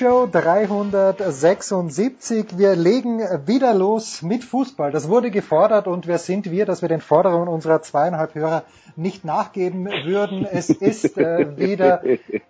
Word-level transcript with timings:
Show 0.00 0.26
376. 0.32 2.56
Wir 2.56 2.74
legen 2.74 3.20
wieder 3.44 3.74
los 3.74 4.22
mit 4.22 4.44
Fußball. 4.44 4.92
Das 4.92 5.10
wurde 5.10 5.30
gefordert 5.30 5.86
und 5.86 6.06
wer 6.06 6.16
sind 6.16 6.50
wir, 6.50 6.64
dass 6.64 6.80
wir 6.80 6.88
den 6.88 7.02
Forderungen 7.02 7.48
unserer 7.48 7.82
zweieinhalb 7.82 8.34
Hörer 8.34 8.62
nicht 8.96 9.26
nachgeben 9.26 9.84
würden. 10.06 10.46
Es 10.50 10.70
ist 10.70 11.18
äh, 11.18 11.58
wieder 11.58 12.02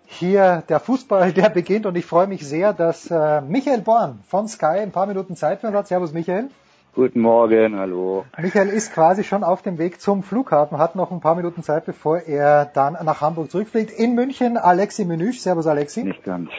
hier 0.05 0.63
der 0.69 0.79
Fußball, 0.79 1.33
der 1.33 1.49
beginnt 1.49 1.85
und 1.85 1.97
ich 1.97 2.05
freue 2.05 2.27
mich 2.27 2.47
sehr, 2.47 2.71
dass 2.71 3.11
äh, 3.11 3.41
Michael 3.41 3.81
Born 3.81 4.21
von 4.29 4.47
Sky 4.47 4.79
ein 4.79 4.91
paar 4.91 5.07
Minuten 5.07 5.35
Zeit 5.35 5.59
für 5.59 5.67
uns 5.67 5.75
hat. 5.75 5.89
Servus 5.89 6.13
Michael. 6.13 6.47
Guten 6.95 7.19
Morgen, 7.19 7.77
hallo. 7.77 8.23
Michael 8.37 8.69
ist 8.69 8.93
quasi 8.93 9.25
schon 9.25 9.43
auf 9.43 9.61
dem 9.61 9.77
Weg 9.77 9.99
zum 9.99 10.23
Flughafen, 10.23 10.77
hat 10.77 10.95
noch 10.95 11.11
ein 11.11 11.19
paar 11.19 11.35
Minuten 11.35 11.63
Zeit, 11.63 11.85
bevor 11.85 12.19
er 12.19 12.63
dann 12.63 12.97
nach 13.03 13.19
Hamburg 13.19 13.51
zurückfliegt. 13.51 13.91
In 13.91 14.15
München 14.15 14.55
Alexi 14.55 15.03
Menüsch. 15.03 15.41
Servus 15.41 15.67
Alexi. 15.67 16.05
Nicht 16.05 16.23
ganz. 16.23 16.49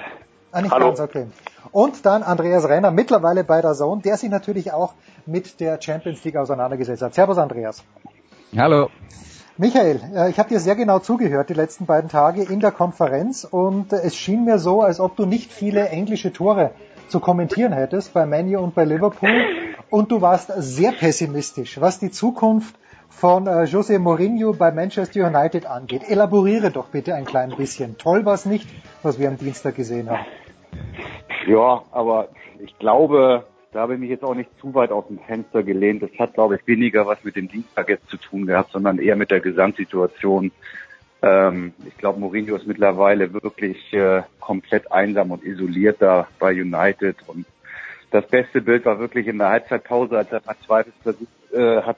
Ah, 0.53 0.61
nicht 0.61 0.71
Hallo. 0.71 0.89
ganz, 0.89 1.01
okay. 1.01 1.27
Und 1.71 2.05
dann 2.05 2.23
Andreas 2.23 2.69
Renner, 2.69 2.91
mittlerweile 2.91 3.43
bei 3.43 3.63
der 3.63 3.73
Zone, 3.73 4.03
der 4.03 4.19
sich 4.19 4.29
natürlich 4.29 4.73
auch 4.73 4.93
mit 5.25 5.61
der 5.61 5.81
Champions 5.81 6.23
League 6.25 6.37
auseinandergesetzt 6.37 7.01
hat. 7.01 7.15
Servus 7.15 7.39
Andreas. 7.39 7.83
Hallo. 8.57 8.91
Michael, 9.57 10.01
äh, 10.15 10.31
ich 10.31 10.39
habe 10.39 10.51
dir 10.51 10.61
sehr 10.61 10.77
genau 10.77 10.99
zugehört 10.99 11.49
die 11.49 11.55
letzten 11.55 11.87
beiden 11.87 12.11
Tage 12.11 12.43
in 12.43 12.61
der 12.61 12.71
Konferenz 12.71 13.45
und 13.45 13.95
es 13.95 14.15
schien 14.15 14.45
mir 14.45 14.59
so, 14.59 14.83
als 14.83 15.01
ob 15.01 15.17
du 15.17 15.25
nicht 15.25 15.51
viele 15.51 15.89
englische 15.89 16.33
Tore 16.35 16.73
zu 17.09 17.21
kommentieren 17.21 17.73
hättest 17.73 18.13
bei 18.13 18.27
Manu 18.27 18.61
und 18.61 18.75
bei 18.75 18.85
Liverpool 18.85 19.45
und 19.89 20.11
du 20.11 20.21
warst 20.21 20.53
sehr 20.57 20.93
pessimistisch, 20.93 21.81
was 21.81 21.99
die 21.99 22.11
Zukunft 22.11 22.75
von 23.15 23.47
äh, 23.47 23.65
Jose 23.65 23.99
Mourinho 23.99 24.53
bei 24.53 24.73
Manchester 24.73 25.27
United 25.27 25.67
angeht. 25.67 26.03
Elaboriere 26.09 26.71
doch 26.71 26.89
bitte 26.89 27.15
ein 27.15 27.25
klein 27.25 27.55
bisschen. 27.57 27.99
Toll 27.99 28.25
war 28.25 28.35
es 28.35 28.47
nicht, 28.47 28.69
was 29.03 29.19
wir 29.19 29.29
am 29.29 29.39
Dienstag 29.39 29.77
gesehen 29.77 30.11
haben. 30.11 30.25
Ja, 31.47 31.83
aber 31.93 32.29
ich 32.59 32.77
glaube, 32.79 33.45
da 33.73 33.81
habe 33.81 33.95
ich 33.95 34.01
mich 34.01 34.11
jetzt 34.11 34.25
auch 34.25 34.35
nicht 34.35 34.51
zu 34.61 34.75
weit 34.75 34.93
aus 34.93 35.07
dem 35.09 35.19
Fenster 35.19 35.63
gelehnt. 35.63 36.03
Das 36.03 36.11
hat, 36.19 36.35
glaube 36.35 36.57
ich, 36.57 36.67
weniger 36.67 37.07
was 37.07 37.23
mit 37.25 37.37
dem 37.37 37.49
Dienstag 37.49 37.89
jetzt 37.89 38.09
zu 38.09 38.17
tun 38.17 38.47
gehabt, 38.47 38.73
sondern 38.73 38.99
eher 38.99 39.17
mit 39.17 39.31
der 39.31 39.41
Gesamtsituation. 39.41 40.53
Ähm, 41.23 41.73
ich 41.87 41.97
glaube, 41.99 42.21
Mourinho 42.21 42.57
ist 42.57 42.67
mittlerweile 42.67 43.33
wirklich 43.33 43.93
äh, 43.93 44.23
komplett 44.41 44.91
einsam 44.91 45.31
und 45.31 45.45
isoliert 45.45 45.97
da 46.01 46.27
bei 46.39 46.53
United. 46.53 47.17
Und 47.27 47.47
das 48.11 48.27
beste 48.27 48.61
Bild 48.61 48.85
war 48.85 48.99
wirklich 48.99 49.27
in 49.27 49.39
der 49.39 49.49
Halbzeitpause, 49.49 50.19
als 50.19 50.31
er 50.33 50.41
verzweifelt 50.41 50.95
versucht 51.03 51.53
äh, 51.53 51.83
hat, 51.83 51.97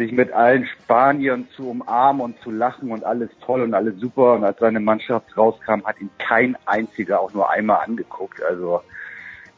sich 0.00 0.12
mit 0.12 0.32
allen 0.32 0.66
Spaniern 0.66 1.46
zu 1.54 1.68
umarmen 1.68 2.22
und 2.22 2.40
zu 2.40 2.50
lachen 2.50 2.90
und 2.90 3.04
alles 3.04 3.30
toll 3.44 3.60
und 3.62 3.74
alles 3.74 3.98
super. 4.00 4.34
Und 4.34 4.44
als 4.44 4.58
seine 4.58 4.80
Mannschaft 4.80 5.36
rauskam, 5.36 5.84
hat 5.84 6.00
ihn 6.00 6.10
kein 6.18 6.56
einziger 6.64 7.20
auch 7.20 7.32
nur 7.34 7.50
einmal 7.50 7.84
angeguckt. 7.84 8.42
Also 8.42 8.80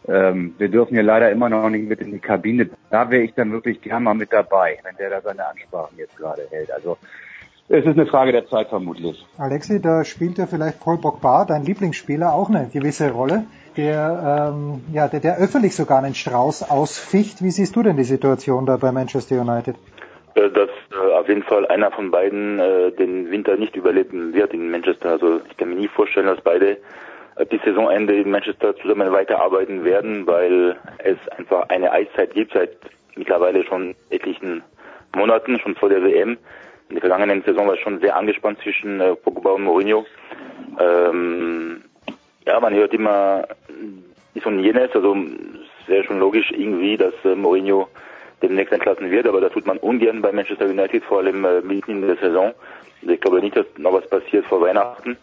ähm, 0.08 0.54
wir 0.58 0.69
dürfen 0.69 0.97
ja 0.97 1.02
leider 1.02 1.31
immer 1.31 1.48
noch 1.48 1.70
nicht 1.70 1.88
mit 1.88 2.00
in 2.00 2.10
die 2.10 2.19
Kabine. 2.19 2.69
Da 2.91 3.10
wäre 3.10 3.22
ich 3.22 3.34
dann 3.34 3.52
wirklich 3.52 3.81
gern 3.81 4.02
mal 4.02 4.14
mit 4.14 4.32
dabei, 4.32 4.78
wenn 4.82 4.97
der 4.97 5.10
da 5.10 5.20
seine 5.20 5.47
Ansprachen 5.47 5.97
jetzt 5.97 6.16
gerade 6.16 6.42
hält. 6.50 6.72
Also 6.72 6.98
es 7.69 7.86
ist 7.86 7.98
eine 7.98 8.06
Frage 8.06 8.32
der 8.32 8.47
Zeit 8.48 8.69
vermutlich. 8.69 9.25
Alexi, 9.38 9.81
da 9.81 10.04
spielt 10.04 10.38
ja 10.38 10.47
vielleicht 10.47 10.81
Paul 10.81 10.98
Pogba, 10.98 11.44
dein 11.44 11.64
Lieblingsspieler, 11.64 12.34
auch 12.34 12.50
eine 12.50 12.69
gewisse 12.72 13.12
Rolle. 13.12 13.44
Der, 13.76 14.52
ähm, 14.52 14.82
ja, 14.92 15.08
der, 15.08 15.20
der 15.20 15.38
öffentlich 15.38 15.75
sogar 15.75 16.02
einen 16.02 16.14
Strauß 16.14 16.69
ausficht. 16.69 17.42
Wie 17.42 17.50
siehst 17.50 17.75
du 17.75 17.82
denn 17.82 17.97
die 17.97 18.04
Situation 18.04 18.66
da 18.66 18.76
bei 18.76 18.92
Manchester 18.92 19.41
United? 19.41 19.76
Äh, 20.34 20.50
dass 20.50 20.70
äh, 20.93 21.12
auf 21.12 21.28
jeden 21.28 21.43
Fall 21.43 21.66
einer 21.66 21.91
von 21.91 22.10
beiden 22.10 22.59
äh, 22.59 22.91
den 22.93 23.31
Winter 23.31 23.56
nicht 23.56 23.76
überleben 23.76 24.32
wird 24.32 24.54
in 24.54 24.70
Manchester. 24.70 25.10
Also 25.10 25.41
ich 25.50 25.56
kann 25.56 25.70
mir 25.70 25.76
nie 25.76 25.88
vorstellen, 25.88 26.26
dass 26.26 26.41
beide 26.41 26.78
äh, 27.37 27.44
bis 27.44 27.60
Saisonende 27.62 28.15
in 28.15 28.31
Manchester 28.31 28.75
zusammen 28.76 29.12
weiterarbeiten 29.12 29.84
werden, 29.84 30.26
weil 30.26 30.76
es 30.98 31.19
einfach 31.37 31.69
eine 31.69 31.93
Eiszeit 31.93 32.34
gibt 32.34 32.53
seit 32.53 32.70
mittlerweile 33.15 33.62
schon 33.65 33.94
etlichen 34.09 34.62
Monaten, 35.15 35.59
schon 35.59 35.75
vor 35.75 35.91
der 35.91 36.03
WM. 36.03 36.38
In 36.88 36.97
der 36.97 37.00
vergangenen 37.00 37.43
Saison 37.43 37.66
war 37.66 37.75
es 37.75 37.81
schon 37.81 38.00
sehr 38.00 38.16
angespannt 38.16 38.59
zwischen 38.62 39.00
äh, 39.00 39.14
Pogba 39.14 39.50
und 39.50 39.64
Mourinho. 39.64 40.06
Ähm, 40.78 41.82
ja, 42.47 42.59
man 42.59 42.75
hört 42.75 42.94
immer 42.94 43.47
dies 44.34 44.47
und 44.47 44.60
jenes, 44.60 44.94
also 44.94 45.14
es 45.14 45.88
wäre 45.88 46.04
schon 46.04 46.19
logisch 46.19 46.50
irgendwie, 46.53 46.97
dass 46.97 47.12
äh, 47.25 47.34
Mourinho 47.34 47.88
demnächst 48.42 48.72
entlassen 48.72 49.10
wird, 49.10 49.26
aber 49.26 49.41
das 49.41 49.53
tut 49.53 49.66
man 49.66 49.78
ungern 49.78 50.20
bei 50.20 50.32
Manchester 50.32 50.66
United, 50.66 51.04
vor 51.04 51.19
allem 51.19 51.44
äh, 51.44 51.60
mitten 51.60 52.03
in 52.03 52.06
der 52.06 52.16
Saison. 52.16 52.53
Ich 53.03 53.20
glaube 53.20 53.41
nicht, 53.41 53.56
dass 53.56 53.66
noch 53.78 53.92
was 53.92 54.08
passiert 54.08 54.47
vor 54.47 54.60
Weihnachten. 54.60 55.16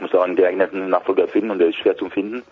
Muss 0.00 0.14
auch 0.14 0.24
einen 0.24 0.36
geeigneten 0.36 0.88
Nachfolger 0.88 1.28
finden 1.28 1.50
und 1.50 1.58
der 1.58 1.68
ist 1.68 1.76
schwer 1.76 1.96
zu 1.96 2.08
finden. 2.08 2.42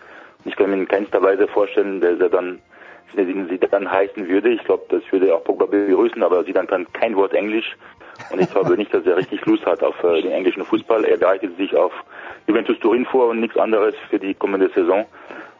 Ich 0.45 0.55
kann 0.55 0.69
mir 0.69 0.77
in 0.77 0.87
keinster 0.87 1.21
Weise 1.21 1.47
vorstellen, 1.47 1.99
dass 2.01 2.19
er 2.19 2.29
dann 2.29 2.59
sie 3.15 3.59
dann 3.59 3.91
heißen 3.91 4.27
würde. 4.27 4.49
Ich 4.49 4.63
glaube, 4.63 4.85
das 4.89 5.01
würde 5.11 5.35
auch 5.35 5.43
Pogba 5.43 5.65
begrüßen, 5.65 6.23
aber 6.23 6.43
sie 6.43 6.53
dann 6.53 6.67
kann 6.67 6.91
kein 6.93 7.15
Wort 7.15 7.33
Englisch. 7.33 7.75
Und 8.31 8.41
ich 8.41 8.49
glaube 8.49 8.77
nicht, 8.77 8.93
dass 8.93 9.05
er 9.05 9.17
richtig 9.17 9.45
Lust 9.45 9.65
hat 9.65 9.83
auf 9.83 10.01
äh, 10.03 10.21
den 10.21 10.31
englischen 10.31 10.63
Fußball. 10.63 11.03
Er 11.05 11.17
bereitet 11.17 11.57
sich 11.57 11.75
auf 11.75 11.91
Juventus 12.47 12.79
Turin 12.79 13.05
vor 13.05 13.29
und 13.29 13.39
nichts 13.39 13.57
anderes 13.57 13.95
für 14.09 14.19
die 14.19 14.33
kommende 14.33 14.69
Saison. 14.69 15.05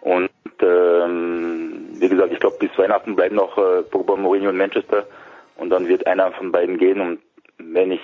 Und 0.01 0.29
ähm, 0.61 1.82
wie 2.03 2.09
gesagt, 2.09 2.33
ich 2.33 2.39
glaube, 2.39 2.57
bis 2.59 2.77
Weihnachten 2.77 3.15
bleiben 3.15 3.35
noch 3.35 3.57
äh, 3.57 3.83
Pogba, 3.83 4.15
Mourinho 4.15 4.49
und 4.49 4.57
Manchester. 4.57 5.05
Und 5.57 5.69
dann 5.69 5.87
wird 5.87 6.07
einer 6.07 6.31
von 6.31 6.51
beiden 6.51 6.77
gehen. 6.77 6.99
Und 6.99 7.19
wenn 7.57 7.91
ich 7.91 8.01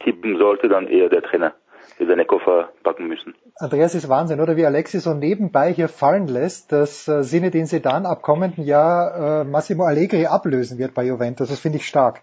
tippen 0.00 0.38
sollte, 0.38 0.68
dann 0.68 0.86
eher 0.86 1.08
der 1.08 1.22
Trainer 1.22 1.54
wir 1.98 2.06
seine 2.06 2.24
Koffer 2.24 2.70
packen 2.82 3.06
müssen. 3.06 3.34
Andreas 3.58 3.94
ist 3.94 4.08
Wahnsinn, 4.08 4.40
oder 4.40 4.56
wie 4.56 4.66
Alexis 4.66 5.04
so 5.04 5.14
nebenbei 5.14 5.72
hier 5.72 5.88
fallen 5.88 6.26
lässt, 6.26 6.72
dass 6.72 7.06
äh, 7.08 7.22
Sinne 7.22 7.50
den 7.50 7.66
Sedan 7.66 8.06
ab 8.06 8.22
kommenden 8.22 8.64
Jahr 8.64 9.42
äh, 9.42 9.44
Massimo 9.44 9.84
Allegri 9.84 10.26
ablösen 10.26 10.78
wird 10.78 10.94
bei 10.94 11.04
Juventus. 11.04 11.48
Das 11.48 11.60
finde 11.60 11.78
ich 11.78 11.86
stark. 11.86 12.22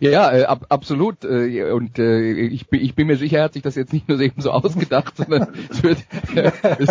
Ja, 0.00 0.32
äh, 0.32 0.44
ab, 0.44 0.66
absolut. 0.68 1.24
Äh, 1.24 1.70
und 1.72 1.98
äh, 1.98 2.30
ich, 2.30 2.68
bin, 2.68 2.80
ich 2.80 2.94
bin 2.94 3.06
mir 3.06 3.16
sicher, 3.16 3.38
er 3.38 3.44
hat 3.44 3.54
sich 3.54 3.62
das 3.62 3.74
jetzt 3.74 3.92
nicht 3.92 4.08
nur 4.08 4.20
eben 4.20 4.40
so 4.40 4.50
ausgedacht, 4.50 5.16
sondern 5.16 5.48
es 5.70 5.82
wird, 5.82 5.98
äh, 6.34 6.52
es, 6.78 6.88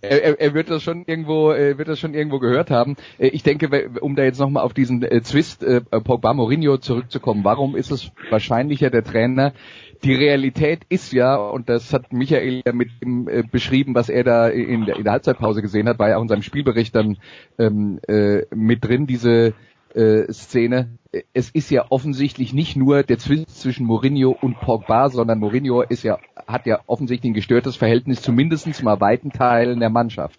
er, 0.00 0.40
er 0.40 0.54
wird 0.54 0.70
das 0.70 0.82
schon 0.82 1.04
irgendwo, 1.06 1.52
äh, 1.52 1.78
wird 1.78 1.88
das 1.88 1.98
schon 1.98 2.14
irgendwo 2.14 2.38
gehört 2.38 2.70
haben. 2.70 2.96
Äh, 3.18 3.28
ich 3.28 3.42
denke, 3.42 3.90
um 4.00 4.16
da 4.16 4.24
jetzt 4.24 4.40
nochmal 4.40 4.64
auf 4.64 4.74
diesen 4.74 5.02
äh, 5.02 5.22
Zwist 5.22 5.62
äh, 5.62 5.80
Pogba 5.80 6.34
Mourinho 6.34 6.78
zurückzukommen, 6.78 7.44
warum 7.44 7.76
ist 7.76 7.90
es 7.90 8.10
wahrscheinlicher 8.30 8.90
der 8.90 9.04
Trainer? 9.04 9.52
Die 10.02 10.14
Realität 10.14 10.80
ist 10.88 11.12
ja, 11.12 11.36
und 11.36 11.68
das 11.68 11.92
hat 11.92 12.12
Michael 12.12 12.62
ja 12.66 12.72
mit 12.72 12.90
ihm 13.00 13.28
äh, 13.28 13.42
beschrieben, 13.42 13.94
was 13.94 14.08
er 14.08 14.24
da 14.24 14.48
in 14.48 14.84
der, 14.84 14.96
in 14.96 15.04
der 15.04 15.12
Halbzeitpause 15.12 15.62
gesehen 15.62 15.88
hat, 15.88 15.98
war 15.98 16.10
ja 16.10 16.18
auch 16.18 16.22
in 16.22 16.28
seinem 16.28 16.42
Spielbericht 16.42 16.94
dann 16.94 17.16
ähm, 17.58 18.00
äh, 18.06 18.42
mit 18.54 18.84
drin, 18.84 19.06
diese 19.06 19.54
äh, 19.94 20.32
Szene. 20.32 20.98
Es 21.32 21.50
ist 21.50 21.70
ja 21.70 21.86
offensichtlich 21.90 22.52
nicht 22.52 22.76
nur 22.76 23.02
der 23.02 23.18
Zwist 23.18 23.60
zwischen 23.60 23.86
Mourinho 23.86 24.36
und 24.40 24.60
Pogba, 24.60 25.08
sondern 25.08 25.38
Mourinho 25.38 25.82
ist 25.82 26.02
ja, 26.02 26.18
hat 26.46 26.66
ja 26.66 26.80
offensichtlich 26.86 27.30
ein 27.30 27.34
gestörtes 27.34 27.76
Verhältnis 27.76 28.20
zu 28.20 28.32
mindestens 28.32 28.82
mal 28.82 29.00
weiten 29.00 29.30
Teilen 29.30 29.80
der 29.80 29.90
Mannschaft. 29.90 30.38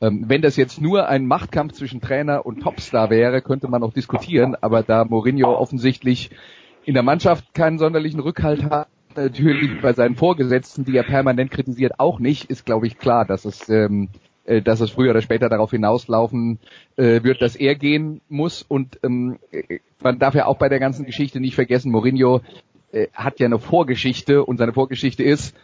Ähm, 0.00 0.24
wenn 0.28 0.42
das 0.42 0.56
jetzt 0.56 0.80
nur 0.80 1.08
ein 1.08 1.26
Machtkampf 1.26 1.72
zwischen 1.72 2.00
Trainer 2.00 2.44
und 2.44 2.60
Topstar 2.60 3.10
wäre, 3.10 3.40
könnte 3.40 3.68
man 3.68 3.80
noch 3.80 3.92
diskutieren, 3.92 4.54
aber 4.60 4.82
da 4.82 5.04
Mourinho 5.04 5.54
offensichtlich 5.54 6.30
in 6.84 6.94
der 6.94 7.02
Mannschaft 7.02 7.54
keinen 7.54 7.78
sonderlichen 7.78 8.20
Rückhalt 8.20 8.64
hat, 8.64 8.88
natürlich 9.16 9.80
bei 9.80 9.92
seinen 9.92 10.16
Vorgesetzten, 10.16 10.84
die 10.84 10.96
er 10.96 11.04
permanent 11.04 11.50
kritisiert, 11.50 11.98
auch 11.98 12.18
nicht, 12.18 12.50
ist 12.50 12.66
glaube 12.66 12.86
ich 12.86 12.98
klar, 12.98 13.24
dass 13.24 13.44
es 13.44 13.68
ähm, 13.68 14.08
äh, 14.44 14.62
dass 14.62 14.80
es 14.80 14.90
früher 14.90 15.10
oder 15.10 15.22
später 15.22 15.48
darauf 15.48 15.70
hinauslaufen 15.70 16.58
äh, 16.96 17.22
wird, 17.22 17.42
dass 17.42 17.56
er 17.56 17.74
gehen 17.74 18.20
muss. 18.28 18.62
Und 18.62 18.98
ähm, 19.02 19.38
man 20.02 20.18
darf 20.18 20.34
ja 20.34 20.46
auch 20.46 20.58
bei 20.58 20.68
der 20.68 20.80
ganzen 20.80 21.06
Geschichte 21.06 21.40
nicht 21.40 21.54
vergessen, 21.54 21.90
Mourinho 21.90 22.42
äh, 22.92 23.08
hat 23.12 23.40
ja 23.40 23.46
eine 23.46 23.58
Vorgeschichte 23.58 24.44
und 24.44 24.58
seine 24.58 24.72
Vorgeschichte 24.72 25.22
ist, 25.22 25.56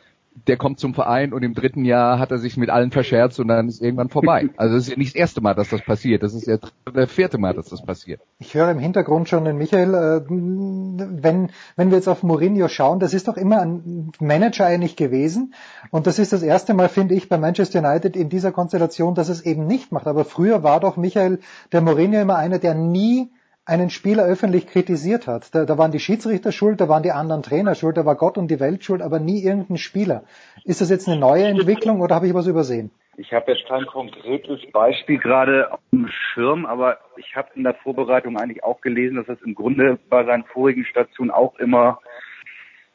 der 0.47 0.57
kommt 0.57 0.79
zum 0.79 0.95
Verein 0.95 1.33
und 1.33 1.43
im 1.43 1.55
dritten 1.55 1.85
Jahr 1.85 2.19
hat 2.19 2.31
er 2.31 2.39
sich 2.39 2.57
mit 2.57 2.71
allen 2.71 2.91
verscherzt 2.91 3.41
und 3.41 3.49
dann 3.49 3.69
ist 3.69 3.83
irgendwann 3.83 4.09
vorbei. 4.09 4.49
Also 4.57 4.77
es 4.77 4.85
ist 4.85 4.91
ja 4.91 4.99
nicht 4.99 5.15
das 5.15 5.21
erste 5.21 5.41
Mal, 5.41 5.55
dass 5.55 5.71
das 5.71 5.83
passiert. 5.83 6.23
Das 6.23 6.35
ist 6.35 6.47
ja 6.47 6.59
das 6.93 7.11
vierte 7.11 7.39
Mal, 7.39 7.55
dass 7.55 7.69
das 7.69 7.83
passiert. 7.83 8.21
Ich 8.39 8.55
höre 8.55 8.71
im 8.71 8.79
Hintergrund 8.79 9.29
schon 9.29 9.45
den 9.45 9.57
Michael, 9.57 9.95
äh, 9.95 10.23
wenn, 10.29 11.51
wenn 11.77 11.91
wir 11.91 11.97
jetzt 11.97 12.09
auf 12.09 12.23
Mourinho 12.23 12.69
schauen, 12.69 13.01
das 13.01 13.15
ist 13.15 13.29
doch 13.29 13.37
immer 13.37 13.61
ein 13.61 14.13
Manager 14.21 14.67
eigentlich 14.67 14.97
gewesen. 14.97 15.55
Und 15.91 16.07
das 16.07 16.19
ist 16.19 16.33
das 16.33 16.43
erste 16.43 16.75
Mal, 16.75 16.89
finde 16.89 17.15
ich, 17.15 17.29
bei 17.29 17.39
Manchester 17.39 17.79
United 17.79 18.17
in 18.17 18.29
dieser 18.29 18.53
Konstellation, 18.53 19.15
dass 19.15 19.29
es 19.29 19.41
eben 19.43 19.67
nicht 19.67 19.93
macht. 19.93 20.07
Aber 20.07 20.25
früher 20.25 20.63
war 20.63 20.81
doch 20.81 20.97
Michael, 20.97 21.41
der 21.73 21.81
Mourinho 21.81 22.21
immer 22.21 22.37
einer, 22.37 22.59
der 22.59 22.75
nie 22.75 23.31
einen 23.65 23.91
Spieler 23.91 24.25
öffentlich 24.25 24.67
kritisiert 24.67 25.27
hat. 25.27 25.55
Da, 25.55 25.65
da 25.65 25.79
waren 25.79 25.93
die 25.93 26.01
Schiedsrichter 26.01 26.53
schuld, 26.53 26.81
da 26.81 26.89
waren 26.89 27.03
die 27.03 27.13
anderen 27.13 27.43
Trainer 27.43 27.75
schuld, 27.75 27.97
da 27.97 28.05
war 28.05 28.17
Gott 28.17 28.39
und 28.39 28.51
die 28.51 28.61
Welt 28.61 28.85
schuld, 28.85 29.03
aber 29.03 29.21
nie 29.21 29.43
irgendein 29.43 29.77
Spieler. 29.77 30.25
Ist 30.65 30.81
das 30.81 30.91
jetzt 30.91 31.09
eine 31.09 31.19
neue 31.19 31.45
Entwicklung 31.45 32.01
oder 32.01 32.15
habe 32.15 32.27
ich 32.27 32.35
was 32.35 32.47
übersehen? 32.47 32.91
Ich 33.17 33.33
habe 33.33 33.53
jetzt 33.53 33.69
kein 33.69 33.85
konkretes 33.87 34.61
Beispiel 34.73 35.19
gerade 35.19 35.73
auf 35.73 35.81
dem 35.93 36.09
Schirm, 36.09 36.65
aber 36.65 36.99
ich 37.17 37.37
habe 37.37 37.51
in 37.55 37.65
der 37.65 37.75
Vorbereitung 37.75 38.39
eigentlich 38.39 38.65
auch 38.65 38.81
gelesen, 38.81 39.17
dass 39.17 39.29
es 39.29 39.43
im 39.45 39.55
Grunde 39.55 39.99
bei 40.09 40.25
seinen 40.25 40.45
vorigen 40.45 40.85
Stationen 40.87 41.31
auch 41.31 41.59
immer 41.59 42.01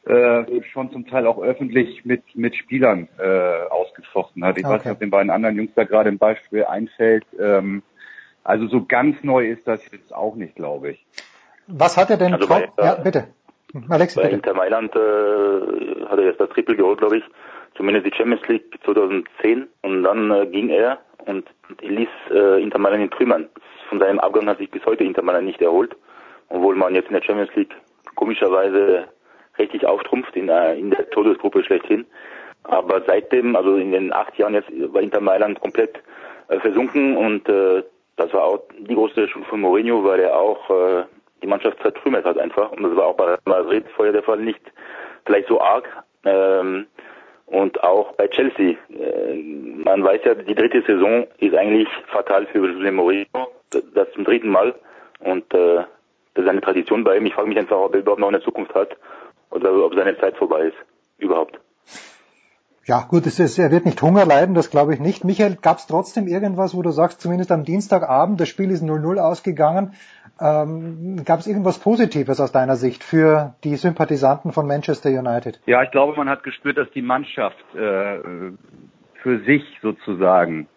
äh, 0.04 0.62
schon 0.72 0.90
zum 0.90 1.06
Teil 1.06 1.26
auch 1.26 1.38
öffentlich 1.38 2.04
mit 2.04 2.22
mit 2.34 2.56
Spielern 2.56 3.08
äh, 3.18 3.68
ausgefochten 3.70 4.44
hat. 4.44 4.58
Ich 4.58 4.64
okay. 4.64 4.74
weiß 4.74 4.84
nicht, 4.84 4.92
ob 4.92 4.98
den 4.98 5.10
beiden 5.10 5.30
anderen 5.30 5.56
Jungs 5.56 5.70
da 5.76 5.84
gerade 5.84 6.08
ein 6.08 6.18
Beispiel 6.18 6.64
einfällt. 6.64 7.24
Ähm, 7.38 7.82
also 8.46 8.68
so 8.68 8.84
ganz 8.86 9.16
neu 9.22 9.48
ist 9.48 9.66
das 9.66 9.90
jetzt 9.90 10.14
auch 10.14 10.36
nicht, 10.36 10.54
glaube 10.54 10.92
ich. 10.92 11.06
Was 11.66 11.96
hat 11.96 12.10
er 12.10 12.16
denn? 12.16 12.32
Also 12.32 12.46
bei, 12.46 12.68
ja, 12.78 12.94
bitte. 12.94 13.28
Alexi, 13.88 14.16
bei 14.16 14.22
bitte. 14.22 14.36
Inter 14.36 14.54
Mailand 14.54 14.94
äh, 14.94 16.04
hat 16.06 16.18
er 16.18 16.26
jetzt 16.26 16.40
das 16.40 16.50
Triple 16.50 16.76
geholt, 16.76 16.98
glaube 16.98 17.18
ich. 17.18 17.24
Zumindest 17.76 18.06
die 18.06 18.16
Champions 18.16 18.46
League 18.46 18.78
2010. 18.84 19.66
Und 19.82 20.04
dann 20.04 20.30
äh, 20.30 20.46
ging 20.46 20.68
er 20.68 20.98
und 21.26 21.44
ließ 21.80 22.08
äh, 22.30 22.62
Inter 22.62 22.78
Mailand 22.78 23.02
in 23.02 23.10
Trümmern. 23.10 23.48
Von 23.88 23.98
seinem 23.98 24.20
Abgang 24.20 24.46
hat 24.46 24.58
sich 24.58 24.70
bis 24.70 24.84
heute 24.86 25.02
Inter 25.02 25.22
Mailand 25.22 25.46
nicht 25.46 25.60
erholt. 25.60 25.96
Obwohl 26.48 26.76
man 26.76 26.94
jetzt 26.94 27.08
in 27.08 27.14
der 27.14 27.22
Champions 27.22 27.54
League 27.56 27.74
komischerweise 28.14 29.08
richtig 29.58 29.84
auftrumpft 29.86 30.36
in, 30.36 30.48
äh, 30.48 30.76
in 30.76 30.90
der 30.90 31.10
Todesgruppe 31.10 31.64
schlechthin. 31.64 32.06
Aber 32.62 33.02
seitdem, 33.06 33.56
also 33.56 33.74
in 33.74 33.90
den 33.90 34.12
acht 34.12 34.38
Jahren 34.38 34.54
jetzt, 34.54 34.70
war 34.92 35.02
Inter 35.02 35.20
Mailand 35.20 35.60
komplett 35.60 36.00
äh, 36.48 36.60
versunken 36.60 37.16
und 37.16 37.48
äh, 37.48 37.82
das 38.16 38.32
war 38.32 38.44
auch 38.44 38.62
die 38.78 38.94
große 38.94 39.28
Schuld 39.28 39.46
von 39.46 39.60
Mourinho, 39.60 40.04
weil 40.04 40.20
er 40.20 40.36
auch 40.36 40.70
äh, 40.70 41.04
die 41.42 41.46
Mannschaft 41.46 41.80
zertrümmert 41.82 42.24
hat 42.24 42.38
einfach. 42.38 42.72
Und 42.72 42.82
das 42.82 42.96
war 42.96 43.06
auch 43.06 43.16
bei 43.16 43.36
Madrid 43.44 43.84
vorher 43.94 44.12
der 44.12 44.22
Fall 44.22 44.38
nicht 44.38 44.60
vielleicht 45.24 45.48
so 45.48 45.60
arg. 45.60 45.86
Ähm, 46.24 46.86
und 47.46 47.82
auch 47.84 48.12
bei 48.12 48.26
Chelsea. 48.28 48.76
Äh, 48.90 49.34
man 49.84 50.02
weiß 50.02 50.22
ja, 50.24 50.34
die 50.34 50.54
dritte 50.54 50.82
Saison 50.82 51.26
ist 51.38 51.54
eigentlich 51.54 51.88
fatal 52.08 52.46
für 52.46 52.58
José 52.58 52.90
Mourinho. 52.90 53.52
Das, 53.70 54.10
zum 54.12 54.24
dritten 54.24 54.48
Mal. 54.48 54.74
Und 55.20 55.52
äh, 55.54 55.84
das 56.34 56.44
ist 56.44 56.48
eine 56.48 56.60
Tradition 56.60 57.04
bei 57.04 57.16
ihm. 57.16 57.26
Ich 57.26 57.34
frage 57.34 57.48
mich 57.48 57.58
einfach, 57.58 57.78
ob 57.78 57.94
er 57.94 58.00
überhaupt 58.00 58.20
noch 58.20 58.28
eine 58.28 58.40
Zukunft 58.40 58.74
hat 58.74 58.96
oder 59.50 59.72
ob 59.84 59.94
seine 59.94 60.18
Zeit 60.18 60.36
vorbei 60.36 60.66
ist. 60.66 60.76
Überhaupt. 61.18 61.58
Ja, 62.88 63.00
gut, 63.08 63.26
es 63.26 63.40
ist, 63.40 63.58
er 63.58 63.72
wird 63.72 63.84
nicht 63.84 64.00
Hunger 64.00 64.24
leiden, 64.24 64.54
das 64.54 64.70
glaube 64.70 64.94
ich 64.94 65.00
nicht. 65.00 65.24
Michael, 65.24 65.56
gab 65.60 65.78
es 65.78 65.88
trotzdem 65.88 66.28
irgendwas, 66.28 66.72
wo 66.72 66.82
du 66.82 66.92
sagst, 66.92 67.20
zumindest 67.20 67.50
am 67.50 67.64
Dienstagabend, 67.64 68.40
das 68.40 68.48
Spiel 68.48 68.70
ist 68.70 68.84
0-0 68.84 69.18
ausgegangen, 69.18 69.94
ähm, 70.40 71.24
gab 71.24 71.40
es 71.40 71.48
irgendwas 71.48 71.80
Positives 71.80 72.40
aus 72.40 72.52
deiner 72.52 72.76
Sicht 72.76 73.02
für 73.02 73.56
die 73.64 73.74
Sympathisanten 73.74 74.52
von 74.52 74.68
Manchester 74.68 75.10
United? 75.10 75.60
Ja, 75.66 75.82
ich 75.82 75.90
glaube, 75.90 76.16
man 76.16 76.28
hat 76.28 76.44
gespürt, 76.44 76.78
dass 76.78 76.88
die 76.92 77.02
Mannschaft 77.02 77.56
äh, 77.74 78.20
für 79.20 79.40
sich 79.46 79.64
sozusagen 79.82 80.68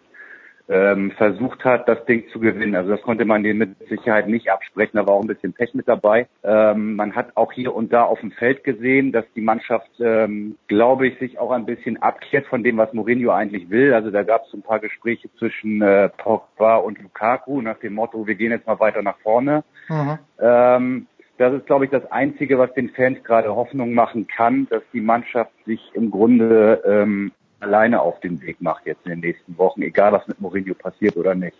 ähm, 0.70 1.10
versucht 1.12 1.64
hat, 1.64 1.88
das 1.88 2.04
Ding 2.06 2.28
zu 2.32 2.38
gewinnen. 2.38 2.76
Also 2.76 2.90
das 2.92 3.02
konnte 3.02 3.24
man 3.24 3.42
denen 3.42 3.58
mit 3.58 3.88
Sicherheit 3.88 4.28
nicht 4.28 4.50
absprechen, 4.50 4.96
da 4.96 5.06
war 5.06 5.14
auch 5.14 5.22
ein 5.22 5.26
bisschen 5.26 5.52
Pech 5.52 5.74
mit 5.74 5.88
dabei. 5.88 6.28
Ähm, 6.44 6.94
man 6.94 7.14
hat 7.16 7.36
auch 7.36 7.52
hier 7.52 7.74
und 7.74 7.92
da 7.92 8.04
auf 8.04 8.20
dem 8.20 8.30
Feld 8.30 8.62
gesehen, 8.62 9.10
dass 9.10 9.24
die 9.34 9.40
Mannschaft, 9.40 9.90
ähm, 9.98 10.56
glaube 10.68 11.08
ich, 11.08 11.18
sich 11.18 11.38
auch 11.38 11.50
ein 11.50 11.66
bisschen 11.66 12.00
abkehrt 12.00 12.46
von 12.46 12.62
dem, 12.62 12.76
was 12.76 12.92
Mourinho 12.92 13.32
eigentlich 13.32 13.68
will. 13.68 13.92
Also 13.92 14.10
da 14.10 14.22
gab 14.22 14.46
es 14.46 14.54
ein 14.54 14.62
paar 14.62 14.78
Gespräche 14.78 15.28
zwischen 15.38 15.82
äh, 15.82 16.08
Pogba 16.08 16.76
und 16.76 17.02
Lukaku 17.02 17.60
nach 17.60 17.78
dem 17.80 17.94
Motto, 17.94 18.26
wir 18.26 18.36
gehen 18.36 18.52
jetzt 18.52 18.66
mal 18.66 18.78
weiter 18.78 19.02
nach 19.02 19.18
vorne. 19.18 19.64
Mhm. 19.88 20.18
Ähm, 20.40 21.06
das 21.40 21.54
ist, 21.54 21.66
glaube 21.66 21.86
ich, 21.86 21.90
das 21.90 22.04
Einzige, 22.12 22.58
was 22.58 22.72
den 22.74 22.90
Fans 22.90 23.24
gerade 23.24 23.56
Hoffnung 23.56 23.94
machen 23.94 24.26
kann, 24.26 24.68
dass 24.68 24.82
die 24.92 25.00
Mannschaft 25.00 25.52
sich 25.64 25.80
im 25.94 26.10
Grunde 26.10 26.82
ähm, 26.84 27.32
alleine 27.60 28.00
auf 28.00 28.20
den 28.20 28.40
Weg 28.42 28.60
macht 28.60 28.86
jetzt 28.86 29.04
in 29.04 29.10
den 29.10 29.20
nächsten 29.20 29.56
Wochen, 29.58 29.82
egal 29.82 30.12
was 30.12 30.26
mit 30.26 30.40
Mourinho 30.40 30.74
passiert 30.74 31.16
oder 31.16 31.34
nicht. 31.34 31.56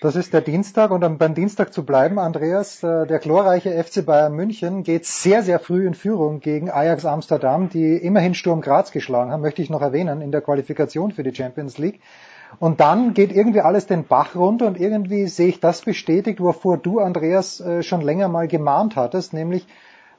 Das 0.00 0.16
ist 0.16 0.34
der 0.34 0.42
Dienstag 0.42 0.90
und 0.90 1.02
um 1.02 1.16
beim 1.16 1.34
Dienstag 1.34 1.72
zu 1.72 1.82
bleiben, 1.86 2.18
Andreas, 2.18 2.82
äh, 2.82 3.06
der 3.06 3.20
glorreiche 3.20 3.70
FC 3.82 4.04
Bayern 4.04 4.34
München 4.34 4.82
geht 4.82 5.06
sehr, 5.06 5.42
sehr 5.42 5.58
früh 5.58 5.86
in 5.86 5.94
Führung 5.94 6.40
gegen 6.40 6.70
Ajax 6.70 7.06
Amsterdam, 7.06 7.70
die 7.70 7.96
immerhin 7.96 8.34
Sturm 8.34 8.60
Graz 8.60 8.92
geschlagen 8.92 9.30
haben, 9.30 9.40
möchte 9.40 9.62
ich 9.62 9.70
noch 9.70 9.80
erwähnen, 9.80 10.20
in 10.20 10.30
der 10.30 10.42
Qualifikation 10.42 11.12
für 11.12 11.22
die 11.22 11.34
Champions 11.34 11.78
League. 11.78 12.00
Und 12.58 12.80
dann 12.80 13.14
geht 13.14 13.32
irgendwie 13.32 13.62
alles 13.62 13.86
den 13.86 14.04
Bach 14.04 14.36
runter 14.36 14.66
und 14.66 14.78
irgendwie 14.78 15.26
sehe 15.26 15.48
ich 15.48 15.60
das 15.60 15.80
bestätigt, 15.80 16.38
wovor 16.38 16.76
du, 16.76 17.00
Andreas, 17.00 17.60
äh, 17.60 17.82
schon 17.82 18.02
länger 18.02 18.28
mal 18.28 18.46
gemahnt 18.46 18.96
hattest, 18.96 19.32
nämlich 19.32 19.66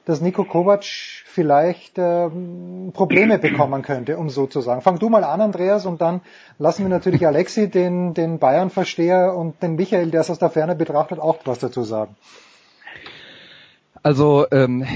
dass 0.06 0.20
Nico 0.20 0.44
Kovac 0.44 0.84
vielleicht 0.84 1.98
ähm, 1.98 2.92
Probleme 2.94 3.38
bekommen 3.40 3.82
könnte, 3.82 4.16
um 4.16 4.30
so 4.30 4.46
zu 4.46 4.62
sagen. 4.62 4.80
Fang 4.80 4.98
du 4.98 5.10
mal 5.10 5.24
an, 5.24 5.42
Andreas, 5.42 5.84
und 5.84 6.00
dann 6.00 6.22
lassen 6.58 6.84
wir 6.84 6.88
natürlich 6.88 7.26
Alexi, 7.26 7.68
den, 7.68 8.14
den 8.14 8.38
Bayern-Versteher, 8.38 9.34
und 9.36 9.62
den 9.62 9.74
Michael, 9.74 10.10
der 10.10 10.22
es 10.22 10.30
aus 10.30 10.38
der 10.38 10.50
Ferne 10.50 10.76
betrachtet, 10.76 11.18
auch 11.18 11.36
was 11.44 11.58
dazu 11.58 11.82
sagen. 11.82 12.16
Also 14.06 14.46
ähm, 14.52 14.86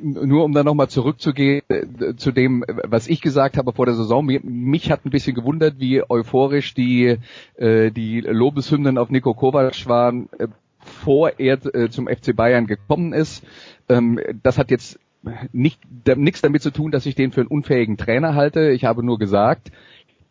nur 0.00 0.44
um 0.44 0.54
da 0.54 0.64
nochmal 0.64 0.88
zurückzugehen 0.88 1.60
äh, 1.68 2.14
zu 2.16 2.32
dem, 2.32 2.64
was 2.84 3.06
ich 3.06 3.20
gesagt 3.20 3.58
habe 3.58 3.74
vor 3.74 3.84
der 3.84 3.94
Saison. 3.94 4.24
Mich, 4.24 4.42
mich 4.42 4.90
hat 4.90 5.04
ein 5.04 5.10
bisschen 5.10 5.34
gewundert, 5.34 5.74
wie 5.78 6.02
euphorisch 6.08 6.72
die 6.72 7.18
äh, 7.56 7.90
die 7.90 8.22
Lobeshymnen 8.22 8.96
auf 8.96 9.10
Nico 9.10 9.34
Kovac 9.34 9.86
waren, 9.88 10.30
äh, 10.38 10.48
vor 11.04 11.38
er 11.38 11.64
äh, 11.74 11.90
zum 11.90 12.08
FC 12.08 12.34
Bayern 12.34 12.66
gekommen 12.66 13.12
ist. 13.12 13.44
Ähm, 13.88 14.18
das 14.42 14.58
hat 14.58 14.70
jetzt 14.70 14.98
nicht, 15.52 15.80
nichts 16.16 16.42
damit 16.42 16.62
zu 16.62 16.70
tun, 16.70 16.90
dass 16.90 17.06
ich 17.06 17.14
den 17.14 17.32
für 17.32 17.40
einen 17.40 17.48
unfähigen 17.48 17.96
Trainer 17.96 18.34
halte. 18.34 18.70
Ich 18.70 18.84
habe 18.84 19.04
nur 19.04 19.18
gesagt, 19.18 19.70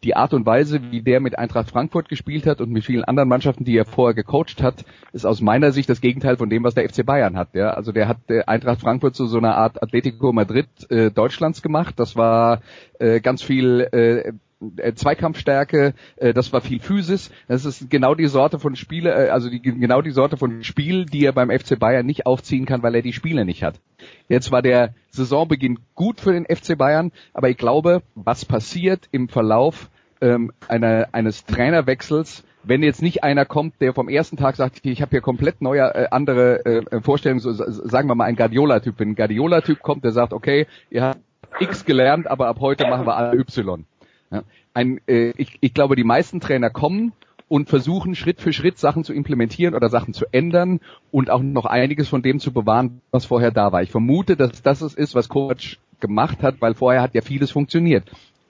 die 0.04 0.16
Art 0.16 0.34
und 0.34 0.46
Weise, 0.46 0.92
wie 0.92 1.02
der 1.02 1.20
mit 1.20 1.38
Eintracht 1.40 1.70
Frankfurt 1.70 2.10
gespielt 2.10 2.46
hat 2.46 2.60
und 2.62 2.70
mit 2.72 2.84
vielen 2.84 3.04
anderen 3.04 3.30
Mannschaften, 3.30 3.64
die 3.64 3.78
er 3.78 3.86
vorher 3.86 4.14
gecoacht 4.14 4.62
hat, 4.62 4.84
ist 5.14 5.26
aus 5.26 5.42
meiner 5.42 5.72
Sicht 5.72 5.90
das 5.90 6.02
Gegenteil 6.02 6.38
von 6.38 6.50
dem, 6.50 6.64
was 6.64 6.76
der 6.76 6.88
FC 6.88 7.06
Bayern 7.06 7.38
hat. 7.38 7.54
Ja, 7.54 7.72
also 7.72 7.92
der 7.92 8.08
hat 8.08 8.18
äh, 8.28 8.44
Eintracht 8.44 8.82
Frankfurt 8.82 9.16
zu 9.16 9.26
so 9.28 9.38
einer 9.38 9.56
Art 9.56 9.82
Atletico 9.82 10.34
Madrid 10.34 10.68
äh, 10.90 11.10
Deutschlands 11.10 11.62
gemacht. 11.62 11.96
Das 11.98 12.16
war 12.16 12.62
äh, 13.00 13.22
ganz 13.22 13.42
viel 13.42 13.88
äh, 13.92 14.34
äh, 14.78 14.94
Zweikampfstärke, 14.94 15.94
äh, 16.18 16.34
das 16.34 16.54
war 16.54 16.62
viel 16.62 16.80
Physis. 16.80 17.32
Das 17.48 17.66
ist 17.66 17.90
genau 17.90 18.16
die 18.16 18.28
Sorte 18.28 18.60
von 18.60 18.76
Spiele, 18.76 19.28
äh, 19.28 19.30
also 19.30 19.50
die, 19.50 19.62
genau 19.62 20.02
die 20.02 20.12
Sorte 20.12 20.38
von 20.38 20.64
Spiel, 20.64 21.06
die 21.06 21.26
er 21.26 21.34
beim 21.34 21.50
FC 21.50 21.78
Bayern 21.78 22.06
nicht 22.06 22.26
aufziehen 22.26 22.66
kann, 22.66 22.84
weil 22.84 22.96
er 22.96 23.02
die 23.02 23.14
Spiele 23.14 23.46
nicht 23.46 23.64
hat. 23.64 23.80
Jetzt 24.28 24.52
war 24.52 24.62
der 24.62 24.94
Saisonbeginn 25.10 25.80
gut 25.96 26.20
für 26.20 26.34
den 26.34 26.46
FC 26.46 26.78
Bayern, 26.78 27.12
aber 27.34 27.50
ich 27.50 27.58
glaube, 27.58 28.02
was 28.16 28.46
passiert 28.46 29.08
im 29.12 29.30
Verlauf 29.30 29.90
ähm, 30.22 30.52
einer, 30.68 31.10
eines 31.12 31.46
Trainerwechsels, 31.46 32.44
wenn 32.64 32.82
jetzt 32.82 33.02
nicht 33.02 33.24
einer 33.24 33.46
kommt, 33.46 33.82
der 33.82 33.94
vom 33.94 34.08
ersten 34.08 34.38
Tag 34.38 34.56
sagt, 34.56 34.86
ich 34.86 35.02
habe 35.02 35.12
hier 35.12 35.22
komplett 35.22 35.62
neue 35.62 35.82
äh, 35.82 36.08
andere 36.12 36.66
äh, 36.66 37.02
Vorstellungen, 37.02 37.40
so, 37.40 37.52
sagen 37.52 38.08
wir 38.08 38.16
mal 38.16 38.26
ein 38.26 38.36
Guardiola-Typ. 38.36 38.96
Wenn 38.98 39.10
ein 39.10 39.16
Guardiola-Typ 39.16 39.82
kommt, 39.82 40.04
der 40.04 40.12
sagt, 40.12 40.34
okay, 40.34 40.68
ihr 40.90 41.04
habt 41.04 41.20
X 41.60 41.86
gelernt, 41.86 42.28
aber 42.28 42.48
ab 42.48 42.58
heute 42.60 42.88
machen 42.88 43.06
wir 43.06 43.16
alle 43.16 43.38
Y. 43.38 43.86
Ja. 44.34 44.44
Ein, 44.74 45.00
äh, 45.08 45.32
ich, 45.38 45.58
ich 45.62 45.74
glaube, 45.74 45.96
die 45.96 46.04
meisten 46.04 46.40
Trainer 46.40 46.72
kommen 46.72 47.14
und 47.48 47.70
versuchen 47.70 48.16
Schritt 48.16 48.42
für 48.42 48.52
Schritt 48.52 48.80
Sachen 48.80 49.04
zu 49.04 49.14
implementieren 49.14 49.76
oder 49.76 49.90
Sachen 49.90 50.16
zu 50.16 50.26
ändern 50.32 50.80
und 51.12 51.30
auch 51.30 51.44
noch 51.44 51.66
einiges 51.66 52.08
von 52.08 52.24
dem 52.24 52.40
zu 52.40 52.52
bewahren, 52.52 53.02
was 53.12 53.26
vorher 53.26 53.52
da 53.52 53.72
war. 53.72 53.84
Ich 53.84 53.92
vermute, 53.92 54.36
dass 54.36 54.64
das 54.64 54.82
es 54.82 54.96
ist, 54.96 55.14
was 55.14 55.30
Kovac 55.30 55.78
gemacht 56.00 56.42
hat, 56.42 56.56
weil 56.62 56.74
vorher 56.74 57.04
hat 57.04 57.14
ja 57.14 57.22
vieles 57.22 57.52
funktioniert. 57.52 58.10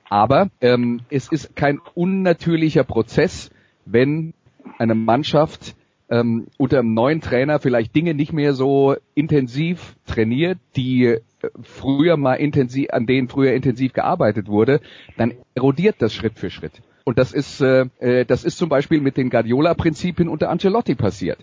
Aber 0.09 0.49
ähm, 0.61 1.01
es 1.09 1.29
ist 1.29 1.55
kein 1.55 1.79
unnatürlicher 1.95 2.85
Prozess, 2.85 3.51
wenn 3.85 4.33
eine 4.77 4.95
Mannschaft 4.95 5.75
ähm, 6.09 6.47
unter 6.57 6.79
einem 6.79 6.93
neuen 6.93 7.19
Trainer 7.19 7.59
vielleicht 7.59 7.95
Dinge 7.95 8.13
nicht 8.13 8.31
mehr 8.31 8.53
so 8.53 8.95
intensiv 9.15 9.95
trainiert, 10.05 10.59
die 10.75 11.17
früher 11.61 12.17
mal 12.17 12.35
intensiv, 12.35 12.89
an 12.91 13.05
denen 13.05 13.27
früher 13.27 13.53
intensiv 13.53 13.93
gearbeitet 13.93 14.47
wurde, 14.47 14.81
dann 15.17 15.33
erodiert 15.55 15.97
das 15.99 16.13
Schritt 16.13 16.39
für 16.39 16.49
Schritt. 16.49 16.81
Und 17.03 17.17
das 17.17 17.33
ist, 17.33 17.61
äh, 17.61 17.85
äh 17.99 18.25
das 18.25 18.43
ist 18.43 18.57
zum 18.57 18.69
Beispiel 18.69 19.01
mit 19.01 19.17
den 19.17 19.29
Guardiola-Prinzipien 19.29 20.29
unter 20.29 20.49
Ancelotti 20.49 20.95
passiert. 20.95 21.39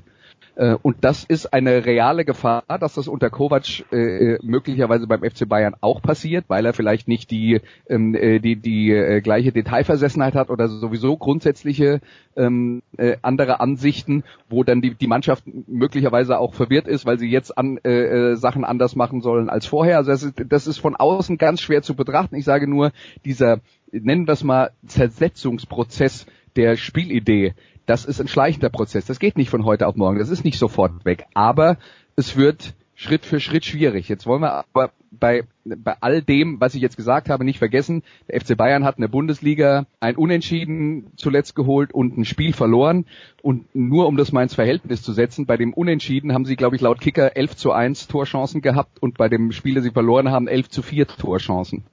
Äh, 0.61 0.77
und 0.83 0.99
das 1.01 1.25
ist 1.25 1.55
eine 1.55 1.87
reale 1.87 2.27
Gefahr, 2.27 2.65
dass 2.69 2.95
das 2.95 3.09
unter 3.09 3.31
Kovac 3.31 3.91
äh, 3.93 4.37
möglicherweise 4.43 5.07
beim 5.07 5.23
FC 5.23 5.49
Bayern 5.49 5.75
auch 5.81 6.03
passiert, 6.03 6.45
weil 6.49 6.67
er 6.67 6.75
vielleicht 6.75 7.09
nicht 7.09 7.31
die 7.31 7.63
ähm, 7.89 8.15
äh, 8.15 8.41
die 8.41 8.57
die 8.57 8.93
äh, 8.93 9.23
gleiche 9.23 9.53
Detailversessenheit 9.53 10.35
hat 10.35 10.51
oder 10.51 10.69
sowieso 10.69 11.17
grundsätzliche 11.17 12.01
ähm, 12.37 12.83
äh, 12.99 13.17
andere 13.23 13.61
Ansichten, 13.61 14.23
wo 14.51 14.63
dann 14.63 14.83
die 14.83 14.95
die 14.95 15.07
Mannschaft 15.07 15.45
möglicherweise 15.47 16.39
auch 16.39 16.53
verwirrt 16.53 16.89
ist, 16.89 17.07
weil 17.07 17.19
sie 17.19 17.31
jetzt 17.31 17.57
an 17.57 17.79
äh, 17.83 18.33
äh, 18.33 18.37
Sachen 18.37 18.67
anders 18.67 18.97
machen 18.97 19.23
sollen 19.23 19.49
als 19.49 19.65
vorher. 19.65 19.97
Also 19.97 20.11
das 20.11 20.23
ist, 20.23 20.35
das 20.47 20.67
ist 20.67 20.79
von 20.79 20.95
außen 20.95 21.39
ganz 21.39 21.63
schwer 21.63 21.81
zu 21.81 21.95
betrachten. 21.95 22.37
Ich 22.37 22.45
sage 22.45 22.69
nur 22.69 22.93
dieser 23.25 23.61
nennen 23.93 24.27
wir 24.27 24.35
es 24.35 24.45
mal 24.45 24.73
Zersetzungsprozess 24.87 26.27
der 26.57 26.77
Spielidee, 26.77 27.55
das 27.87 28.05
ist 28.05 28.21
ein 28.21 28.29
schleichender 28.29 28.71
Prozess. 28.71 29.07
Das 29.07 29.19
geht 29.19 29.37
nicht 29.37 29.51
von 29.51 29.65
heute 29.65 29.87
auf 29.87 29.97
morgen. 29.97 30.19
Das 30.19 30.31
ist 30.31 30.45
nicht 30.45 30.59
sofort 30.59 31.05
weg. 31.05 31.27
Aber 31.35 31.77
es 32.17 32.37
wird 32.37 32.75
Schritt 32.95 33.25
für 33.25 33.41
Schritt 33.41 33.65
schwierig. 33.65 34.11
Jetzt 34.11 34.27
wollen 34.27 34.43
wir 34.43 34.53
aber 34.53 34.91
bei, 35.11 35.45
bei 35.65 35.97
all 36.01 36.21
dem, 36.21 36.61
was 36.61 36.75
ich 36.75 36.83
jetzt 36.83 36.99
gesagt 36.99 37.31
habe, 37.31 37.47
nicht 37.47 37.59
vergessen, 37.59 38.03
der 38.29 38.41
FC 38.41 38.57
Bayern 38.57 38.85
hat 38.85 38.97
in 38.97 39.01
der 39.01 39.09
Bundesliga 39.09 39.87
ein 40.01 40.17
Unentschieden 40.17 41.07
zuletzt 41.17 41.57
geholt 41.57 41.95
und 41.95 42.19
ein 42.19 42.27
Spiel 42.27 42.53
verloren. 42.53 43.07
Und 43.41 43.75
nur 43.75 44.07
um 44.07 44.19
das 44.19 44.33
mal 44.33 44.43
ins 44.43 44.55
Verhältnis 44.55 45.03
zu 45.03 45.13
setzen, 45.13 45.47
bei 45.47 45.57
dem 45.57 45.73
Unentschieden 45.73 46.35
haben 46.35 46.45
sie, 46.45 46.57
glaube 46.57 46.77
ich, 46.77 46.83
laut 46.83 47.01
Kicker 47.01 47.37
11 47.37 47.57
zu 47.57 47.73
1 47.73 48.07
Torchancen 48.09 48.61
gehabt 48.61 49.03
und 49.03 49.17
bei 49.17 49.31
dem 49.31 49.51
Spiel, 49.53 49.77
das 49.77 49.85
sie 49.85 49.93
verloren 49.93 50.31
haben, 50.31 50.47
11 50.47 50.69
zu 50.69 50.83
4 50.83 51.07
Torchancen. 51.07 51.85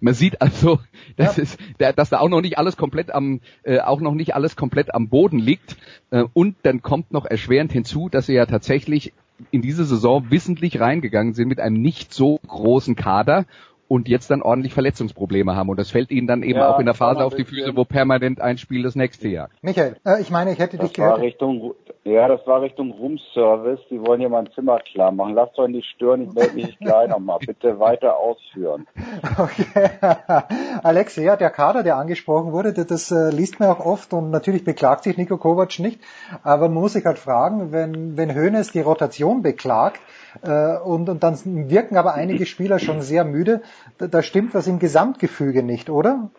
Man 0.00 0.14
sieht 0.14 0.40
also, 0.40 0.80
dass, 1.16 1.36
ja. 1.36 1.42
es, 1.42 1.56
dass 1.96 2.10
da 2.10 2.18
auch 2.18 2.28
noch 2.28 2.40
nicht 2.40 2.58
alles 2.58 2.76
komplett 2.76 3.14
am, 3.14 3.40
äh, 3.62 3.80
auch 3.80 4.00
noch 4.00 4.14
nicht 4.14 4.34
alles 4.34 4.56
komplett 4.56 4.94
am 4.94 5.08
Boden 5.08 5.38
liegt. 5.38 5.76
Äh, 6.10 6.24
und 6.32 6.56
dann 6.62 6.82
kommt 6.82 7.12
noch 7.12 7.24
erschwerend 7.24 7.72
hinzu, 7.72 8.08
dass 8.08 8.26
sie 8.26 8.34
ja 8.34 8.46
tatsächlich 8.46 9.12
in 9.50 9.62
diese 9.62 9.84
Saison 9.84 10.30
wissentlich 10.30 10.80
reingegangen 10.80 11.34
sind 11.34 11.48
mit 11.48 11.60
einem 11.60 11.80
nicht 11.80 12.12
so 12.12 12.38
großen 12.46 12.94
Kader 12.94 13.46
und 13.88 14.08
jetzt 14.08 14.30
dann 14.30 14.42
ordentlich 14.42 14.72
Verletzungsprobleme 14.72 15.54
haben. 15.54 15.68
Und 15.68 15.78
das 15.78 15.90
fällt 15.90 16.10
ihnen 16.10 16.26
dann 16.26 16.42
eben 16.42 16.58
ja, 16.58 16.72
auch 16.72 16.78
in 16.78 16.86
der 16.86 16.94
Phase 16.94 17.24
auf 17.24 17.34
die 17.34 17.44
Füße, 17.44 17.76
wo 17.76 17.84
permanent 17.84 18.40
ein 18.40 18.58
Spiel 18.58 18.82
das 18.82 18.94
nächste 18.94 19.28
jagt. 19.28 19.62
Michael, 19.62 19.96
äh, 20.06 20.20
ich 20.20 20.30
meine, 20.30 20.52
ich 20.52 20.58
hätte 20.58 20.76
das 20.76 20.86
dich 20.86 20.96
gehört. 20.96 21.20
Richtung, 21.20 21.74
ja, 22.04 22.28
das 22.28 22.46
war 22.46 22.62
Richtung 22.62 22.92
Roomservice. 22.92 23.80
Die 23.90 24.00
wollen 24.00 24.20
hier 24.20 24.28
mein 24.28 24.48
Zimmer 24.54 24.78
klar 24.80 25.12
machen. 25.12 25.34
Lasst 25.34 25.58
euch 25.58 25.68
nicht 25.68 25.88
stören, 25.88 26.22
ich 26.22 26.32
melde 26.32 26.54
mich 26.54 26.78
gleich 26.78 27.08
nochmal. 27.08 27.38
Bitte 27.44 27.78
weiter 27.78 28.16
ausführen. 28.18 28.86
Okay. 29.36 29.90
Alex, 30.82 31.16
ja, 31.16 31.36
der 31.36 31.50
Kader, 31.50 31.82
der 31.82 31.96
angesprochen 31.96 32.52
wurde, 32.52 32.72
das, 32.72 32.86
das 32.86 33.10
äh, 33.10 33.34
liest 33.34 33.58
man 33.58 33.70
auch 33.70 33.80
oft 33.84 34.12
und 34.12 34.30
natürlich 34.30 34.64
beklagt 34.64 35.04
sich 35.04 35.16
Nico 35.16 35.38
Kovac 35.38 35.78
nicht. 35.78 36.00
Aber 36.42 36.68
man 36.68 36.82
muss 36.82 36.92
sich 36.92 37.04
halt 37.04 37.18
fragen, 37.18 37.72
wenn, 37.72 38.16
wenn 38.16 38.34
Hoeneß 38.34 38.72
die 38.72 38.80
Rotation 38.80 39.42
beklagt, 39.42 40.00
und, 40.42 41.08
und 41.08 41.22
dann 41.22 41.36
wirken 41.70 41.96
aber 41.96 42.14
einige 42.14 42.46
Spieler 42.46 42.78
schon 42.78 43.02
sehr 43.02 43.24
müde. 43.24 43.62
Da, 43.98 44.06
da 44.06 44.22
stimmt 44.22 44.54
was 44.54 44.66
im 44.66 44.78
Gesamtgefüge 44.78 45.62
nicht, 45.62 45.90
oder? 45.90 46.30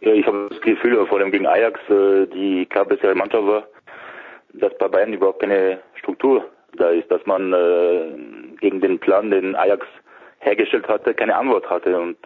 Ja, 0.00 0.12
ich 0.12 0.26
habe 0.26 0.48
das 0.50 0.60
Gefühl, 0.60 1.04
vor 1.06 1.18
allem 1.18 1.30
gegen 1.30 1.46
Ajax, 1.46 1.80
äh, 1.90 2.26
die 2.26 2.66
bessere 2.88 3.14
Mannschaft 3.14 3.46
war, 3.46 3.64
dass 4.52 4.76
bei 4.78 4.88
Bayern 4.88 5.12
überhaupt 5.12 5.40
keine 5.40 5.80
Struktur 5.96 6.44
da 6.76 6.90
ist, 6.90 7.10
dass 7.10 7.24
man 7.26 7.52
äh, 7.52 8.56
gegen 8.60 8.80
den 8.80 8.98
Plan, 8.98 9.30
den 9.30 9.56
Ajax 9.56 9.86
hergestellt 10.40 10.88
hatte, 10.88 11.14
keine 11.14 11.36
Antwort 11.36 11.68
hatte. 11.68 11.98
Und 11.98 12.18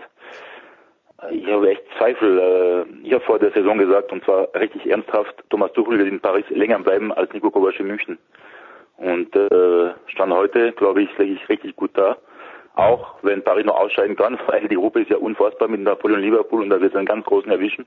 ich 1.30 1.46
habe 1.46 1.70
echt 1.70 1.82
Zweifel. 1.98 2.38
Äh, 2.38 3.06
ich 3.06 3.12
habe 3.12 3.24
vor 3.24 3.38
der 3.38 3.52
Saison 3.52 3.78
gesagt, 3.78 4.12
und 4.12 4.24
zwar 4.24 4.48
richtig 4.54 4.86
ernsthaft, 4.90 5.34
Thomas 5.50 5.72
Tuchel 5.72 5.98
wird 5.98 6.08
in 6.08 6.20
Paris 6.20 6.44
länger 6.50 6.78
bleiben 6.80 7.12
als 7.12 7.32
Nico 7.32 7.50
Kovac 7.50 7.78
in 7.78 7.86
München. 7.86 8.18
Und 8.96 9.34
äh, 9.34 9.48
stand 10.20 10.34
heute, 10.34 10.72
glaube 10.72 11.02
ich, 11.02 11.16
lege 11.16 11.32
ich 11.32 11.48
richtig 11.48 11.76
gut 11.76 11.92
da. 11.94 12.18
Auch 12.74 13.14
wenn 13.22 13.42
Paris 13.42 13.64
noch 13.64 13.80
ausscheiden 13.80 14.16
kann, 14.16 14.38
weil 14.48 14.68
die 14.68 14.74
Gruppe 14.74 15.00
ist 15.00 15.10
ja 15.10 15.16
unfassbar 15.16 15.68
mit 15.68 15.80
Napoleon 15.80 16.20
Liverpool 16.20 16.62
und 16.62 16.68
da 16.68 16.80
wird 16.80 16.92
es 16.92 16.96
einen 16.96 17.06
ganz 17.06 17.24
großen 17.24 17.50
erwischen. 17.50 17.86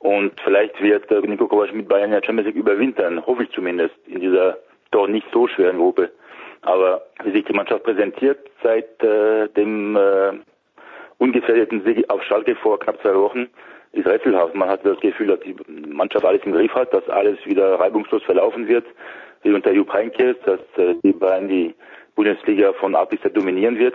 Und 0.00 0.32
vielleicht 0.42 0.80
wird 0.82 1.08
äh, 1.12 1.20
Nico 1.20 1.46
Kovac 1.46 1.72
mit 1.72 1.88
Bayern 1.88 2.12
ja 2.12 2.20
Champions 2.22 2.48
League 2.48 2.56
überwintern, 2.56 3.24
hoffe 3.24 3.44
ich 3.44 3.50
zumindest, 3.50 3.94
in 4.06 4.20
dieser 4.20 4.58
doch 4.90 5.06
nicht 5.06 5.26
so 5.32 5.46
schweren 5.46 5.78
Gruppe. 5.78 6.10
Aber 6.62 7.02
wie 7.22 7.30
sich 7.30 7.44
die 7.44 7.52
Mannschaft 7.52 7.84
präsentiert 7.84 8.38
seit 8.64 9.02
äh, 9.04 9.48
dem 9.50 9.96
äh, 9.96 10.32
ungefährdeten 11.18 11.84
Sieg 11.84 12.10
auf 12.10 12.22
Schalke 12.24 12.56
vor 12.56 12.80
knapp 12.80 13.00
zwei 13.02 13.14
Wochen, 13.14 13.46
ist 13.92 14.06
rätselhaft. 14.06 14.54
Man 14.54 14.68
hat 14.68 14.84
das 14.84 14.98
Gefühl, 14.98 15.28
dass 15.28 15.40
die 15.40 15.56
Mannschaft 15.68 16.24
alles 16.24 16.42
im 16.44 16.52
Griff 16.52 16.74
hat, 16.74 16.92
dass 16.92 17.08
alles 17.08 17.38
wieder 17.46 17.78
reibungslos 17.78 18.24
verlaufen 18.24 18.66
wird 18.66 18.84
unter 19.54 19.72
Jupp 19.72 19.92
Heynckes, 19.92 20.36
dass 20.44 20.60
äh, 20.76 20.94
die 21.02 21.12
Bayern 21.12 21.48
die 21.48 21.74
Bundesliga 22.14 22.72
von 22.74 22.94
A 22.94 23.04
bis 23.04 23.20
Z 23.20 23.36
dominieren 23.36 23.78
wird. 23.78 23.94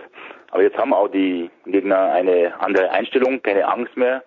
Aber 0.50 0.62
jetzt 0.62 0.76
haben 0.76 0.92
auch 0.92 1.08
die 1.08 1.50
Gegner 1.66 2.12
eine 2.12 2.52
andere 2.60 2.90
Einstellung, 2.90 3.42
keine 3.42 3.66
Angst 3.66 3.96
mehr. 3.96 4.22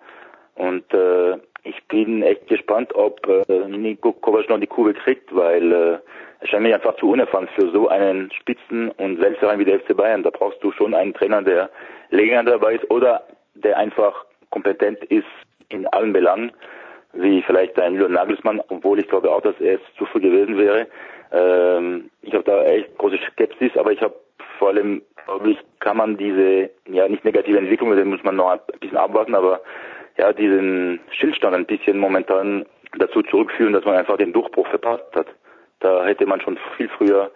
Und 0.54 0.92
äh, 0.92 1.38
ich 1.64 1.82
bin 1.88 2.22
echt 2.22 2.46
gespannt, 2.48 2.94
ob 2.94 3.26
äh, 3.28 3.68
Nico 3.68 4.12
Kovac 4.12 4.48
noch 4.48 4.60
die 4.60 4.66
Kurve 4.66 4.94
kriegt, 4.94 5.34
weil 5.34 5.72
äh, 5.72 5.98
er 6.40 6.46
scheint 6.46 6.62
mir 6.62 6.74
einfach 6.74 6.96
zu 6.96 7.10
unerfahren 7.10 7.48
für 7.54 7.70
so 7.70 7.88
einen 7.88 8.30
Spitzen- 8.32 8.90
und 8.92 9.18
Selbstverein 9.18 9.58
wie 9.58 9.64
der 9.64 9.80
FC 9.80 9.96
Bayern. 9.96 10.22
Da 10.22 10.30
brauchst 10.30 10.62
du 10.62 10.72
schon 10.72 10.94
einen 10.94 11.14
Trainer, 11.14 11.42
der 11.42 11.70
länger 12.10 12.44
dabei 12.44 12.74
ist 12.74 12.90
oder 12.90 13.22
der 13.54 13.76
einfach 13.78 14.24
kompetent 14.50 15.02
ist 15.04 15.26
in 15.68 15.86
allen 15.88 16.12
Belangen 16.12 16.52
wie 17.18 17.42
vielleicht 17.42 17.78
ein 17.78 17.94
Julian 17.94 18.12
Nagelsmann, 18.12 18.60
obwohl 18.68 18.98
ich 18.98 19.08
glaube 19.08 19.30
auch, 19.30 19.40
dass 19.40 19.58
er 19.60 19.76
es 19.76 19.80
zu 19.96 20.06
früh 20.06 20.20
gewesen 20.20 20.58
wäre. 20.58 20.86
Ähm, 21.32 22.10
ich 22.22 22.34
habe 22.34 22.44
da 22.44 22.62
echt 22.64 22.96
große 22.98 23.18
Skepsis, 23.32 23.76
aber 23.76 23.92
ich 23.92 24.00
habe 24.00 24.14
vor 24.58 24.68
allem, 24.68 25.02
glaube 25.26 25.50
ich, 25.50 25.58
kann 25.80 25.96
man 25.96 26.16
diese, 26.16 26.70
ja 26.88 27.08
nicht 27.08 27.24
negative 27.24 27.58
Entwicklung, 27.58 27.94
den 27.94 28.08
muss 28.08 28.22
man 28.22 28.36
noch 28.36 28.50
ein 28.50 28.60
bisschen 28.80 28.96
abwarten, 28.96 29.34
aber 29.34 29.60
ja, 30.16 30.32
diesen 30.32 31.00
Stillstand 31.10 31.54
ein 31.54 31.66
bisschen 31.66 31.98
momentan 31.98 32.64
dazu 32.98 33.22
zurückführen, 33.22 33.72
dass 33.72 33.84
man 33.84 33.96
einfach 33.96 34.16
den 34.16 34.32
Durchbruch 34.32 34.66
verpasst 34.68 35.14
hat. 35.14 35.26
Da 35.80 36.04
hätte 36.04 36.26
man 36.26 36.40
schon 36.40 36.58
viel 36.76 36.88
früher 36.88 37.30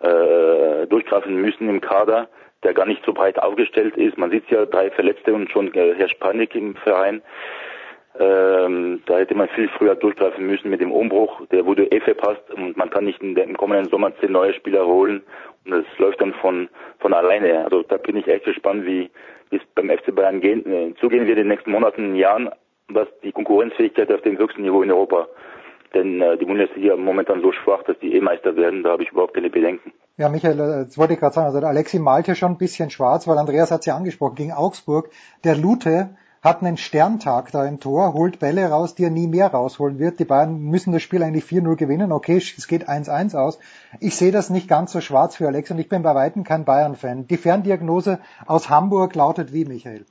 äh, 0.00 0.86
durchgreifen 0.86 1.40
müssen 1.40 1.68
im 1.68 1.80
Kader, 1.80 2.28
der 2.62 2.74
gar 2.74 2.86
nicht 2.86 3.04
so 3.04 3.12
breit 3.12 3.38
aufgestellt 3.38 3.96
ist. 3.96 4.18
Man 4.18 4.30
sieht 4.30 4.50
ja 4.50 4.66
drei 4.66 4.90
Verletzte 4.90 5.32
und 5.32 5.50
schon 5.50 5.72
äh, 5.74 5.94
herrscht 5.94 6.20
Panik 6.20 6.54
im 6.54 6.74
Verein. 6.76 7.22
Ähm, 8.18 9.02
da 9.06 9.18
hätte 9.18 9.34
man 9.34 9.48
viel 9.48 9.68
früher 9.76 9.94
durchgreifen 9.94 10.46
müssen 10.46 10.70
mit 10.70 10.80
dem 10.80 10.92
Umbruch. 10.92 11.42
Der 11.50 11.66
wurde 11.66 11.84
eh 11.92 12.00
verpasst 12.00 12.50
und 12.54 12.76
man 12.76 12.90
kann 12.90 13.04
nicht 13.04 13.22
in 13.22 13.36
im 13.36 13.56
kommenden 13.56 13.90
Sommer 13.90 14.12
zehn 14.20 14.32
neue 14.32 14.54
Spieler 14.54 14.86
holen 14.86 15.22
und 15.64 15.72
das 15.72 15.84
läuft 15.98 16.20
dann 16.20 16.32
von 16.34 16.68
von 17.00 17.12
alleine. 17.12 17.64
Also 17.64 17.82
da 17.82 17.96
bin 17.98 18.16
ich 18.16 18.26
echt 18.26 18.44
gespannt, 18.44 18.86
wie 18.86 19.10
es 19.50 19.60
beim 19.74 19.90
FC 19.90 20.14
Bayern 20.14 20.40
gehen, 20.40 20.64
äh, 20.66 20.94
zugehen 21.00 21.26
wird 21.26 21.38
in 21.38 21.44
den 21.44 21.48
nächsten 21.48 21.70
Monaten, 21.70 22.14
Jahren, 22.14 22.50
was 22.88 23.08
die 23.22 23.32
Konkurrenzfähigkeit 23.32 24.10
auf 24.10 24.22
dem 24.22 24.38
höchsten 24.38 24.62
Niveau 24.62 24.82
in 24.82 24.90
Europa. 24.90 25.28
Denn 25.94 26.20
äh, 26.20 26.36
die 26.38 26.44
Bundesliga 26.44 26.96
momentan 26.96 27.42
so 27.42 27.52
schwach, 27.52 27.82
dass 27.84 27.98
die 28.00 28.14
E-Meister 28.14 28.56
werden. 28.56 28.82
Da 28.82 28.90
habe 28.90 29.02
ich 29.02 29.10
überhaupt 29.12 29.34
keine 29.34 29.50
Bedenken. 29.50 29.92
Ja, 30.16 30.28
Michael, 30.28 30.58
äh, 30.58 30.84
das 30.86 30.98
wollte 30.98 31.14
ich 31.14 31.20
gerade 31.20 31.34
sagen. 31.34 31.46
Also 31.46 31.60
der 31.60 31.68
Alexi 31.68 31.98
malt 31.98 32.28
ja 32.28 32.34
schon 32.34 32.52
ein 32.52 32.58
bisschen 32.58 32.90
schwarz, 32.90 33.28
weil 33.28 33.38
Andreas 33.38 33.70
hat 33.70 33.80
es 33.80 33.86
ja 33.86 33.96
angesprochen. 33.96 34.34
Gegen 34.34 34.52
Augsburg, 34.52 35.10
der 35.44 35.56
Lute 35.56 36.16
hat 36.42 36.62
einen 36.62 36.76
Sterntag 36.76 37.50
da 37.52 37.66
im 37.66 37.80
Tor, 37.80 38.14
holt 38.14 38.38
Bälle 38.38 38.68
raus, 38.68 38.94
die 38.94 39.04
er 39.04 39.10
nie 39.10 39.26
mehr 39.26 39.48
rausholen 39.48 39.98
wird. 39.98 40.20
Die 40.20 40.24
Bayern 40.24 40.60
müssen 40.60 40.92
das 40.92 41.02
Spiel 41.02 41.22
eigentlich 41.22 41.44
4-0 41.44 41.76
gewinnen. 41.76 42.12
Okay, 42.12 42.36
es 42.36 42.68
geht 42.68 42.88
1-1 42.88 43.36
aus. 43.36 43.58
Ich 44.00 44.16
sehe 44.16 44.32
das 44.32 44.50
nicht 44.50 44.68
ganz 44.68 44.92
so 44.92 45.00
schwarz 45.00 45.36
für 45.36 45.46
Alex 45.46 45.70
und 45.70 45.78
ich 45.78 45.88
bin 45.88 46.02
bei 46.02 46.14
Weitem 46.14 46.44
kein 46.44 46.64
Bayern-Fan. 46.64 47.26
Die 47.26 47.36
Ferndiagnose 47.36 48.18
aus 48.46 48.70
Hamburg 48.70 49.14
lautet 49.14 49.52
wie, 49.52 49.64
Michael? 49.64 50.04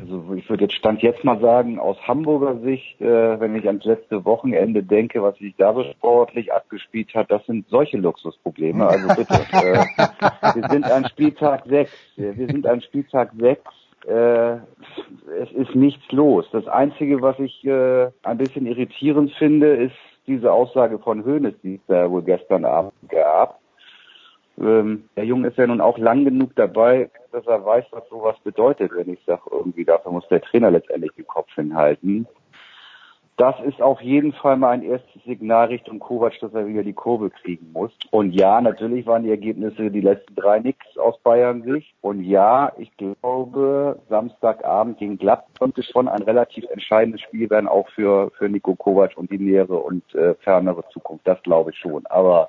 Also 0.00 0.34
ich 0.34 0.48
würde 0.48 0.64
jetzt 0.64 0.74
Stand 0.74 1.02
jetzt 1.02 1.24
mal 1.24 1.40
sagen, 1.40 1.78
aus 1.78 1.96
Hamburger 2.06 2.60
Sicht, 2.60 3.00
äh, 3.00 3.40
wenn 3.40 3.54
ich 3.54 3.66
ans 3.66 3.84
letzte 3.84 4.24
Wochenende 4.24 4.82
denke, 4.82 5.22
was 5.22 5.36
sich 5.38 5.54
da 5.56 5.74
so 5.74 5.84
sportlich 5.84 6.52
abgespielt 6.52 7.14
hat, 7.14 7.30
das 7.30 7.44
sind 7.46 7.68
solche 7.68 7.98
Luxusprobleme. 7.98 8.86
Also 8.86 9.08
bitte, 9.08 9.34
äh, 9.52 9.84
wir 10.54 10.68
sind 10.68 10.84
an 10.84 11.06
Spieltag 11.08 11.64
6. 11.66 11.90
Wir 12.16 12.46
sind 12.46 12.66
an 12.66 12.80
Spieltag 12.80 13.32
6 13.38 13.62
äh, 14.06 14.54
es 15.40 15.50
ist 15.52 15.74
nichts 15.74 16.10
los. 16.12 16.46
Das 16.52 16.66
Einzige, 16.66 17.22
was 17.22 17.38
ich 17.38 17.64
äh, 17.64 18.10
ein 18.22 18.38
bisschen 18.38 18.66
irritierend 18.66 19.32
finde, 19.32 19.74
ist 19.74 19.96
diese 20.26 20.52
Aussage 20.52 20.98
von 20.98 21.24
Hoeneß, 21.24 21.54
die 21.62 21.76
es 21.76 21.80
da 21.88 22.10
wohl 22.10 22.22
gestern 22.22 22.64
Abend 22.64 22.92
gab. 23.08 23.60
Ähm, 24.58 25.04
der 25.16 25.24
Junge 25.24 25.48
ist 25.48 25.58
ja 25.58 25.66
nun 25.66 25.80
auch 25.80 25.98
lang 25.98 26.24
genug 26.24 26.54
dabei, 26.56 27.10
dass 27.32 27.46
er 27.46 27.64
weiß, 27.64 27.86
was 27.90 28.08
sowas 28.08 28.36
bedeutet, 28.44 28.92
wenn 28.94 29.12
ich 29.12 29.20
sage, 29.26 29.42
irgendwie 29.50 29.84
dafür 29.84 30.12
muss 30.12 30.28
der 30.28 30.42
Trainer 30.42 30.70
letztendlich 30.70 31.12
den 31.12 31.26
Kopf 31.26 31.52
hinhalten 31.54 32.26
das 33.42 33.56
ist 33.66 33.82
auf 33.82 34.00
jeden 34.00 34.32
Fall 34.32 34.56
mal 34.56 34.70
ein 34.70 34.84
erstes 34.84 35.20
Signal 35.24 35.66
Richtung 35.66 35.98
Kovac, 35.98 36.38
dass 36.40 36.54
er 36.54 36.68
wieder 36.68 36.84
die 36.84 36.92
Kurve 36.92 37.28
kriegen 37.28 37.72
muss. 37.72 37.90
Und 38.12 38.30
ja, 38.30 38.60
natürlich 38.60 39.04
waren 39.04 39.24
die 39.24 39.30
Ergebnisse 39.30 39.90
die 39.90 40.00
letzten 40.00 40.36
drei 40.36 40.60
nix 40.60 40.78
aus 40.96 41.18
Bayern 41.24 41.64
Sicht. 41.64 41.92
Und 42.02 42.22
ja, 42.22 42.70
ich 42.78 42.96
glaube, 42.96 43.98
Samstagabend 44.08 44.98
gegen 44.98 45.18
Gladbach 45.18 45.58
könnte 45.58 45.82
schon 45.82 46.06
ein 46.06 46.22
relativ 46.22 46.66
entscheidendes 46.70 47.20
Spiel 47.20 47.50
werden, 47.50 47.66
auch 47.66 47.88
für, 47.88 48.30
für 48.38 48.48
Nico 48.48 48.76
Kovac 48.76 49.16
und 49.16 49.32
die 49.32 49.40
nähere 49.40 49.76
und 49.76 50.14
äh, 50.14 50.34
fernere 50.34 50.84
Zukunft. 50.92 51.26
Das 51.26 51.42
glaube 51.42 51.72
ich 51.72 51.78
schon. 51.78 52.06
Aber 52.06 52.46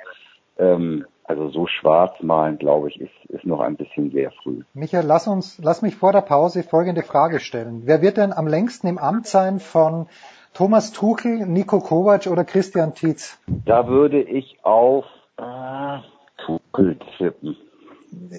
ähm, 0.59 1.07
also 1.23 1.50
so 1.50 1.65
schwarz 1.65 2.21
malen, 2.21 2.59
glaube 2.59 2.89
ich, 2.89 3.01
ist, 3.01 3.25
ist 3.29 3.45
noch 3.45 3.62
ein 3.62 3.77
bisschen 3.77 4.12
sehr 4.12 4.29
früh. 4.43 4.62
Michael, 4.75 5.07
lass 5.07 5.27
uns, 5.27 5.57
lass 5.57 5.81
mich 5.81 5.95
vor 5.95 6.12
der 6.12 6.21
Pause 6.21 6.62
folgende 6.62 7.01
Frage 7.01 7.39
stellen. 7.39 7.81
Wer 7.85 8.03
wird 8.03 8.17
denn 8.17 8.31
am 8.31 8.45
längsten 8.45 8.85
im 8.85 9.00
Amt 9.00 9.25
sein 9.25 9.59
von 9.59 10.07
Thomas 10.53 10.91
Tuchel, 10.91 11.48
Nico 11.48 11.79
Kovac 11.79 12.27
oder 12.27 12.43
Christian 12.43 12.93
Tietz? 12.93 13.39
Da 13.65 13.88
würde 13.88 14.22
ich 14.22 14.60
auf 14.63 15.05
äh, 15.38 15.98
Tuchel 16.45 16.98
tippen. 17.17 17.57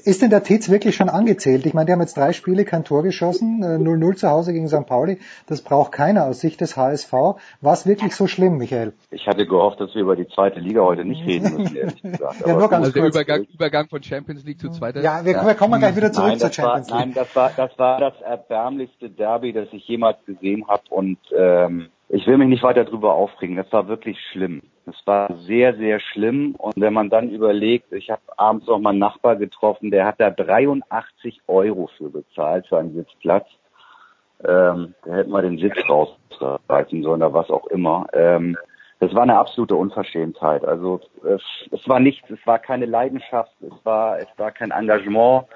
Ist 0.04 0.23
denn 0.23 0.30
der 0.30 0.44
Tietz 0.44 0.71
wirklich 0.71 0.94
schon 0.94 1.09
angezählt? 1.09 1.66
Ich 1.66 1.75
meine, 1.75 1.87
die 1.87 1.92
haben 1.92 2.00
jetzt 2.00 2.16
drei 2.16 2.33
Spiele 2.33 2.64
kein 2.64 2.85
Tor 2.85 3.02
geschossen, 3.02 3.64
0-0 3.64 4.12
äh, 4.12 4.14
zu 4.14 4.28
Hause 4.30 4.52
gegen 4.52 4.68
St. 4.68 4.87
Pauli. 4.87 5.18
Das 5.49 5.62
braucht 5.62 5.90
keiner 5.90 6.26
aus 6.26 6.40
Sicht 6.40 6.61
des 6.61 6.76
HSV. 6.76 7.12
War 7.12 7.73
es 7.73 7.85
wirklich 7.85 8.14
so 8.14 8.28
schlimm, 8.28 8.59
Michael? 8.59 8.92
Ich 9.11 9.26
hatte 9.26 9.47
gehofft, 9.47 9.80
dass 9.80 9.92
wir 9.94 10.02
über 10.02 10.14
die 10.14 10.28
zweite 10.28 10.61
Liga 10.61 10.83
heute 10.83 11.04
nicht 11.04 11.26
reden 11.26 11.56
müssen, 11.56 11.76
ehrlich 11.76 12.02
gesagt. 12.02 12.40
ja, 12.47 12.56
nur 12.56 12.68
ganz 12.68 12.87
also 12.87 12.92
der 12.92 13.06
Übergang, 13.06 13.44
Übergang 13.52 13.88
von 13.88 14.02
Champions 14.02 14.44
League 14.44 14.61
zu 14.61 14.71
zweiter. 14.71 15.02
Ja, 15.02 15.25
wir, 15.25 15.33
ja. 15.33 15.47
wir 15.47 15.54
kommen 15.54 15.80
gleich 15.80 15.97
wieder 15.97 16.12
zurück 16.12 16.28
nein, 16.28 16.38
zur 16.38 16.52
Champions 16.52 16.90
war, 16.90 16.99
League. 16.99 17.14
Nein, 17.16 17.25
das 17.25 17.35
war, 17.35 17.50
das 17.56 17.78
war 17.78 17.99
das 17.99 18.21
erbärmlichste 18.21 19.11
Derby, 19.11 19.52
das 19.52 19.68
ich 19.73 19.88
jemals 19.88 20.25
gesehen 20.25 20.68
habe 20.68 20.83
und 20.90 21.18
ähm, 21.37 21.88
ich 22.08 22.26
will 22.26 22.37
mich 22.37 22.49
nicht 22.49 22.62
weiter 22.62 22.84
drüber 22.84 23.14
aufregen. 23.14 23.56
Das 23.56 23.73
war 23.73 23.88
wirklich 23.88 24.18
schlimm. 24.30 24.62
Das 24.87 24.96
war 25.06 25.34
sehr, 25.46 25.75
sehr 25.76 26.00
schlimm. 26.00 26.54
Und 26.56 26.75
wenn 26.76 26.92
man 26.92 27.11
dann 27.11 27.30
überlegt, 27.30 27.92
ich 27.92 28.11
habe 28.11 28.20
abends 28.37 28.66
noch 28.66 28.78
mal 28.78 28.90
einen 28.90 28.99
Nachbar 28.99 29.37
getroffen, 29.37 29.90
der 29.90 30.06
hat 30.06 30.20
da 30.20 30.30
83 30.30 31.40
Euro 31.49 31.88
für 31.96 32.11
bezahlt 32.11 32.66
für 32.66 32.78
einen 32.78 32.94
Sitzplatz. 32.94 33.46
Ähm, 34.46 34.94
da 35.04 35.14
hätten 35.14 35.30
wir 35.30 35.42
den 35.42 35.58
Sitz 35.58 35.76
rausreißen 35.88 37.02
sollen 37.02 37.23
oder 37.23 37.32
was 37.32 37.49
auch 37.49 37.66
immer. 37.68 38.06
Ähm, 38.12 38.56
das 39.00 39.14
war 39.14 39.23
eine 39.23 39.38
absolute 39.38 39.75
Unverschämtheit. 39.75 40.64
Also 40.64 41.00
es, 41.25 41.42
es 41.70 41.88
war 41.88 42.00
nichts, 42.00 42.28
es 42.30 42.46
war 42.46 42.58
keine 42.58 42.87
Leidenschaft, 42.87 43.52
es 43.61 43.84
war, 43.84 44.18
es 44.18 44.28
war 44.37 44.50
kein 44.50 44.70
Engagement. 44.70 45.46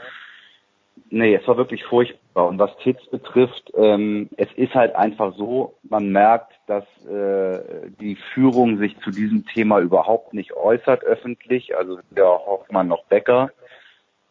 Nee, 1.10 1.34
es 1.34 1.46
war 1.48 1.56
wirklich 1.56 1.84
furchtbar. 1.84 2.46
Und 2.46 2.58
was 2.58 2.76
Tits 2.78 3.04
betrifft, 3.06 3.72
ähm, 3.76 4.28
es 4.36 4.48
ist 4.56 4.74
halt 4.74 4.94
einfach 4.94 5.34
so, 5.36 5.74
man 5.82 6.10
merkt, 6.10 6.52
dass 6.66 6.84
äh, 7.06 7.90
die 8.00 8.16
Führung 8.34 8.78
sich 8.78 8.98
zu 9.00 9.10
diesem 9.10 9.46
Thema 9.46 9.80
überhaupt 9.80 10.34
nicht 10.34 10.54
äußert 10.54 11.04
öffentlich, 11.04 11.76
also 11.76 11.98
der 12.10 12.26
Hoffmann 12.26 12.88
noch 12.88 13.04
Becker. 13.04 13.50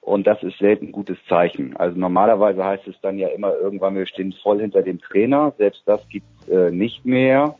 Und 0.02 0.26
das 0.26 0.42
ist 0.42 0.58
selten 0.60 0.88
ein 0.88 0.92
gutes 0.94 1.18
Zeichen. 1.28 1.76
Also 1.76 2.00
normalerweise 2.00 2.64
heißt 2.64 2.88
es 2.88 2.96
dann 3.02 3.18
ja 3.18 3.28
immer 3.28 3.54
irgendwann, 3.54 3.96
wir 3.96 4.06
stehen 4.06 4.34
voll 4.42 4.62
hinter 4.62 4.82
dem 4.82 5.02
Trainer. 5.02 5.54
Selbst 5.58 5.84
das 5.86 6.08
gibt 6.08 6.48
äh, 6.48 6.72
nicht 6.72 7.06
mehr. 7.06 7.56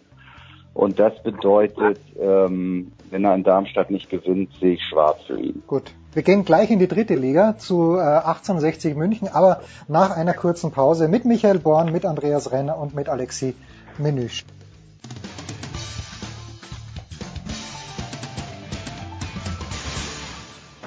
Und 0.78 1.00
das 1.00 1.12
bedeutet, 1.24 2.00
ähm, 2.22 2.92
wenn 3.10 3.26
er 3.26 3.34
in 3.34 3.44
Darmstadt 3.44 3.90
nicht 3.90 4.12
gewinnt, 4.12 4.52
sehe 4.60 4.74
ich 4.74 4.84
schwarz 4.84 5.18
für 5.26 5.40
ihn. 5.40 5.64
Gut. 5.66 5.92
Wir 6.14 6.22
gehen 6.22 6.46
gleich 6.46 6.70
in 6.70 6.78
die 6.78 6.88
dritte 6.88 7.16
Liga 7.16 7.58
zu 7.58 7.96
äh, 7.96 8.02
1860 8.02 8.96
München, 8.96 9.28
aber 9.28 9.62
nach 9.88 10.16
einer 10.16 10.34
kurzen 10.34 10.72
Pause 10.72 11.08
mit 11.08 11.26
Michael 11.26 11.58
Born, 11.58 11.92
mit 11.92 12.06
Andreas 12.06 12.52
Renner 12.52 12.78
und 12.78 12.94
mit 12.94 13.10
Alexi 13.10 13.56
Menüsch. 13.98 14.46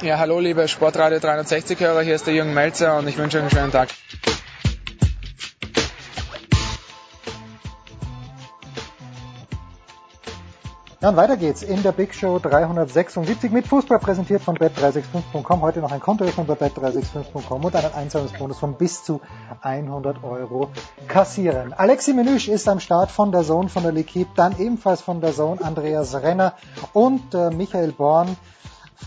Ja, 0.02 0.18
hallo 0.18 0.38
liebe 0.38 0.68
Sportradio 0.68 1.18
360-Hörer, 1.18 2.02
hier 2.02 2.14
ist 2.14 2.28
der 2.28 2.34
Jürgen 2.34 2.54
Melzer 2.54 2.96
und 2.96 3.08
ich 3.08 3.18
wünsche 3.18 3.38
euch 3.38 3.42
einen 3.42 3.50
schönen 3.50 3.72
Tag. 3.72 3.88
Ja, 11.02 11.08
und 11.08 11.16
weiter 11.16 11.38
geht's 11.38 11.62
in 11.62 11.82
der 11.82 11.92
Big 11.92 12.14
Show 12.14 12.38
376 12.38 13.50
mit 13.50 13.66
Fußball 13.66 13.98
präsentiert 13.98 14.42
von 14.42 14.58
bet365.com. 14.58 15.62
Heute 15.62 15.80
noch 15.80 15.92
ein 15.92 16.00
Kontoöffnung 16.00 16.46
bei 16.46 16.52
bet365.com 16.52 17.64
und 17.64 17.74
einen 17.74 17.94
Einzahlungsbonus 17.94 18.58
von 18.58 18.74
bis 18.74 19.02
zu 19.02 19.22
100 19.62 20.22
Euro 20.22 20.68
kassieren. 21.08 21.72
Alexi 21.72 22.12
Menüsch 22.12 22.48
ist 22.48 22.68
am 22.68 22.80
Start 22.80 23.10
von 23.10 23.32
der 23.32 23.44
Zone, 23.44 23.70
von 23.70 23.82
der 23.82 23.94
L'Equipe, 23.94 24.28
dann 24.36 24.58
ebenfalls 24.58 25.00
von 25.00 25.22
der 25.22 25.32
Zone 25.32 25.64
Andreas 25.64 26.14
Renner 26.14 26.52
und 26.92 27.34
äh, 27.34 27.48
Michael 27.48 27.92
Born 27.92 28.36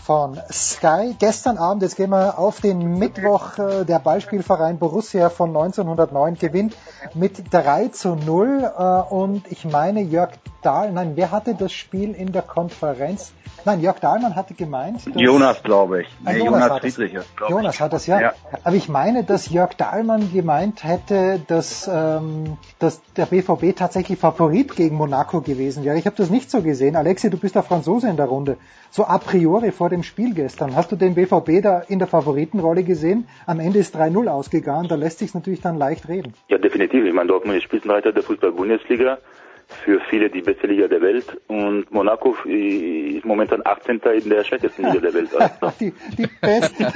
von 0.02 0.38
Sky. 0.50 1.14
Gestern 1.18 1.58
Abend, 1.58 1.82
jetzt 1.82 1.96
gehen 1.96 2.10
wir 2.10 2.38
auf 2.38 2.60
den 2.60 2.98
Mittwoch, 2.98 3.58
äh, 3.58 3.84
der 3.84 3.98
Ballspielverein 3.98 4.78
Borussia 4.78 5.30
von 5.30 5.50
1909 5.50 6.34
gewinnt 6.34 6.76
mit 7.14 7.52
3 7.52 7.88
zu 7.88 8.14
0 8.14 8.72
äh, 8.76 9.14
und 9.14 9.50
ich 9.50 9.64
meine 9.64 10.02
Jörg 10.02 10.30
Dahl, 10.62 10.92
nein, 10.92 11.12
wer 11.14 11.30
hatte 11.30 11.54
das 11.54 11.72
Spiel 11.72 12.12
in 12.12 12.32
der 12.32 12.42
Konferenz? 12.42 13.32
Nein, 13.64 13.80
Jörg 13.80 13.98
Dahlmann 13.98 14.36
hatte 14.36 14.54
gemeint. 14.54 15.06
Dass, 15.06 15.14
Jonas, 15.14 15.62
glaube 15.62 16.02
ich. 16.02 16.08
Nee, 16.24 16.38
Jonas, 16.38 16.68
Jonas 16.68 16.80
Friedrich. 16.80 17.18
Jonas 17.48 17.80
hat 17.80 17.92
das, 17.92 18.06
ja. 18.06 18.20
ja. 18.20 18.32
Aber 18.62 18.76
ich 18.76 18.88
meine, 18.88 19.24
dass 19.24 19.48
Jörg 19.48 19.74
Dahlmann 19.74 20.30
gemeint 20.32 20.84
hätte, 20.84 21.40
dass, 21.46 21.90
ähm, 21.92 22.58
dass 22.78 23.00
der 23.14 23.26
BVB 23.26 23.74
tatsächlich 23.76 24.18
Favorit 24.18 24.76
gegen 24.76 24.96
Monaco 24.96 25.40
gewesen 25.40 25.84
wäre. 25.84 25.96
Ich 25.96 26.06
habe 26.06 26.16
das 26.16 26.28
nicht 26.28 26.50
so 26.50 26.60
gesehen. 26.60 26.96
Alexi, 26.96 27.30
du 27.30 27.38
bist 27.38 27.54
der 27.54 27.62
Franzose 27.62 28.08
in 28.08 28.16
der 28.16 28.26
Runde. 28.26 28.58
So 28.90 29.04
a 29.04 29.18
priori 29.18 29.72
vor 29.72 29.88
dem 29.88 30.02
Spiel 30.02 30.34
gestern. 30.34 30.76
Hast 30.76 30.92
du 30.92 30.96
den 30.96 31.14
BVB 31.14 31.62
da 31.62 31.80
in 31.80 31.98
der 31.98 32.08
Favoritenrolle 32.08 32.84
gesehen? 32.84 33.26
Am 33.46 33.60
Ende 33.60 33.78
ist 33.78 33.96
3-0 33.96 34.28
ausgegangen. 34.28 34.88
Da 34.88 34.96
lässt 34.96 35.20
sich 35.20 35.34
natürlich 35.34 35.62
dann 35.62 35.78
leicht 35.78 36.08
reden. 36.08 36.34
Ja, 36.48 36.58
definitiv. 36.58 37.04
Ich 37.04 37.12
meine, 37.14 37.28
Dortmund 37.28 37.56
ist 37.56 37.64
Spitzenreiter 37.64 38.12
der 38.12 38.22
Fußball-Bundesliga 38.22 39.18
für 39.68 40.00
viele 40.08 40.30
die 40.30 40.42
beste 40.42 40.66
Liga 40.66 40.88
der 40.88 41.00
Welt 41.00 41.40
und 41.48 41.90
Monaco 41.90 42.36
ist 42.44 43.24
momentan 43.24 43.62
18. 43.64 44.00
in 44.22 44.28
der 44.28 44.44
schlechtesten 44.44 44.84
Liga 44.84 45.00
der 45.00 45.14
Welt. 45.14 45.28
Also. 45.34 45.72
die, 45.80 45.92
die 46.16 46.28
beste. 46.40 46.86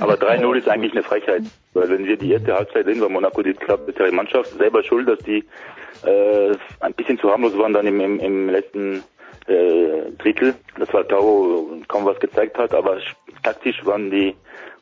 Aber 0.00 0.14
3-0 0.14 0.56
ist 0.56 0.68
eigentlich 0.68 0.92
eine 0.92 1.02
Frechheit, 1.02 1.42
weil 1.74 1.88
wenn 1.88 2.04
wir 2.04 2.16
die 2.16 2.32
erste 2.32 2.54
Halbzeit 2.54 2.86
sehen, 2.86 3.00
war 3.00 3.08
Monaco 3.08 3.42
die 3.42 3.54
bessere 3.54 4.12
Mannschaft, 4.12 4.50
selber 4.58 4.82
schuld, 4.82 5.08
dass 5.08 5.18
die 5.20 5.44
äh, 6.04 6.56
ein 6.80 6.94
bisschen 6.94 7.18
zu 7.18 7.30
harmlos 7.30 7.56
waren 7.58 7.72
dann 7.72 7.86
im, 7.86 8.00
im, 8.00 8.20
im 8.20 8.48
letzten 8.50 9.02
äh, 9.48 10.10
Drittel, 10.18 10.54
das 10.78 10.92
war 10.92 11.06
Tau 11.06 11.66
kaum 11.88 12.04
was 12.04 12.18
gezeigt 12.20 12.58
hat, 12.58 12.74
aber 12.74 12.98
taktisch 13.42 13.84
waren 13.84 14.10
die 14.10 14.34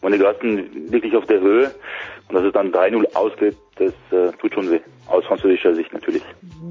Monegassen 0.02 0.90
wirklich 0.90 1.16
auf 1.16 1.26
der 1.26 1.40
Höhe 1.40 1.70
und 2.28 2.34
dass 2.34 2.44
es 2.44 2.52
dann 2.52 2.72
3-0 2.72 3.14
ausgeht, 3.14 3.56
das 3.76 3.92
äh, 4.10 4.32
tut 4.38 4.54
schon 4.54 4.70
weh. 4.70 4.80
Aus 5.08 5.24
französischer 5.24 5.74
Sicht 5.74 5.92
natürlich. 5.92 6.22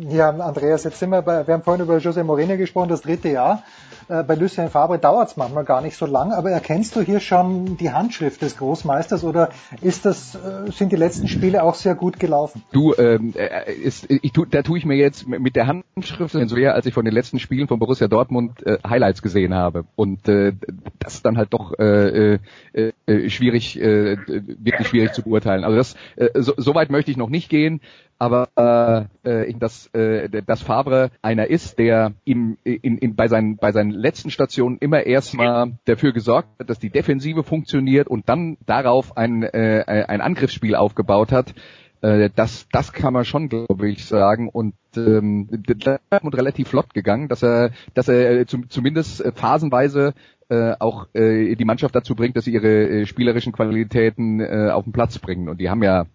Ja, 0.10 0.30
Andreas, 0.30 0.84
jetzt 0.84 1.00
sind 1.00 1.10
wir 1.10 1.22
bei, 1.22 1.48
wir 1.48 1.54
haben 1.54 1.64
vorhin 1.64 1.86
über 1.86 1.96
José 1.96 2.24
Mourinho 2.24 2.58
gesprochen, 2.58 2.90
das 2.90 3.02
dritte 3.02 3.30
Jahr. 3.30 3.64
Äh, 4.08 4.24
bei 4.24 4.36
Lucien 4.36 4.70
Fabre 4.70 5.00
dauert 5.00 5.30
es 5.30 5.38
manchmal 5.38 5.66
gar 5.66 5.82
nicht 5.82 5.98
so 5.98 6.06
lang, 6.06 6.32
aber 6.32 6.52
erkennst 6.52 6.96
du 6.96 7.02
hier 7.02 7.20
schon 7.20 7.78
die 7.78 7.92
Handschrift 7.92 8.42
des 8.42 8.58
Großmeisters 8.58 9.24
oder 9.24 9.50
ist 9.82 10.06
das, 10.06 10.36
äh, 10.36 10.72
sind 10.72 10.92
die 10.92 10.96
letzten 10.96 11.28
Spiele 11.28 11.64
auch 11.64 11.76
sehr 11.76 11.96
gut 11.96 12.20
gelaufen? 12.20 12.64
Du, 12.72 12.94
ähm, 12.96 13.34
äh, 13.36 13.74
ist, 13.74 14.10
ich 14.10 14.32
tu, 14.32 14.46
da 14.46 14.62
tue 14.62 14.78
ich 14.78 14.86
mir 14.86 14.96
jetzt 14.96 15.28
mit 15.28 15.56
der 15.56 15.68
Handschrift 15.68 16.36
so 16.48 16.56
eher, 16.56 16.76
als 16.76 16.86
ich 16.86 16.94
von 16.94 17.06
den 17.06 17.14
letzten 17.14 17.40
Spielen 17.40 17.68
von 17.68 17.80
Borussia 17.80 18.08
Dortmund 18.08 18.66
äh, 18.66 18.78
Highlights 18.88 19.22
gesehen 19.22 19.54
habe. 19.56 19.86
Und 19.96 20.28
äh, 20.28 20.54
das 21.00 21.16
ist 21.16 21.26
dann 21.26 21.38
halt 21.38 21.54
doch 21.54 21.74
äh, 21.80 22.36
äh, 22.36 22.92
äh, 23.08 23.30
schwierig, 23.30 23.80
äh, 23.80 24.18
wirklich 24.28 24.88
schwierig 24.88 25.14
zu 25.14 25.24
beurteilen. 25.24 25.64
Also 25.64 25.78
das, 25.78 25.96
äh, 26.16 26.30
so, 26.42 26.54
so 26.58 26.76
weit 26.76 26.92
möchte 26.92 27.12
ich 27.12 27.18
noch 27.18 27.30
nicht 27.30 27.50
gehen 27.50 27.82
aber 28.18 29.10
äh, 29.24 29.54
dass, 29.54 29.88
äh, 29.94 30.30
dass 30.30 30.62
Fabre 30.62 31.12
einer 31.22 31.48
ist, 31.48 31.80
der 31.80 32.14
ihm 32.24 32.58
in, 32.64 32.98
in, 32.98 33.16
bei, 33.16 33.28
seinen, 33.28 33.58
bei 33.58 33.72
seinen 33.72 33.92
letzten 33.92 34.32
Stationen 34.32 34.78
immer 34.80 35.06
erstmal 35.06 35.74
dafür 35.86 36.14
gesorgt 36.14 36.50
hat, 36.60 36.70
dass 36.70 36.80
die 36.80 36.90
Defensive 36.90 37.44
funktioniert 37.44 38.08
und 38.08 38.30
dann 38.30 38.58
darauf 38.66 39.18
ein, 39.18 39.44
äh, 39.44 40.06
ein 40.08 40.22
Angriffsspiel 40.22 40.76
aufgebaut 40.76 41.32
hat, 41.32 41.54
äh, 42.02 42.30
das, 42.36 42.68
das 42.72 42.94
kann 42.94 43.14
man 43.14 43.26
schon, 43.26 43.50
glaube 43.50 43.90
ich, 43.90 44.06
sagen. 44.06 44.50
Und 44.50 44.76
ähm, 44.96 45.50
ist 45.68 46.38
relativ 46.38 46.70
flott 46.70 46.94
gegangen, 46.94 47.28
dass 47.28 47.44
er, 47.44 47.72
dass 47.94 48.08
er 48.08 48.48
zum, 48.48 48.70
zumindest 48.70 49.24
phasenweise 49.36 50.14
äh, 50.50 50.74
auch 50.80 51.08
äh, 51.14 51.56
die 51.56 51.66
Mannschaft 51.66 51.96
dazu 51.96 52.16
bringt, 52.16 52.38
dass 52.38 52.46
sie 52.46 52.54
ihre 52.54 52.88
äh, 52.88 53.06
spielerischen 53.06 53.52
Qualitäten 53.52 54.40
äh, 54.40 54.70
auf 54.72 54.84
den 54.84 54.94
Platz 54.94 55.18
bringen. 55.18 55.50
Und 55.50 55.60
die 55.60 55.70
haben 55.70 55.82
ja 55.82 56.02
äh, 56.04 56.06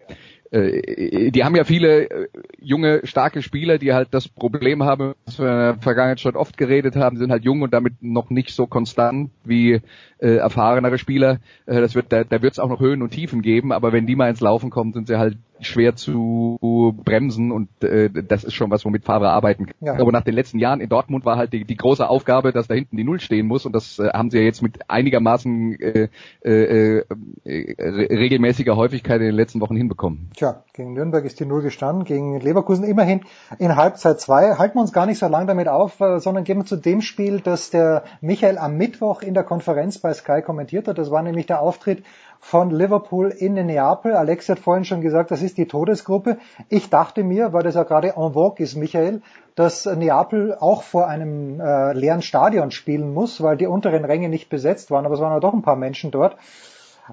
die 0.53 1.43
haben 1.45 1.55
ja 1.55 1.63
viele 1.63 2.09
äh, 2.09 2.27
junge, 2.59 3.01
starke 3.05 3.41
Spieler, 3.41 3.77
die 3.77 3.93
halt 3.93 4.09
das 4.11 4.27
Problem 4.27 4.83
haben, 4.83 5.13
was 5.25 5.39
wir 5.39 5.47
in 5.47 5.57
der 5.57 5.77
Vergangenheit 5.79 6.19
schon 6.19 6.35
oft 6.35 6.57
geredet 6.57 6.97
haben, 6.97 7.15
sind 7.15 7.31
halt 7.31 7.45
jung 7.45 7.61
und 7.61 7.73
damit 7.73 7.93
noch 8.01 8.29
nicht 8.29 8.53
so 8.53 8.67
konstant 8.67 9.31
wie 9.45 9.81
äh, 10.17 10.35
erfahrenere 10.35 10.97
Spieler. 10.97 11.39
Äh, 11.65 11.79
das 11.79 11.95
wird, 11.95 12.11
da, 12.11 12.25
da 12.25 12.41
wird 12.41 12.51
es 12.51 12.59
auch 12.59 12.67
noch 12.67 12.81
Höhen 12.81 13.01
und 13.01 13.11
Tiefen 13.11 13.41
geben, 13.41 13.71
aber 13.71 13.93
wenn 13.93 14.07
die 14.07 14.17
mal 14.17 14.29
ins 14.29 14.41
Laufen 14.41 14.69
kommen, 14.69 14.91
sind 14.91 15.07
sie 15.07 15.17
halt 15.17 15.37
schwer 15.61 15.95
zu 15.95 16.57
bremsen 17.03 17.51
und 17.51 17.69
äh, 17.83 18.09
das 18.09 18.43
ist 18.43 18.53
schon 18.53 18.71
was, 18.71 18.85
womit 18.85 19.05
Favre 19.05 19.29
arbeiten 19.29 19.67
kann. 19.67 19.75
Ja. 19.79 19.99
Aber 19.99 20.11
nach 20.11 20.23
den 20.23 20.33
letzten 20.33 20.59
Jahren 20.59 20.81
in 20.81 20.89
Dortmund 20.89 21.25
war 21.25 21.37
halt 21.37 21.53
die, 21.53 21.65
die 21.65 21.77
große 21.77 22.07
Aufgabe, 22.07 22.51
dass 22.51 22.67
da 22.67 22.73
hinten 22.73 22.97
die 22.97 23.03
Null 23.03 23.19
stehen 23.19 23.47
muss 23.47 23.65
und 23.65 23.73
das 23.73 23.99
äh, 23.99 24.09
haben 24.09 24.29
sie 24.29 24.37
ja 24.37 24.43
jetzt 24.43 24.61
mit 24.61 24.89
einigermaßen 24.89 25.79
äh, 25.79 26.09
äh, 26.43 26.97
äh, 26.99 27.05
regelmäßiger 27.45 28.75
Häufigkeit 28.75 29.21
in 29.21 29.27
den 29.27 29.35
letzten 29.35 29.61
Wochen 29.61 29.75
hinbekommen. 29.75 30.29
Tja, 30.35 30.63
gegen 30.73 30.93
Nürnberg 30.93 31.25
ist 31.25 31.39
die 31.39 31.45
Null 31.45 31.61
gestanden, 31.61 32.05
gegen 32.05 32.39
Leverkusen 32.39 32.83
immerhin 32.83 33.21
in 33.59 33.75
Halbzeit 33.75 34.19
zwei. 34.19 34.55
Halten 34.57 34.75
wir 34.77 34.81
uns 34.81 34.93
gar 34.93 35.05
nicht 35.05 35.19
so 35.19 35.27
lange 35.27 35.47
damit 35.47 35.67
auf, 35.67 35.99
äh, 35.99 36.19
sondern 36.19 36.43
gehen 36.43 36.57
wir 36.57 36.65
zu 36.65 36.75
dem 36.75 37.01
Spiel, 37.01 37.39
das 37.39 37.69
der 37.69 38.03
Michael 38.21 38.57
am 38.57 38.77
Mittwoch 38.77 39.21
in 39.21 39.33
der 39.33 39.43
Konferenz 39.43 39.97
bei 39.97 40.13
Sky 40.13 40.41
kommentiert 40.41 40.87
hat. 40.87 40.97
Das 40.97 41.11
war 41.11 41.21
nämlich 41.21 41.45
der 41.45 41.61
Auftritt 41.61 42.03
von 42.41 42.71
Liverpool 42.71 43.29
in 43.29 43.53
Neapel. 43.53 44.13
Alex 44.13 44.49
hat 44.49 44.59
vorhin 44.59 44.83
schon 44.83 44.99
gesagt, 45.01 45.31
das 45.31 45.43
ist 45.43 45.57
die 45.57 45.67
Todesgruppe. 45.67 46.37
Ich 46.69 46.89
dachte 46.89 47.23
mir, 47.23 47.53
weil 47.53 47.63
das 47.63 47.75
ja 47.75 47.83
gerade 47.83 48.15
en 48.17 48.33
vogue 48.33 48.57
ist, 48.57 48.75
Michael, 48.75 49.21
dass 49.55 49.85
Neapel 49.85 50.57
auch 50.59 50.81
vor 50.81 51.07
einem 51.07 51.61
äh, 51.61 51.93
leeren 51.93 52.23
Stadion 52.23 52.71
spielen 52.71 53.13
muss, 53.13 53.41
weil 53.41 53.57
die 53.57 53.67
unteren 53.67 54.03
Ränge 54.03 54.27
nicht 54.27 54.49
besetzt 54.49 54.89
waren, 54.91 55.05
aber 55.05 55.15
es 55.15 55.21
waren 55.21 55.33
ja 55.33 55.39
doch 55.39 55.53
ein 55.53 55.61
paar 55.61 55.75
Menschen 55.75 56.09
dort. 56.11 56.35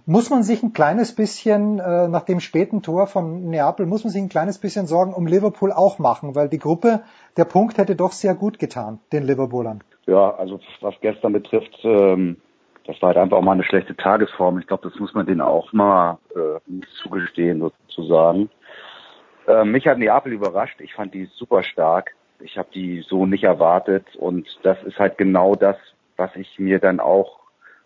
Muss 0.06 0.30
man 0.30 0.42
sich 0.42 0.62
ein 0.62 0.72
kleines 0.72 1.14
bisschen 1.14 1.78
äh, 1.78 2.08
nach 2.08 2.22
dem 2.22 2.40
späten 2.40 2.82
Tor 2.82 3.06
von 3.06 3.50
Neapel, 3.50 3.86
muss 3.86 4.04
man 4.04 4.12
sich 4.12 4.22
ein 4.22 4.28
kleines 4.28 4.58
bisschen 4.58 4.86
Sorgen 4.86 5.12
um 5.12 5.26
Liverpool 5.26 5.72
auch 5.72 5.98
machen, 5.98 6.34
weil 6.34 6.48
die 6.48 6.58
Gruppe, 6.58 7.02
der 7.36 7.44
Punkt 7.44 7.78
hätte 7.78 7.96
doch 7.96 8.12
sehr 8.12 8.34
gut 8.34 8.58
getan, 8.58 8.98
den 9.12 9.24
Liverpoolern. 9.24 9.82
Ja, 10.06 10.34
also 10.36 10.58
was 10.80 10.94
gestern 11.00 11.34
betrifft, 11.34 11.78
ähm, 11.84 12.38
das 12.88 13.00
war 13.02 13.08
halt 13.08 13.18
einfach 13.18 13.36
auch 13.36 13.42
mal 13.42 13.52
eine 13.52 13.64
schlechte 13.64 13.94
Tagesform. 13.94 14.58
Ich 14.58 14.66
glaube, 14.66 14.88
das 14.88 14.98
muss 14.98 15.12
man 15.12 15.26
denen 15.26 15.42
auch 15.42 15.74
mal 15.74 16.18
äh, 16.34 16.58
zugestehen, 17.02 17.60
sozusagen. 17.60 18.48
Äh, 19.46 19.64
mich 19.64 19.86
hat 19.86 19.98
Neapel 19.98 20.32
überrascht. 20.32 20.80
Ich 20.80 20.94
fand 20.94 21.12
die 21.12 21.26
super 21.26 21.62
stark. 21.62 22.14
Ich 22.40 22.56
habe 22.56 22.70
die 22.74 23.04
so 23.06 23.26
nicht 23.26 23.44
erwartet. 23.44 24.06
Und 24.16 24.48
das 24.62 24.82
ist 24.84 24.98
halt 24.98 25.18
genau 25.18 25.54
das, 25.54 25.76
was 26.16 26.34
ich 26.34 26.58
mir 26.58 26.78
dann 26.78 26.98
auch 26.98 27.40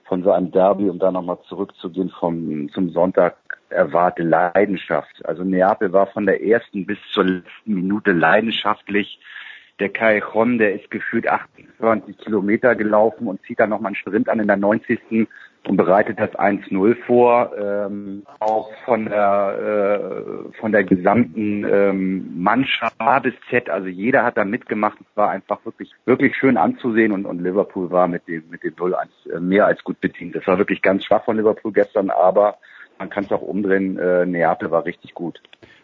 von 0.04 0.22
so 0.22 0.30
einem 0.30 0.52
Derby, 0.52 0.88
um 0.88 1.00
da 1.00 1.10
nochmal 1.10 1.38
zurückzugehen, 1.48 2.10
vom, 2.10 2.70
zum 2.72 2.90
Sonntag 2.90 3.36
erwarte, 3.70 4.22
Leidenschaft. 4.22 5.26
Also 5.26 5.42
Neapel 5.42 5.92
war 5.92 6.06
von 6.06 6.26
der 6.26 6.44
ersten 6.44 6.86
bis 6.86 6.98
zur 7.12 7.24
letzten 7.24 7.74
Minute 7.74 8.12
leidenschaftlich 8.12 9.18
der 9.82 9.90
Callejon, 9.90 10.58
der 10.58 10.74
ist 10.74 10.90
gefühlt 10.90 11.28
28 11.28 12.16
Kilometer 12.18 12.76
gelaufen 12.76 13.26
und 13.26 13.42
zieht 13.42 13.58
dann 13.58 13.70
nochmal 13.70 13.90
einen 13.90 13.96
Sprint 13.96 14.28
an 14.28 14.38
in 14.38 14.46
der 14.46 14.56
90. 14.56 15.26
und 15.66 15.76
bereitet 15.76 16.20
das 16.20 16.30
1-0 16.30 16.96
vor. 17.04 17.52
Ähm, 17.58 18.22
auch 18.38 18.70
von 18.84 19.06
der, 19.06 20.46
äh, 20.54 20.58
von 20.60 20.70
der 20.70 20.84
gesamten 20.84 21.64
ähm, 21.68 22.42
Mannschaft 22.42 22.94
A 22.98 23.18
bis 23.18 23.34
Z, 23.50 23.68
also 23.68 23.88
jeder 23.88 24.22
hat 24.22 24.36
da 24.36 24.44
mitgemacht. 24.44 24.98
Es 25.00 25.16
war 25.16 25.30
einfach 25.30 25.64
wirklich, 25.64 25.90
wirklich 26.04 26.36
schön 26.36 26.56
anzusehen 26.56 27.10
und, 27.10 27.26
und 27.26 27.42
Liverpool 27.42 27.90
war 27.90 28.06
mit 28.06 28.26
dem, 28.28 28.44
mit 28.50 28.62
dem 28.62 28.74
0-1 28.74 29.08
äh, 29.34 29.40
mehr 29.40 29.66
als 29.66 29.82
gut 29.82 30.00
bedient. 30.00 30.36
Das 30.36 30.46
war 30.46 30.58
wirklich 30.58 30.80
ganz 30.80 31.04
schwach 31.04 31.24
von 31.24 31.36
Liverpool 31.36 31.72
gestern, 31.72 32.10
aber 32.10 32.58
man 32.98 33.10
kann 33.10 33.24
es 33.24 33.32
auch 33.32 33.42
umdrehen. 33.42 33.98
Äh, 33.98 34.26
Neapel 34.26 34.70
war 34.70 34.84
richtig 34.84 35.12
gut. 35.14 35.42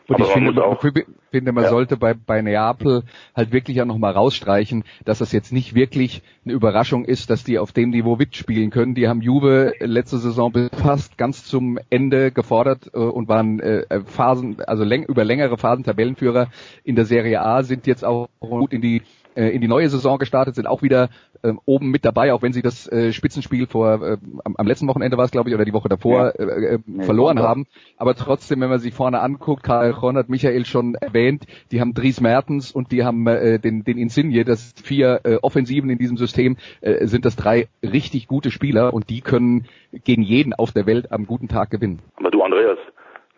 Und 0.08 0.14
Aber 0.16 0.24
ich 0.24 0.30
finde, 0.30 0.64
auch, 0.64 0.82
finde, 1.30 1.52
man 1.52 1.64
ja. 1.64 1.70
sollte 1.70 1.98
bei, 1.98 2.14
bei 2.14 2.40
Neapel 2.40 3.02
halt 3.36 3.52
wirklich 3.52 3.82
auch 3.82 3.86
nochmal 3.86 4.14
rausstreichen, 4.14 4.84
dass 5.04 5.18
das 5.18 5.32
jetzt 5.32 5.52
nicht 5.52 5.74
wirklich 5.74 6.22
eine 6.46 6.54
Überraschung 6.54 7.04
ist, 7.04 7.28
dass 7.28 7.44
die 7.44 7.58
auf 7.58 7.72
dem 7.72 7.90
Niveau 7.90 8.16
mitspielen 8.16 8.70
können. 8.70 8.94
Die 8.94 9.06
haben 9.06 9.20
Juve 9.20 9.74
letzte 9.80 10.16
Saison 10.16 10.50
fast 10.72 11.18
ganz 11.18 11.44
zum 11.44 11.78
Ende 11.90 12.32
gefordert 12.32 12.90
äh, 12.94 12.98
und 12.98 13.28
waren 13.28 13.60
äh, 13.60 14.00
Phasen, 14.06 14.62
also 14.62 14.82
läng, 14.82 15.04
über 15.04 15.24
längere 15.24 15.58
Phasen 15.58 15.84
Tabellenführer 15.84 16.48
in 16.84 16.96
der 16.96 17.04
Serie 17.04 17.42
A, 17.42 17.62
sind 17.62 17.86
jetzt 17.86 18.02
auch 18.02 18.30
gut 18.40 18.72
in 18.72 18.80
die 18.80 19.02
äh, 19.38 19.50
in 19.50 19.60
die 19.60 19.68
neue 19.68 19.88
Saison 19.88 20.18
gestartet, 20.18 20.56
sind 20.56 20.66
auch 20.66 20.82
wieder 20.82 21.08
äh, 21.42 21.52
oben 21.64 21.90
mit 21.90 22.04
dabei, 22.04 22.32
auch 22.32 22.42
wenn 22.42 22.52
sie 22.52 22.62
das 22.62 22.90
äh, 22.90 23.12
Spitzenspiel 23.12 23.66
vor 23.66 24.02
äh, 24.02 24.16
am, 24.44 24.56
am, 24.56 24.66
letzten 24.66 24.88
Wochenende 24.88 25.16
war 25.16 25.24
es, 25.24 25.30
glaube 25.30 25.48
ich, 25.48 25.54
oder 25.54 25.64
die 25.64 25.72
Woche 25.72 25.88
davor 25.88 26.32
ja. 26.38 26.44
äh, 26.44 26.74
äh, 26.74 26.78
nee, 26.86 27.04
verloren 27.04 27.38
haben. 27.38 27.66
Aber 27.96 28.14
trotzdem, 28.14 28.60
wenn 28.60 28.68
man 28.68 28.80
sich 28.80 28.94
vorne 28.94 29.20
anguckt, 29.20 29.62
Karl 29.62 29.92
Ron 29.92 30.16
hat 30.16 30.28
Michael 30.28 30.64
schon 30.64 30.94
erwähnt, 30.94 31.44
die 31.70 31.80
haben 31.80 31.94
Dries 31.94 32.20
Mertens 32.20 32.72
und 32.72 32.90
die 32.90 33.04
haben 33.04 33.26
äh, 33.26 33.58
den, 33.58 33.84
den 33.84 33.98
Insigne, 33.98 34.44
das 34.44 34.74
vier 34.82 35.20
äh, 35.24 35.36
Offensiven 35.36 35.90
in 35.90 35.98
diesem 35.98 36.16
System, 36.16 36.56
äh, 36.80 37.06
sind 37.06 37.24
das 37.24 37.36
drei 37.36 37.68
richtig 37.82 38.26
gute 38.26 38.50
Spieler 38.50 38.92
und 38.92 39.08
die 39.08 39.20
können 39.20 39.66
gegen 40.04 40.22
jeden 40.22 40.52
auf 40.52 40.72
der 40.72 40.86
Welt 40.86 41.12
am 41.12 41.26
guten 41.26 41.48
Tag 41.48 41.70
gewinnen. 41.70 42.00
Aber 42.16 42.30
du, 42.30 42.42
Andreas, 42.42 42.78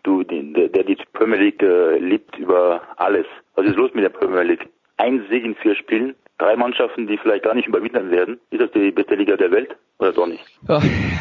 du, 0.03 0.25
der, 0.25 0.69
der 0.69 0.85
die 0.85 0.97
Premier 1.13 1.39
League 1.39 1.63
äh, 1.63 1.99
liebt 1.99 2.39
über 2.39 2.83
alles. 2.97 3.27
Was 3.55 3.67
ist 3.67 3.77
los 3.77 3.91
mit 3.95 4.05
der 4.05 4.11
Premier 4.11 4.43
League? 4.43 4.69
Ein 5.01 5.25
Sieg 5.31 5.45
in 5.45 5.55
vier 5.55 5.75
Spielen, 5.77 6.15
drei 6.39 6.57
Mannschaften, 6.57 7.07
die 7.07 7.17
vielleicht 7.19 7.45
gar 7.45 7.55
nicht 7.55 7.67
überwintern 7.67 8.11
werden. 8.11 8.39
Ist 8.51 8.61
das 8.61 8.71
die 8.73 8.91
beste 8.91 9.15
Liga 9.15 9.37
der 9.37 9.51
Welt 9.51 9.77
oder 9.99 10.13
doch 10.13 10.27
nicht? 10.27 10.45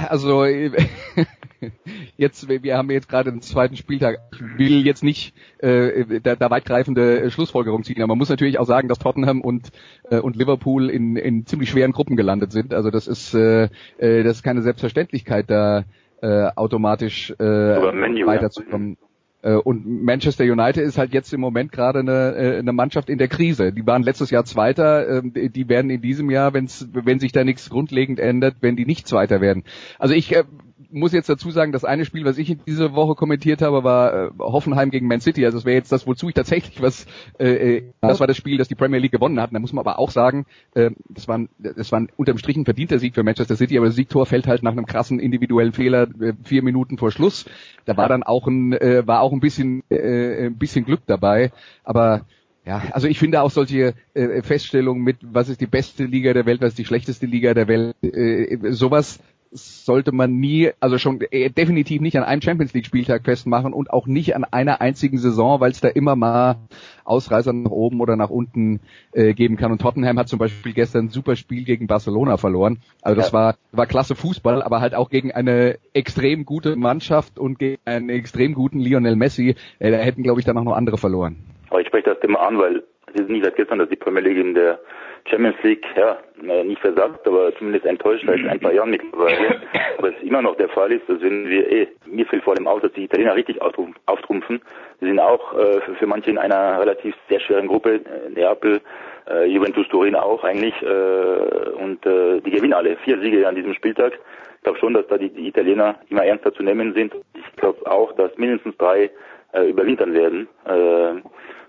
Also 0.09 0.45
jetzt, 2.17 2.47
wir 2.47 2.77
haben 2.77 2.89
jetzt 2.89 3.09
gerade 3.09 3.31
den 3.31 3.41
zweiten 3.41 3.75
Spieltag. 3.75 4.17
Ich 4.33 4.57
will 4.57 4.85
jetzt 4.85 5.03
nicht 5.03 5.33
äh, 5.59 6.21
da, 6.21 6.35
da 6.35 6.49
weitgreifende 6.49 7.29
Schlussfolgerung 7.31 7.83
ziehen, 7.83 7.97
aber 7.97 8.07
man 8.07 8.17
muss 8.17 8.29
natürlich 8.29 8.59
auch 8.59 8.65
sagen, 8.65 8.87
dass 8.87 8.99
Tottenham 8.99 9.41
und 9.41 9.69
äh, 10.09 10.19
und 10.19 10.35
Liverpool 10.35 10.89
in, 10.89 11.15
in 11.15 11.45
ziemlich 11.45 11.69
schweren 11.69 11.91
Gruppen 11.91 12.15
gelandet 12.15 12.51
sind. 12.51 12.73
Also 12.73 12.91
das 12.91 13.07
ist 13.07 13.33
äh, 13.33 13.69
äh 13.97 14.23
das 14.23 14.37
ist 14.37 14.43
keine 14.43 14.61
Selbstverständlichkeit, 14.61 15.49
da 15.49 15.83
äh, 16.21 16.49
automatisch 16.55 17.31
äh, 17.31 17.43
weiterzukommen. 17.43 18.97
Ja. 18.99 19.08
Äh, 19.41 19.53
und 19.53 19.85
Manchester 20.03 20.43
United 20.43 20.83
ist 20.83 20.97
halt 20.97 21.13
jetzt 21.13 21.33
im 21.33 21.41
Moment 21.41 21.71
gerade 21.71 21.99
eine, 21.99 22.35
äh, 22.35 22.59
eine 22.59 22.73
Mannschaft 22.73 23.09
in 23.09 23.17
der 23.17 23.27
Krise. 23.27 23.71
Die 23.71 23.85
waren 23.85 24.03
letztes 24.03 24.31
Jahr 24.31 24.45
Zweiter, 24.45 25.19
ähm, 25.19 25.33
die 25.33 25.69
werden 25.69 25.89
in 25.89 26.01
diesem 26.01 26.29
Jahr, 26.29 26.53
wenn's, 26.53 26.87
wenn 26.91 27.19
sich 27.19 27.31
da 27.31 27.43
nichts 27.43 27.69
grundlegend 27.69 28.19
ändert, 28.19 28.57
wenn 28.61 28.75
die 28.75 28.85
nicht 28.85 29.07
Zweiter 29.07 29.41
werden. 29.41 29.63
Also 29.97 30.13
ich 30.13 30.35
äh, 30.35 30.43
muss 30.91 31.11
jetzt 31.11 31.29
dazu 31.29 31.51
sagen, 31.51 31.71
das 31.71 31.83
eine 31.83 32.05
Spiel, 32.05 32.25
was 32.25 32.37
ich 32.37 32.49
in 32.49 32.59
dieser 32.65 32.93
Woche 32.93 33.15
kommentiert 33.15 33.61
habe, 33.61 33.83
war 33.83 34.13
äh, 34.13 34.29
Hoffenheim 34.39 34.91
gegen 34.91 35.07
Man 35.07 35.19
City. 35.19 35.45
Also 35.45 35.57
das 35.57 35.65
wäre 35.65 35.75
jetzt 35.75 35.91
das, 35.91 36.07
wozu 36.07 36.29
ich 36.29 36.35
tatsächlich 36.35 36.81
was. 36.81 37.05
Äh, 37.37 37.77
äh, 37.77 37.83
das 38.01 38.19
war 38.19 38.27
das 38.27 38.37
Spiel, 38.37 38.57
das 38.57 38.67
die 38.67 38.75
Premier 38.75 38.99
League 38.99 39.11
gewonnen 39.11 39.39
hat. 39.39 39.53
da 39.53 39.59
muss 39.59 39.73
man 39.73 39.85
aber 39.85 39.99
auch 39.99 40.11
sagen, 40.11 40.45
äh, 40.75 40.91
das 41.09 41.27
war, 41.27 41.37
ein, 41.37 41.49
das 41.57 41.91
war 41.91 41.99
ein 41.99 42.09
unterm 42.15 42.37
Strich 42.37 42.55
ein 42.55 42.65
verdienter 42.65 42.99
Sieg 42.99 43.15
für 43.15 43.23
Manchester 43.23 43.55
City, 43.55 43.77
aber 43.77 43.87
das 43.87 43.95
Siegtor 43.95 44.25
fällt 44.25 44.47
halt 44.47 44.63
nach 44.63 44.71
einem 44.71 44.85
krassen 44.85 45.19
individuellen 45.19 45.73
Fehler 45.73 46.07
äh, 46.21 46.33
vier 46.43 46.63
Minuten 46.63 46.97
vor 46.97 47.11
Schluss. 47.11 47.45
Da 47.85 47.97
war 47.97 48.07
dann 48.07 48.23
auch 48.23 48.47
ein, 48.47 48.73
äh, 48.73 49.05
war 49.05 49.21
auch 49.21 49.33
ein 49.33 49.39
bisschen, 49.41 49.83
äh, 49.89 50.47
ein 50.47 50.57
bisschen 50.57 50.85
Glück 50.85 51.01
dabei, 51.05 51.51
aber 51.83 52.25
ja, 52.65 52.83
also 52.91 53.07
ich 53.07 53.17
finde 53.17 53.41
auch 53.41 53.51
solche 53.51 53.95
äh, 54.13 54.41
Feststellungen 54.43 55.03
mit, 55.03 55.17
was 55.21 55.49
ist 55.49 55.59
die 55.59 55.65
beste 55.65 56.05
Liga 56.05 56.33
der 56.33 56.45
Welt, 56.45 56.61
was 56.61 56.69
ist 56.69 56.77
die 56.77 56.85
schlechteste 56.85 57.25
Liga 57.25 57.53
der 57.53 57.67
Welt, 57.67 57.95
äh, 58.03 58.71
sowas 58.71 59.19
sollte 59.51 60.11
man 60.11 60.33
nie, 60.33 60.71
also 60.79 60.97
schon 60.97 61.21
äh, 61.31 61.49
definitiv 61.49 62.01
nicht 62.01 62.17
an 62.17 62.23
einem 62.23 62.41
Champions 62.41 62.73
League 62.73 62.85
Spieltag 62.85 63.23
festmachen 63.25 63.73
und 63.73 63.89
auch 63.89 64.05
nicht 64.05 64.35
an 64.35 64.43
einer 64.43 64.79
einzigen 64.79 65.17
Saison, 65.17 65.59
weil 65.59 65.71
es 65.71 65.81
da 65.81 65.87
immer 65.87 66.15
mal 66.15 66.57
Ausreißer 67.03 67.51
nach 67.53 67.71
oben 67.71 67.99
oder 67.99 68.15
nach 68.15 68.29
unten 68.29 68.81
äh, 69.11 69.33
geben 69.33 69.57
kann. 69.57 69.71
Und 69.71 69.81
Tottenham 69.81 70.19
hat 70.19 70.27
zum 70.27 70.37
Beispiel 70.37 70.73
gestern 70.73 71.05
ein 71.05 71.09
super 71.09 71.35
Spiel 71.35 71.63
gegen 71.63 71.87
Barcelona 71.87 72.37
verloren. 72.37 72.77
Also 73.01 73.15
das 73.15 73.31
ja. 73.31 73.33
war 73.33 73.55
war 73.71 73.87
klasse 73.87 74.15
Fußball, 74.15 74.61
aber 74.61 74.81
halt 74.81 74.93
auch 74.93 75.09
gegen 75.09 75.31
eine 75.31 75.79
extrem 75.93 76.45
gute 76.45 76.75
Mannschaft 76.75 77.39
und 77.39 77.57
gegen 77.57 77.81
einen 77.85 78.09
extrem 78.09 78.53
guten 78.53 78.79
Lionel 78.79 79.15
Messi. 79.15 79.55
Äh, 79.79 79.91
da 79.91 79.97
hätten 79.97 80.21
glaube 80.21 80.39
ich 80.39 80.45
dann 80.45 80.57
auch 80.57 80.63
noch 80.63 80.75
andere 80.75 80.97
verloren. 80.97 81.37
Aber 81.71 81.81
ich 81.81 81.87
spreche 81.87 82.11
das 82.11 82.19
immer 82.21 82.41
an, 82.41 82.59
weil 82.59 82.83
es 83.07 83.21
ist 83.21 83.29
nicht 83.29 83.43
seit 83.43 83.55
gestern, 83.55 83.79
dass 83.79 83.89
die 83.89 83.95
Premier 83.95 84.21
League 84.21 84.37
in 84.37 84.53
der 84.53 84.79
Champions 85.25 85.55
League, 85.63 85.85
ja, 85.95 86.17
nicht 86.63 86.81
versagt, 86.81 87.27
aber 87.27 87.53
zumindest 87.55 87.85
enttäuscht 87.85 88.25
seit 88.25 88.45
ein 88.47 88.59
paar 88.59 88.73
Jahren 88.73 88.89
mittlerweile. 88.89 89.61
Aber 89.97 90.09
es 90.09 90.23
immer 90.23 90.41
noch 90.41 90.55
der 90.55 90.69
Fall 90.69 90.91
ist, 90.91 91.07
dass 91.07 91.21
wenn 91.21 91.47
wir, 91.47 91.71
eh, 91.71 91.87
mir 92.05 92.25
fällt 92.25 92.43
vor 92.43 92.55
allem 92.55 92.67
auf, 92.67 92.81
dass 92.81 92.93
die 92.93 93.03
Italiener 93.03 93.35
richtig 93.35 93.61
auftrumpfen. 93.61 94.61
Sie 94.99 95.07
sind 95.07 95.19
auch 95.19 95.53
äh, 95.57 95.81
für, 95.81 95.95
für 95.95 96.07
manche 96.07 96.29
in 96.29 96.37
einer 96.37 96.79
relativ 96.79 97.15
sehr 97.27 97.39
schweren 97.39 97.67
Gruppe, 97.67 97.95
äh, 97.95 98.29
Neapel, 98.29 98.81
äh, 99.29 99.45
Juventus 99.45 99.87
Turin 99.89 100.15
auch 100.15 100.43
eigentlich, 100.43 100.73
äh, 100.81 101.69
und 101.71 102.05
äh, 102.05 102.41
die 102.41 102.51
gewinnen 102.51 102.73
alle. 102.73 102.97
Vier 102.97 103.19
Siege 103.19 103.47
an 103.47 103.55
diesem 103.55 103.73
Spieltag. 103.73 104.13
Ich 104.57 104.63
glaube 104.63 104.79
schon, 104.79 104.93
dass 104.93 105.07
da 105.07 105.17
die, 105.17 105.29
die 105.29 105.47
Italiener 105.47 105.95
immer 106.09 106.25
ernster 106.25 106.53
zu 106.53 106.63
nehmen 106.63 106.93
sind. 106.93 107.13
Ich 107.33 107.55
glaube 107.55 107.79
auch, 107.89 108.11
dass 108.13 108.35
mindestens 108.37 108.75
drei 108.77 109.09
äh, 109.53 109.69
überwintern 109.69 110.13
werden. 110.13 110.47
Äh, 110.65 111.21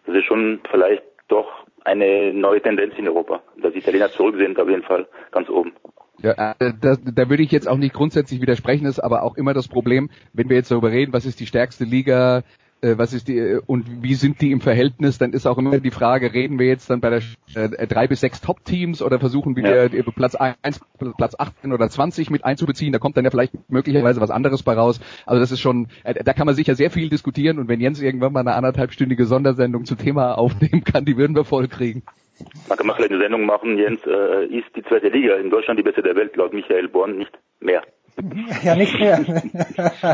das 0.06 0.16
ist 0.16 0.24
schon 0.24 0.60
vielleicht 0.70 1.02
doch 1.28 1.64
eine 1.84 2.32
neue 2.32 2.60
Tendenz 2.60 2.94
in 2.96 3.08
Europa. 3.08 3.42
Dass 3.62 3.74
Italiener 3.74 4.10
zurück 4.10 4.36
sind, 4.38 4.58
auf 4.58 4.68
jeden 4.68 4.82
Fall 4.82 5.06
ganz 5.32 5.48
oben. 5.48 5.72
Ja, 6.22 6.54
äh, 6.58 6.72
da, 6.78 6.96
da 6.96 7.30
würde 7.30 7.42
ich 7.42 7.50
jetzt 7.50 7.68
auch 7.68 7.78
nicht 7.78 7.94
grundsätzlich 7.94 8.42
widersprechen, 8.42 8.86
ist 8.86 9.00
aber 9.00 9.22
auch 9.22 9.36
immer 9.36 9.54
das 9.54 9.68
Problem, 9.68 10.10
wenn 10.34 10.50
wir 10.50 10.56
jetzt 10.56 10.70
darüber 10.70 10.90
reden, 10.90 11.12
was 11.14 11.24
ist 11.24 11.40
die 11.40 11.46
stärkste 11.46 11.84
Liga 11.84 12.42
äh, 12.82 12.96
was 12.96 13.12
ist 13.12 13.28
die 13.28 13.38
äh, 13.38 13.60
und 13.66 14.02
wie 14.02 14.14
sind 14.14 14.40
die 14.40 14.52
im 14.52 14.60
Verhältnis? 14.60 15.18
Dann 15.18 15.32
ist 15.32 15.46
auch 15.46 15.58
immer 15.58 15.78
die 15.78 15.90
Frage, 15.90 16.32
reden 16.32 16.58
wir 16.58 16.66
jetzt 16.66 16.90
dann 16.90 17.00
bei 17.00 17.10
der 17.10 17.22
äh, 17.54 17.86
drei 17.86 18.06
bis 18.06 18.20
sechs 18.20 18.40
Top-Teams 18.40 19.02
oder 19.02 19.18
versuchen 19.18 19.56
wir 19.56 19.64
ja. 19.64 19.84
äh, 19.84 20.02
Platz 20.14 20.34
eins, 20.34 20.80
Platz 21.16 21.34
18 21.38 21.72
oder 21.72 21.88
20 21.88 22.30
mit 22.30 22.44
einzubeziehen? 22.44 22.92
Da 22.92 22.98
kommt 22.98 23.16
dann 23.16 23.24
ja 23.24 23.30
vielleicht 23.30 23.52
möglicherweise 23.70 24.20
was 24.20 24.30
anderes 24.30 24.62
bei 24.62 24.74
raus. 24.74 25.00
Also 25.26 25.40
das 25.40 25.52
ist 25.52 25.60
schon, 25.60 25.88
äh, 26.04 26.14
da 26.24 26.32
kann 26.32 26.46
man 26.46 26.54
sicher 26.54 26.74
sehr 26.74 26.90
viel 26.90 27.08
diskutieren 27.08 27.58
und 27.58 27.68
wenn 27.68 27.80
Jens 27.80 28.00
irgendwann 28.00 28.32
mal 28.32 28.40
eine 28.40 28.54
anderthalbstündige 28.54 29.26
Sondersendung 29.26 29.84
zum 29.84 29.98
Thema 29.98 30.38
aufnehmen 30.38 30.84
kann, 30.84 31.04
die 31.04 31.16
würden 31.16 31.36
wir 31.36 31.44
voll 31.44 31.68
kriegen. 31.68 32.02
Man 32.68 32.78
kann 32.78 32.86
mal 32.86 32.94
vielleicht 32.94 33.12
eine 33.12 33.20
Sendung 33.20 33.44
machen, 33.44 33.76
Jens, 33.76 34.00
äh, 34.06 34.46
ist 34.46 34.74
die 34.74 34.82
zweite 34.82 35.08
Liga 35.08 35.36
in 35.36 35.50
Deutschland 35.50 35.78
die 35.78 35.84
beste 35.84 36.02
der 36.02 36.16
Welt, 36.16 36.36
laut 36.36 36.52
Michael 36.54 36.88
Born, 36.88 37.18
nicht 37.18 37.38
mehr. 37.60 37.82
Ja, 38.62 38.74
nicht 38.74 38.98
mehr. 38.98 39.24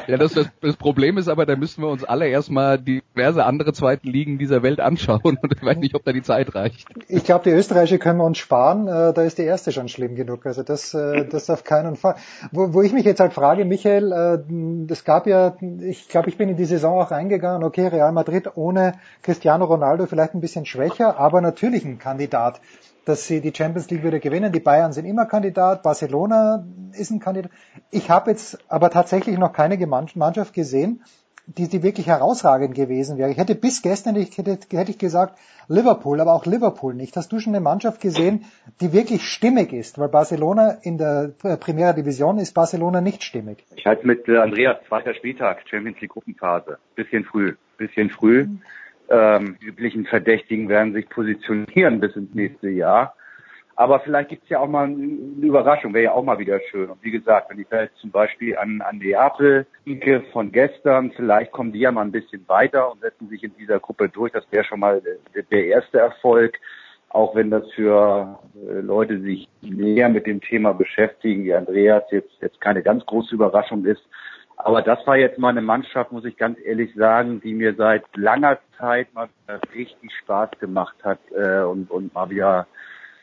ja, 0.06 0.16
das, 0.16 0.32
das, 0.32 0.48
das 0.60 0.76
Problem 0.76 1.18
ist 1.18 1.28
aber, 1.28 1.46
da 1.46 1.56
müssen 1.56 1.82
wir 1.82 1.88
uns 1.88 2.04
alle 2.04 2.28
erstmal 2.28 2.78
diverse 2.78 3.44
andere 3.44 3.72
zweiten 3.72 4.08
Ligen 4.08 4.38
dieser 4.38 4.62
Welt 4.62 4.80
anschauen 4.80 5.20
und 5.42 5.52
ich 5.52 5.62
weiß 5.62 5.78
nicht, 5.78 5.94
ob 5.94 6.04
da 6.04 6.12
die 6.12 6.22
Zeit 6.22 6.54
reicht. 6.54 6.86
Ich 7.08 7.24
glaube, 7.24 7.44
die 7.44 7.50
österreichische 7.50 7.98
können 7.98 8.18
wir 8.18 8.24
uns 8.24 8.38
sparen, 8.38 8.86
äh, 8.86 9.12
da 9.12 9.22
ist 9.22 9.38
die 9.38 9.42
erste 9.42 9.72
schon 9.72 9.88
schlimm 9.88 10.14
genug. 10.14 10.46
Also 10.46 10.62
das, 10.62 10.94
äh, 10.94 11.26
das 11.26 11.50
auf 11.50 11.64
keinen 11.64 11.96
Fall. 11.96 12.16
Wo, 12.52 12.72
wo 12.74 12.82
ich 12.82 12.92
mich 12.92 13.04
jetzt 13.04 13.20
halt 13.20 13.32
frage, 13.32 13.64
Michael, 13.64 14.12
äh, 14.12 14.86
das 14.86 15.04
gab 15.04 15.26
ja, 15.26 15.56
ich 15.80 16.08
glaube, 16.08 16.28
ich 16.28 16.36
bin 16.36 16.48
in 16.48 16.56
die 16.56 16.64
Saison 16.64 17.00
auch 17.00 17.10
reingegangen, 17.10 17.64
okay, 17.64 17.88
Real 17.88 18.12
Madrid 18.12 18.50
ohne 18.54 18.92
Cristiano 19.22 19.64
Ronaldo 19.64 20.06
vielleicht 20.06 20.34
ein 20.34 20.40
bisschen 20.40 20.66
schwächer, 20.66 21.18
aber 21.18 21.40
natürlich 21.40 21.84
ein 21.84 21.98
Kandidat 21.98 22.60
dass 23.06 23.26
sie 23.26 23.40
die 23.40 23.52
Champions 23.54 23.88
League 23.88 24.04
wieder 24.04 24.18
gewinnen. 24.18 24.52
Die 24.52 24.60
Bayern 24.60 24.92
sind 24.92 25.06
immer 25.06 25.24
Kandidat, 25.26 25.82
Barcelona 25.82 26.66
ist 26.92 27.10
ein 27.10 27.20
Kandidat. 27.20 27.52
Ich 27.90 28.10
habe 28.10 28.32
jetzt 28.32 28.58
aber 28.68 28.90
tatsächlich 28.90 29.38
noch 29.38 29.52
keine 29.52 29.78
Mannschaft 29.86 30.52
gesehen, 30.52 31.02
die, 31.46 31.68
die 31.68 31.84
wirklich 31.84 32.08
herausragend 32.08 32.74
gewesen 32.74 33.18
wäre. 33.18 33.30
Ich 33.30 33.38
hätte 33.38 33.54
bis 33.54 33.80
gestern 33.80 34.16
ich 34.16 34.36
hätte, 34.36 34.58
hätte 34.72 34.90
ich 34.90 34.98
gesagt 34.98 35.38
Liverpool, 35.68 36.20
aber 36.20 36.34
auch 36.34 36.44
Liverpool 36.44 36.94
nicht. 36.94 37.16
Hast 37.16 37.30
du 37.30 37.38
schon 37.38 37.54
eine 37.54 37.62
Mannschaft 37.62 38.00
gesehen, 38.00 38.44
die 38.80 38.92
wirklich 38.92 39.22
stimmig 39.22 39.72
ist? 39.72 39.98
Weil 39.98 40.08
Barcelona 40.08 40.78
in 40.82 40.98
der 40.98 41.30
Primera 41.60 41.92
Division 41.92 42.38
ist 42.38 42.52
Barcelona 42.54 43.00
nicht 43.00 43.22
stimmig. 43.22 43.64
Ich 43.76 43.86
halte 43.86 44.04
mit 44.04 44.28
äh, 44.28 44.38
Andreas 44.38 44.78
zweiter 44.88 45.14
Spieltag 45.14 45.62
Champions 45.70 46.00
League 46.00 46.10
Gruppenphase. 46.10 46.78
Bisschen 46.96 47.24
früh, 47.24 47.54
bisschen 47.78 48.10
früh. 48.10 48.48
Ähm, 49.08 49.56
üblichen 49.60 50.06
Verdächtigen 50.06 50.68
werden 50.68 50.92
sich 50.92 51.08
positionieren 51.08 52.00
bis 52.00 52.16
ins 52.16 52.34
nächste 52.34 52.68
Jahr. 52.68 53.14
Aber 53.78 54.00
vielleicht 54.00 54.30
gibt's 54.30 54.48
ja 54.48 54.58
auch 54.58 54.68
mal 54.68 54.84
eine 54.84 55.46
Überraschung, 55.46 55.92
wäre 55.92 56.04
ja 56.04 56.12
auch 56.12 56.24
mal 56.24 56.38
wieder 56.38 56.58
schön. 56.70 56.88
Und 56.88 57.04
wie 57.04 57.10
gesagt, 57.10 57.50
wenn 57.50 57.58
ich 57.58 57.68
da 57.68 57.82
jetzt 57.82 57.98
zum 57.98 58.10
Beispiel 58.10 58.56
an, 58.56 58.80
an 58.80 58.96
Neapel 58.96 59.66
denke 59.84 60.22
von 60.32 60.50
gestern, 60.50 61.12
vielleicht 61.12 61.52
kommen 61.52 61.72
die 61.72 61.80
ja 61.80 61.92
mal 61.92 62.00
ein 62.00 62.10
bisschen 62.10 62.48
weiter 62.48 62.90
und 62.90 63.02
setzen 63.02 63.28
sich 63.28 63.44
in 63.44 63.54
dieser 63.58 63.78
Gruppe 63.78 64.08
durch. 64.08 64.32
Das 64.32 64.50
wäre 64.50 64.64
schon 64.64 64.80
mal 64.80 65.02
der, 65.34 65.42
der 65.42 65.66
erste 65.66 65.98
Erfolg. 65.98 66.58
Auch 67.10 67.34
wenn 67.34 67.50
das 67.50 67.70
für 67.72 68.38
äh, 68.66 68.80
Leute, 68.80 69.18
die 69.18 69.36
sich 69.36 69.48
näher 69.60 70.08
mit 70.08 70.26
dem 70.26 70.40
Thema 70.40 70.72
beschäftigen, 70.72 71.44
wie 71.44 71.54
Andreas, 71.54 72.04
jetzt, 72.10 72.32
jetzt 72.40 72.60
keine 72.62 72.82
ganz 72.82 73.04
große 73.04 73.34
Überraschung 73.34 73.84
ist. 73.84 74.02
Aber 74.66 74.82
das 74.82 74.98
war 75.06 75.16
jetzt 75.16 75.38
mal 75.38 75.50
eine 75.50 75.62
Mannschaft, 75.62 76.10
muss 76.10 76.24
ich 76.24 76.36
ganz 76.36 76.58
ehrlich 76.58 76.92
sagen, 76.96 77.40
die 77.40 77.54
mir 77.54 77.74
seit 77.74 78.02
langer 78.16 78.58
Zeit 78.76 79.14
mal 79.14 79.28
richtig 79.72 80.10
Spaß 80.22 80.50
gemacht 80.58 80.96
hat 81.04 81.20
äh, 81.36 81.60
und, 81.60 81.88
und 81.88 82.12
mal 82.12 82.28
wieder 82.30 82.66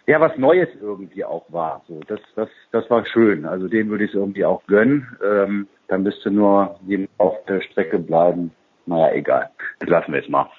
ja 0.08 0.22
was 0.22 0.38
Neues 0.38 0.70
irgendwie 0.82 1.26
auch 1.26 1.44
war. 1.50 1.82
So, 1.90 2.00
das, 2.08 2.22
das, 2.38 2.48
das 2.72 2.90
war 2.90 3.06
schön. 3.06 3.44
Also 3.46 3.68
den 3.68 3.90
würde 3.90 4.06
ich 4.06 4.12
es 4.12 4.16
irgendwie 4.16 4.46
auch 4.46 4.66
gönnen. 4.68 5.18
Ähm, 5.22 5.68
dann 5.90 6.04
müsste 6.04 6.32
nur 6.32 6.80
jemand 6.88 7.10
auf 7.18 7.36
der 7.44 7.60
Strecke 7.60 8.00
bleiben. 8.00 8.52
Naja, 8.86 9.14
egal. 9.14 9.50
Das 9.80 9.90
lassen 9.90 10.14
wir 10.14 10.22
jetzt 10.22 10.30
mal. 10.30 10.50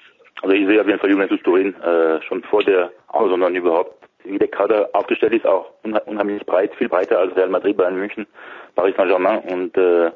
Also 0.43 0.55
ich 0.55 0.67
sehe 0.67 0.79
auf 0.79 0.85
jeden 0.85 0.99
Fall 0.99 1.09
Juventus 1.09 1.41
Turin 1.41 1.73
äh, 1.81 2.21
schon 2.21 2.43
vor 2.43 2.63
der 2.63 2.91
Auslandern 3.07 3.55
überhaupt. 3.55 3.95
Wie 4.23 4.37
der 4.37 4.49
Kader 4.49 4.87
aufgestellt 4.93 5.33
ist, 5.33 5.47
auch 5.47 5.65
unheimlich 5.81 6.45
breit, 6.45 6.75
viel 6.75 6.89
breiter 6.89 7.17
als 7.17 7.35
Real 7.35 7.49
Madrid, 7.49 7.75
Bayern 7.75 7.97
München, 7.97 8.27
Paris 8.75 8.95
Saint-Germain 8.95 9.39
und 9.39 9.75
äh, 9.77 10.11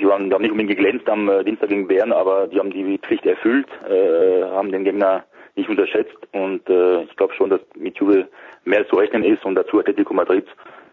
die 0.00 0.06
waren, 0.06 0.28
die 0.28 0.34
haben 0.34 0.42
nicht 0.42 0.52
unbedingt 0.52 0.76
geglänzt 0.76 1.08
am 1.08 1.28
äh, 1.28 1.44
Dienstag 1.44 1.68
gegen 1.68 1.86
Bern, 1.86 2.12
aber 2.12 2.46
die 2.46 2.58
haben 2.58 2.70
die 2.70 2.98
Pflicht 2.98 3.26
erfüllt, 3.26 3.68
äh, 3.88 4.44
haben 4.44 4.72
den 4.72 4.84
Gegner 4.84 5.24
nicht 5.54 5.68
unterschätzt 5.68 6.16
und 6.32 6.68
äh, 6.68 7.02
ich 7.02 7.16
glaube 7.16 7.34
schon, 7.34 7.50
dass 7.50 7.60
mit 7.76 7.98
Juve 7.98 8.28
mehr 8.64 8.86
zu 8.88 8.96
rechnen 8.96 9.22
ist 9.22 9.44
und 9.44 9.54
dazu 9.54 9.78
Atletico 9.78 10.14
Madrid 10.14 10.46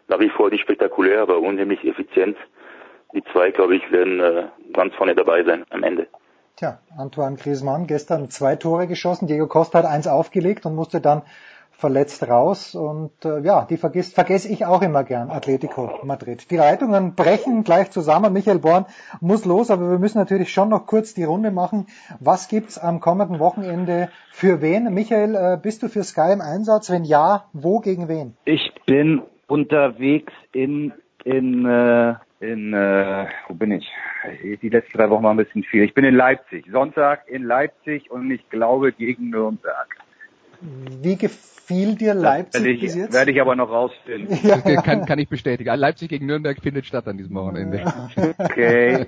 nach 0.10 0.20
wie 0.20 0.30
vor 0.30 0.50
nicht 0.50 0.62
spektakulär, 0.62 1.22
aber 1.22 1.40
unheimlich 1.40 1.84
effizient. 1.86 2.36
Die 3.14 3.24
zwei, 3.32 3.52
glaube 3.52 3.76
ich, 3.76 3.92
werden 3.92 4.20
äh, 4.20 4.44
ganz 4.74 4.94
vorne 4.96 5.16
dabei 5.16 5.44
sein 5.44 5.64
am 5.70 5.84
Ende. 5.84 6.08
Tja, 6.58 6.80
Antoine 6.98 7.38
Griezmann 7.38 7.88
gestern 7.88 8.30
zwei 8.30 8.56
Tore 8.58 8.88
geschossen, 8.88 9.28
Diego 9.28 9.48
Costa 9.48 9.80
hat 9.80 9.86
eins 9.86 10.08
aufgelegt 10.08 10.66
und 10.66 10.76
musste 10.76 11.00
dann 11.00 11.22
verletzt 11.80 12.28
raus 12.28 12.76
und 12.76 13.12
äh, 13.24 13.39
ja, 13.39 13.65
die 13.65 13.78
vergisst, 13.78 14.13
vergesse 14.13 14.52
ich 14.52 14.65
auch 14.65 14.82
immer 14.82 15.06
gern, 15.06 15.30
Atletico 15.30 15.89
Madrid. 16.04 16.52
Die 16.52 16.58
Leitungen 16.58 17.15
brechen 17.15 17.63
gleich 17.63 17.89
zusammen. 17.89 18.34
Michael 18.34 18.60
Born 18.60 18.86
muss 19.22 19.46
los, 19.46 19.72
aber 19.72 19.89
wir 19.89 19.98
müssen 19.98 20.18
natürlich 20.18 20.52
schon 20.52 20.68
noch 20.68 20.88
kurz 20.88 21.13
die 21.13 21.24
Runde 21.24 21.52
machen. 21.52 21.88
Was 22.20 22.50
gibt's 22.50 22.78
am 22.78 23.00
kommenden 23.00 23.39
Wochenende 23.39 24.10
für 24.32 24.62
wen? 24.62 24.94
Michael, 24.94 25.36
äh, 25.36 25.58
bist 25.62 25.82
du 25.82 25.88
für 25.88 26.04
Sky 26.04 26.34
im 26.34 26.42
Einsatz? 26.42 26.92
Wenn 26.92 27.06
ja, 27.06 27.46
wo 27.54 27.80
gegen 27.80 28.10
wen? 28.10 28.36
Ich 28.44 28.74
bin 28.86 29.22
unterwegs 29.48 30.34
in 30.52 30.92
in 31.24 31.65
äh, 31.65 32.15
in 32.42 32.74
äh, 32.74 33.26
wo 33.48 33.54
bin 33.54 33.72
ich? 33.72 33.89
Die 34.62 34.68
letzten 34.68 34.98
drei 34.98 35.10
Wochen 35.10 35.24
war 35.24 35.32
ein 35.32 35.38
bisschen 35.38 35.63
viel. 35.63 35.84
Ich 35.84 35.94
bin 35.94 36.04
in 36.04 36.15
Leipzig. 36.15 36.65
Sonntag 36.70 37.30
in 37.30 37.44
Leipzig 37.44 38.12
und 38.12 38.30
ich 38.32 38.50
glaube 38.50 38.92
gegen 38.92 39.30
Nürnberg. 39.30 39.88
Wie 40.62 41.15
gefiel 41.15 41.95
dir 41.95 42.13
Leipzig 42.13 42.62
werde 42.62 42.74
ich, 42.74 42.82
bis 42.82 42.95
jetzt? 42.95 43.13
Werde 43.13 43.32
ich 43.32 43.39
aber 43.39 43.56
noch 43.56 43.69
rausfinden. 43.69 44.38
Ja. 44.50 44.82
Kann, 44.82 45.06
kann 45.06 45.19
ich 45.19 45.30
bestätigen. 45.30 45.74
Leipzig 45.76 46.10
gegen 46.10 46.26
Nürnberg 46.26 46.60
findet 46.62 46.86
statt 46.86 47.08
an 47.08 47.17
diesem 47.17 47.36
Wochenende. 47.36 47.84
Okay, 48.38 49.06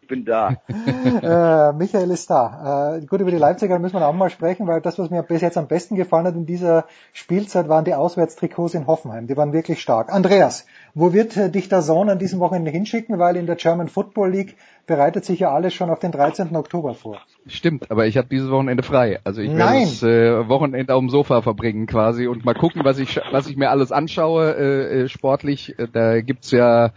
ich 0.00 0.08
bin 0.08 0.24
da. 0.24 0.56
Äh, 0.68 1.72
Michael 1.72 2.10
ist 2.10 2.30
da. 2.30 2.96
Äh, 2.96 3.06
gut, 3.06 3.20
über 3.20 3.30
die 3.30 3.36
Leipziger 3.36 3.78
müssen 3.78 3.96
wir 3.96 4.06
auch 4.06 4.14
mal 4.14 4.30
sprechen, 4.30 4.66
weil 4.66 4.80
das, 4.80 4.98
was 4.98 5.10
mir 5.10 5.22
bis 5.22 5.40
jetzt 5.40 5.58
am 5.58 5.68
besten 5.68 5.96
gefallen 5.96 6.26
hat 6.26 6.34
in 6.34 6.46
dieser 6.46 6.86
Spielzeit, 7.12 7.68
waren 7.68 7.84
die 7.84 7.94
Auswärtstrikots 7.94 8.74
in 8.74 8.86
Hoffenheim. 8.86 9.26
Die 9.26 9.36
waren 9.36 9.52
wirklich 9.52 9.80
stark. 9.80 10.12
Andreas, 10.12 10.66
wo 10.94 11.12
wird 11.12 11.36
äh, 11.36 11.50
dich 11.50 11.68
der 11.68 11.82
Sohn 11.82 12.08
an 12.08 12.18
diesem 12.18 12.40
Wochenende 12.40 12.70
hinschicken? 12.70 13.18
Weil 13.18 13.36
in 13.36 13.46
der 13.46 13.56
German 13.56 13.88
Football 13.88 14.30
League 14.30 14.56
bereitet 14.86 15.24
sich 15.24 15.40
ja 15.40 15.52
alles 15.52 15.74
schon 15.74 15.90
auf 15.90 15.98
den 15.98 16.12
13. 16.12 16.54
Oktober 16.56 16.94
vor. 16.94 17.20
Stimmt, 17.46 17.90
aber 17.90 18.06
ich 18.06 18.16
habe 18.16 18.28
dieses 18.28 18.50
Wochenende 18.50 18.82
frei. 18.82 19.20
Also 19.24 19.40
ich 19.40 19.56
werde 19.56 19.80
das 19.80 20.02
äh, 20.02 20.48
Wochenende 20.48 20.94
auf 20.94 21.00
dem 21.00 21.10
Sofa 21.10 21.42
verbringen 21.42 21.86
quasi 21.86 22.26
und 22.26 22.44
mal 22.44 22.54
gucken, 22.54 22.82
was 22.84 22.98
ich 22.98 23.20
was 23.30 23.46
ich 23.46 23.56
mir 23.56 23.70
alles 23.70 23.92
anschaue 23.92 24.54
äh, 24.56 25.02
äh 25.02 25.08
sportlich. 25.08 25.78
Äh, 25.78 25.88
da 25.92 26.20
gibt's 26.20 26.50
ja 26.50 26.92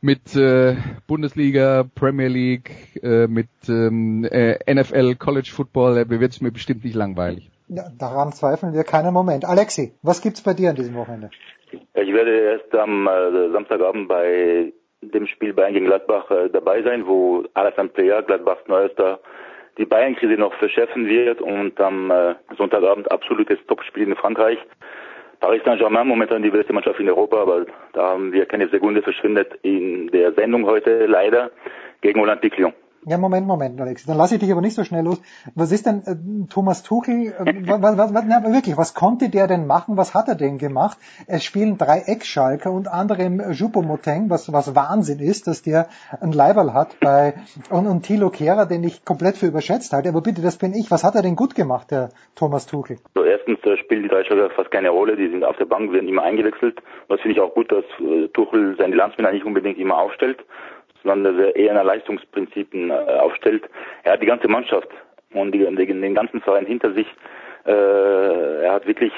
mit 0.00 0.34
äh, 0.34 0.76
Bundesliga, 1.06 1.84
Premier 1.94 2.28
League, 2.28 3.00
äh, 3.02 3.26
mit 3.26 3.48
ähm, 3.68 4.24
äh, 4.24 4.58
NFL, 4.72 5.16
College 5.16 5.50
Football, 5.52 6.06
da 6.06 6.20
wird 6.20 6.32
es 6.32 6.40
mir 6.40 6.50
bestimmt 6.50 6.84
nicht 6.84 6.94
langweilig. 6.94 7.50
Ja, 7.68 7.88
daran 7.98 8.32
zweifeln 8.32 8.72
wir 8.72 8.82
keinen 8.82 9.12
Moment. 9.12 9.44
Alexi, 9.44 9.92
was 10.02 10.22
gibt's 10.22 10.40
bei 10.40 10.54
dir 10.54 10.70
an 10.70 10.76
diesem 10.76 10.94
Wochenende? 10.94 11.30
Ich 11.72 12.12
werde 12.12 12.30
erst 12.30 12.74
am 12.74 13.06
äh, 13.06 13.50
Samstagabend 13.50 14.08
bei 14.08 14.72
dem 15.02 15.26
Spiel 15.26 15.52
Bayern 15.52 15.72
gegen 15.72 15.86
Gladbach 15.86 16.30
äh, 16.30 16.48
dabei 16.50 16.82
sein, 16.82 17.06
wo 17.06 17.44
Alassane 17.54 17.88
Player, 17.88 18.22
Gladbachs 18.22 18.66
neuester, 18.68 19.20
die 19.78 19.86
Bayern-Krise 19.86 20.34
noch 20.34 20.52
verschärfen 20.54 21.06
wird 21.06 21.40
und 21.40 21.80
am 21.80 22.10
äh, 22.10 22.34
Sonntagabend 22.56 23.10
absolutes 23.10 23.58
Topspiel 23.66 24.08
in 24.08 24.16
Frankreich. 24.16 24.58
Paris 25.40 25.62
Saint-Germain 25.64 26.06
momentan 26.06 26.42
die 26.42 26.50
beste 26.50 26.72
Mannschaft 26.72 27.00
in 27.00 27.08
Europa, 27.08 27.40
aber 27.40 27.64
da 27.94 28.10
haben 28.10 28.32
wir 28.32 28.44
keine 28.44 28.68
Sekunde 28.68 29.00
verschwindet 29.00 29.58
in 29.62 30.08
der 30.08 30.32
Sendung 30.34 30.66
heute 30.66 31.06
leider 31.06 31.50
gegen 32.02 32.20
Olympique 32.20 32.58
Lyon. 32.58 32.74
Ja, 33.06 33.16
Moment, 33.16 33.46
Moment, 33.46 33.80
Alex. 33.80 34.04
Dann 34.04 34.18
lasse 34.18 34.34
ich 34.34 34.40
dich 34.40 34.52
aber 34.52 34.60
nicht 34.60 34.74
so 34.74 34.84
schnell 34.84 35.04
los. 35.04 35.22
Was 35.54 35.72
ist 35.72 35.86
denn 35.86 36.02
äh, 36.04 36.48
Thomas 36.52 36.82
Tuchel? 36.82 37.28
Äh, 37.28 37.54
was, 37.66 37.96
was, 37.96 38.14
was, 38.14 38.24
na, 38.26 38.42
wirklich, 38.52 38.76
was 38.76 38.94
konnte 38.94 39.30
der 39.30 39.46
denn 39.46 39.66
machen? 39.66 39.96
Was 39.96 40.14
hat 40.14 40.28
er 40.28 40.34
denn 40.34 40.58
gemacht? 40.58 40.98
Es 41.26 41.42
spielen 41.42 41.78
drei 41.78 42.02
Ex-Schalker, 42.06 42.70
unter 42.70 42.92
anderem 42.92 43.40
Jupo-Moteng, 43.52 44.28
was, 44.28 44.52
was 44.52 44.76
Wahnsinn 44.76 45.18
ist, 45.18 45.46
dass 45.46 45.62
der 45.62 45.88
ein 46.20 46.32
Leiberl 46.32 46.74
hat 46.74 47.00
bei 47.00 47.34
und, 47.70 47.86
und 47.86 48.02
Thilo 48.02 48.28
Kehrer, 48.28 48.66
den 48.66 48.84
ich 48.84 49.02
komplett 49.02 49.38
für 49.38 49.46
überschätzt 49.46 49.94
halte. 49.94 50.10
Aber 50.10 50.20
bitte, 50.20 50.42
das 50.42 50.58
bin 50.58 50.74
ich. 50.74 50.90
Was 50.90 51.02
hat 51.02 51.14
er 51.14 51.22
denn 51.22 51.36
gut 51.36 51.54
gemacht, 51.54 51.90
der 51.90 52.10
Thomas 52.34 52.66
Tuchel? 52.66 52.98
So, 53.14 53.24
erstens 53.24 53.60
äh, 53.64 53.78
spielen 53.78 54.02
die 54.02 54.10
drei 54.10 54.24
Schalker 54.24 54.50
fast 54.50 54.70
keine 54.70 54.90
Rolle. 54.90 55.16
Die 55.16 55.30
sind 55.30 55.42
auf 55.42 55.56
der 55.56 55.64
Bank, 55.64 55.90
werden 55.90 56.08
immer 56.08 56.22
eingewechselt. 56.22 56.82
Das 57.08 57.18
finde 57.22 57.34
ich 57.34 57.40
auch 57.40 57.54
gut, 57.54 57.72
dass 57.72 57.84
äh, 57.98 58.28
Tuchel 58.28 58.76
seine 58.76 58.94
Landsmänner 58.94 59.32
nicht 59.32 59.46
unbedingt 59.46 59.78
immer 59.78 59.96
aufstellt 59.96 60.44
sondern 61.02 61.36
dass 61.36 61.46
er 61.46 61.56
eher 61.56 61.74
nach 61.74 61.84
Leistungsprinzipien 61.84 62.90
äh, 62.90 62.94
aufstellt. 62.94 63.64
Er 64.04 64.12
hat 64.12 64.22
die 64.22 64.26
ganze 64.26 64.48
Mannschaft 64.48 64.88
und 65.32 65.52
die, 65.52 65.64
den, 65.64 66.14
ganzen 66.14 66.40
Verein 66.40 66.66
hinter 66.66 66.92
sich. 66.92 67.06
Äh, 67.66 68.62
er 68.62 68.72
hat 68.72 68.86
wirklich 68.86 69.12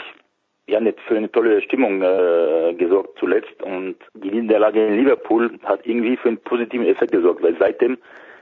ja 0.68 0.80
für 1.06 1.16
eine 1.16 1.30
tolle 1.30 1.60
Stimmung 1.62 2.02
äh, 2.02 2.74
gesorgt 2.74 3.18
zuletzt 3.18 3.62
und 3.62 3.96
die 4.14 4.30
Niederlage 4.30 4.86
in 4.86 4.96
Liverpool 4.96 5.50
hat 5.64 5.86
irgendwie 5.86 6.16
für 6.16 6.28
einen 6.28 6.38
positiven 6.38 6.86
Effekt 6.86 7.12
gesorgt, 7.12 7.42
weil 7.42 7.56
seitdem 7.58 7.98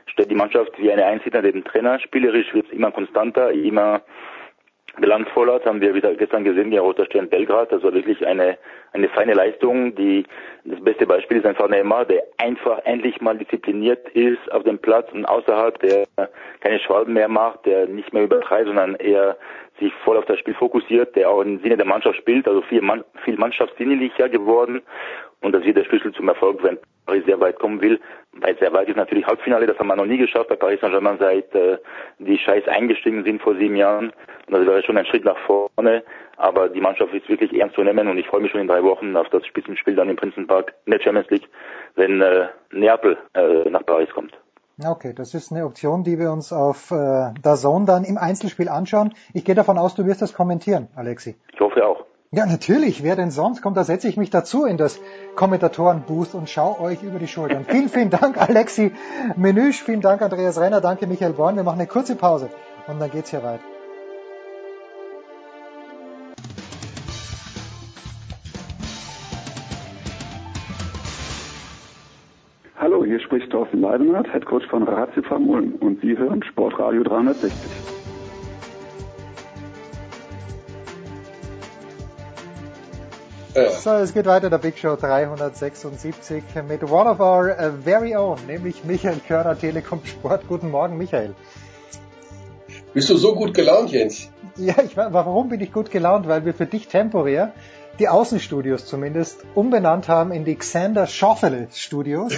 steht 0.06 0.30
die 0.30 0.36
Mannschaft 0.36 0.72
wie 0.78 0.90
eine 0.90 1.04
Einheit 1.04 1.22
hinter 1.22 1.42
dem 1.42 1.64
Trainer. 1.64 1.98
Spielerisch 2.00 2.52
wird 2.52 2.66
es 2.66 2.72
immer 2.72 2.90
konstanter, 2.90 3.52
immer 3.52 4.02
glanzvoller. 5.00 5.58
Das 5.58 5.66
haben 5.66 5.80
wir 5.80 5.94
wieder 5.94 6.14
gestern 6.14 6.44
gesehen, 6.44 6.70
der 6.70 6.82
Roter 6.82 7.04
Stern 7.06 7.28
Belgrad. 7.28 7.72
Das 7.72 7.82
war 7.82 7.92
wirklich 7.92 8.26
eine, 8.26 8.58
eine 8.92 9.08
feine 9.08 9.34
Leistung. 9.34 9.94
Die, 9.94 10.24
das 10.64 10.80
beste 10.82 11.06
Beispiel 11.06 11.38
ist 11.38 11.46
einfach 11.46 11.68
Neymar, 11.68 12.04
der 12.04 12.22
einfach 12.38 12.80
endlich 12.84 13.20
mal 13.20 13.36
diszipliniert 13.36 14.08
ist 14.10 14.50
auf 14.52 14.64
dem 14.64 14.78
Platz 14.78 15.10
und 15.12 15.24
außerhalb, 15.24 15.78
der 15.80 16.06
keine 16.60 16.78
Schwalben 16.80 17.14
mehr 17.14 17.28
macht, 17.28 17.66
der 17.66 17.86
nicht 17.86 18.12
mehr 18.12 18.24
übertreibt, 18.24 18.66
sondern 18.66 18.94
eher 18.96 19.36
sich 19.78 19.92
voll 20.04 20.16
auf 20.16 20.26
das 20.26 20.38
Spiel 20.38 20.54
fokussiert, 20.54 21.16
der 21.16 21.30
auch 21.30 21.40
im 21.40 21.60
Sinne 21.60 21.76
der 21.76 21.86
Mannschaft 21.86 22.18
spielt, 22.18 22.46
also 22.46 22.62
viel, 22.62 22.82
Mann, 22.82 23.04
viel 23.24 23.36
mannschaftsdienlicher 23.36 24.28
geworden. 24.28 24.82
Und 25.40 25.52
das 25.52 25.64
wird 25.64 25.78
der 25.78 25.84
Schlüssel 25.84 26.12
zum 26.12 26.28
Erfolg, 26.28 26.62
wenn 26.62 26.78
Paris 27.10 27.24
sehr 27.26 27.40
weit 27.40 27.58
kommen 27.58 27.80
will. 27.80 28.00
Weil 28.32 28.56
sehr 28.58 28.72
weit 28.72 28.88
ist 28.88 28.96
natürlich 28.96 29.26
Halbfinale, 29.26 29.66
das 29.66 29.78
haben 29.78 29.88
wir 29.88 29.96
noch 29.96 30.06
nie 30.06 30.18
geschafft 30.18 30.48
bei 30.48 30.56
Paris 30.56 30.80
Saint-Germain, 30.80 31.18
seit 31.18 31.52
äh, 31.54 31.78
die 32.20 32.38
Scheiß 32.38 32.68
eingestiegen 32.68 33.24
sind 33.24 33.42
vor 33.42 33.56
sieben 33.56 33.74
Jahren. 33.74 34.12
Und 34.46 34.52
das 34.52 34.64
wäre 34.64 34.82
schon 34.84 34.96
ein 34.96 35.06
Schritt 35.06 35.24
nach 35.24 35.38
vorne. 35.38 36.04
Aber 36.36 36.68
die 36.68 36.80
Mannschaft 36.80 37.12
ist 37.12 37.28
wirklich 37.28 37.52
ernst 37.52 37.74
zu 37.74 37.82
nehmen 37.82 38.06
und 38.08 38.16
ich 38.16 38.26
freue 38.28 38.40
mich 38.40 38.52
schon 38.52 38.60
in 38.60 38.68
drei 38.68 38.82
Wochen 38.84 39.16
auf 39.16 39.28
das 39.30 39.44
Spitzenspiel 39.46 39.96
dann 39.96 40.08
im 40.08 40.16
Prinzenpark 40.16 40.72
in 40.86 40.92
der 40.92 41.00
Champions 41.00 41.28
League, 41.30 41.48
wenn 41.96 42.20
äh, 42.20 42.46
Neapel 42.70 43.18
äh, 43.34 43.68
nach 43.68 43.84
Paris 43.84 44.08
kommt. 44.10 44.32
Okay, 44.82 45.12
das 45.14 45.34
ist 45.34 45.52
eine 45.52 45.66
Option, 45.66 46.04
die 46.04 46.18
wir 46.18 46.30
uns 46.30 46.52
auf 46.52 46.90
äh, 46.90 47.34
Dazon 47.42 47.84
dann 47.84 48.04
im 48.04 48.16
Einzelspiel 48.16 48.68
anschauen. 48.68 49.12
Ich 49.34 49.44
gehe 49.44 49.54
davon 49.54 49.76
aus, 49.76 49.94
du 49.94 50.06
wirst 50.06 50.22
das 50.22 50.32
kommentieren, 50.32 50.88
Alexi. 50.94 51.36
Ich 51.52 51.60
hoffe 51.60 51.84
auch. 51.84 52.06
Ja, 52.32 52.46
natürlich. 52.46 53.02
Wer 53.02 53.16
denn 53.16 53.32
sonst? 53.32 53.60
Kommt, 53.60 53.76
da 53.76 53.82
setze 53.82 54.06
ich 54.06 54.16
mich 54.16 54.30
dazu 54.30 54.64
in 54.64 54.76
das 54.76 55.00
Kommentatorenboost 55.34 56.36
und 56.36 56.48
schaue 56.48 56.80
euch 56.80 57.02
über 57.02 57.18
die 57.18 57.26
Schultern. 57.26 57.64
vielen, 57.64 57.88
vielen 57.88 58.10
Dank, 58.10 58.40
Alexi 58.40 58.92
Menüsch. 59.36 59.82
Vielen 59.82 60.00
Dank, 60.00 60.22
Andreas 60.22 60.60
Renner. 60.60 60.80
Danke, 60.80 61.08
Michael 61.08 61.32
Born. 61.32 61.56
Wir 61.56 61.64
machen 61.64 61.80
eine 61.80 61.88
kurze 61.88 62.14
Pause 62.14 62.48
und 62.86 63.00
dann 63.00 63.10
geht's 63.10 63.30
hier 63.30 63.42
weiter. 63.42 63.64
Hallo, 72.76 73.04
hier 73.04 73.18
spricht 73.18 73.50
Thorsten 73.50 73.80
Leibenhardt, 73.80 74.32
Headcoach 74.32 74.68
von 74.70 74.84
Ratio 74.84 75.24
Ulm 75.34 75.74
und 75.80 76.00
Sie 76.00 76.16
hören 76.16 76.44
Sportradio 76.44 77.02
360. 77.02 77.99
So, 83.52 83.90
es 83.94 84.14
geht 84.14 84.26
weiter, 84.26 84.48
der 84.48 84.58
Big 84.58 84.78
Show 84.78 84.94
376 84.94 86.44
mit 86.68 86.84
one 86.84 87.10
of 87.10 87.18
our 87.18 87.50
uh, 87.50 87.72
very 87.82 88.14
own, 88.14 88.38
nämlich 88.46 88.84
Michael 88.84 89.16
Körner, 89.26 89.58
Telekom 89.58 90.00
Sport. 90.04 90.46
Guten 90.46 90.70
Morgen, 90.70 90.96
Michael. 90.96 91.34
Bist 92.94 93.10
du 93.10 93.16
so 93.16 93.34
gut 93.34 93.52
gelaunt, 93.52 93.90
Jens? 93.90 94.30
Ja, 94.56 94.76
ich, 94.84 94.96
warum 94.96 95.48
bin 95.48 95.60
ich 95.60 95.72
gut 95.72 95.90
gelaunt? 95.90 96.28
Weil 96.28 96.44
wir 96.44 96.54
für 96.54 96.66
dich 96.66 96.86
temporär 96.86 97.52
die 97.98 98.08
Außenstudios 98.08 98.86
zumindest 98.86 99.40
umbenannt 99.56 100.06
haben 100.06 100.30
in 100.30 100.44
die 100.44 100.54
Xander 100.54 101.08
Schoffele 101.08 101.66
Studios. 101.72 102.32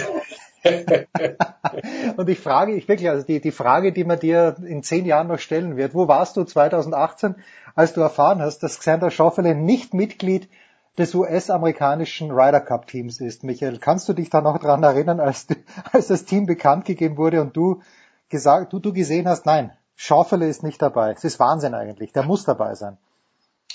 und 2.17 2.27
ich 2.27 2.39
frage, 2.39 2.73
ich 2.73 2.87
wirklich, 2.87 3.09
also 3.09 3.23
die, 3.23 3.39
die 3.39 3.51
Frage, 3.51 3.91
die 3.91 4.03
man 4.03 4.19
dir 4.19 4.55
in 4.65 4.81
zehn 4.81 5.05
Jahren 5.05 5.27
noch 5.27 5.39
stellen 5.39 5.77
wird, 5.77 5.93
wo 5.93 6.07
warst 6.07 6.37
du 6.37 6.43
2018, 6.43 7.35
als 7.75 7.93
du 7.93 8.01
erfahren 8.01 8.41
hast, 8.41 8.63
dass 8.63 8.79
Xander 8.79 9.11
Schoffele 9.11 9.53
nicht 9.53 9.93
Mitglied 9.93 10.49
des 10.97 11.15
US-amerikanischen 11.15 12.31
Ryder 12.31 12.61
Cup 12.61 12.87
Teams 12.87 13.19
ist. 13.19 13.43
Michael, 13.43 13.79
kannst 13.79 14.07
du 14.07 14.13
dich 14.13 14.29
da 14.29 14.41
noch 14.41 14.59
dran 14.59 14.83
erinnern, 14.83 15.19
als, 15.19 15.47
als 15.91 16.07
das 16.07 16.25
Team 16.25 16.45
bekannt 16.45 16.85
gegeben 16.85 17.17
wurde 17.17 17.41
und 17.41 17.55
du 17.55 17.81
gesagt, 18.29 18.73
du, 18.73 18.79
du 18.79 18.93
gesehen 18.93 19.27
hast, 19.27 19.45
nein, 19.45 19.71
Schaufele 19.95 20.47
ist 20.47 20.63
nicht 20.63 20.81
dabei. 20.81 21.13
Es 21.15 21.23
ist 21.23 21.39
Wahnsinn 21.39 21.73
eigentlich. 21.73 22.13
Der 22.13 22.23
muss 22.23 22.45
dabei 22.45 22.75
sein. 22.75 22.97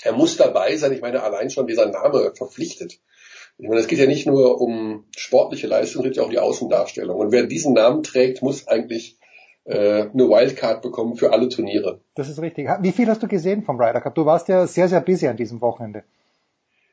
Er 0.01 0.13
muss 0.13 0.37
dabei 0.37 0.75
sein. 0.77 0.91
Ich 0.93 1.01
meine, 1.01 1.23
allein 1.23 1.49
schon 1.49 1.67
dieser 1.67 1.89
Name 1.89 2.33
verpflichtet. 2.35 2.99
Ich 3.57 3.67
meine, 3.67 3.81
es 3.81 3.87
geht 3.87 3.99
ja 3.99 4.05
nicht 4.05 4.25
nur 4.25 4.61
um 4.61 5.05
sportliche 5.15 5.67
Leistung, 5.67 6.03
es 6.03 6.09
geht 6.09 6.17
ja 6.17 6.23
auch 6.23 6.27
um 6.27 6.31
die 6.31 6.39
Außendarstellung. 6.39 7.17
Und 7.17 7.31
wer 7.33 7.45
diesen 7.45 7.73
Namen 7.73 8.03
trägt, 8.03 8.41
muss 8.41 8.67
eigentlich 8.69 9.17
äh, 9.65 10.03
eine 10.03 10.29
Wildcard 10.29 10.81
bekommen 10.81 11.15
für 11.15 11.33
alle 11.33 11.49
Turniere. 11.49 11.99
Das 12.15 12.29
ist 12.29 12.41
richtig. 12.41 12.69
Wie 12.79 12.91
viel 12.93 13.07
hast 13.07 13.21
du 13.21 13.27
gesehen 13.27 13.63
vom 13.63 13.79
Ryder 13.79 13.99
Cup? 13.99 14.15
Du 14.15 14.25
warst 14.25 14.47
ja 14.47 14.65
sehr, 14.65 14.87
sehr 14.87 15.01
busy 15.01 15.27
an 15.27 15.35
diesem 15.35 15.59
Wochenende. 15.59 16.03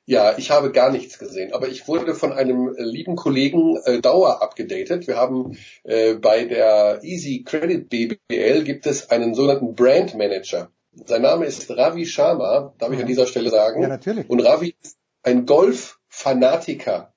Ja, 0.08 0.38
ich 0.38 0.52
habe 0.52 0.70
gar 0.70 0.90
nichts 0.92 1.18
gesehen, 1.18 1.52
aber 1.52 1.66
ich 1.66 1.88
wurde 1.88 2.14
von 2.14 2.32
einem 2.32 2.72
lieben 2.78 3.16
Kollegen 3.16 3.76
äh, 3.84 4.00
Dauer 4.00 4.40
abgedatet. 4.40 5.08
Wir 5.08 5.16
haben 5.16 5.58
äh, 5.82 6.14
bei 6.14 6.44
der 6.44 7.00
Easy 7.02 7.42
Credit 7.44 7.88
BBL 7.88 8.62
gibt 8.62 8.86
es 8.86 9.10
einen 9.10 9.34
sogenannten 9.34 9.74
Brand 9.74 10.14
Manager. 10.14 10.70
Sein 10.92 11.22
Name 11.22 11.44
ist 11.44 11.68
Ravi 11.70 12.06
Sharma, 12.06 12.72
darf 12.78 12.92
ich 12.92 13.00
an 13.00 13.06
dieser 13.08 13.26
Stelle 13.26 13.50
sagen. 13.50 13.82
Ja, 13.82 13.88
natürlich. 13.88 14.30
Und 14.30 14.40
Ravi 14.40 14.76
ist 14.80 14.96
ein 15.24 15.44
Golf-Fanatiker. 15.44 17.12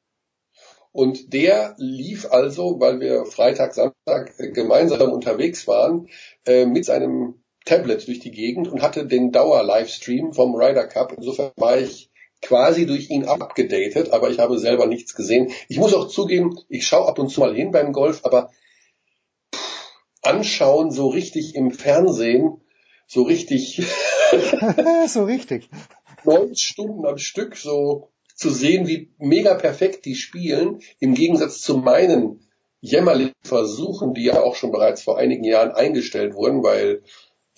Und 0.92 1.32
der 1.32 1.76
lief 1.78 2.26
also, 2.32 2.80
weil 2.80 3.00
wir 3.00 3.26
Freitag, 3.26 3.76
Samstag 3.76 4.34
gemeinsam 4.56 5.12
unterwegs 5.12 5.68
waren, 5.68 6.08
äh, 6.48 6.66
mit 6.66 6.86
seinem 6.86 7.44
Tablet 7.66 8.08
durch 8.08 8.20
die 8.20 8.32
Gegend 8.32 8.68
und 8.68 8.82
hatte 8.82 9.06
den 9.06 9.32
Dauer-Livestream 9.32 10.34
vom 10.34 10.56
Ryder 10.56 10.88
Cup. 10.88 11.14
Insofern 11.16 11.52
war 11.56 11.78
ich 11.78 12.09
quasi 12.42 12.86
durch 12.86 13.10
ihn 13.10 13.26
abgedatet, 13.26 14.12
aber 14.12 14.30
ich 14.30 14.40
habe 14.40 14.58
selber 14.58 14.88
nichts 14.88 15.16
gesehen. 15.16 15.52
Ich 15.68 15.78
muss 15.78 15.94
auch 15.94 16.08
zugeben, 16.08 16.58
ich 16.70 16.88
schaue 16.88 17.08
ab 17.08 17.20
und 17.20 17.30
zu 17.30 17.42
mal 17.42 17.56
hin 17.56 17.72
beim 17.72 17.92
Golf, 17.94 18.22
aber 18.24 18.52
pff, 19.54 19.92
anschauen 20.22 20.92
so 20.92 21.08
richtig 21.08 21.56
im 21.56 21.72
Fernsehen, 21.72 22.62
so 23.08 23.24
richtig, 23.24 23.82
so 25.08 25.24
richtig, 25.26 25.70
neun 26.24 26.56
Stunden 26.56 27.06
am 27.06 27.18
Stück 27.18 27.56
so 27.56 28.10
zu 28.36 28.50
sehen, 28.50 28.88
wie 28.88 29.12
mega 29.18 29.54
perfekt 29.56 30.06
die 30.06 30.16
spielen, 30.16 30.80
im 31.00 31.14
Gegensatz 31.14 31.60
zu 31.60 31.78
meinen 31.78 32.48
jämmerlichen 32.82 33.36
Versuchen, 33.44 34.14
die 34.14 34.24
ja 34.24 34.42
auch 34.42 34.56
schon 34.56 34.72
bereits 34.72 35.04
vor 35.04 35.18
einigen 35.18 35.44
Jahren 35.44 35.72
eingestellt 35.72 36.34
wurden, 36.34 36.64
weil 36.64 37.04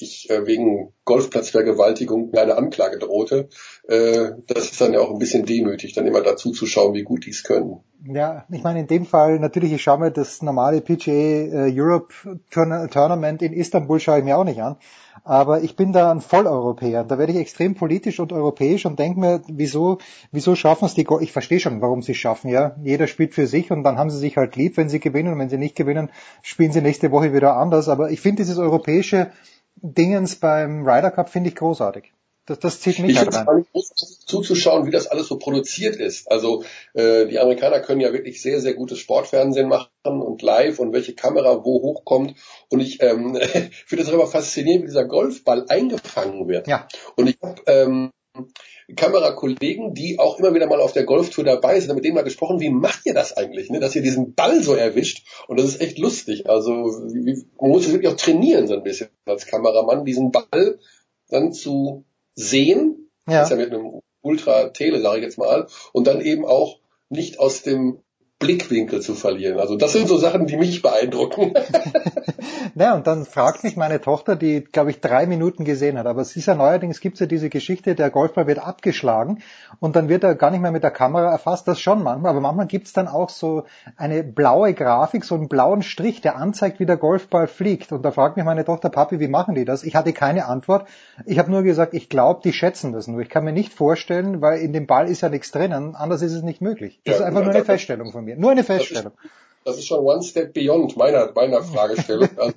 ich 0.01 0.29
äh, 0.29 0.45
wegen 0.45 0.93
Golfplatzvergewaltigung 1.05 2.33
eine 2.33 2.57
Anklage 2.57 2.99
drohte. 2.99 3.49
Äh, 3.87 4.31
das 4.47 4.71
ist 4.71 4.81
dann 4.81 4.93
ja 4.93 4.99
auch 4.99 5.11
ein 5.11 5.19
bisschen 5.19 5.45
demütig, 5.45 5.93
dann 5.93 6.07
immer 6.07 6.21
dazu 6.21 6.51
zu 6.51 6.65
schauen, 6.65 6.93
wie 6.93 7.03
gut 7.03 7.25
die 7.25 7.31
es 7.31 7.43
können. 7.43 7.79
Ja, 8.03 8.45
ich 8.51 8.63
meine 8.63 8.79
in 8.79 8.87
dem 8.87 9.05
Fall 9.05 9.39
natürlich, 9.39 9.73
ich 9.73 9.83
schaue 9.83 9.99
mir 9.99 10.11
das 10.11 10.41
normale 10.41 10.81
PGA 10.81 11.11
äh, 11.11 11.71
Europe 11.73 12.13
Tournament 12.49 13.41
in 13.41 13.53
Istanbul 13.53 13.99
schaue 13.99 14.19
ich 14.19 14.23
mir 14.23 14.37
auch 14.37 14.43
nicht 14.43 14.61
an. 14.61 14.77
Aber 15.23 15.61
ich 15.61 15.75
bin 15.75 15.93
da 15.93 16.09
ein 16.09 16.21
Volleuropäer. 16.21 17.03
Da 17.03 17.19
werde 17.19 17.33
ich 17.33 17.37
extrem 17.37 17.75
politisch 17.75 18.19
und 18.19 18.33
europäisch 18.33 18.85
und 18.87 18.97
denke 18.97 19.19
mir, 19.19 19.41
wieso, 19.47 19.99
wieso 20.31 20.55
schaffen 20.55 20.85
es 20.85 20.95
die 20.95 21.03
Go 21.03 21.19
Ich 21.19 21.31
verstehe 21.31 21.59
schon, 21.59 21.81
warum 21.81 22.01
sie 22.01 22.13
es 22.13 22.17
schaffen, 22.17 22.49
ja. 22.49 22.75
Jeder 22.83 23.05
spielt 23.05 23.35
für 23.35 23.45
sich 23.45 23.69
und 23.69 23.83
dann 23.83 23.99
haben 23.99 24.09
sie 24.09 24.17
sich 24.17 24.37
halt 24.37 24.55
lieb, 24.55 24.77
wenn 24.77 24.89
sie 24.89 24.99
gewinnen 24.99 25.33
und 25.33 25.39
wenn 25.39 25.49
sie 25.49 25.59
nicht 25.59 25.75
gewinnen, 25.75 26.09
spielen 26.41 26.71
sie 26.71 26.81
nächste 26.81 27.11
Woche 27.11 27.33
wieder 27.33 27.55
anders. 27.57 27.87
Aber 27.87 28.09
ich 28.09 28.19
finde 28.19 28.41
dieses 28.41 28.57
europäische 28.57 29.31
Dingens 29.75 30.36
beim 30.36 30.88
Ryder 30.88 31.12
Cup 31.12 31.29
finde 31.29 31.49
ich 31.49 31.55
großartig. 31.55 32.13
Das, 32.45 32.60
das 32.60 32.81
zieht 32.81 32.99
mich 32.99 33.12
ich 33.12 33.17
halt 33.19 33.34
rein. 33.36 33.65
zuzuschauen, 34.25 34.88
wie 34.88 34.91
das 34.91 35.07
alles 35.07 35.27
so 35.27 35.38
produziert 35.38 35.95
ist. 35.95 36.29
Also 36.31 36.63
äh, 36.93 37.27
die 37.27 37.39
Amerikaner 37.39 37.79
können 37.81 38.01
ja 38.01 38.12
wirklich 38.13 38.41
sehr, 38.41 38.60
sehr 38.60 38.73
gutes 38.73 38.97
Sportfernsehen 38.99 39.69
machen 39.69 39.89
und 40.03 40.41
live 40.41 40.79
und 40.79 40.91
welche 40.91 41.13
Kamera 41.13 41.63
wo 41.63 41.81
hochkommt. 41.81 42.36
Und 42.69 42.79
ich 42.79 43.01
ähm, 43.01 43.36
finde 43.86 44.03
das 44.03 44.12
immer 44.12 44.25
faszinierend, 44.25 44.84
wie 44.84 44.88
dieser 44.88 45.05
Golfball 45.05 45.65
eingefangen 45.69 46.47
wird. 46.47 46.67
Ja. 46.67 46.88
Und 47.15 47.29
ich 47.29 47.38
habe 47.41 47.62
ähm, 47.67 48.12
Kamerakollegen, 48.95 49.93
die 49.93 50.19
auch 50.19 50.39
immer 50.39 50.53
wieder 50.53 50.67
mal 50.67 50.81
auf 50.81 50.93
der 50.93 51.05
Golftour 51.05 51.43
dabei 51.43 51.79
sind, 51.79 51.93
mit 51.95 52.03
denen 52.03 52.15
mal 52.15 52.23
gesprochen, 52.23 52.59
wie 52.59 52.69
macht 52.69 53.05
ihr 53.05 53.13
das 53.13 53.35
eigentlich, 53.35 53.69
ne? 53.69 53.79
dass 53.79 53.95
ihr 53.95 54.01
diesen 54.01 54.33
Ball 54.33 54.61
so 54.63 54.73
erwischt? 54.73 55.25
Und 55.47 55.59
das 55.59 55.67
ist 55.67 55.81
echt 55.81 55.97
lustig. 55.97 56.49
Also 56.49 56.71
wie, 56.71 57.45
man 57.59 57.71
muss 57.71 57.85
es 57.85 57.93
wirklich 57.93 58.11
auch 58.11 58.17
trainieren 58.17 58.67
so 58.67 58.75
ein 58.75 58.83
bisschen 58.83 59.09
als 59.25 59.45
Kameramann, 59.45 60.05
diesen 60.05 60.31
Ball 60.31 60.79
dann 61.29 61.53
zu 61.53 62.05
sehen. 62.35 63.09
Ja. 63.27 63.39
Das 63.39 63.51
ist 63.51 63.57
ja 63.57 63.63
mit 63.63 63.73
einem 63.73 64.01
Ultra-Tele, 64.21 65.01
sage 65.01 65.19
ich 65.19 65.23
jetzt 65.23 65.38
mal, 65.38 65.67
und 65.93 66.07
dann 66.07 66.21
eben 66.21 66.45
auch 66.45 66.79
nicht 67.09 67.39
aus 67.39 67.63
dem 67.63 67.99
Blickwinkel 68.41 68.99
zu 68.99 69.15
verlieren. 69.15 69.59
Also 69.59 69.77
das 69.77 69.93
sind 69.93 70.09
so 70.09 70.17
Sachen, 70.17 70.47
die 70.47 70.57
mich 70.57 70.81
beeindrucken. 70.81 71.53
Na, 72.75 72.95
und 72.95 73.07
dann 73.07 73.25
fragt 73.25 73.63
mich 73.63 73.75
meine 73.77 74.01
Tochter, 74.01 74.35
die, 74.35 74.61
glaube 74.61 74.91
ich, 74.91 74.99
drei 75.01 75.25
Minuten 75.25 75.63
gesehen 75.65 75.97
hat, 75.97 76.05
aber 76.05 76.21
es 76.21 76.35
ist 76.35 76.45
ja 76.47 76.55
neuerdings, 76.55 76.99
gibt 76.99 77.15
es 77.15 77.19
ja 77.19 77.25
diese 77.25 77.49
Geschichte, 77.49 77.95
der 77.95 78.09
Golfball 78.09 78.47
wird 78.47 78.59
abgeschlagen 78.59 79.39
und 79.79 79.95
dann 79.95 80.09
wird 80.09 80.23
er 80.23 80.35
gar 80.35 80.51
nicht 80.51 80.61
mehr 80.61 80.71
mit 80.71 80.83
der 80.83 80.91
Kamera 80.91 81.31
erfasst, 81.31 81.67
das 81.67 81.79
schon 81.79 82.01
manchmal, 82.03 82.31
aber 82.31 82.41
manchmal 82.41 82.67
gibt 82.67 82.87
es 82.87 82.93
dann 82.93 83.07
auch 83.07 83.29
so 83.29 83.63
eine 83.97 84.23
blaue 84.23 84.73
Grafik, 84.73 85.23
so 85.25 85.35
einen 85.35 85.47
blauen 85.49 85.81
Strich, 85.83 86.21
der 86.21 86.35
anzeigt, 86.37 86.79
wie 86.79 86.85
der 86.85 86.97
Golfball 86.97 87.47
fliegt. 87.47 87.91
Und 87.91 88.03
da 88.03 88.11
fragt 88.11 88.37
mich 88.37 88.45
meine 88.45 88.65
Tochter, 88.65 88.89
Papi, 88.89 89.19
wie 89.19 89.27
machen 89.27 89.55
die 89.55 89.65
das? 89.65 89.83
Ich 89.83 89.95
hatte 89.95 90.13
keine 90.13 90.45
Antwort. 90.45 90.87
Ich 91.25 91.39
habe 91.39 91.51
nur 91.51 91.63
gesagt, 91.63 91.93
ich 91.93 92.09
glaube, 92.09 92.41
die 92.43 92.53
schätzen 92.53 92.93
das 92.93 93.07
nur. 93.07 93.21
Ich 93.21 93.29
kann 93.29 93.43
mir 93.43 93.53
nicht 93.53 93.73
vorstellen, 93.73 94.41
weil 94.41 94.59
in 94.59 94.73
dem 94.73 94.87
Ball 94.87 95.09
ist 95.09 95.21
ja 95.21 95.29
nichts 95.29 95.51
drinnen, 95.51 95.95
anders 95.95 96.21
ist 96.21 96.33
es 96.33 96.43
nicht 96.43 96.61
möglich. 96.61 96.99
Das 97.05 97.15
Ja, 97.15 97.19
ist 97.21 97.27
einfach 97.27 97.41
nur 97.41 97.49
eine 97.51 97.59
das- 97.59 97.67
Feststellung 97.67 98.11
von 98.11 98.23
mir. 98.25 98.30
Nur 98.36 98.51
eine 98.51 98.63
Feststellung. 98.63 99.13
das 99.65 99.77
ist 99.77 99.88
schon 99.88 99.99
one 99.99 100.23
step 100.23 100.53
beyond 100.53 100.97
meiner, 100.97 101.32
meiner 101.34 101.61
Fragestellung. 101.63 102.29
Also, 102.38 102.55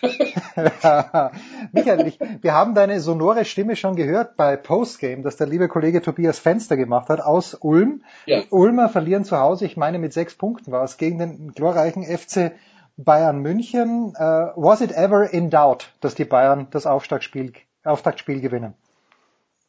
Michael, 1.72 2.06
ich, 2.06 2.18
wir 2.40 2.54
haben 2.54 2.74
deine 2.74 3.00
sonore 3.00 3.44
Stimme 3.44 3.74
schon 3.74 3.96
gehört 3.96 4.36
bei 4.36 4.56
Postgame, 4.56 5.22
das 5.22 5.36
der 5.36 5.48
liebe 5.48 5.68
Kollege 5.68 6.02
Tobias 6.02 6.38
Fenster 6.38 6.76
gemacht 6.76 7.08
hat 7.08 7.20
aus 7.20 7.54
Ulm. 7.54 8.04
Ja. 8.26 8.42
Ulmer 8.50 8.88
verlieren 8.88 9.24
zu 9.24 9.38
Hause, 9.38 9.66
ich 9.66 9.76
meine 9.76 9.98
mit 9.98 10.12
sechs 10.12 10.36
Punkten 10.36 10.70
war 10.70 10.84
es, 10.84 10.96
gegen 10.96 11.18
den 11.18 11.52
glorreichen 11.52 12.04
FC 12.04 12.52
Bayern 12.96 13.40
München. 13.40 14.14
Uh, 14.18 14.52
was 14.56 14.80
it 14.80 14.92
ever 14.92 15.32
in 15.32 15.50
doubt, 15.50 15.92
dass 16.00 16.14
die 16.14 16.24
Bayern 16.24 16.68
das 16.70 16.86
Auftaktspiel, 16.86 17.52
Auftaktspiel 17.84 18.40
gewinnen? 18.40 18.74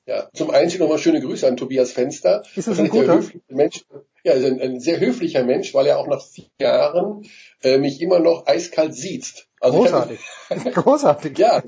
Ja, 0.09 0.27
zum 0.33 0.49
Einstieg 0.49 0.81
nochmal 0.81 0.97
schöne 0.97 1.21
Grüße 1.21 1.47
an 1.47 1.55
Tobias 1.55 1.91
Fenster. 1.91 2.41
Ist 2.55 2.67
das 2.67 2.79
ein 2.79 2.89
guter? 2.89 3.21
Mensch, 3.47 3.85
ja, 4.23 4.33
ist 4.33 4.43
ein, 4.43 4.59
ein, 4.59 4.79
sehr 4.79 4.99
höflicher 4.99 5.43
Mensch, 5.43 5.75
weil 5.75 5.85
er 5.85 5.99
auch 5.99 6.07
nach 6.07 6.25
vier 6.25 6.49
Jahren 6.59 7.29
äh, 7.61 7.77
mich 7.77 8.01
immer 8.01 8.17
noch 8.17 8.47
eiskalt 8.47 8.95
sieht. 8.95 9.45
Also 9.59 9.77
Großartig. 9.77 10.19
Ich, 10.49 10.63
Großartig. 10.73 11.37
Ja, 11.37 11.61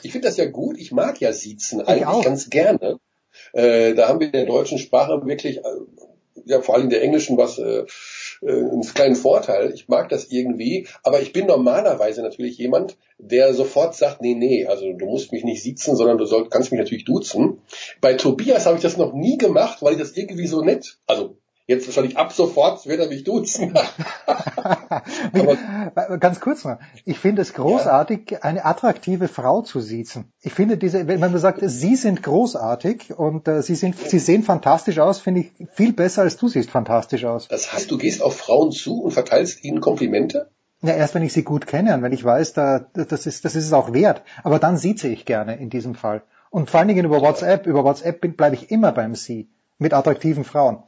ich 0.00 0.10
finde 0.10 0.28
das 0.28 0.38
ja 0.38 0.46
gut. 0.46 0.78
Ich 0.78 0.90
mag 0.90 1.20
ja 1.20 1.34
siezen 1.34 1.82
eigentlich 1.82 2.24
ganz 2.24 2.48
gerne. 2.48 2.98
Äh, 3.52 3.92
da 3.92 4.08
haben 4.08 4.20
wir 4.20 4.28
in 4.28 4.32
der 4.32 4.46
deutschen 4.46 4.78
Sprache 4.78 5.20
wirklich, 5.26 5.58
äh, 5.58 5.62
ja 6.46 6.62
vor 6.62 6.76
allem 6.76 6.84
in 6.84 6.90
der 6.90 7.02
englischen, 7.02 7.36
was 7.36 7.58
äh, 7.58 7.84
äh, 8.42 8.52
einen 8.52 8.82
kleinen 8.82 9.16
Vorteil. 9.16 9.72
Ich 9.74 9.88
mag 9.88 10.08
das 10.08 10.30
irgendwie, 10.30 10.86
aber 11.02 11.20
ich 11.20 11.32
bin 11.32 11.46
normalerweise 11.46 12.22
natürlich 12.22 12.58
jemand, 12.58 12.96
der 13.18 13.52
sofort 13.54 13.94
sagt, 13.94 14.22
nee, 14.22 14.34
nee, 14.34 14.66
also 14.66 14.92
du 14.92 15.06
musst 15.06 15.32
mich 15.32 15.44
nicht 15.44 15.62
siezen, 15.62 15.96
sondern 15.96 16.18
du 16.18 16.24
soll, 16.24 16.48
kannst 16.48 16.70
mich 16.72 16.80
natürlich 16.80 17.04
duzen. 17.04 17.60
Bei 18.00 18.14
Tobias 18.14 18.66
habe 18.66 18.76
ich 18.76 18.82
das 18.82 18.96
noch 18.96 19.12
nie 19.12 19.36
gemacht, 19.36 19.82
weil 19.82 19.92
ich 19.92 19.98
das 19.98 20.16
irgendwie 20.16 20.46
so 20.46 20.62
nett, 20.62 20.98
also 21.06 21.36
Jetzt 21.70 21.86
wahrscheinlich 21.86 22.16
ab 22.16 22.32
sofort 22.32 22.84
wird 22.86 22.98
er 22.98 23.06
mich 23.06 23.22
duzen. 23.22 23.72
Ganz 26.18 26.40
kurz 26.40 26.64
noch. 26.64 26.78
Ich 27.04 27.20
finde 27.20 27.42
es 27.42 27.54
großartig, 27.54 28.28
ja. 28.28 28.38
eine 28.40 28.64
attraktive 28.64 29.28
Frau 29.28 29.62
zu 29.62 29.78
siezen. 29.78 30.32
Ich 30.40 30.52
finde 30.52 30.76
diese, 30.76 31.06
wenn 31.06 31.20
man 31.20 31.38
sagt, 31.38 31.60
Sie 31.62 31.94
sind 31.94 32.24
großartig 32.24 33.16
und 33.16 33.46
äh, 33.46 33.62
Sie 33.62 33.76
sind, 33.76 33.96
Sie 33.96 34.18
sehen 34.18 34.42
fantastisch 34.42 34.98
aus, 34.98 35.20
finde 35.20 35.42
ich 35.42 35.52
viel 35.72 35.92
besser 35.92 36.22
als 36.22 36.36
du 36.36 36.48
siehst 36.48 36.72
fantastisch 36.72 37.24
aus. 37.24 37.46
Das 37.46 37.72
heißt, 37.72 37.88
du 37.88 37.98
gehst 37.98 38.20
auf 38.20 38.36
Frauen 38.36 38.72
zu 38.72 39.04
und 39.04 39.12
verteilst 39.12 39.62
ihnen 39.62 39.80
Komplimente? 39.80 40.50
Ja, 40.82 40.94
erst 40.94 41.14
wenn 41.14 41.22
ich 41.22 41.32
sie 41.32 41.44
gut 41.44 41.68
kenne 41.68 41.94
und 41.94 42.02
wenn 42.02 42.12
ich 42.12 42.24
weiß, 42.24 42.52
da, 42.52 42.80
das 42.94 43.26
ist, 43.26 43.44
das 43.44 43.54
ist 43.54 43.66
es 43.66 43.72
auch 43.72 43.92
wert. 43.92 44.22
Aber 44.42 44.58
dann 44.58 44.76
sieze 44.76 45.06
ich 45.06 45.24
gerne 45.24 45.54
in 45.54 45.70
diesem 45.70 45.94
Fall. 45.94 46.22
Und 46.50 46.68
vor 46.68 46.80
allen 46.80 46.88
Dingen 46.88 47.06
über 47.06 47.20
WhatsApp. 47.20 47.68
Über 47.68 47.84
WhatsApp 47.84 48.36
bleibe 48.36 48.56
ich 48.56 48.72
immer 48.72 48.90
beim 48.90 49.14
Sie. 49.14 49.48
Mit 49.78 49.94
attraktiven 49.94 50.44
Frauen. 50.44 50.82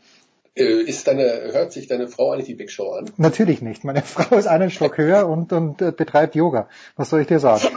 Äh, 0.54 0.82
ist 0.82 1.06
deine, 1.06 1.52
hört 1.52 1.72
sich 1.72 1.86
deine 1.86 2.08
Frau 2.08 2.32
eigentlich 2.32 2.46
die 2.46 2.54
Big 2.54 2.70
Show 2.70 2.92
an? 2.92 3.10
Natürlich 3.16 3.62
nicht. 3.62 3.84
Meine 3.84 4.02
Frau 4.02 4.36
ist 4.36 4.46
einen 4.46 4.70
Stock 4.70 4.98
höher 4.98 5.28
und, 5.28 5.52
und 5.52 5.80
äh, 5.80 5.92
betreibt 5.92 6.34
Yoga. 6.34 6.68
Was 6.96 7.10
soll 7.10 7.22
ich 7.22 7.26
dir 7.26 7.40
sagen? 7.40 7.68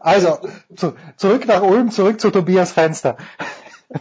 also, 0.00 0.38
zu, 0.74 0.94
zurück 1.16 1.46
nach 1.46 1.62
Ulm, 1.62 1.90
zurück 1.90 2.20
zu 2.20 2.30
Tobias 2.30 2.72
Fenster. 2.72 3.16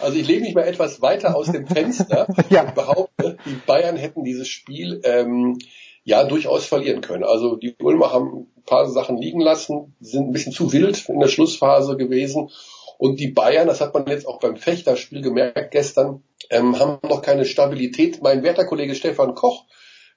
Also 0.00 0.18
ich 0.18 0.28
lege 0.28 0.42
mich 0.42 0.54
mal 0.54 0.68
etwas 0.68 1.00
weiter 1.00 1.34
aus 1.34 1.50
dem 1.50 1.66
Fenster 1.66 2.28
ja. 2.50 2.62
und 2.62 2.74
behaupte, 2.74 3.38
die 3.46 3.58
Bayern 3.66 3.96
hätten 3.96 4.22
dieses 4.22 4.48
Spiel 4.48 5.00
ähm, 5.02 5.58
ja 6.04 6.24
durchaus 6.24 6.66
verlieren 6.66 7.00
können. 7.00 7.24
Also 7.24 7.56
die 7.56 7.74
Ulmer 7.80 8.12
haben 8.12 8.46
paar 8.64 8.88
Sachen 8.88 9.16
liegen 9.16 9.40
lassen, 9.40 9.94
sind 10.00 10.28
ein 10.28 10.32
bisschen 10.32 10.52
zu 10.52 10.72
wild 10.72 11.08
in 11.08 11.20
der 11.20 11.28
Schlussphase 11.28 11.96
gewesen. 11.96 12.50
Und 12.98 13.18
die 13.20 13.28
Bayern, 13.28 13.66
das 13.66 13.80
hat 13.80 13.92
man 13.92 14.06
jetzt 14.06 14.26
auch 14.26 14.38
beim 14.38 14.56
Fechterspiel 14.56 15.20
gemerkt 15.20 15.72
gestern, 15.72 16.22
ähm, 16.50 16.78
haben 16.78 16.98
noch 17.08 17.22
keine 17.22 17.44
Stabilität. 17.44 18.22
Mein 18.22 18.42
werter 18.42 18.64
Kollege 18.64 18.94
Stefan 18.94 19.34
Koch 19.34 19.64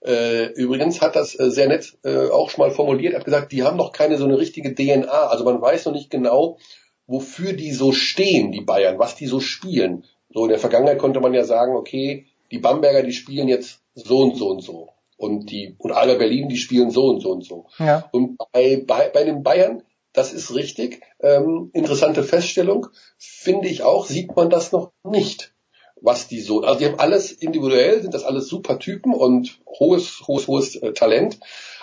äh, 0.02 0.52
übrigens 0.54 1.02
hat 1.02 1.16
das 1.16 1.38
äh, 1.40 1.50
sehr 1.50 1.68
nett 1.68 1.98
äh, 2.04 2.30
auch 2.30 2.50
schon 2.50 2.66
mal 2.66 2.72
formuliert, 2.72 3.16
hat 3.16 3.26
gesagt, 3.26 3.52
die 3.52 3.64
haben 3.64 3.78
noch 3.78 3.92
keine 3.92 4.18
so 4.18 4.26
eine 4.26 4.38
richtige 4.38 4.76
DNA. 4.76 5.08
Also 5.08 5.44
man 5.44 5.62
weiß 5.62 5.86
noch 5.86 5.94
nicht 5.94 6.12
genau, 6.12 6.58
wofür 7.08 7.54
die 7.54 7.72
so 7.72 7.92
stehen, 7.92 8.52
die 8.52 8.62
Bayern, 8.62 9.00
was 9.00 9.16
die 9.16 9.26
so 9.26 9.40
spielen. 9.40 10.06
So 10.32 10.44
in 10.44 10.50
der 10.50 10.60
Vergangenheit 10.60 11.00
konnte 11.00 11.20
man 11.20 11.34
ja 11.34 11.44
sagen, 11.44 11.76
okay, 11.76 12.26
die 12.52 12.60
Bamberger, 12.60 13.02
die 13.02 13.14
spielen 13.14 13.48
jetzt 13.48 13.82
so 13.96 14.20
und 14.20 14.38
so 14.38 14.50
und 14.50 14.62
so 14.62 14.90
und 15.18 15.52
die 15.52 15.76
und 15.80 15.92
Alba 15.92 16.16
Berlin, 16.16 16.48
die 16.48 16.58
spielen 16.58 16.92
so 16.92 17.08
und 17.08 17.22
so 17.22 17.32
und 17.32 17.44
so. 17.44 17.66
Ja. 17.80 18.08
Und 18.12 18.38
bei, 18.52 18.84
bei, 18.86 19.10
bei 19.10 19.24
den 19.24 19.44
Bayern, 19.44 19.84
das 20.14 20.32
ist 20.32 20.54
richtig, 20.56 21.02
ähm, 21.20 21.70
interessante 21.74 22.24
Feststellung, 22.24 22.88
finde 23.18 23.68
ich 23.68 23.84
auch, 23.84 24.06
sieht 24.06 24.36
man 24.36 24.50
das 24.50 24.72
noch 24.72 24.92
nicht, 25.04 25.54
was 26.02 26.28
die 26.28 26.40
so, 26.40 26.62
also 26.62 26.80
die 26.80 26.86
haben 26.86 27.00
alles 27.00 27.32
individuell, 27.32 28.02
sind 28.02 28.14
das 28.14 28.24
alles 28.24 28.48
super 28.48 28.80
Typen 28.80 29.14
und 29.14 29.60
hohes, 29.68 30.22
hohes, 30.28 30.48
hohes 30.48 30.76
äh, 30.76 30.94
Talent. 30.94 31.40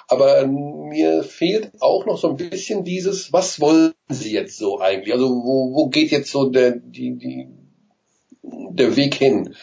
Aber 0.07 0.47
mir 0.47 1.23
fehlt 1.23 1.73
auch 1.81 2.05
noch 2.05 2.19
so 2.19 2.29
ein 2.29 2.37
bisschen 2.37 2.85
dieses, 2.85 3.33
was 3.33 3.59
wollen 3.59 3.95
sie 4.09 4.33
jetzt 4.33 4.59
so 4.59 4.79
eigentlich? 4.81 5.15
Also 5.15 5.31
wo, 5.31 5.75
wo 5.75 5.89
geht 5.89 6.11
jetzt 6.11 6.31
so 6.31 6.51
der, 6.51 6.73
die, 6.73 7.17
die, 7.17 7.49
der 8.43 8.97
Weg 8.97 9.15
hin? 9.15 9.55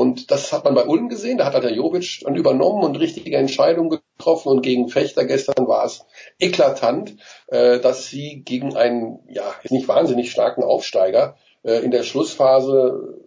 Und 0.00 0.30
das 0.30 0.50
hat 0.50 0.64
man 0.64 0.74
bei 0.74 0.86
Ulm 0.86 1.10
gesehen, 1.10 1.36
da 1.36 1.44
hat 1.44 1.62
der 1.62 1.74
Jovic 1.74 2.20
dann 2.24 2.34
übernommen 2.34 2.84
und 2.84 2.98
richtige 2.98 3.36
Entscheidungen 3.36 4.00
getroffen 4.16 4.48
und 4.48 4.62
gegen 4.62 4.88
Fechter 4.88 5.26
gestern 5.26 5.68
war 5.68 5.84
es 5.84 6.06
eklatant, 6.38 7.18
äh, 7.48 7.80
dass 7.80 8.06
sie 8.06 8.40
gegen 8.42 8.74
einen, 8.74 9.18
ja, 9.28 9.54
nicht 9.68 9.88
wahnsinnig 9.88 10.30
starken 10.30 10.62
Aufsteiger 10.62 11.36
äh, 11.64 11.84
in 11.84 11.90
der 11.90 12.02
Schlussphase 12.02 13.20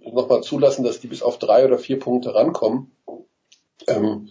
nochmal 0.00 0.42
zulassen, 0.42 0.82
dass 0.82 0.98
die 0.98 1.06
bis 1.06 1.22
auf 1.22 1.38
drei 1.38 1.64
oder 1.64 1.78
vier 1.78 2.00
Punkte 2.00 2.34
rankommen. 2.34 2.90
Ähm, 3.86 4.30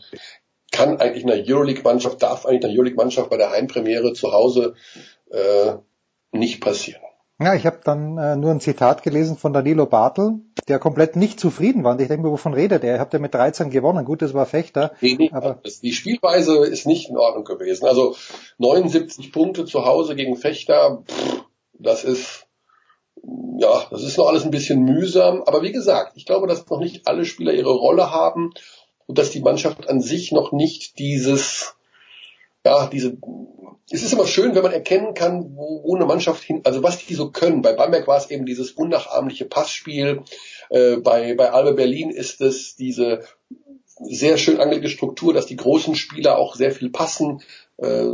kann 0.74 1.00
eigentlich 1.00 1.24
einer 1.24 1.42
Euroleague-Mannschaft, 1.42 2.22
darf 2.22 2.46
eigentlich 2.46 2.66
einer 2.66 2.74
Euroleague-Mannschaft 2.74 3.30
bei 3.30 3.38
der 3.38 3.52
Heimpremiere 3.52 4.12
zu 4.12 4.34
Hause 4.34 4.74
äh, 5.32 5.76
nicht 6.34 6.60
passieren. 6.60 7.07
Ja, 7.40 7.54
ich 7.54 7.68
habe 7.68 7.80
dann 7.84 8.18
äh, 8.18 8.36
nur 8.36 8.50
ein 8.50 8.60
Zitat 8.60 9.04
gelesen 9.04 9.38
von 9.38 9.54
Danilo 9.54 9.86
Bartel, 9.86 10.40
der 10.68 10.80
komplett 10.80 11.16
nicht 11.16 11.40
zufrieden 11.40 11.84
war. 11.84 11.92
Und 11.92 12.02
ich 12.02 12.08
denke 12.08 12.26
mir, 12.26 12.32
wovon 12.32 12.56
redet 12.56 12.84
er? 12.84 12.96
Er 12.96 13.00
hat 13.00 13.14
ja 13.14 13.20
mit 13.20 13.34
13 13.36 13.70
gewonnen. 13.70 14.06
Gut, 14.06 14.24
das 14.24 14.34
war 14.34 14.48
Fechter. 14.48 14.94
Nee, 15.02 15.16
nee, 15.20 15.30
aber 15.32 15.62
die 15.84 15.94
Spielweise 15.94 16.66
ist 16.66 16.88
nicht 16.88 17.10
in 17.10 17.18
Ordnung 17.18 17.44
gewesen. 17.44 17.86
Also 17.86 18.16
79 18.58 19.32
Punkte 19.32 19.66
zu 19.66 19.86
Hause 19.86 20.16
gegen 20.16 20.36
Fechter, 20.36 21.04
pff, 21.08 21.44
das 21.74 22.04
ist 22.04 22.48
ja, 23.60 23.88
das 23.90 24.04
ist 24.04 24.18
noch 24.18 24.28
alles 24.28 24.44
ein 24.44 24.52
bisschen 24.52 24.84
mühsam. 24.84 25.44
Aber 25.46 25.62
wie 25.62 25.72
gesagt, 25.72 26.14
ich 26.16 26.26
glaube, 26.26 26.48
dass 26.48 26.68
noch 26.68 26.80
nicht 26.80 27.08
alle 27.08 27.26
Spieler 27.26 27.54
ihre 27.54 27.74
Rolle 27.74 28.12
haben 28.12 28.52
und 29.06 29.18
dass 29.18 29.32
die 29.32 29.42
Mannschaft 29.42 29.90
an 29.90 30.02
sich 30.02 30.32
noch 30.32 30.52
nicht 30.52 30.98
dieses 31.00 31.77
ja, 32.68 32.88
diese, 32.88 33.18
es 33.90 34.04
ist 34.04 34.12
immer 34.12 34.28
schön, 34.28 34.54
wenn 34.54 34.64
man 34.64 34.74
erkennen 34.74 35.14
kann, 35.14 35.56
wo, 35.56 35.84
wo 35.84 35.96
eine 35.96 36.06
Mannschaft 36.06 36.44
hin, 36.44 36.62
also 36.66 36.84
was 36.84 37.06
die 37.06 37.14
so 37.14 37.32
können. 37.32 37.62
Bei 37.62 37.74
Bamberg 37.74 38.08
war 38.08 38.18
es 38.18 38.30
eben 38.30 38.46
dieses 38.46 38.72
unnachahmliche 38.72 39.46
Passspiel. 39.46 40.24
Äh, 40.70 40.98
bei, 40.98 41.34
bei 41.36 41.52
Albe 41.52 41.74
Berlin 41.74 42.10
ist 42.10 42.42
es 42.42 42.76
diese 42.76 43.24
sehr 44.00 44.38
schön 44.38 44.60
angelegte 44.60 44.90
Struktur, 44.90 45.34
dass 45.34 45.46
die 45.46 45.56
großen 45.56 45.96
Spieler 45.96 46.38
auch 46.38 46.56
sehr 46.56 46.72
viel 46.72 46.90
passen, 46.90 47.42
äh, 47.78 48.06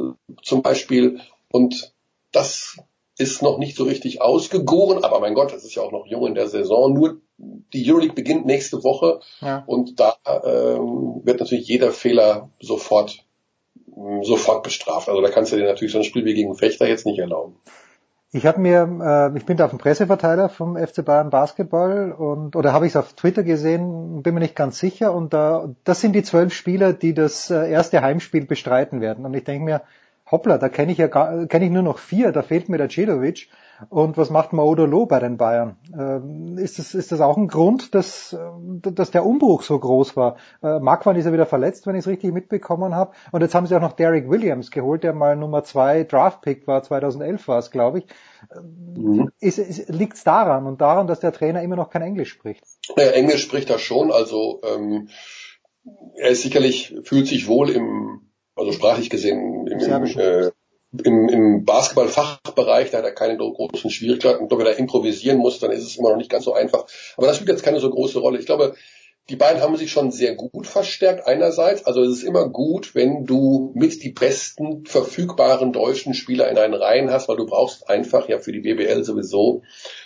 zum 0.44 0.62
Beispiel. 0.62 1.20
Und 1.52 1.92
das 2.32 2.78
ist 3.18 3.42
noch 3.42 3.58
nicht 3.58 3.76
so 3.76 3.86
richtig 3.86 4.22
ausgegoren, 4.22 5.04
aber 5.04 5.20
mein 5.20 5.34
Gott, 5.34 5.52
das 5.52 5.64
ist 5.64 5.76
ja 5.76 5.82
auch 5.82 5.92
noch 5.92 6.06
jung 6.06 6.28
in 6.28 6.36
der 6.36 6.48
Saison. 6.48 6.94
Nur 6.94 7.22
die 7.38 7.90
Euroleague 7.90 8.16
beginnt 8.16 8.46
nächste 8.46 8.84
Woche 8.84 9.20
ja. 9.42 9.64
und 9.66 10.00
da 10.00 10.16
ähm, 10.26 11.22
wird 11.24 11.40
natürlich 11.40 11.68
jeder 11.68 11.92
Fehler 11.92 12.50
sofort 12.62 13.23
sofort 14.22 14.64
bestraft. 14.64 15.10
Also 15.10 15.22
da 15.22 15.30
kannst 15.30 15.52
du 15.52 15.58
dir 15.58 15.66
natürlich 15.66 15.92
so 15.92 16.00
ein 16.00 16.04
Spiel 16.04 16.26
wie 16.26 16.34
gegen 16.34 16.56
Fechter 16.56 16.88
jetzt 16.88 17.06
nicht 17.06 17.20
erlauben. 17.20 17.56
Ich 18.36 18.48
habe 18.48 18.60
mir, 18.60 19.32
äh, 19.34 19.38
ich 19.38 19.46
bin 19.46 19.58
da 19.58 19.66
auf 19.66 19.70
dem 19.70 19.78
Presseverteiler 19.78 20.50
vom 20.50 20.76
FC 20.76 21.06
Bayern 21.06 21.30
Basketball 21.30 22.12
und 22.12 22.56
oder 22.56 22.74
habe 22.74 22.88
ich 22.88 22.94
es 22.94 22.96
auf 22.96 23.14
Twitter 23.14 23.44
gesehen, 23.44 24.24
bin 24.24 24.34
mir 24.34 24.40
nicht 24.40 24.56
ganz 24.56 24.80
sicher. 24.80 25.14
Und 25.14 25.34
da, 25.34 25.70
das 25.84 26.02
sind 26.02 26.14
die 26.14 26.24
zwölf 26.24 26.52
Spieler, 26.52 26.94
die 26.94 27.14
das 27.14 27.52
äh, 27.52 27.70
erste 27.70 28.02
Heimspiel 28.02 28.46
bestreiten 28.46 29.02
werden. 29.02 29.26
Und 29.26 29.36
ich 29.36 29.44
denke 29.44 29.64
mir, 29.64 29.82
hoppla, 30.32 30.58
da 30.58 30.68
kenne 30.68 30.92
ich 30.92 30.98
ja 30.98 31.08
kenne 31.08 31.66
ich 31.66 31.72
nur 31.72 31.84
noch 31.84 32.00
vier, 32.00 32.32
da 32.32 32.42
fehlt 32.42 32.70
mir 32.70 32.80
der 32.80 32.90
Cedovic. 32.90 33.50
Und 33.90 34.18
was 34.18 34.30
macht 34.30 34.54
Maudolo 34.54 35.06
bei 35.06 35.20
den 35.20 35.38
Bayern? 35.38 35.78
Ähm, 35.98 36.58
ist, 36.58 36.80
das, 36.80 36.94
ist 36.94 37.12
das 37.12 37.22
auch 37.22 37.38
ein 37.38 37.48
Grund, 37.48 37.96
dass, 37.96 38.36
dass 38.82 39.12
der 39.12 39.26
Umbruch 39.26 39.64
so 39.64 39.78
groß 39.80 40.16
war? 40.16 40.38
Äh, 40.62 40.80
Marquardt 40.80 41.18
ist 41.18 41.26
ja 41.26 41.34
wieder 41.34 41.46
verletzt, 41.46 41.88
wenn 41.88 41.96
ich 41.96 42.00
es 42.00 42.08
richtig 42.08 42.34
mitbekommen 42.34 42.96
habe. 42.96 43.14
Und 43.32 43.42
jetzt 43.42 43.56
haben 43.56 43.68
sie 43.68 43.76
auch 43.76 43.82
noch 43.82 43.94
Derek 43.94 44.30
Williams 44.30 44.72
geholt, 44.72 45.04
der 45.04 45.14
mal 45.14 45.36
Nummer 45.36 45.64
zwei 45.64 46.04
Draftpick 46.04 46.68
war, 46.68 46.84
2011 46.84 47.48
war 47.48 47.60
es, 47.60 47.72
glaube 47.72 48.00
ich. 48.00 48.06
Mhm. 48.62 49.30
Liegt 49.40 50.16
es 50.16 50.24
daran 50.24 50.66
und 50.66 50.82
daran, 50.82 51.08
dass 51.08 51.20
der 51.20 51.34
Trainer 51.34 51.62
immer 51.62 51.76
noch 51.76 51.90
kein 51.90 52.02
Englisch 52.02 52.30
spricht? 52.30 52.64
Ja, 52.98 53.06
Englisch 53.12 53.44
spricht 53.44 53.70
er 53.70 53.80
schon, 53.80 54.12
also 54.12 54.62
ähm, 54.64 55.10
er 56.16 56.30
ist 56.30 56.42
sicherlich, 56.42 56.96
fühlt 57.04 57.28
sich 57.28 57.48
wohl 57.48 57.70
im, 57.70 58.32
also 58.56 58.72
sprachlich 58.72 59.10
gesehen, 59.10 59.68
im, 59.68 59.80
im 59.80 60.04
äh, 60.18 60.52
im, 61.04 61.30
im 61.30 61.66
Basketball-Fachbereich, 61.66 62.92
da 62.92 63.00
hat 63.00 63.06
er 63.06 63.12
keine 63.12 63.38
großen 63.38 63.90
Schwierigkeiten. 63.90 64.44
Und 64.44 64.52
wenn 64.58 64.66
er 64.66 64.78
improvisieren 64.78 65.38
muss, 65.38 65.60
dann 65.60 65.72
ist 65.72 65.84
es 65.84 65.98
immer 65.98 66.10
noch 66.10 66.18
nicht 66.18 66.30
ganz 66.30 66.46
so 66.46 66.54
einfach. 66.54 66.86
Aber 67.18 67.28
das 67.28 67.38
spielt 67.38 67.50
jetzt 67.50 67.64
keine 67.64 67.80
so 67.80 67.90
große 67.90 68.20
Rolle. 68.20 68.40
Ich 68.40 68.46
glaube, 68.46 68.76
die 69.30 69.38
beiden 69.38 69.62
haben 69.62 69.78
sich 69.78 69.90
schon 69.90 70.12
sehr 70.12 70.36
gut 70.36 70.68
verstärkt 70.68 71.26
einerseits. 71.26 71.86
Also 71.86 72.04
es 72.04 72.18
ist 72.18 72.24
immer 72.24 72.50
gut, 72.50 72.94
wenn 72.94 73.26
du 73.26 73.72
mit 73.74 74.04
die 74.04 74.12
besten 74.12 74.86
verfügbaren 74.86 75.72
deutschen 75.72 76.14
Spieler 76.14 76.50
in 76.50 76.58
einen 76.58 76.74
Reihen 76.74 77.10
hast, 77.10 77.30
weil 77.30 77.38
du 77.38 77.46
brauchst 77.46 77.90
einfach 77.90 78.28
ja 78.28 78.40
für 78.40 78.52
die 78.52 78.60
BBL 78.60 79.04
sowieso 79.06 79.62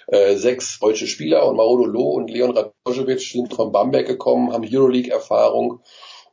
äh, 0.06 0.36
sechs 0.36 0.80
deutsche 0.80 1.08
Spieler 1.08 1.48
und 1.48 1.56
Mauro 1.56 1.86
Loh 1.86 2.12
und 2.12 2.30
Leon 2.30 2.56
Radojevic 2.56 3.20
sind 3.20 3.54
von 3.56 3.72
Bamberg 3.72 4.06
gekommen, 4.06 4.54
haben 4.54 4.68
Euroleague-Erfahrung 4.70 5.82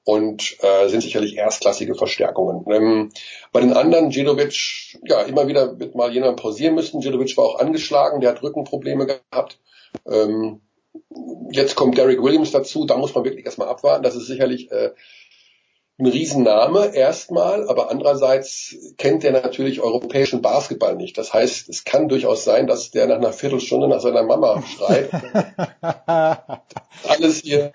und 0.05 0.57
äh, 0.63 0.89
sind 0.89 1.03
sicherlich 1.03 1.37
erstklassige 1.37 1.95
Verstärkungen. 1.95 2.65
Ähm, 2.71 3.11
bei 3.53 3.61
den 3.61 3.73
anderen, 3.73 4.11
Djedovic, 4.11 4.99
ja, 5.05 5.23
immer 5.23 5.49
wieder 5.49 5.79
wird 5.79 5.95
mal 5.95 6.13
jemand 6.13 6.41
pausieren 6.41 6.75
müssen. 6.75 7.01
Djedovic 7.01 7.37
war 7.37 7.45
auch 7.45 7.59
angeschlagen, 7.59 8.21
der 8.21 8.31
hat 8.31 8.43
Rückenprobleme 8.43 9.07
gehabt. 9.07 9.59
Ähm, 10.07 10.61
jetzt 11.51 11.75
kommt 11.75 11.97
Derek 11.97 12.23
Williams 12.23 12.53
dazu, 12.53 12.85
da 12.85 12.97
muss 12.97 13.15
man 13.15 13.25
wirklich 13.25 13.47
erstmal 13.47 13.69
abwarten. 13.69 14.03
Das 14.03 14.15
ist 14.15 14.27
sicherlich 14.27 14.71
äh, 14.71 14.91
ein 15.97 16.07
Riesenname 16.07 16.95
erstmal, 16.95 17.69
aber 17.69 17.91
andererseits 17.91 18.77
kennt 18.99 19.23
der 19.23 19.33
natürlich 19.33 19.81
europäischen 19.81 20.43
Basketball 20.43 20.97
nicht. 20.97 21.17
Das 21.17 21.33
heißt, 21.33 21.69
es 21.69 21.85
kann 21.85 22.09
durchaus 22.09 22.45
sein, 22.45 22.67
dass 22.67 22.91
der 22.91 23.07
nach 23.07 23.17
einer 23.17 23.33
Viertelstunde 23.33 23.89
nach 23.89 24.01
seiner 24.01 24.25
Mama 24.25 24.63
schreit. 24.77 25.11
Alles 27.09 27.43
hier 27.43 27.73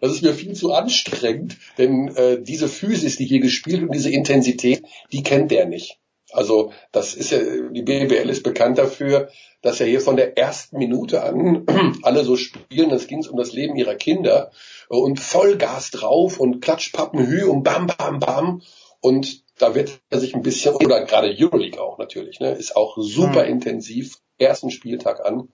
das 0.00 0.12
ist 0.12 0.22
mir 0.22 0.34
viel 0.34 0.54
zu 0.54 0.72
anstrengend, 0.72 1.56
denn 1.78 2.08
äh, 2.16 2.40
diese 2.40 2.68
Physis, 2.68 3.16
die 3.16 3.26
hier 3.26 3.40
gespielt 3.40 3.82
und 3.82 3.94
diese 3.94 4.10
Intensität, 4.10 4.82
die 5.12 5.22
kennt 5.22 5.50
der 5.50 5.66
nicht. 5.66 5.98
Also 6.32 6.72
das 6.92 7.14
ist 7.14 7.30
ja, 7.30 7.38
die 7.38 7.82
BBL 7.82 8.28
ist 8.28 8.42
bekannt 8.42 8.78
dafür, 8.78 9.28
dass 9.62 9.78
ja 9.78 9.86
hier 9.86 10.00
von 10.00 10.16
der 10.16 10.36
ersten 10.36 10.78
Minute 10.78 11.22
an 11.22 11.64
alle 12.02 12.24
so 12.24 12.36
spielen, 12.36 12.90
es 12.90 13.06
ging 13.06 13.26
um 13.26 13.36
das 13.36 13.52
Leben 13.52 13.76
ihrer 13.76 13.94
Kinder 13.94 14.50
und 14.88 15.20
Vollgas 15.20 15.90
drauf 15.90 16.38
und 16.38 16.60
Klatschpappenhü 16.60 17.44
und 17.44 17.62
bam, 17.62 17.86
bam, 17.86 18.18
bam. 18.18 18.62
Und 19.00 19.42
da 19.58 19.74
wird 19.74 20.00
er 20.10 20.20
sich 20.20 20.34
ein 20.34 20.42
bisschen, 20.42 20.74
oder 20.74 21.04
gerade 21.04 21.34
Euroleague 21.36 21.80
auch 21.80 21.98
natürlich, 21.98 22.40
ne, 22.40 22.52
ist 22.52 22.76
auch 22.76 22.96
super 22.98 23.44
mhm. 23.44 23.52
intensiv, 23.52 24.18
ersten 24.38 24.70
Spieltag 24.70 25.24
an. 25.24 25.48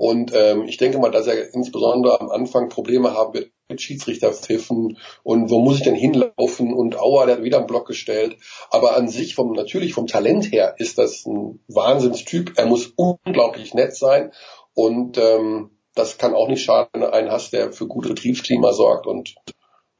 Und 0.00 0.32
ähm, 0.34 0.64
ich 0.66 0.78
denke 0.78 0.98
mal, 0.98 1.10
dass 1.10 1.26
er 1.26 1.52
insbesondere 1.52 2.22
am 2.22 2.30
Anfang 2.30 2.70
Probleme 2.70 3.12
haben 3.12 3.34
wird 3.34 3.50
mit 3.68 3.82
Schiedsrichterpfiffen 3.82 4.96
und 5.24 5.50
wo 5.50 5.58
muss 5.58 5.76
ich 5.76 5.82
denn 5.82 5.94
hinlaufen 5.94 6.72
und 6.72 6.98
aua, 6.98 7.26
der 7.26 7.36
hat 7.36 7.44
wieder 7.44 7.58
einen 7.58 7.66
Block 7.66 7.86
gestellt. 7.86 8.38
Aber 8.70 8.96
an 8.96 9.08
sich 9.08 9.34
vom 9.34 9.52
natürlich 9.52 9.92
vom 9.92 10.06
Talent 10.06 10.50
her 10.52 10.74
ist 10.78 10.96
das 10.96 11.26
ein 11.26 11.60
Wahnsinnstyp. 11.68 12.54
Er 12.56 12.64
muss 12.64 12.94
unglaublich 12.96 13.74
nett 13.74 13.94
sein 13.94 14.32
und 14.72 15.18
ähm, 15.18 15.68
das 15.94 16.16
kann 16.16 16.32
auch 16.32 16.48
nicht 16.48 16.64
schaden, 16.64 17.04
einen 17.04 17.30
hast, 17.30 17.52
der 17.52 17.70
für 17.70 17.86
gutes 17.86 18.14
Betriebsklima 18.14 18.72
sorgt 18.72 19.06
und 19.06 19.34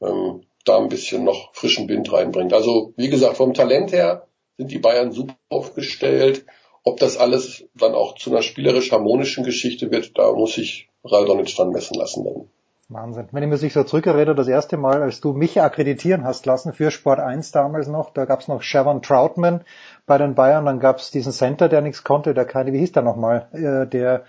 ähm, 0.01 0.47
da 0.65 0.79
ein 0.79 0.89
bisschen 0.89 1.23
noch 1.23 1.53
frischen 1.53 1.87
Wind 1.87 2.11
reinbringt. 2.11 2.53
Also 2.53 2.95
wie 2.97 3.11
gesagt, 3.11 3.37
vom 3.37 3.53
Talent 3.53 3.91
her 3.91 4.25
sind 4.57 4.71
die 4.71 4.79
Bayern 4.79 5.11
super 5.11 5.37
aufgestellt. 5.47 6.47
Ob 6.83 6.97
das 6.99 7.17
alles 7.17 7.63
dann 7.75 7.93
auch 7.93 8.15
zu 8.15 8.31
einer 8.31 8.41
spielerisch 8.41 8.91
harmonischen 8.91 9.43
Geschichte 9.43 9.91
wird, 9.91 10.17
da 10.17 10.31
muss 10.31 10.57
ich 10.57 10.89
Radonitsch 11.03 11.57
dann 11.57 11.69
messen 11.69 11.95
lassen. 11.95 12.23
Dann. 12.23 12.49
Wahnsinn. 12.89 13.29
Wenn 13.31 13.43
ich 13.43 13.49
mir 13.49 13.57
sich 13.57 13.73
so 13.73 13.83
zurückerinnere, 13.83 14.35
das 14.35 14.47
erste 14.47 14.77
Mal, 14.77 15.01
als 15.01 15.21
du 15.21 15.33
mich 15.33 15.61
akkreditieren 15.61 16.23
hast 16.23 16.45
lassen 16.45 16.73
für 16.73 16.91
Sport 16.91 17.19
1 17.19 17.51
damals 17.51 17.87
noch, 17.87 18.11
da 18.11 18.25
gab's 18.25 18.47
noch 18.47 18.61
Shavon 18.61 19.01
Troutman 19.01 19.63
bei 20.05 20.17
den 20.17 20.35
Bayern, 20.35 20.65
dann 20.65 20.79
gab's 20.79 21.11
diesen 21.11 21.31
Center, 21.31 21.69
der 21.69 21.81
nichts 21.81 22.03
konnte, 22.03 22.33
der 22.33 22.45
keine, 22.45 22.73
wie 22.73 22.79
hieß 22.79 22.91
der 22.91 23.03
nochmal, 23.03 23.47
äh, 23.53 23.87
der 23.87 24.25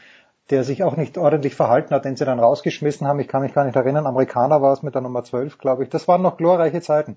der 0.51 0.65
sich 0.65 0.83
auch 0.83 0.97
nicht 0.97 1.17
ordentlich 1.17 1.55
verhalten 1.55 1.95
hat, 1.95 2.05
den 2.05 2.17
sie 2.17 2.25
dann 2.25 2.41
rausgeschmissen 2.41 3.07
haben. 3.07 3.21
Ich 3.21 3.29
kann 3.29 3.43
mich 3.43 3.55
gar 3.55 3.65
nicht 3.65 3.77
erinnern. 3.77 4.07
Amerikaner 4.07 4.61
war 4.61 4.73
es 4.73 4.83
mit 4.83 4.95
der 4.95 5.01
Nummer 5.01 5.25
12, 5.25 5.57
glaube 5.57 5.85
ich. 5.85 5.89
Das 5.89 6.09
waren 6.09 6.21
noch 6.21 6.37
glorreiche 6.37 6.81
Zeiten. 6.83 7.17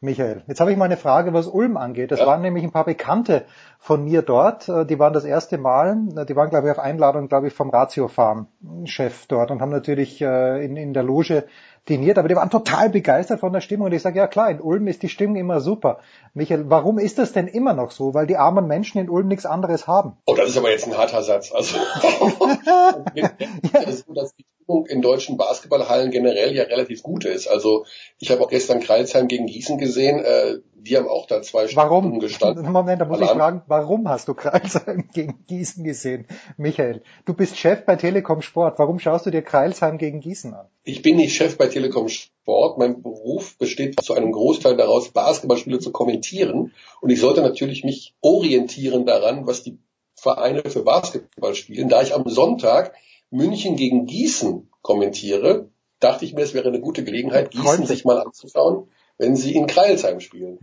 Michael. 0.00 0.44
Jetzt 0.46 0.60
habe 0.60 0.70
ich 0.70 0.76
mal 0.76 0.84
eine 0.84 0.96
Frage, 0.96 1.32
was 1.32 1.48
Ulm 1.48 1.76
angeht. 1.76 2.12
Es 2.12 2.20
ja. 2.20 2.26
waren 2.26 2.40
nämlich 2.40 2.62
ein 2.62 2.70
paar 2.70 2.84
Bekannte 2.84 3.44
von 3.80 4.04
mir 4.04 4.22
dort. 4.22 4.68
Äh, 4.68 4.86
die 4.86 4.98
waren 4.98 5.12
das 5.12 5.24
erste 5.24 5.58
Mal, 5.58 5.98
äh, 6.16 6.24
die 6.24 6.36
waren, 6.36 6.50
glaube 6.50 6.68
ich, 6.68 6.72
auf 6.72 6.78
Einladung, 6.78 7.28
glaube 7.28 7.48
ich, 7.48 7.54
vom 7.54 7.70
Ratio 7.70 8.06
Farm 8.06 8.46
Chef 8.84 9.26
dort 9.26 9.50
und 9.50 9.60
haben 9.60 9.70
natürlich 9.70 10.22
äh, 10.22 10.64
in, 10.64 10.76
in 10.76 10.92
der 10.92 11.02
Loge 11.02 11.44
diniert, 11.88 12.18
aber 12.18 12.28
die 12.28 12.36
waren 12.36 12.50
total 12.50 12.90
begeistert 12.90 13.40
von 13.40 13.52
der 13.52 13.60
Stimmung. 13.60 13.86
Und 13.86 13.92
ich 13.92 14.02
sage, 14.02 14.18
ja 14.18 14.26
klar, 14.26 14.50
in 14.50 14.60
Ulm 14.60 14.86
ist 14.88 15.02
die 15.02 15.08
Stimmung 15.08 15.36
immer 15.36 15.60
super. 15.60 15.98
Michael, 16.34 16.64
warum 16.68 16.98
ist 16.98 17.18
das 17.18 17.32
denn 17.32 17.48
immer 17.48 17.74
noch 17.74 17.90
so? 17.90 18.14
Weil 18.14 18.26
die 18.26 18.36
armen 18.36 18.66
Menschen 18.66 18.98
in 18.98 19.08
Ulm 19.08 19.28
nichts 19.28 19.46
anderes 19.46 19.86
haben. 19.86 20.16
Oh, 20.26 20.34
das 20.34 20.50
ist 20.50 20.58
aber 20.58 20.70
jetzt 20.70 20.86
ein 20.86 20.96
harter 20.96 21.22
Satz. 21.22 21.52
Also, 21.52 21.76
ja. 23.14 23.30
dass 23.72 24.34
die 24.34 24.44
Stimmung 24.62 24.86
in 24.86 25.02
deutschen 25.02 25.36
Basketballhallen 25.36 26.10
generell 26.10 26.54
ja 26.54 26.64
relativ 26.64 27.02
gut 27.02 27.24
ist. 27.24 27.46
Also 27.46 27.86
ich 28.18 28.30
habe 28.30 28.42
auch 28.42 28.50
gestern 28.50 28.80
Kreilsheim 28.80 29.28
gegen 29.28 29.46
Gießen 29.46 29.78
gesehen. 29.78 30.24
Äh, 30.24 30.58
die 30.80 30.96
haben 30.96 31.08
auch 31.08 31.26
da 31.26 31.42
zwei 31.42 31.66
warum? 31.74 32.04
Stunden 32.04 32.20
gestanden. 32.20 32.72
Moment, 32.72 33.00
da 33.00 33.04
muss 33.04 33.20
ich 33.20 33.28
fragen, 33.28 33.62
warum 33.66 34.08
hast 34.08 34.28
du 34.28 34.34
Kreilsheim 34.34 35.08
gegen 35.14 35.44
Gießen 35.46 35.84
gesehen? 35.84 36.26
Michael, 36.56 37.02
du 37.24 37.34
bist 37.34 37.56
Chef 37.56 37.84
bei 37.84 37.96
Telekom 37.96 38.42
Sport. 38.42 38.78
Warum 38.78 38.98
schaust 38.98 39.26
du 39.26 39.30
dir 39.30 39.42
Kreilsheim 39.42 39.98
gegen 39.98 40.20
Gießen 40.20 40.54
an? 40.54 40.66
Ich 40.84 41.02
bin 41.02 41.16
nicht 41.16 41.34
Chef 41.34 41.58
bei 41.58 41.66
Telekom 41.66 42.08
Sport. 42.08 42.78
Mein 42.78 43.02
Beruf 43.02 43.58
besteht 43.58 44.02
zu 44.02 44.14
einem 44.14 44.32
Großteil 44.32 44.76
daraus, 44.76 45.10
Basketballspiele 45.10 45.80
zu 45.80 45.92
kommentieren. 45.92 46.72
Und 47.00 47.10
ich 47.10 47.20
sollte 47.20 47.42
natürlich 47.42 47.84
mich 47.84 48.14
orientieren 48.20 49.06
daran, 49.06 49.46
was 49.46 49.62
die 49.62 49.78
Vereine 50.14 50.62
für 50.68 50.82
Basketball 50.82 51.54
spielen. 51.54 51.88
Da 51.88 52.02
ich 52.02 52.14
am 52.14 52.28
Sonntag 52.28 52.92
München 53.30 53.76
gegen 53.76 54.06
Gießen 54.06 54.68
kommentiere, 54.82 55.68
dachte 56.00 56.24
ich 56.24 56.34
mir, 56.34 56.42
es 56.42 56.54
wäre 56.54 56.68
eine 56.68 56.80
gute 56.80 57.04
Gelegenheit, 57.04 57.50
Gießen 57.50 57.86
sich 57.86 58.04
mal 58.04 58.20
anzuschauen, 58.20 58.88
wenn 59.18 59.36
sie 59.36 59.54
in 59.54 59.66
Kreilsheim 59.66 60.20
spielen. 60.20 60.58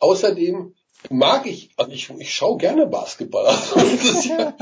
Außerdem 0.00 0.74
mag 1.10 1.46
ich, 1.46 1.70
also 1.76 1.92
ich, 1.92 2.10
ich 2.18 2.32
schaue 2.32 2.58
gerne 2.58 2.86
Basketball. 2.86 3.44
Also 3.74 3.80
das 3.80 4.04
ist 4.04 4.24
ja, 4.26 4.54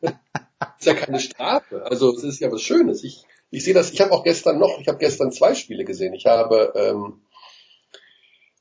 das 0.00 0.78
ist 0.78 0.86
ja 0.86 0.94
keine 0.94 1.20
Strafe. 1.20 1.84
Also 1.84 2.14
es 2.14 2.24
ist 2.24 2.40
ja 2.40 2.50
was 2.52 2.62
Schönes. 2.62 3.02
Ich, 3.04 3.24
ich 3.50 3.64
sehe 3.64 3.74
das, 3.74 3.92
ich 3.92 4.00
habe 4.00 4.12
auch 4.12 4.24
gestern 4.24 4.58
noch, 4.58 4.78
ich 4.80 4.88
habe 4.88 4.98
gestern 4.98 5.32
zwei 5.32 5.54
Spiele 5.54 5.84
gesehen. 5.84 6.12
Ich 6.14 6.26
habe 6.26 6.72
ähm, 6.76 7.22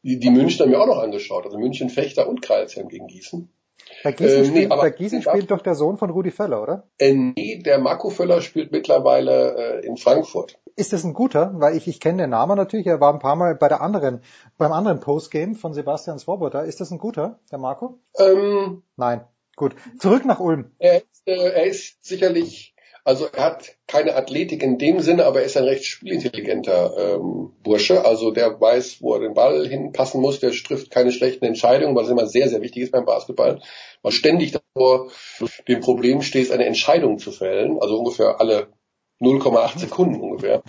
die, 0.04 0.20
die 0.20 0.30
Münchner 0.30 0.66
mir 0.66 0.80
auch 0.80 0.88
noch 0.88 1.00
angeschaut, 1.00 1.46
also 1.46 1.58
München 1.58 1.90
Fechter 1.90 2.28
und 2.28 2.42
Kreilsheim 2.42 2.88
gegen 2.88 3.08
Gießen. 3.08 3.50
Bei 4.04 4.12
Gießen, 4.12 4.42
äh, 4.42 4.46
spielt, 4.46 4.70
nee, 4.70 4.76
bei 4.76 4.90
Gießen 4.90 5.22
spielt 5.22 5.52
doch 5.52 5.62
der 5.62 5.76
Sohn 5.76 5.98
von 5.98 6.10
Rudi 6.10 6.32
Völler, 6.32 6.62
oder? 6.62 6.88
Äh, 6.98 7.14
nee, 7.14 7.62
der 7.64 7.80
Marco 7.80 8.10
Völler 8.10 8.42
spielt 8.42 8.72
mittlerweile 8.72 9.82
äh, 9.82 9.86
in 9.86 9.98
Frankfurt. 9.98 10.58
Ist 10.76 10.94
das 10.94 11.04
ein 11.04 11.14
guter? 11.14 11.52
Weil 11.56 11.76
ich, 11.76 11.88
ich 11.88 12.00
kenne 12.00 12.24
den 12.24 12.30
Namen 12.30 12.56
natürlich, 12.56 12.88
er 12.88 13.02
war 13.02 13.14
ein 13.14 13.20
paar 13.20 13.36
Mal 13.36 13.56
bei 13.56 13.68
der 13.68 13.82
anderen, 13.82 14.22
beim 14.58 14.72
anderen 14.72 15.02
Postgame 15.02 15.56
von 15.56 15.74
Sebastian 15.74 16.20
Swoboda. 16.20 16.62
Ist 16.62 16.80
das 16.80 16.92
ein 16.92 17.00
guter, 17.00 17.40
der 17.52 17.60
Marco? 17.60 18.00
Ähm, 18.18 18.84
Nein. 18.96 19.26
Gut. 19.58 19.76
Zurück 19.98 20.24
nach 20.24 20.40
Ulm. 20.40 20.72
Er 20.80 20.98
ist, 20.98 21.22
äh, 21.26 21.34
er 21.34 21.66
ist 21.66 22.06
sicherlich 22.06 22.74
also 23.10 23.26
er 23.26 23.44
hat 23.44 23.76
keine 23.88 24.16
Athletik 24.16 24.62
in 24.62 24.78
dem 24.78 25.00
Sinne, 25.00 25.26
aber 25.26 25.40
er 25.40 25.48
ist 25.48 25.58
ein 25.58 25.64
recht 25.64 25.84
spielintelligenter 25.84 27.16
ähm, 27.16 27.54
Bursche. 27.64 28.06
Also 28.06 28.30
der 28.30 28.62
weiß, 28.62 29.02
wo 29.02 29.16
er 29.16 29.20
den 29.20 29.34
Ball 29.34 29.68
hinpassen 29.68 30.22
muss, 30.22 30.40
der 30.40 30.52
trifft 30.52 30.92
keine 30.92 31.12
schlechten 31.12 31.44
Entscheidungen, 31.46 31.96
was 31.96 32.10
immer 32.10 32.28
sehr, 32.28 32.50
sehr 32.50 32.62
wichtig 32.62 32.84
ist 32.84 32.92
beim 32.92 33.06
Basketball. 33.06 33.62
Man 34.04 34.12
ständig 34.12 34.52
davor 34.52 35.10
dem 35.68 35.80
Problem 35.80 36.22
steht, 36.22 36.52
eine 36.52 36.66
Entscheidung 36.66 37.18
zu 37.18 37.32
fällen, 37.32 37.80
also 37.82 37.98
ungefähr 37.98 38.40
alle 38.40 38.68
0,8 39.20 39.80
Sekunden 39.80 40.22
ungefähr. 40.22 40.62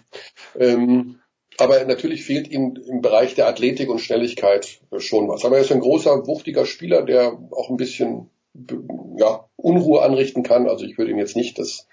Ähm, 0.59 1.21
aber 1.59 1.85
natürlich 1.85 2.25
fehlt 2.25 2.49
ihm 2.49 2.75
im 2.89 3.03
Bereich 3.03 3.35
der 3.35 3.49
Athletik 3.49 3.91
und 3.91 3.99
Schnelligkeit 3.99 4.81
schon 4.97 5.29
was. 5.29 5.45
Aber 5.45 5.57
er 5.57 5.63
ist 5.63 5.73
ein 5.73 5.81
großer, 5.81 6.27
wuchtiger 6.27 6.65
Spieler, 6.65 7.03
der 7.03 7.39
auch 7.51 7.69
ein 7.69 7.77
bisschen 7.77 8.31
ja, 9.17 9.49
Unruhe 9.57 10.03
anrichten 10.03 10.43
kann. 10.43 10.69
Also 10.69 10.85
ich 10.85 10.99
würde 10.99 11.11
ihm 11.11 11.19
jetzt 11.19 11.37
nicht 11.37 11.59
das 11.59 11.87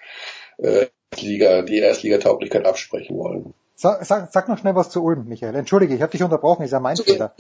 äh, 0.58 0.88
Liga, 1.20 1.62
die 1.62 1.80
Erstligatauglichkeit 1.80 2.66
absprechen 2.66 3.18
wollen. 3.18 3.54
Sag, 3.76 4.04
sag, 4.06 4.34
sag 4.34 4.50
noch 4.50 4.58
schnell 4.58 4.76
was 4.76 4.90
zu 4.90 5.04
Ulm, 5.04 5.28
Michael. 5.28 5.56
Entschuldige, 5.56 5.94
ich 5.94 6.02
habe 6.02 6.12
dich 6.12 6.24
unterbrochen, 6.24 6.64
ist 6.64 6.72
ja 6.72 6.80
mein 6.80 6.98
Fehler. 6.98 7.36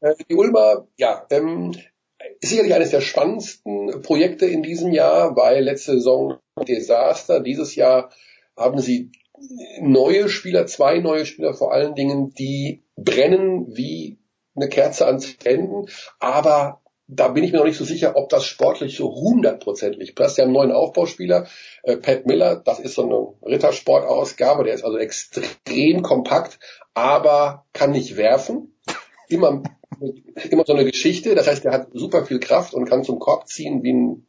Äh, 0.00 0.14
die 0.28 0.34
Ulmer, 0.34 0.86
ja, 0.96 1.26
ähm, 1.30 1.74
ist 2.40 2.50
sicherlich 2.50 2.74
eines 2.74 2.90
der 2.90 3.00
spannendsten 3.00 4.02
Projekte 4.02 4.46
in 4.46 4.62
diesem 4.62 4.92
Jahr, 4.92 5.36
weil 5.36 5.62
letzte 5.62 5.92
Saison 5.92 6.38
Desaster. 6.66 7.40
Dieses 7.40 7.74
Jahr 7.74 8.10
haben 8.56 8.78
sie 8.78 9.10
neue 9.80 10.28
Spieler, 10.28 10.66
zwei 10.66 10.98
neue 10.98 11.26
Spieler 11.26 11.54
vor 11.54 11.72
allen 11.72 11.94
Dingen, 11.94 12.32
die 12.34 12.82
brennen 12.96 13.76
wie 13.76 14.18
eine 14.56 14.68
Kerze 14.68 15.06
ans 15.06 15.36
Enden, 15.44 15.86
aber 16.18 16.80
da 17.08 17.28
bin 17.28 17.42
ich 17.42 17.52
mir 17.52 17.58
noch 17.58 17.64
nicht 17.64 17.78
so 17.78 17.84
sicher, 17.84 18.16
ob 18.16 18.28
das 18.28 18.44
sportlich 18.44 18.96
so 18.96 19.14
hundertprozentig 19.14 20.14
passt. 20.14 20.36
Sie 20.36 20.42
haben 20.42 20.48
einen 20.48 20.56
neuen 20.56 20.72
Aufbauspieler, 20.72 21.46
äh, 21.82 21.96
Pat 21.96 22.26
Miller, 22.26 22.56
das 22.56 22.80
ist 22.80 22.94
so 22.94 23.02
eine 23.02 23.50
Rittersportausgabe, 23.50 24.64
der 24.64 24.74
ist 24.74 24.84
also 24.84 24.98
extrem 24.98 26.02
kompakt, 26.02 26.58
aber 26.92 27.64
kann 27.72 27.92
nicht 27.92 28.18
werfen. 28.18 28.78
immer, 29.28 29.62
immer 30.50 30.64
so 30.66 30.74
eine 30.74 30.84
Geschichte. 30.84 31.34
Das 31.34 31.46
heißt, 31.46 31.64
er 31.64 31.72
hat 31.72 31.88
super 31.94 32.26
viel 32.26 32.40
Kraft 32.40 32.74
und 32.74 32.84
kann 32.84 33.04
zum 33.04 33.18
Korb 33.18 33.48
ziehen 33.48 33.82
wie 33.82 33.92
ein, 33.94 34.26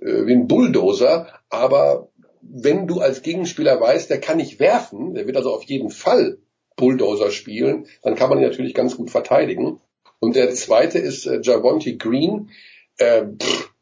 äh, 0.00 0.26
wie 0.26 0.32
ein 0.32 0.48
Bulldozer. 0.48 1.28
Aber 1.50 2.08
wenn 2.40 2.86
du 2.86 3.00
als 3.00 3.20
Gegenspieler 3.20 3.78
weißt, 3.78 4.08
der 4.08 4.20
kann 4.20 4.38
nicht 4.38 4.60
werfen, 4.60 5.12
der 5.12 5.26
wird 5.26 5.36
also 5.36 5.52
auf 5.52 5.64
jeden 5.64 5.90
Fall 5.90 6.38
Bulldozer 6.76 7.30
spielen, 7.30 7.86
dann 8.02 8.14
kann 8.14 8.30
man 8.30 8.38
ihn 8.38 8.44
natürlich 8.44 8.74
ganz 8.74 8.96
gut 8.96 9.10
verteidigen. 9.10 9.80
Und 10.20 10.36
der 10.36 10.54
zweite 10.54 10.98
ist 10.98 11.26
äh, 11.26 11.40
Javonte 11.42 11.96
Green. 11.96 12.50
Äh, 12.98 13.24
pff, 13.38 13.74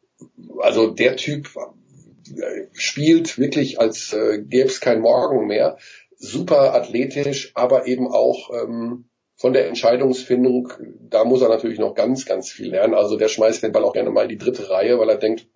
also 0.61 0.89
der 0.89 1.16
Typ 1.16 1.51
äh, 1.57 2.66
spielt 2.72 3.39
wirklich, 3.39 3.80
als 3.80 4.12
äh, 4.12 4.43
gäbe 4.43 4.68
es 4.68 4.80
kein 4.80 5.01
Morgen 5.01 5.47
mehr. 5.47 5.78
Super 6.16 6.74
athletisch, 6.74 7.53
aber 7.55 7.87
eben 7.87 8.07
auch 8.07 8.51
ähm, 8.53 9.07
von 9.37 9.53
der 9.53 9.66
Entscheidungsfindung, 9.66 10.72
da 11.01 11.24
muss 11.24 11.43
er 11.43 11.49
natürlich 11.49 11.80
noch 11.80 11.95
ganz, 11.95 12.26
ganz 12.26 12.51
viel 12.51 12.70
lernen. 12.70 12.95
Also 12.95 13.16
der 13.16 13.28
schmeißt 13.28 13.62
den 13.62 13.72
Ball 13.72 13.85
auch 13.85 13.93
gerne 13.93 14.11
mal 14.11 14.22
in 14.22 14.28
die 14.28 14.39
dritte 14.39 14.70
Reihe, 14.70 14.99
weil 15.01 15.09
er 15.09 15.16
denkt, 15.16 15.49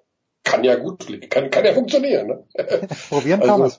kann 0.42 0.64
ja 0.64 0.74
gut, 0.74 1.06
kann, 1.30 1.50
kann 1.50 1.64
ja 1.64 1.72
funktionieren. 1.72 2.26
Ne? 2.26 2.44
Probieren 3.08 3.40
kann 3.40 3.62
also, 3.62 3.78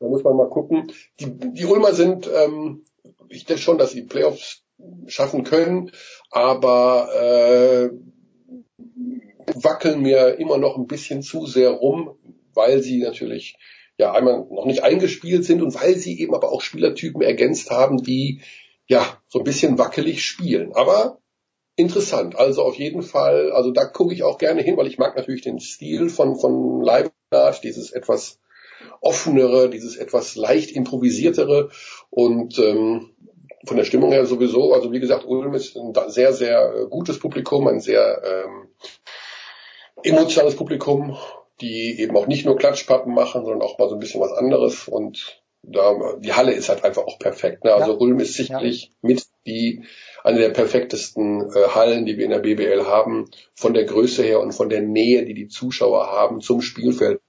Da 0.00 0.08
muss 0.08 0.24
man 0.24 0.36
mal 0.36 0.50
gucken. 0.50 0.92
Die, 1.20 1.26
die 1.30 1.64
Ulmer 1.66 1.92
sind, 1.92 2.28
ähm, 2.32 2.84
ich 3.28 3.44
denke 3.44 3.62
schon, 3.62 3.78
dass 3.78 3.92
sie 3.92 4.02
Playoffs 4.02 4.65
schaffen 5.06 5.44
können, 5.44 5.90
aber 6.30 7.08
äh, 7.14 7.90
wackeln 9.54 10.02
mir 10.02 10.38
immer 10.38 10.58
noch 10.58 10.76
ein 10.76 10.86
bisschen 10.86 11.22
zu 11.22 11.46
sehr 11.46 11.70
rum, 11.70 12.16
weil 12.54 12.82
sie 12.82 12.98
natürlich 12.98 13.56
ja 13.98 14.12
einmal 14.12 14.46
noch 14.50 14.66
nicht 14.66 14.82
eingespielt 14.82 15.44
sind 15.44 15.62
und 15.62 15.74
weil 15.74 15.96
sie 15.96 16.20
eben 16.20 16.34
aber 16.34 16.52
auch 16.52 16.60
Spielertypen 16.60 17.22
ergänzt 17.22 17.70
haben, 17.70 18.02
die 18.02 18.42
ja 18.86 19.20
so 19.28 19.38
ein 19.38 19.44
bisschen 19.44 19.78
wackelig 19.78 20.24
spielen. 20.24 20.72
Aber 20.74 21.20
interessant. 21.76 22.36
Also 22.36 22.62
auf 22.62 22.76
jeden 22.76 23.02
Fall, 23.02 23.52
also 23.52 23.70
da 23.70 23.84
gucke 23.84 24.14
ich 24.14 24.22
auch 24.22 24.38
gerne 24.38 24.62
hin, 24.62 24.76
weil 24.76 24.86
ich 24.86 24.98
mag 24.98 25.16
natürlich 25.16 25.42
den 25.42 25.60
Stil 25.60 26.08
von, 26.08 26.38
von 26.38 26.82
Leibniz, 26.82 27.12
dieses 27.62 27.92
etwas 27.92 28.40
offenere, 29.00 29.68
dieses 29.70 29.96
etwas 29.96 30.36
leicht 30.36 30.70
improvisiertere 30.70 31.70
und 32.10 32.58
ähm, 32.58 33.10
von 33.64 33.76
der 33.76 33.84
Stimmung 33.84 34.12
her 34.12 34.26
sowieso, 34.26 34.72
also 34.74 34.92
wie 34.92 35.00
gesagt, 35.00 35.24
Ulm 35.26 35.54
ist 35.54 35.76
ein 35.76 35.94
sehr, 36.08 36.32
sehr 36.32 36.74
äh, 36.74 36.86
gutes 36.88 37.18
Publikum, 37.18 37.66
ein 37.68 37.80
sehr 37.80 38.22
ähm, 38.24 38.68
emotionales 40.02 40.56
Publikum, 40.56 41.16
die 41.60 42.00
eben 42.00 42.16
auch 42.16 42.26
nicht 42.26 42.44
nur 42.44 42.56
Klatschpappen 42.56 43.14
machen, 43.14 43.44
sondern 43.44 43.62
auch 43.62 43.78
mal 43.78 43.88
so 43.88 43.94
ein 43.94 44.00
bisschen 44.00 44.20
was 44.20 44.32
anderes 44.32 44.88
und 44.88 45.42
da, 45.62 46.16
die 46.18 46.32
Halle 46.32 46.52
ist 46.52 46.68
halt 46.68 46.84
einfach 46.84 47.02
auch 47.02 47.18
perfekt. 47.18 47.64
Ne? 47.64 47.72
Also 47.72 47.92
ja. 47.92 47.98
Ulm 47.98 48.20
ist 48.20 48.34
sicherlich 48.34 48.84
ja. 48.84 48.90
mit 49.02 49.26
die 49.46 49.84
eine 50.22 50.38
der 50.38 50.50
perfektesten 50.50 51.50
äh, 51.50 51.68
Hallen, 51.74 52.06
die 52.06 52.16
wir 52.16 52.24
in 52.24 52.30
der 52.30 52.40
BBL 52.40 52.84
haben, 52.86 53.30
von 53.54 53.74
der 53.74 53.84
Größe 53.84 54.22
her 54.22 54.40
und 54.40 54.52
von 54.52 54.68
der 54.68 54.82
Nähe, 54.82 55.24
die 55.24 55.34
die 55.34 55.48
Zuschauer 55.48 56.10
haben 56.12 56.40
zum 56.40 56.60
Spielfeld. 56.60 57.20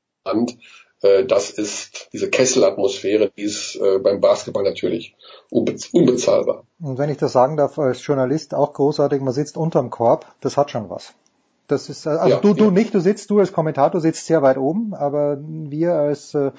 Äh, 1.02 1.26
das 1.26 1.50
ist 1.50 2.10
diese 2.14 2.30
Kesselatmosphäre, 2.30 3.32
die 3.36 3.44
ist 3.44 3.76
äh, 3.76 4.00
beim 4.00 4.22
Basketball 4.22 4.64
natürlich 4.64 5.16
unbezahlbar. 5.50 6.64
Und 6.80 6.98
wenn 6.98 7.10
ich 7.10 7.18
das 7.18 7.34
sagen 7.34 7.58
darf, 7.58 7.78
als 7.78 8.06
Journalist 8.06 8.54
auch 8.54 8.74
großartig, 8.74 9.22
man 9.22 9.34
sitzt 9.34 9.58
unterm 9.58 9.90
Korb, 9.90 10.26
das 10.42 10.58
hat 10.58 10.72
schon 10.72 10.90
was. 10.90 11.14
Das 11.68 11.90
ist 11.90 12.08
also 12.08 12.36
ja, 12.36 12.40
du 12.40 12.54
du 12.54 12.66
ja. 12.66 12.72
nicht, 12.72 12.94
du 12.94 13.02
sitzt 13.02 13.30
du 13.30 13.40
als 13.40 13.52
Kommentator 13.52 14.00
sitzt 14.00 14.26
sehr 14.26 14.42
weit 14.42 14.58
oben, 14.58 14.94
aber 14.94 15.38
wir 15.42 15.96
als 15.96 16.34
äh, 16.34 16.52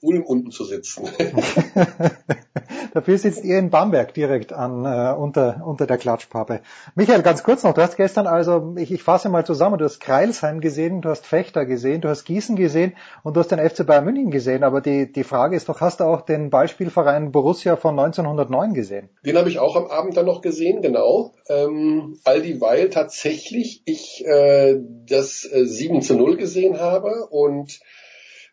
Ulm 0.00 0.22
unten 0.22 0.52
zu 0.52 0.64
sitzen. 0.64 1.08
Dafür 2.94 3.18
sitzt 3.18 3.44
ihr 3.44 3.58
in 3.58 3.70
Bamberg 3.70 4.14
direkt 4.14 4.52
an 4.52 4.84
äh, 4.84 5.18
unter 5.18 5.62
unter 5.66 5.88
der 5.88 5.98
Klatschpappe. 5.98 6.60
Michael, 6.94 7.22
ganz 7.22 7.42
kurz 7.42 7.64
noch, 7.64 7.74
du 7.74 7.82
hast 7.82 7.96
gestern 7.96 8.28
also 8.28 8.74
ich, 8.76 8.92
ich 8.92 9.02
fasse 9.02 9.30
mal 9.30 9.44
zusammen, 9.44 9.78
du 9.78 9.84
hast 9.84 9.98
Kreilsheim 9.98 10.60
gesehen, 10.60 11.02
du 11.02 11.08
hast 11.08 11.26
Fechter 11.26 11.66
gesehen, 11.66 12.00
du 12.00 12.08
hast 12.08 12.24
Gießen 12.24 12.54
gesehen 12.54 12.94
und 13.24 13.34
du 13.34 13.40
hast 13.40 13.50
den 13.50 13.58
FC 13.58 13.84
Bayern 13.84 14.04
München 14.04 14.30
gesehen, 14.30 14.62
aber 14.62 14.80
die 14.80 15.10
die 15.10 15.24
Frage 15.24 15.56
ist 15.56 15.68
doch, 15.68 15.80
hast 15.80 15.98
du 15.98 16.04
auch 16.04 16.20
den 16.20 16.50
Beispielverein 16.50 17.32
Borussia 17.32 17.74
von 17.74 17.98
1909 17.98 18.74
gesehen? 18.74 19.08
Den 19.26 19.36
habe 19.36 19.48
ich 19.48 19.58
auch 19.58 19.74
am 19.74 19.86
Abend 19.86 20.16
dann 20.16 20.26
noch 20.26 20.40
gesehen, 20.40 20.82
genau. 20.82 21.34
Ähm, 21.48 22.18
all 22.22 22.42
dieweil 22.42 22.90
tatsächlich 22.90 23.82
ich 23.88 24.24
äh, 24.26 24.76
das 25.06 25.44
äh, 25.50 25.66
7 25.66 26.02
zu 26.02 26.14
0 26.14 26.36
gesehen 26.36 26.78
habe 26.78 27.26
und 27.26 27.80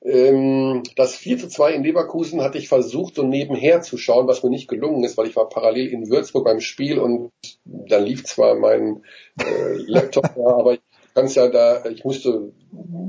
ähm, 0.02 0.84
das 0.96 1.16
4 1.16 1.40
zu 1.40 1.48
2 1.48 1.74
in 1.74 1.84
Leverkusen 1.84 2.42
hatte 2.42 2.58
ich 2.58 2.68
versucht, 2.68 3.16
so 3.16 3.24
nebenher 3.24 3.82
zu 3.82 3.98
schauen, 3.98 4.28
was 4.28 4.44
mir 4.44 4.50
nicht 4.50 4.68
gelungen 4.68 5.04
ist, 5.04 5.18
weil 5.18 5.28
ich 5.28 5.36
war 5.36 5.50
parallel 5.50 5.88
in 5.88 6.10
Würzburg 6.10 6.46
beim 6.46 6.60
Spiel 6.60 7.00
und 7.00 7.32
dann 7.64 8.06
lief 8.06 8.24
zwar 8.24 8.56
mein 8.56 9.04
äh, 9.40 9.74
Laptop 9.88 10.30
da, 10.36 10.58
aber 10.58 10.74
ich 10.74 10.82
kann 11.14 11.28
ja 11.28 11.48
da, 11.48 11.86
ich 11.86 12.04
musste 12.04 12.52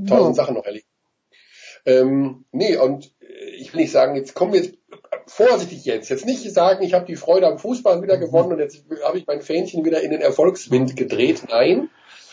tausend 0.07 0.35
Sachen 0.35 0.55
noch 0.55 0.65
erledigen. 0.65 0.87
Ähm, 1.85 2.45
nee, 2.51 2.75
und 2.75 3.13
ich 3.57 3.73
will 3.73 3.81
nicht 3.81 3.91
sagen, 3.91 4.15
jetzt 4.15 4.33
kommen 4.33 4.53
wir 4.53 4.61
jetzt 4.61 4.77
vorsichtig 5.27 5.85
jetzt. 5.85 6.09
Jetzt 6.09 6.25
nicht 6.25 6.41
sagen, 6.53 6.83
ich 6.83 6.93
habe 6.93 7.05
die 7.05 7.15
Freude 7.15 7.47
am 7.47 7.59
Fußball 7.59 8.01
wieder 8.01 8.17
gewonnen 8.17 8.53
und 8.53 8.59
jetzt 8.59 8.83
habe 9.03 9.17
ich 9.17 9.27
mein 9.27 9.41
Fähnchen 9.41 9.83
wieder 9.85 10.01
in 10.01 10.11
den 10.11 10.21
Erfolgswind 10.21 10.95
gedreht. 10.95 11.43
Nein, 11.49 11.89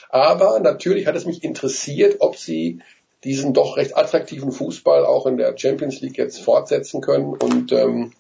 aber 0.09 0.61
natürlich 0.61 1.07
hat 1.07 1.17
es 1.17 1.27
mich 1.27 1.43
interessiert, 1.43 2.17
ob 2.21 2.37
sie 2.37 2.81
diesen 3.25 3.55
doch 3.55 3.77
recht 3.77 3.97
attraktiven 3.97 4.53
Fußball 4.53 5.05
auch 5.05 5.27
in 5.27 5.39
der 5.39 5.57
Champions 5.57 6.01
League 6.01 6.19
jetzt 6.19 6.41
fortsetzen 6.41 7.01
können. 7.01 7.35
Und 7.35 7.73
ähm, 7.73 8.13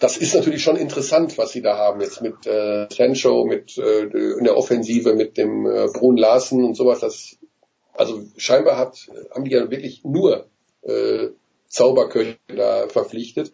das 0.00 0.16
ist 0.16 0.34
natürlich 0.34 0.62
schon 0.62 0.76
interessant, 0.76 1.36
was 1.38 1.52
sie 1.52 1.60
da 1.60 1.76
haben 1.76 2.00
jetzt 2.00 2.22
mit 2.22 2.46
äh, 2.46 2.86
Sancho, 2.90 3.44
mit 3.44 3.76
äh, 3.76 4.04
in 4.04 4.44
der 4.44 4.56
Offensive, 4.56 5.14
mit 5.14 5.36
dem 5.36 5.66
äh, 5.66 5.86
Brun 5.92 6.16
Larsen 6.16 6.64
und 6.64 6.74
sowas. 6.74 7.00
Das 7.00 7.38
also 7.98 8.22
scheinbar 8.36 8.76
hat, 8.76 9.08
haben 9.34 9.44
die 9.44 9.50
ja 9.50 9.70
wirklich 9.70 10.04
nur 10.04 10.46
äh, 10.82 11.28
Zauberköche 11.68 12.38
da 12.48 12.88
verpflichtet. 12.88 13.52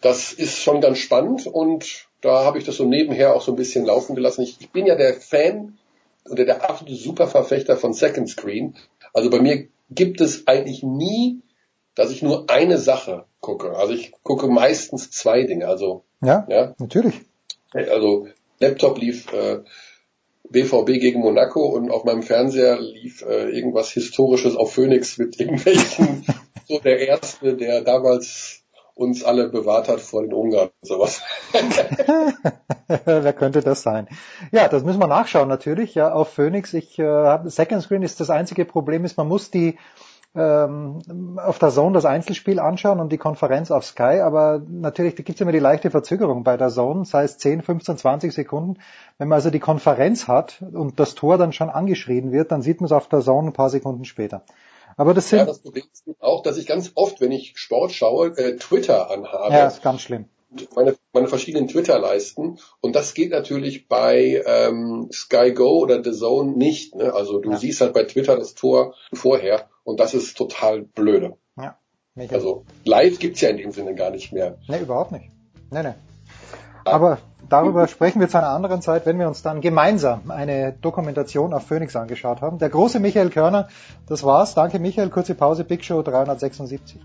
Das 0.00 0.32
ist 0.32 0.58
schon 0.62 0.80
ganz 0.80 0.98
spannend 0.98 1.46
und 1.46 2.08
da 2.20 2.44
habe 2.44 2.58
ich 2.58 2.64
das 2.64 2.76
so 2.76 2.84
nebenher 2.84 3.34
auch 3.34 3.42
so 3.42 3.52
ein 3.52 3.56
bisschen 3.56 3.84
laufen 3.84 4.14
gelassen. 4.14 4.42
Ich, 4.42 4.56
ich 4.60 4.70
bin 4.70 4.86
ja 4.86 4.94
der 4.94 5.14
Fan 5.14 5.78
oder 6.28 6.44
der 6.44 6.68
absolute 6.68 6.96
Superverfechter 6.96 7.76
von 7.76 7.92
Second 7.92 8.28
Screen. 8.28 8.76
Also 9.12 9.30
bei 9.30 9.40
mir 9.40 9.68
gibt 9.90 10.20
es 10.20 10.46
eigentlich 10.46 10.82
nie, 10.82 11.42
dass 11.94 12.10
ich 12.10 12.22
nur 12.22 12.48
eine 12.50 12.78
Sache 12.78 13.26
gucke. 13.40 13.76
Also 13.76 13.92
ich 13.92 14.12
gucke 14.22 14.48
meistens 14.48 15.10
zwei 15.10 15.44
Dinge. 15.44 15.66
Also 15.66 16.04
ja, 16.22 16.46
ja. 16.48 16.74
natürlich. 16.78 17.20
Also 17.72 18.28
Laptop 18.58 18.98
lief 18.98 19.32
äh, 19.32 19.60
BVB 20.50 21.00
gegen 21.00 21.20
Monaco 21.20 21.66
und 21.66 21.90
auf 21.90 22.04
meinem 22.04 22.22
Fernseher 22.22 22.80
lief 22.80 23.22
äh, 23.22 23.50
irgendwas 23.50 23.90
Historisches 23.90 24.56
auf 24.56 24.72
Phoenix 24.72 25.16
mit 25.18 25.38
irgendwelchen, 25.40 26.24
so 26.70 26.78
der 26.78 27.06
erste, 27.06 27.56
der 27.56 27.82
damals 27.82 28.62
uns 28.94 29.24
alle 29.24 29.48
bewahrt 29.48 29.88
hat 29.88 30.00
vor 30.00 30.22
den 30.22 30.32
Ungarn 30.32 30.68
und 30.80 30.88
sowas. 30.88 31.22
Wer 33.04 33.32
könnte 33.32 33.60
das 33.60 33.82
sein? 33.82 34.08
Ja, 34.52 34.68
das 34.68 34.84
müssen 34.84 35.00
wir 35.00 35.06
nachschauen 35.06 35.48
natürlich. 35.48 35.94
Ja, 35.94 36.12
auf 36.12 36.28
Phoenix. 36.34 36.74
Ich 36.74 36.98
äh, 36.98 37.38
Second 37.46 37.82
Screen 37.82 38.02
ist 38.02 38.20
das 38.20 38.30
einzige 38.30 38.64
Problem 38.64 39.04
ist, 39.04 39.16
man 39.16 39.26
muss 39.26 39.50
die 39.50 39.78
ähm, 40.34 41.38
auf 41.42 41.58
der 41.58 41.70
Zone 41.70 41.94
das 41.94 42.04
Einzelspiel 42.04 42.60
anschauen 42.60 43.00
und 43.00 43.10
die 43.10 43.18
Konferenz 43.18 43.72
auf 43.72 43.84
Sky, 43.84 44.20
aber 44.20 44.62
natürlich 44.68 45.16
gibt 45.16 45.30
es 45.30 45.40
immer 45.40 45.50
die 45.50 45.58
leichte 45.58 45.90
Verzögerung 45.90 46.44
bei 46.44 46.56
der 46.56 46.68
Zone, 46.68 47.04
sei 47.04 47.24
es 47.24 47.38
10, 47.38 47.62
15, 47.62 47.98
20 47.98 48.32
Sekunden. 48.32 48.78
Wenn 49.18 49.28
man 49.28 49.36
also 49.36 49.50
die 49.50 49.58
Konferenz 49.58 50.28
hat 50.28 50.62
und 50.72 51.00
das 51.00 51.16
Tor 51.16 51.36
dann 51.36 51.52
schon 51.52 51.68
angeschrien 51.70 52.30
wird, 52.30 52.52
dann 52.52 52.62
sieht 52.62 52.80
man 52.80 52.86
es 52.86 52.92
auf 52.92 53.08
der 53.08 53.20
Zone 53.22 53.48
ein 53.48 53.52
paar 53.54 53.70
Sekunden 53.70 54.04
später. 54.04 54.42
Aber 55.00 55.14
das 55.14 55.30
sind 55.30 55.38
ja, 55.38 55.44
das 55.46 55.60
Problem 55.60 55.84
ist 55.90 56.04
auch, 56.20 56.42
dass 56.42 56.58
ich 56.58 56.66
ganz 56.66 56.92
oft, 56.94 57.22
wenn 57.22 57.32
ich 57.32 57.54
Sport 57.56 57.92
schaue, 57.92 58.36
äh, 58.36 58.56
Twitter 58.56 59.10
anhabe. 59.10 59.54
Ja, 59.54 59.66
ist 59.66 59.82
ganz 59.82 60.02
schlimm. 60.02 60.26
Meine, 60.76 60.94
meine 61.14 61.26
verschiedenen 61.26 61.68
Twitter-Leisten. 61.68 62.58
Und 62.82 62.94
das 62.94 63.14
geht 63.14 63.30
natürlich 63.30 63.88
bei 63.88 64.44
ähm, 64.44 65.08
Sky 65.10 65.54
Go 65.54 65.78
oder 65.78 66.04
The 66.04 66.12
Zone 66.12 66.52
nicht. 66.52 66.96
Ne? 66.96 67.14
Also 67.14 67.38
du 67.38 67.50
ja. 67.50 67.56
siehst 67.56 67.80
halt 67.80 67.94
bei 67.94 68.04
Twitter 68.04 68.36
das 68.36 68.54
Tor 68.54 68.94
vorher 69.14 69.70
und 69.84 70.00
das 70.00 70.12
ist 70.12 70.36
total 70.36 70.82
blöde. 70.82 71.38
Ja. 71.56 71.78
Also 72.28 72.66
live 72.84 73.18
gibt's 73.18 73.40
ja 73.40 73.48
in 73.48 73.56
dem 73.56 73.72
Sinne 73.72 73.94
gar 73.94 74.10
nicht 74.10 74.34
mehr. 74.34 74.58
Ne, 74.68 74.80
überhaupt 74.80 75.12
nicht. 75.12 75.30
Nee, 75.70 75.82
nee. 75.82 75.94
Aber 76.90 77.18
darüber 77.48 77.86
sprechen 77.86 78.20
wir 78.20 78.28
zu 78.28 78.38
einer 78.38 78.48
anderen 78.48 78.82
Zeit, 78.82 79.06
wenn 79.06 79.18
wir 79.18 79.28
uns 79.28 79.42
dann 79.42 79.60
gemeinsam 79.60 80.30
eine 80.30 80.72
Dokumentation 80.72 81.54
auf 81.54 81.66
Phoenix 81.66 81.94
angeschaut 81.94 82.40
haben. 82.40 82.58
Der 82.58 82.68
große 82.68 82.98
Michael 82.98 83.30
Körner, 83.30 83.68
das 84.06 84.24
war's. 84.24 84.54
Danke 84.54 84.78
Michael, 84.78 85.10
kurze 85.10 85.34
Pause, 85.34 85.64
Big 85.64 85.84
Show 85.84 86.02
376. 86.02 87.00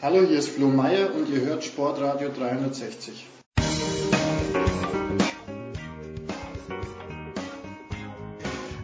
Hallo, 0.00 0.22
hier 0.26 0.38
ist 0.38 0.48
Flo 0.48 0.68
Meyer 0.68 1.14
und 1.14 1.28
ihr 1.28 1.42
hört 1.42 1.62
Sportradio 1.62 2.28
360. 2.36 3.31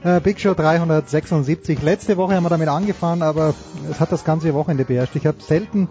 Äh, 0.05 0.21
Big 0.21 0.39
Show 0.39 0.55
376. 0.55 1.83
Letzte 1.83 2.17
Woche 2.17 2.35
haben 2.35 2.45
wir 2.45 2.51
damit 2.51 2.69
angefangen, 2.69 3.23
aber 3.23 3.55
es 3.91 3.99
hat 3.99 4.13
das 4.13 4.25
ganze 4.25 4.55
Wochenende 4.55 4.85
beherrscht. 4.85 5.17
Ich 5.17 5.27
habe 5.27 5.41
selten, 5.41 5.89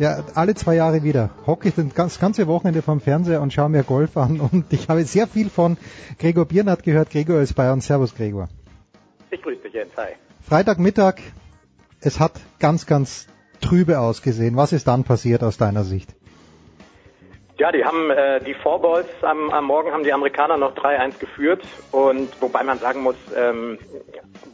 ja, 0.00 0.24
alle 0.34 0.56
zwei 0.56 0.74
Jahre 0.74 1.04
wieder 1.04 1.30
hocke 1.46 1.68
ich 1.68 1.74
das 1.94 2.18
ganze 2.18 2.48
Wochenende 2.48 2.82
vom 2.82 3.00
Fernseher 3.00 3.40
und 3.40 3.52
schaue 3.52 3.68
mir 3.68 3.84
Golf 3.84 4.16
an 4.16 4.40
und 4.52 4.72
ich 4.72 4.88
habe 4.88 5.04
sehr 5.04 5.28
viel 5.28 5.50
von 5.50 5.76
Gregor 6.18 6.46
Biernat 6.46 6.82
gehört. 6.82 7.10
Gregor 7.10 7.40
ist 7.40 7.54
bei 7.54 7.72
uns. 7.72 7.86
Servus, 7.86 8.14
Gregor. 8.14 8.48
Ich 9.30 9.40
grüße 9.40 9.62
dich, 9.62 9.72
Jens. 9.72 9.92
Hi. 9.96 10.14
Freitagmittag, 10.40 11.16
es 12.00 12.18
hat 12.18 12.32
ganz, 12.58 12.86
ganz 12.86 13.28
trübe 13.60 14.00
ausgesehen. 14.00 14.56
Was 14.56 14.72
ist 14.72 14.88
dann 14.88 15.04
passiert 15.04 15.44
aus 15.44 15.58
deiner 15.58 15.84
Sicht? 15.84 16.14
Ja, 17.58 17.72
die 17.72 17.84
haben 17.84 18.10
äh, 18.10 18.40
die 18.40 18.54
Four 18.54 18.80
Balls 18.80 19.08
am, 19.22 19.50
am 19.50 19.64
Morgen 19.64 19.90
haben 19.90 20.04
die 20.04 20.12
Amerikaner 20.12 20.56
noch 20.56 20.76
3-1 20.76 21.18
geführt 21.18 21.62
und 21.90 22.28
wobei 22.40 22.62
man 22.62 22.78
sagen 22.78 23.02
muss, 23.02 23.16
ähm, 23.36 23.78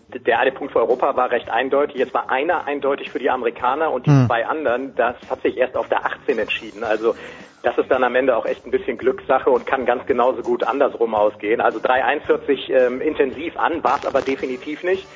der 0.09 0.39
eine 0.39 0.53
Punkt 0.53 0.73
für 0.73 0.79
Europa 0.79 1.15
war 1.15 1.31
recht 1.31 1.51
eindeutig. 1.51 1.97
Jetzt 1.97 2.15
war 2.15 2.31
einer 2.31 2.67
eindeutig 2.67 3.11
für 3.11 3.19
die 3.19 3.29
Amerikaner 3.29 3.93
und 3.93 4.07
die 4.07 4.11
hm. 4.11 4.27
zwei 4.27 4.47
anderen, 4.47 4.95
das 4.95 5.17
hat 5.29 5.43
sich 5.43 5.59
erst 5.59 5.77
auf 5.77 5.89
der 5.89 6.07
18 6.07 6.39
entschieden. 6.39 6.83
Also 6.83 7.15
das 7.63 7.77
ist 7.77 7.91
dann 7.91 8.05
am 8.05 8.15
Ende 8.15 8.37
auch 8.37 8.47
echt 8.47 8.65
ein 8.67 8.71
bisschen 8.71 8.97
Glückssache 8.97 9.51
und 9.51 9.67
kann 9.67 9.85
ganz 9.85 10.07
genauso 10.07 10.43
gut 10.43 10.65
andersrum 10.65 11.15
ausgehen. 11.15 11.61
Also 11.61 11.81
3-1 11.81 12.29
hört 12.29 12.47
sich 12.47 12.71
ähm, 12.71 13.03
intensiv 13.03 13.57
an, 13.59 13.85
war 13.85 13.97
es 13.97 14.07
aber 14.07 14.23
definitiv 14.23 14.83
nicht. 14.83 15.07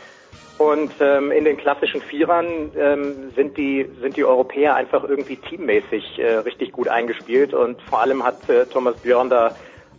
Und 0.58 0.90
ähm, 0.98 1.30
in 1.30 1.44
den 1.44 1.56
klassischen 1.56 2.02
Vierern 2.02 2.72
ähm, 2.76 3.30
sind 3.36 3.56
die 3.56 3.88
sind 4.00 4.16
die 4.16 4.24
Europäer 4.24 4.74
einfach 4.74 5.04
irgendwie 5.04 5.36
teammäßig 5.36 6.18
äh, 6.18 6.38
richtig 6.38 6.72
gut 6.72 6.88
eingespielt 6.88 7.54
und 7.54 7.80
vor 7.82 8.00
allem 8.00 8.24
hat 8.24 8.48
äh, 8.48 8.66
Thomas 8.66 8.96
Björn 8.96 9.30
da 9.30 9.54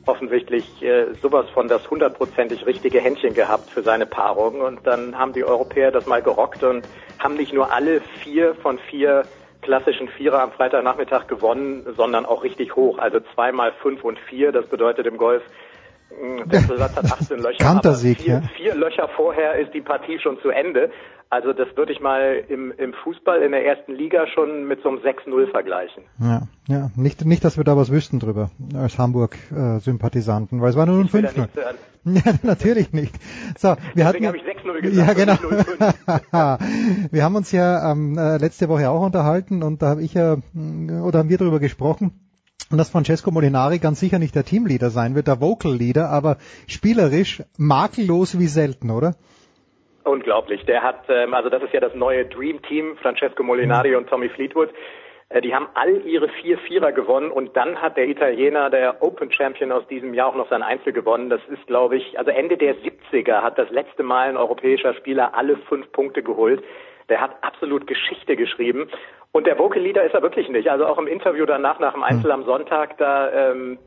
offensichtlich 0.05 0.83
äh, 0.83 1.13
sowas 1.21 1.45
von 1.53 1.69
das 1.69 1.89
hundertprozentig 1.89 2.65
richtige 2.65 2.99
Händchen 2.99 3.33
gehabt 3.33 3.69
für 3.69 3.83
seine 3.83 4.05
Paarung 4.05 4.59
und 4.59 4.85
dann 4.85 5.17
haben 5.17 5.31
die 5.31 5.45
Europäer 5.45 5.91
das 5.91 6.07
mal 6.07 6.21
gerockt 6.21 6.61
und 6.61 6.85
haben 7.19 7.35
nicht 7.35 7.53
nur 7.53 7.71
alle 7.71 8.01
vier 8.21 8.53
von 8.55 8.79
vier 8.79 9.23
klassischen 9.61 10.09
Vierer 10.09 10.41
am 10.41 10.51
Freitagnachmittag 10.51 11.27
gewonnen, 11.27 11.85
sondern 11.95 12.25
auch 12.25 12.43
richtig 12.43 12.75
hoch. 12.75 12.97
Also 12.97 13.19
zweimal 13.33 13.71
fünf 13.81 14.03
und 14.03 14.19
vier, 14.19 14.51
das 14.51 14.65
bedeutet 14.65 15.05
im 15.05 15.17
Golf 15.17 15.43
der 16.45 16.61
Satz 16.61 16.95
hat 16.95 17.05
18 17.05 17.37
Löcher. 17.39 17.63
Kantersieg, 17.63 18.21
vier, 18.21 18.33
ja. 18.33 18.41
vier 18.55 18.75
Löcher 18.75 19.07
vorher 19.15 19.59
ist 19.59 19.73
die 19.73 19.81
Partie 19.81 20.19
schon 20.19 20.39
zu 20.41 20.49
Ende. 20.49 20.91
Also 21.31 21.53
das 21.53 21.67
würde 21.75 21.93
ich 21.93 21.99
mal 21.99 22.43
im, 22.47 22.73
im 22.75 22.93
Fußball 23.03 23.43
in 23.43 23.51
der 23.51 23.63
ersten 23.63 23.93
Liga 23.93 24.25
schon 24.33 24.67
mit 24.67 24.81
so 24.81 24.89
einem 24.89 24.97
6-0 24.97 25.51
vergleichen. 25.51 26.03
Ja, 26.19 26.41
ja. 26.67 26.89
Nicht, 26.95 27.23
nicht, 27.23 27.43
dass 27.45 27.57
wir 27.57 27.63
da 27.63 27.77
was 27.77 27.91
wüssten 27.91 28.19
drüber 28.19 28.49
als 28.75 28.97
Hamburg-Sympathisanten, 28.97 30.59
weil 30.59 30.71
es 30.71 30.75
war 30.75 30.87
nur 30.87 30.99
ein 30.99 31.07
5-0. 31.07 31.47
Ja, 32.05 32.33
natürlich 32.43 32.93
nicht. 32.93 33.13
So, 33.57 33.67
wir 33.67 33.75
Deswegen 33.93 34.05
hatten, 34.05 34.27
habe 34.27 34.37
ich 34.37 34.43
6-0 34.43 34.81
gesagt. 34.81 35.19
Ja, 35.19 35.35
genau. 35.35 35.35
wir 37.11 37.23
haben 37.23 37.35
uns 37.35 37.51
ja 37.51 37.91
ähm, 37.91 38.17
äh, 38.17 38.37
letzte 38.37 38.69
Woche 38.69 38.89
auch 38.89 39.05
unterhalten 39.05 39.63
und 39.63 39.81
da 39.81 39.87
habe 39.89 40.01
ich 40.01 40.13
ja, 40.13 40.37
oder 41.03 41.19
haben 41.19 41.29
wir 41.29 41.37
darüber 41.37 41.59
gesprochen, 41.59 42.28
und 42.71 42.77
dass 42.77 42.89
Francesco 42.91 43.31
Molinari 43.31 43.79
ganz 43.79 43.99
sicher 43.99 44.19
nicht 44.19 44.35
der 44.35 44.43
Teamleader 44.43 44.89
sein 44.89 45.15
wird, 45.15 45.27
der 45.27 45.41
Vocal 45.41 45.73
Leader, 45.73 46.09
aber 46.09 46.37
spielerisch 46.67 47.43
makellos 47.57 48.39
wie 48.39 48.47
selten, 48.47 48.91
oder? 48.91 49.15
Unglaublich. 50.03 50.65
Der 50.65 50.81
hat, 50.81 51.03
ähm, 51.09 51.33
also 51.33 51.49
das 51.49 51.63
ist 51.63 51.73
ja 51.73 51.79
das 51.79 51.93
neue 51.95 52.25
Dream 52.25 52.61
Team, 52.63 52.97
Francesco 53.01 53.43
Molinari 53.43 53.95
und 53.95 54.07
Tommy 54.07 54.29
Fleetwood. 54.29 54.69
Äh, 55.29 55.41
die 55.41 55.53
haben 55.53 55.67
all 55.75 56.01
ihre 56.05 56.29
vier 56.41 56.57
Vierer 56.59 56.91
gewonnen 56.91 57.31
und 57.31 57.55
dann 57.55 57.81
hat 57.81 57.97
der 57.97 58.07
Italiener, 58.07 58.69
der 58.69 59.01
Open 59.03 59.31
Champion 59.31 59.71
aus 59.71 59.87
diesem 59.87 60.13
Jahr 60.13 60.29
auch 60.29 60.35
noch 60.35 60.49
sein 60.49 60.63
Einzel 60.63 60.93
gewonnen. 60.93 61.29
Das 61.29 61.41
ist, 61.47 61.65
glaube 61.67 61.97
ich, 61.97 62.17
also 62.17 62.31
Ende 62.31 62.57
der 62.57 62.75
70er 62.75 63.41
hat 63.41 63.57
das 63.57 63.69
letzte 63.69 64.03
Mal 64.03 64.29
ein 64.29 64.37
europäischer 64.37 64.93
Spieler 64.95 65.35
alle 65.35 65.57
fünf 65.57 65.91
Punkte 65.91 66.23
geholt. 66.23 66.63
Der 67.09 67.21
hat 67.21 67.31
absolut 67.41 67.87
Geschichte 67.87 68.35
geschrieben. 68.35 68.89
Und 69.31 69.45
der 69.45 69.59
Vocal 69.59 69.81
Leader 69.81 70.03
ist 70.03 70.13
er 70.13 70.21
wirklich 70.21 70.49
nicht. 70.49 70.69
Also 70.69 70.85
auch 70.85 70.97
im 70.97 71.07
Interview 71.07 71.45
danach, 71.45 71.79
nach 71.79 71.93
dem 71.93 72.03
Einzel 72.03 72.31
am 72.31 72.45
Sonntag, 72.45 72.97
da, 72.97 73.31
ähm, 73.31 73.77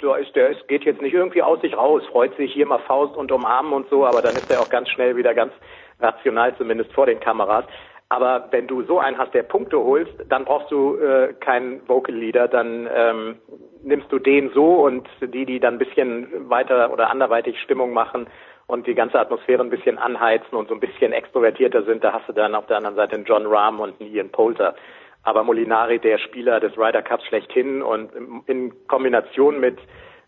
da 0.00 0.16
ist 0.16 0.34
der, 0.36 0.50
es 0.50 0.66
geht 0.66 0.84
jetzt 0.84 1.00
nicht 1.00 1.14
irgendwie 1.14 1.42
aus 1.42 1.60
sich 1.62 1.76
raus, 1.76 2.02
freut 2.10 2.36
sich 2.36 2.52
hier 2.52 2.66
mal 2.66 2.80
Faust 2.80 3.16
und 3.16 3.32
umarmen 3.32 3.72
und 3.72 3.88
so, 3.88 4.04
aber 4.04 4.20
dann 4.20 4.34
ist 4.34 4.50
er 4.50 4.60
auch 4.60 4.68
ganz 4.68 4.90
schnell 4.90 5.16
wieder 5.16 5.32
ganz 5.34 5.52
rational, 6.00 6.54
zumindest 6.56 6.92
vor 6.92 7.06
den 7.06 7.20
Kameras. 7.20 7.64
Aber 8.10 8.48
wenn 8.50 8.66
du 8.66 8.82
so 8.82 8.98
einen 8.98 9.16
hast, 9.16 9.32
der 9.32 9.42
Punkte 9.42 9.78
holst, 9.78 10.12
dann 10.28 10.44
brauchst 10.44 10.70
du 10.70 10.96
äh, 10.96 11.32
keinen 11.40 11.86
Vocal 11.88 12.14
Leader, 12.14 12.48
dann 12.48 12.88
ähm, 12.94 13.36
nimmst 13.82 14.12
du 14.12 14.18
den 14.18 14.50
so 14.54 14.84
und 14.84 15.08
die, 15.20 15.46
die 15.46 15.58
dann 15.58 15.74
ein 15.74 15.78
bisschen 15.78 16.50
weiter 16.50 16.92
oder 16.92 17.10
anderweitig 17.10 17.58
Stimmung 17.60 17.92
machen, 17.92 18.26
und 18.66 18.86
die 18.86 18.94
ganze 18.94 19.18
Atmosphäre 19.18 19.62
ein 19.62 19.70
bisschen 19.70 19.98
anheizen 19.98 20.56
und 20.56 20.68
so 20.68 20.74
ein 20.74 20.80
bisschen 20.80 21.12
extrovertierter 21.12 21.84
sind, 21.84 22.02
da 22.02 22.12
hast 22.12 22.28
du 22.28 22.32
dann 22.32 22.54
auf 22.54 22.66
der 22.66 22.78
anderen 22.78 22.96
Seite 22.96 23.16
einen 23.16 23.24
John 23.24 23.46
Rahm 23.46 23.80
und 23.80 24.00
einen 24.00 24.10
Ian 24.10 24.30
Poulter. 24.30 24.74
Aber 25.22 25.42
Molinari, 25.42 25.98
der 25.98 26.18
Spieler 26.18 26.60
des 26.60 26.76
Ryder 26.76 27.02
Cups 27.02 27.24
schlechthin 27.26 27.82
und 27.82 28.10
in 28.46 28.72
Kombination 28.88 29.58
mit, 29.58 29.78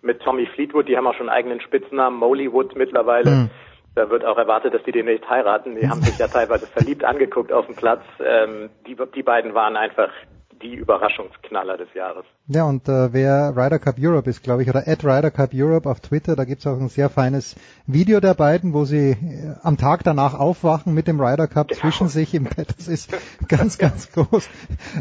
mit 0.03 0.21
Tommy 0.23 0.47
Fleetwood, 0.47 0.89
die 0.89 0.97
haben 0.97 1.07
auch 1.07 1.15
schon 1.15 1.29
einen 1.29 1.37
eigenen 1.37 1.61
Spitznamen, 1.61 2.19
Mollywood 2.19 2.75
mittlerweile. 2.77 3.31
Mhm. 3.31 3.51
Da 3.95 4.11
wird 4.11 4.25
auch 4.27 4.37
erwartet, 4.37 4.75
dass 4.75 4.83
die 4.83 4.93
den 4.93 5.07
nicht 5.07 5.29
heiraten. 5.29 5.75
Die 5.75 5.89
haben 5.89 6.03
sich 6.03 6.19
ja 6.19 6.29
teilweise 6.29 6.67
verliebt 6.67 7.03
angeguckt 7.05 7.51
auf 7.51 7.65
dem 7.67 7.77
Platz. 7.77 8.03
Ähm, 8.23 8.69
die, 8.87 8.95
die 9.15 9.23
beiden 9.23 9.55
waren 9.55 9.77
einfach 9.77 10.11
die 10.63 10.75
Überraschungsknaller 10.75 11.77
des 11.77 11.93
Jahres. 11.95 12.25
Ja, 12.49 12.65
und 12.65 12.89
äh, 12.89 13.13
wer 13.13 13.55
Ryder 13.57 13.79
Cup 13.79 13.97
Europe 13.99 14.31
ist, 14.31 14.43
glaube 14.43 14.63
ich, 14.63 14.69
oder 14.69 14.87
at 14.87 15.05
Ryder 15.05 15.31
Cup 15.31 15.51
Europe 15.53 15.89
auf 15.89 16.01
Twitter, 16.01 16.37
da 16.37 16.45
gibt's 16.45 16.67
auch 16.67 16.79
ein 16.79 16.89
sehr 16.89 17.11
feines 17.11 17.57
Video 17.87 18.21
der 18.21 18.35
beiden, 18.35 18.73
wo 18.73 18.85
sie 18.85 19.11
äh, 19.11 19.55
am 19.63 19.77
Tag 19.77 20.05
danach 20.05 20.35
aufwachen 20.35 20.95
mit 20.95 21.09
dem 21.09 21.21
Ryder 21.21 21.49
Cup 21.49 21.69
genau. 21.69 21.81
zwischen 21.81 22.09
sich 22.09 22.35
im 22.35 22.45
Bett. 22.45 22.75
Das 22.77 22.87
ist 22.87 23.11
ganz, 23.49 23.79
ganz 23.79 24.13
groß. 24.13 24.49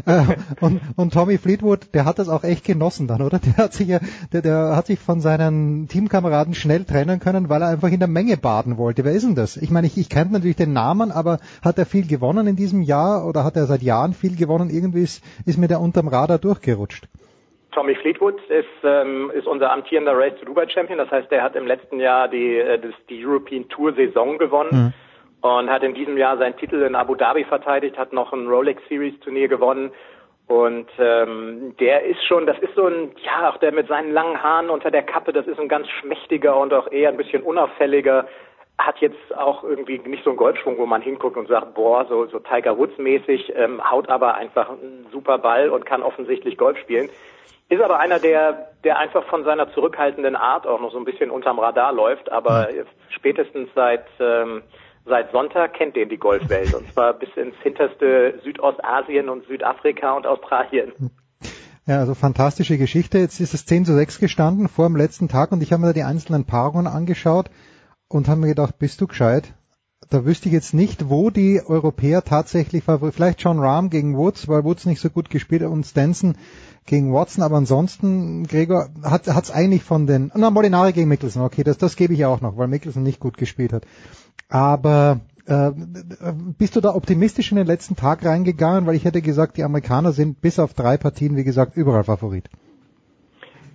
Äh, 0.06 0.24
und, 0.60 0.80
und 0.96 1.12
Tommy 1.12 1.38
Fleetwood, 1.38 1.94
der 1.94 2.04
hat 2.04 2.18
das 2.18 2.28
auch 2.28 2.42
echt 2.42 2.64
genossen 2.64 3.06
dann, 3.06 3.22
oder? 3.22 3.38
Der 3.38 3.56
hat 3.56 3.74
sich 3.74 3.88
ja, 3.88 4.00
der, 4.32 4.42
der 4.42 4.74
hat 4.74 4.86
sich 4.86 4.98
von 4.98 5.20
seinen 5.20 5.86
Teamkameraden 5.88 6.54
schnell 6.54 6.84
trennen 6.84 7.20
können, 7.20 7.48
weil 7.48 7.62
er 7.62 7.68
einfach 7.68 7.90
in 7.90 8.00
der 8.00 8.08
Menge 8.08 8.36
baden 8.36 8.76
wollte. 8.76 9.04
Wer 9.04 9.12
ist 9.12 9.24
denn 9.24 9.36
das? 9.36 9.56
Ich 9.56 9.70
meine, 9.70 9.86
ich, 9.86 9.96
ich 9.96 10.08
kenne 10.08 10.32
natürlich 10.32 10.56
den 10.56 10.72
Namen, 10.72 11.12
aber 11.12 11.38
hat 11.62 11.78
er 11.78 11.86
viel 11.86 12.06
gewonnen 12.06 12.48
in 12.48 12.56
diesem 12.56 12.82
Jahr 12.82 13.24
oder 13.24 13.44
hat 13.44 13.56
er 13.56 13.66
seit 13.66 13.82
Jahren 13.82 14.14
viel 14.14 14.34
gewonnen? 14.34 14.68
Irgendwie 14.68 15.02
ist, 15.02 15.22
ist 15.46 15.58
mir 15.58 15.68
der 15.68 15.80
unterm 15.80 16.08
Radar 16.08 16.38
durchgerutscht. 16.38 17.08
Tommy 17.72 17.94
Fleetwood 17.94 18.40
ist, 18.48 18.66
ähm, 18.84 19.30
ist 19.34 19.46
unser 19.46 19.70
amtierender 19.70 20.16
Race 20.16 20.32
to 20.40 20.46
Dubai 20.46 20.66
Champion. 20.68 20.98
Das 20.98 21.10
heißt, 21.10 21.30
er 21.30 21.42
hat 21.42 21.56
im 21.56 21.66
letzten 21.66 22.00
Jahr 22.00 22.26
die, 22.26 22.56
äh, 22.56 22.78
das, 22.78 22.94
die 23.10 23.24
European 23.24 23.68
Tour 23.68 23.92
Saison 23.92 24.38
gewonnen 24.38 24.94
mhm. 25.42 25.48
und 25.48 25.70
hat 25.70 25.82
in 25.82 25.94
diesem 25.94 26.16
Jahr 26.16 26.38
seinen 26.38 26.56
Titel 26.56 26.82
in 26.82 26.94
Abu 26.94 27.14
Dhabi 27.14 27.44
verteidigt, 27.44 27.98
hat 27.98 28.14
noch 28.14 28.32
ein 28.32 28.46
Rolex 28.46 28.82
Series 28.88 29.18
Turnier 29.20 29.48
gewonnen. 29.48 29.90
Und 30.46 30.86
ähm, 30.98 31.74
der 31.78 32.04
ist 32.04 32.24
schon, 32.24 32.46
das 32.46 32.58
ist 32.60 32.74
so 32.76 32.86
ein, 32.86 33.10
ja, 33.24 33.50
auch 33.50 33.58
der 33.58 33.72
mit 33.72 33.88
seinen 33.88 34.12
langen 34.12 34.42
Haaren 34.42 34.70
unter 34.70 34.90
der 34.90 35.02
Kappe, 35.02 35.32
das 35.32 35.46
ist 35.46 35.58
ein 35.58 35.68
ganz 35.68 35.88
schmächtiger 36.00 36.56
und 36.56 36.72
auch 36.72 36.90
eher 36.90 37.10
ein 37.10 37.16
bisschen 37.16 37.42
unauffälliger, 37.42 38.26
hat 38.78 38.98
jetzt 39.00 39.36
auch 39.36 39.64
irgendwie 39.64 39.98
nicht 39.98 40.24
so 40.24 40.30
einen 40.30 40.36
Golfschwung, 40.36 40.76
wo 40.78 40.86
man 40.86 41.00
hinguckt 41.00 41.36
und 41.36 41.48
sagt, 41.48 41.74
boah, 41.74 42.06
so, 42.08 42.26
so 42.26 42.38
Tiger 42.38 42.76
Woods 42.76 42.98
mäßig, 42.98 43.52
ähm, 43.56 43.80
haut 43.90 44.08
aber 44.08 44.34
einfach 44.34 44.68
einen 44.68 45.06
super 45.10 45.38
Ball 45.38 45.70
und 45.70 45.86
kann 45.86 46.02
offensichtlich 46.02 46.58
Golf 46.58 46.78
spielen. 46.78 47.08
Ist 47.68 47.82
aber 47.82 47.98
einer, 47.98 48.20
der, 48.20 48.68
der 48.84 48.98
einfach 48.98 49.24
von 49.24 49.44
seiner 49.44 49.72
zurückhaltenden 49.72 50.36
Art 50.36 50.66
auch 50.66 50.80
noch 50.80 50.92
so 50.92 50.98
ein 50.98 51.04
bisschen 51.04 51.30
unterm 51.30 51.58
Radar 51.58 51.92
läuft, 51.92 52.30
aber 52.30 52.68
mhm. 52.70 52.84
spätestens 53.08 53.68
seit, 53.74 54.04
ähm, 54.20 54.62
seit 55.04 55.32
Sonntag 55.32 55.72
kennt 55.74 55.96
den 55.96 56.08
die 56.08 56.18
Golfwelt 56.18 56.74
und 56.74 56.92
zwar 56.92 57.14
bis 57.14 57.30
ins 57.36 57.56
hinterste 57.62 58.38
Südostasien 58.44 59.28
und 59.28 59.46
Südafrika 59.46 60.12
und 60.12 60.26
Australien. 60.26 60.92
Ja, 61.86 61.98
also 62.00 62.14
fantastische 62.14 62.78
Geschichte. 62.78 63.18
Jetzt 63.18 63.40
ist 63.40 63.54
es 63.54 63.64
10 63.64 63.84
zu 63.84 63.94
6 63.94 64.18
gestanden 64.18 64.68
vor 64.68 64.86
dem 64.86 64.96
letzten 64.96 65.28
Tag 65.28 65.50
und 65.50 65.62
ich 65.62 65.72
habe 65.72 65.82
mir 65.82 65.88
da 65.88 65.92
die 65.92 66.02
einzelnen 66.02 66.44
Paarungen 66.44 66.88
angeschaut 66.88 67.46
und 68.08 68.28
habe 68.28 68.40
mir 68.40 68.48
gedacht, 68.48 68.78
bist 68.78 69.00
du 69.00 69.06
gescheit? 69.06 69.54
Da 70.10 70.24
wüsste 70.24 70.48
ich 70.48 70.52
jetzt 70.52 70.74
nicht, 70.74 71.08
wo 71.08 71.30
die 71.30 71.60
Europäer 71.64 72.22
tatsächlich 72.22 72.84
favorisieren. 72.84 73.12
Vielleicht 73.12 73.40
John 73.40 73.58
Rahm 73.58 73.90
gegen 73.90 74.16
Woods, 74.16 74.46
weil 74.46 74.62
Woods 74.62 74.86
nicht 74.86 75.00
so 75.00 75.10
gut 75.10 75.30
gespielt 75.30 75.62
hat 75.62 75.70
und 75.70 75.84
Stenson 75.84 76.36
gegen 76.84 77.12
Watson, 77.12 77.42
aber 77.42 77.56
ansonsten, 77.56 78.46
Gregor, 78.46 78.90
hat 79.02 79.26
es 79.26 79.50
eigentlich 79.50 79.82
von 79.82 80.06
den, 80.06 80.30
na, 80.34 80.50
Molinari 80.50 80.92
gegen 80.92 81.08
Mickelson, 81.08 81.42
okay, 81.42 81.64
das, 81.64 81.78
das 81.78 81.96
gebe 81.96 82.14
ich 82.14 82.24
auch 82.24 82.40
noch, 82.40 82.56
weil 82.56 82.68
Mickelson 82.68 83.02
nicht 83.02 83.18
gut 83.18 83.36
gespielt 83.36 83.72
hat. 83.72 83.86
Aber 84.48 85.20
äh, 85.46 85.72
bist 86.56 86.76
du 86.76 86.80
da 86.80 86.94
optimistisch 86.94 87.50
in 87.50 87.56
den 87.56 87.66
letzten 87.66 87.96
Tag 87.96 88.24
reingegangen? 88.24 88.86
Weil 88.86 88.94
ich 88.94 89.04
hätte 89.04 89.22
gesagt, 89.22 89.56
die 89.56 89.64
Amerikaner 89.64 90.12
sind 90.12 90.40
bis 90.40 90.58
auf 90.58 90.74
drei 90.74 90.96
Partien, 90.96 91.36
wie 91.36 91.44
gesagt, 91.44 91.76
überall 91.76 92.04
Favorit. 92.04 92.48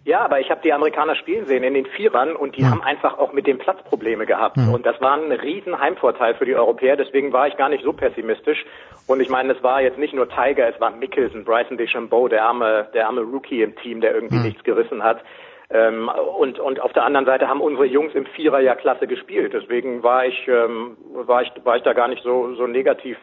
Ja, 0.04 0.22
aber 0.26 0.40
ich 0.40 0.50
habe 0.50 0.62
die 0.64 0.74
Amerikaner 0.74 1.16
spielen 1.16 1.46
sehen 1.46 1.64
in 1.64 1.76
den 1.76 1.86
Vierern 1.86 2.36
und 2.36 2.58
die 2.58 2.64
mhm. 2.64 2.72
haben 2.72 2.82
einfach 2.82 3.20
auch 3.20 3.34
mit 3.34 3.46
dem 3.46 3.60
Platz 3.60 3.84
Probleme 3.84 4.26
gehabt. 4.26 4.58
Mhm. 4.58 4.74
Und 4.74 4.86
das 4.86 5.00
war 5.00 5.14
ein 5.14 5.32
riesen 5.32 5.80
Heimvorteil 5.80 6.34
für 6.36 6.46
die 6.46 6.56
Europäer, 6.56 6.98
deswegen 6.98 7.32
war 7.34 7.48
ich 7.48 7.56
gar 7.56 7.70
nicht 7.70 7.84
so 7.84 7.94
pessimistisch. 7.94 8.66
Und 9.06 9.22
ich 9.22 9.30
meine, 9.30 9.54
es 9.54 9.62
war 9.62 9.82
jetzt 9.82 10.00
nicht 10.00 10.14
nur 10.14 10.28
Tiger, 10.28 10.68
es 10.68 10.80
war 10.82 10.90
Mickelson, 10.90 11.44
Bryson 11.44 11.78
DeChambeau, 11.78 12.28
der 12.28 12.44
arme, 12.44 12.88
der 12.96 13.06
arme 13.06 13.22
Rookie 13.22 13.62
im 13.62 13.76
Team, 13.76 14.02
der 14.02 14.16
irgendwie 14.16 14.38
mhm. 14.38 14.44
nichts 14.44 14.64
gerissen 14.64 15.04
hat. 15.04 15.24
Ähm, 15.70 16.10
und, 16.38 16.60
und 16.60 16.80
auf 16.82 16.92
der 16.94 17.06
anderen 17.06 17.26
Seite 17.26 17.48
haben 17.48 17.62
unsere 17.62 17.86
Jungs 17.86 18.14
im 18.14 18.26
Vierer 18.26 18.60
ja 18.60 18.76
klasse 18.76 19.08
gespielt. 19.08 19.54
Deswegen 19.54 20.04
war 20.04 20.26
ich, 20.26 20.48
ähm, 20.48 20.98
war 21.14 21.44
ich, 21.44 21.52
war 21.64 21.78
ich 21.78 21.84
da 21.84 21.94
gar 21.94 22.08
nicht 22.08 22.24
so, 22.24 22.56
so 22.56 22.68
negativ 22.68 23.18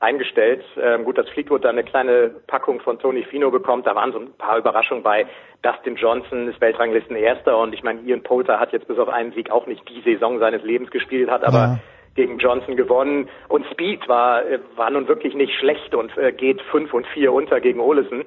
eingestellt. 0.00 0.62
Ähm, 0.80 1.04
gut, 1.04 1.16
dass 1.16 1.28
Fleetwood 1.30 1.64
da 1.64 1.70
eine 1.70 1.84
kleine 1.84 2.30
Packung 2.46 2.80
von 2.80 2.98
Tony 2.98 3.24
Fino 3.24 3.50
bekommt. 3.50 3.86
Da 3.86 3.94
waren 3.94 4.12
so 4.12 4.18
ein 4.18 4.32
paar 4.36 4.58
Überraschungen 4.58 5.02
bei. 5.02 5.26
Dustin 5.62 5.96
Johnson 5.96 6.48
ist 6.48 6.60
Weltranglisten 6.60 7.16
Erster 7.16 7.58
und 7.58 7.72
ich 7.72 7.82
meine, 7.82 8.00
Ian 8.02 8.22
Poulter 8.22 8.60
hat 8.60 8.72
jetzt 8.72 8.88
bis 8.88 8.98
auf 8.98 9.08
einen 9.08 9.32
Sieg 9.32 9.50
auch 9.50 9.66
nicht 9.66 9.82
die 9.88 10.02
Saison 10.02 10.38
seines 10.38 10.62
Lebens 10.62 10.90
gespielt, 10.90 11.30
hat 11.30 11.44
aber 11.44 11.56
ja. 11.56 11.78
gegen 12.14 12.38
Johnson 12.38 12.76
gewonnen. 12.76 13.28
Und 13.48 13.64
Speed 13.72 14.06
war, 14.06 14.44
äh, 14.44 14.60
war 14.76 14.90
nun 14.90 15.08
wirklich 15.08 15.34
nicht 15.34 15.54
schlecht 15.58 15.94
und 15.94 16.16
äh, 16.18 16.32
geht 16.32 16.60
fünf 16.70 16.92
und 16.92 17.06
vier 17.08 17.32
unter 17.32 17.60
gegen 17.60 17.80
Olesen. 17.80 18.24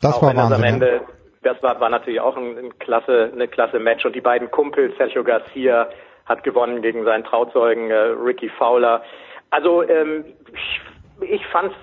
Das 0.00 0.16
auch 0.16 0.22
war 0.22 0.34
Wahnsinn. 0.34 0.56
Am 0.56 0.64
Ende, 0.64 1.02
das 1.42 1.62
war, 1.62 1.78
war 1.78 1.90
natürlich 1.90 2.20
auch 2.20 2.36
ein, 2.36 2.56
ein 2.56 2.78
klasse, 2.78 3.30
eine 3.32 3.48
klasse 3.48 3.78
Match. 3.78 4.04
Und 4.06 4.16
die 4.16 4.20
beiden 4.22 4.50
Kumpels, 4.50 4.96
Sergio 4.96 5.22
Garcia 5.24 5.88
hat 6.24 6.42
gewonnen 6.42 6.80
gegen 6.80 7.04
seinen 7.04 7.24
Trauzeugen 7.24 7.90
äh, 7.90 7.94
Ricky 7.94 8.48
Fowler. 8.48 9.02
Also 9.50 9.82
ähm, 9.86 10.24
ich 10.52 10.80
ich 11.22 11.46
fand's, 11.46 11.76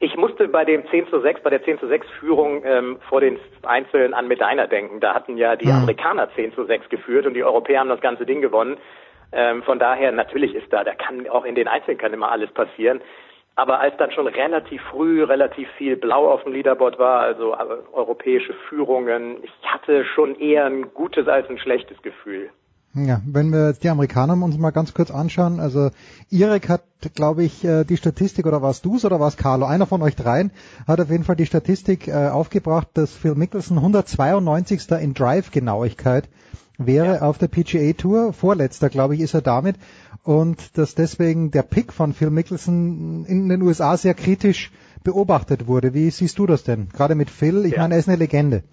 ich 0.00 0.16
musste 0.16 0.48
bei 0.48 0.64
dem 0.64 0.86
10 0.88 1.08
zu 1.08 1.20
6, 1.20 1.42
bei 1.42 1.50
der 1.50 1.62
10 1.62 1.78
zu 1.78 1.86
6 1.86 2.06
Führung 2.18 2.62
ähm, 2.64 2.98
vor 3.08 3.20
den 3.20 3.38
Einzelnen 3.62 4.14
an 4.14 4.28
Medina 4.28 4.66
denken. 4.66 5.00
Da 5.00 5.14
hatten 5.14 5.36
ja 5.36 5.56
die 5.56 5.66
mhm. 5.66 5.82
Amerikaner 5.82 6.30
10 6.34 6.54
zu 6.54 6.64
6 6.64 6.88
geführt 6.88 7.26
und 7.26 7.34
die 7.34 7.44
Europäer 7.44 7.80
haben 7.80 7.88
das 7.88 8.00
ganze 8.00 8.24
Ding 8.24 8.40
gewonnen. 8.40 8.78
Ähm, 9.32 9.62
von 9.62 9.78
daher, 9.78 10.10
natürlich 10.10 10.54
ist 10.54 10.72
da, 10.72 10.84
da 10.84 10.94
kann 10.94 11.28
auch 11.28 11.44
in 11.44 11.54
den 11.54 11.68
Einzelnen 11.68 11.98
kann 11.98 12.12
immer 12.12 12.32
alles 12.32 12.50
passieren. 12.52 13.00
Aber 13.56 13.80
als 13.80 13.96
dann 13.98 14.10
schon 14.10 14.26
relativ 14.26 14.80
früh 14.90 15.22
relativ 15.22 15.68
viel 15.76 15.96
Blau 15.96 16.30
auf 16.30 16.44
dem 16.44 16.52
Leaderboard 16.52 16.98
war, 16.98 17.20
also 17.20 17.52
äh, 17.52 17.56
europäische 17.92 18.54
Führungen, 18.68 19.36
ich 19.42 19.52
hatte 19.64 20.04
schon 20.06 20.34
eher 20.40 20.64
ein 20.64 20.94
gutes 20.94 21.28
als 21.28 21.48
ein 21.50 21.58
schlechtes 21.58 22.00
Gefühl. 22.00 22.50
Ja, 22.92 23.20
wenn 23.24 23.52
wir 23.52 23.68
jetzt 23.68 23.84
die 23.84 23.88
Amerikaner 23.88 24.32
uns 24.42 24.58
mal 24.58 24.72
ganz 24.72 24.94
kurz 24.94 25.12
anschauen, 25.12 25.60
also 25.60 25.90
Irek 26.28 26.68
hat, 26.68 26.82
glaube 27.14 27.44
ich, 27.44 27.64
äh, 27.64 27.84
die 27.84 27.96
Statistik, 27.96 28.46
oder 28.46 28.62
warst 28.62 28.84
du's 28.84 29.04
oder 29.04 29.20
war's 29.20 29.36
Carlo? 29.36 29.64
Einer 29.66 29.86
von 29.86 30.02
euch 30.02 30.16
dreien 30.16 30.50
hat 30.88 31.00
auf 31.00 31.08
jeden 31.08 31.22
Fall 31.22 31.36
die 31.36 31.46
Statistik 31.46 32.08
äh, 32.08 32.28
aufgebracht, 32.28 32.88
dass 32.94 33.12
Phil 33.12 33.36
Mickelson 33.36 33.78
192. 33.78 34.90
in 35.00 35.14
Drive-Genauigkeit 35.14 36.28
wäre 36.78 37.16
ja. 37.16 37.22
auf 37.22 37.38
der 37.38 37.46
PGA 37.46 37.92
Tour. 37.92 38.32
Vorletzter, 38.32 38.88
glaube 38.88 39.14
ich, 39.14 39.20
ist 39.20 39.34
er 39.34 39.42
damit. 39.42 39.76
Und 40.24 40.76
dass 40.76 40.96
deswegen 40.96 41.52
der 41.52 41.62
Pick 41.62 41.92
von 41.92 42.12
Phil 42.12 42.30
Mickelson 42.30 43.24
in 43.26 43.48
den 43.48 43.62
USA 43.62 43.96
sehr 43.96 44.14
kritisch 44.14 44.72
beobachtet 45.04 45.68
wurde. 45.68 45.94
Wie 45.94 46.10
siehst 46.10 46.38
du 46.38 46.46
das 46.46 46.64
denn? 46.64 46.88
Gerade 46.88 47.14
mit 47.14 47.30
Phil, 47.30 47.64
ich 47.66 47.74
ja. 47.74 47.82
meine, 47.82 47.94
er 47.94 48.00
ist 48.00 48.08
eine 48.08 48.18
Legende. 48.18 48.64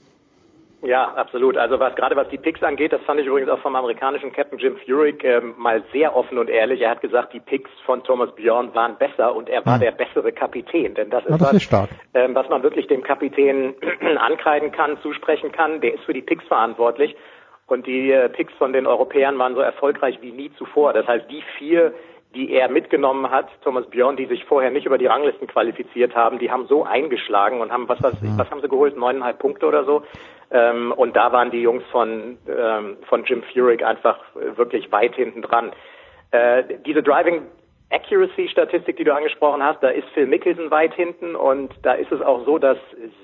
Ja, 0.88 1.12
absolut. 1.18 1.58
Also 1.58 1.82
was 1.82 1.94
gerade 1.96 2.16
was 2.16 2.30
die 2.30 2.38
Picks 2.38 2.64
angeht, 2.64 2.94
das 2.94 3.02
fand 3.02 3.20
ich 3.20 3.28
übrigens 3.28 3.50
auch 3.50 3.60
vom 3.60 3.76
amerikanischen 3.76 4.32
Captain 4.32 4.58
Jim 4.58 4.78
Furyk 4.86 5.22
äh, 5.22 5.42
mal 5.58 5.84
sehr 5.92 6.16
offen 6.16 6.38
und 6.38 6.50
ehrlich. 6.50 6.80
Er 6.80 6.92
hat 6.92 7.02
gesagt, 7.02 7.34
die 7.34 7.42
Picks 7.42 7.70
von 7.86 8.06
Thomas 8.06 8.34
Bjorn 8.36 8.74
waren 8.74 8.96
besser 8.98 9.36
und 9.36 9.50
er 9.50 9.66
war 9.66 9.74
hm. 9.74 9.82
der 9.82 9.92
bessere 9.92 10.32
Kapitän. 10.32 10.96
Denn 10.96 11.10
das 11.10 11.26
ist, 11.26 11.42
das 11.42 11.42
was, 11.42 11.54
ist. 11.54 11.74
Ähm, 12.14 12.34
was 12.36 12.48
man 12.48 12.64
wirklich 12.64 12.88
dem 12.88 13.04
Kapitän 13.04 13.76
ankreiden 14.18 14.72
kann, 14.72 14.98
zusprechen 15.02 15.52
kann. 15.52 15.82
Der 15.82 15.94
ist 15.94 16.06
für 16.06 16.14
die 16.14 16.22
Picks 16.22 16.46
verantwortlich. 16.46 17.18
Und 17.66 17.86
die 17.86 18.14
äh, 18.14 18.30
Picks 18.30 18.54
von 18.54 18.72
den 18.72 18.88
Europäern 18.88 19.38
waren 19.38 19.56
so 19.56 19.60
erfolgreich 19.60 20.20
wie 20.22 20.32
nie 20.32 20.54
zuvor. 20.58 20.94
Das 20.94 21.06
heißt, 21.06 21.30
die 21.30 21.44
vier, 21.58 21.94
die 22.36 22.52
er 22.54 22.70
mitgenommen 22.70 23.30
hat, 23.32 23.48
Thomas 23.64 23.86
Björn, 23.88 24.18
die 24.18 24.26
sich 24.26 24.44
vorher 24.46 24.70
nicht 24.70 24.86
über 24.86 24.98
die 24.98 25.06
Ranglisten 25.06 25.48
qualifiziert 25.48 26.16
haben, 26.16 26.40
die 26.40 26.52
haben 26.52 26.68
so 26.68 26.84
eingeschlagen 26.84 27.62
und 27.62 27.72
haben, 27.72 27.88
was, 27.88 28.02
was, 28.02 28.16
was 28.38 28.52
haben 28.52 28.62
sie 28.62 28.70
geholt? 28.70 28.98
Neuneinhalb 28.98 29.40
Punkte 29.40 29.66
oder 29.66 29.86
so. 29.86 30.04
Ähm, 30.52 30.94
und 30.96 31.16
da 31.16 31.32
waren 31.32 31.52
die 31.52 31.62
Jungs 31.62 31.84
von, 31.92 32.38
ähm, 32.48 32.98
von 33.08 33.24
Jim 33.26 33.44
Furyk 33.54 33.84
einfach 33.84 34.20
wirklich 34.56 34.92
weit 34.92 35.16
hinten 35.16 35.42
dran. 35.42 35.72
Äh, 36.32 36.64
diese 36.86 37.04
Driving 37.04 37.44
Accuracy 37.90 38.50
Statistik, 38.50 38.98
die 38.98 39.06
du 39.06 39.16
angesprochen 39.16 39.64
hast, 39.64 39.82
da 39.82 39.88
ist 39.88 40.08
Phil 40.10 40.28
Mickelson 40.28 40.70
weit 40.72 40.94
hinten 40.94 41.36
und 41.36 41.74
da 41.84 41.94
ist 41.94 42.12
es 42.12 42.22
auch 42.22 42.46
so, 42.46 42.58
dass 42.58 42.78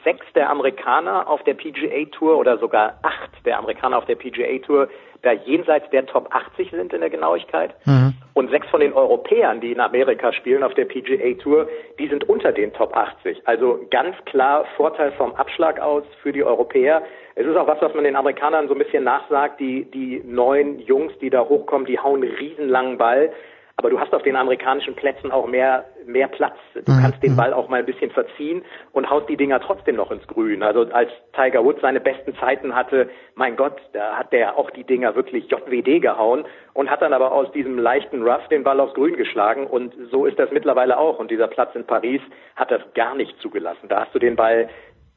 sechs 0.05 0.25
der 0.35 0.49
Amerikaner 0.49 1.27
auf 1.27 1.43
der 1.43 1.53
PGA 1.53 2.05
Tour 2.11 2.37
oder 2.37 2.57
sogar 2.57 2.97
acht 3.03 3.45
der 3.45 3.57
Amerikaner 3.59 3.97
auf 3.97 4.05
der 4.05 4.15
PGA 4.15 4.59
Tour 4.59 4.87
da 5.23 5.31
jenseits 5.31 5.89
der 5.89 6.05
Top 6.05 6.27
80 6.31 6.71
sind 6.71 6.93
in 6.93 6.99
der 6.99 7.09
Genauigkeit. 7.09 7.73
Mhm. 7.85 8.13
Und 8.33 8.49
sechs 8.49 8.67
von 8.67 8.81
den 8.81 8.93
Europäern, 8.93 9.61
die 9.61 9.71
in 9.71 9.79
Amerika 9.79 10.33
spielen 10.33 10.63
auf 10.63 10.73
der 10.73 10.85
PGA 10.85 11.33
Tour, 11.41 11.67
die 11.97 12.07
sind 12.07 12.27
unter 12.29 12.51
den 12.51 12.73
Top 12.73 12.95
80. 12.95 13.41
Also 13.45 13.79
ganz 13.89 14.15
klar 14.25 14.65
Vorteil 14.75 15.11
vom 15.13 15.33
Abschlag 15.35 15.79
aus 15.79 16.03
für 16.21 16.33
die 16.33 16.43
Europäer. 16.43 17.03
Es 17.35 17.47
ist 17.47 17.55
auch 17.55 17.67
was, 17.67 17.81
was 17.81 17.93
man 17.93 18.03
den 18.03 18.15
Amerikanern 18.15 18.67
so 18.67 18.75
ein 18.75 18.79
bisschen 18.79 19.05
nachsagt. 19.05 19.59
Die, 19.59 19.85
die 19.85 20.21
neuen 20.25 20.79
Jungs, 20.79 21.13
die 21.19 21.29
da 21.29 21.47
hochkommen, 21.47 21.87
die 21.87 21.99
hauen 21.99 22.21
einen 22.21 22.33
riesenlangen 22.33 22.97
Ball. 22.97 23.31
Aber 23.75 23.89
du 23.89 23.99
hast 23.99 24.13
auf 24.13 24.21
den 24.21 24.35
amerikanischen 24.35 24.95
Plätzen 24.95 25.31
auch 25.31 25.47
mehr, 25.47 25.85
mehr 26.05 26.27
Platz. 26.27 26.55
Du 26.73 26.91
mhm. 26.91 27.01
kannst 27.01 27.23
den 27.23 27.35
Ball 27.35 27.53
auch 27.53 27.69
mal 27.69 27.79
ein 27.79 27.85
bisschen 27.85 28.11
verziehen 28.11 28.63
und 28.91 29.09
haust 29.09 29.27
die 29.29 29.35
Dinger 29.35 29.59
trotzdem 29.59 29.95
noch 29.95 30.11
ins 30.11 30.27
Grün. 30.27 30.61
Also 30.61 30.81
als 30.91 31.09
Tiger 31.35 31.65
Woods 31.65 31.81
seine 31.81 31.99
besten 31.99 32.35
Zeiten 32.35 32.75
hatte, 32.75 33.09
mein 33.33 33.55
Gott, 33.55 33.81
da 33.93 34.15
hat 34.15 34.31
der 34.31 34.57
auch 34.57 34.69
die 34.69 34.83
Dinger 34.83 35.15
wirklich 35.15 35.49
JWD 35.49 36.01
gehauen 36.01 36.45
und 36.73 36.91
hat 36.91 37.01
dann 37.01 37.13
aber 37.13 37.31
aus 37.31 37.51
diesem 37.51 37.79
leichten 37.79 38.21
Rough 38.21 38.47
den 38.49 38.63
Ball 38.63 38.79
aufs 38.79 38.93
Grün 38.93 39.17
geschlagen. 39.17 39.65
Und 39.65 39.93
so 40.11 40.27
ist 40.27 40.37
das 40.37 40.51
mittlerweile 40.51 40.97
auch. 40.99 41.17
Und 41.17 41.31
dieser 41.31 41.47
Platz 41.47 41.73
in 41.73 41.87
Paris 41.87 42.21
hat 42.55 42.69
das 42.69 42.81
gar 42.93 43.15
nicht 43.15 43.39
zugelassen. 43.39 43.89
Da 43.89 44.01
hast 44.01 44.13
du 44.13 44.19
den 44.19 44.35
Ball 44.35 44.69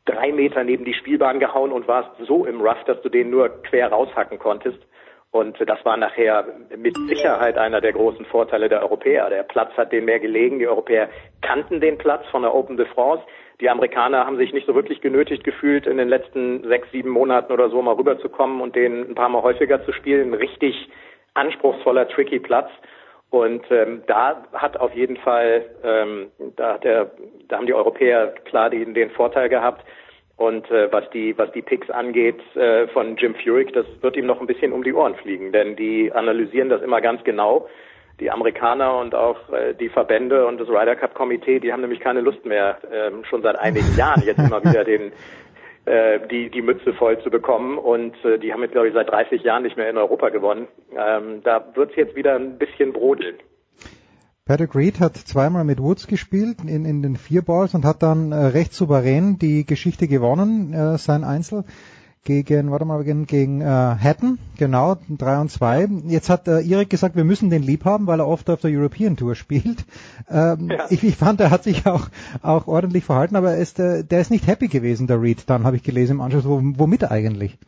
drei 0.07 0.33
Meter 0.33 0.65
neben 0.65 0.87
die 0.87 0.95
Spielbahn 0.95 1.41
gehauen 1.41 1.73
und 1.73 1.87
warst 1.89 2.11
so 2.27 2.47
im 2.47 2.63
Rough, 2.63 2.83
dass 2.87 3.03
du 3.03 3.11
den 3.11 3.29
nur 3.29 3.51
quer 3.65 3.89
raushacken 3.93 4.39
konntest. 4.39 4.79
Und 5.37 5.59
das 5.61 5.85
war 5.85 5.99
nachher 5.99 6.47
mit 6.77 6.97
Sicherheit 7.09 7.59
einer 7.59 7.83
der 7.83 7.93
großen 7.93 8.25
Vorteile 8.25 8.71
der 8.71 8.81
Europäer. 8.81 9.29
Der 9.29 9.43
Platz 9.43 9.71
hat 9.77 9.93
denen 9.93 10.07
mehr 10.07 10.19
gelegen. 10.19 10.59
Die 10.59 10.67
Europäer 10.67 11.11
kannten 11.43 11.81
den 11.81 11.99
Platz 11.99 12.25
von 12.31 12.41
der 12.41 12.55
Open 12.55 12.79
de 12.79 12.87
France. 12.87 13.23
Die 13.61 13.69
Amerikaner 13.69 14.25
haben 14.25 14.39
sich 14.39 14.55
nicht 14.55 14.67
so 14.67 14.75
wirklich 14.75 15.03
genötigt 15.03 15.45
gefühlt, 15.45 15.87
in 15.87 15.99
den 15.99 16.09
letzten 16.09 16.67
sechs, 16.67 16.91
sieben 16.91 17.11
Monaten 17.11 17.53
oder 17.53 17.69
so 17.69 17.83
mal 17.83 17.95
rüberzukommen 17.95 18.63
und 18.63 18.75
den 18.75 19.11
ein 19.11 19.15
paar 19.15 19.29
Mal 19.29 19.43
häufiger 19.43 19.85
zu 19.85 19.93
spielen. 19.93 20.31
Ein 20.31 20.35
richtig 20.35 20.89
anspruchsvoller, 21.35 22.09
tricky 22.09 22.39
Platz. 22.39 22.71
Und 23.29 23.63
ähm, 23.71 24.05
da 24.07 24.43
hat 24.55 24.79
auf 24.79 24.95
jeden 24.95 25.19
Fall, 25.19 25.67
ähm, 25.85 26.31
da, 26.57 26.75
hat 26.75 26.85
der, 26.85 27.11
da 27.49 27.57
haben 27.59 27.67
die 27.67 27.75
Europäer 27.75 28.29
klar 28.47 28.71
den, 28.71 28.95
den 28.95 29.11
Vorteil 29.11 29.51
gehabt. 29.51 29.85
Und 30.37 30.71
äh, 30.71 30.93
was 30.93 31.09
die 31.11 31.37
was 31.39 31.51
die 31.53 31.63
Picks 31.63 31.89
angeht 31.89 32.41
äh, 32.57 32.89
von 32.89 33.17
Jim 33.17 33.35
Furyk, 33.35 33.73
das 33.73 33.87
wird 34.03 34.17
ihm 34.17 34.27
noch 34.27 34.41
ein 34.41 34.47
bisschen 34.47 34.73
um 34.73 34.85
die 34.85 34.93
Ohren 34.93 35.15
fliegen, 35.15 35.51
denn 35.51 35.77
die 35.77 36.13
analysieren 36.13 36.69
das 36.69 36.83
immer 36.83 37.01
ganz 37.01 37.25
genau. 37.25 37.69
Die 38.21 38.31
Amerikaner 38.31 38.99
und 38.99 39.15
auch 39.15 39.51
äh, 39.51 39.75
die 39.75 39.89
Verbände 39.89 40.47
und 40.47 40.59
das 40.59 40.69
Ryder 40.69 40.97
Cup 40.97 41.15
Komitee, 41.15 41.59
die 41.59 41.73
haben 41.73 41.81
nämlich 41.81 42.01
keine 42.01 42.21
Lust 42.21 42.45
mehr, 42.45 42.79
äh, 42.91 43.11
schon 43.29 43.43
seit 43.43 43.57
einigen 43.57 43.95
Jahren 43.97 44.23
jetzt 44.23 44.39
immer 44.39 44.63
wieder 44.63 44.85
den 44.85 45.13
äh, 45.87 46.21
die 46.29 46.51
die 46.51 46.63
Mütze 46.63 46.93
voll 46.93 47.19
zu 47.23 47.31
bekommen 47.31 47.79
und 47.79 48.23
äh, 48.25 48.39
die 48.39 48.53
haben 48.53 48.63
jetzt 48.63 48.73
glaube 48.73 48.89
ich 48.89 48.95
seit 48.95 49.11
30 49.11 49.43
Jahren 49.43 49.63
nicht 49.63 49.79
mehr 49.79 49.89
in 49.89 49.97
Europa 49.97 50.29
gewonnen. 50.29 50.69
Ähm, 50.95 51.43
da 51.45 51.65
wird 51.75 51.91
es 51.91 51.97
jetzt 51.97 52.15
wieder 52.15 52.35
ein 52.35 52.59
bisschen 52.59 52.93
brodeln. 52.93 53.37
Patrick 54.47 54.77
Reed 54.77 55.01
hat 55.01 55.17
zweimal 55.17 55.65
mit 55.65 55.81
Woods 55.83 56.07
gespielt 56.07 56.59
in, 56.65 56.85
in 56.85 57.03
den 57.03 57.17
vier 57.17 57.43
Balls 57.43 57.75
und 57.75 57.85
hat 57.85 58.05
dann 58.05 58.31
äh, 58.31 58.37
recht 58.37 58.73
souverän 58.73 59.41
die 59.41 59.67
Geschichte 59.67 60.07
gewonnen, 60.07 60.73
äh, 60.73 60.99
sein 60.99 61.25
Einzel 61.25 61.65
gegen, 62.23 62.71
warte 62.71 62.85
mal, 62.85 63.03
gegen, 63.03 63.27
gegen 63.27 63.61
äh, 63.61 63.65
Hatton, 63.65 64.39
genau, 64.57 64.99
3 65.09 65.41
und 65.41 65.51
2. 65.51 65.89
Jetzt 66.07 66.31
hat 66.31 66.47
äh, 66.47 66.61
Erik 66.61 66.91
gesagt, 66.91 67.17
wir 67.17 67.25
müssen 67.25 67.51
den 67.51 67.65
lieb 67.65 67.85
haben, 67.85 68.07
weil 68.07 68.21
er 68.21 68.29
oft 68.29 68.49
auf 68.49 68.61
der 68.61 68.71
European 68.71 69.17
Tour 69.17 69.35
spielt. 69.35 69.85
Ähm, 70.31 70.71
ja. 70.71 70.87
ich, 70.91 71.03
ich 71.03 71.17
fand, 71.17 71.41
er 71.41 71.51
hat 71.51 71.65
sich 71.65 71.85
auch, 71.87 72.09
auch 72.43 72.69
ordentlich 72.69 73.05
verhalten, 73.05 73.35
aber 73.35 73.53
er 73.53 73.59
ist, 73.59 73.81
äh, 73.81 74.05
der 74.05 74.21
ist 74.21 74.31
nicht 74.31 74.47
happy 74.47 74.69
gewesen, 74.69 75.09
der 75.09 75.21
Reed, 75.21 75.51
dann 75.51 75.65
habe 75.65 75.75
ich 75.75 75.83
gelesen 75.83 76.13
im 76.13 76.21
Anschluss, 76.21 76.45
womit 76.47 77.11
eigentlich? 77.11 77.59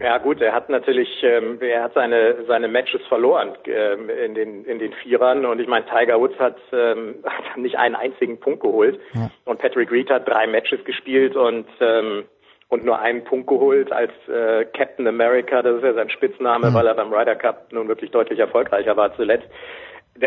Ja 0.00 0.18
gut, 0.18 0.40
er 0.40 0.52
hat 0.52 0.68
natürlich, 0.68 1.08
ähm, 1.22 1.58
er 1.60 1.84
hat 1.84 1.94
seine 1.94 2.44
seine 2.46 2.68
Matches 2.68 3.00
verloren 3.08 3.52
ähm, 3.66 4.10
in 4.10 4.34
den 4.34 4.64
in 4.64 4.78
den 4.78 4.92
Vierern 4.92 5.46
und 5.46 5.60
ich 5.60 5.68
meine 5.68 5.86
Tiger 5.86 6.20
Woods 6.20 6.38
hat, 6.38 6.56
ähm, 6.72 7.16
hat 7.24 7.56
nicht 7.56 7.78
einen 7.78 7.94
einzigen 7.94 8.38
Punkt 8.38 8.60
geholt 8.60 9.00
ja. 9.14 9.30
und 9.44 9.58
Patrick 9.58 9.90
Reed 9.90 10.10
hat 10.10 10.28
drei 10.28 10.46
Matches 10.46 10.84
gespielt 10.84 11.36
und 11.36 11.66
ähm, 11.80 12.24
und 12.68 12.84
nur 12.84 12.98
einen 12.98 13.24
Punkt 13.24 13.46
geholt 13.46 13.92
als 13.92 14.12
äh, 14.28 14.64
Captain 14.76 15.06
America, 15.06 15.62
das 15.62 15.76
ist 15.76 15.84
ja 15.84 15.94
sein 15.94 16.10
Spitzname, 16.10 16.70
mhm. 16.70 16.74
weil 16.74 16.86
er 16.86 16.94
beim 16.94 17.12
Ryder 17.12 17.36
Cup 17.36 17.72
nun 17.72 17.88
wirklich 17.88 18.10
deutlich 18.10 18.40
erfolgreicher 18.40 18.96
war 18.96 19.14
zuletzt. 19.14 19.46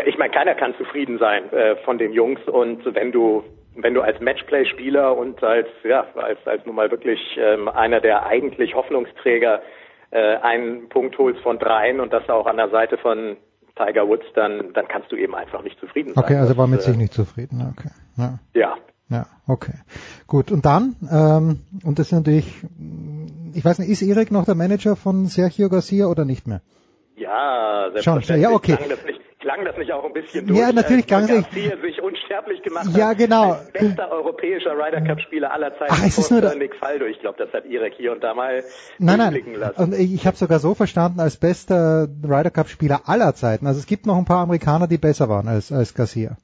Ich 0.06 0.16
meine, 0.16 0.32
keiner 0.32 0.54
kann 0.54 0.74
zufrieden 0.76 1.18
sein 1.18 1.52
äh, 1.52 1.76
von 1.84 1.98
den 1.98 2.12
Jungs 2.12 2.40
und 2.46 2.82
wenn 2.94 3.12
du 3.12 3.44
wenn 3.76 3.94
du 3.94 4.02
als 4.02 4.20
Matchplay-Spieler 4.20 5.16
und 5.16 5.42
als 5.42 5.68
ja 5.84 6.06
als 6.14 6.38
als 6.46 6.66
nun 6.66 6.74
mal 6.74 6.90
wirklich 6.90 7.20
ähm, 7.38 7.68
einer 7.68 8.00
der 8.00 8.26
eigentlich 8.26 8.74
Hoffnungsträger 8.74 9.62
äh, 10.10 10.36
einen 10.36 10.88
Punkt 10.88 11.16
holst 11.18 11.40
von 11.40 11.58
dreien 11.58 12.00
und 12.00 12.12
das 12.12 12.28
auch 12.28 12.46
an 12.46 12.56
der 12.56 12.70
Seite 12.70 12.98
von 12.98 13.36
Tiger 13.76 14.08
Woods, 14.08 14.26
dann 14.34 14.72
dann 14.72 14.88
kannst 14.88 15.10
du 15.12 15.16
eben 15.16 15.34
einfach 15.34 15.62
nicht 15.62 15.78
zufrieden 15.78 16.14
sein. 16.14 16.24
Okay, 16.24 16.36
also 16.36 16.56
war 16.56 16.66
mit 16.66 16.82
sich 16.82 16.96
nicht 16.96 17.12
zufrieden. 17.12 17.72
Okay. 17.76 17.90
Ja. 18.16 18.38
ja. 18.54 18.76
Ja, 19.10 19.26
okay. 19.48 19.74
Gut. 20.28 20.52
Und 20.52 20.64
dann, 20.64 20.94
ähm, 21.10 21.62
und 21.84 21.98
das 21.98 22.06
ist 22.06 22.12
natürlich, 22.12 22.46
ich 23.54 23.64
weiß 23.64 23.80
nicht, 23.80 23.88
ist 23.88 24.02
Erik 24.02 24.30
noch 24.30 24.44
der 24.44 24.54
Manager 24.54 24.94
von 24.94 25.26
Sergio 25.26 25.68
Garcia 25.68 26.06
oder 26.06 26.24
nicht 26.24 26.46
mehr? 26.46 26.60
Ja, 27.16 27.90
Schon, 27.96 28.22
ja, 28.22 28.50
okay. 28.50 28.76
Klang 28.76 28.88
das, 28.88 29.04
nicht, 29.04 29.19
klang 29.40 29.64
das 29.64 29.76
nicht 29.76 29.92
auch 29.92 30.04
ein 30.04 30.12
bisschen 30.12 30.46
durch? 30.46 30.58
Ja, 30.58 30.72
natürlich 30.72 31.06
klang 31.06 31.24
es. 31.24 31.44
Sich 31.50 32.00
unsterblich 32.02 32.62
gemacht 32.62 32.86
Ja, 32.96 33.08
hat. 33.08 33.18
genau. 33.18 33.52
Als 33.52 33.72
bester 33.72 34.10
europäischer 34.10 34.72
Ryder 34.72 35.00
Cup 35.02 35.20
Spieler 35.20 35.52
aller 35.52 35.70
Zeiten. 35.78 35.92
Ach, 35.96 36.04
es 36.06 36.18
ist 36.18 36.30
nur 36.30 36.40
der- 36.40 36.54
Nick 36.56 36.74
Faldo. 36.76 37.06
Ich 37.06 37.18
glaube, 37.20 37.38
das 37.38 37.52
hat 37.52 37.64
Erik 37.66 37.94
hier 37.96 38.12
und 38.12 38.22
da 38.22 38.34
mal 38.34 38.62
Nein, 38.98 39.18
nein. 39.18 39.42
lassen. 39.56 39.80
Und 39.82 39.94
ich 39.98 40.26
habe 40.26 40.36
sogar 40.36 40.58
so 40.58 40.74
verstanden, 40.74 41.20
als 41.20 41.36
bester 41.36 42.08
Ryder 42.22 42.50
Cup 42.50 42.68
Spieler 42.68 43.02
aller 43.06 43.34
Zeiten. 43.34 43.66
Also 43.66 43.80
es 43.80 43.86
gibt 43.86 44.06
noch 44.06 44.16
ein 44.16 44.24
paar 44.24 44.42
Amerikaner, 44.42 44.86
die 44.86 44.98
besser 44.98 45.28
waren 45.28 45.48
als, 45.48 45.72
als 45.72 45.94
Garcia. 45.94 46.36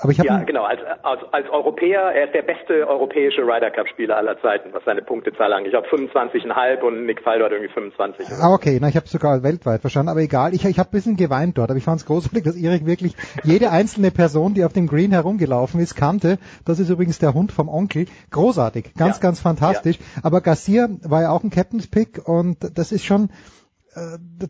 Aber 0.00 0.10
ich 0.10 0.18
Ja, 0.18 0.42
genau. 0.42 0.64
Als, 0.64 0.80
als, 1.02 1.20
als 1.32 1.48
Europäer, 1.50 2.12
er 2.12 2.26
ist 2.26 2.34
der 2.34 2.42
beste 2.42 2.88
europäische 2.88 3.42
Ryder 3.42 3.70
Cup 3.70 3.88
Spieler 3.88 4.16
aller 4.16 4.40
Zeiten, 4.40 4.72
was 4.72 4.82
seine 4.84 5.02
Punktezahl 5.02 5.52
angeht. 5.52 5.72
Ich 5.72 5.80
glaube 5.80 5.88
25,5 5.88 6.80
und 6.82 7.06
Nick 7.06 7.22
Faldo 7.22 7.44
hat 7.44 7.52
irgendwie 7.52 7.72
25. 7.72 8.26
Ah, 8.42 8.52
okay, 8.52 8.78
na, 8.80 8.88
ich 8.88 8.96
habe 8.96 9.06
sogar 9.06 9.42
weltweit 9.44 9.80
verstanden, 9.82 10.08
aber 10.10 10.20
egal. 10.20 10.52
Ich, 10.52 10.64
ich 10.64 10.78
habe 10.78 10.88
ein 10.88 10.92
bisschen 10.92 11.16
geweint 11.16 11.58
dort, 11.58 11.70
aber 11.70 11.78
ich 11.78 11.84
fand 11.84 12.00
es 12.00 12.06
großartig, 12.06 12.42
dass 12.42 12.56
Erik 12.56 12.86
wirklich 12.86 13.14
jede 13.44 13.70
einzelne 13.70 14.10
Person, 14.10 14.54
die 14.54 14.64
auf 14.64 14.72
dem 14.72 14.88
Green 14.88 15.12
herumgelaufen 15.12 15.80
ist, 15.80 15.94
kannte. 15.94 16.38
Das 16.64 16.80
ist 16.80 16.90
übrigens 16.90 17.20
der 17.20 17.32
Hund 17.34 17.52
vom 17.52 17.68
Onkel. 17.68 18.06
Großartig, 18.32 18.94
ganz, 18.98 19.16
Ja. 19.16 19.22
ganz 19.22 19.40
fantastisch. 19.40 19.98
Aber 20.22 20.40
Garcia 20.40 20.88
war 21.04 21.22
ja 21.22 21.30
auch 21.30 21.44
ein 21.44 21.50
Captain's 21.50 21.88
Pick 21.88 22.20
und 22.26 22.58
das 22.76 22.90
ist 22.90 23.04
schon, 23.04 23.30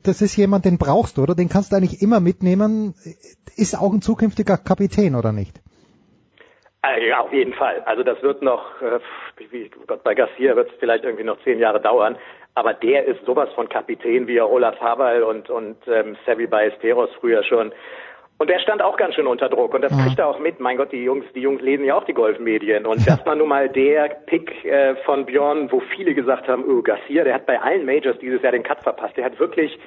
das 0.02 0.22
ist 0.22 0.36
jemand, 0.36 0.64
den 0.64 0.78
brauchst 0.78 1.18
du, 1.18 1.22
oder? 1.22 1.34
Den 1.34 1.48
kannst 1.48 1.72
du 1.72 1.76
eigentlich 1.76 2.00
immer 2.02 2.20
mitnehmen. 2.20 2.94
Ist 3.56 3.74
auch 3.74 3.92
ein 3.92 4.02
zukünftiger 4.02 4.56
Kapitän, 4.56 5.14
oder 5.14 5.32
nicht? 5.32 5.60
Äh, 6.82 7.08
Ja, 7.08 7.20
auf 7.20 7.32
jeden 7.32 7.54
Fall. 7.54 7.82
Also 7.86 8.02
das 8.02 8.22
wird 8.22 8.42
noch, 8.42 8.80
äh, 8.82 9.00
wie, 9.50 9.70
oh 9.80 9.84
Gott, 9.86 10.02
bei 10.02 10.14
Garcia 10.14 10.56
wird 10.56 10.70
es 10.70 10.76
vielleicht 10.78 11.04
irgendwie 11.04 11.24
noch 11.24 11.42
zehn 11.44 11.58
Jahre 11.58 11.80
dauern. 11.80 12.16
Aber 12.54 12.72
der 12.72 13.04
ist 13.04 13.24
sowas 13.26 13.48
von 13.54 13.68
Kapitän 13.68 14.28
wie 14.28 14.40
Olaf 14.40 14.80
Haberl 14.80 15.24
und, 15.24 15.50
und 15.50 15.76
ähm, 15.88 16.16
Sevi 16.24 16.46
Ballesteros 16.46 17.10
früher 17.20 17.42
schon. 17.42 17.72
Und 18.36 18.50
der 18.50 18.58
stand 18.58 18.82
auch 18.82 18.96
ganz 18.96 19.14
schön 19.14 19.28
unter 19.28 19.48
Druck 19.48 19.74
und 19.74 19.82
das 19.82 19.92
kriegt 19.92 20.18
er 20.18 20.26
auch 20.26 20.40
mit. 20.40 20.58
Mein 20.58 20.76
Gott, 20.76 20.90
die 20.90 21.04
Jungs, 21.04 21.24
die 21.34 21.40
Jungs 21.40 21.62
lesen 21.62 21.84
ja 21.84 21.94
auch 21.94 22.04
die 22.04 22.14
Golfmedien. 22.14 22.84
Und 22.84 23.06
das 23.06 23.24
war 23.24 23.36
nun 23.36 23.48
mal 23.48 23.68
der 23.68 24.08
Pick 24.26 24.64
äh, 24.64 24.96
von 25.04 25.24
Björn, 25.24 25.70
wo 25.70 25.80
viele 25.80 26.14
gesagt 26.14 26.48
haben, 26.48 26.64
oh, 26.68 26.82
Garcia, 26.82 27.22
der 27.22 27.34
hat 27.34 27.46
bei 27.46 27.60
allen 27.60 27.86
Majors 27.86 28.18
dieses 28.18 28.42
Jahr 28.42 28.52
den 28.52 28.64
Cut 28.64 28.82
verpasst. 28.82 29.16
Der 29.16 29.24
hat 29.24 29.38
wirklich 29.38 29.78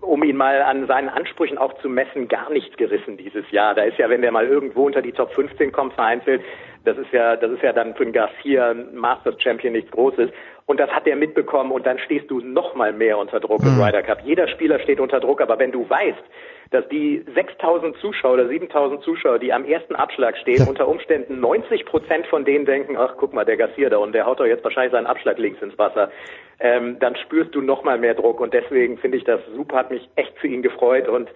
um 0.00 0.22
ihn 0.22 0.36
mal 0.36 0.62
an 0.62 0.86
seinen 0.86 1.08
Ansprüchen 1.08 1.58
auch 1.58 1.74
zu 1.80 1.88
messen, 1.88 2.28
gar 2.28 2.50
nichts 2.50 2.76
gerissen 2.76 3.16
dieses 3.16 3.50
Jahr. 3.50 3.74
Da 3.74 3.82
ist 3.82 3.98
ja, 3.98 4.08
wenn 4.08 4.22
der 4.22 4.32
mal 4.32 4.46
irgendwo 4.46 4.86
unter 4.86 5.02
die 5.02 5.12
Top 5.12 5.32
15 5.32 5.72
kommt, 5.72 5.94
vereinzelt, 5.94 6.42
das 6.84 6.96
ist 6.96 7.12
ja, 7.12 7.36
das 7.36 7.50
ist 7.50 7.62
ja 7.62 7.72
dann 7.72 7.94
für 7.94 8.04
einen 8.04 8.12
Garcia 8.12 8.70
ein 8.70 8.94
Masters 8.94 9.40
Champion 9.42 9.72
nichts 9.72 9.90
Großes. 9.90 10.30
Und 10.66 10.80
das 10.80 10.90
hat 10.90 11.06
er 11.06 11.16
mitbekommen 11.16 11.72
und 11.72 11.86
dann 11.86 11.98
stehst 11.98 12.30
du 12.30 12.40
noch 12.40 12.74
mal 12.74 12.92
mehr 12.92 13.18
unter 13.18 13.40
Druck 13.40 13.62
im 13.62 13.80
Ryder 13.80 14.02
Cup. 14.02 14.20
Jeder 14.24 14.48
Spieler 14.48 14.78
steht 14.80 15.00
unter 15.00 15.20
Druck, 15.20 15.40
aber 15.40 15.58
wenn 15.58 15.72
du 15.72 15.88
weißt, 15.88 16.22
dass 16.70 16.88
die 16.88 17.24
6000 17.34 17.96
Zuschauer 17.98 18.34
oder 18.34 18.48
7000 18.48 19.02
Zuschauer, 19.02 19.38
die 19.38 19.52
am 19.52 19.64
ersten 19.64 19.94
Abschlag 19.94 20.36
stehen, 20.38 20.66
unter 20.68 20.88
Umständen 20.88 21.40
90 21.40 21.86
Prozent 21.86 22.26
von 22.26 22.44
denen 22.44 22.66
denken, 22.66 22.96
ach 22.96 23.14
guck 23.16 23.32
mal, 23.32 23.44
der 23.44 23.56
Garcia 23.56 23.88
da 23.88 23.98
und 23.98 24.12
der 24.12 24.26
haut 24.26 24.40
doch 24.40 24.46
jetzt 24.46 24.64
wahrscheinlich 24.64 24.92
seinen 24.92 25.06
Abschlag 25.06 25.38
links 25.38 25.62
ins 25.62 25.78
Wasser, 25.78 26.10
ähm, 26.58 26.98
dann 26.98 27.16
spürst 27.16 27.54
du 27.54 27.60
noch 27.60 27.84
mal 27.84 27.98
mehr 27.98 28.14
Druck 28.14 28.40
und 28.40 28.54
deswegen 28.54 28.98
finde 28.98 29.18
ich 29.18 29.24
das 29.24 29.40
super, 29.54 29.76
hat 29.76 29.90
mich 29.90 30.08
echt 30.16 30.36
für 30.38 30.48
ihn 30.48 30.62
gefreut 30.62 31.08
und 31.08 31.28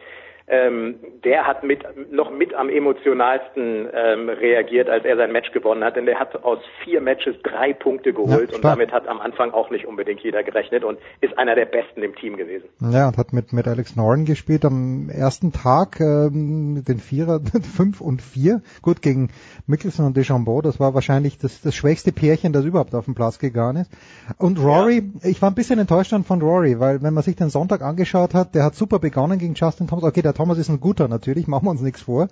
ähm, 0.51 0.97
der 1.25 1.47
hat 1.47 1.63
mit 1.63 1.85
noch 2.11 2.31
mit 2.31 2.55
am 2.55 2.69
emotionalsten 2.69 3.89
ähm, 3.95 4.29
reagiert, 4.29 4.89
als 4.89 5.05
er 5.05 5.17
sein 5.17 5.31
Match 5.31 5.53
gewonnen 5.53 5.85
hat, 5.85 5.95
denn 5.95 6.07
der 6.07 6.19
hat 6.19 6.43
aus 6.43 6.59
vier 6.83 7.01
Matches 7.01 7.37
drei 7.45 7.73
Punkte 7.73 8.13
geholt 8.13 8.51
Ja, 8.51 8.57
und 8.57 8.65
damit 8.65 8.91
hat 8.93 9.07
am 9.07 9.21
Anfang 9.21 9.53
auch 9.53 9.71
nicht 9.71 9.87
unbedingt 9.87 10.21
jeder 10.21 10.43
gerechnet 10.43 10.83
und 10.83 10.99
ist 11.21 11.39
einer 11.39 11.55
der 11.55 11.67
besten 11.67 12.03
im 12.03 12.17
Team 12.17 12.37
gewesen. 12.37 12.69
Ja, 12.81 13.07
und 13.07 13.17
hat 13.17 13.33
mit, 13.33 13.53
mit 13.53 13.69
Alex 13.69 13.95
Noren 13.95 14.25
gespielt 14.25 14.65
am 14.65 15.09
ersten 15.09 15.53
Tag, 15.53 16.01
ähm, 16.01 16.75
mit 16.75 16.89
den 16.89 16.99
Vierer, 16.99 17.41
fünf 17.77 18.01
und 18.01 18.21
vier. 18.21 18.61
Gut, 18.83 19.03
gegen 19.03 19.31
Mickelson 19.69 20.07
und 20.07 20.17
Deschambeau, 20.17 20.63
das 20.63 20.81
war 20.81 20.95
wahrscheinlich 20.95 21.39
das, 21.39 21.63
das 21.63 21.77
schwächste 21.77 22.11
Pärchen, 22.11 22.53
das 22.53 22.65
überhaupt 22.65 22.95
auf 22.97 23.05
den 23.05 23.15
Platz 23.15 23.39
gegangen 23.39 23.83
ist. 23.83 23.93
Und 24.39 24.59
Rory, 24.59 25.13
ich 25.23 25.41
war 25.41 25.51
ein 25.51 25.55
bisschen 25.55 25.79
enttäuscht 25.79 26.11
von 26.11 26.43
Rory, 26.43 26.81
weil 26.81 27.03
wenn 27.03 27.15
man 27.15 27.23
sich 27.23 27.37
den 27.37 27.51
Sonntag 27.51 27.83
angeschaut 27.83 28.35
hat, 28.35 28.57
der 28.57 28.65
hat 28.65 28.75
super 28.75 28.99
begonnen 28.99 29.39
gegen 29.39 29.55
Justin 29.55 29.87
Thomas. 29.87 30.03
Okay, 30.03 30.23
der 30.23 30.35
Thomas 30.41 30.57
ist 30.57 30.71
ein 30.71 30.81
guter 30.81 31.07
natürlich, 31.07 31.47
machen 31.49 31.67
wir 31.67 31.71
uns 31.71 31.83
nichts 31.83 32.01
vor. 32.01 32.29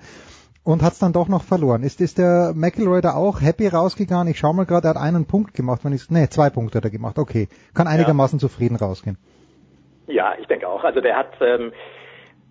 Und 0.65 0.83
hat 0.83 0.95
es 0.95 0.99
dann 0.99 1.13
doch 1.13 1.29
noch 1.29 1.43
verloren. 1.43 1.83
Ist, 1.83 2.01
ist 2.01 2.17
der 2.17 2.53
McIlroy 2.55 3.03
da 3.03 3.13
auch 3.15 3.43
happy 3.43 3.69
rausgegangen? 3.69 4.29
Ich 4.29 4.39
schau 4.39 4.55
mal 4.55 4.65
gerade, 4.65 4.89
er 4.89 4.95
hat 4.95 4.97
einen 4.97 5.27
Punkt 5.27 5.53
gemacht, 5.53 5.85
wenn 5.85 5.93
ich 5.93 6.11
nee, 6.11 6.27
zwei 6.29 6.49
Punkte 6.49 6.79
hat 6.79 6.85
er 6.85 6.91
gemacht. 6.91 7.19
Okay, 7.19 7.49
kann 7.75 7.87
einigermaßen 7.87 8.39
zufrieden 8.39 8.77
rausgehen. 8.77 9.19
Ja, 10.07 10.33
ich 10.41 10.47
denke 10.47 10.67
auch. 10.67 10.85
Also 10.85 11.03
der 11.03 11.17
hat 11.17 11.33
ähm, 11.43 11.71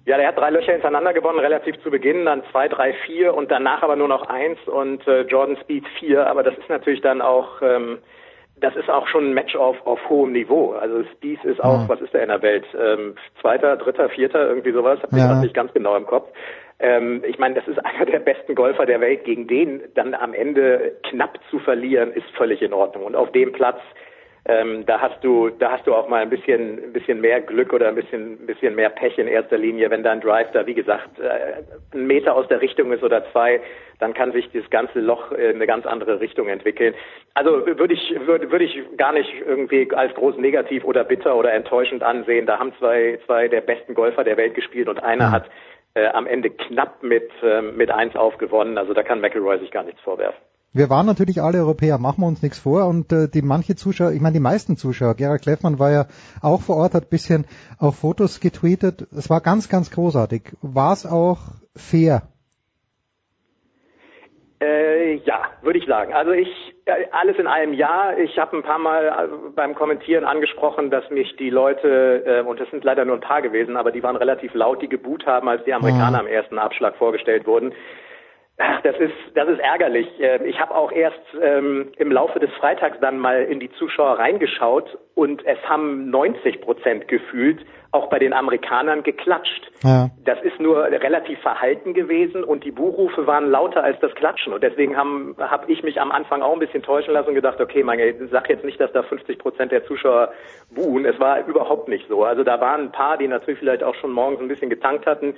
ja, 0.06 0.18
der 0.18 0.28
hat 0.28 0.38
drei 0.38 0.52
Löcher 0.52 0.74
hintereinander 0.74 1.14
gewonnen, 1.14 1.40
relativ 1.40 1.82
zu 1.82 1.90
Beginn, 1.90 2.26
dann 2.26 2.44
zwei, 2.52 2.68
drei, 2.68 2.94
vier 3.08 3.34
und 3.34 3.50
danach 3.50 3.82
aber 3.82 3.96
nur 3.96 4.08
noch 4.08 4.28
eins 4.28 4.60
und 4.68 5.06
äh, 5.08 5.22
Jordan 5.22 5.58
Speed 5.64 5.86
vier. 6.00 6.28
Aber 6.28 6.44
das 6.44 6.56
ist 6.56 6.70
natürlich 6.70 7.02
dann 7.02 7.22
auch, 7.22 7.64
ähm, 7.64 7.98
das 8.60 8.76
ist 8.76 8.90
auch 8.90 9.08
schon 9.08 9.30
ein 9.30 9.34
Match 9.34 9.56
auf, 9.56 9.76
auf 9.86 10.00
hohem 10.10 10.32
Niveau. 10.32 10.72
Also 10.72 11.04
Speed 11.14 11.44
ist 11.46 11.64
auch, 11.64 11.84
Mhm. 11.84 11.90
was 11.90 12.02
ist 12.02 12.14
der 12.14 12.24
in 12.24 12.30
der 12.30 12.42
Welt? 12.42 12.66
Ähm, 12.80 13.16
Zweiter, 13.42 13.78
Dritter, 13.78 14.10
Vierter, 14.10 14.48
irgendwie 14.48 14.72
sowas. 14.72 15.00
Hab 15.02 15.12
ich 15.12 15.18
Ja. 15.18 15.28
grad 15.28 15.42
nicht 15.44 15.54
ganz 15.54 15.72
genau 15.74 15.96
im 15.96 16.06
Kopf. 16.06 16.30
Ähm, 16.80 17.24
ich 17.28 17.38
meine, 17.40 17.56
das 17.56 17.68
ist 17.68 17.78
einer 17.86 18.06
der 18.06 18.20
besten 18.20 18.56
Golfer 18.56 18.86
der 18.86 19.02
Welt. 19.02 19.24
Gegen 19.26 19.48
den 19.48 19.82
dann 19.96 20.14
am 20.14 20.34
Ende 20.34 20.94
knapp 21.04 21.40
zu 21.50 21.60
verlieren, 21.60 22.12
ist 22.14 22.30
völlig 22.36 22.62
in 22.62 22.74
Ordnung. 22.74 23.06
Und 23.06 23.16
auf 23.16 23.32
dem 23.32 23.52
Platz 23.52 23.80
ähm, 24.50 24.86
da 24.86 25.02
hast 25.02 25.22
du, 25.24 25.50
da 25.50 25.72
hast 25.74 25.86
du 25.86 25.94
auch 25.94 26.08
mal 26.08 26.22
ein 26.22 26.30
bisschen, 26.30 26.82
ein 26.82 26.94
bisschen 26.94 27.20
mehr 27.20 27.42
Glück 27.42 27.74
oder 27.74 27.90
ein 27.90 27.96
bisschen, 27.96 28.42
ein 28.42 28.46
bisschen 28.46 28.76
mehr 28.76 28.90
Pech 28.90 29.18
in 29.18 29.28
erster 29.28 29.58
Linie, 29.58 29.90
wenn 29.90 30.04
dein 30.04 30.22
Drive 30.22 30.50
da, 30.54 30.66
wie 30.66 30.74
gesagt, 30.74 31.20
äh, 31.20 31.64
ein 31.94 32.08
Meter 32.08 32.34
aus 32.34 32.48
der 32.48 32.62
Richtung 32.62 32.94
ist 32.94 33.04
oder 33.04 33.30
zwei, 33.34 33.60
dann 34.00 34.14
kann 34.14 34.32
sich 34.32 34.50
das 34.54 34.70
ganze 34.70 35.02
Loch 35.02 35.34
in 35.34 35.56
eine 35.56 35.68
ganz 35.68 35.86
andere 35.86 36.22
Richtung 36.22 36.48
entwickeln. 36.48 36.94
Also 37.34 37.66
würde 37.66 37.94
ich, 37.94 38.16
würde, 38.26 38.50
würde 38.50 38.64
ich 38.64 38.80
gar 38.96 39.12
nicht 39.12 39.30
irgendwie 39.46 39.92
als 39.94 40.14
groß 40.14 40.38
negativ 40.38 40.86
oder 40.86 41.04
bitter 41.04 41.36
oder 41.36 41.52
enttäuschend 41.52 42.02
ansehen. 42.02 42.46
Da 42.46 42.58
haben 42.58 42.74
zwei, 42.80 43.20
zwei 43.26 43.50
der 43.50 43.62
besten 43.62 43.96
Golfer 43.96 44.24
der 44.24 44.38
Welt 44.38 44.56
gespielt 44.56 44.88
und 44.88 45.04
einer 45.04 45.30
hat 45.30 45.50
äh, 45.94 46.08
am 46.08 46.26
Ende 46.26 46.52
knapp 46.52 47.04
mit, 47.04 47.30
äh, 47.44 47.62
mit 47.62 47.92
eins 47.92 48.16
aufgewonnen. 48.16 48.78
Also 48.78 48.94
da 48.94 49.04
kann 49.04 49.20
McElroy 49.20 49.60
sich 49.60 49.72
gar 49.72 49.84
nichts 49.84 50.00
vorwerfen. 50.02 50.40
Wir 50.78 50.92
waren 50.92 51.08
natürlich 51.08 51.42
alle 51.42 51.58
Europäer, 51.58 51.98
machen 51.98 52.22
wir 52.22 52.28
uns 52.28 52.44
nichts 52.44 52.60
vor. 52.60 52.86
Und 52.86 53.12
äh, 53.12 53.28
die 53.28 53.42
manche 53.42 53.76
Zuschauer, 53.76 54.12
ich 54.12 54.22
meine 54.22 54.36
die 54.36 54.40
meisten 54.40 54.78
Zuschauer, 54.78 55.16
Gerhard 55.16 55.42
Kleffmann 55.42 55.80
war 55.80 55.90
ja 55.90 56.06
auch 56.44 56.62
vor 56.62 56.76
Ort, 56.76 56.94
hat 56.94 57.06
ein 57.06 57.10
bisschen 57.10 57.48
auf 57.80 57.96
Fotos 57.96 58.40
getweetet. 58.40 59.08
Es 59.12 59.28
war 59.28 59.42
ganz, 59.42 59.70
ganz 59.70 59.90
großartig. 59.90 60.54
War 60.62 60.94
es 60.94 61.08
auch 61.08 61.40
fair? 61.76 62.22
Äh, 64.62 65.16
ja, 65.26 65.50
würde 65.64 65.80
ich 65.80 65.88
sagen. 65.88 66.14
Also 66.14 66.32
ich, 66.32 66.50
äh, 66.86 67.08
alles 67.12 67.38
in 67.40 67.48
allem 67.48 67.74
ja. 67.74 68.16
Ich 68.16 68.38
habe 68.38 68.58
ein 68.58 68.64
paar 68.64 68.78
Mal 68.78 69.06
äh, 69.06 69.50
beim 69.56 69.74
Kommentieren 69.74 70.26
angesprochen, 70.26 70.92
dass 70.92 71.10
mich 71.10 71.36
die 71.38 71.50
Leute, 71.50 72.24
äh, 72.24 72.42
und 72.48 72.60
das 72.60 72.70
sind 72.70 72.84
leider 72.84 73.04
nur 73.04 73.16
ein 73.16 73.22
paar 73.22 73.42
gewesen, 73.42 73.78
aber 73.78 73.92
die 73.92 74.04
waren 74.04 74.16
relativ 74.16 74.54
laut, 74.54 74.84
die 74.84 74.90
geboot 74.90 75.26
haben, 75.26 75.50
als 75.50 75.64
die 75.64 75.74
Amerikaner 75.74 76.20
am 76.20 76.28
ersten 76.28 76.60
Abschlag 76.60 76.96
vorgestellt 76.98 77.48
wurden. 77.48 77.74
Ach, 78.60 78.82
das 78.82 78.96
ist, 78.98 79.14
das 79.36 79.48
ist 79.48 79.60
ärgerlich. 79.60 80.08
Ähm, 80.20 80.46
Ich 80.46 80.60
habe 80.60 80.74
auch 80.74 80.92
erst 80.92 81.22
ähm, 81.42 81.92
im 81.98 82.12
Laufe 82.12 82.40
des 82.40 82.50
Freitags 82.60 82.98
dann 83.00 83.20
mal 83.20 83.44
in 83.44 83.60
die 83.60 83.72
Zuschauer 83.74 84.18
reingeschaut 84.18 84.98
und 85.14 85.46
es 85.46 85.60
haben 85.70 86.10
90 86.10 86.62
Prozent 86.62 87.08
gefühlt 87.08 87.64
auch 87.92 88.10
bei 88.10 88.20
den 88.20 88.34
Amerikanern 88.34 89.04
geklatscht. 89.04 89.72
Ja. 89.84 90.10
Das 90.26 90.42
ist 90.42 90.60
nur 90.60 90.84
relativ 90.86 91.40
verhalten 91.40 91.94
gewesen 91.94 92.44
und 92.44 92.64
die 92.64 92.72
Buhrufe 92.72 93.28
waren 93.28 93.50
lauter 93.50 93.84
als 93.84 94.00
das 94.02 94.14
Klatschen 94.16 94.54
und 94.54 94.62
deswegen 94.64 94.98
habe 94.98 95.72
ich 95.72 95.84
mich 95.84 96.02
am 96.02 96.12
Anfang 96.12 96.42
auch 96.42 96.54
ein 96.54 96.60
bisschen 96.60 96.84
täuschen 96.84 97.14
lassen 97.14 97.30
und 97.30 97.36
gedacht, 97.36 97.62
okay, 97.62 97.84
meine, 97.84 98.14
sag 98.30 98.50
jetzt 98.50 98.66
nicht, 98.66 98.80
dass 98.80 98.92
da 98.92 99.04
50 99.04 99.38
Prozent 99.38 99.72
der 99.72 99.86
Zuschauer 99.86 100.34
buhen. 100.72 101.06
Es 101.06 101.20
war 101.20 101.46
überhaupt 101.46 101.88
nicht 101.88 102.08
so. 102.10 102.24
Also 102.24 102.44
da 102.44 102.60
waren 102.60 102.82
ein 102.82 102.92
paar, 102.92 103.18
die 103.18 103.28
natürlich 103.28 103.60
vielleicht 103.60 103.84
auch 103.84 103.96
schon 103.96 104.12
morgens 104.12 104.42
ein 104.42 104.48
bisschen 104.48 104.70
getankt 104.70 105.06
hatten. 105.06 105.36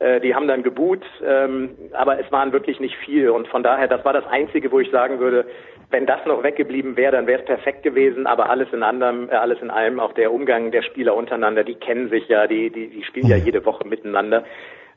Äh, 0.00 0.20
Die 0.20 0.34
haben 0.34 0.48
dann 0.48 0.62
geboot, 0.64 1.04
ähm, 1.24 1.76
aber 1.92 2.18
es 2.18 2.30
waren 2.32 2.52
wirklich 2.52 2.80
nicht 2.80 2.96
viel. 2.96 3.30
Und 3.30 3.46
von 3.48 3.62
daher, 3.62 3.86
das 3.86 4.04
war 4.04 4.12
das 4.12 4.26
Einzige, 4.26 4.72
wo 4.72 4.80
ich 4.80 4.90
sagen 4.90 5.20
würde, 5.20 5.46
wenn 5.90 6.06
das 6.06 6.24
noch 6.24 6.42
weggeblieben 6.42 6.96
wäre, 6.96 7.12
dann 7.12 7.26
wäre 7.26 7.40
es 7.40 7.46
perfekt 7.46 7.82
gewesen, 7.82 8.26
aber 8.26 8.48
alles 8.48 8.68
in 8.72 8.82
anderem, 8.82 9.28
äh, 9.28 9.34
alles 9.34 9.60
in 9.60 9.70
allem, 9.70 10.00
auch 10.00 10.12
der 10.12 10.32
Umgang 10.32 10.70
der 10.70 10.82
Spieler 10.82 11.14
untereinander, 11.14 11.64
die 11.64 11.74
kennen 11.74 12.08
sich 12.10 12.28
ja, 12.28 12.46
die, 12.46 12.70
die, 12.70 12.88
die 12.88 13.04
spielen 13.04 13.26
ja 13.26 13.36
jede 13.36 13.64
Woche 13.64 13.86
miteinander, 13.86 14.44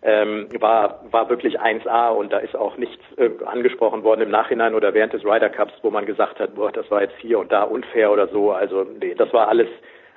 ähm, 0.04 0.48
war, 0.60 1.04
war 1.12 1.30
wirklich 1.30 1.60
1A 1.60 2.10
und 2.10 2.32
da 2.32 2.38
ist 2.40 2.56
auch 2.56 2.78
nichts 2.78 3.02
äh, 3.18 3.30
angesprochen 3.46 4.04
worden 4.04 4.22
im 4.22 4.30
Nachhinein 4.30 4.76
oder 4.76 4.94
während 4.94 5.14
des 5.14 5.24
Ryder 5.24 5.50
Cups, 5.50 5.74
wo 5.82 5.90
man 5.90 6.06
gesagt 6.06 6.40
hat, 6.40 6.56
boah, 6.56 6.72
das 6.72 6.90
war 6.92 7.02
jetzt 7.02 7.16
hier 7.20 7.40
und 7.40 7.52
da 7.52 7.64
unfair 7.64 8.12
oder 8.12 8.28
so, 8.28 8.52
also 8.52 8.86
nee, 9.00 9.16
das 9.16 9.34
war 9.34 9.48
alles, 9.48 9.68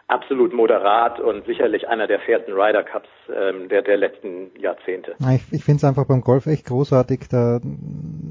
absolut 0.08 0.52
moderat 0.52 1.18
und 1.18 1.46
sicherlich 1.46 1.88
einer 1.88 2.06
der 2.06 2.20
fairsten 2.20 2.54
Ryder 2.54 2.84
Cups 2.84 3.08
ähm, 3.28 3.68
der, 3.68 3.82
der 3.82 3.96
letzten 3.96 4.52
Jahrzehnte. 4.58 5.16
Ich, 5.34 5.52
ich 5.52 5.64
finde 5.64 5.78
es 5.78 5.84
einfach 5.84 6.06
beim 6.06 6.20
Golf 6.20 6.46
echt 6.46 6.66
großartig. 6.66 7.28
Da, 7.28 7.60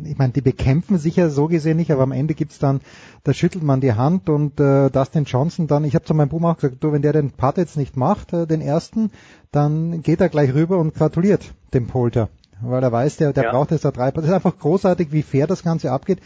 ich 0.05 0.17
meine, 0.17 0.31
die 0.31 0.41
bekämpfen 0.41 0.97
sich 0.97 1.17
ja 1.17 1.27
so 1.27 1.47
gesehen 1.47 1.77
nicht, 1.77 1.91
aber 1.91 2.03
am 2.03 2.13
Ende 2.13 2.33
gibt's 2.33 2.59
dann, 2.59 2.79
da 3.25 3.33
schüttelt 3.33 3.63
man 3.63 3.81
die 3.81 3.93
Hand 3.93 4.29
und 4.29 4.59
äh, 4.59 4.89
Dustin 4.89 5.25
Johnson 5.25 5.67
dann, 5.67 5.83
ich 5.83 5.95
habe 5.95 6.05
zu 6.05 6.13
meinem 6.13 6.29
Bruder 6.29 6.51
auch 6.51 6.55
gesagt, 6.55 6.81
du, 6.81 6.93
wenn 6.93 7.01
der 7.01 7.13
den 7.13 7.31
Putt 7.31 7.57
jetzt 7.57 7.77
nicht 7.77 7.97
macht, 7.97 8.31
äh, 8.31 8.47
den 8.47 8.61
ersten, 8.61 9.11
dann 9.51 10.01
geht 10.01 10.21
er 10.21 10.29
gleich 10.29 10.53
rüber 10.53 10.77
und 10.77 10.93
gratuliert 10.93 11.53
dem 11.73 11.87
Polter. 11.87 12.29
Weil 12.61 12.83
er 12.83 12.91
weiß, 12.91 13.17
der, 13.17 13.33
der 13.33 13.45
ja. 13.45 13.51
braucht 13.51 13.71
jetzt 13.71 13.83
da 13.83 13.91
drei. 13.91 14.11
Das 14.11 14.23
ist 14.23 14.31
einfach 14.31 14.57
großartig, 14.57 15.11
wie 15.11 15.23
fair 15.23 15.45
das 15.45 15.61
Ganze 15.61 15.91
abgeht. 15.91 16.19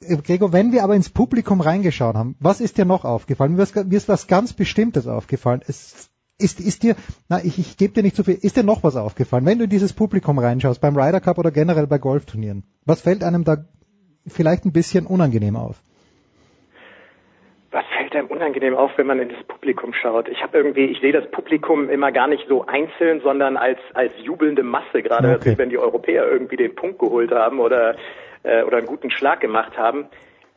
Äh, 0.00 0.16
Gregor, 0.16 0.52
wenn 0.52 0.72
wir 0.72 0.84
aber 0.84 0.94
ins 0.94 1.10
Publikum 1.10 1.60
reingeschaut 1.60 2.14
haben, 2.14 2.36
was 2.40 2.60
ist 2.60 2.78
dir 2.78 2.84
noch 2.84 3.04
aufgefallen? 3.04 3.54
Mir 3.54 3.62
ist, 3.62 3.74
mir 3.76 3.96
ist 3.96 4.08
was 4.08 4.26
ganz 4.26 4.52
Bestimmtes 4.52 5.06
aufgefallen. 5.06 5.62
Es 5.66 6.10
ist, 6.38 6.60
ist 6.60 6.82
dir, 6.82 6.96
na, 7.28 7.38
ich, 7.44 7.58
ich 7.58 7.76
gebe 7.76 7.94
dir 7.94 8.02
nicht 8.02 8.16
zu 8.16 8.22
so 8.22 8.30
viel, 8.30 8.38
ist 8.40 8.56
dir 8.56 8.64
noch 8.64 8.82
was 8.82 8.96
aufgefallen, 8.96 9.46
wenn 9.46 9.58
du 9.58 9.64
in 9.64 9.70
dieses 9.70 9.92
Publikum 9.92 10.38
reinschaust, 10.38 10.80
beim 10.80 10.96
Ryder 10.96 11.20
Cup 11.20 11.38
oder 11.38 11.50
generell 11.50 11.86
bei 11.86 11.98
Golfturnieren? 11.98 12.64
Was 12.84 13.02
fällt 13.02 13.22
einem 13.22 13.44
da 13.44 13.64
vielleicht 14.26 14.64
ein 14.64 14.72
bisschen 14.72 15.06
unangenehm 15.06 15.56
auf? 15.56 15.80
Was 17.70 17.84
fällt 17.96 18.14
einem 18.14 18.28
unangenehm 18.28 18.76
auf, 18.76 18.92
wenn 18.96 19.06
man 19.08 19.18
in 19.18 19.30
das 19.30 19.42
Publikum 19.48 19.92
schaut? 19.94 20.28
Ich 20.28 20.40
habe 20.42 20.56
irgendwie, 20.56 20.84
ich 20.84 21.00
sehe 21.00 21.12
das 21.12 21.28
Publikum 21.32 21.90
immer 21.90 22.12
gar 22.12 22.28
nicht 22.28 22.46
so 22.48 22.64
einzeln, 22.66 23.20
sondern 23.20 23.56
als 23.56 23.80
als 23.94 24.12
jubelnde 24.22 24.62
Masse, 24.62 25.02
gerade 25.02 25.34
okay. 25.34 25.58
wenn 25.58 25.70
die 25.70 25.78
Europäer 25.78 26.30
irgendwie 26.30 26.56
den 26.56 26.76
Punkt 26.76 27.00
geholt 27.00 27.32
haben 27.32 27.58
oder 27.58 27.96
äh, 28.44 28.62
oder 28.62 28.78
einen 28.78 28.86
guten 28.86 29.10
Schlag 29.10 29.40
gemacht 29.40 29.76
haben. 29.76 30.06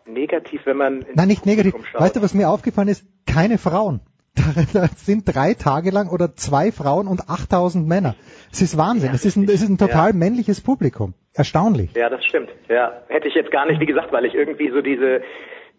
Negativ, 0.06 0.62
wenn 0.66 0.78
man 0.78 1.06
Nein, 1.16 1.28
nicht 1.28 1.46
negativ. 1.46 1.74
Schaut. 1.92 2.02
Weißt 2.02 2.16
du, 2.16 2.22
was 2.22 2.34
mir 2.34 2.50
aufgefallen 2.50 2.88
ist? 2.88 3.06
Keine 3.26 3.58
Frauen. 3.58 4.02
Da 4.74 4.88
sind 4.96 5.24
drei 5.26 5.56
Tage 5.56 5.90
lang 5.90 6.10
oder 6.10 6.36
zwei 6.36 6.72
Frauen 6.72 7.08
und 7.08 7.28
8000 7.28 7.88
Männer. 7.88 8.16
Es 8.52 8.62
ist 8.62 8.78
Wahnsinn. 8.78 9.10
Ja, 9.10 9.16
es, 9.16 9.26
ist 9.26 9.36
ein, 9.36 9.46
es 9.46 9.62
ist 9.64 9.70
ein 9.70 9.80
total 9.80 10.12
ja. 10.12 10.16
männliches 10.16 10.62
Publikum. 10.62 11.16
Erstaunlich. 11.34 11.94
Ja, 11.96 12.10
das 12.10 12.24
stimmt. 12.24 12.50
Ja, 12.70 13.02
hätte 13.08 13.28
ich 13.28 13.34
jetzt 13.34 13.52
gar 13.52 13.66
nicht, 13.66 13.80
wie 13.82 13.86
gesagt, 13.88 14.12
weil 14.12 14.26
ich 14.26 14.36
irgendwie 14.36 14.70
so 14.70 14.82
diese 14.82 15.22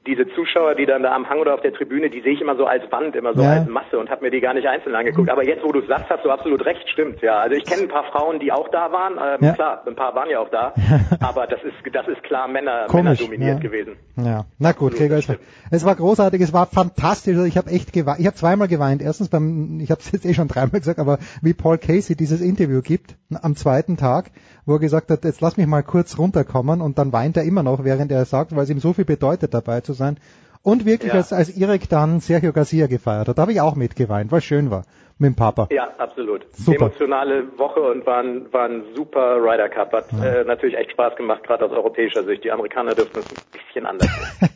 diese 0.08 0.26
Zuschauer, 0.34 0.74
die 0.74 0.86
dann 0.86 1.02
da 1.02 1.14
am 1.14 1.28
Hang 1.28 1.38
oder 1.38 1.54
auf 1.54 1.60
der 1.60 1.74
Tribüne, 1.74 2.08
die 2.08 2.22
sehe 2.22 2.32
ich 2.32 2.40
immer 2.40 2.56
so 2.56 2.64
als 2.64 2.90
Wand, 2.90 3.14
immer 3.14 3.34
so 3.34 3.42
ja. 3.42 3.60
als 3.60 3.68
Masse 3.68 3.98
und 3.98 4.08
habe 4.08 4.24
mir 4.24 4.30
die 4.30 4.40
gar 4.40 4.54
nicht 4.54 4.66
einzeln 4.66 4.94
angeguckt. 4.94 5.28
Aber 5.28 5.44
jetzt, 5.44 5.62
wo 5.62 5.70
du 5.70 5.80
es 5.80 5.86
sagst, 5.86 6.08
hast 6.08 6.24
du 6.24 6.30
absolut 6.30 6.64
recht, 6.64 6.88
stimmt. 6.88 7.20
Ja, 7.20 7.40
also 7.40 7.54
ich 7.54 7.64
kenne 7.64 7.82
ein 7.82 7.88
paar 7.88 8.04
Frauen, 8.04 8.40
die 8.40 8.50
auch 8.50 8.68
da 8.70 8.90
waren. 8.90 9.18
Ähm, 9.18 9.46
ja. 9.46 9.52
Klar, 9.52 9.82
ein 9.86 9.94
paar 9.94 10.14
waren 10.14 10.30
ja 10.30 10.40
auch 10.40 10.48
da. 10.48 10.72
aber 11.20 11.46
das 11.46 11.60
ist, 11.62 11.74
das 11.92 12.08
ist 12.08 12.22
klar 12.22 12.48
Männer, 12.48 12.86
Männer 12.90 13.14
dominiert 13.14 13.62
ja. 13.62 13.68
gewesen. 13.68 13.96
Ja, 14.16 14.46
na 14.58 14.72
gut, 14.72 14.96
Gregor, 14.96 15.18
es, 15.18 15.28
es 15.70 15.84
war 15.84 15.94
großartig, 15.94 16.40
es 16.40 16.54
war 16.54 16.66
fantastisch. 16.66 17.36
Also 17.36 17.46
ich 17.46 17.58
habe 17.58 17.70
echt 17.70 17.92
geweint. 17.92 18.20
Ich 18.20 18.26
habe 18.26 18.36
zweimal 18.36 18.68
geweint. 18.68 19.02
Erstens 19.02 19.28
beim, 19.28 19.78
ich 19.80 19.90
habe 19.90 20.00
es 20.00 20.10
jetzt 20.10 20.24
eh 20.24 20.32
schon 20.32 20.48
dreimal 20.48 20.80
gesagt, 20.80 20.98
aber 20.98 21.18
wie 21.42 21.52
Paul 21.52 21.76
Casey 21.76 22.16
dieses 22.16 22.40
Interview 22.40 22.80
gibt 22.80 23.16
am 23.42 23.56
zweiten 23.56 23.98
Tag, 23.98 24.30
wo 24.64 24.74
er 24.74 24.78
gesagt 24.78 25.10
hat, 25.10 25.24
jetzt 25.24 25.42
lass 25.42 25.58
mich 25.58 25.66
mal 25.66 25.82
kurz 25.82 26.18
runterkommen 26.18 26.80
und 26.80 26.98
dann 26.98 27.12
weint 27.12 27.36
er 27.36 27.42
immer 27.42 27.62
noch, 27.62 27.84
während 27.84 28.10
er 28.10 28.24
sagt, 28.24 28.56
weil 28.56 28.64
es 28.64 28.70
ihm 28.70 28.80
so 28.80 28.94
viel 28.94 29.04
bedeutet, 29.04 29.52
dabei 29.52 29.82
zu 29.82 29.92
sein. 29.98 30.18
Und 30.62 30.84
wirklich, 30.84 31.12
ja. 31.12 31.18
als, 31.18 31.32
als 31.32 31.56
Irek 31.56 31.88
dann 31.88 32.20
Sergio 32.20 32.52
Garcia 32.52 32.86
gefeiert 32.88 33.28
hat, 33.28 33.38
da 33.38 33.42
habe 33.42 33.52
ich 33.52 33.60
auch 33.60 33.76
mitgeweint, 33.76 34.32
weil 34.32 34.40
schön 34.40 34.70
war 34.70 34.84
mit 35.18 35.28
dem 35.28 35.34
Papa. 35.34 35.68
Ja, 35.70 35.88
absolut. 35.98 36.46
Super. 36.52 36.86
Emotionale 36.86 37.58
Woche 37.58 37.80
und 37.80 38.06
war 38.06 38.22
ein, 38.22 38.52
war 38.52 38.66
ein 38.66 38.82
super 38.94 39.36
Ryder 39.36 39.68
Cup. 39.68 39.92
Hat 39.92 40.12
ja. 40.12 40.24
äh, 40.24 40.44
natürlich 40.44 40.76
echt 40.76 40.92
Spaß 40.92 41.16
gemacht, 41.16 41.42
gerade 41.42 41.64
aus 41.64 41.72
europäischer 41.72 42.24
Sicht. 42.24 42.44
Die 42.44 42.52
Amerikaner 42.52 42.94
dürfen 42.94 43.18
es 43.18 43.26
ein 43.26 43.36
bisschen 43.52 43.86
anders 43.86 44.08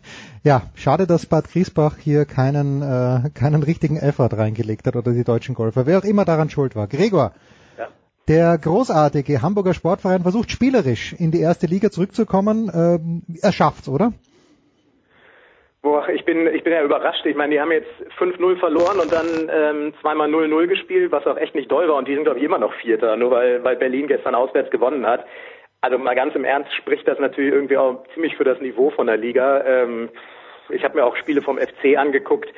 Ja, 0.44 0.62
schade, 0.74 1.06
dass 1.06 1.26
Bad 1.26 1.50
Griesbach 1.50 1.96
hier 1.98 2.24
keinen, 2.24 2.82
äh, 2.82 3.30
keinen 3.30 3.62
richtigen 3.62 3.96
Effort 3.96 4.30
reingelegt 4.36 4.86
hat 4.86 4.96
oder 4.96 5.12
die 5.12 5.24
deutschen 5.24 5.54
Golfer. 5.54 5.86
Wer 5.86 5.98
auch 5.98 6.04
immer 6.04 6.24
daran 6.24 6.50
schuld 6.50 6.74
war. 6.74 6.88
Gregor, 6.88 7.32
der 8.28 8.56
großartige 8.56 9.42
Hamburger 9.42 9.74
Sportverein 9.74 10.22
versucht 10.22 10.50
spielerisch 10.52 11.12
in 11.12 11.32
die 11.32 11.40
erste 11.40 11.66
Liga 11.66 11.90
zurückzukommen. 11.90 12.70
Ähm, 12.72 13.22
er 13.40 13.52
schafft's, 13.52 13.88
oder? 13.88 14.12
Boah, 15.82 16.08
ich 16.08 16.24
bin, 16.24 16.46
ich 16.46 16.62
bin 16.62 16.72
ja 16.72 16.84
überrascht. 16.84 17.26
Ich 17.26 17.34
meine, 17.34 17.54
die 17.54 17.60
haben 17.60 17.72
jetzt 17.72 17.90
5-0 18.18 18.56
verloren 18.58 19.00
und 19.00 19.12
dann 19.12 19.50
ähm, 19.52 19.94
zweimal 20.00 20.28
0-0 20.28 20.68
gespielt, 20.68 21.10
was 21.10 21.26
auch 21.26 21.36
echt 21.36 21.56
nicht 21.56 21.70
doll 21.70 21.88
war. 21.88 21.96
Und 21.96 22.06
die 22.06 22.14
sind, 22.14 22.24
glaube 22.24 22.38
ich, 22.38 22.44
immer 22.44 22.58
noch 22.58 22.72
Vierter, 22.74 23.16
nur 23.16 23.32
weil, 23.32 23.64
weil 23.64 23.76
Berlin 23.76 24.06
gestern 24.06 24.36
auswärts 24.36 24.70
gewonnen 24.70 25.04
hat. 25.06 25.26
Also 25.80 25.98
mal 25.98 26.14
ganz 26.14 26.36
im 26.36 26.44
Ernst 26.44 26.72
spricht 26.74 27.08
das 27.08 27.18
natürlich 27.18 27.52
irgendwie 27.52 27.76
auch 27.76 28.04
ziemlich 28.14 28.36
für 28.36 28.44
das 28.44 28.60
Niveau 28.60 28.90
von 28.90 29.08
der 29.08 29.16
Liga. 29.16 29.64
Ähm, 29.64 30.08
ich 30.68 30.84
habe 30.84 30.96
mir 30.96 31.04
auch 31.04 31.16
Spiele 31.16 31.42
vom 31.42 31.58
FC 31.58 31.98
angeguckt 31.98 32.48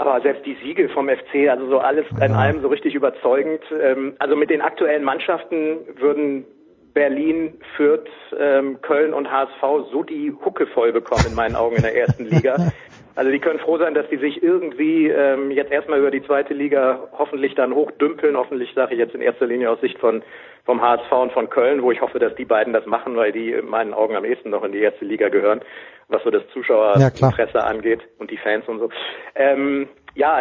aber 0.00 0.18
selbst 0.22 0.46
die 0.46 0.56
Siege 0.62 0.88
vom 0.88 1.10
FC, 1.10 1.50
also 1.50 1.68
so 1.68 1.78
alles 1.78 2.06
in 2.24 2.32
allem 2.32 2.62
so 2.62 2.68
richtig 2.68 2.94
überzeugend. 2.94 3.62
Ähm, 3.70 4.14
also 4.18 4.34
mit 4.34 4.48
den 4.48 4.62
aktuellen 4.62 5.04
Mannschaften 5.04 5.80
würden 5.98 6.46
Berlin, 6.92 7.54
Fürth, 7.76 8.08
ähm, 8.38 8.80
Köln 8.82 9.14
und 9.14 9.30
HSV 9.30 9.90
so 9.92 10.02
die 10.02 10.32
Hucke 10.44 10.66
voll 10.66 10.92
bekommen 10.92 11.26
in 11.28 11.34
meinen 11.34 11.56
Augen 11.56 11.76
in 11.76 11.82
der 11.82 11.96
ersten 11.96 12.26
Liga. 12.26 12.56
Also 13.16 13.32
die 13.32 13.40
können 13.40 13.58
froh 13.58 13.76
sein, 13.76 13.92
dass 13.92 14.08
die 14.08 14.16
sich 14.16 14.42
irgendwie 14.42 15.08
ähm, 15.08 15.50
jetzt 15.50 15.72
erstmal 15.72 15.98
über 15.98 16.10
die 16.10 16.22
zweite 16.22 16.54
Liga 16.54 17.08
hoffentlich 17.18 17.54
dann 17.54 17.74
hochdümpeln. 17.74 18.36
Hoffentlich 18.36 18.72
sage 18.74 18.94
ich 18.94 18.98
jetzt 18.98 19.14
in 19.14 19.20
erster 19.20 19.46
Linie 19.46 19.68
aus 19.68 19.80
Sicht 19.80 19.98
von 19.98 20.22
vom 20.64 20.80
HSV 20.80 21.10
und 21.12 21.32
von 21.32 21.50
Köln, 21.50 21.82
wo 21.82 21.90
ich 21.90 22.00
hoffe, 22.00 22.18
dass 22.18 22.34
die 22.36 22.44
beiden 22.44 22.72
das 22.72 22.86
machen, 22.86 23.16
weil 23.16 23.32
die 23.32 23.50
in 23.50 23.68
meinen 23.68 23.92
Augen 23.92 24.14
am 24.14 24.24
ehesten 24.24 24.50
noch 24.50 24.62
in 24.62 24.72
die 24.72 24.78
erste 24.78 25.04
Liga 25.04 25.28
gehören, 25.28 25.60
was 26.08 26.22
so 26.22 26.30
das 26.30 26.42
Zuschauerinteresse 26.52 27.58
ja, 27.58 27.64
angeht 27.64 28.00
und 28.18 28.30
die 28.30 28.36
Fans 28.36 28.66
und 28.68 28.78
so. 28.78 28.88
Ähm, 29.34 29.88
ja, 30.14 30.40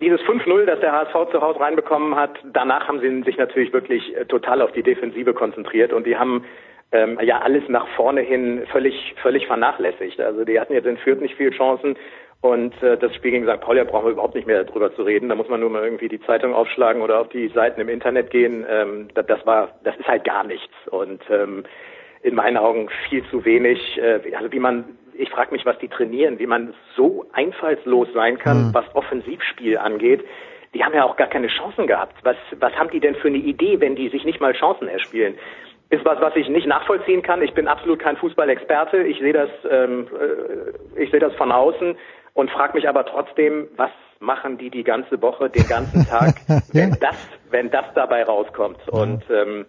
dieses 0.00 0.20
5-0, 0.22 0.64
das 0.64 0.80
der 0.80 0.92
HSV 0.92 1.30
zu 1.32 1.40
Hause 1.40 1.60
reinbekommen 1.60 2.14
hat, 2.14 2.38
danach 2.52 2.86
haben 2.88 3.00
sie 3.00 3.22
sich 3.22 3.36
natürlich 3.36 3.72
wirklich 3.72 4.16
äh, 4.16 4.24
total 4.26 4.62
auf 4.62 4.72
die 4.72 4.82
Defensive 4.82 5.34
konzentriert 5.34 5.92
und 5.92 6.06
die 6.06 6.16
haben 6.16 6.44
ähm, 6.92 7.18
ja 7.22 7.40
alles 7.40 7.64
nach 7.68 7.86
vorne 7.96 8.20
hin 8.20 8.64
völlig 8.70 9.14
völlig 9.20 9.46
vernachlässigt. 9.46 10.20
Also 10.20 10.44
die 10.44 10.58
hatten 10.58 10.72
jetzt 10.72 10.86
in 10.86 10.98
Fürth 10.98 11.20
nicht 11.20 11.36
viel 11.36 11.50
Chancen 11.50 11.96
und 12.40 12.80
äh, 12.82 12.96
das 12.96 13.14
Spiel 13.16 13.32
gegen 13.32 13.48
St. 13.48 13.60
Pauli 13.60 13.84
brauchen 13.84 14.06
wir 14.06 14.12
überhaupt 14.12 14.36
nicht 14.36 14.46
mehr 14.46 14.62
drüber 14.64 14.94
zu 14.94 15.02
reden. 15.02 15.28
Da 15.28 15.34
muss 15.34 15.48
man 15.48 15.60
nur 15.60 15.70
mal 15.70 15.82
irgendwie 15.82 16.08
die 16.08 16.20
Zeitung 16.20 16.54
aufschlagen 16.54 17.02
oder 17.02 17.20
auf 17.20 17.28
die 17.30 17.48
Seiten 17.48 17.80
im 17.80 17.88
Internet 17.88 18.30
gehen. 18.30 18.64
Ähm, 18.68 19.08
das, 19.14 19.26
das 19.26 19.44
war, 19.44 19.74
das 19.82 19.96
ist 19.96 20.06
halt 20.06 20.24
gar 20.24 20.44
nichts 20.44 20.72
und 20.90 21.20
ähm, 21.30 21.64
in 22.22 22.34
meinen 22.34 22.56
Augen 22.56 22.88
viel 23.08 23.24
zu 23.30 23.44
wenig. 23.44 23.80
Äh, 23.98 24.20
also 24.36 24.52
wie 24.52 24.60
man, 24.60 24.97
ich 25.18 25.30
frage 25.30 25.52
mich, 25.52 25.66
was 25.66 25.78
die 25.78 25.88
trainieren, 25.88 26.38
wie 26.38 26.46
man 26.46 26.74
so 26.96 27.26
einfallslos 27.32 28.08
sein 28.14 28.38
kann, 28.38 28.68
mhm. 28.68 28.74
was 28.74 28.84
Offensivspiel 28.94 29.76
angeht. 29.76 30.24
Die 30.74 30.84
haben 30.84 30.94
ja 30.94 31.04
auch 31.04 31.16
gar 31.16 31.28
keine 31.28 31.48
Chancen 31.48 31.86
gehabt. 31.86 32.14
Was, 32.22 32.36
was 32.58 32.72
haben 32.74 32.90
die 32.90 33.00
denn 33.00 33.16
für 33.16 33.28
eine 33.28 33.38
Idee, 33.38 33.80
wenn 33.80 33.96
die 33.96 34.08
sich 34.10 34.24
nicht 34.24 34.40
mal 34.40 34.52
Chancen 34.52 34.88
erspielen? 34.88 35.34
ist 35.90 36.04
was, 36.04 36.20
was 36.20 36.36
ich 36.36 36.48
nicht 36.48 36.66
nachvollziehen 36.66 37.22
kann. 37.22 37.40
Ich 37.42 37.54
bin 37.54 37.66
absolut 37.66 37.98
kein 37.98 38.16
Fußballexperte. 38.18 38.98
Ich 39.04 39.18
sehe 39.20 39.32
das, 39.32 39.48
ähm, 39.70 40.06
äh, 40.20 41.02
ich 41.02 41.10
sehe 41.10 41.20
das 41.20 41.34
von 41.36 41.50
außen 41.50 41.96
und 42.34 42.50
frage 42.50 42.74
mich 42.74 42.88
aber 42.88 43.06
trotzdem, 43.06 43.68
was 43.76 43.90
machen 44.20 44.58
die 44.58 44.70
die 44.70 44.84
ganze 44.84 45.20
Woche, 45.22 45.48
den 45.48 45.66
ganzen 45.66 46.06
Tag, 46.06 46.34
wenn 46.72 46.90
das, 47.00 47.16
wenn 47.50 47.70
das 47.70 47.86
dabei 47.94 48.24
rauskommt. 48.24 48.86
Und 48.88 49.24
ähm, 49.30 49.64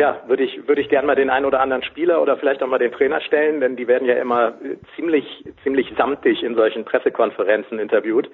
ja, 0.00 0.22
würde 0.26 0.44
ich 0.44 0.66
würde 0.66 0.80
ich 0.80 0.88
gerne 0.88 1.06
mal 1.06 1.14
den 1.14 1.28
einen 1.28 1.44
oder 1.44 1.60
anderen 1.60 1.82
Spieler 1.82 2.22
oder 2.22 2.38
vielleicht 2.38 2.62
auch 2.62 2.66
mal 2.66 2.78
den 2.78 2.90
Trainer 2.90 3.20
stellen, 3.20 3.60
denn 3.60 3.76
die 3.76 3.86
werden 3.86 4.08
ja 4.08 4.14
immer 4.14 4.54
ziemlich 4.96 5.44
ziemlich 5.62 5.92
samtig 5.94 6.42
in 6.42 6.54
solchen 6.54 6.86
Pressekonferenzen 6.86 7.78
interviewt. 7.78 8.30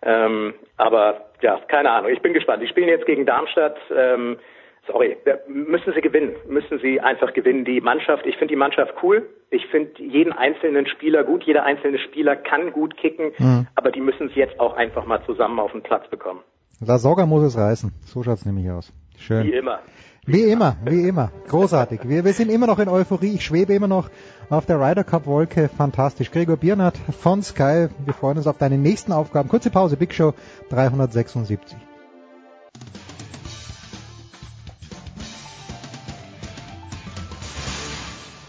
Ähm, 0.00 0.54
aber 0.78 1.26
ja, 1.42 1.60
keine 1.68 1.90
Ahnung. 1.90 2.10
Ich 2.10 2.22
bin 2.22 2.32
gespannt. 2.32 2.62
Die 2.62 2.66
spielen 2.66 2.88
jetzt 2.88 3.04
gegen 3.04 3.26
Darmstadt. 3.26 3.76
Ähm, 3.94 4.38
sorry, 4.86 5.18
müssen 5.46 5.92
sie 5.92 6.00
gewinnen, 6.00 6.32
müssen 6.48 6.78
sie 6.78 6.98
einfach 6.98 7.34
gewinnen. 7.34 7.66
Die 7.66 7.82
Mannschaft, 7.82 8.24
ich 8.24 8.36
finde 8.38 8.54
die 8.54 8.58
Mannschaft 8.58 8.94
cool. 9.02 9.28
Ich 9.50 9.66
finde 9.66 10.02
jeden 10.02 10.32
einzelnen 10.32 10.86
Spieler 10.86 11.24
gut. 11.24 11.44
Jeder 11.44 11.64
einzelne 11.64 11.98
Spieler 11.98 12.36
kann 12.36 12.72
gut 12.72 12.96
kicken, 12.96 13.32
mhm. 13.36 13.66
aber 13.74 13.90
die 13.90 14.00
müssen 14.00 14.28
es 14.28 14.34
jetzt 14.34 14.58
auch 14.58 14.74
einfach 14.76 15.04
mal 15.04 15.22
zusammen 15.26 15.60
auf 15.60 15.72
den 15.72 15.82
Platz 15.82 16.08
bekommen. 16.08 16.40
La 16.80 16.96
Soga 16.96 17.26
muss 17.26 17.42
es 17.42 17.56
reißen. 17.58 17.92
So 18.06 18.22
schaut's 18.22 18.46
nämlich 18.46 18.70
aus. 18.70 18.92
Schön. 19.18 19.44
Wie 19.44 19.52
immer. 19.52 19.80
Wie 20.24 20.42
immer, 20.42 20.76
wie 20.84 21.08
immer. 21.08 21.32
Großartig. 21.48 22.08
Wir, 22.08 22.24
wir 22.24 22.32
sind 22.32 22.48
immer 22.48 22.68
noch 22.68 22.78
in 22.78 22.88
Euphorie. 22.88 23.34
Ich 23.34 23.44
schwebe 23.44 23.74
immer 23.74 23.88
noch 23.88 24.08
auf 24.50 24.66
der 24.66 24.80
Ryder 24.80 25.02
Cup 25.02 25.26
Wolke. 25.26 25.68
Fantastisch. 25.68 26.30
Gregor 26.30 26.56
Biernert 26.56 26.96
von 26.96 27.42
Sky. 27.42 27.88
Wir 28.04 28.14
freuen 28.14 28.36
uns 28.36 28.46
auf 28.46 28.56
deine 28.56 28.78
nächsten 28.78 29.10
Aufgaben. 29.10 29.48
Kurze 29.48 29.70
Pause. 29.70 29.96
Big 29.96 30.14
Show 30.14 30.32
376. 30.70 31.76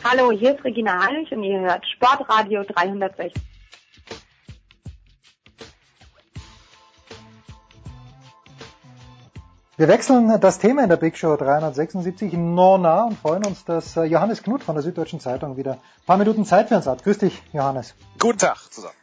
Hallo, 0.04 0.32
hier 0.32 0.54
ist 0.54 0.64
Regina 0.64 1.08
Heinrich 1.08 1.32
und 1.32 1.42
ihr 1.42 1.60
hört 1.60 1.84
Sportradio 1.88 2.62
360. 2.66 3.34
Wir 9.76 9.88
wechseln 9.88 10.40
das 10.40 10.60
Thema 10.60 10.84
in 10.84 10.90
der 10.90 10.98
Big 10.98 11.18
Show 11.18 11.36
376 11.36 12.34
Nona 12.34 13.06
und 13.06 13.18
freuen 13.18 13.44
uns, 13.44 13.66
dass 13.66 13.98
äh, 13.98 14.04
Johannes 14.04 14.44
Knut 14.44 14.62
von 14.62 14.76
der 14.76 14.84
Süddeutschen 14.84 15.20
Zeitung 15.20 15.58
wieder 15.58 15.74
ein 15.74 16.06
paar 16.06 16.18
Minuten 16.18 16.46
Zeit 16.46 16.70
für 16.70 16.76
uns 16.76 16.86
hat. 16.86 17.04
Grüß 17.04 17.18
dich, 17.18 17.42
Johannes. 17.54 17.96
Guten 18.20 18.38
Tag 18.38 18.72
zusammen. 18.72 18.94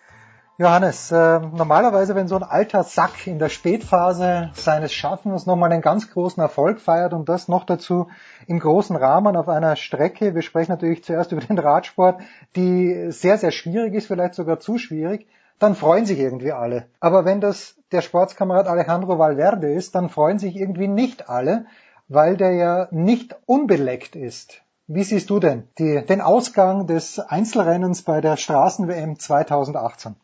Johannes, 0.58 1.10
äh, 1.10 1.40
normalerweise, 1.40 2.14
wenn 2.14 2.28
so 2.28 2.36
ein 2.36 2.44
alter 2.44 2.84
Sack 2.84 3.26
in 3.26 3.40
der 3.40 3.48
Spätphase 3.48 4.50
seines 4.54 4.92
Schaffens 4.92 5.44
nochmal 5.44 5.72
einen 5.72 5.82
ganz 5.82 6.08
großen 6.08 6.40
Erfolg 6.40 6.80
feiert 6.80 7.14
und 7.14 7.28
das 7.28 7.48
noch 7.48 7.64
dazu 7.64 8.06
im 8.46 8.60
großen 8.60 8.94
Rahmen 8.94 9.34
auf 9.34 9.48
einer 9.48 9.74
Strecke, 9.74 10.36
wir 10.36 10.42
sprechen 10.42 10.70
natürlich 10.70 11.02
zuerst 11.02 11.32
über 11.32 11.40
den 11.40 11.58
Radsport, 11.58 12.20
die 12.54 13.10
sehr, 13.10 13.38
sehr 13.38 13.50
schwierig 13.50 13.94
ist, 13.94 14.06
vielleicht 14.06 14.34
sogar 14.36 14.60
zu 14.60 14.78
schwierig, 14.78 15.26
dann 15.60 15.76
freuen 15.76 16.06
sich 16.06 16.18
irgendwie 16.18 16.52
alle. 16.52 16.86
Aber 16.98 17.24
wenn 17.24 17.40
das 17.40 17.76
der 17.92 18.00
Sportskamerad 18.00 18.66
Alejandro 18.66 19.18
Valverde 19.18 19.72
ist, 19.72 19.94
dann 19.94 20.08
freuen 20.08 20.38
sich 20.38 20.56
irgendwie 20.56 20.88
nicht 20.88 21.28
alle, 21.28 21.66
weil 22.08 22.36
der 22.36 22.52
ja 22.52 22.88
nicht 22.90 23.36
unbeleckt 23.46 24.16
ist. 24.16 24.62
Wie 24.88 25.04
siehst 25.04 25.30
du 25.30 25.38
denn 25.38 25.68
die, 25.78 26.04
den 26.04 26.20
Ausgang 26.20 26.88
des 26.88 27.20
Einzelrennens 27.20 28.02
bei 28.02 28.20
der 28.20 28.36
Straßen-WM 28.36 29.20
2018? 29.20 30.16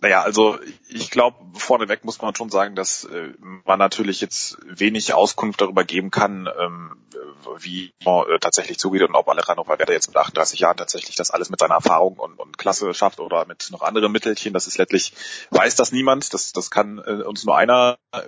Naja, 0.00 0.22
also 0.22 0.58
ich 0.88 1.10
glaube, 1.10 1.36
vorneweg 1.58 2.04
muss 2.04 2.20
man 2.22 2.34
schon 2.34 2.48
sagen, 2.48 2.74
dass 2.74 3.04
äh, 3.04 3.34
man 3.64 3.78
natürlich 3.78 4.20
jetzt 4.20 4.56
wenig 4.64 5.12
Auskunft 5.12 5.60
darüber 5.60 5.84
geben 5.84 6.10
kann, 6.10 6.48
ähm, 6.58 6.96
wie 7.58 7.92
äh, 8.04 8.38
tatsächlich 8.40 8.78
zugeht 8.78 9.02
und 9.02 9.14
ob 9.14 9.28
Alejandro 9.28 9.66
Valverde 9.66 9.92
jetzt 9.92 10.08
mit 10.08 10.16
38 10.16 10.60
Jahren 10.60 10.76
tatsächlich 10.76 11.16
das 11.16 11.30
alles 11.30 11.50
mit 11.50 11.60
seiner 11.60 11.74
Erfahrung 11.74 12.14
und, 12.18 12.38
und 12.38 12.56
Klasse 12.56 12.94
schafft 12.94 13.20
oder 13.20 13.46
mit 13.46 13.68
noch 13.70 13.82
anderen 13.82 14.12
Mittelchen. 14.12 14.54
Das 14.54 14.66
ist 14.66 14.78
letztlich, 14.78 15.12
weiß 15.50 15.76
das 15.76 15.92
niemand. 15.92 16.32
Das, 16.32 16.52
das 16.52 16.70
kann 16.70 16.98
äh, 16.98 17.22
uns 17.22 17.44
nur 17.44 17.56
einer 17.56 17.98
äh, 18.12 18.20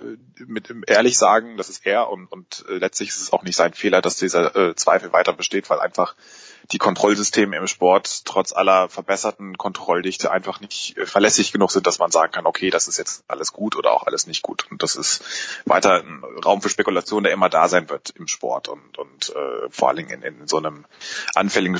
mit 0.45 0.73
ehrlich 0.87 1.17
sagen, 1.17 1.57
das 1.57 1.69
ist 1.69 1.85
er 1.85 2.09
und, 2.09 2.27
und 2.27 2.65
äh, 2.69 2.73
letztlich 2.73 3.09
ist 3.09 3.21
es 3.21 3.33
auch 3.33 3.43
nicht 3.43 3.55
sein 3.55 3.73
Fehler, 3.73 4.01
dass 4.01 4.17
dieser 4.17 4.55
äh, 4.55 4.75
Zweifel 4.75 5.11
weiter 5.11 5.33
besteht, 5.33 5.69
weil 5.69 5.79
einfach 5.79 6.15
die 6.71 6.77
Kontrollsysteme 6.77 7.57
im 7.57 7.67
Sport 7.67 8.25
trotz 8.25 8.53
aller 8.53 8.89
verbesserten 8.89 9.57
Kontrolldichte 9.57 10.31
einfach 10.31 10.59
nicht 10.59 10.97
äh, 10.97 11.05
verlässlich 11.05 11.51
genug 11.51 11.71
sind, 11.71 11.87
dass 11.87 11.99
man 11.99 12.11
sagen 12.11 12.31
kann, 12.31 12.45
okay, 12.45 12.69
das 12.69 12.87
ist 12.87 12.97
jetzt 12.97 13.23
alles 13.27 13.53
gut 13.53 13.75
oder 13.75 13.91
auch 13.91 14.07
alles 14.07 14.27
nicht 14.27 14.41
gut. 14.41 14.65
Und 14.71 14.83
das 14.83 14.95
ist 14.95 15.23
weiter 15.65 16.03
ein 16.03 16.23
Raum 16.43 16.61
für 16.61 16.69
Spekulation, 16.69 17.23
der 17.23 17.33
immer 17.33 17.49
da 17.49 17.67
sein 17.67 17.89
wird 17.89 18.11
im 18.11 18.27
Sport 18.27 18.69
und, 18.69 18.97
und 18.97 19.29
äh, 19.35 19.69
vor 19.69 19.89
allen 19.89 19.97
Dingen 19.97 20.23
in, 20.23 20.39
in 20.39 20.47
so 20.47 20.57
einem 20.57 20.85
anfälligen 21.35 21.79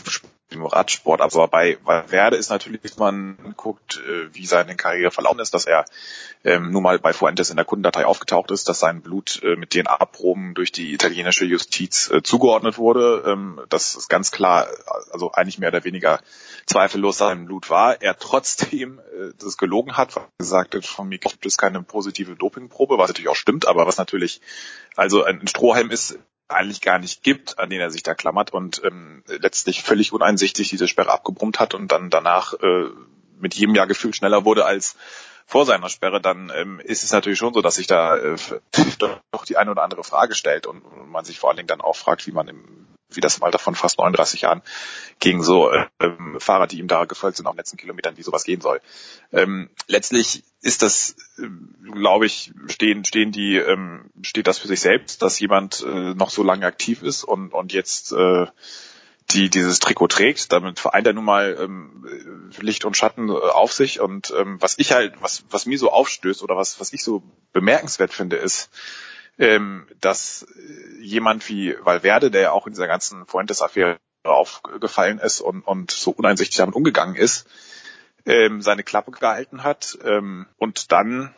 Radsport. 0.62 1.22
Aber 1.22 1.48
bei 1.48 1.78
Valverde 1.84 2.38
ist 2.38 2.50
natürlich, 2.50 2.82
wenn 2.84 2.92
man 2.98 3.54
guckt, 3.58 4.02
äh, 4.08 4.34
wie 4.34 4.46
seine 4.46 4.76
Karriere 4.76 5.12
verlaufen 5.12 5.40
ist, 5.40 5.54
dass 5.54 5.66
er 5.66 5.86
ähm, 6.44 6.72
nun 6.72 6.84
mal 6.84 7.00
bei 7.00 7.14
Fuentes 7.14 7.50
in 7.50 7.56
der 7.56 7.66
Kundendatei 7.66 8.06
aufgetaucht 8.06 8.52
ist, 8.52 8.70
dass 8.70 8.80
sein 8.80 9.02
Blut 9.02 9.42
äh, 9.44 9.56
mit 9.56 9.72
DNA-Proben 9.72 10.54
durch 10.54 10.72
die 10.72 10.94
italienische 10.94 11.46
Justiz 11.46 12.10
äh, 12.12 12.22
zugeordnet 12.22 12.78
wurde. 12.78 13.24
Ähm, 13.26 13.62
das 13.70 13.96
ist 13.96 14.10
ganz 14.10 14.32
klar, 14.32 14.68
also 15.12 15.32
eigentlich 15.32 15.60
mehr 15.60 15.70
oder 15.70 15.84
weniger 15.84 16.20
zweifellos 16.66 17.18
sein 17.18 17.46
Blut 17.46 17.70
war. 17.70 18.02
Er 18.02 18.18
trotzdem 18.18 19.00
äh, 19.00 19.34
das 19.38 19.58
gelogen 19.58 19.98
hat, 19.98 20.16
weil 20.16 20.24
er 20.24 20.30
gesagt 20.38 20.76
hat, 20.76 20.86
von 20.86 21.08
mir 21.08 21.20
gibt 21.20 21.46
es 21.46 21.58
keine 21.58 21.82
positive 21.84 22.36
Dopingprobe, 22.36 22.98
was 22.98 23.10
natürlich 23.10 23.30
auch 23.30 23.36
stimmt, 23.36 23.68
aber 23.68 23.86
was 23.88 23.98
natürlich 23.98 24.42
also 24.96 25.24
ein 25.24 25.48
Strohhalm 25.48 25.92
ist, 25.92 26.18
eigentlich 26.48 26.82
gar 26.82 27.00
nicht 27.00 27.24
gibt, 27.24 27.58
an 27.60 27.70
den 27.70 27.82
er 27.82 27.90
sich 27.90 28.04
da 28.04 28.14
klammert 28.14 28.52
und 28.54 28.82
ähm, 28.84 29.24
letztlich 29.28 29.82
völlig 29.82 30.12
uneinsichtig 30.12 30.70
diese 30.70 30.88
Sperre 30.88 31.12
abgebrummt 31.12 31.60
hat 31.60 31.74
und 31.74 31.92
dann 31.92 32.10
danach 32.10 32.54
äh, 32.54 32.90
mit 33.40 33.56
jedem 33.56 33.76
Jahr 33.76 33.88
gefühlt 33.88 34.16
schneller 34.16 34.46
wurde 34.46 34.66
als 34.66 34.96
vor 35.54 35.68
seiner 35.68 35.88
Sperre, 35.88 36.20
dann 36.20 36.52
ähm, 36.56 36.80
ist 36.80 37.04
es 37.04 37.12
natürlich 37.12 37.38
schon 37.38 37.54
so, 37.54 37.62
dass 37.62 37.76
sich 37.76 37.86
da 37.86 38.18
äh, 38.18 38.36
doch 39.30 39.46
die 39.46 39.56
eine 39.56 39.70
oder 39.70 39.84
andere 39.84 40.04
Frage 40.04 40.34
stellt 40.34 40.66
und 40.66 40.82
man 41.12 41.26
sich 41.26 41.38
vor 41.38 41.52
allen 41.52 41.58
Dingen 41.58 41.68
dann 41.68 41.80
auch 41.80 41.96
fragt, 41.96 42.26
wie 42.26 42.32
man 42.32 42.48
im 42.48 42.88
wie 43.12 43.22
das 43.22 43.38
im 43.38 43.44
Alter 43.44 43.60
von 43.60 43.76
fast 43.76 44.00
39 44.00 44.42
Jahren 44.42 44.64
gegen 45.20 45.44
so 45.44 45.70
äh, 45.70 45.86
ähm, 46.00 46.38
Fahrer, 46.40 46.66
die 46.66 46.80
ihm 46.80 46.88
da 46.88 47.06
gefolgt 47.06 47.38
sind 47.38 47.46
auf 47.46 47.54
den 47.54 47.58
letzten 47.58 47.78
Kilometern, 47.78 48.18
wie 48.18 48.24
sowas 48.24 48.46
gehen 48.46 48.62
soll. 48.62 48.82
Ähm, 49.32 49.70
letztlich 49.86 50.44
ist 50.64 50.82
das, 50.82 51.16
äh, 51.38 51.48
glaube 51.92 52.26
ich, 52.26 52.52
stehen, 52.66 53.06
stehen 53.06 53.32
die, 53.32 53.58
ähm, 53.58 54.10
steht 54.24 54.48
das 54.48 54.58
für 54.58 54.68
sich 54.68 54.80
selbst, 54.80 55.22
dass 55.22 55.40
jemand 55.40 55.86
äh, 55.88 56.16
noch 56.16 56.32
so 56.32 56.42
lange 56.42 56.66
aktiv 56.66 57.04
ist 57.04 57.24
und, 57.24 57.54
und 57.54 57.74
jetzt 57.74 58.12
äh, 58.14 58.48
die 59.32 59.50
dieses 59.50 59.80
Trikot 59.80 60.08
trägt. 60.08 60.52
Damit 60.52 60.80
vereint 60.80 61.08
er 61.08 61.14
nun 61.14 61.26
mal 61.26 61.58
ähm, 61.60 62.52
Licht 62.60 62.86
und 62.86 62.98
Schatten 62.98 63.30
äh, 63.30 63.34
auf 63.34 63.74
sich. 63.74 64.00
Und 64.00 64.34
ähm, 64.38 64.62
was 64.62 64.78
ich 64.78 64.92
halt, 64.92 65.16
was, 65.22 65.44
was 65.50 65.66
mir 65.66 65.78
so 65.78 65.92
aufstößt 65.92 66.44
oder 66.44 66.56
was, 66.56 66.80
was 66.80 66.94
ich 66.94 67.04
so 67.04 67.24
bemerkenswert 67.52 68.14
finde, 68.14 68.36
ist, 68.36 68.70
ähm, 69.40 69.88
dass 70.00 70.46
jemand 71.00 71.48
wie 71.50 71.76
Valverde, 71.82 72.32
der 72.32 72.42
ja 72.42 72.52
auch 72.52 72.68
in 72.68 72.74
dieser 72.74 72.88
ganzen 72.88 73.26
Fuentes-Affäre 73.26 73.98
aufgefallen 74.24 75.20
ist 75.20 75.42
und, 75.42 75.62
und 75.62 75.92
so 75.92 76.12
uneinsichtig 76.12 76.58
damit 76.58 76.76
umgegangen 76.76 77.16
ist, 77.16 77.48
ähm, 78.26 78.62
seine 78.62 78.84
Klappe 78.84 79.12
gehalten 79.12 79.64
hat 79.64 79.98
ähm, 80.04 80.48
und 80.58 80.92
dann 80.92 81.34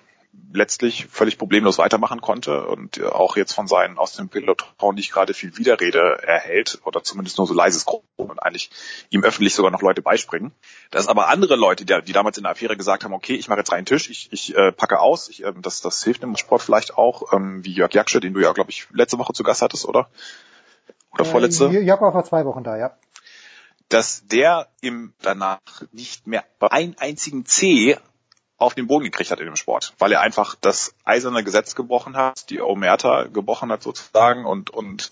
letztlich 0.53 1.07
völlig 1.07 1.37
problemlos 1.37 1.77
weitermachen 1.77 2.21
konnte 2.21 2.65
und 2.67 3.01
auch 3.03 3.35
jetzt 3.35 3.53
von 3.53 3.67
seinen 3.67 3.97
aus 3.97 4.13
dem 4.13 4.29
Peloton 4.29 4.95
nicht 4.95 5.11
gerade 5.11 5.33
viel 5.33 5.57
Widerrede 5.57 6.19
erhält 6.23 6.79
oder 6.85 7.03
zumindest 7.03 7.37
nur 7.37 7.47
so 7.47 7.53
leises 7.53 7.85
Gruppen 7.85 8.29
und 8.29 8.39
eigentlich 8.39 8.69
ihm 9.09 9.23
öffentlich 9.23 9.53
sogar 9.53 9.71
noch 9.71 9.81
Leute 9.81 10.01
beispringen. 10.01 10.53
Dass 10.91 11.07
aber 11.07 11.27
andere 11.27 11.55
Leute, 11.55 11.85
die, 11.85 12.01
die 12.05 12.13
damals 12.13 12.37
in 12.37 12.43
der 12.43 12.53
Affäre 12.53 12.77
gesagt 12.77 13.03
haben, 13.03 13.13
okay, 13.13 13.35
ich 13.35 13.47
mache 13.47 13.59
jetzt 13.59 13.71
reinen 13.71 13.85
Tisch, 13.85 14.09
ich, 14.09 14.29
ich 14.31 14.55
äh, 14.55 14.71
packe 14.71 14.99
aus, 14.99 15.29
ich, 15.29 15.43
äh, 15.43 15.53
das, 15.61 15.81
das 15.81 16.03
hilft 16.03 16.23
im 16.23 16.37
Sport 16.37 16.61
vielleicht 16.61 16.97
auch, 16.97 17.33
ähm, 17.33 17.63
wie 17.65 17.73
Jörg 17.73 17.93
Jaksche, 17.93 18.19
den 18.19 18.33
du 18.33 18.39
ja, 18.39 18.53
glaube 18.53 18.71
ich, 18.71 18.87
letzte 18.91 19.19
Woche 19.19 19.33
zu 19.33 19.43
Gast 19.43 19.61
hattest, 19.61 19.85
oder? 19.85 20.09
Oder 21.11 21.25
vorletzte? 21.25 21.65
Äh, 21.65 21.81
Jörg 21.81 22.01
war 22.01 22.11
vor 22.11 22.23
zwei 22.23 22.45
Wochen 22.45 22.63
da, 22.63 22.77
ja 22.77 22.95
dass 23.89 24.25
der 24.27 24.67
im 24.81 25.13
danach 25.21 25.59
nicht 25.91 26.25
mehr 26.25 26.43
einen 26.59 26.97
einzigen 26.97 27.45
C 27.45 27.97
auf 28.57 28.73
den 28.73 28.87
Boden 28.87 29.03
gekriegt 29.03 29.31
hat 29.31 29.39
in 29.39 29.45
dem 29.45 29.55
Sport, 29.55 29.93
weil 29.99 30.11
er 30.11 30.21
einfach 30.21 30.55
das 30.55 30.95
eiserne 31.03 31.43
Gesetz 31.43 31.75
gebrochen 31.75 32.15
hat, 32.15 32.49
die 32.49 32.61
Omerta 32.61 33.23
gebrochen 33.23 33.71
hat 33.71 33.83
sozusagen 33.83 34.45
und 34.45 34.69
und 34.69 35.11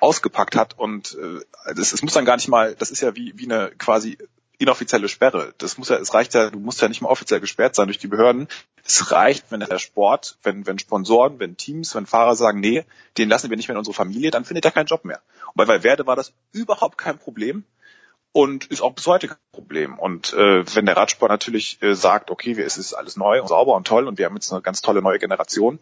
ausgepackt 0.00 0.56
hat 0.56 0.78
und 0.78 1.16
äh, 1.20 1.74
das, 1.74 1.92
es 1.92 2.02
muss 2.02 2.12
dann 2.12 2.24
gar 2.24 2.36
nicht 2.36 2.48
mal, 2.48 2.74
das 2.76 2.90
ist 2.90 3.00
ja 3.00 3.16
wie 3.16 3.36
wie 3.36 3.44
eine 3.44 3.72
quasi 3.78 4.18
inoffizielle 4.58 5.08
Sperre. 5.08 5.52
Das 5.58 5.78
muss 5.78 5.88
ja, 5.88 5.96
es 5.96 6.14
reicht 6.14 6.34
ja, 6.34 6.50
du 6.50 6.58
musst 6.58 6.80
ja 6.80 6.88
nicht 6.88 7.02
mal 7.02 7.08
offiziell 7.08 7.40
gesperrt 7.40 7.74
sein 7.74 7.86
durch 7.86 7.98
die 7.98 8.06
Behörden. 8.06 8.48
Es 8.84 9.10
reicht, 9.10 9.50
wenn 9.50 9.60
der 9.60 9.78
Sport, 9.78 10.38
wenn, 10.42 10.66
wenn 10.66 10.78
Sponsoren, 10.78 11.38
wenn 11.40 11.56
Teams, 11.56 11.94
wenn 11.94 12.06
Fahrer 12.06 12.36
sagen, 12.36 12.60
nee, 12.60 12.84
den 13.18 13.28
lassen 13.28 13.50
wir 13.50 13.56
nicht 13.56 13.68
mehr 13.68 13.74
in 13.74 13.78
unsere 13.78 13.94
Familie, 13.94 14.30
dann 14.30 14.44
findet 14.44 14.64
er 14.64 14.70
keinen 14.70 14.86
Job 14.86 15.04
mehr. 15.04 15.20
Und 15.48 15.56
bei 15.56 15.66
Valverde 15.66 16.06
war 16.06 16.16
das 16.16 16.32
überhaupt 16.52 16.98
kein 16.98 17.18
Problem 17.18 17.64
und 18.34 18.66
ist 18.66 18.82
auch 18.82 18.92
bis 18.92 19.06
heute 19.06 19.28
kein 19.28 19.36
Problem. 19.52 19.96
Und 19.96 20.32
äh, 20.32 20.64
wenn 20.74 20.86
der 20.86 20.96
Radsport 20.96 21.30
natürlich 21.30 21.80
äh, 21.82 21.94
sagt, 21.94 22.32
okay, 22.32 22.60
es 22.60 22.76
ist 22.76 22.92
alles 22.92 23.16
neu 23.16 23.40
und 23.40 23.46
sauber 23.46 23.76
und 23.76 23.86
toll 23.86 24.08
und 24.08 24.18
wir 24.18 24.26
haben 24.26 24.34
jetzt 24.34 24.52
eine 24.52 24.60
ganz 24.60 24.82
tolle 24.82 25.02
neue 25.02 25.20
Generation 25.20 25.78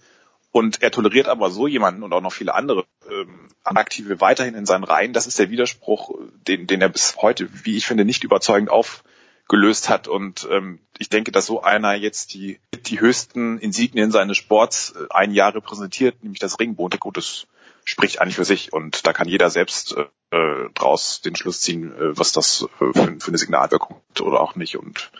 und 0.53 0.83
er 0.83 0.91
toleriert 0.91 1.29
aber 1.29 1.51
so 1.51 1.67
jemanden 1.67 2.03
und 2.03 2.13
auch 2.13 2.21
noch 2.21 2.33
viele 2.33 2.55
andere 2.55 2.85
ähm, 3.11 3.49
Aktive 3.65 4.21
weiterhin 4.21 4.55
in 4.55 4.67
seinen 4.67 4.85
Reihen, 4.85 5.15
das 5.15 5.27
ist 5.27 5.39
der 5.39 5.49
Widerspruch, 5.49 6.15
den, 6.47 6.67
den 6.67 6.83
er 6.83 6.91
bis 6.91 7.17
heute, 7.17 7.49
wie 7.65 7.79
ich 7.79 7.87
finde, 7.87 8.05
nicht 8.05 8.23
überzeugend 8.23 8.71
aufgelöst 8.71 9.89
hat. 9.89 10.07
Und 10.07 10.47
ähm, 10.51 10.79
ich 10.99 11.09
denke, 11.09 11.33
dass 11.33 11.47
so 11.47 11.63
einer 11.63 11.95
jetzt 11.95 12.35
die, 12.35 12.61
die 12.85 13.01
höchsten 13.01 13.57
Insignien 13.61 14.11
seines 14.11 14.37
Sports 14.37 14.93
äh, 14.95 15.07
ein 15.09 15.33
Jahr 15.33 15.55
repräsentiert, 15.55 16.23
nämlich 16.23 16.41
das 16.41 16.61
Regenbogen-Trikot, 16.61 17.13
das 17.13 17.47
spricht 17.85 18.21
eigentlich 18.21 18.37
für 18.37 18.45
sich 18.45 18.73
und 18.73 19.07
da 19.07 19.13
kann 19.13 19.29
jeder 19.29 19.51
selbst 19.51 19.97
äh, 20.31 20.69
draus 20.75 21.21
den 21.21 21.37
Schluss 21.37 21.61
ziehen, 21.61 21.93
äh, 21.93 22.17
was 22.19 22.33
das 22.33 22.67
äh, 22.81 22.93
für, 22.93 23.17
für 23.21 23.29
eine 23.29 23.39
Signalwirkung 23.39 24.01
hat 24.11 24.21
oder 24.21 24.41
auch 24.41 24.55
nicht 24.55 24.77
und 24.77 25.11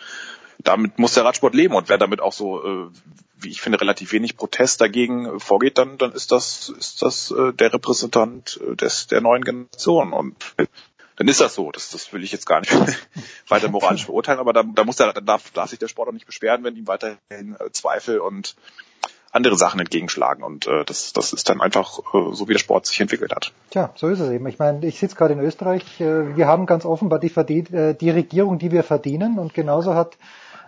damit 0.59 0.99
muss 0.99 1.13
der 1.13 1.25
Radsport 1.25 1.53
leben 1.53 1.75
und 1.75 1.89
wer 1.89 1.97
damit 1.97 2.21
auch 2.21 2.33
so, 2.33 2.63
äh, 2.63 2.89
wie 3.35 3.49
ich 3.49 3.61
finde, 3.61 3.81
relativ 3.81 4.11
wenig 4.13 4.37
Protest 4.37 4.79
dagegen 4.81 5.39
vorgeht, 5.39 5.77
dann, 5.77 5.97
dann 5.97 6.13
ist 6.13 6.31
das, 6.31 6.69
ist 6.69 7.01
das 7.01 7.31
äh, 7.31 7.53
der 7.53 7.73
Repräsentant 7.73 8.59
äh, 8.65 8.75
des, 8.75 9.07
der 9.07 9.21
neuen 9.21 9.43
Generation 9.43 10.13
und 10.13 10.35
dann 11.15 11.27
ist 11.27 11.41
das 11.41 11.55
so. 11.55 11.71
Das, 11.71 11.89
das 11.89 12.11
will 12.13 12.23
ich 12.23 12.31
jetzt 12.31 12.45
gar 12.45 12.61
nicht 12.61 12.73
weiter 13.47 13.69
moralisch 13.69 14.05
verurteilen, 14.05 14.39
aber 14.39 14.53
da, 14.53 14.63
da 14.63 14.83
muss 14.83 14.95
der, 14.95 15.13
da 15.13 15.21
darf, 15.21 15.51
darf 15.51 15.69
sich 15.69 15.79
der 15.79 15.87
Sport 15.87 16.09
auch 16.09 16.13
nicht 16.13 16.25
beschweren, 16.25 16.63
wenn 16.63 16.75
ihm 16.75 16.87
weiterhin 16.87 17.55
äh, 17.59 17.71
Zweifel 17.71 18.19
und 18.19 18.55
andere 19.33 19.57
Sachen 19.57 19.79
entgegenschlagen. 19.79 20.43
Und 20.43 20.67
äh, 20.67 20.85
das, 20.85 21.11
das 21.11 21.33
ist 21.33 21.49
dann 21.49 21.59
einfach 21.59 21.99
äh, 22.13 22.33
so, 22.33 22.47
wie 22.47 22.53
der 22.53 22.59
Sport 22.59 22.85
sich 22.85 23.01
entwickelt 23.01 23.35
hat. 23.35 23.51
Tja, 23.71 23.91
so 23.95 24.07
ist 24.07 24.19
es 24.19 24.31
eben. 24.31 24.47
Ich 24.47 24.59
meine, 24.59 24.85
ich 24.85 24.99
sitze 24.99 25.15
gerade 25.15 25.33
in 25.33 25.39
Österreich. 25.39 25.99
Äh, 25.99 26.37
wir 26.37 26.47
haben 26.47 26.65
ganz 26.65 26.85
offenbar 26.85 27.19
die, 27.19 27.33
äh, 27.33 27.95
die 27.95 28.09
Regierung, 28.11 28.59
die 28.59 28.71
wir 28.71 28.83
verdienen. 28.83 29.39
Und 29.39 29.53
genauso 29.53 29.95
hat 29.95 30.17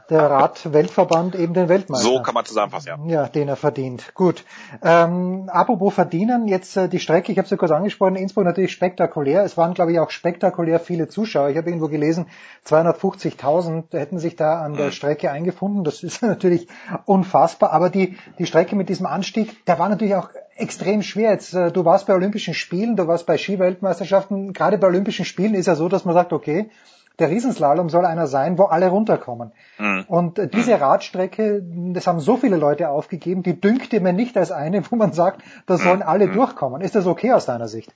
der 0.10 0.30
Rad-Weltverband 0.30 1.36
eben 1.36 1.54
den 1.54 1.70
Weltmeister. 1.70 2.08
So 2.08 2.22
kann 2.22 2.34
man 2.34 2.46
zusammenfassen, 2.46 2.88
ja. 2.88 2.98
Ja, 3.08 3.28
den 3.28 3.48
er 3.48 3.56
verdient. 3.56 4.14
Gut. 4.14 4.44
Ähm, 4.84 5.50
apropos 5.52 5.94
verdienen, 5.94 6.48
jetzt 6.48 6.78
äh, 6.78 6.88
die 6.88 7.00
Strecke, 7.00 7.32
ich 7.32 7.38
habe 7.38 7.46
es 7.46 7.52
ja 7.52 7.58
kurz 7.58 7.72
angesprochen, 7.72 8.16
Innsbruck 8.16 8.46
natürlich 8.46 8.72
spektakulär. 8.72 9.44
Es 9.44 9.58
waren, 9.58 9.74
glaube 9.74 9.92
ich, 9.92 10.00
auch 10.00 10.12
spektakulär 10.12 10.80
viele 10.80 11.08
Zuschauer. 11.08 11.50
Ich 11.50 11.58
habe 11.58 11.70
irgendwo 11.70 11.88
gelesen, 11.88 12.28
250.000 12.68 13.98
hätten 13.98 14.20
sich 14.20 14.36
da 14.36 14.62
an 14.62 14.76
der 14.76 14.88
mhm. 14.88 14.92
Strecke 14.92 15.32
eingefunden. 15.32 15.84
Das 15.84 16.04
ist 16.04 16.22
natürlich 16.22 16.68
unfassbar. 17.06 17.72
Aber 17.72 17.90
die, 17.90 18.18
die 18.38 18.46
Strecke 18.46 18.76
mit 18.76 18.90
diesem 18.90 19.06
Anstieg, 19.06 19.66
der 19.66 19.80
war 19.80 19.90
natürlich 19.90 20.16
auch 20.16 20.30
extrem 20.56 21.02
schwer. 21.02 21.32
Jetzt, 21.32 21.54
äh, 21.54 21.72
du 21.72 21.86
warst 21.86 22.08
bei 22.08 22.14
Olympischen 22.14 22.54
Spielen, 22.54 22.96
du 22.96 23.08
warst 23.08 23.26
bei 23.26 23.38
Skiweltmeisterschaften. 23.38 24.54
Gerade 24.54 24.78
bei 24.78 24.88
Olympischen 24.88 25.26
Spielen 25.26 25.54
ist 25.54 25.66
ja 25.66 25.76
so, 25.76 25.90
dass 25.90 26.06
man 26.06 26.14
sagt, 26.14 26.34
okay, 26.34 26.70
der 27.20 27.30
Riesenslalom 27.30 27.90
soll 27.90 28.06
einer 28.06 28.28
sein, 28.28 28.58
wo 28.58 28.64
alle 28.64 28.90
runterkommen. 28.90 29.52
Mhm. 29.78 30.06
Und 30.08 30.54
diese 30.54 30.80
Radstrecke, 30.80 31.64
das 31.94 32.08
haben 32.08 32.20
so 32.20 32.38
viele 32.38 32.58
Leute 32.58 32.90
aufgegeben, 32.90 33.44
die 33.44 33.60
dünkte 33.60 34.00
mir 34.00 34.14
nicht 34.14 34.38
als 34.38 34.52
eine, 34.52 34.84
wo 34.92 34.96
man 34.96 35.14
sagt, 35.14 35.42
da 35.66 35.78
sollen 35.78 36.00
mhm. 36.00 36.08
alle 36.08 36.28
mhm. 36.28 36.34
durchkommen. 36.34 36.82
Ist 36.82 36.96
das 36.96 37.06
okay 37.06 37.34
aus 37.34 37.46
deiner 37.46 37.68
Sicht? 37.68 37.94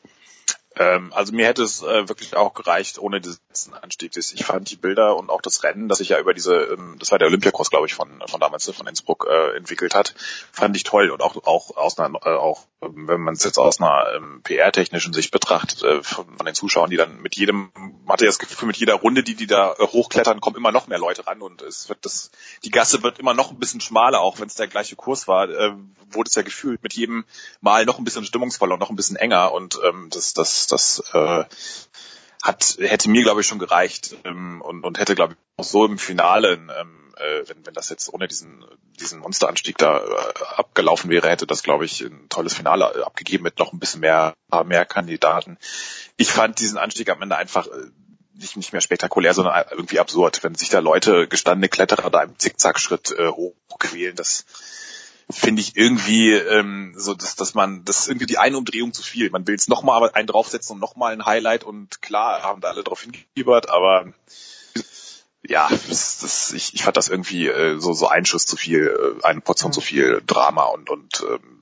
Ähm, 0.79 1.11
also 1.13 1.33
mir 1.33 1.45
hätte 1.45 1.61
es 1.61 1.83
äh, 1.83 2.07
wirklich 2.07 2.37
auch 2.37 2.53
gereicht 2.53 2.99
ohne 2.99 3.19
diesen 3.19 3.73
Anstieg. 3.81 4.15
Ich 4.15 4.45
fand 4.45 4.71
die 4.71 4.77
Bilder 4.77 5.17
und 5.17 5.29
auch 5.29 5.41
das 5.41 5.63
Rennen, 5.63 5.89
das 5.89 5.97
sich 5.97 6.09
ja 6.09 6.19
über 6.19 6.33
diese, 6.33 6.55
ähm, 6.55 6.95
das 6.99 7.11
war 7.11 7.19
der 7.19 7.27
Olympiakurs, 7.27 7.69
glaube 7.69 7.85
ich, 7.85 7.93
von, 7.93 8.23
von 8.25 8.39
damals, 8.39 8.69
von 8.71 8.87
Innsbruck 8.87 9.27
äh, 9.29 9.57
entwickelt 9.57 9.93
hat, 9.93 10.15
fand 10.53 10.77
ich 10.77 10.83
toll. 10.83 11.09
Und 11.09 11.21
auch 11.21 11.35
auch 11.45 11.75
aus 11.75 11.99
einer, 11.99 12.17
äh, 12.25 12.29
auch 12.29 12.65
ähm, 12.81 13.09
wenn 13.09 13.19
man 13.19 13.33
es 13.33 13.43
jetzt 13.43 13.57
aus 13.57 13.81
einer 13.81 14.05
ähm, 14.15 14.41
PR-technischen 14.43 15.11
Sicht 15.11 15.31
betrachtet, 15.31 15.83
äh, 15.83 16.01
von, 16.01 16.25
von, 16.37 16.45
den 16.45 16.55
Zuschauern, 16.55 16.89
die 16.89 16.95
dann 16.95 17.21
mit 17.21 17.35
jedem, 17.35 17.71
hatte 18.07 18.23
ja 18.23 18.29
das 18.29 18.39
Gefühl, 18.39 18.67
mit 18.67 18.77
jeder 18.77 18.95
Runde, 18.95 19.23
die 19.23 19.35
die 19.35 19.47
da 19.47 19.73
äh, 19.73 19.85
hochklettern, 19.85 20.39
kommen 20.39 20.55
immer 20.55 20.71
noch 20.71 20.87
mehr 20.87 20.99
Leute 20.99 21.27
ran. 21.27 21.41
Und 21.41 21.61
es 21.61 21.89
wird 21.89 22.05
das, 22.05 22.31
die 22.63 22.71
Gasse 22.71 23.03
wird 23.03 23.19
immer 23.19 23.33
noch 23.33 23.51
ein 23.51 23.59
bisschen 23.59 23.81
schmaler, 23.81 24.21
auch 24.21 24.39
wenn 24.39 24.47
es 24.47 24.55
der 24.55 24.67
gleiche 24.67 24.95
Kurs 24.95 25.27
war, 25.27 25.49
äh, 25.49 25.73
wurde 26.11 26.29
es 26.29 26.35
ja 26.35 26.41
gefühlt 26.41 26.81
mit 26.83 26.93
jedem 26.93 27.25
Mal 27.59 27.85
noch 27.85 27.97
ein 27.97 28.05
bisschen 28.05 28.25
stimmungsvoller 28.25 28.75
und 28.75 28.79
noch 28.79 28.89
ein 28.89 28.95
bisschen 28.95 29.17
enger. 29.17 29.51
Und 29.51 29.79
ähm, 29.85 30.07
das, 30.09 30.33
das 30.33 30.67
das 30.71 31.03
äh, 31.13 31.43
hat 32.41 32.77
hätte 32.79 33.09
mir 33.09 33.23
glaube 33.23 33.41
ich 33.41 33.47
schon 33.47 33.59
gereicht 33.59 34.15
ähm, 34.23 34.61
und, 34.61 34.83
und 34.83 34.99
hätte 34.99 35.15
glaube 35.15 35.33
ich 35.33 35.39
auch 35.57 35.69
so 35.69 35.85
im 35.85 35.97
Finale, 35.97 36.53
ähm, 36.53 37.13
äh, 37.17 37.43
wenn, 37.47 37.65
wenn 37.65 37.73
das 37.73 37.89
jetzt 37.89 38.13
ohne 38.13 38.27
diesen 38.27 38.65
diesen 38.99 39.19
Monsteranstieg 39.19 39.77
da 39.77 39.99
äh, 39.99 40.43
abgelaufen 40.55 41.09
wäre, 41.09 41.29
hätte 41.29 41.47
das 41.47 41.63
glaube 41.63 41.85
ich 41.85 42.01
ein 42.01 42.27
tolles 42.29 42.53
Finale 42.53 43.05
abgegeben 43.05 43.43
mit 43.43 43.59
noch 43.59 43.73
ein 43.73 43.79
bisschen 43.79 44.01
mehr 44.01 44.33
mehr 44.65 44.85
Kandidaten. 44.85 45.57
Ich 46.17 46.31
fand 46.31 46.59
diesen 46.59 46.77
Anstieg 46.77 47.09
am 47.09 47.21
Ende 47.21 47.35
einfach 47.35 47.67
äh, 47.67 47.91
nicht, 48.39 48.57
nicht 48.57 48.71
mehr 48.71 48.81
spektakulär, 48.81 49.33
sondern 49.33 49.65
irgendwie 49.71 49.99
absurd, 49.99 50.43
wenn 50.43 50.55
sich 50.55 50.69
da 50.69 50.79
Leute 50.79 51.27
gestandene 51.27 51.69
Kletterer 51.69 52.09
da 52.09 52.23
im 52.23 52.37
Zickzackschritt 52.37 53.11
äh, 53.11 53.27
hochquälen, 53.27 54.15
das 54.15 54.45
finde 55.29 55.61
ich 55.61 55.75
irgendwie 55.75 56.31
ähm, 56.33 56.93
so, 56.97 57.13
dass, 57.13 57.35
dass 57.35 57.53
man, 57.53 57.85
das 57.85 57.99
ist 57.99 58.07
irgendwie 58.07 58.25
die 58.25 58.39
eine 58.39 58.57
Umdrehung 58.57 58.93
zu 58.93 59.03
viel. 59.03 59.29
Man 59.29 59.45
will 59.47 59.53
jetzt 59.53 59.69
nochmal 59.69 60.09
einen 60.11 60.27
draufsetzen 60.27 60.75
und 60.75 60.79
nochmal 60.79 61.13
ein 61.13 61.25
Highlight 61.25 61.63
und 61.63 62.01
klar 62.01 62.41
haben 62.41 62.61
da 62.61 62.69
alle 62.69 62.83
drauf 62.83 63.03
hingebiebert, 63.03 63.69
aber 63.69 64.11
ja, 65.47 65.67
das, 65.69 66.19
das, 66.19 66.53
ich, 66.53 66.73
ich 66.73 66.83
fand 66.83 66.97
das 66.97 67.09
irgendwie 67.09 67.47
äh, 67.47 67.79
so, 67.79 67.93
so 67.93 68.07
ein 68.07 68.25
Schuss 68.25 68.45
zu 68.45 68.57
viel, 68.57 68.87
äh, 69.21 69.25
eine 69.25 69.41
Portion 69.41 69.71
zu 69.71 69.81
viel 69.81 70.21
Drama 70.25 70.63
und, 70.63 70.89
und 70.89 71.25
ähm, 71.29 71.61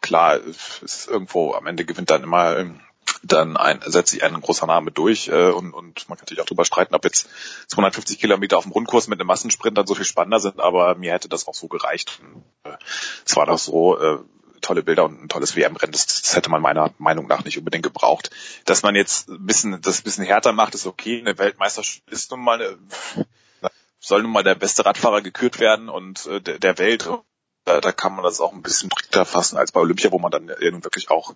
klar, 0.00 0.36
ist 0.36 1.08
irgendwo 1.08 1.54
am 1.54 1.66
Ende 1.66 1.84
gewinnt 1.84 2.10
dann 2.10 2.22
immer 2.22 2.56
ähm, 2.56 2.80
dann 3.22 3.56
ein, 3.56 3.80
setzt 3.84 4.12
sich 4.12 4.22
ein 4.22 4.40
großer 4.40 4.66
Name 4.66 4.90
durch 4.90 5.28
äh, 5.28 5.50
und, 5.50 5.72
und 5.72 6.08
man 6.08 6.18
kann 6.18 6.24
natürlich 6.24 6.40
auch 6.40 6.46
darüber 6.46 6.64
streiten, 6.64 6.94
ob 6.94 7.04
jetzt 7.04 7.28
250 7.68 8.18
Kilometer 8.18 8.58
auf 8.58 8.64
dem 8.64 8.72
Rundkurs 8.72 9.08
mit 9.08 9.20
einem 9.20 9.26
Massensprint 9.26 9.76
dann 9.76 9.86
so 9.86 9.94
viel 9.94 10.04
spannender 10.04 10.40
sind, 10.40 10.60
aber 10.60 10.94
mir 10.94 11.12
hätte 11.12 11.28
das 11.28 11.46
auch 11.46 11.54
so 11.54 11.68
gereicht. 11.68 12.20
Äh, 12.64 12.70
es 13.24 13.36
war 13.36 13.46
doch 13.46 13.58
so 13.58 13.98
äh, 13.98 14.18
tolle 14.60 14.82
Bilder 14.82 15.04
und 15.04 15.22
ein 15.22 15.28
tolles 15.28 15.56
WM-Rennen, 15.56 15.92
das, 15.92 16.06
das 16.06 16.36
hätte 16.36 16.50
man 16.50 16.62
meiner 16.62 16.92
Meinung 16.98 17.26
nach 17.26 17.44
nicht 17.44 17.58
unbedingt 17.58 17.84
gebraucht. 17.84 18.30
Dass 18.64 18.82
man 18.82 18.94
jetzt 18.94 19.28
ein 19.28 19.46
bisschen, 19.46 19.80
das 19.80 20.00
ein 20.00 20.04
bisschen 20.04 20.24
härter 20.24 20.52
macht, 20.52 20.74
ist 20.74 20.86
okay. 20.86 21.20
Eine 21.20 21.38
Weltmeisterschaft 21.38 22.02
ist 22.10 22.30
nun 22.30 22.40
mal 22.40 22.60
eine, 22.60 22.78
soll 24.00 24.22
nun 24.22 24.32
mal 24.32 24.44
der 24.44 24.54
beste 24.54 24.84
Radfahrer 24.84 25.22
gekürt 25.22 25.60
werden 25.60 25.88
und 25.88 26.26
äh, 26.26 26.40
der, 26.40 26.58
der 26.58 26.78
Welt 26.78 27.08
da, 27.68 27.80
da 27.80 27.92
kann 27.92 28.14
man 28.14 28.24
das 28.24 28.40
auch 28.40 28.52
ein 28.52 28.62
bisschen 28.62 28.90
strikter 28.90 29.24
fassen 29.24 29.56
als 29.56 29.72
bei 29.72 29.80
Olympia, 29.80 30.10
wo 30.10 30.18
man 30.18 30.30
dann 30.30 30.48
irgendwie 30.48 30.84
wirklich 30.84 31.10
auch 31.10 31.34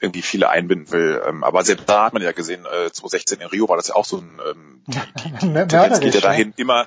irgendwie 0.00 0.22
viele 0.22 0.48
einbinden 0.48 0.90
will. 0.90 1.22
Ähm, 1.26 1.44
aber 1.44 1.64
selbst 1.64 1.88
da 1.88 2.06
hat 2.06 2.12
man 2.12 2.22
ja 2.22 2.32
gesehen, 2.32 2.64
äh, 2.64 2.90
2016 2.90 3.40
in 3.40 3.46
Rio 3.46 3.68
war 3.68 3.76
das 3.76 3.88
ja 3.88 3.94
auch 3.94 4.04
so 4.04 4.18
ein 4.18 4.40
ähm, 4.50 4.82
die, 4.86 4.98
die, 5.22 5.30
die 5.30 5.52
Tendenz 5.68 6.00
geht 6.00 6.14
ja 6.14 6.20
dahin, 6.20 6.52
immer 6.56 6.86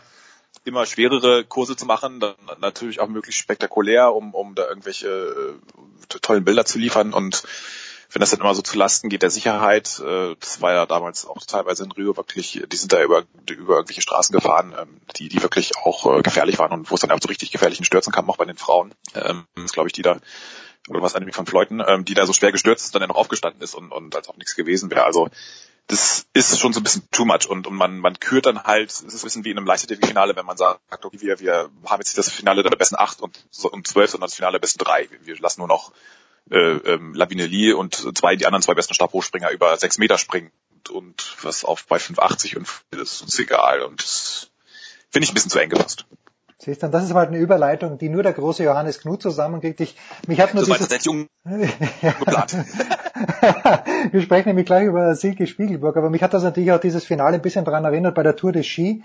immer 0.66 0.86
schwerere 0.86 1.46
Kurse 1.46 1.78
zu 1.78 1.86
machen, 1.86 2.20
dann 2.20 2.36
natürlich 2.60 3.00
auch 3.00 3.08
möglichst 3.08 3.40
spektakulär, 3.40 4.14
um, 4.14 4.34
um 4.34 4.54
da 4.54 4.68
irgendwelche 4.68 5.08
äh, 5.08 6.20
tollen 6.22 6.44
Bilder 6.44 6.66
zu 6.66 6.78
liefern 6.78 7.14
und 7.14 7.44
wenn 8.12 8.20
das 8.20 8.32
dann 8.32 8.40
immer 8.40 8.56
so 8.56 8.62
zu 8.62 8.78
Lasten 8.78 9.10
geht 9.10 9.22
der 9.22 9.30
Sicherheit, 9.30 10.00
äh, 10.00 10.36
das 10.40 10.62
war 10.62 10.74
ja 10.74 10.86
damals 10.86 11.26
auch 11.26 11.38
teilweise 11.46 11.84
in 11.84 11.92
Rio 11.92 12.16
wirklich, 12.16 12.64
die 12.66 12.78
sind 12.78 12.94
da 12.94 13.02
über, 13.02 13.24
über 13.50 13.76
irgendwelche 13.76 14.02
Straßen 14.02 14.34
gefahren, 14.34 14.74
ähm, 14.80 15.02
die, 15.18 15.30
die 15.30 15.42
wirklich 15.42 15.78
auch 15.78 16.18
äh, 16.18 16.22
gefährlich 16.22 16.60
waren 16.60 16.72
und 16.72 16.90
wo 16.90 16.96
es 16.96 17.02
dann 17.02 17.12
auch 17.12 17.20
so 17.22 17.28
richtig 17.28 17.52
gefährlichen 17.52 17.86
Stürzen 17.86 18.14
kam, 18.14 18.30
auch 18.30 18.38
bei 18.38 18.46
den 18.46 18.58
Frauen. 18.58 18.94
Ähm, 19.14 19.46
glaube 19.72 19.90
ich, 19.90 19.94
die 19.94 20.02
da 20.02 20.20
oder 20.90 21.02
was 21.02 21.16
Anime 21.16 21.34
von 21.34 21.46
Fleuten, 21.46 21.84
ähm, 21.86 22.06
die 22.06 22.14
da 22.14 22.26
so 22.26 22.34
schwer 22.34 22.52
gestürzt 22.52 22.86
ist, 22.86 22.96
dann 22.96 23.02
ja 23.02 23.08
noch 23.08 23.18
aufgestanden 23.18 23.62
ist 23.62 23.76
und, 23.76 23.92
und 23.92 24.16
als 24.16 24.30
auch 24.30 24.38
nichts 24.38 24.56
gewesen 24.56 24.90
wäre. 24.90 25.04
Also 25.04 25.30
das 25.88 26.26
ist 26.34 26.60
schon 26.60 26.74
so 26.74 26.80
ein 26.80 26.84
bisschen 26.84 27.08
too 27.12 27.26
much 27.26 27.48
und, 27.48 27.66
und 27.66 27.76
man, 27.76 28.00
man 28.00 28.20
kürt 28.20 28.46
dann 28.46 28.64
halt, 28.64 28.92
es 28.92 29.02
ist 29.02 29.22
ein 29.22 29.26
bisschen 29.26 29.46
wie 29.46 29.52
in 29.52 29.58
einem 29.58 29.68
Leichtathletik-Finale, 29.68 30.36
wenn 30.36 30.46
man 30.46 30.58
sagt, 30.58 30.82
okay, 31.06 31.22
wir, 31.22 31.40
wir 31.40 31.70
haben 31.86 32.00
jetzt 32.00 32.10
nicht 32.10 32.18
das 32.18 32.30
Finale 32.30 32.64
der 32.64 32.70
besten 32.72 32.96
acht 32.98 33.22
und, 33.22 33.38
und 33.64 33.88
zwölf, 33.88 34.12
sondern 34.12 34.28
das 34.28 34.36
Finale 34.36 34.54
der 34.54 34.60
besten 34.60 34.80
drei. 34.80 35.08
Wir 35.22 35.38
lassen 35.40 35.62
nur 35.62 35.68
noch 35.68 35.94
äh, 36.52 36.58
ähm, 36.58 37.14
Lavine 37.14 37.76
und 37.76 37.96
zwei, 38.18 38.36
die 38.36 38.46
anderen 38.46 38.62
zwei 38.62 38.74
besten 38.74 38.94
Stabhochspringer 38.94 39.52
über 39.52 39.78
sechs 39.78 39.98
Meter 39.98 40.18
springen 40.18 40.52
und, 40.72 40.90
und 40.90 41.36
was 41.42 41.66
auf 41.66 41.86
bei 41.86 41.98
5,80 41.98 42.58
und 42.58 42.68
das 42.92 43.14
ist 43.14 43.22
uns 43.24 43.40
egal 43.40 43.82
und 43.82 44.02
das 44.02 44.50
finde 45.10 45.26
ich 45.26 45.32
ein 45.32 45.34
bisschen 45.34 45.52
zu 45.52 45.60
eng 45.60 45.70
gefasst. 45.70 46.06
Siehst 46.60 46.82
du, 46.82 46.90
das 46.90 47.06
ist 47.06 47.14
halt 47.14 47.30
eine 47.30 47.38
Überleitung, 47.38 48.00
die 48.00 48.10
nur 48.10 48.24
der 48.24 48.34
große 48.34 48.64
Johannes 48.64 49.00
Knut 49.00 49.22
zusammenkriegt. 49.22 49.80
Ich, 49.80 49.96
mich 50.28 50.42
hat 50.42 50.56
nur 50.56 50.66
so 50.66 50.74
dieses... 50.74 51.06
Jung 51.06 51.28
geplant. 51.46 52.58
Wir 54.12 54.22
sprechen 54.22 54.50
nämlich 54.50 54.66
gleich 54.66 54.88
über 54.88 55.16
Silke 55.16 55.46
Spiegelburg, 55.46 55.96
aber 55.98 56.10
mich 56.10 56.24
hat 56.24 56.34
das 56.34 56.44
natürlich 56.44 56.72
auch 56.72 56.80
dieses 56.80 57.06
Finale 57.06 57.36
ein 57.36 57.42
bisschen 57.44 57.64
daran 57.64 57.86
erinnert 57.86 58.16
bei 58.16 58.24
der 58.24 58.36
Tour 58.36 58.52
de 58.52 58.64
Ski. 58.64 59.04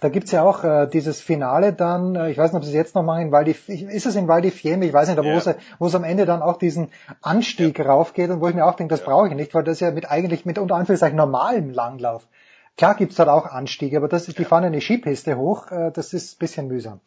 Da 0.00 0.08
gibt's 0.10 0.30
ja 0.30 0.44
auch 0.44 0.62
äh, 0.62 0.86
dieses 0.86 1.20
Finale 1.20 1.72
dann, 1.72 2.14
äh, 2.14 2.30
ich 2.30 2.38
weiß 2.38 2.52
nicht, 2.52 2.58
ob 2.58 2.64
sie 2.64 2.70
es 2.70 2.76
jetzt 2.76 2.94
noch 2.94 3.02
machen, 3.02 3.22
in 3.22 3.32
Val 3.32 3.48
ist 3.48 3.68
es 3.68 4.14
in 4.14 4.28
Val 4.28 4.42
di 4.42 4.52
Fiemme, 4.52 4.86
ich 4.86 4.92
weiß 4.92 5.08
nicht, 5.08 5.18
aber 5.18 5.26
yeah. 5.26 5.56
wo, 5.80 5.86
es, 5.86 5.94
am 5.94 6.04
Ende 6.04 6.24
dann 6.24 6.40
auch 6.40 6.56
diesen 6.56 6.90
Anstieg 7.20 7.80
yeah. 7.80 7.90
raufgeht 7.90 8.30
und 8.30 8.40
wo 8.40 8.48
ich 8.48 8.54
mir 8.54 8.64
auch 8.64 8.76
denke, 8.76 8.94
das 8.94 9.00
yeah. 9.00 9.10
brauche 9.10 9.28
ich 9.28 9.34
nicht, 9.34 9.54
weil 9.54 9.64
das 9.64 9.80
ja 9.80 9.90
mit 9.90 10.08
eigentlich 10.08 10.44
mit 10.44 10.58
unter 10.58 10.76
Anführungszeichen 10.76 11.16
normalem 11.16 11.70
Langlauf. 11.70 12.28
Klar 12.76 12.94
gibt's 12.94 13.16
dort 13.16 13.28
auch 13.28 13.46
Anstiege, 13.46 13.96
aber 13.96 14.06
das 14.06 14.28
ist, 14.28 14.38
die 14.38 14.44
fahren 14.44 14.62
eine 14.62 14.80
Skipiste 14.80 15.36
hoch, 15.36 15.72
äh, 15.72 15.90
das 15.90 16.12
ist 16.12 16.36
ein 16.36 16.38
bisschen 16.38 16.68
mühsam. 16.68 17.00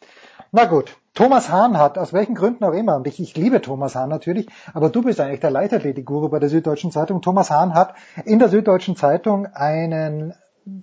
Na 0.50 0.66
gut, 0.66 0.98
Thomas 1.14 1.48
Hahn 1.48 1.78
hat, 1.78 1.96
aus 1.96 2.12
welchen 2.12 2.34
Gründen 2.34 2.62
auch 2.64 2.74
immer, 2.74 2.96
und 2.96 3.06
ich, 3.06 3.18
ich 3.20 3.34
liebe 3.38 3.62
Thomas 3.62 3.94
Hahn 3.94 4.10
natürlich, 4.10 4.48
aber 4.74 4.90
du 4.90 5.00
bist 5.00 5.18
eigentlich 5.18 5.40
der 5.40 5.50
Leichtathletik-Guru 5.50 6.28
bei 6.28 6.40
der 6.40 6.50
Süddeutschen 6.50 6.90
Zeitung. 6.90 7.22
Thomas 7.22 7.50
Hahn 7.50 7.72
hat 7.72 7.94
in 8.26 8.38
der 8.38 8.50
Süddeutschen 8.50 8.96
Zeitung 8.96 9.46
einen, 9.46 10.34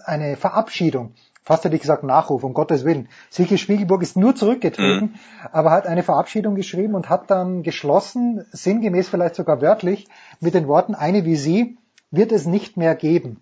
eine 0.04 0.38
Verabschiedung 0.38 1.14
fast 1.44 1.66
hätte 1.66 1.76
ich 1.76 1.82
gesagt 1.82 2.04
Nachruf, 2.04 2.44
um 2.44 2.54
Gottes 2.54 2.86
Willen. 2.86 3.10
Silke 3.30 3.58
Spiegelburg 3.58 4.02
ist 4.02 4.18
nur 4.18 4.36
zurückgetreten, 4.36 5.14
mhm. 5.14 5.50
aber 5.52 5.72
hat 5.72 5.88
eine 5.88 6.04
Verabschiedung 6.04 6.56
geschrieben 6.56 6.96
und 6.96 7.10
hat 7.10 7.30
dann 7.32 7.64
geschlossen, 7.64 8.46
sinngemäß 8.52 9.10
vielleicht 9.10 9.36
sogar 9.36 9.62
wörtlich, 9.62 10.08
mit 10.40 10.54
den 10.54 10.68
Worten, 10.68 10.96
eine 10.96 11.26
wie 11.26 11.36
sie 11.36 11.78
wird 12.12 12.32
es 12.32 12.46
nicht 12.46 12.78
mehr 12.78 12.96
geben. 12.96 13.42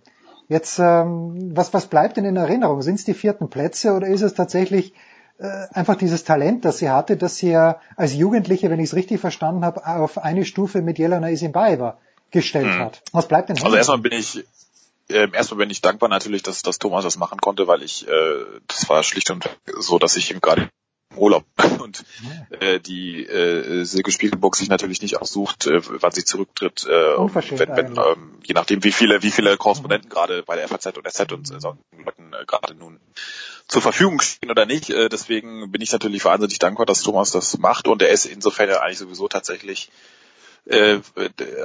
Jetzt, 0.50 0.80
ähm, 0.80 1.52
was, 1.56 1.74
was 1.74 1.88
bleibt 1.88 2.18
denn 2.18 2.26
in 2.26 2.38
Erinnerung? 2.38 2.82
Sind 2.82 2.96
es 2.96 3.06
die 3.06 3.14
vierten 3.14 3.50
Plätze 3.50 3.94
oder 3.94 4.08
ist 4.08 4.22
es 4.22 4.34
tatsächlich 4.34 4.94
äh, 5.40 5.68
einfach 5.74 5.96
dieses 5.96 6.24
Talent, 6.24 6.66
das 6.66 6.78
sie 6.78 6.90
hatte, 6.90 7.18
dass 7.18 7.38
sie 7.38 7.52
ja 7.52 7.80
als 7.96 8.14
Jugendliche, 8.16 8.70
wenn 8.70 8.80
ich 8.80 8.90
es 8.90 8.96
richtig 8.96 9.20
verstanden 9.20 9.66
habe, 9.66 9.86
auf 9.86 10.18
eine 10.18 10.46
Stufe 10.46 10.82
mit 10.82 10.98
Jelena 10.98 11.30
Isimbaeva 11.30 11.98
gestellt 12.32 12.68
mhm. 12.68 12.80
hat. 12.80 13.02
Was 13.12 13.28
bleibt 13.28 13.50
denn? 13.50 13.62
Also 13.62 13.76
erstmal 13.76 14.00
bin 14.00 14.14
ich 14.14 14.46
ähm, 15.10 15.34
erstmal 15.34 15.60
bin 15.60 15.70
ich 15.70 15.82
dankbar 15.82 16.10
natürlich, 16.10 16.44
dass, 16.44 16.62
dass 16.62 16.80
Thomas 16.80 17.04
das 17.04 17.18
machen 17.18 17.40
konnte, 17.40 17.68
weil 17.68 17.84
ich, 17.84 18.08
äh, 18.08 18.46
das 18.68 18.90
war 18.90 19.04
schlicht 19.04 19.30
und 19.32 19.50
so, 19.78 20.00
dass 20.00 20.18
ich 20.18 20.32
ihm 20.32 20.42
gerade 20.42 20.70
im 21.12 21.18
Urlaub 21.18 21.46
und 21.82 22.04
äh, 22.60 22.80
die 22.80 23.26
äh, 23.26 23.84
Silke 23.86 24.12
Spiegelburg 24.12 24.56
sich 24.56 24.70
natürlich 24.70 25.02
nicht 25.02 25.22
aussucht, 25.22 25.68
äh, 25.68 25.82
wann 26.02 26.12
sie 26.12 26.26
zurücktritt, 26.26 26.86
äh, 26.86 26.90
wenn, 26.90 27.76
wenn, 27.76 27.98
ähm, 27.98 28.40
je 28.46 28.54
nachdem 28.54 28.84
wie 28.84 28.92
viele 28.92 29.24
wie 29.24 29.32
viele 29.32 29.56
Korrespondenten 29.58 30.10
mhm. 30.10 30.14
gerade 30.14 30.44
bei 30.44 30.56
der 30.56 30.68
FAZ 30.68 30.98
und 30.98 31.10
SZ 31.10 31.32
und 31.32 31.48
solchen 31.48 31.80
Leuten 32.04 32.34
äh, 32.34 32.46
gerade 32.46 32.76
nun 32.76 33.00
zur 33.68 33.82
Verfügung 33.82 34.22
stehen 34.22 34.52
oder 34.52 34.66
nicht. 34.66 34.90
Äh, 34.90 35.10
deswegen 35.10 35.72
bin 35.72 35.82
ich 35.82 35.92
natürlich 35.92 36.26
wahnsinnig 36.26 36.60
dankbar, 36.60 36.86
dass 36.86 37.02
Thomas 37.02 37.32
das 37.32 37.58
macht 37.58 37.88
und 37.88 38.02
er 38.02 38.10
ist 38.10 38.26
insofern 38.26 38.70
ja 38.70 38.82
eigentlich 38.82 39.00
sowieso 39.00 39.28
tatsächlich 39.28 39.90
äh, 40.70 41.00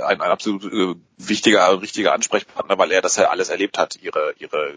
ein, 0.07 0.21
ein 0.21 0.31
absolut 0.31 0.65
äh, 0.65 0.95
wichtiger, 1.19 1.81
richtiger 1.81 2.13
Ansprechpartner, 2.13 2.79
weil 2.79 2.93
er 2.93 3.03
das 3.03 3.17
ja 3.17 3.31
alles 3.31 3.49
erlebt 3.49 3.79
hat, 3.79 3.97
ihre, 3.97 4.35
ihre 4.39 4.75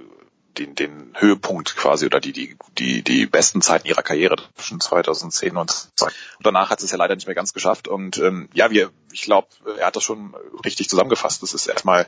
den, 0.57 0.76
den 0.76 1.14
Höhepunkt 1.15 1.76
quasi 1.76 2.06
oder 2.06 2.19
die, 2.19 2.31
die, 2.31 2.57
die, 2.77 3.02
die 3.03 3.26
besten 3.26 3.61
Zeiten 3.61 3.88
ihrer 3.88 4.03
Karriere 4.03 4.38
zwischen 4.56 4.80
2010 4.80 5.57
und 5.57 5.72
2000. 5.72 6.19
Und 6.38 6.45
danach 6.45 6.69
hat 6.69 6.81
es 6.81 6.91
ja 6.91 6.97
leider 6.97 7.15
nicht 7.15 7.27
mehr 7.27 7.35
ganz 7.35 7.53
geschafft. 7.53 7.88
Und 7.88 8.18
ähm, 8.18 8.49
ja, 8.53 8.72
wir, 8.72 8.91
ich 9.11 9.23
glaube, 9.23 9.47
er 9.77 9.88
hat 9.88 9.95
das 9.95 10.03
schon 10.03 10.35
richtig 10.64 10.89
zusammengefasst. 10.89 11.43
Das 11.43 11.53
ist 11.53 11.68
erstmal 11.68 12.07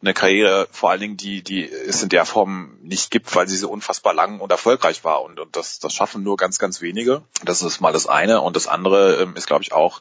eine 0.00 0.14
Karriere, 0.14 0.68
vor 0.70 0.90
allen 0.90 1.00
Dingen, 1.00 1.16
die, 1.16 1.42
die 1.42 1.68
es 1.68 2.02
in 2.02 2.08
der 2.08 2.24
Form 2.24 2.76
nicht 2.82 3.10
gibt, 3.10 3.34
weil 3.34 3.48
sie 3.48 3.56
so 3.56 3.70
unfassbar 3.70 4.14
lang 4.14 4.40
und 4.40 4.50
erfolgreich 4.50 5.04
war. 5.04 5.22
Und, 5.22 5.38
und 5.38 5.56
das, 5.56 5.78
das 5.78 5.92
schaffen 5.92 6.22
nur 6.22 6.36
ganz, 6.36 6.58
ganz 6.58 6.80
wenige. 6.80 7.22
Das 7.44 7.62
ist 7.62 7.80
mal 7.80 7.92
das 7.92 8.06
eine. 8.06 8.40
Und 8.40 8.56
das 8.56 8.66
andere 8.66 9.22
ähm, 9.22 9.36
ist, 9.36 9.46
glaube 9.46 9.62
ich, 9.62 9.72
auch, 9.72 10.00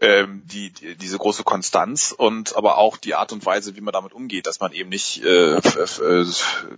ähm, 0.00 0.42
die, 0.46 0.70
die 0.70 0.96
diese 0.96 1.18
große 1.18 1.42
Konstanz 1.42 2.14
und 2.16 2.56
aber 2.56 2.78
auch 2.78 2.96
die 2.96 3.14
Art 3.14 3.32
und 3.32 3.44
Weise, 3.44 3.76
wie 3.76 3.80
man 3.80 3.92
damit 3.92 4.12
umgeht, 4.12 4.46
dass 4.46 4.60
man 4.60 4.72
eben 4.72 4.88
nicht 4.88 5.22
äh, 5.22 5.56
äh, 5.56 6.26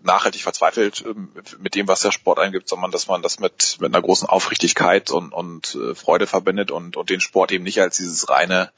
nachhaltig 0.02 0.42
verzweifelt 0.42 1.04
äh, 1.06 1.14
mit 1.58 1.74
dem, 1.74 1.88
was 1.88 2.00
der 2.00 2.10
Sport 2.10 2.38
eingibt, 2.38 2.68
sondern 2.68 2.90
dass 2.90 3.06
man 3.06 3.22
das 3.22 3.38
mit 3.38 3.76
mit 3.80 3.94
einer 3.94 4.02
großen 4.02 4.28
Aufrichtigkeit 4.28 5.10
und 5.10 5.32
und 5.32 5.76
äh, 5.76 5.94
Freude 5.94 6.26
verbindet 6.26 6.70
und 6.70 6.96
und 6.96 7.10
den 7.10 7.20
Sport 7.20 7.52
eben 7.52 7.64
nicht 7.64 7.80
als 7.80 7.98
dieses 7.98 8.28
reine 8.28 8.72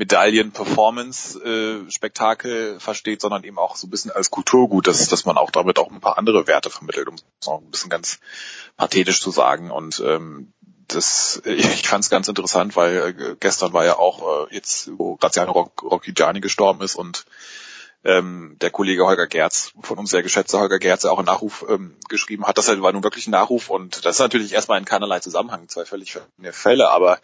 Medaillen-Performance-Spektakel 0.00 2.76
äh, 2.76 2.80
versteht, 2.80 3.20
sondern 3.20 3.44
eben 3.44 3.58
auch 3.58 3.76
so 3.76 3.86
ein 3.86 3.90
bisschen 3.90 4.10
als 4.10 4.30
Kulturgut, 4.30 4.86
dass, 4.86 5.06
dass 5.08 5.26
man 5.26 5.36
auch 5.36 5.50
damit 5.50 5.78
auch 5.78 5.90
ein 5.90 6.00
paar 6.00 6.16
andere 6.16 6.46
Werte 6.46 6.70
vermittelt, 6.70 7.06
um 7.06 7.16
es 7.16 7.22
auch 7.46 7.60
ein 7.60 7.70
bisschen 7.70 7.90
ganz 7.90 8.18
pathetisch 8.78 9.20
zu 9.20 9.30
sagen. 9.30 9.70
Und 9.70 10.02
ähm, 10.04 10.54
das, 10.94 11.42
ich 11.44 11.88
fand 11.88 12.04
es 12.04 12.10
ganz 12.10 12.28
interessant, 12.28 12.76
weil 12.76 12.96
äh, 12.96 13.36
gestern 13.38 13.72
war 13.72 13.84
ja 13.84 13.98
auch 13.98 14.48
äh, 14.48 14.54
jetzt, 14.54 14.90
wo 14.96 15.16
Graziano 15.16 15.52
Rock, 15.52 15.82
Rocchigiani 15.82 16.40
gestorben 16.40 16.82
ist 16.82 16.94
und 16.94 17.24
ähm, 18.02 18.56
der 18.60 18.70
Kollege 18.70 19.04
Holger 19.04 19.26
Gerz, 19.26 19.72
von 19.82 19.98
uns 19.98 20.10
sehr 20.10 20.22
geschätzter 20.22 20.60
Holger 20.60 20.78
Gerz, 20.78 21.02
der 21.02 21.12
auch 21.12 21.18
einen 21.18 21.26
Nachruf 21.26 21.66
ähm, 21.68 21.96
geschrieben 22.08 22.46
hat. 22.46 22.56
Das 22.56 22.68
war 22.68 22.92
nun 22.92 23.04
wirklich 23.04 23.26
ein 23.26 23.32
Nachruf 23.32 23.68
und 23.68 24.04
das 24.04 24.16
ist 24.16 24.20
natürlich 24.20 24.54
erstmal 24.54 24.78
in 24.78 24.86
keinerlei 24.86 25.20
Zusammenhang, 25.20 25.68
zwei 25.68 25.84
völlig 25.84 26.12
verschiedene 26.12 26.52
Fälle, 26.52 26.88
aber 26.88 27.18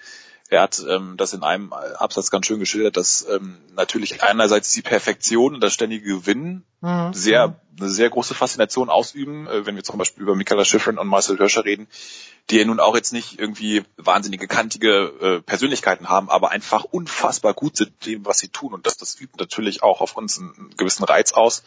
er 0.48 0.62
hat 0.62 0.84
ähm, 0.88 1.14
das 1.16 1.32
in 1.32 1.42
einem 1.42 1.72
Absatz 1.72 2.30
ganz 2.30 2.46
schön 2.46 2.60
geschildert, 2.60 2.96
dass 2.96 3.26
ähm, 3.28 3.58
natürlich 3.74 4.22
einerseits 4.22 4.72
die 4.72 4.82
Perfektion 4.82 5.54
und 5.54 5.60
das 5.60 5.72
ständige 5.72 6.04
Gewinnen 6.04 6.64
mhm. 6.80 7.12
sehr 7.12 7.60
eine 7.78 7.90
sehr 7.90 8.10
große 8.10 8.34
Faszination 8.34 8.90
ausüben, 8.90 9.46
äh, 9.46 9.66
wenn 9.66 9.76
wir 9.76 9.84
zum 9.84 9.98
Beispiel 9.98 10.22
über 10.22 10.34
Michaela 10.34 10.64
Schifrin 10.64 10.98
und 10.98 11.08
Marcel 11.08 11.36
Hirscher 11.36 11.64
reden, 11.64 11.88
die 12.50 12.58
ja 12.58 12.64
nun 12.64 12.80
auch 12.80 12.94
jetzt 12.94 13.12
nicht 13.12 13.38
irgendwie 13.38 13.82
wahnsinnige 13.96 14.46
kantige 14.46 15.12
äh, 15.20 15.42
Persönlichkeiten 15.42 16.08
haben, 16.08 16.30
aber 16.30 16.50
einfach 16.50 16.84
unfassbar 16.84 17.54
gut 17.54 17.76
sind 17.76 18.06
dem, 18.06 18.24
was 18.24 18.38
sie 18.38 18.48
tun. 18.48 18.72
Und 18.72 18.86
das, 18.86 18.96
das 18.96 19.20
übt 19.20 19.36
natürlich 19.38 19.82
auch 19.82 20.00
auf 20.00 20.16
uns 20.16 20.38
einen, 20.38 20.70
gewissen 20.76 21.04
Reiz 21.04 21.32
aus. 21.32 21.64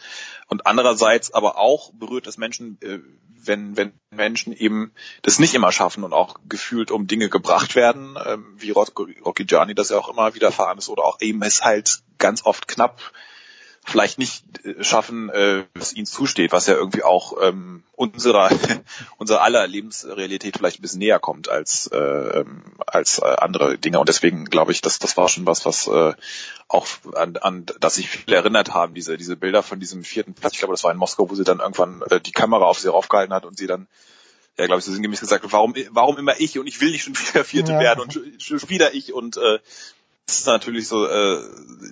Und 0.48 0.66
andererseits 0.66 1.32
aber 1.32 1.58
auch 1.58 1.92
berührt 1.92 2.26
es 2.26 2.38
Menschen, 2.38 2.78
äh, 2.80 2.98
wenn, 3.42 3.76
wenn 3.76 3.92
Menschen 4.10 4.52
eben 4.52 4.92
das 5.22 5.38
nicht 5.38 5.54
immer 5.54 5.72
schaffen 5.72 6.04
und 6.04 6.12
auch 6.12 6.36
gefühlt 6.48 6.90
um 6.90 7.06
Dinge 7.06 7.28
gebracht 7.28 7.74
werden, 7.74 8.16
äh, 8.16 8.38
wie 8.56 8.70
Rocky 8.70 9.44
Gianni 9.44 9.74
das 9.74 9.90
ja 9.90 9.98
auch 9.98 10.08
immer 10.08 10.34
wieder 10.34 10.52
fahren 10.52 10.78
ist, 10.78 10.88
oder 10.88 11.04
auch 11.04 11.20
eben 11.20 11.42
es 11.42 11.62
halt 11.62 12.00
ganz 12.18 12.44
oft 12.44 12.68
knapp 12.68 13.00
vielleicht 13.84 14.18
nicht 14.18 14.44
äh, 14.64 14.82
schaffen, 14.84 15.30
äh, 15.30 15.64
es 15.74 15.94
ihnen 15.94 16.06
zusteht, 16.06 16.52
was 16.52 16.66
ja 16.66 16.74
irgendwie 16.74 17.02
auch 17.02 17.34
ähm, 17.42 17.82
unserer 17.96 18.50
unserer 19.18 19.42
aller 19.42 19.66
Lebensrealität 19.66 20.56
vielleicht 20.56 20.78
ein 20.78 20.82
bisschen 20.82 20.98
näher 20.98 21.18
kommt 21.18 21.48
als 21.48 21.88
äh, 21.92 21.98
ähm, 21.98 22.62
als 22.86 23.18
äh, 23.18 23.24
andere 23.24 23.78
Dinge 23.78 23.98
und 23.98 24.08
deswegen 24.08 24.44
glaube 24.46 24.72
ich, 24.72 24.80
dass 24.80 24.98
das 24.98 25.16
war 25.16 25.28
schon 25.28 25.46
was, 25.46 25.64
was 25.64 25.86
äh, 25.88 26.14
auch 26.68 26.86
an, 27.14 27.36
an 27.38 27.66
das 27.80 27.96
sich 27.96 28.08
viele 28.08 28.36
erinnert 28.36 28.74
haben, 28.74 28.94
diese 28.94 29.16
diese 29.16 29.36
Bilder 29.36 29.62
von 29.62 29.80
diesem 29.80 30.04
vierten 30.04 30.34
Platz. 30.34 30.52
Ich 30.52 30.58
glaube, 30.60 30.74
das 30.74 30.84
war 30.84 30.92
in 30.92 30.98
Moskau, 30.98 31.28
wo 31.30 31.34
sie 31.34 31.44
dann 31.44 31.60
irgendwann 31.60 32.02
äh, 32.10 32.20
die 32.20 32.32
Kamera 32.32 32.64
auf 32.64 32.78
sie 32.78 32.90
raufgehalten 32.90 33.34
hat 33.34 33.44
und 33.44 33.56
sie 33.56 33.66
dann 33.66 33.88
ja, 34.58 34.66
glaube 34.66 34.80
ich, 34.80 34.84
so 34.84 34.92
sinngemäß 34.92 35.20
gesagt, 35.20 35.44
warum, 35.48 35.74
warum 35.90 36.18
immer 36.18 36.38
ich 36.38 36.58
und 36.58 36.66
ich 36.66 36.82
will 36.82 36.90
nicht 36.90 37.04
schon 37.04 37.16
wieder 37.32 37.44
Vierte 37.44 37.72
ja. 37.72 37.80
werden 37.80 38.00
und 38.00 38.20
schon 38.38 38.68
wieder 38.68 38.94
ich 38.94 39.12
und 39.14 39.38
äh, 39.38 39.58
ist 40.38 40.46
natürlich 40.46 40.88
so 40.88 41.06
äh, 41.06 41.42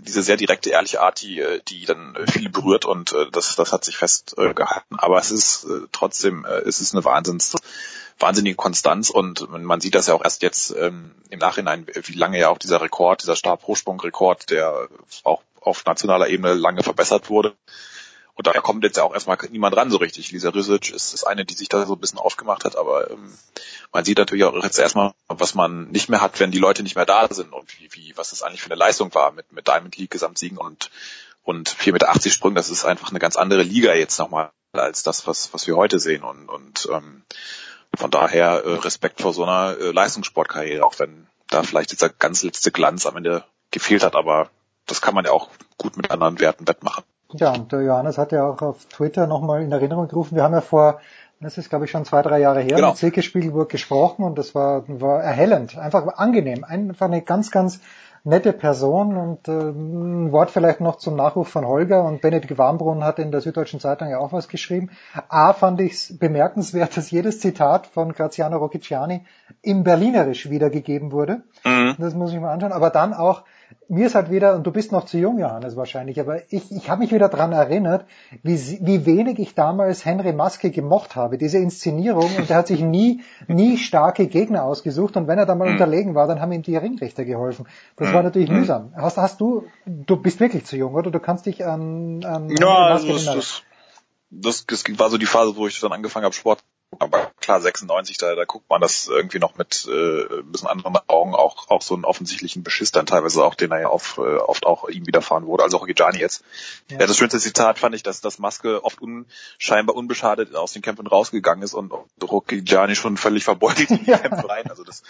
diese 0.06 0.22
sehr 0.22 0.36
direkte, 0.36 0.70
ehrliche 0.70 1.00
Art, 1.00 1.20
die, 1.22 1.40
äh, 1.40 1.60
die 1.66 1.84
dann 1.84 2.14
äh, 2.14 2.30
viele 2.30 2.50
berührt 2.50 2.84
und 2.84 3.12
äh, 3.12 3.30
das, 3.30 3.56
das 3.56 3.72
hat 3.72 3.84
sich 3.84 3.96
festgehalten. 3.96 4.94
Äh, 4.94 4.98
Aber 4.98 5.18
es 5.18 5.30
ist 5.30 5.64
äh, 5.64 5.86
trotzdem, 5.92 6.44
äh, 6.44 6.60
es 6.60 6.80
ist 6.80 6.94
eine 6.94 7.04
Wahnsinns, 7.04 7.56
wahnsinnige 8.18 8.56
Konstanz 8.56 9.10
und 9.10 9.48
man 9.50 9.80
sieht 9.80 9.94
das 9.94 10.08
ja 10.08 10.14
auch 10.14 10.24
erst 10.24 10.42
jetzt 10.42 10.74
ähm, 10.76 11.14
im 11.30 11.38
Nachhinein, 11.38 11.86
wie 11.94 12.14
lange 12.14 12.38
ja 12.38 12.48
auch 12.48 12.58
dieser 12.58 12.80
Rekord, 12.80 13.22
dieser 13.22 13.36
Stabhochsprung-Rekord, 13.36 14.50
der 14.50 14.88
auch 15.24 15.42
auf 15.60 15.84
nationaler 15.84 16.28
Ebene 16.28 16.54
lange 16.54 16.82
verbessert 16.82 17.30
wurde, 17.30 17.54
und 18.38 18.46
da 18.46 18.52
kommt 18.60 18.84
jetzt 18.84 18.96
ja 18.96 19.02
auch 19.02 19.12
erstmal 19.12 19.36
niemand 19.50 19.76
ran 19.76 19.90
so 19.90 19.96
richtig. 19.96 20.30
Lisa 20.30 20.50
Risic 20.50 20.90
ist 20.90 21.12
das 21.12 21.24
eine, 21.24 21.44
die 21.44 21.54
sich 21.54 21.68
da 21.68 21.84
so 21.84 21.94
ein 21.94 21.98
bisschen 21.98 22.20
aufgemacht 22.20 22.64
hat, 22.64 22.76
aber 22.76 23.10
ähm, 23.10 23.36
man 23.92 24.04
sieht 24.04 24.16
natürlich 24.16 24.44
auch 24.44 24.62
jetzt 24.62 24.78
erstmal, 24.78 25.12
was 25.26 25.56
man 25.56 25.88
nicht 25.90 26.08
mehr 26.08 26.20
hat, 26.20 26.38
wenn 26.38 26.52
die 26.52 26.60
Leute 26.60 26.84
nicht 26.84 26.94
mehr 26.94 27.04
da 27.04 27.26
sind 27.28 27.52
und 27.52 27.68
wie, 27.80 27.88
wie 27.92 28.16
was 28.16 28.30
das 28.30 28.44
eigentlich 28.44 28.62
für 28.62 28.70
eine 28.70 28.78
Leistung 28.78 29.12
war 29.12 29.32
mit, 29.32 29.52
mit 29.52 29.66
Diamond 29.66 29.96
League 29.96 30.12
Gesamtsiegen 30.12 30.56
und 30.56 30.90
und 31.42 31.70
4,80 31.70 31.92
Meter 31.92 32.30
Sprung, 32.30 32.54
das 32.54 32.68
ist 32.68 32.84
einfach 32.84 33.08
eine 33.08 33.18
ganz 33.18 33.36
andere 33.36 33.62
Liga 33.62 33.94
jetzt 33.94 34.18
nochmal 34.18 34.50
als 34.72 35.02
das, 35.02 35.26
was, 35.26 35.52
was 35.54 35.66
wir 35.66 35.76
heute 35.76 35.98
sehen. 35.98 36.22
Und, 36.22 36.48
und 36.48 36.88
ähm, 36.92 37.22
von 37.96 38.10
daher 38.10 38.64
äh, 38.64 38.74
Respekt 38.74 39.22
vor 39.22 39.32
so 39.32 39.44
einer 39.44 39.78
äh, 39.78 39.90
Leistungssportkarriere, 39.90 40.84
auch 40.84 40.98
wenn 40.98 41.26
da 41.48 41.62
vielleicht 41.62 41.90
dieser 41.90 42.10
ganz 42.10 42.42
letzte 42.42 42.70
Glanz 42.70 43.06
am 43.06 43.16
Ende 43.16 43.44
gefehlt 43.70 44.02
hat, 44.02 44.14
aber 44.14 44.50
das 44.86 45.00
kann 45.00 45.14
man 45.14 45.24
ja 45.24 45.30
auch 45.32 45.48
gut 45.78 45.96
mit 45.96 46.10
anderen 46.10 46.38
Werten 46.38 46.68
wettmachen. 46.68 47.04
Ja, 47.34 47.52
und 47.52 47.72
der 47.72 47.82
Johannes 47.82 48.16
hat 48.16 48.32
ja 48.32 48.48
auch 48.48 48.62
auf 48.62 48.86
Twitter 48.86 49.26
nochmal 49.26 49.62
in 49.62 49.70
Erinnerung 49.70 50.08
gerufen, 50.08 50.34
wir 50.34 50.42
haben 50.42 50.54
ja 50.54 50.62
vor, 50.62 51.00
das 51.40 51.58
ist 51.58 51.68
glaube 51.68 51.84
ich 51.84 51.90
schon 51.90 52.04
zwei, 52.04 52.22
drei 52.22 52.40
Jahre 52.40 52.60
her, 52.60 52.76
genau. 52.76 52.88
mit 52.88 52.96
Silke 52.96 53.22
Spiegelburg 53.22 53.68
gesprochen 53.68 54.24
und 54.24 54.38
das 54.38 54.54
war, 54.54 54.84
war 54.88 55.22
erhellend, 55.22 55.76
einfach 55.76 56.06
angenehm, 56.16 56.64
einfach 56.64 57.06
eine 57.06 57.20
ganz, 57.20 57.50
ganz 57.50 57.80
nette 58.24 58.52
Person 58.52 59.16
und 59.16 59.48
äh, 59.48 59.52
ein 59.52 60.32
Wort 60.32 60.50
vielleicht 60.50 60.80
noch 60.80 60.96
zum 60.96 61.16
Nachruf 61.16 61.48
von 61.48 61.66
Holger 61.66 62.04
und 62.04 62.20
Benedikt 62.20 62.58
Warmbrunn 62.58 63.04
hat 63.04 63.18
in 63.18 63.30
der 63.30 63.40
Süddeutschen 63.40 63.80
Zeitung 63.80 64.08
ja 64.08 64.18
auch 64.18 64.32
was 64.32 64.48
geschrieben. 64.48 64.90
A 65.28 65.52
fand 65.52 65.80
ich 65.80 65.92
es 65.92 66.18
bemerkenswert, 66.18 66.96
dass 66.96 67.10
jedes 67.10 67.40
Zitat 67.40 67.86
von 67.86 68.12
Graziano 68.12 68.58
Rocchiciani 68.58 69.24
im 69.62 69.84
Berlinerisch 69.84 70.50
wiedergegeben 70.50 71.12
wurde. 71.12 71.42
Mhm. 71.64 71.96
Das 71.98 72.14
muss 72.14 72.32
ich 72.32 72.40
mal 72.40 72.52
anschauen. 72.52 72.72
Aber 72.72 72.90
dann 72.90 73.14
auch 73.14 73.44
mir 73.88 74.06
ist 74.06 74.14
halt 74.14 74.30
wieder, 74.30 74.54
und 74.54 74.66
du 74.66 74.70
bist 74.70 74.92
noch 74.92 75.06
zu 75.06 75.18
jung, 75.18 75.38
Johannes, 75.38 75.76
wahrscheinlich, 75.76 76.20
aber 76.20 76.42
ich, 76.52 76.70
ich 76.70 76.90
habe 76.90 77.00
mich 77.00 77.12
wieder 77.12 77.28
dran 77.28 77.52
erinnert, 77.52 78.04
wie, 78.42 78.78
wie 78.82 79.06
wenig 79.06 79.38
ich 79.38 79.54
damals 79.54 80.04
Henry 80.04 80.32
Maske 80.32 80.70
gemocht 80.70 81.16
habe, 81.16 81.38
diese 81.38 81.58
Inszenierung, 81.58 82.30
und 82.36 82.50
er 82.50 82.56
hat 82.56 82.66
sich 82.66 82.80
nie, 82.80 83.22
nie 83.46 83.78
starke 83.78 84.26
Gegner 84.26 84.64
ausgesucht, 84.64 85.16
und 85.16 85.26
wenn 85.26 85.38
er 85.38 85.46
da 85.46 85.54
mal 85.54 85.66
mhm. 85.66 85.72
unterlegen 85.72 86.14
war, 86.14 86.26
dann 86.26 86.40
haben 86.40 86.52
ihm 86.52 86.62
die 86.62 86.76
Ringrichter 86.76 87.24
geholfen. 87.24 87.66
Das 87.96 88.12
war 88.12 88.22
natürlich 88.22 88.50
mhm. 88.50 88.60
mühsam. 88.60 88.92
Hast, 88.94 89.16
hast 89.16 89.40
du, 89.40 89.64
du 89.86 90.16
bist 90.16 90.38
wirklich 90.40 90.66
zu 90.66 90.76
jung, 90.76 90.94
oder? 90.94 91.10
Du 91.10 91.20
kannst 91.20 91.46
dich 91.46 91.64
an, 91.64 92.24
an 92.24 92.50
ja, 92.50 92.88
Henry 92.88 92.92
Maske 92.92 93.12
also 93.12 93.12
das, 93.12 93.24
das, 94.30 94.66
das, 94.66 94.84
das 94.84 94.98
war 94.98 95.08
so 95.08 95.16
die 95.16 95.26
Phase, 95.26 95.56
wo 95.56 95.66
ich 95.66 95.80
dann 95.80 95.92
angefangen 95.92 96.24
habe, 96.24 96.34
Sport 96.34 96.62
aber 96.98 97.32
klar, 97.40 97.60
96, 97.60 98.16
da, 98.16 98.34
da 98.34 98.44
guckt 98.44 98.68
man 98.70 98.80
das 98.80 99.08
irgendwie 99.08 99.38
noch 99.38 99.56
mit 99.56 99.86
äh, 99.90 100.40
ein 100.40 100.50
bisschen 100.50 100.68
anderen 100.68 100.96
Augen, 101.06 101.34
auch, 101.34 101.68
auch 101.68 101.82
so 101.82 101.94
einen 101.94 102.04
offensichtlichen 102.04 102.62
Beschiss 102.62 102.92
dann 102.92 103.04
teilweise 103.04 103.44
auch, 103.44 103.54
den 103.54 103.70
er 103.70 103.80
ja 103.80 103.88
auf, 103.88 104.18
äh, 104.18 104.36
oft 104.36 104.64
auch 104.64 104.88
ihm 104.88 105.06
widerfahren 105.06 105.46
wurde, 105.46 105.64
also 105.64 105.78
auch 105.78 105.86
Gijani 105.86 106.18
jetzt. 106.18 106.44
Ja. 106.90 107.00
ja. 107.00 107.06
das 107.06 107.16
schönste 107.16 107.38
Zitat 107.38 107.78
fand 107.78 107.94
ich, 107.94 108.02
dass 108.02 108.20
das 108.20 108.38
Maske 108.38 108.82
oft 108.84 109.00
unscheinbar 109.02 109.96
unbeschadet 109.96 110.54
aus 110.54 110.72
den 110.72 110.82
Kämpfen 110.82 111.06
rausgegangen 111.06 111.62
ist 111.62 111.74
und 111.74 111.92
Gijani 112.46 112.96
schon 112.96 113.16
völlig 113.18 113.44
verbeult 113.44 113.78
in 113.80 113.98
die 113.98 114.04
Kämpfe 114.12 114.48
rein. 114.48 114.70
Also 114.70 114.82
das, 114.82 115.02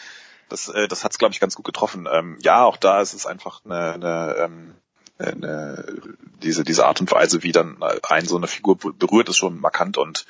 das, 0.49 0.69
äh, 0.69 0.89
das 0.89 1.05
hat 1.05 1.13
es, 1.13 1.19
glaube 1.19 1.33
ich, 1.33 1.41
ganz 1.41 1.55
gut 1.55 1.65
getroffen. 1.65 2.09
Ähm, 2.11 2.39
ja, 2.41 2.65
auch 2.65 2.77
da 2.77 3.01
ist 3.01 3.15
es 3.15 3.25
einfach 3.25 3.65
eine, 3.65 3.95
eine 3.95 4.35
ähm, 4.39 4.75
eine, 5.21 5.85
diese, 6.43 6.63
diese 6.63 6.87
Art 6.87 7.01
und 7.01 7.11
Weise, 7.11 7.43
wie 7.43 7.51
dann 7.51 7.83
ein 7.83 8.27
so 8.27 8.37
eine 8.37 8.47
Figur 8.47 8.77
berührt, 8.77 9.29
ist 9.29 9.37
schon 9.37 9.61
markant 9.61 9.99
und 9.99 10.27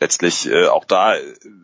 letztlich 0.00 0.48
äh, 0.48 0.66
auch 0.66 0.84
da 0.84 1.14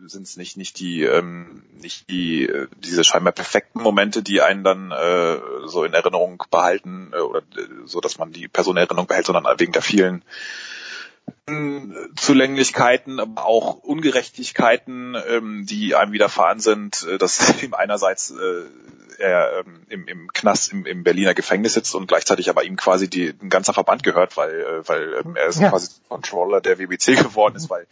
sind 0.05 0.23
es 0.23 0.37
nicht 0.37 0.57
nicht 0.57 0.79
die 0.79 1.03
ähm, 1.03 1.63
nicht 1.81 2.09
die 2.09 2.47
äh, 2.47 2.67
diese 2.77 3.03
scheinbar 3.03 3.33
perfekten 3.33 3.81
Momente, 3.81 4.23
die 4.23 4.41
einen 4.41 4.63
dann 4.63 4.91
äh, 4.91 5.37
so 5.65 5.83
in 5.83 5.93
Erinnerung 5.93 6.43
behalten 6.51 7.11
äh, 7.13 7.19
oder 7.19 7.39
äh, 7.39 7.67
so, 7.85 8.01
dass 8.01 8.17
man 8.17 8.31
die 8.31 8.47
Person 8.47 8.77
in 8.77 8.83
Erinnerung 8.83 9.07
behält, 9.07 9.25
sondern 9.25 9.45
wegen 9.59 9.71
der 9.71 9.81
vielen 9.81 10.23
Zulänglichkeiten, 12.15 13.19
aber 13.19 13.45
auch 13.45 13.75
Ungerechtigkeiten, 13.83 15.15
ähm, 15.27 15.65
die 15.67 15.95
einem 15.95 16.11
widerfahren 16.11 16.59
sind, 16.59 17.05
äh, 17.07 17.17
dass 17.19 17.61
ihm 17.63 17.73
einerseits 17.75 18.31
äh, 18.31 18.63
er 19.19 19.59
ähm, 19.59 19.81
im, 19.89 20.07
im 20.07 20.33
Knast 20.33 20.73
im, 20.73 20.85
im 20.85 21.03
Berliner 21.03 21.33
Gefängnis 21.35 21.73
sitzt 21.73 21.93
und 21.95 22.07
gleichzeitig 22.07 22.49
aber 22.49 22.63
ihm 22.63 22.75
quasi 22.77 23.09
die, 23.09 23.33
ein 23.41 23.49
ganzer 23.49 23.73
Verband 23.73 24.03
gehört, 24.03 24.37
weil, 24.37 24.59
äh, 24.59 24.87
weil 24.87 25.21
ähm, 25.23 25.35
er 25.35 25.47
ist 25.47 25.61
ja. 25.61 25.69
quasi 25.69 25.91
Controller 26.09 26.61
der 26.61 26.79
WBC 26.79 27.15
geworden 27.23 27.55
ist, 27.55 27.69
weil 27.69 27.85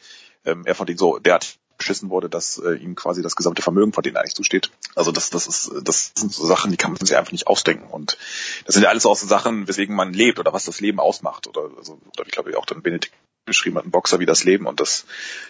ähm, 0.46 0.66
er 0.66 0.76
von 0.76 0.86
denen 0.86 0.98
so 0.98 1.20
derart 1.20 1.58
beschissen 1.78 2.10
wurde, 2.10 2.30
dass 2.30 2.60
äh, 2.60 2.76
ihm 2.76 2.96
quasi 2.96 3.22
das 3.22 3.36
gesamte 3.36 3.62
Vermögen 3.62 3.94
von 3.94 4.04
denen 4.04 4.18
eigentlich 4.18 4.36
zusteht. 4.36 4.72
Also 4.96 5.12
das, 5.12 5.30
das 5.30 5.48
ist, 5.48 5.72
das 5.84 6.14
sind 6.16 6.32
so 6.32 6.46
Sachen, 6.46 6.72
die 6.72 6.78
kann 6.78 6.92
man 6.92 7.06
sich 7.06 7.18
einfach 7.18 7.32
nicht 7.32 7.48
ausdenken. 7.48 7.88
Und 7.90 8.18
das 8.66 8.76
sind 8.76 8.84
ja 8.84 8.90
alles 8.90 9.06
auch 9.06 9.16
so 9.16 9.28
Sachen, 9.28 9.68
weswegen 9.68 9.96
man 9.96 10.14
lebt 10.14 10.40
oder 10.40 10.54
was 10.54 10.66
das 10.66 10.80
Leben 10.80 11.00
ausmacht. 11.00 11.48
Oder, 11.48 11.70
also, 11.78 12.00
oder 12.18 12.26
ich 12.26 12.32
glaube 12.32 12.58
auch 12.58 12.66
dann 12.66 12.82
Benedikt 12.82 13.14
beschrieben 13.46 13.78
hat, 13.78 13.86
ein 13.86 13.92
Boxer 13.92 14.20
wie 14.20 14.26
das 14.26 14.44
Leben. 14.44 14.68
Und 14.68 14.80
das 14.80 15.06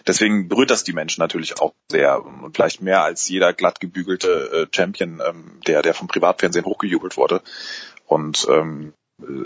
deswegen 0.06 0.48
berührt 0.48 0.70
das 0.70 0.84
die 0.84 0.92
Menschen 0.92 1.20
natürlich 1.20 1.60
auch 1.60 1.72
sehr. 1.90 2.24
Und 2.24 2.54
vielleicht 2.54 2.82
mehr 2.82 3.02
als 3.02 3.28
jeder 3.28 3.52
glatt 3.52 3.80
gebügelte 3.80 4.68
äh, 4.70 4.76
Champion, 4.76 5.20
ähm, 5.24 5.60
der, 5.66 5.82
der 5.82 5.94
vom 5.94 6.08
Privatfernsehen 6.08 6.64
hochgejubelt 6.64 7.16
wurde. 7.16 7.42
Und 8.06 8.46
ähm, 8.50 8.92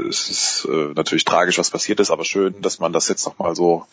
es 0.09 0.31
ist 0.31 0.69
äh, 0.71 0.93
natürlich 0.95 1.27
tragisch, 1.27 1.59
was 1.59 1.71
passiert 1.71 2.01
ist, 2.01 2.11
aber 2.11 2.25
schön, 2.25 2.63
dass 2.63 2.79
man 2.79 2.95
das 2.95 3.09
jetzt 3.09 3.27
nochmal 3.27 3.55
so 3.55 3.87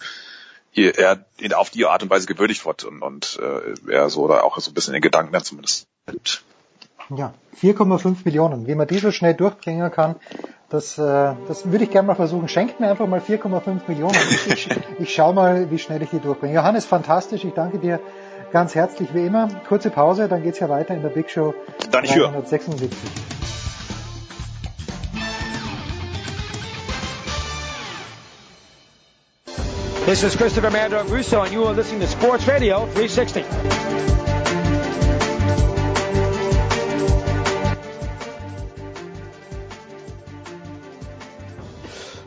er 0.77 1.25
auf 1.55 1.69
die 1.69 1.85
Art 1.85 2.03
und 2.03 2.09
Weise 2.09 2.27
gewürdigt 2.27 2.65
wird 2.65 2.83
und, 2.83 3.01
und 3.01 3.39
äh, 3.41 3.91
er 3.91 4.09
so 4.09 4.23
oder 4.23 4.43
auch 4.43 4.59
so 4.59 4.71
ein 4.71 4.73
bisschen 4.73 4.93
in 4.93 4.99
den 4.99 5.03
Gedanken 5.03 5.33
dann 5.33 5.43
zumindest 5.43 5.87
Ja, 7.15 7.33
4,5 7.61 8.17
Millionen. 8.25 8.67
Wie 8.67 8.75
man 8.75 8.87
die 8.87 8.97
so 8.97 9.11
schnell 9.11 9.33
durchbringen 9.33 9.91
kann, 9.91 10.15
das, 10.69 10.97
äh, 10.97 11.35
das 11.47 11.71
würde 11.71 11.83
ich 11.83 11.91
gerne 11.91 12.07
mal 12.07 12.15
versuchen. 12.15 12.47
Schenkt 12.47 12.79
mir 12.79 12.89
einfach 12.89 13.07
mal 13.07 13.19
4,5 13.19 13.81
Millionen. 13.87 14.17
Ich, 14.29 14.47
ich, 14.47 14.69
ich 14.99 15.13
schaue 15.13 15.33
mal, 15.33 15.71
wie 15.71 15.77
schnell 15.77 16.01
ich 16.01 16.09
die 16.09 16.19
durchbringe. 16.19 16.55
Johannes, 16.55 16.85
fantastisch. 16.85 17.43
Ich 17.43 17.53
danke 17.53 17.77
dir 17.77 17.99
ganz 18.51 18.73
herzlich 18.75 19.13
wie 19.13 19.25
immer. 19.25 19.49
Kurze 19.67 19.89
Pause, 19.89 20.27
dann 20.27 20.43
geht's 20.43 20.59
ja 20.59 20.69
weiter 20.69 20.95
in 20.95 21.01
der 21.01 21.09
Big 21.09 21.29
Show 21.29 21.53
dann 21.91 22.05
376. 22.05 22.89
This 30.05 30.21
is 30.21 30.35
Christopher 30.35 30.69
Mandor 30.69 31.03
Russo, 31.09 31.41
and 31.41 31.51
you 31.51 31.63
are 31.63 31.73
listening 31.73 31.99
to 32.01 32.05
Sports 32.05 32.47
Radio 32.47 32.85
360. 32.93 33.43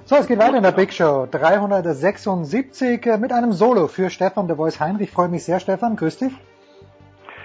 So, 0.07 0.17
es 0.17 0.27
geht 0.27 0.41
weiter 0.41 0.57
in 0.57 0.65
der 0.65 0.73
Big 0.73 0.93
Show 0.93 1.29
376 1.31 3.07
äh, 3.07 3.17
mit 3.17 3.31
einem 3.31 3.53
Solo 3.53 3.87
für 3.87 4.11
Stefan 4.11 4.49
de 4.49 4.57
Voice 4.57 4.81
Heinrich. 4.81 5.11
Ich 5.11 5.15
freue 5.15 5.29
mich 5.29 5.45
sehr, 5.45 5.61
Stefan. 5.61 5.95
Grüß 5.95 6.19
dich. 6.19 6.33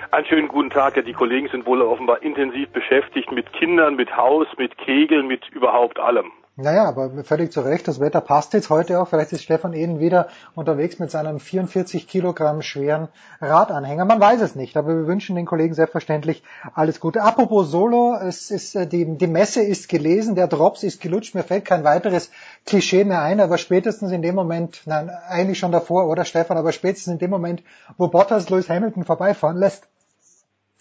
Einen 0.10 0.26
schönen 0.26 0.48
guten 0.48 0.72
Tag. 0.72 0.96
Ja, 0.96 1.04
die 1.04 1.14
Kollegen 1.14 1.48
sind 1.50 1.68
wohl 1.68 1.84
offenbar 1.84 2.24
intensiv 2.24 2.70
beschäftigt 2.70 3.32
mit 3.32 3.54
Kindern, 3.54 3.98
mit 3.98 4.18
Haus, 4.18 4.48
mit 4.58 4.80
Kegeln, 4.80 5.28
mit 5.28 5.48
überhaupt 5.50 6.00
allem. 6.00 6.32
Naja, 6.56 6.86
aber 6.86 7.24
völlig 7.24 7.52
zu 7.52 7.62
Recht, 7.62 7.88
das 7.88 8.00
Wetter 8.00 8.22
passt 8.22 8.54
jetzt 8.54 8.70
heute 8.70 9.02
auch. 9.02 9.08
Vielleicht 9.08 9.34
ist 9.34 9.42
Stefan 9.42 9.74
Eden 9.74 10.00
wieder 10.00 10.28
unterwegs 10.54 11.00
mit 11.00 11.10
seinem 11.10 11.40
44 11.40 12.08
Kilogramm 12.08 12.62
schweren 12.62 13.08
Radanhänger. 13.42 14.06
Man 14.06 14.20
weiß 14.20 14.40
es 14.42 14.54
nicht, 14.54 14.78
aber 14.78 14.90
wir 14.90 15.08
wünschen 15.08 15.36
den 15.36 15.48
Kollegen 15.48 15.74
selbstverständlich 15.74 16.44
alles 16.76 17.00
Gute. 17.00 17.24
Apropos 17.24 17.72
Solo, 17.72 18.16
es 18.22 18.52
ist, 18.52 18.76
äh, 18.76 18.86
die, 18.86 19.18
die 19.18 19.26
Messe 19.26 19.64
ist 19.64 19.90
gelesen, 19.90 20.36
der 20.36 20.46
Drops 20.46 20.84
ist 20.84 21.02
gelutscht, 21.02 21.34
mir 21.34 21.42
fällt 21.42 21.66
kein 21.66 21.84
weiteres 21.84 22.30
Klischee 22.68 23.04
mehr 23.04 23.24
ein, 23.24 23.40
aber 23.40 23.58
spätestens 23.58 24.12
in 24.12 24.22
dem 24.22 24.36
Moment, 24.36 24.84
nein, 24.86 25.10
eigentlich 25.10 25.58
schon 25.58 25.72
davor, 25.72 26.08
oder 26.08 26.24
Stefan, 26.24 26.58
aber 26.58 26.72
spätestens 26.72 27.14
in 27.14 27.20
dem 27.20 27.32
Moment, 27.32 27.64
wo 27.98 28.10
Bottas 28.10 28.52
Lewis 28.52 28.70
Hamilton 28.70 29.06
vorbeifahren 29.06 29.58
lässt, 29.58 29.88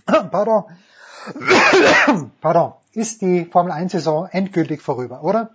pardon, 0.31 0.65
pardon, 2.43 2.75
ist 2.93 3.23
die 3.23 3.47
Formel 3.47 3.73
1 3.73 3.93
Saison 3.93 4.29
endgültig 4.31 4.83
vorüber, 4.83 5.25
oder? 5.25 5.49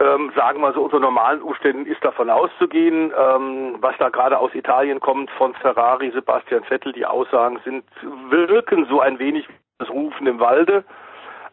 Ähm, 0.00 0.32
sagen 0.34 0.60
wir 0.62 0.72
so, 0.72 0.82
unter 0.82 0.98
normalen 0.98 1.42
Umständen 1.42 1.86
ist 1.86 2.02
davon 2.02 2.30
auszugehen, 2.30 3.12
ähm, 3.16 3.76
was 3.80 3.94
da 3.98 4.08
gerade 4.08 4.38
aus 4.38 4.54
Italien 4.54 4.98
kommt 4.98 5.30
von 5.32 5.54
Ferrari, 5.54 6.10
Sebastian 6.10 6.64
Vettel, 6.64 6.92
die 6.92 7.04
Aussagen 7.04 7.60
sind, 7.64 7.84
wirken 8.30 8.86
so 8.86 9.00
ein 9.00 9.18
wenig 9.18 9.46
das 9.78 9.90
Rufen 9.90 10.26
im 10.26 10.40
Walde. 10.40 10.84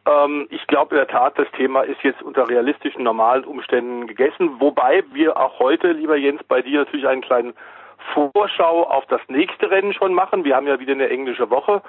Ähm, 0.07 0.47
ich 0.49 0.65
glaube 0.67 0.95
in 0.95 0.99
der 0.99 1.07
Tat, 1.07 1.37
das 1.37 1.51
Thema 1.51 1.81
ist 1.81 2.01
jetzt 2.03 2.21
unter 2.21 2.47
realistischen, 2.47 3.03
normalen 3.03 3.43
Umständen 3.43 4.07
gegessen, 4.07 4.59
wobei 4.59 5.03
wir 5.11 5.37
auch 5.37 5.59
heute, 5.59 5.91
lieber 5.91 6.15
Jens, 6.15 6.41
bei 6.43 6.61
dir 6.61 6.79
natürlich 6.79 7.07
einen 7.07 7.21
kleinen 7.21 7.53
Vorschau 8.13 8.83
auf 8.83 9.05
das 9.07 9.21
nächste 9.27 9.69
Rennen 9.69 9.93
schon 9.93 10.13
machen. 10.13 10.45
Wir 10.45 10.55
haben 10.55 10.67
ja 10.67 10.79
wieder 10.79 10.93
eine 10.93 11.09
englische 11.09 11.49
Woche. 11.49 11.81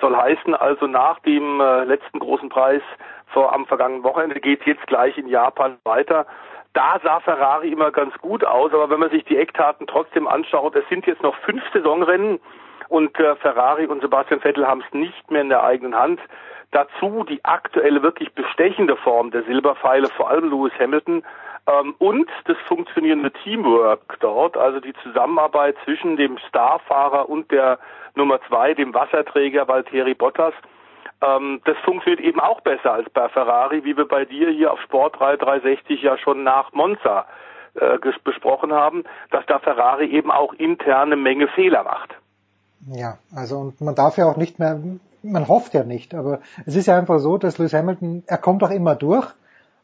Soll 0.00 0.16
heißen, 0.16 0.54
also 0.54 0.86
nach 0.86 1.18
dem 1.20 1.60
äh, 1.60 1.84
letzten 1.84 2.20
großen 2.20 2.48
Preis 2.48 2.82
vor, 3.30 3.52
am 3.52 3.66
vergangenen 3.66 4.04
Wochenende 4.04 4.40
geht 4.40 4.64
jetzt 4.66 4.86
gleich 4.86 5.16
in 5.18 5.28
Japan 5.28 5.78
weiter. 5.84 6.26
Da 6.72 7.00
sah 7.02 7.20
Ferrari 7.20 7.70
immer 7.70 7.90
ganz 7.90 8.16
gut 8.18 8.44
aus, 8.44 8.72
aber 8.72 8.90
wenn 8.90 9.00
man 9.00 9.10
sich 9.10 9.24
die 9.24 9.36
Ecktaten 9.36 9.86
trotzdem 9.86 10.28
anschaut, 10.28 10.76
es 10.76 10.88
sind 10.88 11.06
jetzt 11.06 11.22
noch 11.22 11.36
fünf 11.38 11.62
Saisonrennen 11.72 12.40
und 12.88 13.18
äh, 13.18 13.36
Ferrari 13.36 13.86
und 13.86 14.00
Sebastian 14.00 14.40
Vettel 14.40 14.66
haben 14.66 14.82
es 14.86 14.94
nicht 14.94 15.30
mehr 15.30 15.42
in 15.42 15.48
der 15.48 15.64
eigenen 15.64 15.94
Hand. 15.94 16.20
Dazu 16.70 17.24
die 17.24 17.44
aktuelle 17.44 18.02
wirklich 18.02 18.32
bestechende 18.34 18.96
Form 18.96 19.30
der 19.30 19.42
Silberpfeile, 19.44 20.08
vor 20.08 20.30
allem 20.30 20.50
Lewis 20.50 20.72
Hamilton, 20.78 21.22
ähm, 21.68 21.94
und 21.98 22.30
das 22.44 22.56
funktionierende 22.66 23.30
Teamwork 23.30 24.18
dort, 24.20 24.56
also 24.56 24.80
die 24.80 24.94
Zusammenarbeit 25.02 25.76
zwischen 25.84 26.16
dem 26.16 26.38
Starfahrer 26.48 27.28
und 27.28 27.50
der 27.50 27.78
Nummer 28.14 28.40
zwei, 28.48 28.74
dem 28.74 28.94
Wasserträger 28.94 29.68
Valtteri 29.68 30.14
Bottas. 30.14 30.54
Ähm, 31.20 31.60
das 31.64 31.76
funktioniert 31.84 32.20
eben 32.20 32.40
auch 32.40 32.60
besser 32.60 32.92
als 32.92 33.08
bei 33.10 33.28
Ferrari, 33.28 33.84
wie 33.84 33.96
wir 33.96 34.06
bei 34.06 34.24
dir 34.24 34.50
hier 34.50 34.72
auf 34.72 34.80
Sport 34.80 35.18
360 35.18 36.02
ja 36.02 36.16
schon 36.18 36.44
nach 36.44 36.72
Monza 36.72 37.26
äh, 37.74 37.98
besprochen 38.24 38.72
haben, 38.72 39.04
dass 39.30 39.44
da 39.46 39.58
Ferrari 39.58 40.06
eben 40.06 40.30
auch 40.30 40.52
interne 40.54 41.16
Menge 41.16 41.48
Fehler 41.48 41.84
macht. 41.84 42.14
Ja, 42.86 43.18
also 43.34 43.58
und 43.58 43.80
man 43.80 43.94
darf 43.94 44.16
ja 44.16 44.26
auch 44.26 44.36
nicht 44.36 44.58
mehr, 44.58 44.80
man 45.22 45.48
hofft 45.48 45.74
ja 45.74 45.82
nicht, 45.82 46.14
aber 46.14 46.40
es 46.66 46.76
ist 46.76 46.86
ja 46.86 46.96
einfach 46.96 47.18
so, 47.18 47.38
dass 47.38 47.58
Lewis 47.58 47.74
Hamilton, 47.74 48.22
er 48.26 48.38
kommt 48.38 48.62
auch 48.62 48.70
immer 48.70 48.94
durch 48.94 49.26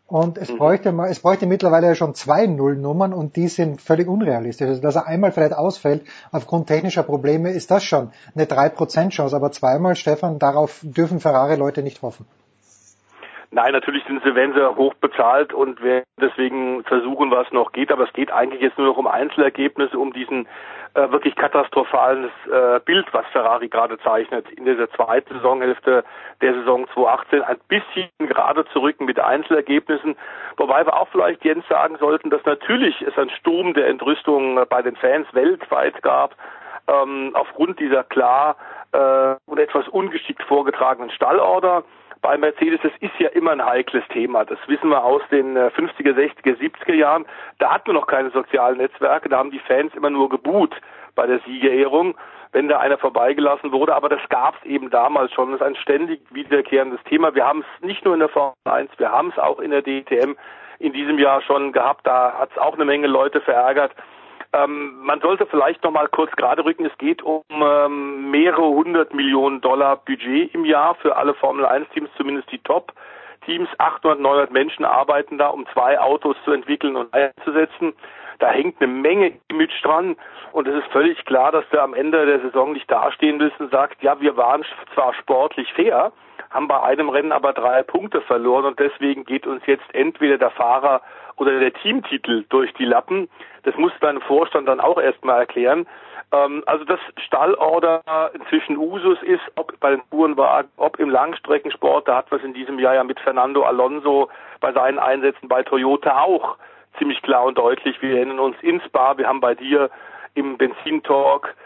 und 0.06 0.36
es 0.36 0.50
mhm. 0.50 0.58
bräuchte 0.58 0.92
mal, 0.92 1.10
es 1.10 1.20
bräuchte 1.20 1.46
mittlerweile 1.46 1.86
ja 1.88 1.94
schon 1.94 2.14
zwei 2.14 2.46
Nullnummern 2.46 3.12
und 3.12 3.36
die 3.36 3.48
sind 3.48 3.80
völlig 3.80 4.06
unrealistisch. 4.06 4.68
Also 4.68 4.82
dass 4.82 4.96
er 4.96 5.06
einmal 5.06 5.32
vielleicht 5.32 5.54
ausfällt 5.54 6.02
aufgrund 6.30 6.66
technischer 6.66 7.02
Probleme, 7.02 7.50
ist 7.50 7.70
das 7.70 7.84
schon 7.84 8.10
eine 8.34 8.44
3% 8.44 9.08
Chance. 9.10 9.34
Aber 9.34 9.50
zweimal, 9.50 9.96
Stefan, 9.96 10.38
darauf 10.38 10.80
dürfen 10.82 11.20
Ferrari-Leute 11.20 11.82
nicht 11.82 12.02
hoffen. 12.02 12.26
Nein, 13.54 13.70
natürlich 13.70 14.02
sind 14.04 14.20
sie, 14.24 14.34
wenn 14.34 14.52
sie 14.52 14.76
hoch 14.76 14.94
bezahlt 14.94 15.52
und 15.52 15.78
deswegen 16.20 16.82
versuchen, 16.82 17.30
was 17.30 17.52
noch 17.52 17.70
geht. 17.70 17.92
Aber 17.92 18.02
es 18.02 18.12
geht 18.12 18.32
eigentlich 18.32 18.60
jetzt 18.60 18.76
nur 18.78 18.88
noch 18.88 18.96
um 18.96 19.06
Einzelergebnisse, 19.06 19.96
um 19.96 20.12
diesen 20.12 20.48
äh, 20.94 21.08
wirklich 21.12 21.36
katastrophales 21.36 22.32
äh, 22.50 22.80
Bild, 22.80 23.06
was 23.12 23.24
Ferrari 23.28 23.68
gerade 23.68 23.96
zeichnet. 24.00 24.50
In 24.50 24.64
dieser 24.64 24.90
zweiten 24.90 25.34
Saisonhälfte 25.34 26.02
der 26.40 26.54
Saison 26.54 26.88
2018 26.94 27.42
ein 27.42 27.58
bisschen 27.68 28.08
gerade 28.18 28.64
zurück 28.72 29.00
mit 29.00 29.20
Einzelergebnissen. 29.20 30.16
Wobei 30.56 30.84
wir 30.84 31.00
auch 31.00 31.06
vielleicht 31.12 31.44
Jens 31.44 31.64
sagen 31.68 31.96
sollten, 31.98 32.30
dass 32.30 32.44
natürlich 32.44 33.00
es 33.02 33.16
einen 33.16 33.30
Sturm 33.30 33.72
der 33.74 33.86
Entrüstung 33.86 34.64
bei 34.68 34.82
den 34.82 34.96
Fans 34.96 35.28
weltweit 35.32 36.02
gab, 36.02 36.34
ähm, 36.88 37.30
aufgrund 37.34 37.78
dieser 37.78 38.02
klar 38.02 38.56
äh, 38.90 39.36
und 39.46 39.60
etwas 39.60 39.86
ungeschickt 39.86 40.42
vorgetragenen 40.42 41.10
Stallorder 41.10 41.84
bei 42.24 42.38
Mercedes, 42.38 42.80
das 42.82 42.92
ist 43.00 43.12
ja 43.18 43.28
immer 43.28 43.50
ein 43.50 43.62
heikles 43.64 44.02
Thema. 44.08 44.46
Das 44.46 44.58
wissen 44.66 44.88
wir 44.88 45.04
aus 45.04 45.20
den 45.30 45.58
50er, 45.58 46.14
60er, 46.14 46.56
70er 46.56 46.94
Jahren. 46.94 47.26
Da 47.58 47.74
hatten 47.74 47.88
wir 47.88 47.92
noch 47.92 48.06
keine 48.06 48.30
sozialen 48.30 48.78
Netzwerke, 48.78 49.28
da 49.28 49.36
haben 49.36 49.50
die 49.50 49.58
Fans 49.58 49.94
immer 49.94 50.08
nur 50.08 50.30
geboot 50.30 50.74
bei 51.14 51.26
der 51.26 51.40
Siegerehrung, 51.40 52.16
wenn 52.52 52.68
da 52.68 52.78
einer 52.78 52.96
vorbeigelassen 52.96 53.72
wurde. 53.72 53.94
Aber 53.94 54.08
das 54.08 54.26
gab 54.30 54.56
es 54.56 54.64
eben 54.64 54.88
damals 54.88 55.34
schon. 55.34 55.52
Das 55.52 55.60
ist 55.60 55.66
ein 55.66 55.76
ständig 55.76 56.22
wiederkehrendes 56.30 57.04
Thema. 57.04 57.34
Wir 57.34 57.46
haben 57.46 57.60
es 57.60 57.86
nicht 57.86 58.06
nur 58.06 58.14
in 58.14 58.20
der 58.20 58.30
Formel 58.30 58.54
1, 58.64 58.90
wir 58.96 59.12
haben 59.12 59.28
es 59.28 59.38
auch 59.38 59.60
in 59.60 59.70
der 59.70 59.82
DTM 59.82 60.34
in 60.78 60.94
diesem 60.94 61.18
Jahr 61.18 61.42
schon 61.42 61.72
gehabt. 61.72 62.06
Da 62.06 62.38
hat 62.38 62.52
es 62.52 62.58
auch 62.58 62.74
eine 62.74 62.86
Menge 62.86 63.06
Leute 63.06 63.42
verärgert. 63.42 63.92
Ähm, 64.54 65.00
man 65.02 65.20
sollte 65.20 65.46
vielleicht 65.46 65.82
noch 65.82 65.90
mal 65.90 66.06
kurz 66.08 66.30
gerade 66.36 66.64
rücken. 66.64 66.86
Es 66.86 66.96
geht 66.98 67.22
um 67.22 67.42
ähm, 67.50 68.30
mehrere 68.30 68.68
hundert 68.68 69.12
Millionen 69.12 69.60
Dollar 69.60 69.96
Budget 69.96 70.54
im 70.54 70.64
Jahr 70.64 70.94
für 70.94 71.16
alle 71.16 71.34
Formel 71.34 71.66
1 71.66 71.88
Teams, 71.90 72.08
zumindest 72.16 72.50
die 72.52 72.58
Top. 72.58 72.92
Teams, 73.44 73.68
800, 73.78 74.20
900 74.20 74.50
Menschen 74.52 74.84
arbeiten 74.84 75.38
da, 75.38 75.48
um 75.48 75.66
zwei 75.72 75.98
Autos 75.98 76.36
zu 76.44 76.52
entwickeln 76.52 76.96
und 76.96 77.12
einzusetzen. 77.12 77.94
Da 78.38 78.50
hängt 78.50 78.80
eine 78.80 78.92
Menge 78.92 79.32
Image 79.48 79.84
dran 79.84 80.16
und 80.52 80.68
es 80.68 80.76
ist 80.76 80.92
völlig 80.92 81.24
klar, 81.24 81.52
dass 81.52 81.64
du 81.70 81.80
am 81.80 81.94
Ende 81.94 82.24
der 82.24 82.40
Saison 82.40 82.72
nicht 82.72 82.90
dastehen 82.90 83.38
willst 83.40 83.60
und 83.60 83.70
sagst, 83.70 84.02
ja, 84.02 84.20
wir 84.20 84.36
waren 84.36 84.64
zwar 84.94 85.14
sportlich 85.14 85.72
fair, 85.74 86.12
haben 86.54 86.68
bei 86.68 86.80
einem 86.80 87.08
Rennen 87.08 87.32
aber 87.32 87.52
drei 87.52 87.82
Punkte 87.82 88.20
verloren 88.20 88.64
und 88.64 88.78
deswegen 88.78 89.24
geht 89.24 89.46
uns 89.46 89.62
jetzt 89.66 89.92
entweder 89.92 90.38
der 90.38 90.50
Fahrer 90.50 91.02
oder 91.36 91.58
der 91.58 91.74
Teamtitel 91.74 92.44
durch 92.48 92.72
die 92.74 92.84
Lappen. 92.84 93.28
Das 93.64 93.76
muss 93.76 93.92
dein 94.00 94.20
Vorstand 94.20 94.68
dann 94.68 94.78
auch 94.78 94.98
erstmal 94.98 95.40
erklären. 95.40 95.86
Ähm, 96.32 96.62
also 96.66 96.84
das 96.84 97.00
Stallorder 97.26 98.30
inzwischen 98.34 98.76
Usus 98.76 99.20
ist, 99.22 99.42
ob 99.56 99.78
bei 99.80 99.90
den 99.90 100.02
Tourenwagen, 100.10 100.70
ob 100.76 100.98
im 101.00 101.10
Langstreckensport, 101.10 102.06
da 102.06 102.18
hat 102.18 102.32
es 102.32 102.44
in 102.44 102.54
diesem 102.54 102.78
Jahr 102.78 102.94
ja 102.94 103.04
mit 103.04 103.18
Fernando 103.18 103.64
Alonso 103.64 104.28
bei 104.60 104.72
seinen 104.72 105.00
Einsätzen 105.00 105.48
bei 105.48 105.64
Toyota 105.64 106.22
auch 106.22 106.56
ziemlich 106.98 107.20
klar 107.22 107.44
und 107.44 107.58
deutlich. 107.58 108.00
Wir 108.00 108.16
erinnern 108.16 108.38
uns 108.38 108.56
ins 108.62 108.88
Bar, 108.90 109.18
wir 109.18 109.26
haben 109.26 109.40
bei 109.40 109.56
dir 109.56 109.90
im 110.34 110.56
Benzintalk 110.56 111.56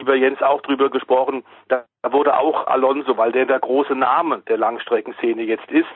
lieber 0.00 0.14
Jens 0.16 0.42
auch 0.42 0.60
drüber 0.62 0.90
gesprochen, 0.90 1.44
da 1.68 1.84
wurde 2.10 2.36
auch 2.36 2.66
Alonso, 2.66 3.16
weil 3.16 3.32
der 3.32 3.46
der 3.46 3.60
große 3.60 3.94
Name 3.94 4.42
der 4.48 4.58
Langstreckenszene 4.58 5.42
jetzt 5.42 5.70
ist, 5.70 5.88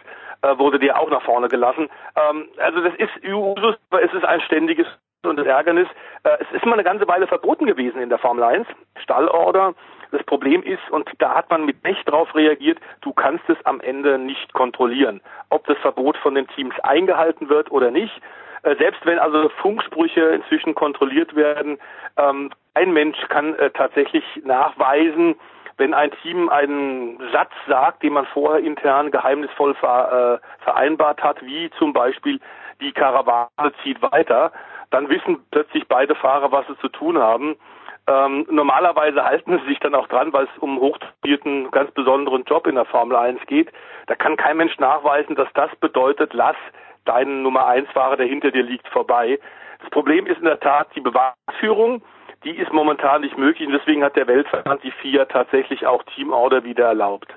äh, 0.43 0.56
wurde 0.59 0.78
der 0.78 1.01
auch 1.01 1.10
nach 1.10 1.22
vorne 1.22 1.48
gelassen. 1.48 1.89
Ähm, 2.16 2.48
also 2.59 2.81
das 2.81 2.94
ist 2.97 3.24
Usus, 3.24 3.76
es 3.90 4.12
ist 4.12 4.24
ein 4.24 4.40
ständiges 4.43 4.86
und 5.24 5.36
das 5.36 5.47
Ärgernis. 5.47 5.89
Äh, 6.22 6.36
es 6.40 6.56
ist 6.56 6.66
mal 6.66 6.74
eine 6.74 6.85
ganze 6.85 7.09
Weile 7.09 7.26
verboten 7.26 7.66
gewesen 7.66 8.01
in 8.01 8.10
der 8.10 8.18
Formel 8.18 8.44
1, 8.44 8.68
Stallorder. 9.02 9.74
Das 10.10 10.22
Problem 10.24 10.62
ist, 10.62 10.89
und 10.90 11.10
da 11.18 11.35
hat 11.35 11.51
man 11.51 11.64
mit 11.64 11.82
Recht 11.85 12.09
drauf 12.09 12.35
reagiert, 12.35 12.78
du 13.01 13.12
kannst 13.12 13.48
es 13.48 13.56
am 13.64 13.81
Ende 13.81 14.18
nicht 14.18 14.52
kontrollieren, 14.52 15.20
ob 15.51 15.66
das 15.66 15.78
Verbot 15.78 16.16
von 16.18 16.35
den 16.35 16.47
Teams 16.48 16.78
eingehalten 16.81 17.48
wird 17.48 17.72
oder 17.72 17.90
nicht. 17.90 18.20
Äh, 18.64 18.76
selbst 18.76 19.04
wenn 19.04 19.18
also 19.18 19.48
Funksprüche 19.60 20.20
inzwischen 20.20 20.74
kontrolliert 20.74 21.36
werden, 21.36 21.78
ähm, 22.16 22.50
ein 22.74 22.92
Mensch 22.92 23.18
kann 23.28 23.54
äh, 23.56 23.70
tatsächlich 23.70 24.24
nachweisen, 24.44 25.36
wenn 25.76 25.92
ein 25.92 26.12
Team 26.22 26.48
einen 26.48 27.20
Satz 27.32 27.52
sagt, 27.68 28.02
den 28.02 28.14
man 28.14 28.26
vorher 28.26 28.64
intern 28.64 29.10
geheimnisvoll 29.10 29.74
ver, 29.74 30.40
äh, 30.40 30.64
vereinbart 30.64 31.22
hat, 31.22 31.44
wie 31.44 31.70
zum 31.78 31.92
Beispiel 31.92 32.40
die 32.80 32.92
Karawane 32.92 33.72
zieht 33.82 34.00
weiter, 34.00 34.52
dann 34.90 35.08
wissen 35.08 35.44
plötzlich 35.50 35.86
beide 35.88 36.14
Fahrer, 36.14 36.52
was 36.52 36.66
sie 36.66 36.78
zu 36.78 36.88
tun 36.88 37.18
haben. 37.18 37.56
Ähm, 38.06 38.46
normalerweise 38.50 39.24
halten 39.24 39.58
sie 39.60 39.68
sich 39.68 39.80
dann 39.80 39.94
auch 39.94 40.06
dran, 40.08 40.32
weil 40.32 40.44
es 40.44 40.58
um 40.60 40.78
hochtrainierten, 40.78 41.70
ganz 41.70 41.90
besonderen 41.92 42.44
Job 42.44 42.66
in 42.66 42.74
der 42.74 42.84
Formel 42.84 43.16
1 43.16 43.40
geht. 43.46 43.70
Da 44.06 44.14
kann 44.14 44.36
kein 44.36 44.58
Mensch 44.58 44.78
nachweisen, 44.78 45.34
dass 45.36 45.48
das 45.54 45.74
bedeutet, 45.76 46.34
lass 46.34 46.56
deinen 47.05 47.43
Nummer 47.43 47.66
1 47.66 47.89
Fahrer, 47.90 48.16
der 48.16 48.26
hinter 48.26 48.51
dir 48.51 48.62
liegt, 48.62 48.89
vorbei. 48.89 49.39
Das 49.81 49.90
Problem 49.90 50.26
ist 50.26 50.39
in 50.39 50.44
der 50.44 50.60
Tat 50.60 50.89
die 50.94 51.01
Beweisführung. 51.01 52.02
Die 52.44 52.56
ist 52.56 52.72
momentan 52.72 53.22
nicht 53.22 53.39
möglich 53.39 53.66
und 53.66 53.74
deswegen 53.74 54.05
hat 54.05 54.16
der 54.16 54.26
Weltverband 54.26 54.82
die 54.82 54.90
FIA 54.90 55.24
tatsächlich 55.26 55.86
auch 55.86 56.02
Teamorder 56.14 56.64
wieder 56.64 56.86
erlaubt. 56.86 57.35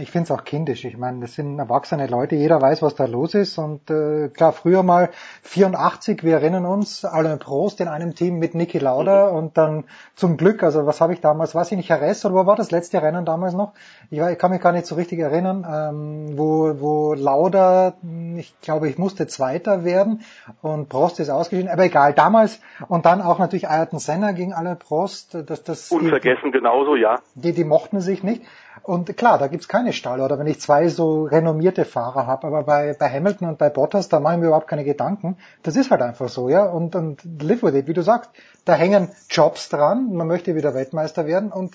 Ich 0.00 0.10
finde 0.10 0.24
es 0.24 0.30
auch 0.32 0.44
kindisch. 0.44 0.84
Ich 0.84 0.96
meine, 0.96 1.20
das 1.20 1.34
sind 1.34 1.58
erwachsene 1.58 2.08
Leute, 2.08 2.34
jeder 2.34 2.60
weiß, 2.60 2.82
was 2.82 2.96
da 2.96 3.04
los 3.04 3.34
ist. 3.34 3.58
Und 3.58 3.90
äh, 3.90 4.28
klar, 4.28 4.52
früher 4.52 4.82
mal 4.82 5.10
84, 5.42 6.24
wir 6.24 6.34
erinnern 6.34 6.66
uns, 6.66 7.04
Alain 7.04 7.38
Prost 7.38 7.80
in 7.80 7.86
einem 7.86 8.14
Team 8.14 8.38
mit 8.40 8.54
Niki 8.54 8.78
Lauda 8.78 9.30
mhm. 9.30 9.36
und 9.36 9.56
dann 9.56 9.84
zum 10.16 10.36
Glück, 10.36 10.64
also 10.64 10.86
was 10.86 11.00
habe 11.00 11.12
ich 11.12 11.20
damals, 11.20 11.54
ich 11.54 11.76
nicht, 11.76 11.88
Jerez 11.88 12.24
oder 12.24 12.34
wo 12.34 12.46
war 12.46 12.56
das 12.56 12.72
letzte 12.72 13.02
Rennen 13.02 13.24
damals 13.24 13.54
noch? 13.54 13.72
Ich, 14.10 14.18
ich 14.18 14.38
kann 14.38 14.50
mich 14.50 14.60
gar 14.60 14.72
nicht 14.72 14.86
so 14.86 14.96
richtig 14.96 15.20
erinnern, 15.20 15.64
ähm, 15.70 16.38
wo, 16.38 16.80
wo 16.80 17.14
Lauda, 17.14 17.94
ich 18.36 18.58
glaube, 18.60 18.88
ich 18.88 18.98
musste 18.98 19.28
Zweiter 19.28 19.84
werden 19.84 20.22
und 20.60 20.88
Prost 20.88 21.20
ist 21.20 21.30
ausgeschieden, 21.30 21.70
aber 21.70 21.84
egal, 21.84 22.14
damals 22.14 22.60
und 22.88 23.06
dann 23.06 23.22
auch 23.22 23.38
natürlich 23.38 23.68
Ayrton 23.68 24.00
Senna 24.00 24.32
gegen 24.32 24.52
Alain 24.52 24.78
Prost. 24.78 25.36
Das, 25.46 25.62
das 25.62 25.90
Unvergessen 25.92 26.50
die, 26.50 26.58
genauso, 26.58 26.96
ja. 26.96 27.20
Die, 27.34 27.52
die 27.52 27.64
mochten 27.64 28.00
sich 28.00 28.24
nicht. 28.24 28.42
Und 28.82 29.16
klar, 29.16 29.38
da 29.38 29.46
gibt's 29.46 29.68
keine 29.68 29.92
Stall 29.92 30.20
oder 30.20 30.38
wenn 30.38 30.46
ich 30.46 30.60
zwei 30.60 30.88
so 30.88 31.24
renommierte 31.24 31.84
Fahrer 31.84 32.26
habe, 32.26 32.46
aber 32.46 32.64
bei, 32.64 32.96
bei 32.98 33.08
Hamilton 33.08 33.48
und 33.48 33.58
bei 33.58 33.70
Bottas, 33.70 34.08
da 34.08 34.20
mache 34.20 34.34
ich 34.34 34.40
mir 34.40 34.46
überhaupt 34.46 34.68
keine 34.68 34.84
Gedanken. 34.84 35.38
Das 35.62 35.76
ist 35.76 35.90
halt 35.90 36.02
einfach 36.02 36.28
so, 36.28 36.48
ja. 36.48 36.64
Und, 36.64 36.94
und 36.96 37.22
live 37.40 37.62
with 37.62 37.74
it, 37.74 37.86
wie 37.86 37.94
du 37.94 38.02
sagst, 38.02 38.30
da 38.64 38.74
hängen 38.74 39.10
Jobs 39.30 39.68
dran, 39.68 40.12
man 40.12 40.26
möchte 40.26 40.54
wieder 40.54 40.74
Weltmeister 40.74 41.26
werden 41.26 41.52
und 41.52 41.74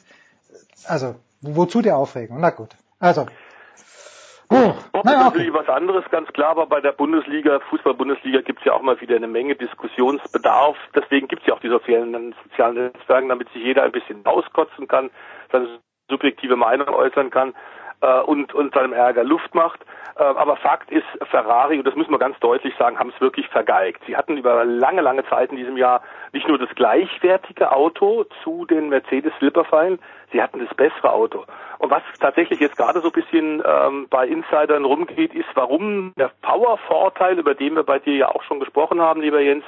also, 0.87 1.15
wozu 1.41 1.81
die 1.81 1.91
Aufregung? 1.91 2.39
Na 2.39 2.49
gut. 2.51 2.75
Also. 2.99 3.25
Oh, 4.51 4.55
naja, 4.55 4.73
okay. 4.93 5.13
natürlich 5.19 5.53
was 5.53 5.69
anderes, 5.69 6.03
ganz 6.09 6.27
klar, 6.33 6.49
aber 6.49 6.65
bei 6.65 6.81
der 6.81 6.91
Bundesliga, 6.91 7.59
Fußball-Bundesliga 7.69 8.41
gibt's 8.41 8.65
ja 8.65 8.73
auch 8.73 8.81
mal 8.81 8.99
wieder 8.99 9.15
eine 9.15 9.27
Menge 9.27 9.55
Diskussionsbedarf. 9.55 10.75
Deswegen 10.95 11.27
gibt's 11.27 11.45
ja 11.45 11.53
auch 11.53 11.59
die 11.59 11.69
sozialen, 11.69 12.33
sozialen 12.49 12.75
Netzwerke, 12.75 13.27
damit 13.27 13.49
sich 13.49 13.63
jeder 13.63 13.83
ein 13.83 13.91
bisschen 13.91 14.25
auskotzen 14.25 14.87
kann, 14.87 15.11
seine 15.51 15.67
subjektive 16.09 16.55
Meinung 16.55 16.89
äußern 16.89 17.29
kann 17.29 17.53
äh, 18.01 18.19
und, 18.21 18.53
und 18.53 18.73
seinem 18.73 18.93
Ärger 18.93 19.23
Luft 19.23 19.55
macht. 19.55 19.81
Äh, 20.17 20.23
aber 20.23 20.57
Fakt 20.57 20.91
ist, 20.91 21.05
Ferrari, 21.29 21.77
und 21.77 21.87
das 21.87 21.95
müssen 21.95 22.11
wir 22.11 22.19
ganz 22.19 22.37
deutlich 22.39 22.73
sagen, 22.77 22.99
haben 22.99 23.11
es 23.13 23.21
wirklich 23.21 23.47
vergeigt. 23.47 24.01
Sie 24.05 24.17
hatten 24.17 24.37
über 24.37 24.65
lange, 24.65 25.01
lange 25.01 25.25
Zeit 25.25 25.51
in 25.51 25.57
diesem 25.57 25.77
Jahr 25.77 26.01
nicht 26.33 26.47
nur 26.47 26.57
das 26.57 26.69
gleichwertige 26.75 27.71
Auto 27.71 28.25
zu 28.43 28.65
den 28.65 28.89
Mercedes 28.89 29.33
Slipperfallen, 29.39 29.99
sie 30.31 30.41
hatten 30.41 30.59
das 30.59 30.75
bessere 30.75 31.13
Auto. 31.13 31.45
Und 31.77 31.89
was 31.91 32.03
tatsächlich 32.19 32.59
jetzt 32.59 32.75
gerade 32.75 32.99
so 32.99 33.07
ein 33.07 33.13
bisschen 33.13 33.63
ähm, 33.65 34.07
bei 34.09 34.27
Insidern 34.27 34.85
rumgeht, 34.85 35.33
ist, 35.33 35.47
warum 35.53 36.13
der 36.17 36.31
Power-Vorteil, 36.41 37.39
über 37.39 37.55
den 37.55 37.75
wir 37.75 37.83
bei 37.83 37.99
dir 37.99 38.15
ja 38.15 38.27
auch 38.29 38.43
schon 38.43 38.59
gesprochen 38.59 39.01
haben, 39.01 39.21
lieber 39.21 39.39
Jens, 39.39 39.63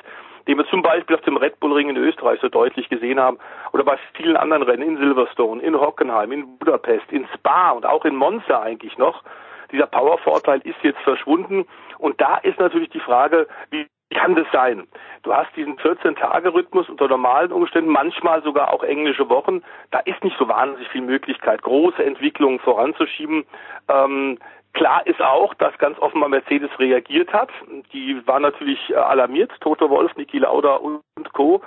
den 0.47 0.57
wir 0.57 0.65
zum 0.67 0.81
Beispiel 0.81 1.15
auf 1.15 1.21
dem 1.23 1.37
Red 1.37 1.59
Bull 1.59 1.73
Ring 1.73 1.89
in 1.89 1.97
Österreich 1.97 2.39
so 2.41 2.49
deutlich 2.49 2.89
gesehen 2.89 3.19
haben 3.19 3.37
oder 3.73 3.83
bei 3.83 3.97
vielen 4.13 4.37
anderen 4.37 4.63
Rennen 4.63 4.83
in 4.83 4.97
Silverstone, 4.97 5.61
in 5.61 5.79
Hockenheim, 5.79 6.31
in 6.31 6.57
Budapest, 6.57 7.11
in 7.11 7.27
Spa 7.33 7.71
und 7.71 7.85
auch 7.85 8.05
in 8.05 8.15
Monza 8.15 8.61
eigentlich 8.61 8.97
noch. 8.97 9.23
Dieser 9.71 9.87
Powervorteil 9.87 10.59
ist 10.63 10.77
jetzt 10.83 10.99
verschwunden 10.99 11.65
und 11.97 12.19
da 12.19 12.37
ist 12.37 12.59
natürlich 12.59 12.89
die 12.89 12.99
Frage, 12.99 13.47
wie 13.69 13.87
kann 14.13 14.35
das 14.35 14.47
sein? 14.51 14.87
Du 15.23 15.33
hast 15.33 15.55
diesen 15.55 15.77
14-Tage-Rhythmus 15.77 16.89
unter 16.89 17.07
normalen 17.07 17.51
Umständen, 17.51 17.89
manchmal 17.89 18.43
sogar 18.43 18.73
auch 18.73 18.83
englische 18.83 19.29
Wochen. 19.29 19.63
Da 19.91 19.99
ist 19.99 20.23
nicht 20.23 20.37
so 20.37 20.47
wahnsinnig 20.47 20.89
viel 20.89 21.01
Möglichkeit, 21.01 21.61
große 21.61 22.03
Entwicklungen 22.03 22.59
voranzuschieben. 22.59 23.45
Ähm, 23.87 24.37
Klar 24.73 25.05
ist 25.05 25.21
auch, 25.21 25.53
dass 25.55 25.77
ganz 25.79 25.99
offenbar 25.99 26.29
Mercedes 26.29 26.69
reagiert 26.79 27.33
hat. 27.33 27.49
Die 27.91 28.25
waren 28.25 28.41
natürlich 28.41 28.79
äh, 28.89 28.95
alarmiert, 28.95 29.51
Toto 29.59 29.89
Wolf, 29.89 30.15
Niki 30.15 30.39
Lauda 30.39 30.75
und 30.75 31.01
Co. 31.33 31.61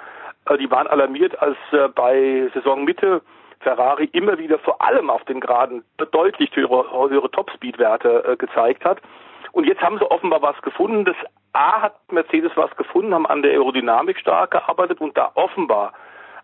Äh, 0.48 0.56
die 0.56 0.70
waren 0.70 0.86
alarmiert, 0.86 1.38
als 1.40 1.56
äh, 1.72 1.88
bei 1.88 2.50
Saisonmitte 2.54 3.20
Ferrari 3.60 4.08
immer 4.12 4.38
wieder 4.38 4.58
vor 4.58 4.80
allem 4.80 5.10
auf 5.10 5.24
den 5.24 5.40
Geraden 5.40 5.84
deutlich 6.12 6.54
höhere, 6.54 7.08
höhere 7.08 7.30
Topspeed-Werte 7.30 8.36
gezeigt 8.38 8.84
hat. 8.84 9.00
Und 9.52 9.64
jetzt 9.64 9.80
haben 9.80 9.98
sie 9.98 10.10
offenbar 10.10 10.42
was 10.42 10.60
gefunden. 10.62 11.04
Das 11.04 11.16
A 11.52 11.80
hat 11.80 11.94
Mercedes 12.12 12.52
was 12.56 12.74
gefunden, 12.76 13.14
haben 13.14 13.26
an 13.26 13.42
der 13.42 13.52
Aerodynamik 13.52 14.18
stark 14.18 14.50
gearbeitet 14.50 15.00
und 15.00 15.16
da 15.16 15.30
offenbar 15.34 15.92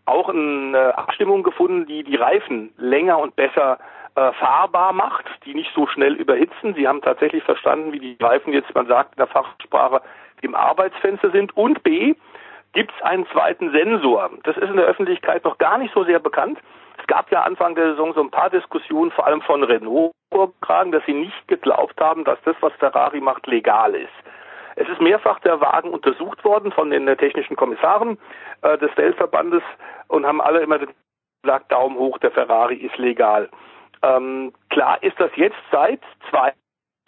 auch 0.07 0.29
eine 0.29 0.97
Abstimmung 0.97 1.43
gefunden, 1.43 1.87
die 1.87 2.05
die 2.05 2.17
Reifen 2.17 2.73
länger 2.79 3.19
und 3.19 3.37
besser 3.37 3.79
äh, 4.15 4.33
fahrbar 4.33 4.93
macht, 4.93 5.27
die 5.45 5.55
nicht 5.55 5.73
so 5.75 5.87
schnell 5.87 6.15
überhitzen. 6.15 6.75
Sie 6.75 6.87
haben 6.87 7.03
tatsächlich 7.03 7.43
verstanden, 7.45 7.93
wie 7.93 8.01
die 8.01 8.17
Reifen 8.21 8.53
jetzt, 8.53 8.75
man 8.75 8.87
sagt 8.87 9.15
in 9.15 9.19
der 9.19 9.27
Fachsprache, 9.27 10.03
im 10.43 10.55
Arbeitsfenster 10.55 11.31
sind. 11.31 11.57
Und 11.57 11.83
B, 11.83 12.15
gibt 12.73 12.93
es 12.97 13.03
einen 13.03 13.27
zweiten 13.29 13.73
Sensor. 13.73 14.31
Das 14.45 14.57
ist 14.57 14.69
in 14.69 14.77
der 14.77 14.87
Öffentlichkeit 14.87 15.45
noch 15.45 15.59
gar 15.59 15.79
nicht 15.79 15.93
so 15.95 16.05
sehr 16.05 16.19
bekannt. 16.21 16.59
Es 16.99 17.07
gab 17.07 17.31
ja 17.31 17.43
Anfang 17.43 17.75
der 17.75 17.91
Saison 17.91 18.13
so 18.15 18.21
ein 18.21 18.31
paar 18.31 18.51
Diskussionen, 18.51 19.11
vor 19.11 19.27
allem 19.27 19.43
von 19.43 19.65
Renault 19.65 20.13
vorgetragen, 20.33 20.93
dass 20.93 21.05
sie 21.07 21.15
nicht 21.15 21.49
geglaubt 21.49 22.01
haben, 22.01 22.25
dass 22.25 22.39
das, 22.45 22.57
was 22.61 22.73
Ferrari 22.75 23.21
macht, 23.21 23.47
legal 23.47 23.95
ist. 23.95 24.09
Es 24.77 24.89
ist 24.89 25.01
mehrfach 25.01 25.41
der 25.41 25.61
Wagen 25.61 25.91
untersucht 25.91 26.45
worden 26.45 26.73
von 26.73 26.91
den 26.91 27.07
technischen 27.19 27.57
Kommissaren 27.57 28.19
äh, 28.63 28.79
des 28.79 28.97
Weltverbandes 28.97 29.63
und 30.09 30.25
haben 30.25 30.41
alle 30.41 30.61
immer 30.61 30.79
gesagt, 31.43 31.73
Daumen 31.73 31.99
hoch, 31.99 32.19
der 32.19 32.31
Ferrari 32.31 32.77
ist 32.77 32.97
legal. 32.97 33.49
Ähm, 34.03 34.53
klar 34.71 35.03
ist 35.03 35.19
das 35.19 35.31
jetzt 35.37 35.57
seit 35.71 36.01
zwei 36.31 36.53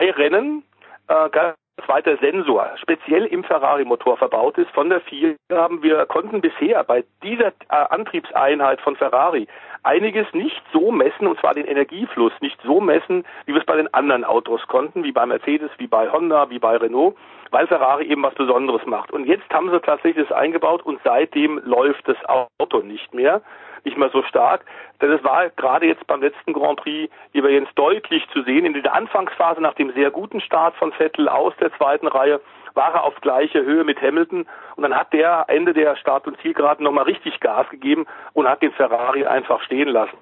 Rennen 0.01 0.65
äh, 1.09 1.29
ganz 1.31 1.57
zweiter 1.87 2.17
Sensor 2.19 2.71
speziell 2.77 3.27
im 3.27 3.45
Ferrari-Motor 3.45 4.17
verbaut 4.17 4.59
ist. 4.59 4.71
Von 4.73 4.91
der 4.91 5.01
4 5.01 5.37
haben 5.53 5.83
wir 5.83 6.05
konnten 6.07 6.41
bisher 6.41 6.85
bei 6.85 7.05
dieser 7.23 7.49
äh, 7.49 7.53
Antriebseinheit 7.69 8.81
von 8.81 8.97
Ferrari 8.97 9.49
einiges 9.83 10.27
nicht 10.33 10.63
so 10.73 10.93
messen, 10.93 11.27
und 11.27 11.41
zwar 11.41 11.55
den 11.55 11.67
Energiefluss 11.67 12.33
nicht 12.41 12.61
so 12.63 12.81
messen, 12.81 13.25
wie 13.47 13.55
wir 13.55 13.61
es 13.61 13.67
bei 13.67 13.77
den 13.77 13.93
anderen 13.93 14.25
Autos 14.25 14.61
konnten, 14.69 15.03
wie 15.03 15.13
bei 15.13 15.27
Mercedes, 15.27 15.71
wie 15.79 15.87
bei 15.87 16.11
Honda, 16.11 16.51
wie 16.51 16.59
bei 16.59 16.77
Renault, 16.77 17.17
weil 17.51 17.67
Ferrari 17.67 18.07
eben 18.07 18.23
was 18.23 18.35
Besonderes 18.35 18.85
macht. 18.87 19.11
Und 19.11 19.27
jetzt 19.27 19.53
haben 19.53 19.71
sie 19.71 19.81
tatsächlich 19.81 20.29
das 20.29 20.37
eingebaut 20.37 20.83
und 20.83 21.01
seitdem 21.05 21.61
läuft 21.65 22.07
das 22.07 22.17
Auto 22.27 22.79
nicht 22.79 23.13
mehr 23.13 23.43
nicht 23.85 23.97
mehr 23.97 24.11
so 24.11 24.23
stark. 24.23 24.65
Denn 25.01 25.11
es 25.11 25.23
war 25.25 25.51
gerade 25.51 25.87
jetzt 25.87 26.07
beim 26.07 26.21
letzten 26.21 26.53
Grand 26.53 26.81
Prix, 26.81 27.13
Jens, 27.33 27.69
deutlich 27.75 28.27
zu 28.33 28.43
sehen, 28.43 28.65
in 28.65 28.75
dieser 28.75 28.95
Anfangsphase 28.95 29.61
nach 29.61 29.75
dem 29.75 29.93
sehr 29.93 30.11
guten 30.11 30.41
Start 30.41 30.75
von 30.77 30.93
Vettel 30.93 31.29
aus 31.29 31.55
der 31.61 31.73
zweiten 31.77 32.07
Reihe, 32.07 32.41
war 32.75 32.95
er 32.95 33.05
auf 33.05 33.15
gleicher 33.21 33.63
Höhe 33.63 33.85
mit 33.85 34.01
Hamilton 34.01 34.47
und 34.77 34.83
dann 34.83 34.97
hat 34.97 35.13
der 35.13 35.45
Ende 35.49 35.73
der 35.73 35.97
Start- 35.97 36.27
und 36.27 36.41
Zielgeraden 36.41 36.85
nochmal 36.85 37.05
richtig 37.05 37.41
Gas 37.41 37.69
gegeben 37.71 38.07
und 38.33 38.49
hat 38.49 38.63
den 38.63 38.73
Ferrari 38.73 39.27
einfach 39.27 39.61
stehen 39.63 39.89
lassen. 39.89 40.17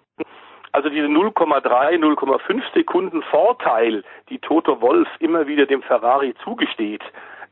Also 0.73 0.89
diese 0.89 1.07
0,3, 1.07 1.99
0,5 1.99 2.63
Sekunden 2.75 3.23
Vorteil, 3.23 4.05
die 4.29 4.39
Toto 4.39 4.81
Wolf 4.81 5.09
immer 5.19 5.47
wieder 5.47 5.67
dem 5.67 5.83
Ferrari 5.83 6.35
zugesteht 6.45 7.03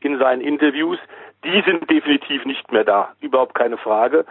in 0.01 0.17
seinen 0.19 0.41
Interviews, 0.41 0.99
die 1.43 1.61
sind 1.65 1.89
definitiv 1.89 2.45
nicht 2.45 2.71
mehr 2.71 2.85
da. 2.85 3.13
Überhaupt 3.19 3.55
keine 3.55 3.77
Frage. 3.77 4.25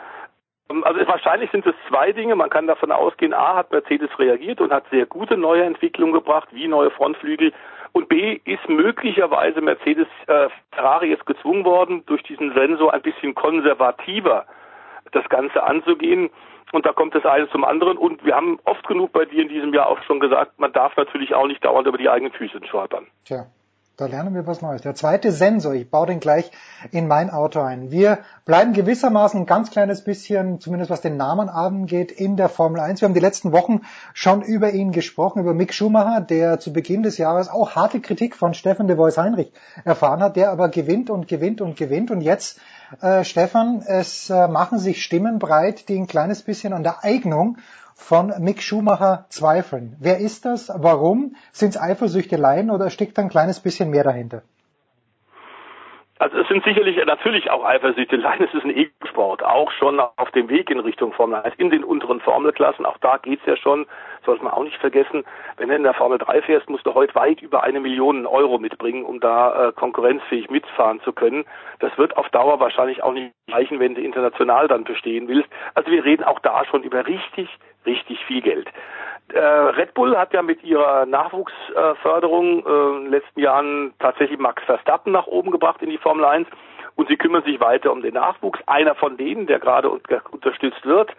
Ähm, 0.70 0.85
also 0.85 1.07
wahrscheinlich 1.07 1.51
sind 1.51 1.66
es 1.66 1.74
zwei 1.89 2.12
Dinge. 2.12 2.35
Man 2.36 2.51
kann 2.51 2.66
davon 2.66 2.93
ausgehen, 2.93 3.35
A 3.35 3.57
hat 3.57 3.70
Mercedes 3.70 4.11
reagiert 4.19 4.61
und 4.61 4.73
hat 4.73 4.85
sehr 4.90 5.07
gute 5.07 5.36
neue 5.36 5.65
Entwicklungen 5.65 6.12
gebracht, 6.12 6.49
wie 6.53 6.69
neue 6.69 6.90
Frontflügel. 6.90 7.53
Und 7.93 8.09
B 8.09 8.40
ist 8.45 8.69
möglicherweise 8.69 9.61
Mercedes 9.61 10.07
äh, 10.27 10.49
Ferrari 10.73 11.09
jetzt 11.09 11.27
gezwungen 11.27 11.65
worden, 11.65 12.05
durch 12.07 12.23
diesen 12.23 12.53
Sensor 12.53 12.93
ein 12.93 13.03
bisschen 13.03 13.35
konservativer 13.35 14.47
das 15.12 15.28
Ganze 15.28 15.62
anzugehen. 15.62 16.31
Und 16.73 16.85
da 16.85 16.93
kommt 16.93 17.15
das 17.15 17.24
eine 17.24 17.49
zum 17.49 17.65
anderen. 17.65 17.97
Und 17.97 18.24
wir 18.24 18.35
haben 18.35 18.59
oft 18.65 18.86
genug 18.86 19.12
bei 19.12 19.24
dir 19.24 19.43
in 19.43 19.49
diesem 19.49 19.73
Jahr 19.73 19.89
auch 19.89 20.03
schon 20.03 20.20
gesagt, 20.20 20.59
man 20.59 20.73
darf 20.73 20.97
natürlich 20.97 21.35
auch 21.35 21.47
nicht 21.47 21.65
dauernd 21.65 21.86
über 21.86 21.97
die 21.97 22.11
eigenen 22.11 22.32
Füße 22.32 22.61
stolpern. 22.66 23.07
Tja. 23.24 23.47
Da 23.98 24.06
lernen 24.06 24.32
wir 24.32 24.46
was 24.46 24.62
Neues. 24.62 24.82
Der 24.82 24.94
zweite 24.94 25.32
Sensor, 25.32 25.74
ich 25.74 25.90
baue 25.90 26.06
den 26.06 26.20
gleich 26.20 26.52
in 26.92 27.08
mein 27.08 27.30
Auto 27.30 27.60
ein. 27.60 27.90
Wir 27.90 28.20
bleiben 28.44 28.72
gewissermaßen 28.72 29.40
ein 29.40 29.46
ganz 29.46 29.72
kleines 29.72 30.04
bisschen, 30.04 30.60
zumindest 30.60 30.88
was 30.88 31.00
den 31.00 31.16
Namen 31.16 31.48
angeht, 31.48 32.12
in 32.12 32.36
der 32.36 32.48
Formel 32.48 32.80
1. 32.80 33.00
Wir 33.00 33.08
haben 33.08 33.14
die 33.14 33.20
letzten 33.20 33.50
Wochen 33.50 33.80
schon 34.14 34.42
über 34.42 34.70
ihn 34.70 34.92
gesprochen, 34.92 35.40
über 35.40 35.52
Mick 35.52 35.74
Schumacher, 35.74 36.20
der 36.20 36.60
zu 36.60 36.72
Beginn 36.72 37.02
des 37.02 37.18
Jahres 37.18 37.48
auch 37.48 37.74
harte 37.74 37.98
Kritik 37.98 38.36
von 38.36 38.54
Stefan 38.54 38.86
de 38.86 38.96
Vois 38.96 39.18
Heinrich 39.18 39.52
erfahren 39.84 40.20
hat, 40.20 40.36
der 40.36 40.52
aber 40.52 40.68
gewinnt 40.68 41.10
und 41.10 41.26
gewinnt 41.26 41.60
und 41.60 41.76
gewinnt. 41.76 42.12
Und 42.12 42.20
jetzt, 42.20 42.60
äh, 43.00 43.24
Stefan, 43.24 43.82
es 43.84 44.30
äh, 44.30 44.46
machen 44.46 44.78
sich 44.78 45.02
Stimmen 45.02 45.40
breit, 45.40 45.88
die 45.88 45.98
ein 45.98 46.06
kleines 46.06 46.42
bisschen 46.42 46.72
an 46.72 46.84
der 46.84 47.02
Eignung 47.02 47.58
von 47.98 48.32
Mick 48.38 48.62
Schumacher 48.62 49.26
zweifeln. 49.28 49.96
Wer 50.00 50.18
ist 50.18 50.44
das? 50.44 50.72
Warum? 50.74 51.34
Sind 51.52 51.70
es 51.70 51.80
Eifersüchteleien 51.80 52.70
oder 52.70 52.90
steckt 52.90 53.18
ein 53.18 53.28
kleines 53.28 53.60
bisschen 53.60 53.90
mehr 53.90 54.04
dahinter? 54.04 54.42
Also 56.20 56.36
es 56.38 56.48
sind 56.48 56.64
sicherlich 56.64 56.96
natürlich 57.06 57.48
auch 57.50 57.64
Eifersüchteleien. 57.64 58.42
Es 58.42 58.52
ist 58.52 58.64
ein 58.64 58.76
E-Sport, 58.76 59.44
auch 59.44 59.70
schon 59.70 60.00
auf 60.00 60.30
dem 60.32 60.48
Weg 60.48 60.68
in 60.68 60.80
Richtung 60.80 61.12
Formel 61.12 61.40
1, 61.40 61.54
in 61.58 61.70
den 61.70 61.84
unteren 61.84 62.20
Formelklassen. 62.20 62.86
Auch 62.86 62.98
da 62.98 63.18
geht's 63.18 63.46
ja 63.46 63.56
schon, 63.56 63.86
sollte 64.26 64.42
man 64.42 64.52
auch 64.52 64.64
nicht 64.64 64.78
vergessen, 64.78 65.24
wenn 65.58 65.68
du 65.68 65.76
in 65.76 65.84
der 65.84 65.94
Formel 65.94 66.18
3 66.18 66.42
fährst, 66.42 66.68
musst 66.68 66.86
du 66.86 66.94
heute 66.94 67.14
weit 67.14 67.40
über 67.40 67.62
eine 67.62 67.78
Million 67.78 68.26
Euro 68.26 68.58
mitbringen, 68.58 69.04
um 69.04 69.20
da 69.20 69.68
äh, 69.68 69.72
konkurrenzfähig 69.72 70.50
mitfahren 70.50 71.00
zu 71.02 71.12
können. 71.12 71.44
Das 71.78 71.96
wird 71.98 72.16
auf 72.16 72.28
Dauer 72.30 72.58
wahrscheinlich 72.58 73.02
auch 73.04 73.12
nicht 73.12 73.32
reichen, 73.48 73.78
wenn 73.78 73.94
du 73.94 74.00
international 74.00 74.66
dann 74.66 74.82
bestehen 74.82 75.28
willst. 75.28 75.48
Also 75.74 75.92
wir 75.92 76.04
reden 76.04 76.24
auch 76.24 76.40
da 76.40 76.64
schon 76.64 76.82
über 76.82 77.06
richtig, 77.06 77.48
richtig 77.89 78.24
viel 78.27 78.43
Geld. 78.43 78.69
Äh, 79.32 79.40
Red 79.40 79.94
Bull 79.94 80.16
hat 80.16 80.32
ja 80.32 80.43
mit 80.43 80.62
ihrer 80.62 81.05
Nachwuchsförderung 81.06 82.65
äh, 82.65 82.97
in 82.97 83.05
den 83.05 83.10
letzten 83.10 83.40
Jahren 83.40 83.93
tatsächlich 83.98 84.39
Max 84.39 84.62
Verstappen 84.65 85.12
nach 85.12 85.27
oben 85.27 85.51
gebracht 85.51 85.82
in 85.82 85.90
die 85.90 85.98
Formel 85.98 86.24
1 86.24 86.48
und 86.94 87.09
sie 87.09 87.16
kümmern 87.16 87.43
sich 87.43 87.60
weiter 87.60 87.93
um 87.93 88.02
den 88.02 88.15
Nachwuchs. 88.15 88.60
Einer 88.66 88.94
von 88.94 89.16
denen, 89.16 89.47
der 89.47 89.59
gerade 89.59 89.90
unterstützt 89.90 90.85
wird, 90.85 91.10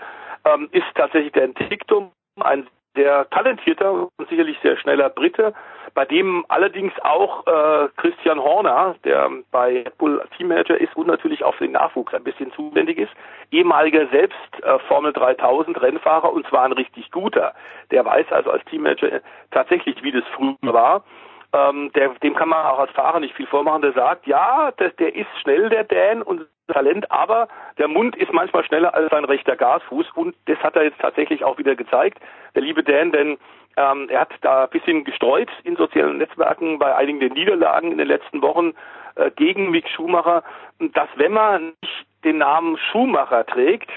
ähm, 0.46 0.70
ist 0.72 0.88
tatsächlich 0.96 1.34
der 1.34 1.44
Entwicklung, 1.44 2.12
ein 2.40 2.68
sehr 2.96 3.30
talentierter 3.30 4.10
und 4.18 4.30
sicherlich 4.30 4.58
sehr 4.62 4.78
schneller 4.78 5.10
Brite, 5.10 5.54
bei 5.94 6.06
dem 6.06 6.46
allerdings 6.50 6.94
auch 7.02 7.46
äh, 7.48 7.90
Christian 7.98 8.40
Horner, 8.40 8.96
der 9.04 9.30
bei 9.52 9.84
Red 9.84 9.98
Bull 9.98 10.22
Teammanager 10.38 10.80
ist 10.80 10.96
und 10.96 11.08
natürlich 11.08 11.44
auch 11.44 11.56
für 11.56 11.66
den 11.66 11.74
Nachwuchs 11.74 12.14
ein 12.14 12.24
bisschen 12.24 12.52
zuständig 12.54 12.98
ist, 12.98 13.12
ehemaliger 13.52 14.08
selbst 14.08 14.64
äh, 14.64 14.80
Formel 14.88 15.14
3000 15.14 15.82
Rennfahrer 15.82 16.32
und 16.32 16.48
zwar 16.48 16.66
ein 16.66 16.74
richtig 16.74 17.12
guter. 17.12 17.54
Der 17.92 18.06
weiß 18.06 18.32
also 18.32 18.52
als 18.52 18.64
Teammanager 18.66 19.22
tatsächlich, 19.52 20.02
wie 20.04 20.12
das 20.12 20.24
früher 20.36 20.56
war. 20.62 21.04
Ähm, 21.52 21.92
der, 21.94 22.10
dem 22.22 22.36
kann 22.36 22.50
man 22.50 22.66
auch 22.66 22.80
als 22.80 22.92
Fahrer 22.92 23.20
nicht 23.20 23.36
viel 23.36 23.48
vormachen. 23.48 23.82
Der 23.82 23.94
sagt, 23.94 24.28
ja, 24.28 24.72
das, 24.78 24.96
der 24.98 25.16
ist 25.16 25.30
schnell, 25.42 25.70
der 25.70 25.84
Dan, 25.84 26.22
und 26.22 26.46
Talent, 26.74 27.10
aber 27.12 27.48
der 27.78 27.88
Mund 27.88 28.16
ist 28.16 28.32
manchmal 28.32 28.64
schneller 28.64 28.94
als 28.94 29.10
sein 29.10 29.26
rechter 29.26 29.56
Gasfuß 29.56 30.06
und 30.16 30.36
das 30.46 30.58
hat 30.60 30.76
er 30.76 30.84
jetzt 30.84 31.00
tatsächlich 31.00 31.44
auch 31.44 31.58
wieder 31.58 31.76
gezeigt, 31.76 32.20
der 32.56 32.62
liebe 32.62 32.84
Dan, 32.84 33.12
denn 33.12 33.38
ähm, 33.78 34.08
er 34.10 34.22
hat 34.22 34.30
da 34.42 34.64
ein 34.64 34.70
bisschen 34.70 35.04
gestreut 35.04 35.50
in 35.64 35.76
sozialen 35.76 36.18
Netzwerken 36.18 36.80
bei 36.80 36.96
einigen 36.96 37.20
der 37.20 37.30
Niederlagen 37.30 37.92
in 37.92 37.98
den 37.98 38.08
letzten 38.08 38.42
Wochen 38.42 38.74
äh, 39.16 39.32
gegen 39.32 39.72
Mick 39.72 39.88
Schumacher, 39.90 40.44
dass 40.80 41.10
wenn 41.16 41.34
man 41.34 41.74
nicht 41.82 42.06
den 42.24 42.40
Namen 42.40 42.78
Schumacher 42.78 43.46
trägt, 43.46 43.90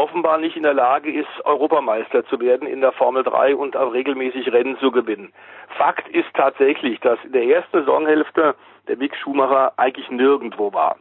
offenbar 0.00 0.38
nicht 0.38 0.56
in 0.56 0.62
der 0.62 0.74
Lage 0.74 1.12
ist, 1.12 1.28
Europameister 1.44 2.24
zu 2.26 2.40
werden 2.40 2.66
in 2.66 2.80
der 2.80 2.92
Formel 2.92 3.22
3 3.22 3.54
und 3.54 3.76
auch 3.76 3.92
regelmäßig 3.92 4.50
Rennen 4.50 4.78
zu 4.78 4.90
gewinnen. 4.90 5.32
Fakt 5.76 6.08
ist 6.08 6.28
tatsächlich, 6.34 6.98
dass 7.00 7.18
in 7.24 7.32
der 7.32 7.44
ersten 7.44 7.80
Saisonhälfte 7.80 8.54
der 8.88 8.96
Mick 8.96 9.14
Schumacher 9.16 9.74
eigentlich 9.76 10.10
nirgendwo 10.10 10.72
war. 10.72 10.96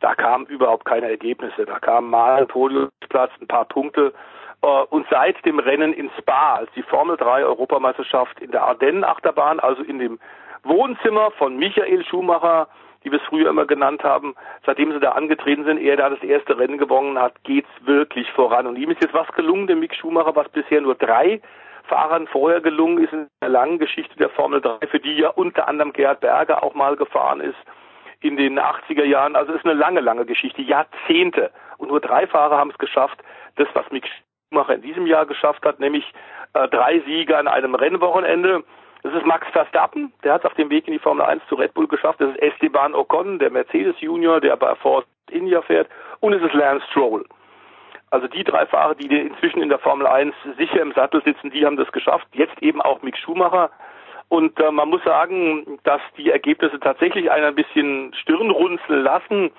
Da 0.00 0.14
kamen 0.14 0.46
überhaupt 0.46 0.86
keine 0.86 1.10
Ergebnisse. 1.10 1.66
Da 1.66 1.78
kamen 1.78 2.08
mal 2.08 2.40
ein 2.40 2.48
Podiumsplatz, 2.48 3.30
ein 3.40 3.46
paar 3.46 3.66
Punkte. 3.66 4.14
Äh, 4.62 4.66
und 4.66 5.06
seit 5.10 5.44
dem 5.44 5.58
Rennen 5.58 5.92
in 5.92 6.10
Spa, 6.18 6.54
als 6.54 6.70
die 6.74 6.82
Formel 6.82 7.18
3 7.18 7.44
Europameisterschaft 7.44 8.40
in 8.40 8.50
der 8.50 8.62
Ardennen-Achterbahn, 8.62 9.60
also 9.60 9.82
in 9.82 9.98
dem 9.98 10.18
Wohnzimmer 10.62 11.30
von 11.32 11.58
Michael 11.58 12.04
Schumacher, 12.06 12.68
die 13.04 13.10
wir 13.10 13.20
es 13.20 13.26
früher 13.28 13.48
immer 13.48 13.66
genannt 13.66 14.04
haben, 14.04 14.34
seitdem 14.66 14.92
sie 14.92 15.00
da 15.00 15.12
angetreten 15.12 15.64
sind, 15.64 15.78
er 15.78 15.96
da 15.96 16.10
das 16.10 16.22
erste 16.22 16.58
Rennen 16.58 16.78
gewonnen 16.78 17.18
hat, 17.18 17.42
geht's 17.44 17.70
wirklich 17.82 18.30
voran. 18.32 18.66
Und 18.66 18.76
ihm 18.76 18.90
ist 18.90 19.02
jetzt 19.02 19.14
was 19.14 19.28
gelungen, 19.32 19.66
dem 19.66 19.80
Mick 19.80 19.94
Schumacher, 19.94 20.36
was 20.36 20.48
bisher 20.50 20.80
nur 20.80 20.94
drei 20.94 21.40
Fahrern 21.84 22.26
vorher 22.26 22.60
gelungen 22.60 23.02
ist 23.02 23.12
in 23.12 23.26
der 23.42 23.48
langen 23.48 23.78
Geschichte 23.78 24.16
der 24.16 24.30
Formel 24.30 24.60
3, 24.60 24.86
für 24.86 25.00
die 25.00 25.16
ja 25.16 25.30
unter 25.30 25.66
anderem 25.66 25.92
Gerhard 25.92 26.20
Berger 26.20 26.62
auch 26.62 26.74
mal 26.74 26.96
gefahren 26.96 27.40
ist 27.40 27.58
in 28.20 28.36
den 28.36 28.58
80er 28.58 29.04
Jahren. 29.04 29.34
Also 29.34 29.52
es 29.52 29.58
ist 29.58 29.64
eine 29.64 29.74
lange, 29.74 30.00
lange 30.00 30.26
Geschichte, 30.26 30.62
Jahrzehnte. 30.62 31.50
Und 31.78 31.88
nur 31.88 32.00
drei 32.00 32.26
Fahrer 32.26 32.58
haben 32.58 32.70
es 32.70 32.78
geschafft, 32.78 33.18
das, 33.56 33.68
was 33.72 33.90
Mick 33.90 34.06
Schumacher 34.50 34.74
in 34.74 34.82
diesem 34.82 35.06
Jahr 35.06 35.26
geschafft 35.26 35.64
hat, 35.64 35.80
nämlich 35.80 36.04
äh, 36.52 36.68
drei 36.68 37.00
Siege 37.00 37.36
an 37.36 37.48
einem 37.48 37.74
Rennwochenende. 37.74 38.62
Das 39.02 39.14
ist 39.14 39.24
Max 39.24 39.46
Verstappen, 39.52 40.12
der 40.24 40.34
hat 40.34 40.42
es 40.42 40.46
auf 40.50 40.54
dem 40.54 40.70
Weg 40.70 40.86
in 40.86 40.92
die 40.92 40.98
Formel 40.98 41.24
1 41.24 41.42
zu 41.48 41.54
Red 41.54 41.72
Bull 41.74 41.88
geschafft. 41.88 42.20
Das 42.20 42.30
ist 42.30 42.42
Esteban 42.42 42.94
Ocon, 42.94 43.38
der 43.38 43.50
Mercedes 43.50 43.98
Junior, 44.00 44.40
der 44.40 44.56
bei 44.56 44.74
Force 44.74 45.06
India 45.30 45.62
fährt. 45.62 45.88
Und 46.20 46.34
es 46.34 46.42
ist 46.42 46.52
Lance 46.52 46.84
Stroll. 46.90 47.24
Also 48.10 48.26
die 48.26 48.44
drei 48.44 48.66
Fahrer, 48.66 48.94
die 48.94 49.06
inzwischen 49.06 49.62
in 49.62 49.68
der 49.68 49.78
Formel 49.78 50.06
1 50.06 50.34
sicher 50.58 50.82
im 50.82 50.92
Sattel 50.92 51.22
sitzen, 51.22 51.50
die 51.50 51.64
haben 51.64 51.76
das 51.76 51.90
geschafft. 51.92 52.26
Jetzt 52.32 52.60
eben 52.60 52.82
auch 52.82 53.02
Mick 53.02 53.16
Schumacher. 53.16 53.70
Und 54.28 54.58
äh, 54.60 54.70
man 54.70 54.88
muss 54.90 55.02
sagen, 55.04 55.78
dass 55.84 56.00
die 56.16 56.30
Ergebnisse 56.30 56.78
tatsächlich 56.78 57.30
einen 57.30 57.46
ein 57.46 57.54
bisschen 57.54 58.12
Stirn 58.14 58.50
runzeln 58.50 59.02
lassen, 59.02 59.50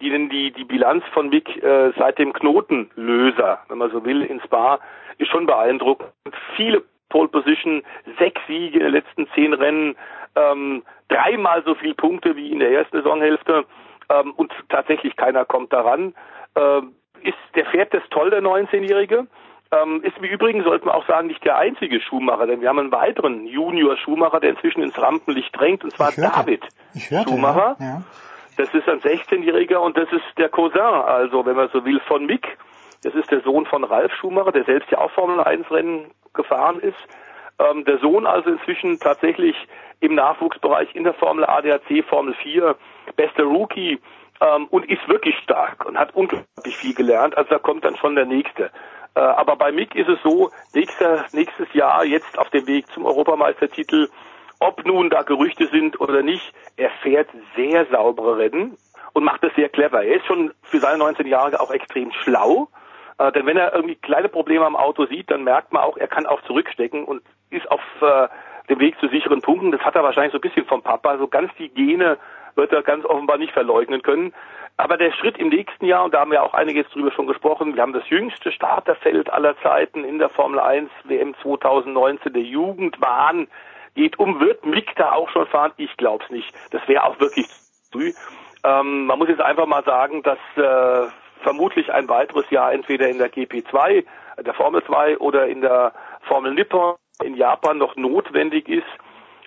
die 0.00 0.10
denn 0.10 0.28
die, 0.28 0.52
die 0.52 0.64
Bilanz 0.64 1.04
von 1.12 1.30
Mick 1.30 1.62
äh, 1.62 1.92
seit 1.98 2.18
dem 2.18 2.32
Knotenlöser, 2.32 3.60
wenn 3.68 3.78
man 3.78 3.90
so 3.90 4.04
will, 4.04 4.22
in 4.22 4.40
Spa, 4.40 4.78
ist 5.18 5.30
schon 5.30 5.46
beeindruckend. 5.46 6.10
Viele 6.56 6.82
Pole 7.08 7.28
Position, 7.28 7.82
sechs 8.18 8.40
Siege 8.46 8.78
in 8.78 8.84
den 8.84 8.92
letzten 8.92 9.28
zehn 9.34 9.54
Rennen, 9.54 9.96
ähm, 10.34 10.82
dreimal 11.08 11.62
so 11.64 11.74
viele 11.74 11.94
Punkte 11.94 12.36
wie 12.36 12.50
in 12.50 12.58
der 12.58 12.70
ersten 12.70 12.98
Saisonhälfte 12.98 13.64
ähm, 14.08 14.32
und 14.36 14.52
tatsächlich 14.68 15.16
keiner 15.16 15.44
kommt 15.44 15.72
daran. 15.72 16.14
Ähm, 16.56 16.94
ist, 17.22 17.36
der 17.54 17.66
fährt 17.66 17.94
das 17.94 18.02
toll, 18.10 18.30
der 18.30 18.42
19-Jährige. 18.42 19.26
Ähm, 19.72 20.02
ist 20.04 20.16
im 20.18 20.24
Übrigen, 20.24 20.62
sollte 20.62 20.86
man 20.86 20.94
auch 20.94 21.06
sagen, 21.08 21.26
nicht 21.26 21.44
der 21.44 21.56
einzige 21.56 22.00
Schuhmacher, 22.00 22.46
denn 22.46 22.60
wir 22.60 22.68
haben 22.68 22.78
einen 22.78 22.92
weiteren 22.92 23.46
Junior-Schuhmacher, 23.46 24.38
der 24.38 24.50
inzwischen 24.50 24.82
ins 24.82 24.96
Rampenlicht 25.00 25.58
drängt, 25.58 25.82
und 25.82 25.90
zwar 25.90 26.12
David 26.12 26.62
hörte, 27.08 27.30
Schumacher. 27.30 27.76
Ja, 27.80 27.86
ja. 27.86 28.02
Das 28.56 28.72
ist 28.72 28.88
ein 28.88 29.00
16-Jähriger 29.00 29.78
und 29.78 29.96
das 29.96 30.10
ist 30.12 30.24
der 30.38 30.48
Cousin, 30.48 30.80
also 30.80 31.44
wenn 31.44 31.56
man 31.56 31.68
so 31.72 31.84
will, 31.84 32.00
von 32.06 32.26
Mick. 32.26 32.56
Das 33.06 33.14
ist 33.14 33.30
der 33.30 33.40
Sohn 33.42 33.66
von 33.66 33.84
Ralf 33.84 34.12
Schumacher, 34.14 34.50
der 34.50 34.64
selbst 34.64 34.90
ja 34.90 34.98
auch 34.98 35.12
Formel 35.12 35.38
1 35.38 35.70
Rennen 35.70 36.10
gefahren 36.34 36.80
ist. 36.80 36.98
Ähm, 37.60 37.84
der 37.84 37.98
Sohn 37.98 38.26
also 38.26 38.50
inzwischen 38.50 38.98
tatsächlich 38.98 39.54
im 40.00 40.16
Nachwuchsbereich 40.16 40.92
in 40.96 41.04
der 41.04 41.14
Formel 41.14 41.44
ADAC, 41.44 42.04
Formel 42.08 42.34
4, 42.34 42.74
bester 43.14 43.44
Rookie 43.44 44.00
ähm, 44.40 44.66
und 44.70 44.90
ist 44.90 45.06
wirklich 45.06 45.38
stark 45.38 45.86
und 45.86 45.96
hat 45.96 46.16
unglaublich 46.16 46.76
viel 46.76 46.94
gelernt. 46.94 47.36
Also 47.36 47.50
da 47.50 47.58
kommt 47.60 47.84
dann 47.84 47.94
schon 47.94 48.16
der 48.16 48.26
nächste. 48.26 48.72
Äh, 49.14 49.20
aber 49.20 49.54
bei 49.54 49.70
Mick 49.70 49.94
ist 49.94 50.08
es 50.08 50.18
so, 50.24 50.50
nächster, 50.74 51.26
nächstes 51.30 51.72
Jahr 51.74 52.04
jetzt 52.04 52.36
auf 52.40 52.50
dem 52.50 52.66
Weg 52.66 52.88
zum 52.88 53.06
Europameistertitel, 53.06 54.08
ob 54.58 54.84
nun 54.84 55.10
da 55.10 55.22
Gerüchte 55.22 55.68
sind 55.68 56.00
oder 56.00 56.24
nicht, 56.24 56.52
er 56.76 56.90
fährt 57.02 57.28
sehr 57.54 57.86
saubere 57.86 58.38
Rennen 58.38 58.76
und 59.12 59.22
macht 59.22 59.44
das 59.44 59.54
sehr 59.54 59.68
clever. 59.68 60.02
Er 60.02 60.16
ist 60.16 60.26
schon 60.26 60.52
für 60.62 60.80
seine 60.80 60.98
19 60.98 61.28
Jahre 61.28 61.60
auch 61.60 61.70
extrem 61.70 62.10
schlau. 62.10 62.66
Äh, 63.18 63.32
denn 63.32 63.46
wenn 63.46 63.56
er 63.56 63.74
irgendwie 63.74 63.96
kleine 63.96 64.28
Probleme 64.28 64.64
am 64.64 64.76
Auto 64.76 65.06
sieht, 65.06 65.30
dann 65.30 65.44
merkt 65.44 65.72
man 65.72 65.82
auch, 65.82 65.96
er 65.96 66.08
kann 66.08 66.26
auch 66.26 66.42
zurückstecken 66.42 67.04
und 67.04 67.22
ist 67.50 67.70
auf 67.70 67.80
äh, 68.00 68.28
dem 68.68 68.80
Weg 68.80 68.98
zu 68.98 69.08
sicheren 69.08 69.42
Punkten. 69.42 69.72
Das 69.72 69.80
hat 69.82 69.94
er 69.94 70.02
wahrscheinlich 70.02 70.32
so 70.32 70.38
ein 70.38 70.42
bisschen 70.42 70.66
vom 70.66 70.82
Papa. 70.82 71.18
So 71.18 71.28
ganz 71.28 71.52
die 71.58 71.68
Gene 71.68 72.18
wird 72.56 72.72
er 72.72 72.82
ganz 72.82 73.04
offenbar 73.04 73.38
nicht 73.38 73.52
verleugnen 73.52 74.02
können. 74.02 74.34
Aber 74.78 74.96
der 74.96 75.12
Schritt 75.12 75.38
im 75.38 75.48
nächsten 75.48 75.86
Jahr, 75.86 76.04
und 76.04 76.12
da 76.12 76.20
haben 76.20 76.30
wir 76.30 76.42
auch 76.42 76.52
einiges 76.52 76.88
drüber 76.90 77.10
schon 77.10 77.26
gesprochen, 77.26 77.74
wir 77.74 77.82
haben 77.82 77.94
das 77.94 78.08
jüngste 78.10 78.52
Starterfeld 78.52 79.32
aller 79.32 79.56
Zeiten 79.62 80.04
in 80.04 80.18
der 80.18 80.28
Formel 80.28 80.60
1 80.60 80.90
WM 81.04 81.34
2019, 81.42 82.32
der 82.32 82.42
Jugendwahn 82.42 83.48
geht 83.94 84.18
um, 84.18 84.40
wird 84.40 84.66
Mick 84.66 84.94
da 84.96 85.12
auch 85.12 85.30
schon 85.30 85.46
fahren? 85.46 85.72
Ich 85.78 85.96
glaube 85.96 86.24
es 86.24 86.30
nicht. 86.30 86.52
Das 86.70 86.86
wäre 86.88 87.04
auch 87.04 87.18
wirklich 87.18 87.48
zu 87.48 87.90
früh. 87.92 88.12
Ähm, 88.64 89.06
man 89.06 89.18
muss 89.18 89.28
jetzt 89.28 89.40
einfach 89.40 89.66
mal 89.66 89.84
sagen, 89.84 90.22
dass 90.22 90.38
äh, 90.56 91.08
vermutlich 91.42 91.92
ein 91.92 92.08
weiteres 92.08 92.48
Jahr 92.50 92.72
entweder 92.72 93.08
in 93.08 93.18
der 93.18 93.32
GP2, 93.32 94.04
der 94.44 94.54
Formel 94.54 94.82
2 94.84 95.18
oder 95.18 95.46
in 95.46 95.60
der 95.60 95.92
Formel 96.22 96.54
Nippon 96.54 96.96
in 97.22 97.34
Japan 97.34 97.78
noch 97.78 97.96
notwendig 97.96 98.68
ist. 98.68 98.86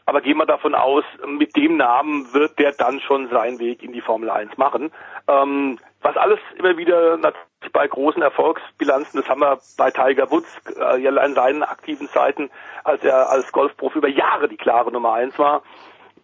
Aber 0.05 0.21
gehen 0.21 0.37
wir 0.37 0.47
davon 0.47 0.73
aus, 0.73 1.03
mit 1.27 1.55
dem 1.55 1.77
Namen 1.77 2.33
wird 2.33 2.57
der 2.57 2.71
dann 2.71 2.99
schon 2.99 3.29
seinen 3.29 3.59
Weg 3.59 3.83
in 3.83 3.91
die 3.91 4.01
Formel 4.01 4.31
1 4.31 4.57
machen. 4.57 4.91
Ähm, 5.27 5.77
was 6.01 6.17
alles 6.17 6.39
immer 6.57 6.77
wieder 6.77 7.17
natürlich 7.17 7.71
bei 7.73 7.87
großen 7.87 8.21
Erfolgsbilanzen, 8.21 9.19
das 9.19 9.29
haben 9.29 9.41
wir 9.41 9.59
bei 9.77 9.91
Tiger 9.91 10.31
Woods 10.31 10.49
äh, 10.79 11.05
in 11.05 11.35
seinen 11.35 11.61
aktiven 11.61 12.07
Zeiten, 12.07 12.49
als 12.83 13.03
er 13.03 13.29
als 13.29 13.51
Golfprofi 13.51 13.99
über 13.99 14.07
Jahre 14.07 14.47
die 14.47 14.57
klare 14.57 14.91
Nummer 14.91 15.13
1 15.13 15.37
war. 15.37 15.61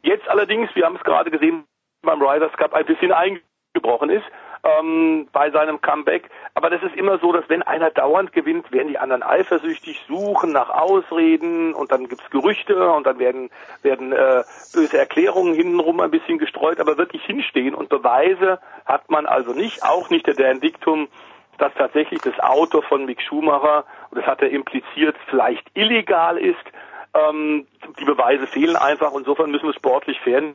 Jetzt 0.01 0.27
allerdings, 0.29 0.73
wir 0.75 0.85
haben 0.85 0.95
es 0.95 1.03
gerade 1.03 1.29
gesehen 1.29 1.65
beim 2.01 2.21
Riders 2.21 2.53
Cup, 2.53 2.73
ein 2.73 2.85
bisschen 2.85 3.11
eingebrochen 3.11 4.09
ist 4.09 4.25
ähm, 4.65 5.27
bei 5.31 5.51
seinem 5.51 5.79
Comeback. 5.79 6.29
Aber 6.55 6.69
das 6.69 6.81
ist 6.83 6.95
immer 6.95 7.19
so, 7.19 7.31
dass 7.31 7.47
wenn 7.49 7.61
einer 7.61 7.91
dauernd 7.91 8.33
gewinnt, 8.33 8.71
werden 8.71 8.87
die 8.87 8.97
anderen 8.97 9.23
eifersüchtig, 9.23 10.01
suchen 10.07 10.51
nach 10.51 10.69
Ausreden 10.69 11.73
und 11.73 11.91
dann 11.91 12.07
gibt's 12.09 12.29
Gerüchte 12.31 12.91
und 12.91 13.05
dann 13.05 13.19
werden, 13.19 13.49
werden 13.83 14.11
äh, 14.11 14.43
böse 14.73 14.97
Erklärungen 14.97 15.53
hintenrum 15.53 15.99
ein 15.99 16.11
bisschen 16.11 16.39
gestreut, 16.39 16.79
aber 16.79 16.97
wirklich 16.97 17.23
hinstehen 17.23 17.75
und 17.75 17.89
Beweise 17.89 18.59
hat 18.85 19.09
man 19.09 19.25
also 19.25 19.53
nicht, 19.53 19.83
auch 19.83 20.09
nicht 20.09 20.27
der 20.27 20.35
Dan 20.35 20.59
Diktum 20.59 21.07
dass 21.57 21.73
tatsächlich 21.75 22.21
das 22.21 22.37
Auto 22.41 22.81
von 22.81 23.05
Mick 23.05 23.21
Schumacher, 23.21 23.85
und 24.09 24.17
das 24.19 24.27
hat 24.27 24.41
er 24.41 24.49
impliziert, 24.49 25.15
vielleicht 25.29 25.65
illegal 25.73 26.37
ist. 26.37 26.59
Ähm, 27.13 27.65
die 27.97 28.03
Beweise 28.03 28.45
fehlen 28.45 28.75
einfach. 28.75 29.13
Insofern 29.13 29.51
müssen 29.51 29.67
wir 29.67 29.73
sportlich 29.73 30.19
fair 30.19 30.53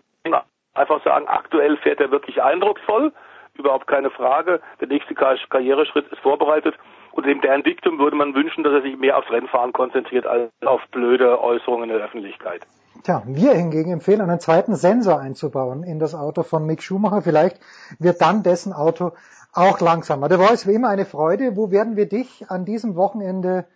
einfach 0.74 1.02
sagen, 1.02 1.26
aktuell 1.26 1.76
fährt 1.78 2.00
er 2.00 2.10
wirklich 2.10 2.42
eindrucksvoll. 2.42 3.12
Überhaupt 3.54 3.86
keine 3.86 4.10
Frage. 4.10 4.60
Der 4.80 4.88
nächste 4.88 5.14
Karriereschritt 5.14 6.10
ist 6.10 6.20
vorbereitet. 6.20 6.74
Und 7.12 7.26
dem 7.26 7.40
Dan 7.40 7.62
Dictum 7.62 7.98
würde 7.98 8.16
man 8.16 8.34
wünschen, 8.34 8.62
dass 8.62 8.72
er 8.72 8.82
sich 8.82 8.96
mehr 8.96 9.18
aufs 9.18 9.30
Rennfahren 9.30 9.72
konzentriert 9.72 10.26
als 10.26 10.50
auf 10.64 10.80
blöde 10.92 11.40
Äußerungen 11.42 11.90
in 11.90 11.96
der 11.96 12.04
Öffentlichkeit. 12.04 12.66
Tja, 13.02 13.22
wir 13.26 13.52
hingegen 13.52 13.92
empfehlen, 13.92 14.20
einen 14.20 14.40
zweiten 14.40 14.74
Sensor 14.74 15.18
einzubauen 15.18 15.82
in 15.82 15.98
das 15.98 16.14
Auto 16.14 16.42
von 16.42 16.66
Mick 16.66 16.82
Schumacher. 16.82 17.22
Vielleicht 17.22 17.58
wird 17.98 18.20
dann 18.20 18.42
dessen 18.42 18.72
Auto 18.72 19.12
auch 19.52 19.80
langsamer. 19.80 20.28
Der 20.28 20.38
Voice 20.38 20.66
wie 20.66 20.74
immer 20.74 20.88
eine 20.88 21.06
Freude. 21.06 21.56
Wo 21.56 21.70
werden 21.70 21.96
wir 21.96 22.06
dich 22.06 22.50
an 22.50 22.64
diesem 22.64 22.96
Wochenende 22.96 23.66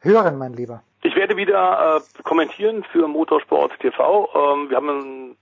hören, 0.00 0.38
mein 0.38 0.52
Lieber? 0.52 0.82
Ich 1.02 1.16
werde 1.16 1.36
wieder 1.36 1.96
äh, 1.96 2.22
kommentieren 2.22 2.84
für 2.92 3.08
Motorsport 3.08 3.72
TV. 3.80 4.28
Ähm, 4.34 4.70
wir 4.70 4.76
haben 4.76 5.36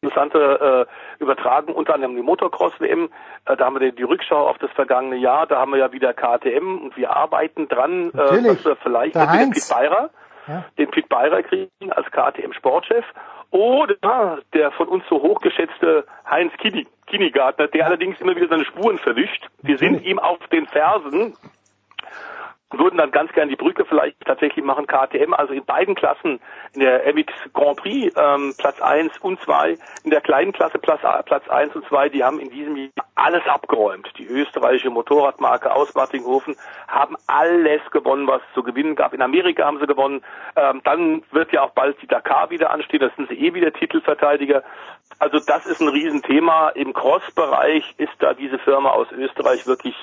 interessante 0.00 0.86
äh, 1.18 1.22
Übertragung, 1.22 1.74
unter 1.74 1.94
anderem 1.94 2.16
die 2.16 2.22
Motocross-WM. 2.22 3.10
Äh, 3.46 3.56
da 3.56 3.64
haben 3.64 3.78
wir 3.78 3.92
die, 3.92 4.02
Rückschau 4.02 4.48
auf 4.48 4.58
das 4.58 4.70
vergangene 4.72 5.16
Jahr. 5.16 5.46
Da 5.46 5.58
haben 5.58 5.72
wir 5.72 5.78
ja 5.78 5.92
wieder 5.92 6.12
KTM 6.12 6.78
und 6.84 6.96
wir 6.96 7.14
arbeiten 7.16 7.68
dran, 7.68 8.10
äh, 8.10 8.42
dass 8.42 8.64
wir 8.64 8.76
vielleicht 8.76 9.14
Der 9.14 9.26
den 9.26 9.50
Pit 9.50 9.68
Beirer, 9.68 10.10
ja. 10.46 10.64
den 10.78 10.90
Pit 10.90 11.08
Beirer 11.08 11.42
kriegen 11.42 11.92
als 11.92 12.06
KTM-Sportchef. 12.10 13.04
Oder 13.50 14.38
der 14.54 14.70
von 14.72 14.86
uns 14.86 15.04
so 15.08 15.20
hochgeschätzte 15.20 16.04
Heinz 16.28 16.52
Kini, 16.58 16.86
Kinigartner, 17.06 17.66
der 17.66 17.86
allerdings 17.86 18.20
immer 18.20 18.36
wieder 18.36 18.46
seine 18.46 18.64
Spuren 18.64 18.98
verwischt. 18.98 19.44
Wir 19.62 19.76
sind 19.76 20.04
ihm 20.04 20.20
auf 20.20 20.38
den 20.52 20.66
Fersen 20.66 21.34
würden 22.70 22.98
dann 22.98 23.10
ganz 23.10 23.32
gern 23.32 23.48
die 23.48 23.56
Brücke 23.56 23.84
vielleicht 23.84 24.20
tatsächlich 24.24 24.64
machen, 24.64 24.86
KTM, 24.86 25.34
also 25.34 25.52
in 25.52 25.64
beiden 25.64 25.94
Klassen, 25.94 26.40
in 26.74 26.80
der 26.80 27.06
MX 27.12 27.32
Grand 27.52 27.76
Prix 27.78 28.14
ähm, 28.16 28.54
Platz 28.56 28.80
1 28.80 29.18
und 29.18 29.40
2, 29.40 29.76
in 30.04 30.10
der 30.10 30.20
kleinen 30.20 30.52
Klasse 30.52 30.78
Platz, 30.78 31.00
Platz 31.26 31.48
1 31.48 31.74
und 31.74 31.86
2, 31.86 32.10
die 32.10 32.22
haben 32.22 32.38
in 32.38 32.50
diesem 32.50 32.76
Jahr 32.76 32.90
alles 33.16 33.46
abgeräumt. 33.46 34.10
Die 34.18 34.26
österreichische 34.26 34.90
Motorradmarke 34.90 35.72
aus 35.74 35.94
Martinghofen 35.94 36.56
haben 36.88 37.16
alles 37.26 37.82
gewonnen, 37.90 38.26
was 38.26 38.40
es 38.48 38.54
zu 38.54 38.62
gewinnen 38.62 38.94
gab. 38.94 39.12
In 39.12 39.22
Amerika 39.22 39.64
haben 39.64 39.78
sie 39.78 39.86
gewonnen. 39.86 40.22
Ähm, 40.56 40.80
dann 40.84 41.22
wird 41.32 41.52
ja 41.52 41.62
auch 41.62 41.70
bald 41.70 42.00
die 42.00 42.06
Dakar 42.06 42.50
wieder 42.50 42.70
anstehen, 42.70 43.00
das 43.00 43.14
sind 43.16 43.28
sie 43.28 43.34
eh 43.34 43.52
wieder 43.54 43.72
Titelverteidiger. 43.72 44.62
Also 45.18 45.38
das 45.38 45.66
ist 45.66 45.80
ein 45.80 45.88
Riesenthema. 45.88 46.70
Im 46.70 46.92
Cross-Bereich 46.92 47.94
ist 47.98 48.14
da 48.20 48.32
diese 48.32 48.58
Firma 48.58 48.90
aus 48.90 49.10
Österreich 49.12 49.66
wirklich 49.66 49.96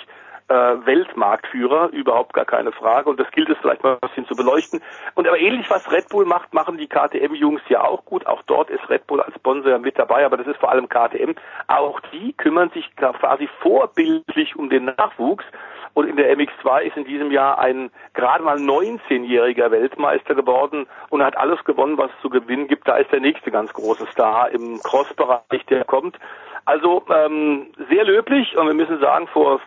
äh, 0.49 0.53
Weltmarktführer, 0.53 1.89
überhaupt 1.89 2.33
gar 2.33 2.45
keine 2.45 2.71
Frage. 2.71 3.09
Und 3.09 3.19
das 3.19 3.29
gilt 3.31 3.49
es 3.49 3.57
vielleicht 3.59 3.83
mal 3.83 3.93
ein 3.93 4.07
bisschen 4.07 4.25
zu 4.27 4.35
beleuchten. 4.35 4.81
Und 5.15 5.27
aber 5.27 5.39
ähnlich 5.39 5.69
was 5.69 5.91
Red 5.91 6.09
Bull 6.09 6.25
macht, 6.25 6.53
machen 6.53 6.77
die 6.77 6.87
KTM-Jungs 6.87 7.61
ja 7.69 7.83
auch 7.83 8.05
gut. 8.05 8.25
Auch 8.25 8.41
dort 8.43 8.69
ist 8.69 8.89
Red 8.89 9.07
Bull 9.07 9.21
als 9.21 9.35
Sponsor 9.35 9.77
mit 9.79 9.97
dabei, 9.97 10.25
aber 10.25 10.37
das 10.37 10.47
ist 10.47 10.57
vor 10.57 10.71
allem 10.71 10.89
KTM. 10.89 11.35
Auch 11.67 11.99
die 12.11 12.33
kümmern 12.33 12.69
sich 12.71 12.89
quasi 12.95 13.49
vorbildlich 13.61 14.55
um 14.55 14.69
den 14.69 14.85
Nachwuchs. 14.85 15.45
Und 15.93 16.07
in 16.07 16.15
der 16.15 16.31
MX2 16.37 16.81
ist 16.83 16.95
in 16.95 17.05
diesem 17.05 17.31
Jahr 17.31 17.57
ein 17.57 17.89
gerade 18.13 18.43
mal 18.43 18.57
19-jähriger 18.57 19.71
Weltmeister 19.71 20.35
geworden 20.35 20.85
und 21.09 21.23
hat 21.23 21.35
alles 21.35 21.63
gewonnen, 21.63 21.97
was 21.97 22.11
es 22.11 22.21
zu 22.21 22.29
gewinnen 22.29 22.67
gibt. 22.67 22.87
Da 22.87 22.97
ist 22.97 23.11
der 23.11 23.19
nächste 23.19 23.49
ganz 23.49 23.73
große 23.73 24.05
Star 24.11 24.51
im 24.51 24.79
Cross-Bereich, 24.83 25.65
der 25.69 25.85
kommt. 25.85 26.19
Also 26.65 27.03
ähm, 27.09 27.67
sehr 27.89 28.03
löblich 28.03 28.55
und 28.57 28.67
wir 28.67 28.75
müssen 28.75 28.99
sagen, 28.99 29.27
vor 29.27 29.59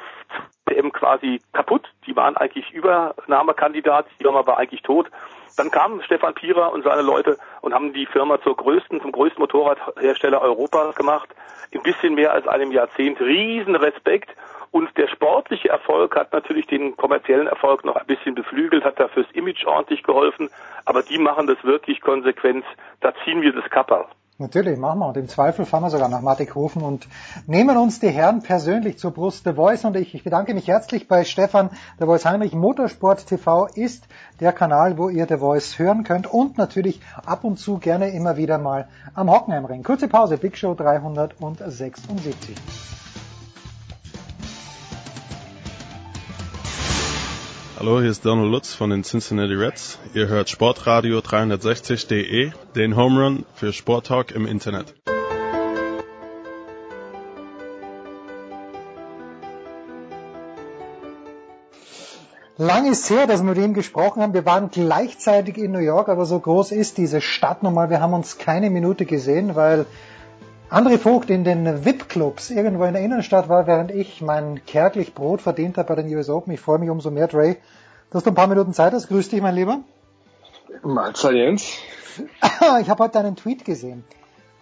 WM 0.67 0.93
quasi 0.93 1.41
kaputt. 1.53 1.89
Die 2.07 2.17
waren 2.17 2.37
eigentlich 2.37 2.71
Übernahmekandidat, 2.73 4.07
die 4.11 4.23
Firma 4.23 4.47
war 4.47 4.59
eigentlich 4.59 4.83
tot. 4.83 5.11
Dann 5.57 5.71
kam 5.71 6.01
Stefan 6.03 6.35
Pierer 6.35 6.73
und 6.73 6.85
seine 6.85 7.03
Leute 7.03 7.37
und 7.61 7.75
haben 7.75 7.93
die 7.93 8.07
Firma 8.07 8.41
zur 8.41 8.57
größten, 8.57 9.01
zum 9.01 9.13
größten 9.13 9.41
Motorradhersteller 9.41 10.41
Europas 10.41 10.95
gemacht. 10.95 11.29
In 11.71 11.83
bisschen 11.83 12.15
mehr 12.15 12.33
als 12.33 12.47
einem 12.49 12.73
Jahrzehnt. 12.73 13.21
Riesen 13.21 13.77
Respekt. 13.77 14.31
Und 14.73 14.97
der 14.97 15.09
sportliche 15.09 15.69
Erfolg 15.69 16.15
hat 16.15 16.33
natürlich 16.33 16.67
den 16.67 16.97
kommerziellen 16.97 17.49
Erfolg 17.49 17.85
noch 17.85 17.97
ein 17.97 18.07
bisschen 18.07 18.37
beflügelt, 18.37 18.85
hat 18.85 19.01
da 19.01 19.09
fürs 19.09 19.31
Image 19.33 19.67
ordentlich 19.67 20.05
geholfen. 20.05 20.49
Aber 20.85 21.03
die 21.03 21.19
machen 21.19 21.49
das 21.49 21.63
wirklich 21.65 22.01
konsequent. 22.01 22.65
Da 23.01 23.13
ziehen 23.25 23.43
wir 23.43 23.53
das 23.53 23.69
Kapperl. 23.71 24.07
Natürlich, 24.41 24.79
machen 24.79 25.01
wir. 25.01 25.09
Und 25.09 25.19
im 25.19 25.29
Zweifel 25.29 25.67
fahren 25.67 25.83
wir 25.83 25.91
sogar 25.91 26.09
nach 26.09 26.23
Mattighofen 26.23 26.81
und 26.81 27.07
nehmen 27.47 27.77
uns 27.77 28.01
die 28.01 28.09
Herren 28.09 28.43
persönlich 28.43 28.99
zur 28.99 29.11
Brust. 29.11 29.45
The 29.45 29.53
Voice 29.53 29.85
und 29.85 29.97
ich, 29.97 30.15
ich 30.15 30.25
bedanke 30.25 30.55
mich 30.55 30.67
herzlich 30.67 31.07
bei 31.09 31.25
Stefan. 31.25 31.69
The 31.99 32.07
Voice 32.07 32.25
Heinrich 32.25 32.55
Motorsport 32.55 33.27
TV 33.27 33.67
ist 33.67 34.05
der 34.41 34.53
Kanal, 34.53 34.97
wo 34.97 35.11
ihr 35.11 35.27
The 35.29 35.37
Voice 35.37 35.79
hören 35.79 36.05
könnt 36.05 36.27
und 36.27 36.57
natürlich 36.57 37.03
ab 37.27 37.45
und 37.45 37.59
zu 37.59 37.77
gerne 37.77 38.09
immer 38.13 38.39
wieder 38.39 38.57
mal 38.57 38.89
am 39.13 39.31
Hockenheimring. 39.31 39.83
Kurze 39.83 40.09
Pause, 40.09 40.39
Big 40.39 40.57
Show 40.57 40.73
376. 40.75 42.57
Hallo, 47.81 47.99
hier 47.99 48.11
ist 48.11 48.27
Donald 48.27 48.51
Lutz 48.51 48.75
von 48.75 48.91
den 48.91 49.05
Cincinnati 49.05 49.55
Reds. 49.55 49.99
Ihr 50.13 50.29
hört 50.29 50.51
Sportradio 50.51 51.21
360.de, 51.21 52.53
den 52.77 52.95
Home 52.95 53.25
Run 53.25 53.47
für 53.55 53.73
Sporttalk 53.73 54.33
im 54.33 54.47
Internet. 54.47 54.95
Lang 62.59 62.93
ist 62.93 63.09
her, 63.09 63.27
dass 63.27 63.41
wir 63.41 63.55
mit 63.55 63.57
ihm 63.57 63.73
gesprochen 63.73 64.21
haben. 64.21 64.35
Wir 64.35 64.45
waren 64.45 64.71
gleichzeitig 64.71 65.57
in 65.57 65.73
New 65.73 65.79
York, 65.79 66.11
aber 66.11 66.27
so 66.27 66.39
groß 66.39 66.73
ist 66.73 66.99
diese 66.99 67.23
Stadt 67.23 67.63
nun 67.63 67.73
mal. 67.73 67.89
Wir 67.89 68.03
haben 68.03 68.13
uns 68.13 68.37
keine 68.37 68.69
Minute 68.69 69.07
gesehen, 69.07 69.57
weil 69.57 69.87
André 70.71 70.99
Vogt 70.99 71.31
in 71.31 71.43
den 71.43 71.85
VIP-Clubs 71.85 72.51
irgendwo 72.51 72.85
in 72.85 72.93
der 72.93 73.03
Innenstadt 73.03 73.49
war, 73.49 73.67
während 73.67 73.91
ich 73.91 74.23
mein 74.23 74.65
kärglich 74.67 75.15
Brot 75.15 75.43
verdient 75.43 75.77
habe 75.77 75.97
bei 75.97 76.01
den 76.01 76.15
US 76.15 76.31
Open. 76.31 76.53
Ich 76.53 76.61
freue 76.61 76.79
mich 76.79 76.89
umso 76.89 77.11
mehr, 77.11 77.27
Dre, 77.27 77.57
dass 78.13 78.23
du 78.23 78.31
ein 78.31 78.37
paar 78.37 78.47
Minuten 78.47 78.73
Zeit 78.73 78.93
hast. 78.93 79.09
Grüß 79.09 79.31
dich, 79.31 79.43
mein 79.43 79.57
Lieber. 79.57 79.81
Mahlzeit, 80.85 81.35
Jens. 81.35 81.73
Ich 82.81 82.89
habe 82.89 83.03
heute 83.03 83.15
deinen 83.15 83.35
Tweet 83.35 83.65
gesehen. 83.65 84.05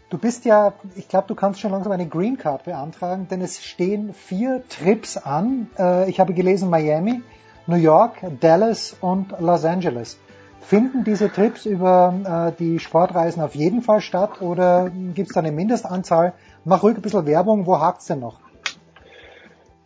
Du 0.09 0.17
bist 0.17 0.47
ja, 0.47 0.73
ich 0.97 1.09
glaube, 1.09 1.27
du 1.29 1.35
kannst 1.35 1.61
schon 1.61 1.73
langsam 1.73 1.93
eine 1.93 2.07
Green 2.07 2.39
Card 2.39 2.65
beantragen, 2.65 3.29
denn 3.31 3.43
es 3.43 3.63
stehen 3.63 4.15
vier 4.15 4.63
Trips 4.71 5.19
an. 5.19 5.69
Äh, 5.79 6.09
ich 6.09 6.21
habe 6.21 6.33
gelesen 6.33 6.71
Miami, 6.71 7.21
New 7.67 7.77
York, 7.77 8.15
Dallas 8.41 8.97
und 9.03 9.39
Los 9.41 9.67
Angeles. 9.67 10.19
Finden 10.61 11.05
diese 11.05 11.33
Trips 11.33 11.67
über 11.67 12.53
äh, 12.55 12.59
die 12.59 12.79
Sportreisen 12.79 13.43
auf 13.43 13.55
jeden 13.55 13.83
Fall 13.83 14.01
statt 14.01 14.43
oder 14.43 14.91
gibt 15.15 15.29
es 15.29 15.35
da 15.35 15.41
eine 15.41 15.53
Mindestanzahl? 15.53 16.35
Mach 16.65 16.83
ruhig 16.83 16.97
ein 16.97 17.03
bisschen 17.03 17.27
Werbung, 17.27 17.67
wo 17.67 17.81
hakt's 17.81 18.07
denn 18.07 18.21
noch? 18.21 18.39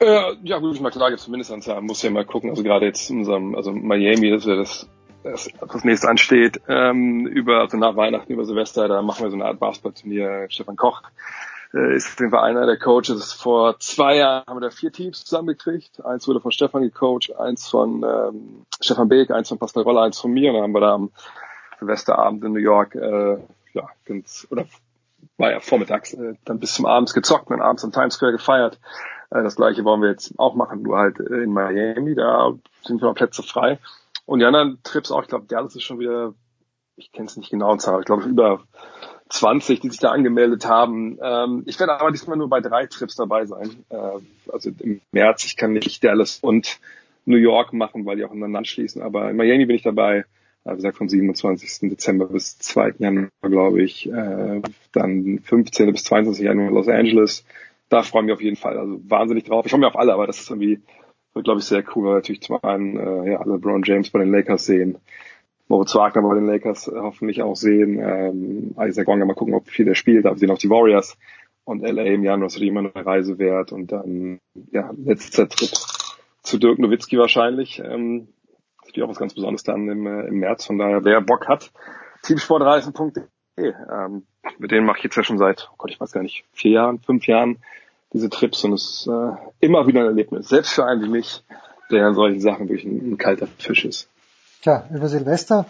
Äh, 0.00 0.34
ja 0.42 0.58
gut, 0.58 0.74
ich 0.74 0.80
mal 0.80 0.90
klar, 0.90 1.10
gibt 1.10 1.20
es 1.20 1.26
eine 1.26 1.32
Mindestanzahl, 1.32 1.80
muss 1.82 2.02
ja 2.02 2.10
mal 2.10 2.24
gucken, 2.24 2.50
also 2.50 2.64
gerade 2.64 2.86
jetzt 2.86 3.08
in 3.10 3.18
unserem, 3.18 3.54
also 3.54 3.70
Miami, 3.70 4.30
das 4.30 4.46
wäre 4.46 4.58
das, 4.58 4.88
das, 5.22 5.48
das 5.60 5.84
nächste 5.84 6.08
ansteht, 6.08 6.60
ähm, 6.68 7.26
über, 7.26 7.60
also 7.60 7.76
nach 7.76 7.94
Weihnachten, 7.94 8.32
über 8.32 8.44
Silvester, 8.44 8.88
da 8.88 9.00
machen 9.02 9.24
wir 9.24 9.30
so 9.30 9.36
eine 9.36 9.44
Art 9.44 9.60
Basketballturnier, 9.60 10.46
Stefan 10.48 10.74
Koch 10.74 11.02
äh, 11.74 11.96
ist 11.96 12.18
Fall 12.18 12.34
einer 12.34 12.66
der 12.66 12.78
Coaches. 12.78 13.32
Vor 13.32 13.78
zwei 13.78 14.16
Jahren 14.16 14.44
haben 14.46 14.56
wir 14.56 14.68
da 14.68 14.70
vier 14.70 14.92
Teams 14.92 15.24
zusammengekriegt. 15.24 16.04
Eins 16.04 16.28
wurde 16.28 16.40
von 16.40 16.52
Stefan 16.52 16.82
gecoacht, 16.82 17.34
eins 17.36 17.68
von 17.68 18.02
ähm, 18.02 18.66
Stefan 18.80 19.08
Beek, 19.08 19.30
eins 19.30 19.48
von 19.48 19.58
Pascal 19.58 19.82
Roller, 19.82 20.02
eins 20.02 20.18
von 20.18 20.32
mir. 20.32 20.50
Und 20.50 20.56
dann 20.56 20.62
haben 20.64 20.74
wir 20.74 20.80
da 20.80 20.94
am 20.94 21.10
Silvesterabend 21.78 22.44
in 22.44 22.52
New 22.52 22.60
York, 22.60 22.94
äh, 22.94 23.38
ja, 23.72 23.88
ganz, 24.04 24.46
oder 24.50 24.66
war 25.38 25.50
ja 25.50 25.60
vormittags, 25.60 26.12
äh, 26.14 26.34
dann 26.44 26.60
bis 26.60 26.74
zum 26.74 26.86
Abends 26.86 27.14
gezockt 27.14 27.50
und 27.50 27.60
abends 27.60 27.84
am 27.84 27.92
Times 27.92 28.14
Square 28.14 28.32
gefeiert. 28.32 28.78
Äh, 29.30 29.42
das 29.42 29.56
gleiche 29.56 29.84
wollen 29.84 30.02
wir 30.02 30.10
jetzt 30.10 30.38
auch 30.38 30.54
machen, 30.54 30.82
nur 30.82 30.98
halt 30.98 31.18
äh, 31.20 31.42
in 31.42 31.52
Miami. 31.52 32.14
Da 32.14 32.52
sind 32.84 33.02
wir 33.02 33.12
Plätze 33.14 33.42
frei. 33.42 33.78
Und 34.26 34.38
die 34.38 34.44
anderen 34.44 34.78
Trips 34.82 35.10
auch, 35.10 35.22
ich 35.22 35.28
glaube, 35.28 35.46
Dallas 35.46 35.74
ist 35.74 35.82
schon 35.82 35.98
wieder, 35.98 36.34
ich 36.96 37.10
kenne 37.12 37.26
es 37.26 37.36
nicht 37.36 37.50
genau 37.50 37.70
Zahl, 37.76 38.00
ich 38.00 38.06
glaube 38.06 38.24
über 38.24 38.60
20, 39.32 39.80
die 39.80 39.88
sich 39.88 39.98
da 39.98 40.10
angemeldet 40.10 40.66
haben. 40.66 41.18
Ähm, 41.22 41.62
ich 41.66 41.80
werde 41.80 41.98
aber 41.98 42.10
diesmal 42.10 42.36
nur 42.36 42.48
bei 42.48 42.60
drei 42.60 42.86
Trips 42.86 43.16
dabei 43.16 43.46
sein. 43.46 43.84
Äh, 43.88 43.96
also 44.52 44.70
im 44.78 45.00
März, 45.10 45.44
ich 45.46 45.56
kann 45.56 45.72
nicht 45.72 46.04
Dallas 46.04 46.38
und 46.40 46.78
New 47.24 47.38
York 47.38 47.72
machen, 47.72 48.04
weil 48.04 48.16
die 48.16 48.24
auch 48.24 48.32
ineinander 48.32 48.64
schließen. 48.66 49.02
Aber 49.02 49.30
in 49.30 49.36
Miami 49.36 49.66
bin 49.66 49.76
ich 49.76 49.82
dabei. 49.82 50.24
Äh, 50.64 50.72
wie 50.72 50.76
gesagt, 50.76 50.98
vom 50.98 51.08
27. 51.08 51.90
Dezember 51.90 52.26
bis 52.26 52.58
2. 52.58 52.94
Januar, 52.98 53.30
glaube 53.42 53.82
ich. 53.82 54.08
Äh, 54.08 54.60
dann 54.92 55.40
15. 55.42 55.92
bis 55.92 56.04
22. 56.04 56.44
Januar 56.44 56.70
Los 56.70 56.88
Angeles. 56.88 57.44
Da 57.88 58.02
freue 58.02 58.22
ich 58.22 58.26
mich 58.26 58.34
auf 58.34 58.42
jeden 58.42 58.56
Fall. 58.56 58.78
Also 58.78 59.00
wahnsinnig 59.08 59.44
drauf. 59.44 59.64
Ich 59.64 59.70
freue 59.70 59.80
mich 59.80 59.88
auf 59.88 59.98
alle, 59.98 60.12
aber 60.12 60.26
das 60.26 60.40
ist 60.40 60.50
irgendwie, 60.50 60.80
glaube 61.34 61.60
ich, 61.60 61.66
sehr 61.66 61.84
cool, 61.94 62.06
weil 62.06 62.14
natürlich 62.16 62.42
zum 62.42 62.62
einen 62.62 62.96
äh, 62.98 63.32
ja, 63.32 63.42
LeBron 63.44 63.82
James 63.82 64.10
bei 64.10 64.18
den 64.18 64.30
Lakers 64.30 64.66
sehen. 64.66 64.98
Moritz 65.72 65.94
Wagner 65.94 66.20
bei 66.20 66.34
den 66.34 66.46
Lakers 66.46 66.86
äh, 66.86 66.92
hoffentlich 66.96 67.40
auch 67.40 67.56
sehen. 67.56 67.98
Ähm, 67.98 68.74
Isaac 68.78 69.06
Wonga 69.06 69.24
mal 69.24 69.34
gucken, 69.34 69.54
ob 69.54 69.68
viel 69.68 69.86
der 69.86 69.94
spielt, 69.94 70.26
aber 70.26 70.36
sehen 70.36 70.50
auch 70.50 70.58
die 70.58 70.68
Warriors 70.68 71.16
und 71.64 71.80
LA 71.80 72.02
im 72.02 72.24
Januar 72.24 72.48
ist 72.48 72.54
natürlich 72.54 72.68
immer 72.68 72.80
eine 72.80 73.06
Reise 73.06 73.38
wert 73.38 73.72
und 73.72 73.90
dann 73.90 74.38
ja 74.70 74.90
letzter 75.02 75.48
Trip 75.48 75.70
zu 76.42 76.58
Dirk 76.58 76.78
Nowitzki 76.78 77.16
wahrscheinlich. 77.16 77.82
Ähm, 77.82 78.28
ist 78.84 79.02
auch 79.02 79.08
was 79.08 79.18
ganz 79.18 79.32
Besonderes 79.32 79.62
dann 79.62 79.88
im, 79.88 80.06
äh, 80.06 80.26
im 80.26 80.40
März. 80.40 80.66
Von 80.66 80.76
daher, 80.76 81.04
wer 81.04 81.22
Bock 81.22 81.48
hat, 81.48 81.72
teamsportreisen.de. 82.22 83.22
Ähm, 83.56 84.26
mit 84.58 84.72
denen 84.72 84.84
mache 84.84 84.98
ich 84.98 85.04
jetzt 85.04 85.16
ja 85.16 85.24
schon 85.24 85.38
seit, 85.38 85.70
oh 85.72 85.76
Gott, 85.78 85.90
ich 85.90 85.98
weiß 85.98 86.12
gar 86.12 86.22
nicht, 86.22 86.44
vier 86.52 86.72
Jahren, 86.72 86.98
fünf 86.98 87.26
Jahren 87.26 87.62
diese 88.12 88.28
Trips 88.28 88.62
und 88.64 88.74
es 88.74 88.82
ist 88.82 89.06
äh, 89.06 89.36
immer 89.60 89.86
wieder 89.86 90.00
ein 90.00 90.06
Erlebnis. 90.06 90.50
Selbst 90.50 90.74
für 90.74 90.84
einen 90.84 91.02
wie 91.02 91.08
mich, 91.08 91.42
der 91.90 92.08
in 92.08 92.14
solchen 92.14 92.40
Sachen 92.40 92.68
wirklich 92.68 92.84
ein, 92.84 93.12
ein 93.12 93.16
kalter 93.16 93.46
Fisch 93.46 93.86
ist. 93.86 94.11
Tja, 94.62 94.84
über 94.94 95.08
Silvester 95.08 95.66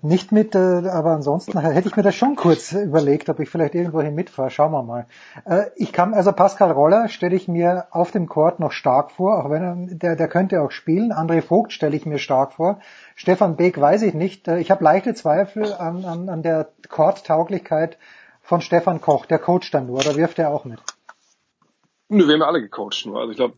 nicht 0.00 0.30
mit, 0.30 0.54
äh, 0.54 0.58
aber 0.58 1.10
ansonsten 1.10 1.58
hätte 1.58 1.88
ich 1.88 1.96
mir 1.96 2.04
das 2.04 2.14
schon 2.14 2.36
kurz 2.36 2.70
überlegt, 2.70 3.28
ob 3.28 3.40
ich 3.40 3.50
vielleicht 3.50 3.74
irgendwohin 3.74 4.14
mitfahre. 4.14 4.50
Schauen 4.50 4.70
wir 4.70 4.84
mal. 4.84 5.06
Äh, 5.44 5.64
ich 5.74 5.92
kann, 5.92 6.14
also 6.14 6.30
Pascal 6.30 6.70
Roller 6.70 7.08
stelle 7.08 7.34
ich 7.34 7.48
mir 7.48 7.88
auf 7.90 8.12
dem 8.12 8.28
Court 8.28 8.60
noch 8.60 8.70
stark 8.70 9.10
vor, 9.10 9.44
auch 9.44 9.50
wenn 9.50 9.62
er, 9.64 9.76
der, 9.96 10.14
der 10.14 10.28
könnte 10.28 10.62
auch 10.62 10.70
spielen. 10.70 11.12
André 11.12 11.42
Vogt 11.42 11.72
stelle 11.72 11.96
ich 11.96 12.06
mir 12.06 12.18
stark 12.18 12.52
vor. 12.52 12.78
Stefan 13.16 13.56
Beek 13.56 13.80
weiß 13.80 14.02
ich 14.02 14.14
nicht. 14.14 14.46
Äh, 14.46 14.60
ich 14.60 14.70
habe 14.70 14.84
leichte 14.84 15.14
Zweifel 15.14 15.72
an, 15.72 16.04
an, 16.04 16.28
an 16.28 16.44
der 16.44 16.68
Court-Tauglichkeit 16.88 17.98
von 18.40 18.60
Stefan 18.60 19.00
Koch. 19.00 19.26
Der 19.26 19.40
coacht 19.40 19.74
dann 19.74 19.86
nur, 19.86 19.96
oder 19.96 20.14
wirft 20.14 20.38
er 20.38 20.50
auch 20.50 20.64
mit? 20.64 20.78
Nö, 22.08 22.28
wir 22.28 22.34
haben 22.34 22.42
alle 22.42 22.60
gecoacht 22.60 23.04
nur. 23.04 23.18
Also 23.18 23.32
ich 23.32 23.36
glaube. 23.36 23.54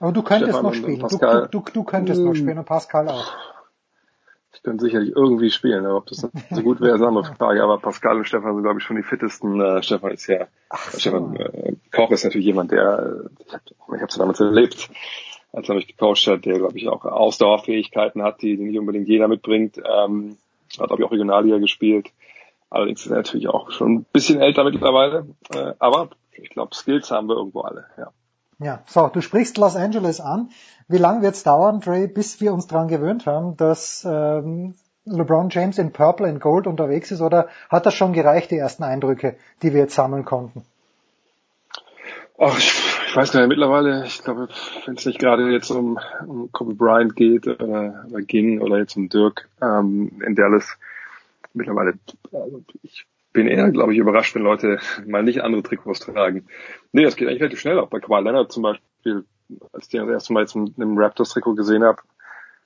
Aber 0.00 0.12
du 0.12 0.22
könntest 0.22 0.52
Stefan 0.52 0.64
noch 0.64 0.72
spielen. 0.72 0.98
Du, 1.00 1.18
du, 1.18 1.46
du, 1.50 1.62
du 1.74 1.84
könntest 1.84 2.22
noch 2.22 2.34
spielen 2.34 2.56
und 2.56 2.64
Pascal 2.64 3.10
auch. 3.10 3.34
Ich 4.54 4.62
könnte 4.62 4.84
sicherlich 4.84 5.14
irgendwie 5.14 5.50
spielen, 5.50 5.84
aber 5.84 5.98
ob 5.98 6.06
das 6.06 6.26
so 6.50 6.62
gut 6.62 6.80
wäre, 6.80 6.94
ist 6.94 7.00
eine 7.00 7.08
andere 7.08 7.34
Frage. 7.38 7.62
Aber 7.62 7.78
Pascal 7.78 8.16
und 8.16 8.26
Stefan 8.26 8.54
sind, 8.54 8.62
glaube 8.62 8.78
ich, 8.78 8.84
schon 8.84 8.96
die 8.96 9.02
fittesten. 9.02 9.60
Äh, 9.60 9.82
Stefan 9.82 10.12
ist 10.12 10.26
ja, 10.26 10.48
so. 10.92 10.98
Stefan 10.98 11.36
äh, 11.36 11.74
Koch 11.92 12.10
ist 12.10 12.24
natürlich 12.24 12.46
jemand, 12.46 12.72
der, 12.72 13.30
ich 13.46 13.52
habe 13.52 14.06
es 14.06 14.16
damals 14.16 14.40
erlebt, 14.40 14.90
als 15.52 15.68
er 15.68 15.74
mich 15.74 15.86
gecoacht 15.86 16.26
hat, 16.26 16.44
der, 16.44 16.58
glaube 16.58 16.78
ich, 16.78 16.88
auch 16.88 17.04
Ausdauerfähigkeiten 17.04 18.22
hat, 18.22 18.42
die, 18.42 18.56
die 18.56 18.64
nicht 18.64 18.78
unbedingt 18.78 19.08
jeder 19.08 19.28
mitbringt. 19.28 19.78
Ähm, 19.78 20.38
hat, 20.78 20.88
glaube 20.88 21.02
ich, 21.02 21.06
auch 21.06 21.12
Regionalliga 21.12 21.58
gespielt. 21.58 22.10
Allerdings 22.70 23.04
ist 23.04 23.10
er 23.10 23.18
natürlich 23.18 23.48
auch 23.48 23.70
schon 23.70 23.94
ein 23.94 24.06
bisschen 24.12 24.40
älter 24.40 24.64
mittlerweile. 24.64 25.26
Äh, 25.54 25.74
aber 25.78 26.10
ich 26.32 26.50
glaube, 26.50 26.74
Skills 26.74 27.10
haben 27.10 27.28
wir 27.28 27.36
irgendwo 27.36 27.62
alle, 27.62 27.86
ja. 27.96 28.12
Ja, 28.60 28.82
so, 28.86 29.06
du 29.06 29.20
sprichst 29.20 29.56
Los 29.56 29.76
Angeles 29.76 30.20
an. 30.20 30.50
Wie 30.88 30.98
lange 30.98 31.22
wird 31.22 31.34
es 31.34 31.44
dauern, 31.44 31.80
Trey, 31.80 32.08
bis 32.08 32.40
wir 32.40 32.52
uns 32.52 32.66
daran 32.66 32.88
gewöhnt 32.88 33.24
haben, 33.26 33.56
dass 33.56 34.04
ähm, 34.08 34.74
LeBron 35.04 35.48
James 35.50 35.78
in 35.78 35.92
Purple 35.92 36.26
and 36.26 36.40
Gold 36.40 36.66
unterwegs 36.66 37.12
ist? 37.12 37.20
Oder 37.20 37.48
hat 37.68 37.86
das 37.86 37.94
schon 37.94 38.12
gereicht, 38.12 38.50
die 38.50 38.56
ersten 38.56 38.82
Eindrücke, 38.82 39.36
die 39.62 39.72
wir 39.72 39.80
jetzt 39.82 39.94
sammeln 39.94 40.24
konnten? 40.24 40.64
Ach, 42.36 42.56
ich, 42.58 42.72
ich 43.08 43.16
weiß 43.16 43.32
gar 43.32 43.40
nicht, 43.40 43.48
mittlerweile, 43.48 44.04
ich 44.04 44.22
glaube, 44.22 44.48
wenn 44.86 44.94
es 44.94 45.06
nicht 45.06 45.18
gerade 45.20 45.50
jetzt 45.50 45.70
um, 45.70 45.98
um 46.26 46.50
Kobe 46.50 46.74
Bryant 46.74 47.14
geht 47.14 47.46
oder, 47.46 48.06
oder 48.10 48.22
ging 48.22 48.60
oder 48.60 48.78
jetzt 48.78 48.96
um 48.96 49.08
Dirk 49.08 49.48
ähm, 49.62 50.20
in 50.24 50.34
Dallas, 50.34 50.78
mittlerweile, 51.52 51.94
also 52.32 52.62
ich 52.82 53.06
bin 53.32 53.46
eher, 53.46 53.70
glaube 53.70 53.92
ich, 53.92 53.98
überrascht, 53.98 54.34
wenn 54.34 54.42
Leute 54.42 54.78
mal 55.06 55.22
nicht 55.22 55.42
andere 55.42 55.62
Trikots 55.62 56.00
tragen. 56.00 56.46
Nee, 56.92 57.04
das 57.04 57.16
geht 57.16 57.28
eigentlich 57.28 57.40
relativ 57.40 57.60
schnell. 57.60 57.78
Auch 57.78 57.88
bei 57.88 58.00
Kawhi 58.00 58.22
Leonard 58.22 58.52
zum 58.52 58.62
Beispiel, 58.62 59.24
als 59.72 59.84
ich 59.84 59.90
den 59.90 60.00
das 60.06 60.10
erste 60.10 60.32
Mal 60.32 60.40
jetzt 60.40 60.56
einem 60.76 60.98
Raptors-Trikot 60.98 61.54
gesehen 61.54 61.84
habe, 61.84 62.02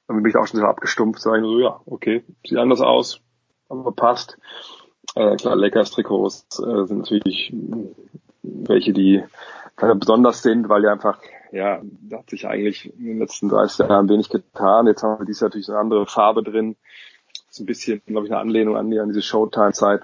dann 0.09 0.23
bin 0.23 0.31
ich 0.31 0.37
auch 0.37 0.47
schon 0.47 0.61
sehr 0.61 0.69
abgestumpft. 0.69 1.21
Sag 1.21 1.39
ich 1.39 1.43
so, 1.43 1.61
ja, 1.61 1.81
okay, 1.87 2.25
sieht 2.47 2.59
anders 2.59 2.81
aus, 2.81 3.21
aber 3.69 3.93
passt. 3.93 4.39
Äh, 5.15 5.37
klar, 5.37 5.57
Lakers-Trikots 5.57 6.59
äh, 6.61 6.87
sind 6.87 6.99
natürlich 6.99 7.53
welche, 8.43 8.93
die 8.93 9.23
besonders 9.77 10.43
sind, 10.43 10.69
weil 10.69 10.83
die 10.83 10.89
einfach, 10.89 11.19
ja, 11.51 11.81
da 12.03 12.19
hat 12.19 12.31
sich 12.31 12.47
eigentlich 12.47 12.93
in 12.99 13.05
den 13.07 13.19
letzten 13.19 13.49
30 13.49 13.89
Jahren 13.89 14.09
wenig 14.09 14.29
getan. 14.29 14.87
Jetzt 14.87 15.03
haben 15.03 15.21
wir 15.21 15.27
Jahr 15.27 15.41
natürlich 15.41 15.69
eine 15.69 15.79
andere 15.79 16.07
Farbe 16.07 16.43
drin. 16.43 16.77
Das 17.33 17.57
ist 17.57 17.61
ein 17.61 17.67
bisschen, 17.67 18.03
glaube 18.07 18.27
ich, 18.27 18.33
eine 18.33 18.41
Anlehnung 18.41 18.77
an, 18.77 18.91
die, 18.91 18.99
an 18.99 19.09
diese 19.09 19.23
Showtime-Zeit. 19.23 20.03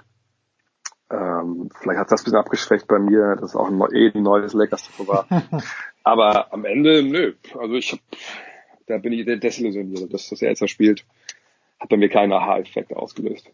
Ähm, 1.11 1.69
vielleicht 1.79 1.99
hat 1.99 2.11
das 2.11 2.21
ein 2.21 2.25
bisschen 2.25 2.39
abgeschwächt 2.39 2.87
bei 2.87 2.99
mir, 2.99 3.35
dass 3.35 3.55
auch 3.55 3.67
ein, 3.67 3.81
eh 3.93 4.11
ein 4.13 4.21
neues 4.21 4.53
Lakers-Trikot 4.53 5.07
war. 5.07 5.25
Aber 6.03 6.53
am 6.53 6.65
Ende, 6.65 7.03
nö. 7.03 7.33
Also 7.57 7.73
ich 7.75 7.91
hab, 7.93 7.99
da 8.87 8.97
bin 8.97 9.13
ich 9.13 9.25
desillusioniert. 9.25 10.13
Dass 10.13 10.29
das 10.29 10.41
er 10.41 10.49
jetzt 10.49 10.69
spielt, 10.69 11.05
hat 11.79 11.89
bei 11.89 11.97
mir 11.97 12.09
keinen 12.09 12.33
Aha-Effekt 12.33 12.95
ausgelöst. 12.95 13.51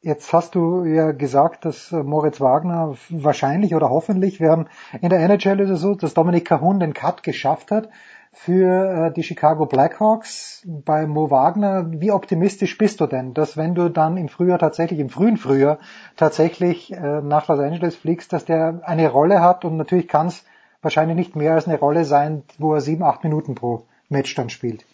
Jetzt 0.00 0.32
hast 0.32 0.56
du 0.56 0.84
ja 0.84 1.12
gesagt, 1.12 1.64
dass 1.64 1.92
Moritz 1.92 2.40
Wagner 2.40 2.96
wahrscheinlich 3.08 3.76
oder 3.76 3.88
hoffentlich, 3.88 4.40
wir 4.40 4.50
haben 4.50 4.66
in 5.00 5.10
der 5.10 5.20
NHL 5.20 5.60
ist 5.60 5.70
es 5.70 5.80
so, 5.80 5.94
dass 5.94 6.14
Dominik 6.14 6.44
Cahun 6.44 6.80
den 6.80 6.92
Cut 6.92 7.22
geschafft 7.22 7.70
hat 7.70 7.88
für 8.32 9.08
äh, 9.08 9.12
die 9.12 9.22
Chicago 9.22 9.66
Blackhawks 9.66 10.66
bei 10.66 11.06
Mo 11.06 11.30
Wagner. 11.30 11.86
Wie 11.92 12.10
optimistisch 12.10 12.78
bist 12.78 13.00
du 13.00 13.06
denn, 13.06 13.34
dass 13.34 13.56
wenn 13.56 13.74
du 13.74 13.88
dann 13.90 14.16
im 14.16 14.28
Frühjahr 14.28 14.58
tatsächlich, 14.58 14.98
im 15.00 15.10
frühen 15.10 15.36
Frühjahr 15.36 15.78
tatsächlich 16.16 16.92
äh, 16.92 17.20
nach 17.20 17.46
Los 17.48 17.58
Angeles 17.58 17.96
fliegst, 17.96 18.32
dass 18.32 18.44
der 18.44 18.80
eine 18.84 19.10
Rolle 19.10 19.40
hat 19.40 19.64
und 19.64 19.76
natürlich 19.76 20.08
kann 20.08 20.28
es 20.28 20.44
wahrscheinlich 20.80 21.16
nicht 21.16 21.36
mehr 21.36 21.54
als 21.54 21.68
eine 21.68 21.78
Rolle 21.78 22.04
sein, 22.04 22.42
wo 22.58 22.74
er 22.74 22.80
sieben, 22.80 23.04
acht 23.04 23.22
Minuten 23.22 23.54
pro 23.54 23.84
Match 24.08 24.34
dann 24.34 24.50
spielt. 24.50 24.84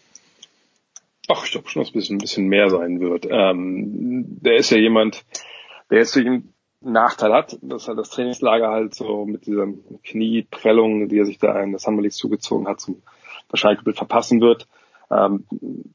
Ach, 1.29 1.45
ich 1.45 1.53
glaube 1.53 1.69
schon, 1.69 1.83
dass 1.83 1.95
es 1.95 2.11
ein 2.11 2.19
bisschen 2.19 2.49
mehr 2.49 2.71
sein 2.71 3.01
wird. 3.01 3.27
Ähm, 3.31 4.25
der 4.41 4.57
ist 4.57 4.71
ja 4.71 4.79
jemand, 4.79 5.25
der 5.91 5.99
jetzt 5.99 6.17
einen 6.17 6.55
Nachteil 6.81 7.33
hat, 7.33 7.59
dass 7.63 7.89
halt 7.89 7.99
das 7.99 8.11
Trainingslager 8.11 8.69
halt 8.69 8.95
so 8.95 9.27
mit 9.27 9.47
dieser 9.47 9.67
Knieprellung, 10.05 11.09
die 11.09 11.19
er 11.19 11.27
sich 11.27 11.39
da 11.39 11.61
in 11.61 11.71
der 11.71 11.81
Summer 11.81 12.03
League 12.03 12.13
zugezogen 12.13 12.67
hat, 12.67 12.81
zum 12.81 13.03
wahrscheinlich 13.49 13.79
komplett 13.79 13.97
verpassen 13.97 14.41
wird. 14.41 14.69
Ähm, 15.11 15.45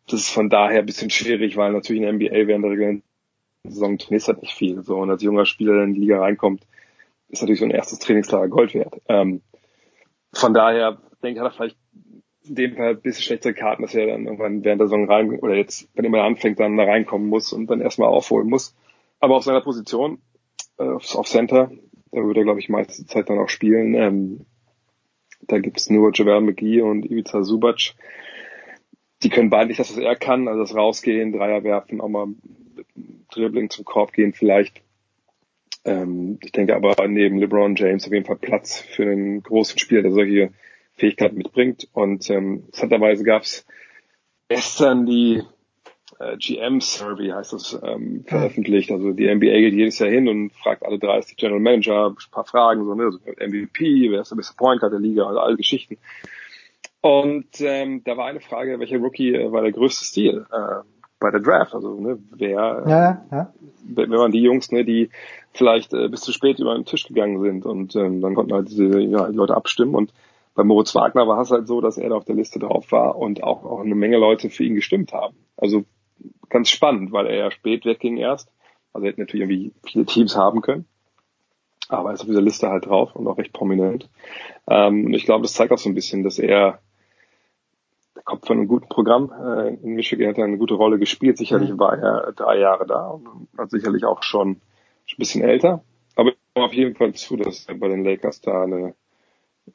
das 0.07 0.21
ist 0.21 0.29
von 0.29 0.49
daher 0.49 0.79
ein 0.79 0.85
bisschen 0.85 1.09
schwierig, 1.09 1.57
weil 1.57 1.71
natürlich 1.71 2.01
in 2.01 2.19
der 2.19 2.29
NBA 2.29 2.47
während 2.47 2.63
der 2.63 2.71
regulären 2.71 3.03
Saison 3.63 3.97
trainierst 3.97 4.27
halt 4.27 4.41
nicht 4.41 4.55
viel. 4.55 4.83
So, 4.83 4.97
und 4.97 5.09
als 5.09 5.23
junger 5.23 5.45
Spieler 5.45 5.83
in 5.83 5.93
die 5.93 6.01
Liga 6.01 6.19
reinkommt, 6.19 6.65
ist 7.29 7.41
natürlich 7.41 7.59
so 7.59 7.65
ein 7.65 7.71
erstes 7.71 7.99
Trainingslager 7.99 8.49
Gold 8.49 8.73
wert. 8.73 9.01
Ähm, 9.07 9.41
von 10.33 10.53
daher 10.53 10.97
denke 11.21 11.39
ich, 11.39 11.39
hat 11.39 11.51
er 11.51 11.55
vielleicht 11.55 11.77
in 12.45 12.55
dem 12.55 12.75
Fall 12.75 12.89
ein 12.89 13.01
bisschen 13.01 13.23
schlechtere 13.23 13.53
Karten, 13.53 13.83
dass 13.83 13.95
er 13.95 14.07
dann 14.07 14.25
irgendwann 14.25 14.63
während 14.63 14.81
der 14.81 14.87
Saison 14.87 15.09
rein, 15.09 15.39
oder 15.39 15.55
jetzt, 15.55 15.89
wenn 15.93 16.05
immer 16.05 16.23
anfängt, 16.23 16.59
dann 16.59 16.75
da 16.75 16.83
reinkommen 16.83 17.29
muss 17.29 17.53
und 17.53 17.67
dann 17.67 17.81
erstmal 17.81 18.09
aufholen 18.09 18.49
muss. 18.49 18.75
Aber 19.19 19.37
auf 19.37 19.43
seiner 19.43 19.61
Position, 19.61 20.21
äh, 20.77 20.83
auf 20.83 21.27
Center, 21.27 21.71
da 22.11 22.21
würde 22.21 22.41
er, 22.41 22.43
glaube 22.43 22.59
ich, 22.59 22.69
meiste 22.69 23.05
Zeit 23.05 23.29
dann 23.29 23.39
auch 23.39 23.49
spielen. 23.49 23.95
Ähm, 23.95 24.45
da 25.47 25.59
gibt's 25.59 25.89
nur 25.89 26.11
Javel 26.13 26.41
McGee 26.41 26.81
und 26.81 27.05
Ivica 27.05 27.43
Subac. 27.43 27.93
Die 29.23 29.29
können 29.29 29.49
beide 29.49 29.67
nicht 29.67 29.79
das, 29.79 29.95
was 29.95 30.03
er 30.03 30.15
kann, 30.15 30.47
also 30.47 30.61
das 30.61 30.75
Rausgehen, 30.75 31.31
Dreier 31.31 31.63
werfen, 31.63 32.01
auch 32.01 32.09
mal 32.09 32.27
Dribbling 33.31 33.69
zum 33.69 33.85
Korb 33.85 34.13
gehen 34.13 34.33
vielleicht. 34.33 34.81
Ähm, 35.85 36.39
ich 36.43 36.51
denke 36.51 36.75
aber 36.75 37.07
neben 37.07 37.37
LeBron 37.37 37.75
James 37.75 38.05
auf 38.05 38.13
jeden 38.13 38.25
Fall 38.25 38.37
Platz 38.37 38.79
für 38.79 39.03
einen 39.03 39.41
großen 39.41 39.79
Spieler, 39.79 40.01
der 40.01 40.11
solche 40.11 40.51
Fähigkeiten 40.95 41.37
mitbringt. 41.37 41.87
Und 41.93 42.29
ähm, 42.29 42.63
interessanterweise 42.65 43.23
gab's 43.23 43.65
gestern 44.47 45.05
die 45.05 45.41
äh, 46.19 46.37
GM 46.37 46.81
Survey 46.81 47.29
heißt 47.29 47.53
das 47.53 47.79
ähm, 47.83 48.23
veröffentlicht. 48.25 48.91
Also 48.91 49.11
die 49.11 49.33
NBA 49.33 49.59
geht 49.59 49.73
jedes 49.73 49.99
Jahr 49.99 50.09
hin 50.09 50.27
und 50.27 50.53
fragt 50.53 50.85
alle 50.85 50.99
30 50.99 51.37
General 51.37 51.59
Manager 51.59 52.09
ein 52.09 52.31
paar 52.31 52.45
Fragen, 52.45 52.85
so 52.85 52.95
ne, 52.95 53.05
also 53.05 53.19
MVP, 53.19 54.11
wer 54.11 54.21
ist 54.21 54.31
der 54.31 54.35
beste 54.35 54.55
Point 54.55 54.79
Guard 54.79 54.93
der 54.93 54.99
Liga, 54.99 55.25
also 55.25 55.39
alle 55.39 55.57
Geschichten. 55.57 55.97
Und 57.01 57.59
ähm, 57.59 58.01
da 58.05 58.15
war 58.15 58.27
eine 58.27 58.39
Frage, 58.39 58.79
welcher 58.79 58.97
Rookie 58.97 59.33
äh, 59.33 59.51
war 59.51 59.61
der 59.61 59.73
größte 59.73 60.05
Stil 60.05 60.45
äh, 60.51 60.83
bei 61.19 61.31
der 61.31 61.41
Draft? 61.41 61.75
Also 61.75 61.99
ne, 61.99 62.17
wer, 62.31 62.83
ja, 62.87 63.25
ja. 63.31 63.53
wenn 63.83 64.09
man 64.09 64.31
die 64.31 64.41
Jungs, 64.41 64.71
ne, 64.71 64.85
die 64.85 65.09
vielleicht 65.51 65.93
äh, 65.93 66.07
bis 66.07 66.21
zu 66.21 66.31
spät 66.31 66.59
über 66.59 66.75
den 66.75 66.85
Tisch 66.85 67.05
gegangen 67.05 67.41
sind 67.41 67.65
und 67.65 67.95
ähm, 67.95 68.21
dann 68.21 68.35
konnten 68.35 68.53
halt 68.53 68.69
diese 68.69 68.99
ja, 69.01 69.29
die 69.29 69.35
Leute 69.35 69.55
abstimmen 69.55 69.95
und 69.95 70.13
bei 70.55 70.63
Moritz 70.63 70.93
Wagner 70.95 71.27
war 71.27 71.41
es 71.41 71.51
halt 71.51 71.67
so, 71.67 71.81
dass 71.81 71.97
er 71.97 72.09
da 72.09 72.15
auf 72.15 72.25
der 72.25 72.35
Liste 72.35 72.59
drauf 72.59 72.91
war 72.91 73.17
und 73.17 73.43
auch, 73.43 73.65
auch 73.65 73.81
eine 73.81 73.95
Menge 73.95 74.17
Leute 74.17 74.49
für 74.49 74.63
ihn 74.63 74.75
gestimmt 74.75 75.13
haben. 75.13 75.35
Also 75.57 75.85
ganz 76.49 76.69
spannend, 76.69 77.11
weil 77.11 77.27
er 77.27 77.35
ja 77.35 77.51
spät 77.51 77.85
wegging 77.85 78.17
erst. 78.17 78.49
Also 78.93 79.05
er 79.05 79.11
hätte 79.11 79.21
natürlich 79.21 79.49
irgendwie 79.49 79.73
viele 79.85 80.05
Teams 80.05 80.35
haben 80.35 80.61
können. 80.61 80.85
Aber 81.89 82.09
er 82.09 82.13
ist 82.13 82.21
auf 82.21 82.27
dieser 82.27 82.41
Liste 82.41 82.69
halt 82.69 82.85
drauf 82.85 83.15
und 83.15 83.27
auch 83.27 83.37
recht 83.37 83.53
prominent. 83.53 84.09
Ähm, 84.67 85.05
und 85.05 85.13
ich 85.13 85.25
glaube, 85.25 85.43
das 85.43 85.53
zeigt 85.53 85.71
auch 85.71 85.77
so 85.77 85.89
ein 85.89 85.95
bisschen, 85.95 86.23
dass 86.23 86.39
er 86.39 86.79
der 88.15 88.23
kommt 88.23 88.45
von 88.45 88.57
einem 88.57 88.67
guten 88.67 88.87
Programm. 88.87 89.31
Äh, 89.31 89.75
in 89.83 89.95
Michigan 89.95 90.29
hat 90.29 90.37
er 90.37 90.45
eine 90.45 90.57
gute 90.57 90.75
Rolle 90.75 90.99
gespielt. 90.99 91.37
Sicherlich 91.37 91.71
mhm. 91.71 91.79
war 91.79 91.97
er 91.97 92.31
drei 92.33 92.59
Jahre 92.59 92.85
da 92.85 93.07
und 93.07 93.47
hat 93.57 93.71
sicherlich 93.71 94.05
auch 94.05 94.23
schon 94.23 94.51
ein 94.51 95.17
bisschen 95.17 95.41
älter. 95.41 95.83
Aber 96.15 96.29
ich 96.29 96.37
komme 96.53 96.67
auf 96.67 96.73
jeden 96.73 96.95
Fall 96.95 97.13
zu, 97.13 97.35
dass 97.37 97.65
er 97.67 97.75
bei 97.75 97.87
den 97.87 98.03
Lakers 98.03 98.41
da 98.41 98.63
eine, 98.63 98.93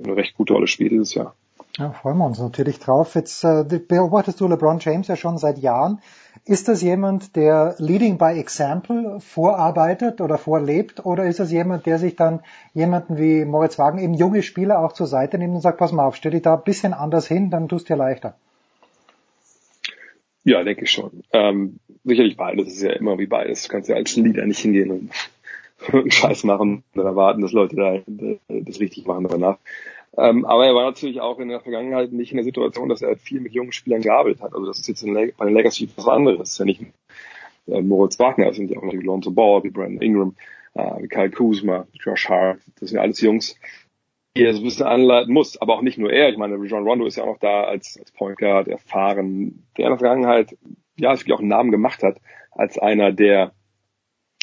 eine 0.03 0.17
recht 0.17 0.35
gute 0.37 0.55
Rolle 0.55 0.67
spielt 0.67 0.93
dieses 0.93 1.15
Jahr. 1.15 1.35
Ja, 1.79 1.93
freuen 1.93 2.19
wir 2.19 2.27
uns 2.27 2.41
natürlich 2.41 2.81
drauf. 2.81 3.15
Jetzt 3.15 3.45
äh, 3.45 3.65
beobachtest 3.65 4.41
du 4.41 4.49
LeBron 4.49 4.81
James 4.81 5.07
ja 5.07 5.15
schon 5.15 5.39
seit 5.39 5.59
Jahren. 5.59 6.01
Ist 6.45 6.67
das 6.67 6.83
jemand, 6.83 7.37
der 7.37 7.77
Leading 7.79 8.19
by 8.19 8.37
Example 8.37 9.21
vorarbeitet 9.21 10.21
oder 10.21 10.39
vorlebt? 10.39 11.07
Oder 11.07 11.27
ist 11.27 11.39
das 11.39 11.53
jemand, 11.53 11.87
der 11.87 12.01
sich 12.01 12.17
dann 12.17 12.41
jemanden 12.75 13.17
wie 13.17 13.45
Moritz 13.45 13.79
Wagen, 13.79 14.01
eben 14.01 14.15
junge 14.15 14.43
Spieler, 14.43 14.81
auch 14.81 14.93
zur 14.93 15.07
Seite 15.07 15.39
nimmt 15.39 15.55
und 15.55 15.61
sagt, 15.61 15.79
pass 15.79 15.93
mal 15.93 16.05
auf, 16.05 16.17
stell 16.17 16.33
dich 16.33 16.43
da 16.43 16.57
ein 16.57 16.65
bisschen 16.65 16.95
anders 16.95 17.29
hin, 17.29 17.49
dann 17.49 17.69
tust 17.69 17.89
du 17.89 17.95
dir 17.95 17.99
leichter? 17.99 18.35
Ja, 20.43 20.65
denke 20.65 20.83
ich 20.83 20.91
schon. 20.91 21.23
Ähm, 21.33 21.79
sicherlich 22.03 22.37
beides. 22.37 22.65
Das 22.65 22.75
ist 22.75 22.83
ja 22.83 22.93
immer 22.93 23.19
wie 23.19 23.27
beides. 23.27 23.63
Du 23.63 23.69
kannst 23.69 23.89
ja 23.89 23.95
als 23.95 24.17
Leader 24.17 24.45
nicht 24.47 24.59
hingehen 24.59 24.91
und, 24.91 25.11
und 25.93 26.13
Scheiß 26.13 26.43
machen 26.43 26.83
und 26.93 27.05
erwarten, 27.05 27.41
dass 27.43 27.53
Leute 27.53 27.77
da 27.77 27.99
das 28.49 28.81
richtig 28.81 29.07
machen 29.07 29.29
danach. 29.29 29.59
Ähm, 30.19 30.45
aber 30.45 30.67
er 30.67 30.75
war 30.75 30.85
natürlich 30.85 31.21
auch 31.21 31.39
in 31.39 31.49
der 31.49 31.61
Vergangenheit 31.61 32.13
nicht 32.13 32.33
in 32.33 32.39
der 32.39 32.45
Situation, 32.45 32.89
dass 32.89 33.03
er 33.03 33.17
viel 33.17 33.41
mit 33.41 33.53
jungen 33.53 33.71
Spielern 33.71 34.03
gearbeitet 34.03 34.43
hat. 34.43 34.53
Also 34.53 34.67
das 34.67 34.81
ist 34.81 34.89
jetzt 34.89 35.07
bei 35.07 35.45
den 35.45 35.55
Legacy 35.55 35.89
was 35.95 36.09
anderes. 36.09 36.59
Ja 36.59 36.65
nicht 36.65 36.83
äh, 37.69 37.81
Moritz 37.81 38.19
Wagner, 38.19 38.47
das 38.47 38.57
sind 38.57 38.69
ja 38.69 38.79
auch 38.79 38.83
noch 38.83 38.95
wie 38.95 38.99
Lonzo 38.99 39.31
Ball, 39.31 39.63
wie 39.63 39.71
Brandon 39.71 40.03
Ingram, 40.03 40.35
äh, 40.75 41.03
wie 41.03 41.09
Kyle 41.09 41.31
Kuzma, 41.31 41.87
Josh 41.93 42.29
Hart. 42.29 42.59
Das 42.81 42.89
sind 42.89 42.97
ja 42.97 43.03
alles 43.03 43.21
Jungs, 43.21 43.55
die 44.37 44.43
er 44.43 44.55
so 44.55 44.61
ein 44.61 44.65
bisschen 44.65 44.87
anleiten 44.87 45.33
muss. 45.33 45.61
Aber 45.61 45.75
auch 45.75 45.83
nicht 45.83 45.99
nur 45.99 46.13
er. 46.13 46.31
Ich 46.31 46.37
meine, 46.37 46.57
John 46.67 46.87
Rondo 46.87 47.07
ist 47.07 47.17
ja 47.17 47.23
auch 47.23 47.35
noch 47.35 47.39
da 47.39 47.63
als, 47.63 47.97
als 47.97 48.11
Point 48.11 48.39
Guard 48.39 48.67
erfahren, 48.67 49.67
der 49.77 49.85
in 49.85 49.91
der 49.93 49.99
Vergangenheit 49.99 50.57
ja 50.99 51.13
wirklich 51.13 51.33
auch 51.33 51.41
einen 51.41 51.49
Namen 51.49 51.71
gemacht 51.71 52.03
hat 52.03 52.21
als 52.51 52.77
einer, 52.77 53.13
der 53.13 53.53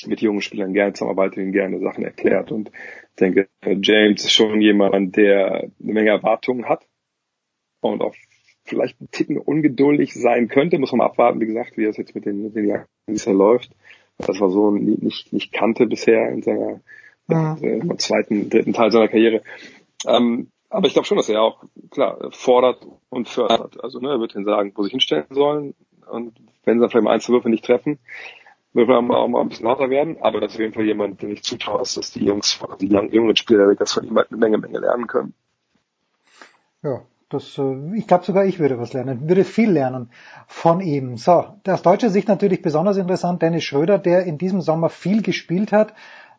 mit 0.05 0.21
jungen 0.21 0.41
Spielern 0.41 0.73
gerne 0.73 0.93
zusammenarbeitet 0.93 1.43
und 1.43 1.51
gerne 1.51 1.79
Sachen 1.79 2.03
erklärt. 2.03 2.51
Und 2.51 2.69
ich 2.69 3.15
denke, 3.19 3.47
James 3.63 4.23
ist 4.23 4.33
schon 4.33 4.61
jemand, 4.61 5.15
der 5.15 5.53
eine 5.53 5.93
Menge 5.93 6.09
Erwartungen 6.09 6.67
hat 6.67 6.85
und 7.81 8.01
auch 8.01 8.15
vielleicht 8.63 8.99
ein 8.99 9.09
Ticken 9.11 9.37
ungeduldig 9.37 10.13
sein 10.13 10.47
könnte. 10.47 10.79
Muss 10.79 10.91
man 10.91 10.99
mal 10.99 11.05
abwarten, 11.05 11.39
wie 11.39 11.45
gesagt, 11.45 11.77
wie 11.77 11.85
es 11.85 11.97
jetzt 11.97 12.15
mit 12.15 12.25
den, 12.25 12.43
mit 12.43 12.55
den 12.55 12.67
Jahren 12.67 12.85
bisher 13.05 13.33
läuft. 13.33 13.71
Das 14.17 14.39
war 14.39 14.49
so 14.49 14.71
nicht, 14.71 15.33
nicht 15.33 15.51
kannte 15.51 15.85
bisher 15.87 16.29
in 16.29 16.41
seiner 16.41 16.81
ja. 17.27 17.57
äh, 17.61 17.79
im 17.79 17.97
zweiten, 17.99 18.49
dritten 18.49 18.73
Teil 18.73 18.91
seiner 18.91 19.07
Karriere. 19.07 19.41
Ähm, 20.07 20.49
aber 20.69 20.87
ich 20.87 20.93
glaube 20.93 21.07
schon, 21.07 21.17
dass 21.17 21.29
er 21.29 21.41
auch, 21.41 21.63
klar, 21.91 22.29
fordert 22.31 22.85
und 23.09 23.29
fördert. 23.29 23.83
Also 23.83 23.99
ne, 23.99 24.09
er 24.09 24.19
wird 24.19 24.35
ihnen 24.35 24.45
sagen, 24.45 24.71
wo 24.75 24.83
sie 24.83 24.91
hinstellen 24.91 25.25
sollen. 25.29 25.73
Und 26.09 26.37
wenn 26.63 26.77
sie 26.77 26.81
dann 26.81 26.89
vielleicht 26.89 27.05
mal 27.05 27.13
Einzelwürfe 27.13 27.49
nicht 27.49 27.65
treffen, 27.65 27.99
wird 28.75 28.87
man 28.87 29.11
auch 29.11 29.27
mal 29.27 29.41
ein 29.41 29.49
bisschen 29.49 29.65
lauter 29.65 29.89
werden, 29.89 30.17
aber 30.21 30.41
das 30.41 30.51
ist 30.51 30.57
auf 30.57 30.61
jeden 30.61 30.73
Fall 30.73 30.85
jemand, 30.85 31.21
den 31.21 31.31
ich 31.31 31.43
zutraue, 31.43 31.79
dass 31.79 32.11
die 32.11 32.25
Jungs, 32.25 32.59
die 32.79 32.87
jungen 32.87 33.35
Spieler, 33.35 33.73
das 33.75 33.93
von 33.93 34.03
ihm 34.03 34.15
halt 34.15 34.29
eine 34.31 34.37
Menge, 34.37 34.57
Menge 34.57 34.79
lernen 34.79 35.07
können. 35.07 35.33
Ja, 36.83 37.01
das, 37.29 37.57
äh, 37.57 37.95
ich 37.95 38.05
glaube 38.07 38.25
sogar 38.25 38.45
ich 38.45 38.59
würde 38.59 38.77
was 38.77 38.93
lernen, 38.93 39.27
würde 39.27 39.43
viel 39.43 39.71
lernen 39.71 40.11
von 40.47 40.81
ihm. 40.81 41.17
So, 41.17 41.45
aus 41.67 41.81
deutscher 41.81 42.09
Sicht 42.09 42.27
natürlich 42.27 42.61
besonders 42.61 42.97
interessant, 42.97 43.41
Dennis 43.41 43.63
Schröder, 43.63 43.97
der 43.97 44.25
in 44.25 44.37
diesem 44.37 44.61
Sommer 44.61 44.89
viel 44.89 45.21
gespielt 45.21 45.71
hat. 45.71 45.93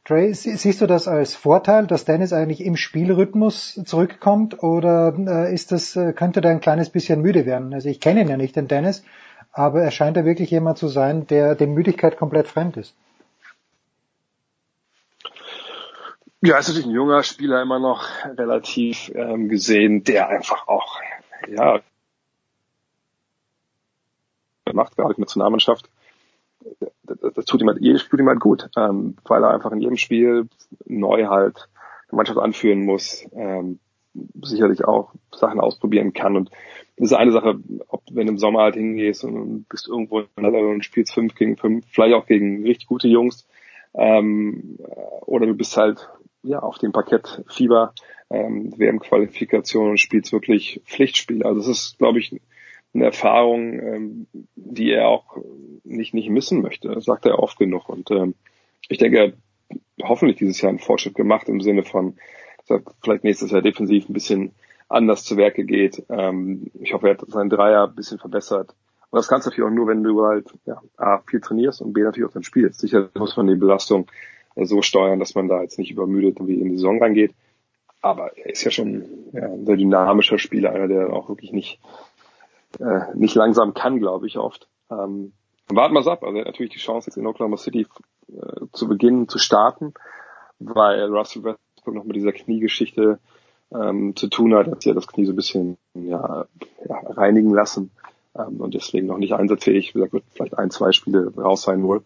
Trey, 0.04 0.32
siehst 0.32 0.80
du 0.80 0.86
das 0.86 1.08
als 1.08 1.34
Vorteil, 1.34 1.88
dass 1.88 2.04
Dennis 2.04 2.32
eigentlich 2.32 2.64
im 2.64 2.76
Spielrhythmus 2.76 3.82
zurückkommt 3.84 4.62
oder 4.62 5.12
äh, 5.18 5.52
ist 5.52 5.72
das, 5.72 5.96
äh, 5.96 6.12
könnte 6.12 6.40
da 6.40 6.50
ein 6.50 6.60
kleines 6.60 6.90
bisschen 6.90 7.22
müde 7.22 7.44
werden? 7.44 7.74
Also 7.74 7.88
ich 7.88 7.98
kenne 7.98 8.20
ihn 8.20 8.28
ja 8.28 8.36
nicht, 8.36 8.54
den 8.54 8.68
Dennis, 8.68 9.02
aber 9.57 9.81
er 9.81 9.91
scheint 9.91 10.19
ja 10.19 10.27
wirklich 10.27 10.51
jemand 10.51 10.77
zu 10.77 10.87
sein, 10.87 11.27
der 11.27 11.55
der 11.55 11.66
Müdigkeit 11.66 12.19
komplett 12.19 12.47
fremd 12.47 12.77
ist. 12.77 12.95
Ja, 16.43 16.59
ist 16.59 16.69
natürlich 16.69 16.87
ein 16.87 16.95
junger 16.95 17.23
Spieler 17.23 17.62
immer 17.62 17.78
noch 17.78 18.05
relativ 18.37 19.11
ähm, 19.15 19.49
gesehen, 19.49 20.05
der 20.05 20.28
einfach 20.28 20.69
auch, 20.69 21.01
ja, 21.49 21.81
macht 24.74 24.95
gerade 24.95 25.09
mit 25.09 25.16
der 25.16 25.23
Nationalmannschaft. 25.23 25.89
Das, 27.05 27.19
das, 27.35 27.45
tut 27.47 27.62
ihm 27.62 27.69
halt, 27.69 27.81
jedes 27.81 28.03
Spiel 28.03 28.20
ihm 28.20 28.28
halt 28.28 28.41
gut, 28.41 28.69
ähm, 28.77 29.16
weil 29.24 29.43
er 29.43 29.55
einfach 29.55 29.73
in 29.73 29.81
jedem 29.81 29.97
Spiel 29.97 30.49
neu 30.85 31.27
halt 31.27 31.69
die 32.11 32.16
Mannschaft 32.16 32.39
anführen 32.39 32.85
muss, 32.85 33.24
ähm, 33.33 33.78
sicherlich 34.43 34.84
auch 34.84 35.12
Sachen 35.34 35.60
ausprobieren 35.60 36.12
kann 36.12 36.36
und 36.36 36.51
das 36.97 37.10
ist 37.10 37.16
eine 37.16 37.32
Sache, 37.32 37.59
ob 37.88 38.02
wenn 38.10 38.26
du 38.26 38.32
im 38.32 38.38
Sommer 38.38 38.62
halt 38.62 38.74
hingehst 38.74 39.22
und 39.22 39.68
bist 39.68 39.86
irgendwo 39.86 40.20
in 40.20 40.28
der 40.43 40.52
und 40.52 40.84
spielst 40.84 41.12
fünf 41.12 41.34
gegen 41.34 41.56
fünf, 41.56 41.84
vielleicht 41.90 42.14
auch 42.14 42.26
gegen 42.26 42.62
richtig 42.62 42.86
gute 42.88 43.09
Jungs, 43.09 43.47
ähm, 43.94 44.78
oder 45.26 45.47
du 45.47 45.55
bist 45.55 45.76
halt 45.76 46.09
ja 46.43 46.60
auf 46.60 46.78
dem 46.78 46.93
Parkett 46.93 47.44
Fieber, 47.48 47.93
ähm, 48.30 48.72
WM-Qualifikation 48.76 49.90
und 49.90 50.01
spielst 50.01 50.32
wirklich 50.32 50.80
Pflichtspiel. 50.86 51.43
Also 51.43 51.60
es 51.60 51.68
ist, 51.68 51.98
glaube 51.98 52.18
ich, 52.18 52.40
eine 52.94 53.05
Erfahrung, 53.05 53.78
ähm, 53.78 54.26
die 54.55 54.90
er 54.90 55.09
auch 55.09 55.36
nicht 55.84 56.14
nicht 56.14 56.30
missen 56.30 56.62
möchte. 56.62 56.88
Das 56.88 57.05
sagt 57.05 57.26
er 57.26 57.38
oft 57.38 57.59
genug. 57.59 57.88
Und 57.88 58.10
ähm, 58.10 58.34
ich 58.88 58.98
denke, 58.98 59.18
er 59.18 59.26
hat 59.26 59.34
hoffentlich 60.02 60.38
dieses 60.38 60.60
Jahr 60.60 60.70
einen 60.70 60.78
Fortschritt 60.78 61.14
gemacht 61.14 61.48
im 61.48 61.60
Sinne 61.60 61.82
von, 61.82 62.16
vielleicht 63.02 63.24
nächstes 63.24 63.51
Jahr 63.51 63.62
defensiv 63.62 64.09
ein 64.09 64.12
bisschen 64.12 64.55
anders 64.88 65.24
zu 65.24 65.36
Werke 65.36 65.64
geht. 65.64 66.05
Ähm, 66.09 66.70
ich 66.80 66.93
hoffe, 66.93 67.09
er 67.09 67.14
hat 67.14 67.24
seinen 67.28 67.51
Dreier 67.51 67.88
ein 67.88 67.94
bisschen 67.94 68.18
verbessert. 68.18 68.74
Und 69.10 69.18
das 69.18 69.28
kannst 69.28 69.47
du 69.47 69.51
natürlich 69.51 69.70
auch 69.70 69.74
nur, 69.74 69.86
wenn 69.86 70.02
du 70.02 70.24
halt 70.24 70.48
ja, 70.64 70.80
A, 70.97 71.18
viel 71.18 71.40
trainierst 71.40 71.80
und 71.80 71.93
B, 71.93 72.02
natürlich 72.02 72.28
auch 72.28 72.34
dann 72.34 72.43
spielst. 72.43 72.80
Sicher 72.80 73.09
muss 73.14 73.36
man 73.36 73.47
die 73.47 73.55
Belastung 73.55 74.10
äh, 74.55 74.64
so 74.64 74.82
steuern, 74.82 75.18
dass 75.18 75.34
man 75.34 75.48
da 75.48 75.62
jetzt 75.62 75.78
nicht 75.78 75.90
übermüdet 75.90 76.38
wie 76.40 76.60
in 76.60 76.70
die 76.70 76.76
Saison 76.76 77.02
reingeht. 77.02 77.34
Aber 78.02 78.36
er 78.36 78.51
ist 78.51 78.62
ja 78.64 78.70
schon 78.70 79.05
ja, 79.32 79.44
ein 79.44 79.66
sehr 79.66 79.76
dynamischer 79.76 80.38
Spieler, 80.38 80.70
einer, 80.70 80.88
der 80.88 81.12
auch 81.12 81.28
wirklich 81.28 81.52
nicht, 81.52 81.80
äh, 82.78 83.14
nicht 83.14 83.34
langsam 83.34 83.74
kann, 83.74 83.98
glaube 83.98 84.26
ich, 84.26 84.38
oft. 84.38 84.68
Ähm, 84.90 85.32
warten 85.68 85.94
wir 85.94 86.01
es 86.01 86.06
ab. 86.06 86.22
Also 86.22 86.36
er 86.36 86.40
hat 86.40 86.47
natürlich 86.47 86.72
die 86.72 86.78
Chance, 86.78 87.09
jetzt 87.09 87.16
in 87.16 87.26
Oklahoma 87.26 87.56
City 87.56 87.86
äh, 88.28 88.66
zu 88.72 88.86
beginnen, 88.86 89.28
zu 89.28 89.38
starten, 89.38 89.94
weil 90.59 91.05
Russell 91.05 91.56
Westbrook 91.86 91.94
noch 91.94 92.04
mit 92.04 92.16
dieser 92.16 92.32
Kniegeschichte 92.32 93.18
ähm, 93.72 94.14
zu 94.16 94.28
tun 94.28 94.54
hat, 94.54 94.66
hat 94.68 94.82
sie 94.82 94.90
ja 94.90 94.94
das 94.94 95.06
Knie 95.06 95.24
so 95.24 95.32
ein 95.32 95.36
bisschen 95.36 95.76
ja, 95.94 96.46
ja, 96.88 96.98
reinigen 97.10 97.52
lassen 97.52 97.90
ähm, 98.36 98.60
und 98.60 98.74
deswegen 98.74 99.06
noch 99.06 99.18
nicht 99.18 99.34
einsatzfähig. 99.34 99.90
Wie 99.90 99.92
gesagt, 99.94 100.12
wird 100.12 100.24
vielleicht 100.32 100.58
ein, 100.58 100.70
zwei 100.70 100.92
Spiele 100.92 101.32
raus 101.36 101.62
sein 101.62 101.82
wohl. 101.82 102.02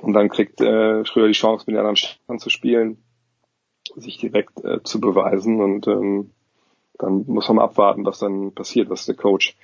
Und 0.00 0.14
dann 0.14 0.28
kriegt 0.28 0.60
äh, 0.60 1.04
Schröder 1.04 1.28
die 1.28 1.32
Chance, 1.32 1.64
mit 1.66 1.74
den 1.74 1.80
anderen 1.80 1.96
Städten 1.96 2.38
zu 2.38 2.50
spielen, 2.50 2.98
sich 3.96 4.18
direkt 4.18 4.64
äh, 4.64 4.82
zu 4.82 5.00
beweisen 5.00 5.60
und 5.60 5.86
ähm, 5.86 6.30
dann 6.98 7.24
muss 7.26 7.48
man 7.48 7.58
abwarten, 7.58 8.04
was 8.04 8.18
dann 8.18 8.52
passiert, 8.52 8.90
was 8.90 9.06
der 9.06 9.16
Coach 9.16 9.56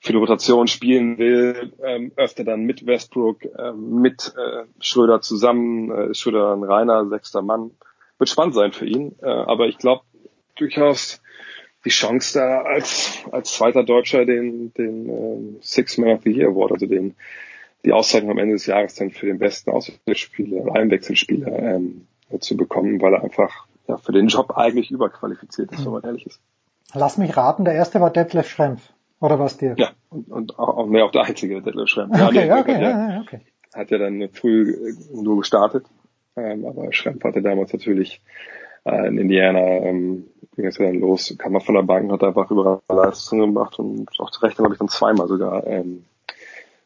für 0.00 0.12
die 0.12 0.18
Rotation 0.18 0.66
spielen 0.66 1.18
will, 1.18 1.72
ähm, 1.82 2.12
öfter 2.16 2.44
dann 2.44 2.64
mit 2.64 2.86
Westbrook, 2.86 3.44
ähm, 3.58 4.00
mit 4.00 4.34
äh, 4.36 4.64
Schröder 4.78 5.20
zusammen, 5.20 5.90
äh, 5.90 6.14
Schröder 6.14 6.52
ein 6.52 6.62
reiner 6.62 7.06
sechster 7.08 7.42
Mann. 7.42 7.70
Wird 8.24 8.30
spannend 8.30 8.54
sein 8.54 8.72
für 8.72 8.86
ihn, 8.86 9.14
äh, 9.20 9.26
aber 9.26 9.66
ich 9.66 9.76
glaube, 9.76 10.00
durchaus 10.56 11.20
die 11.84 11.90
Chance 11.90 12.38
da 12.38 12.62
als, 12.62 13.22
als 13.30 13.52
zweiter 13.52 13.84
Deutscher 13.84 14.24
den, 14.24 14.72
den 14.72 15.10
äh, 15.10 15.60
Six 15.60 15.98
Man 15.98 16.08
of 16.16 16.22
the 16.22 16.30
Year 16.30 16.48
Award, 16.48 16.72
also 16.72 16.86
den, 16.86 17.16
die 17.84 17.92
Auszeichnung 17.92 18.30
am 18.30 18.38
Ende 18.38 18.54
des 18.54 18.64
Jahres 18.64 18.94
dann 18.94 19.10
für 19.10 19.26
den 19.26 19.38
besten 19.38 19.72
Auswechselspieler, 19.72 20.74
Einwechselspieler 20.74 21.74
ähm, 21.74 22.06
zu 22.40 22.56
bekommen, 22.56 23.02
weil 23.02 23.12
er 23.12 23.24
einfach 23.24 23.66
ja, 23.88 23.98
für 23.98 24.12
den 24.12 24.28
Job 24.28 24.56
eigentlich 24.56 24.90
überqualifiziert 24.90 25.70
ist, 25.72 25.84
wenn 25.84 25.92
man 25.92 26.04
ehrlich 26.04 26.24
ist. 26.24 26.40
Lass 26.94 27.18
mich 27.18 27.36
raten, 27.36 27.66
der 27.66 27.74
erste 27.74 28.00
war 28.00 28.10
Detlef 28.10 28.48
Schrempf. 28.48 28.80
Oder 29.20 29.38
was 29.38 29.58
dir? 29.58 29.74
Ja, 29.76 29.90
und, 30.08 30.30
und 30.30 30.58
auch, 30.58 30.78
auch 30.78 30.86
mehr 30.86 31.04
auch 31.04 31.12
der 31.12 31.24
einzige, 31.24 31.60
Detlef 31.60 31.90
Schrempf. 31.90 32.16
Ja, 32.16 32.28
okay, 32.28 32.46
nee, 32.46 32.58
okay, 32.58 32.82
ja, 32.82 33.10
ja, 33.10 33.20
okay. 33.20 33.42
Hat 33.74 33.90
ja 33.90 33.98
dann 33.98 34.30
früh 34.32 34.94
nur 35.12 35.36
gestartet, 35.36 35.84
ähm, 36.36 36.66
aber 36.66 36.92
Schrempf 36.92 37.24
hatte 37.24 37.42
damals 37.42 37.72
natürlich 37.72 38.22
äh, 38.84 39.08
in 39.08 39.18
Indiana 39.18 39.60
ähm, 39.60 40.24
ging 40.56 40.66
es 40.66 40.78
ja 40.78 40.86
dann 40.86 41.00
los, 41.00 41.34
kam 41.38 41.52
man 41.52 41.62
von 41.62 41.74
der 41.74 41.82
Bank, 41.82 42.10
hat 42.12 42.22
einfach 42.22 42.50
überall 42.50 42.80
Leistungen 42.88 43.54
gemacht 43.54 43.78
und 43.78 44.08
auch 44.18 44.30
zu 44.30 44.40
Recht, 44.40 44.56
glaube 44.56 44.74
ich, 44.74 44.78
dann 44.78 44.88
zweimal 44.88 45.28
sogar 45.28 45.66
ähm, 45.66 46.04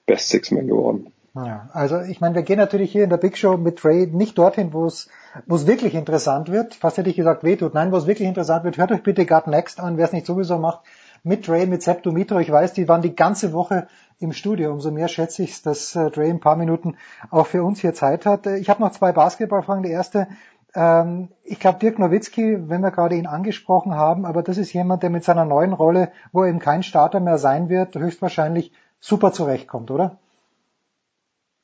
Best 0.06 0.28
Six 0.28 0.50
Man 0.50 0.66
geworden. 0.66 1.12
Ja, 1.34 1.68
also 1.72 2.00
ich 2.00 2.20
meine, 2.20 2.34
wir 2.34 2.42
gehen 2.42 2.58
natürlich 2.58 2.90
hier 2.90 3.04
in 3.04 3.10
der 3.10 3.16
Big 3.16 3.36
Show 3.36 3.56
mit 3.56 3.84
Ray 3.84 4.06
nicht 4.06 4.38
dorthin, 4.38 4.72
wo 4.72 4.86
es 4.86 5.08
wo 5.46 5.54
es 5.54 5.66
wirklich 5.66 5.94
interessant 5.94 6.50
wird. 6.50 6.74
Fast 6.74 6.98
hätte 6.98 7.10
ich 7.10 7.16
gesagt, 7.16 7.44
wehtut. 7.44 7.74
Nein, 7.74 7.92
wo 7.92 7.96
es 7.96 8.06
wirklich 8.06 8.26
interessant 8.26 8.64
wird, 8.64 8.78
hört 8.78 8.90
euch 8.90 9.02
bitte 9.02 9.26
God 9.26 9.46
Next 9.46 9.78
an, 9.78 9.98
wer 9.98 10.06
es 10.06 10.12
nicht 10.12 10.26
sowieso 10.26 10.58
macht, 10.58 10.80
mit 11.22 11.48
Ray, 11.48 11.66
mit 11.66 11.82
Sepp. 11.82 12.04
Ich 12.06 12.52
weiß, 12.52 12.72
die 12.72 12.88
waren 12.88 13.02
die 13.02 13.14
ganze 13.14 13.52
Woche 13.52 13.86
im 14.20 14.32
Studio. 14.32 14.72
Umso 14.72 14.90
mehr 14.90 15.08
schätze 15.08 15.42
ich 15.42 15.52
es, 15.52 15.62
dass 15.62 15.94
äh, 15.94 16.00
Ray 16.00 16.30
ein 16.30 16.40
paar 16.40 16.56
Minuten 16.56 16.96
auch 17.30 17.46
für 17.46 17.62
uns 17.62 17.80
hier 17.80 17.94
Zeit 17.94 18.26
hat. 18.26 18.46
Äh, 18.46 18.58
ich 18.58 18.68
habe 18.68 18.82
noch 18.82 18.92
zwei 18.92 19.12
Basketballfragen. 19.12 19.82
Die 19.82 19.90
erste, 19.90 20.28
ähm, 20.74 21.28
ich 21.44 21.60
glaube, 21.60 21.78
Dirk 21.78 21.98
Nowitzki, 21.98 22.68
wenn 22.68 22.80
wir 22.80 22.90
gerade 22.90 23.16
ihn 23.16 23.26
angesprochen 23.26 23.94
haben, 23.94 24.26
aber 24.26 24.42
das 24.42 24.58
ist 24.58 24.72
jemand, 24.72 25.02
der 25.02 25.10
mit 25.10 25.24
seiner 25.24 25.44
neuen 25.44 25.72
Rolle, 25.72 26.12
wo 26.32 26.42
er 26.42 26.48
eben 26.48 26.58
kein 26.58 26.82
Starter 26.82 27.20
mehr 27.20 27.38
sein 27.38 27.68
wird, 27.68 27.96
höchstwahrscheinlich 27.96 28.72
super 29.00 29.32
zurechtkommt, 29.32 29.90
oder? 29.90 30.18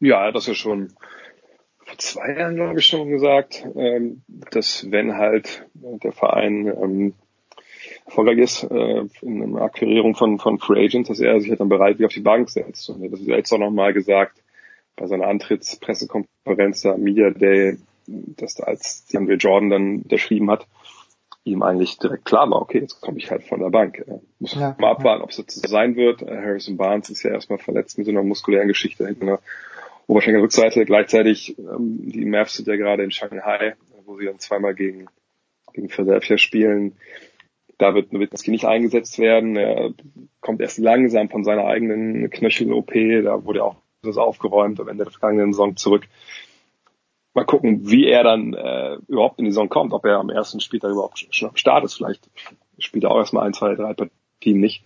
Ja, 0.01 0.31
das 0.33 0.47
ja 0.47 0.55
schon 0.55 0.93
vor 1.79 1.99
zwei 1.99 2.39
Jahren, 2.39 2.57
glaube 2.57 2.79
ich, 2.79 2.87
schon 2.87 3.09
gesagt, 3.09 3.67
ähm, 3.77 4.23
dass 4.51 4.91
wenn 4.91 5.17
halt 5.17 5.67
der 5.75 6.13
Verein 6.13 6.67
ähm, 6.67 7.15
erfolgreich 8.05 8.39
ist 8.39 8.65
äh, 8.65 9.05
in 9.23 9.43
einer 9.43 9.63
Akquirierung 9.63 10.15
von, 10.15 10.39
von 10.39 10.59
Free 10.59 10.85
Agents, 10.85 11.09
dass 11.09 11.21
er 11.21 11.41
sich 11.41 11.51
halt 11.51 11.61
dann 11.61 11.69
bereit 11.69 11.99
wie 11.99 12.07
auf 12.07 12.13
die 12.13 12.21
Bank 12.21 12.51
setzt. 12.51 12.89
Und 12.91 13.11
das 13.11 13.21
ist 13.21 13.27
jetzt 13.27 13.53
auch 13.53 13.59
nochmal 13.59 13.93
gesagt 13.93 14.43
bei 14.97 15.07
seiner 15.07 15.27
Antrittspressekonferenz, 15.27 16.83
der 16.83 16.99
Media 16.99 17.31
Day, 17.31 17.79
dass 18.07 18.55
da 18.55 18.65
als 18.65 19.07
DeAndre 19.07 19.35
Jordan 19.35 19.71
dann 19.71 19.97
unterschrieben 20.03 20.51
hat, 20.51 20.67
ihm 21.45 21.63
eigentlich 21.63 21.99
direkt 21.99 22.25
klar 22.25 22.49
war, 22.51 22.63
okay, 22.63 22.81
jetzt 22.81 23.01
komme 23.01 23.19
ich 23.19 23.31
halt 23.31 23.45
von 23.45 23.61
der 23.61 23.71
Bank. 23.71 24.05
Muss 24.39 24.55
ja, 24.55 24.77
mal 24.79 24.93
abwarten, 24.93 25.23
ob 25.23 25.31
es 25.31 25.37
jetzt 25.37 25.61
so 25.61 25.69
sein 25.69 25.97
wird. 25.97 26.23
Äh, 26.23 26.37
Harrison 26.37 26.77
Barnes 26.77 27.11
ist 27.11 27.23
ja 27.23 27.31
erstmal 27.31 27.59
verletzt 27.59 27.99
mit 27.99 28.07
so 28.07 28.13
einer 28.13 28.23
muskulären 28.23 28.69
Geschichte 28.69 29.07
hinter 29.07 29.23
einer 29.23 29.39
Oberschenkelrückseite. 30.07 30.85
Gleichzeitig, 30.85 31.59
ähm, 31.59 32.11
die 32.11 32.25
Mavs 32.25 32.55
sind 32.55 32.69
ja 32.69 32.77
gerade 32.77 33.05
in 33.05 33.11
Shanghai, 33.11 33.75
wo 34.07 34.17
sie 34.19 34.27
dann 34.27 34.39
zweimal 34.39 34.75
gegen, 34.75 35.07
gegen 35.73 35.89
Philadelphia 35.89 36.39
spielen. 36.39 36.97
Da 37.79 37.95
wird 37.95 38.13
Nowitzki 38.13 38.51
nicht 38.51 38.67
eingesetzt 38.67 39.19
werden. 39.19 39.57
Er 39.57 39.93
kommt 40.41 40.61
erst 40.61 40.79
langsam 40.79 41.29
von 41.29 41.45
seiner 41.45 41.67
eigenen 41.67 42.31
Knöchel-OP. 42.31 42.93
Da 43.25 43.45
wurde 43.45 43.65
auch 43.65 43.77
das 44.03 44.17
aufgeräumt 44.17 44.81
am 44.81 44.89
Ende 44.89 45.05
der 45.05 45.13
vergangenen 45.13 45.53
Saison 45.53 45.77
zurück 45.77 46.09
mal 47.35 47.45
gucken, 47.45 47.91
wie 47.91 48.07
er 48.07 48.23
dann 48.23 48.55
äh, 48.55 48.97
überhaupt 49.09 49.39
in 49.39 49.45
die 49.45 49.51
Saison 49.51 49.69
kommt, 49.69 49.93
ob 49.93 50.05
er 50.05 50.19
am 50.19 50.31
ersten 50.31 50.61
Spieltag 50.61 50.93
überhaupt 50.93 51.27
schon 51.31 51.51
am 51.51 51.57
Start 51.57 51.85
ist. 51.85 51.95
Vielleicht 51.95 52.31
spielt 52.79 53.05
er 53.05 53.11
auch 53.11 53.19
erstmal 53.19 53.47
ein, 53.47 53.53
zwei, 53.53 53.75
drei 53.75 53.93
Partien 53.93 54.61
nicht. 54.61 54.85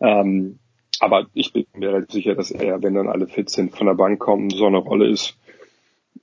Ähm, 0.00 0.58
aber 0.98 1.26
ich 1.34 1.52
bin 1.52 1.66
mir 1.74 1.90
relativ 1.90 2.12
sicher, 2.12 2.34
dass 2.34 2.50
er, 2.50 2.82
wenn 2.82 2.94
dann 2.94 3.08
alle 3.08 3.26
fit 3.26 3.50
sind, 3.50 3.76
von 3.76 3.86
der 3.86 3.94
Bank 3.94 4.18
kommt, 4.18 4.52
so 4.54 4.66
eine 4.66 4.78
Rolle 4.78 5.08
ist, 5.08 5.36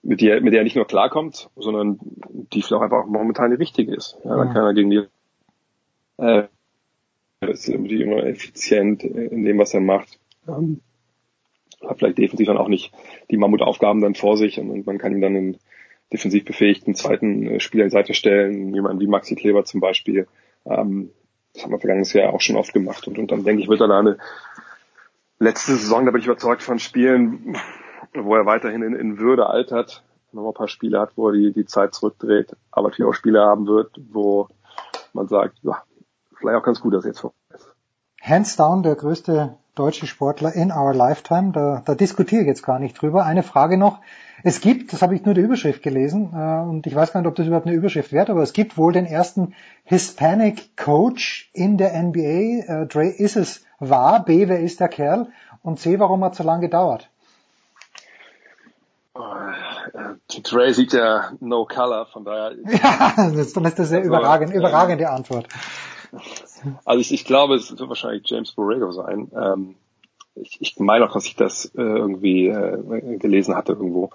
mit 0.04 0.22
der, 0.22 0.42
mit 0.42 0.54
der 0.54 0.62
er 0.62 0.64
nicht 0.64 0.76
nur 0.76 0.86
klarkommt, 0.86 1.50
sondern 1.56 2.00
die 2.02 2.62
vielleicht 2.62 2.74
auch 2.74 2.82
einfach 2.82 3.06
momentan 3.06 3.52
die 3.52 3.58
richtige 3.58 3.96
ist. 3.96 4.18
Ja, 4.24 4.36
dann 4.36 4.54
kann 4.54 4.64
er 4.64 4.74
gegen 4.74 4.90
die 4.90 5.04
äh, 6.18 6.44
ist 7.42 7.68
irgendwie 7.70 8.02
immer 8.02 8.26
effizient 8.26 9.04
in 9.04 9.44
dem, 9.44 9.58
was 9.60 9.74
er 9.74 9.82
macht. 9.82 10.20
Ähm, 10.48 10.82
hat 11.86 12.00
vielleicht 12.00 12.18
defensiv 12.18 12.48
dann 12.48 12.58
auch 12.58 12.70
nicht 12.70 12.92
die 13.30 13.38
Mammutaufgaben 13.38 14.02
dann 14.02 14.16
vor 14.16 14.38
sich 14.38 14.60
und, 14.60 14.86
man 14.86 14.98
kann 14.98 15.12
ihm 15.12 15.22
dann 15.22 15.36
einen 15.36 15.58
defensiv 16.12 16.46
befähigten 16.46 16.96
zweiten 16.96 17.48
äh, 17.48 17.60
Spieler 17.60 17.84
in 17.84 17.90
Seite 17.90 18.14
stellen, 18.14 18.74
jemanden 18.74 19.00
wie 19.00 19.08
Maxi 19.08 19.36
Kleber 19.36 19.66
zum 19.66 19.80
Beispiel. 19.80 20.28
Ähm, 20.66 21.12
das 21.54 21.64
haben 21.64 21.72
wir 21.72 21.80
vergangenes 21.80 22.14
Jahr 22.14 22.34
auch 22.34 22.42
schon 22.42 22.56
oft 22.56 22.74
gemacht 22.74 23.08
und, 23.08 23.18
und 23.20 23.32
dann 23.32 23.44
denke 23.44 23.62
ich, 23.62 23.70
wird 23.70 23.82
er 23.82 23.88
da 23.88 24.00
eine 24.00 24.18
letzte 25.40 25.74
Saison, 25.74 26.06
da 26.06 26.12
bin 26.12 26.22
ich 26.22 26.28
überzeugt 26.28 26.64
von 26.64 26.80
Spielen, 26.80 27.58
wo 28.14 28.36
er 28.36 28.46
weiterhin 28.46 28.82
in, 28.82 28.96
in 28.96 29.20
Würde 29.20 29.48
altert, 29.48 30.04
noch 30.32 30.48
ein 30.48 30.54
paar 30.54 30.68
Spiele 30.68 31.00
hat, 31.00 31.12
wo 31.16 31.30
er 31.30 31.34
die, 31.34 31.54
die 31.54 31.66
Zeit 31.66 31.94
zurückdreht, 31.94 32.56
aber 32.72 32.90
natürlich 32.90 33.10
auch 33.10 33.16
Spiele 33.16 33.42
haben 33.42 33.68
wird, 33.68 33.92
wo 34.12 34.48
man 35.14 35.28
sagt, 35.28 35.58
ja, 35.64 35.84
vielleicht 36.40 36.58
auch 36.58 36.64
ganz 36.64 36.82
gut, 36.82 36.94
dass 36.94 37.06
er 37.06 37.10
jetzt 37.10 37.20
vorbei 37.20 37.36
ist. 37.54 37.74
Hands 38.22 38.56
down 38.56 38.84
der 38.84 38.96
größte 38.96 39.58
deutsche 39.76 40.08
Sportler 40.08 40.54
in 40.54 40.72
our 40.72 40.94
lifetime. 40.94 41.52
Da, 41.52 41.82
da 41.86 41.96
diskutiere 41.96 42.42
ich 42.42 42.48
jetzt 42.48 42.64
gar 42.64 42.80
nicht 42.80 43.00
drüber. 43.00 43.26
Eine 43.26 43.44
Frage 43.44 43.78
noch. 43.78 44.00
Es 44.44 44.62
gibt, 44.62 44.94
das 44.94 45.02
habe 45.02 45.16
ich 45.16 45.26
nur 45.26 45.34
die 45.34 45.42
Überschrift 45.42 45.82
gelesen, 45.82 46.32
äh, 46.36 46.62
und 46.62 46.86
ich 46.86 46.96
weiß 46.96 47.12
gar 47.12 47.22
nicht, 47.22 47.28
ob 47.28 47.36
das 47.36 47.48
überhaupt 47.48 47.66
eine 47.66 47.76
Überschrift 47.76 48.12
wert, 48.12 48.30
aber 48.30 48.44
es 48.44 48.54
gibt 48.54 48.78
wohl 48.78 48.94
den 48.94 49.06
ersten 49.06 49.56
Hispanic 49.84 50.78
Coach 50.78 51.50
in 51.54 51.78
der 51.78 52.00
NBA. 52.02 52.84
Äh, 52.84 52.88
Dre, 52.88 53.08
ist 53.08 53.36
es 53.36 53.66
wahr? 53.80 54.24
B, 54.24 54.48
wer 54.48 54.60
ist 54.60 54.80
der 54.80 54.90
Kerl? 54.90 55.28
Und 55.64 55.80
C, 55.80 56.00
warum 56.00 56.24
hat 56.24 56.34
es 56.34 56.38
so 56.38 56.44
lange 56.44 56.62
gedauert? 56.62 57.10
Äh, 59.16 60.42
Dre 60.42 60.74
sieht 60.74 60.94
ja 60.94 61.32
no 61.40 61.66
color, 61.66 62.06
von 62.06 62.24
daher. 62.24 62.52
Ja, 62.66 63.14
dann 63.16 63.34
ist 63.40 63.58
das 63.58 63.64
eine 63.64 63.74
also, 63.76 63.96
überragende, 63.98 64.56
überragende 64.56 65.10
Antwort. 65.10 65.48
Also 66.86 67.00
ich, 67.00 67.14
ich 67.14 67.26
glaube, 67.26 67.56
es 67.56 67.70
wird 67.70 67.88
wahrscheinlich 67.88 68.24
James 68.26 68.52
Borrego 68.52 68.92
sein. 68.92 69.32
Ähm, 69.36 69.76
ich, 70.36 70.58
ich 70.60 70.80
meine 70.80 71.06
auch, 71.06 71.14
dass 71.14 71.26
ich 71.26 71.36
das 71.36 71.66
äh, 71.76 71.82
irgendwie 71.82 72.48
äh, 72.48 73.18
gelesen 73.18 73.56
hatte 73.56 73.74
irgendwo. 73.74 74.12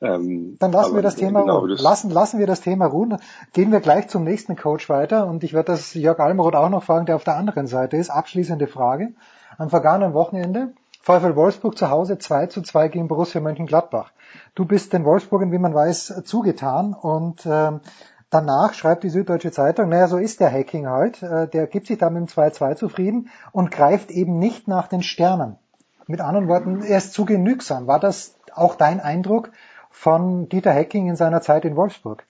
Ähm, 0.00 0.56
Dann 0.58 0.72
lassen 0.72 0.94
wir 0.94 1.02
das 1.02 1.14
Thema 1.14 1.42
genau, 1.42 1.60
ruhen. 1.60 1.76
Lassen, 1.78 2.10
lassen 2.10 2.38
wir 2.40 2.46
das 2.46 2.60
Thema 2.60 2.86
ruhen. 2.86 3.16
Gehen 3.52 3.70
wir 3.70 3.80
gleich 3.80 4.08
zum 4.08 4.24
nächsten 4.24 4.56
Coach 4.56 4.88
weiter 4.88 5.26
und 5.26 5.44
ich 5.44 5.52
werde 5.52 5.72
das 5.72 5.94
Jörg 5.94 6.18
Almeroth 6.18 6.56
auch 6.56 6.68
noch 6.68 6.82
fragen, 6.82 7.06
der 7.06 7.16
auf 7.16 7.24
der 7.24 7.36
anderen 7.36 7.68
Seite 7.68 7.96
ist. 7.96 8.10
Abschließende 8.10 8.66
Frage. 8.66 9.12
Am 9.58 9.70
vergangenen 9.70 10.12
Wochenende 10.12 10.72
VfL 11.02 11.36
Wolfsburg 11.36 11.76
zu 11.76 11.90
Hause 11.90 12.18
2 12.18 12.46
zu 12.46 12.62
2 12.62 12.88
gegen 12.88 13.08
Borussia 13.08 13.40
Mönchengladbach. 13.40 14.12
Du 14.54 14.64
bist 14.64 14.92
den 14.92 15.04
Wolfsburgern, 15.04 15.52
wie 15.52 15.58
man 15.58 15.74
weiß, 15.74 16.22
zugetan 16.24 16.94
und 16.94 17.42
ähm, 17.44 17.80
Danach 18.32 18.72
schreibt 18.72 19.04
die 19.04 19.10
Süddeutsche 19.10 19.52
Zeitung, 19.52 19.90
naja, 19.90 20.08
so 20.08 20.16
ist 20.16 20.40
der 20.40 20.50
Hacking 20.50 20.86
halt, 20.86 21.22
äh, 21.22 21.46
der 21.48 21.66
gibt 21.66 21.86
sich 21.86 21.98
da 21.98 22.08
mit 22.08 22.18
dem 22.22 22.28
2-2 22.28 22.76
zufrieden 22.76 23.28
und 23.52 23.70
greift 23.70 24.10
eben 24.10 24.38
nicht 24.38 24.66
nach 24.66 24.88
den 24.88 25.02
Sternen. 25.02 25.58
Mit 26.06 26.22
anderen 26.22 26.48
Worten, 26.48 26.82
er 26.82 26.96
ist 26.96 27.12
zu 27.12 27.26
genügsam. 27.26 27.86
War 27.86 28.00
das 28.00 28.34
auch 28.54 28.74
dein 28.74 29.00
Eindruck 29.00 29.50
von 29.90 30.48
Dieter 30.48 30.72
Hacking 30.72 31.10
in 31.10 31.16
seiner 31.16 31.42
Zeit 31.42 31.66
in 31.66 31.76
Wolfsburg? 31.76 32.24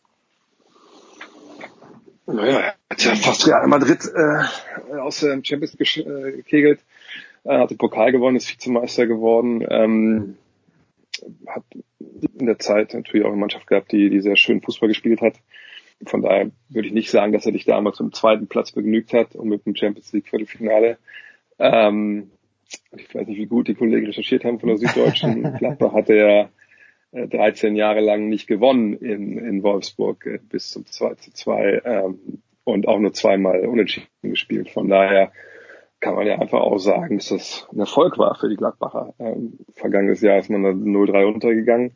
Naja, 2.27 2.59
er 2.59 2.75
hat 2.91 3.05
ja 3.05 3.15
fast 3.15 3.47
Real 3.47 3.69
Madrid 3.69 4.05
äh, 4.13 4.99
aus 4.99 5.21
dem 5.21 5.45
Champions 5.45 5.77
äh, 5.79 6.33
gekegelt, 6.33 6.81
äh, 7.45 7.59
hat 7.59 7.71
den 7.71 7.79
Pokal 7.79 8.11
gewonnen, 8.11 8.37
ist 8.37 8.51
Vizemeister 8.51 9.07
geworden, 9.07 9.65
ähm, 9.71 10.37
hat 11.47 11.63
in 12.41 12.47
der 12.47 12.59
Zeit 12.59 12.93
natürlich 12.93 13.25
auch 13.25 13.31
eine 13.31 13.41
Mannschaft 13.41 13.69
gehabt, 13.69 13.93
die, 13.93 14.11
die 14.11 14.21
sehr 14.21 14.35
schön 14.35 14.61
Fußball 14.61 14.89
gespielt 14.89 15.21
hat. 15.21 15.35
Von 16.07 16.23
daher 16.23 16.51
würde 16.69 16.89
ich 16.89 16.95
nicht 16.95 17.11
sagen, 17.11 17.33
dass 17.33 17.47
er 17.47 17.53
dich 17.53 17.65
damals 17.65 17.97
zum 17.97 18.13
zweiten 18.13 18.49
Platz 18.49 18.73
begnügt 18.73 19.13
hat 19.13 19.35
und 19.35 19.49
mit 19.49 19.67
dem 19.67 19.77
Champions 19.77 20.13
League 20.13 20.29
Viertelfinale. 20.29 20.99
Ähm, 21.59 22.31
ich 22.97 23.15
weiß 23.15 23.27
nicht, 23.27 23.39
wie 23.39 23.47
gut 23.47 23.69
die 23.69 23.75
Kollegen 23.75 24.07
recherchiert 24.07 24.45
haben 24.45 24.59
von 24.59 24.69
der 24.69 24.79
Süddeutschen. 24.79 25.55
Gladbach 25.59 25.93
hatte 25.93 26.15
ja 26.15 26.49
13 27.13 27.77
Jahre 27.77 28.01
lang 28.01 28.29
nicht 28.29 28.47
gewonnen 28.47 28.95
in, 28.95 29.39
in 29.39 29.63
Wolfsburg 29.63 30.27
äh, 30.27 30.39
bis 30.43 30.71
zum 30.71 30.87
2 30.87 31.15
zu 31.17 31.33
2 31.33 31.83
ähm, 31.85 32.43
und 32.65 32.89
auch 32.89 32.99
nur 32.99 33.13
zweimal 33.13 33.67
unentschieden 33.67 34.09
gespielt. 34.23 34.71
Von 34.71 34.89
daher 34.89 35.33
kann 36.01 36.15
man 36.15 36.27
ja 36.27 36.39
einfach 36.39 36.61
auch 36.61 36.79
sagen, 36.79 37.19
dass 37.19 37.29
das 37.29 37.69
ein 37.73 37.81
Erfolg 37.81 38.19
war 38.19 38.35
für 38.35 38.49
die 38.49 38.57
Gladbacher. 38.57 39.15
Ähm, 39.19 39.59
vergangenes 39.75 40.21
Jahr 40.21 40.39
ist 40.39 40.51
man 40.51 40.63
da 40.63 40.71
0-3 40.71 41.27
untergegangen. 41.27 41.93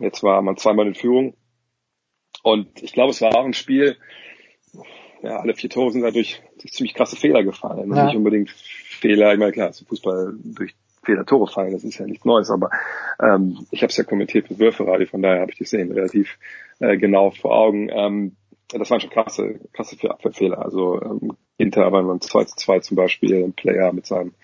Jetzt 0.00 0.22
war 0.22 0.40
man 0.40 0.56
zweimal 0.56 0.86
in 0.86 0.94
Führung 0.94 1.34
und 2.52 2.82
ich 2.82 2.92
glaube, 2.92 3.10
es 3.10 3.20
war 3.20 3.34
auch 3.36 3.44
ein 3.44 3.54
Spiel, 3.54 3.96
ja, 5.22 5.40
alle 5.40 5.54
vier 5.54 5.70
Tore 5.70 5.90
sind 5.90 6.02
dadurch 6.02 6.40
durch 6.60 6.72
ziemlich 6.72 6.94
krasse 6.94 7.16
Fehler 7.16 7.42
gefallen. 7.42 7.94
Ja. 7.94 8.06
Nicht 8.06 8.16
unbedingt 8.16 8.50
Fehler, 8.50 9.32
ich 9.32 9.38
meine, 9.38 9.52
klar, 9.52 9.72
zum 9.72 9.86
Fußball 9.86 10.34
durch 10.44 10.74
Fehler 11.02 11.26
Tore 11.26 11.50
fallen, 11.50 11.72
das 11.72 11.84
ist 11.84 11.98
ja 11.98 12.06
nichts 12.06 12.24
Neues, 12.24 12.50
aber 12.50 12.70
ähm, 13.20 13.66
ich 13.70 13.82
habe 13.82 13.90
es 13.90 13.96
ja 13.96 14.04
kommentiert 14.04 14.50
mit 14.50 14.58
Würferadio, 14.58 15.06
von 15.06 15.22
daher 15.22 15.40
habe 15.40 15.50
ich 15.50 15.58
die 15.58 15.64
Szenen 15.64 15.92
relativ 15.92 16.38
äh, 16.80 16.96
genau 16.96 17.30
vor 17.30 17.56
Augen. 17.56 17.88
Ähm, 17.90 18.36
das 18.68 18.90
waren 18.90 19.00
schon 19.00 19.10
krasse, 19.10 19.60
krasse 19.72 19.96
Abwehrfehler. 20.10 20.58
Also 20.62 21.00
ähm, 21.00 21.32
Inter 21.56 21.86
aber 21.86 22.02
beim 22.02 22.20
2 22.20 22.44
zu 22.44 22.56
2 22.56 22.80
zum 22.80 22.96
Beispiel, 22.96 23.42
ein 23.42 23.52
Player 23.54 23.92
mit 23.92 24.06
seinem, 24.06 24.34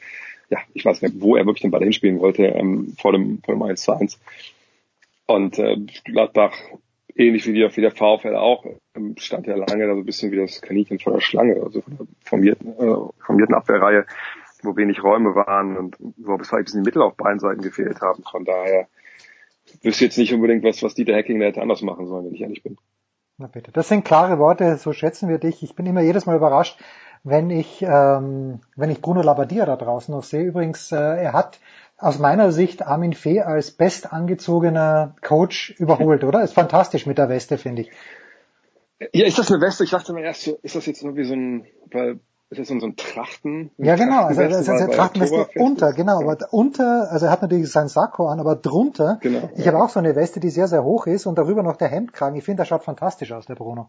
ja, 0.48 0.58
ich 0.72 0.84
weiß 0.84 1.02
nicht, 1.02 1.20
wo 1.20 1.36
er 1.36 1.46
wirklich 1.46 1.62
den 1.62 1.70
Ball 1.70 1.82
hinspielen 1.82 2.20
wollte, 2.20 2.46
ähm, 2.46 2.94
vor 2.98 3.12
dem, 3.12 3.40
vor 3.44 3.54
dem 3.54 3.62
1 3.62 3.82
zu 3.82 3.92
1. 3.92 4.18
Und 5.26 5.58
äh, 5.58 5.76
Gladbach 6.04 6.54
ähnlich 7.14 7.46
wie, 7.46 7.52
die, 7.52 7.76
wie 7.76 7.80
der 7.80 7.90
VfL 7.90 8.36
auch, 8.36 8.64
ähm, 8.94 9.14
stand 9.18 9.46
ja 9.46 9.56
lange 9.56 9.86
da 9.86 9.94
so 9.94 10.00
ein 10.00 10.04
bisschen 10.04 10.32
wie 10.32 10.36
das 10.36 10.60
Kaninchen 10.60 10.98
vor 10.98 11.12
der 11.12 11.20
Schlange, 11.20 11.62
also 11.62 11.80
von 11.80 11.96
der 11.96 12.06
formierten, 12.24 12.72
äh, 12.72 13.24
formierten 13.24 13.54
Abwehrreihe, 13.54 14.06
wo 14.62 14.76
wenig 14.76 15.02
Räume 15.02 15.34
waren 15.34 15.76
und 15.76 15.96
wo 15.98 16.36
bis 16.36 16.52
ein 16.52 16.64
bisschen 16.64 16.82
die 16.82 16.88
Mittel 16.88 17.02
auf 17.02 17.16
beiden 17.16 17.38
Seiten 17.38 17.62
gefehlt 17.62 18.00
haben. 18.00 18.22
Von 18.22 18.44
daher 18.44 18.88
wüsste 19.82 20.06
jetzt 20.06 20.18
nicht 20.18 20.32
unbedingt 20.32 20.64
was, 20.64 20.82
was 20.82 20.94
Dieter 20.94 21.14
Hacking 21.14 21.38
da 21.38 21.46
hätte 21.46 21.62
anders 21.62 21.82
machen 21.82 22.06
sollen, 22.06 22.26
wenn 22.26 22.34
ich 22.34 22.42
ehrlich 22.42 22.62
bin. 22.62 22.76
Na 23.36 23.48
bitte. 23.48 23.72
Das 23.72 23.88
sind 23.88 24.04
klare 24.04 24.38
Worte, 24.38 24.76
so 24.76 24.92
schätzen 24.92 25.28
wir 25.28 25.38
dich. 25.38 25.62
Ich 25.62 25.74
bin 25.74 25.86
immer 25.86 26.02
jedes 26.02 26.26
Mal 26.26 26.36
überrascht, 26.36 26.78
wenn 27.24 27.50
ich, 27.50 27.82
ähm, 27.82 28.60
wenn 28.76 28.90
ich 28.90 29.00
Bruno 29.00 29.22
Labbadia 29.22 29.66
da 29.66 29.76
draußen 29.76 30.14
noch 30.14 30.22
sehe. 30.22 30.44
Übrigens, 30.44 30.92
äh, 30.92 30.96
er 30.96 31.32
hat 31.32 31.58
aus 31.96 32.18
meiner 32.18 32.52
Sicht 32.52 32.82
Armin 32.82 33.12
Fee 33.12 33.40
als 33.40 33.70
bestangezogener 33.70 35.14
Coach 35.22 35.74
überholt, 35.78 36.24
oder? 36.24 36.42
Ist 36.42 36.54
fantastisch 36.54 37.06
mit 37.06 37.18
der 37.18 37.28
Weste, 37.28 37.58
finde 37.58 37.82
ich. 37.82 37.90
Ja, 39.12 39.26
ist 39.26 39.38
das 39.38 39.50
eine 39.50 39.60
Weste? 39.60 39.84
Ich 39.84 39.90
dachte 39.90 40.12
mir 40.12 40.22
erst 40.22 40.42
so, 40.42 40.58
ist 40.62 40.76
das 40.76 40.86
jetzt 40.86 41.04
nur 41.04 41.16
wie 41.16 41.24
so 41.24 41.34
ein, 41.34 41.66
weil 41.90 42.20
ist 42.50 42.58
das 42.70 42.80
so 42.80 42.86
ein 42.86 42.96
Trachten? 42.96 43.70
Ja, 43.78 43.96
genau, 43.96 44.24
also 44.24 44.42
das 44.42 44.60
ist 44.60 44.68
eine 44.68 44.90
Trachtenweste 44.90 45.48
unter, 45.56 45.92
genau, 45.92 46.20
aber 46.20 46.36
unter, 46.52 47.10
also 47.10 47.26
er 47.26 47.32
hat 47.32 47.42
natürlich 47.42 47.70
sein 47.70 47.88
Sakko 47.88 48.28
an, 48.28 48.38
aber 48.38 48.54
drunter, 48.54 49.18
genau, 49.20 49.50
ich 49.56 49.64
ja. 49.64 49.72
habe 49.72 49.82
auch 49.82 49.88
so 49.88 49.98
eine 49.98 50.14
Weste, 50.14 50.40
die 50.40 50.50
sehr, 50.50 50.68
sehr 50.68 50.84
hoch 50.84 51.06
ist 51.06 51.26
und 51.26 51.36
darüber 51.36 51.62
noch 51.62 51.76
der 51.76 51.88
Hemdkragen. 51.88 52.36
Ich 52.36 52.44
finde, 52.44 52.60
der 52.60 52.66
schaut 52.66 52.84
fantastisch 52.84 53.32
aus, 53.32 53.46
der 53.46 53.54
Bruno. 53.54 53.88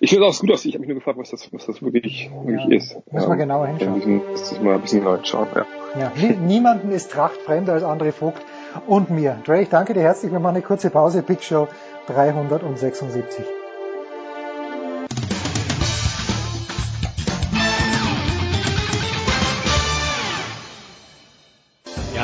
Ich 0.00 0.10
finde 0.10 0.26
es 0.26 0.36
auch 0.36 0.40
gut 0.40 0.52
aus. 0.52 0.64
Ich 0.64 0.74
habe 0.74 0.80
mich 0.80 0.88
nur 0.88 0.96
gefragt, 0.96 1.18
was 1.18 1.30
das, 1.30 1.52
was 1.52 1.66
das 1.66 1.82
wirklich, 1.82 2.30
wirklich 2.44 2.64
ja. 2.68 2.76
ist. 2.76 3.12
Müssen 3.12 3.28
man 3.28 3.38
genauer 3.38 3.66
hinschauen. 3.66 3.92
Muss 3.92 4.06
müssen, 4.06 4.64
mal 4.64 4.74
ein 4.74 4.80
bisschen 4.80 5.04
neu 5.04 5.18
schauen, 5.22 5.48
ja. 5.54 5.66
ja. 5.98 6.30
Niemanden 6.46 6.90
ist 6.90 7.10
Tracht 7.12 7.40
fremder 7.42 7.74
als 7.74 7.84
André 7.84 8.12
Vogt 8.12 8.42
und 8.86 9.10
mir. 9.10 9.38
Dre, 9.44 9.62
ich 9.62 9.68
danke 9.68 9.94
dir 9.94 10.00
herzlich. 10.00 10.32
Wir 10.32 10.40
machen 10.40 10.56
eine 10.56 10.64
kurze 10.64 10.90
Pause. 10.90 11.22
Big 11.22 11.42
Show 11.42 11.68
376. 12.06 13.44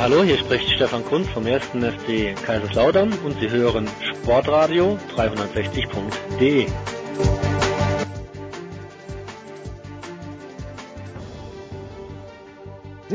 hallo, 0.01 0.23
hier 0.23 0.37
spricht 0.39 0.67
Stefan 0.71 1.05
Kunz 1.05 1.27
vom 1.29 1.45
1. 1.45 1.63
FC 1.63 2.35
Kaiserslautern 2.43 3.13
und 3.23 3.39
Sie 3.39 3.51
hören 3.51 3.87
Sportradio 4.01 4.97
360.de. 5.15 6.65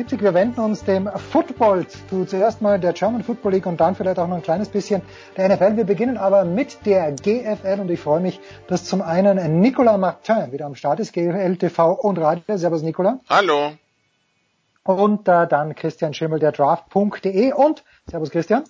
70. 0.07 0.23
Wir 0.23 0.35
wenden 0.35 0.61
uns 0.61 0.85
dem 0.85 1.09
Football 1.33 1.89
zu. 1.89 2.25
Zuerst 2.27 2.63
mal 2.63 2.79
der 2.79 2.93
German 2.93 3.25
Football 3.25 3.55
League 3.55 3.67
und 3.67 3.81
dann 3.81 3.97
vielleicht 3.97 4.21
auch 4.21 4.29
noch 4.29 4.37
ein 4.37 4.43
kleines 4.43 4.69
bisschen 4.69 5.03
der 5.37 5.49
NFL. 5.49 5.77
Wir 5.77 5.85
beginnen 5.85 6.17
aber 6.17 6.45
mit 6.45 6.87
der 6.87 7.11
GFL 7.11 7.81
und 7.81 7.91
ich 7.91 7.99
freue 7.99 8.21
mich, 8.21 8.39
dass 8.69 8.85
zum 8.85 9.03
einen 9.03 9.61
Nicolas 9.61 9.99
Martin 9.99 10.53
wieder 10.53 10.67
am 10.67 10.77
Start 10.77 11.01
ist, 11.01 11.13
GFL 11.13 11.57
TV 11.57 11.93
und 11.93 12.19
Radio. 12.19 12.57
Servus 12.57 12.83
Nicolas. 12.83 13.17
Hallo. 13.29 13.73
Und 14.85 15.27
äh, 15.27 15.49
dann 15.49 15.75
Christian 15.75 16.15
Schimmel, 16.15 16.39
der 16.39 16.53
Draft.de 16.53 17.53
und 17.55 17.83
Servus 18.09 18.31
Christian. 18.31 18.63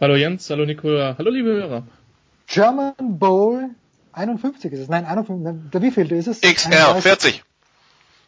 Hallo 0.00 0.16
Jens, 0.16 0.48
hallo 0.48 0.64
Nicola, 0.64 1.16
hallo 1.18 1.30
liebe 1.30 1.50
Hörer. 1.50 1.82
German 2.46 2.94
Bowl 2.98 3.68
51 4.12 4.72
ist 4.72 4.80
es. 4.80 4.88
Nein, 4.88 5.04
51, 5.04 5.82
wie 5.82 5.90
viel 5.90 6.10
ist 6.12 6.28
es? 6.28 6.40
XR, 6.40 6.94
40. 6.94 7.44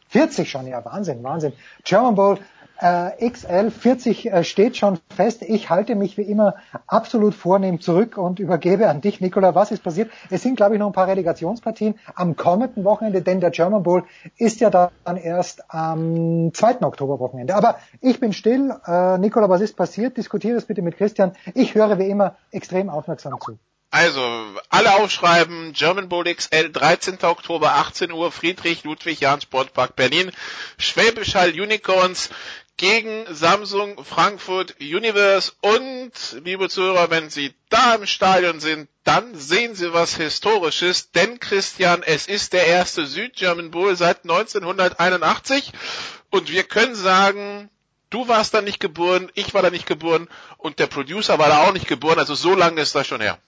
40 0.09 0.51
schon, 0.51 0.67
ja, 0.67 0.85
Wahnsinn, 0.85 1.23
Wahnsinn. 1.23 1.53
German 1.85 2.15
Bowl 2.15 2.39
äh, 2.81 3.31
XL 3.31 3.71
40 3.71 4.33
äh, 4.33 4.45
steht 4.45 4.77
schon 4.77 4.99
fest. 5.15 5.43
Ich 5.43 5.71
halte 5.71 5.95
mich 5.95 6.19
wie 6.19 6.23
immer 6.23 6.57
absolut 6.87 7.35
vornehm 7.35 7.81
zurück 7.81 8.19
und 8.19 8.39
übergebe 8.39 8.89
an 8.89 9.01
dich, 9.01 9.21
Nicola. 9.21 9.55
Was 9.55 9.71
ist 9.71 9.83
passiert? 9.83 10.11
Es 10.31 10.43
sind, 10.43 10.57
glaube 10.57 10.75
ich, 10.75 10.79
noch 10.79 10.89
ein 10.89 10.93
paar 10.93 11.09
Relegationspartien 11.09 11.99
am 12.15 12.37
kommenden 12.37 12.85
Wochenende, 12.85 13.23
denn 13.23 13.41
der 13.41 13.51
German 13.51 13.83
Bowl 13.83 14.05
ist 14.37 14.61
ja 14.61 14.71
dann 14.71 15.17
erst 15.17 15.65
am 15.73 16.53
2. 16.53 16.83
Oktober-Wochenende. 16.83 17.55
Aber 17.55 17.77
ich 18.01 18.21
bin 18.21 18.33
still. 18.33 18.75
Äh, 18.87 19.19
Nicola, 19.19 19.49
was 19.49 19.61
ist 19.61 19.77
passiert? 19.77 20.17
Diskutiere 20.17 20.57
es 20.57 20.67
bitte 20.67 20.83
mit 20.83 20.97
Christian. 20.97 21.33
Ich 21.55 21.75
höre 21.75 21.99
wie 21.99 22.09
immer 22.09 22.37
extrem 22.51 22.91
aufmerksam 22.91 23.35
zu. 23.41 23.59
Also, 23.91 24.45
alle 24.69 24.95
aufschreiben, 24.97 25.73
German 25.73 26.09
Bowl 26.09 26.25
XL, 26.25 26.71
13. 26.71 27.23
Oktober, 27.23 27.77
18 27.77 28.11
Uhr, 28.13 28.31
Friedrich 28.33 28.85
Ludwig 28.85 29.21
Jahn 29.21 29.41
Sportpark 29.41 29.97
Berlin, 29.97 30.33
Schwäbisch 30.77 31.35
Hall 31.35 31.51
Unicorns 31.51 32.31
gegen 32.77 33.25
Samsung 33.35 34.05
Frankfurt 34.05 34.77
Universe. 34.81 35.53
Und, 35.61 36.13
liebe 36.45 36.69
Zuhörer, 36.69 37.11
wenn 37.11 37.31
Sie 37.31 37.55
da 37.71 37.95
im 37.95 38.07
Stadion 38.07 38.61
sind, 38.61 38.89
dann 39.05 39.35
sehen 39.35 39.75
Sie 39.75 39.93
was 39.93 40.17
Historisches, 40.17 41.13
denn 41.13 41.41
Christian, 41.41 42.03
es 42.03 42.27
ist 42.27 42.53
der 42.53 42.67
erste 42.67 43.07
Süd-German 43.07 43.71
Bowl 43.71 43.97
seit 43.97 44.25
1981 44.25 45.73
und 46.31 46.51
wir 46.51 46.65
können 46.65 46.95
sagen, 46.95 47.71
du 48.11 48.29
warst 48.29 48.53
da 48.53 48.61
nicht 48.61 48.81
geboren, 48.81 49.31
ich 49.35 49.55
war 49.55 49.63
da 49.63 49.71
nicht 49.71 49.87
geboren. 49.87 50.29
Und 50.59 50.79
der 50.79 50.87
Producer 50.87 51.39
war 51.39 51.49
da 51.49 51.63
auch 51.63 51.73
nicht 51.73 51.89
geboren, 51.89 52.19
also 52.19 52.35
so 52.35 52.55
lange 52.55 52.81
ist 52.81 52.95
das 52.95 53.07
schon 53.07 53.21
her. 53.21 53.39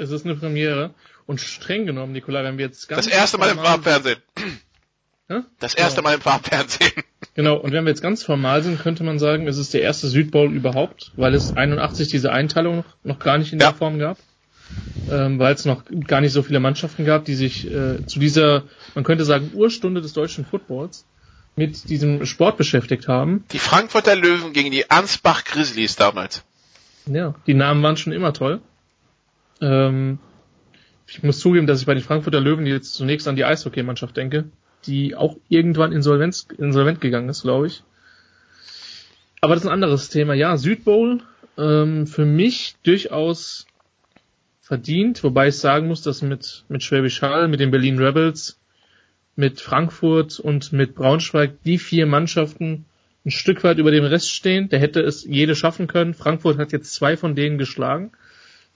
Es 0.00 0.10
ist 0.10 0.24
eine 0.24 0.34
Premiere. 0.34 0.94
Und 1.26 1.40
streng 1.40 1.86
genommen, 1.86 2.12
Nikola, 2.12 2.42
wenn 2.42 2.58
wir 2.58 2.66
jetzt 2.66 2.88
ganz... 2.88 3.04
Das 3.04 3.14
erste 3.14 3.38
Mal 3.38 3.50
im 3.50 3.58
Farbfernsehen. 3.58 4.18
Das 5.60 5.74
erste 5.74 5.96
genau. 6.00 6.08
Mal 6.08 6.14
im 6.16 6.20
Farbfernsehen. 6.20 7.04
Genau, 7.34 7.56
und 7.56 7.72
wenn 7.72 7.84
wir 7.84 7.90
jetzt 7.90 8.02
ganz 8.02 8.24
formal 8.24 8.62
sind, 8.64 8.80
könnte 8.80 9.04
man 9.04 9.20
sagen, 9.20 9.46
es 9.46 9.56
ist 9.56 9.72
der 9.72 9.82
erste 9.82 10.08
Südbowl 10.08 10.52
überhaupt, 10.52 11.12
weil 11.14 11.34
es 11.34 11.56
81 11.56 12.08
diese 12.08 12.32
Einteilung 12.32 12.78
noch, 12.78 12.96
noch 13.04 13.18
gar 13.20 13.38
nicht 13.38 13.52
in 13.52 13.60
ja. 13.60 13.68
der 13.68 13.78
Form 13.78 13.98
gab. 13.98 14.18
Ähm, 15.10 15.38
weil 15.38 15.54
es 15.54 15.64
noch 15.64 15.84
gar 16.06 16.20
nicht 16.20 16.32
so 16.32 16.42
viele 16.42 16.60
Mannschaften 16.60 17.04
gab, 17.04 17.24
die 17.24 17.34
sich 17.34 17.70
äh, 17.70 18.04
zu 18.06 18.18
dieser, 18.18 18.64
man 18.94 19.04
könnte 19.04 19.24
sagen, 19.24 19.50
Urstunde 19.54 20.00
des 20.00 20.12
deutschen 20.12 20.44
Footballs 20.44 21.06
mit 21.56 21.88
diesem 21.88 22.24
Sport 22.26 22.56
beschäftigt 22.56 23.08
haben. 23.08 23.44
Die 23.52 23.58
Frankfurter 23.58 24.16
Löwen 24.16 24.52
gegen 24.52 24.70
die 24.70 24.90
Ansbach 24.90 25.44
Grizzlies 25.44 25.96
damals. 25.96 26.44
Ja, 27.06 27.34
die 27.46 27.54
Namen 27.54 27.82
waren 27.82 27.96
schon 27.96 28.12
immer 28.12 28.32
toll. 28.32 28.60
Ähm, 29.60 30.18
ich 31.06 31.22
muss 31.22 31.40
zugeben, 31.40 31.66
dass 31.66 31.80
ich 31.80 31.86
bei 31.86 31.94
den 31.94 32.02
Frankfurter 32.02 32.40
Löwen 32.40 32.66
jetzt 32.66 32.94
zunächst 32.94 33.26
an 33.26 33.36
die 33.36 33.44
Eishockeymannschaft 33.44 34.16
denke, 34.16 34.44
die 34.86 35.16
auch 35.16 35.36
irgendwann 35.48 35.92
insolvenz, 35.92 36.46
insolvent 36.56 37.00
gegangen 37.00 37.28
ist, 37.28 37.42
glaube 37.42 37.66
ich. 37.66 37.82
Aber 39.40 39.54
das 39.54 39.64
ist 39.64 39.68
ein 39.68 39.74
anderes 39.74 40.08
Thema. 40.08 40.34
Ja, 40.34 40.56
Südbowl 40.56 41.20
ähm, 41.58 42.06
für 42.06 42.24
mich 42.24 42.76
durchaus 42.84 43.66
verdient, 44.60 45.24
wobei 45.24 45.48
ich 45.48 45.56
sagen 45.56 45.88
muss, 45.88 46.02
dass 46.02 46.22
mit, 46.22 46.64
mit 46.68 46.82
Schwäbisch 46.82 47.22
Hall, 47.22 47.48
mit 47.48 47.58
den 47.58 47.72
Berlin 47.72 47.98
Rebels, 47.98 48.60
mit 49.34 49.60
Frankfurt 49.60 50.38
und 50.38 50.72
mit 50.72 50.94
Braunschweig 50.94 51.62
die 51.64 51.78
vier 51.78 52.06
Mannschaften 52.06 52.84
ein 53.24 53.30
Stück 53.30 53.64
weit 53.64 53.78
über 53.78 53.90
dem 53.90 54.04
Rest 54.04 54.30
stehen. 54.30 54.68
Der 54.68 54.78
hätte 54.78 55.00
es 55.00 55.24
jede 55.24 55.56
schaffen 55.56 55.86
können. 55.88 56.14
Frankfurt 56.14 56.58
hat 56.58 56.72
jetzt 56.72 56.94
zwei 56.94 57.16
von 57.16 57.34
denen 57.34 57.58
geschlagen 57.58 58.12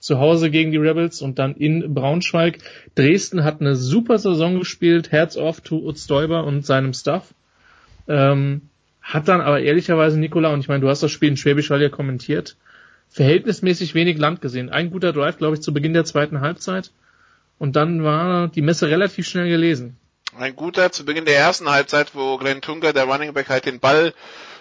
zu 0.05 0.19
Hause 0.19 0.51
gegen 0.51 0.69
die 0.69 0.77
Rebels 0.77 1.23
und 1.23 1.39
dann 1.39 1.55
in 1.55 1.95
Braunschweig. 1.95 2.59
Dresden 2.93 3.43
hat 3.43 3.59
eine 3.59 3.75
super 3.75 4.19
Saison 4.19 4.59
gespielt, 4.59 5.11
Herz 5.11 5.35
off 5.35 5.61
to 5.61 5.91
Däuber 6.07 6.43
und 6.43 6.63
seinem 6.63 6.93
Staff. 6.93 7.33
Ähm, 8.07 8.69
hat 9.01 9.27
dann 9.27 9.41
aber 9.41 9.61
ehrlicherweise 9.61 10.19
Nikola, 10.19 10.53
und 10.53 10.59
ich 10.59 10.67
meine, 10.67 10.81
du 10.81 10.89
hast 10.89 11.01
das 11.01 11.11
Spiel 11.11 11.29
in 11.29 11.37
Schwäbisch 11.37 11.71
Hall 11.71 11.81
ja 11.81 11.89
kommentiert, 11.89 12.55
verhältnismäßig 13.09 13.95
wenig 13.95 14.19
Land 14.19 14.41
gesehen. 14.41 14.69
Ein 14.69 14.91
guter 14.91 15.11
Drive, 15.11 15.39
glaube 15.39 15.55
ich, 15.55 15.61
zu 15.61 15.73
Beginn 15.73 15.93
der 15.93 16.05
zweiten 16.05 16.39
Halbzeit. 16.39 16.91
Und 17.57 17.75
dann 17.75 18.03
war 18.03 18.47
die 18.47 18.61
Messe 18.61 18.87
relativ 18.87 19.27
schnell 19.27 19.49
gelesen. 19.49 19.97
Ein 20.37 20.55
guter 20.55 20.91
zu 20.91 21.03
Beginn 21.03 21.25
der 21.25 21.37
ersten 21.37 21.67
Halbzeit, 21.67 22.13
wo 22.13 22.37
Glenn 22.37 22.61
Tunga, 22.61 22.93
der 22.93 23.05
Running 23.05 23.33
Back, 23.33 23.49
halt 23.49 23.65
den 23.65 23.79
Ball 23.79 24.13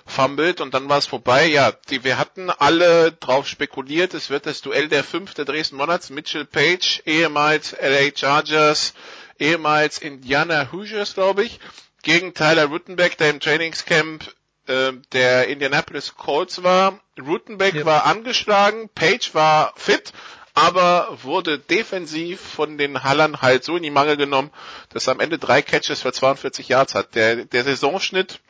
fummelt 0.06 0.60
und 0.60 0.74
dann 0.74 0.88
war 0.88 0.98
es 0.98 1.06
vorbei. 1.06 1.46
Ja, 1.46 1.72
die, 1.90 2.04
wir 2.04 2.18
hatten 2.18 2.50
alle 2.50 3.12
drauf 3.12 3.46
spekuliert, 3.46 4.14
es 4.14 4.30
wird 4.30 4.46
das 4.46 4.60
Duell 4.60 4.88
der 4.88 5.04
fünfte 5.04 5.44
Dresden 5.44 5.76
Monats, 5.76 6.10
Mitchell 6.10 6.44
Page, 6.44 7.02
ehemals 7.06 7.74
LA 7.80 8.10
Chargers, 8.14 8.94
ehemals 9.38 9.98
Indiana 9.98 10.70
Hoosiers, 10.72 11.14
glaube 11.14 11.44
ich, 11.44 11.60
gegen 12.02 12.34
Tyler 12.34 12.66
Ruttenbeck, 12.66 13.16
der 13.18 13.30
im 13.30 13.40
Trainingscamp 13.40 14.30
äh, 14.66 14.92
der 15.12 15.48
Indianapolis 15.48 16.14
Colts 16.16 16.62
war. 16.62 17.00
Ruttenbeck 17.20 17.74
ja. 17.74 17.84
war 17.84 18.06
angeschlagen, 18.06 18.88
Page 18.94 19.34
war 19.34 19.72
fit, 19.76 20.12
aber 20.54 21.18
wurde 21.22 21.58
defensiv 21.58 22.40
von 22.40 22.78
den 22.78 23.02
Hallern 23.02 23.42
halt 23.42 23.64
so 23.64 23.76
in 23.76 23.82
die 23.82 23.90
Mangel 23.90 24.16
genommen, 24.16 24.50
dass 24.90 25.06
er 25.06 25.12
am 25.12 25.20
Ende 25.20 25.38
drei 25.38 25.62
Catches 25.62 26.02
für 26.02 26.12
42 26.12 26.68
Yards 26.68 26.94
hat. 26.94 27.14
Der, 27.14 27.44
der 27.44 27.64
Saisonschnitt 27.64 28.40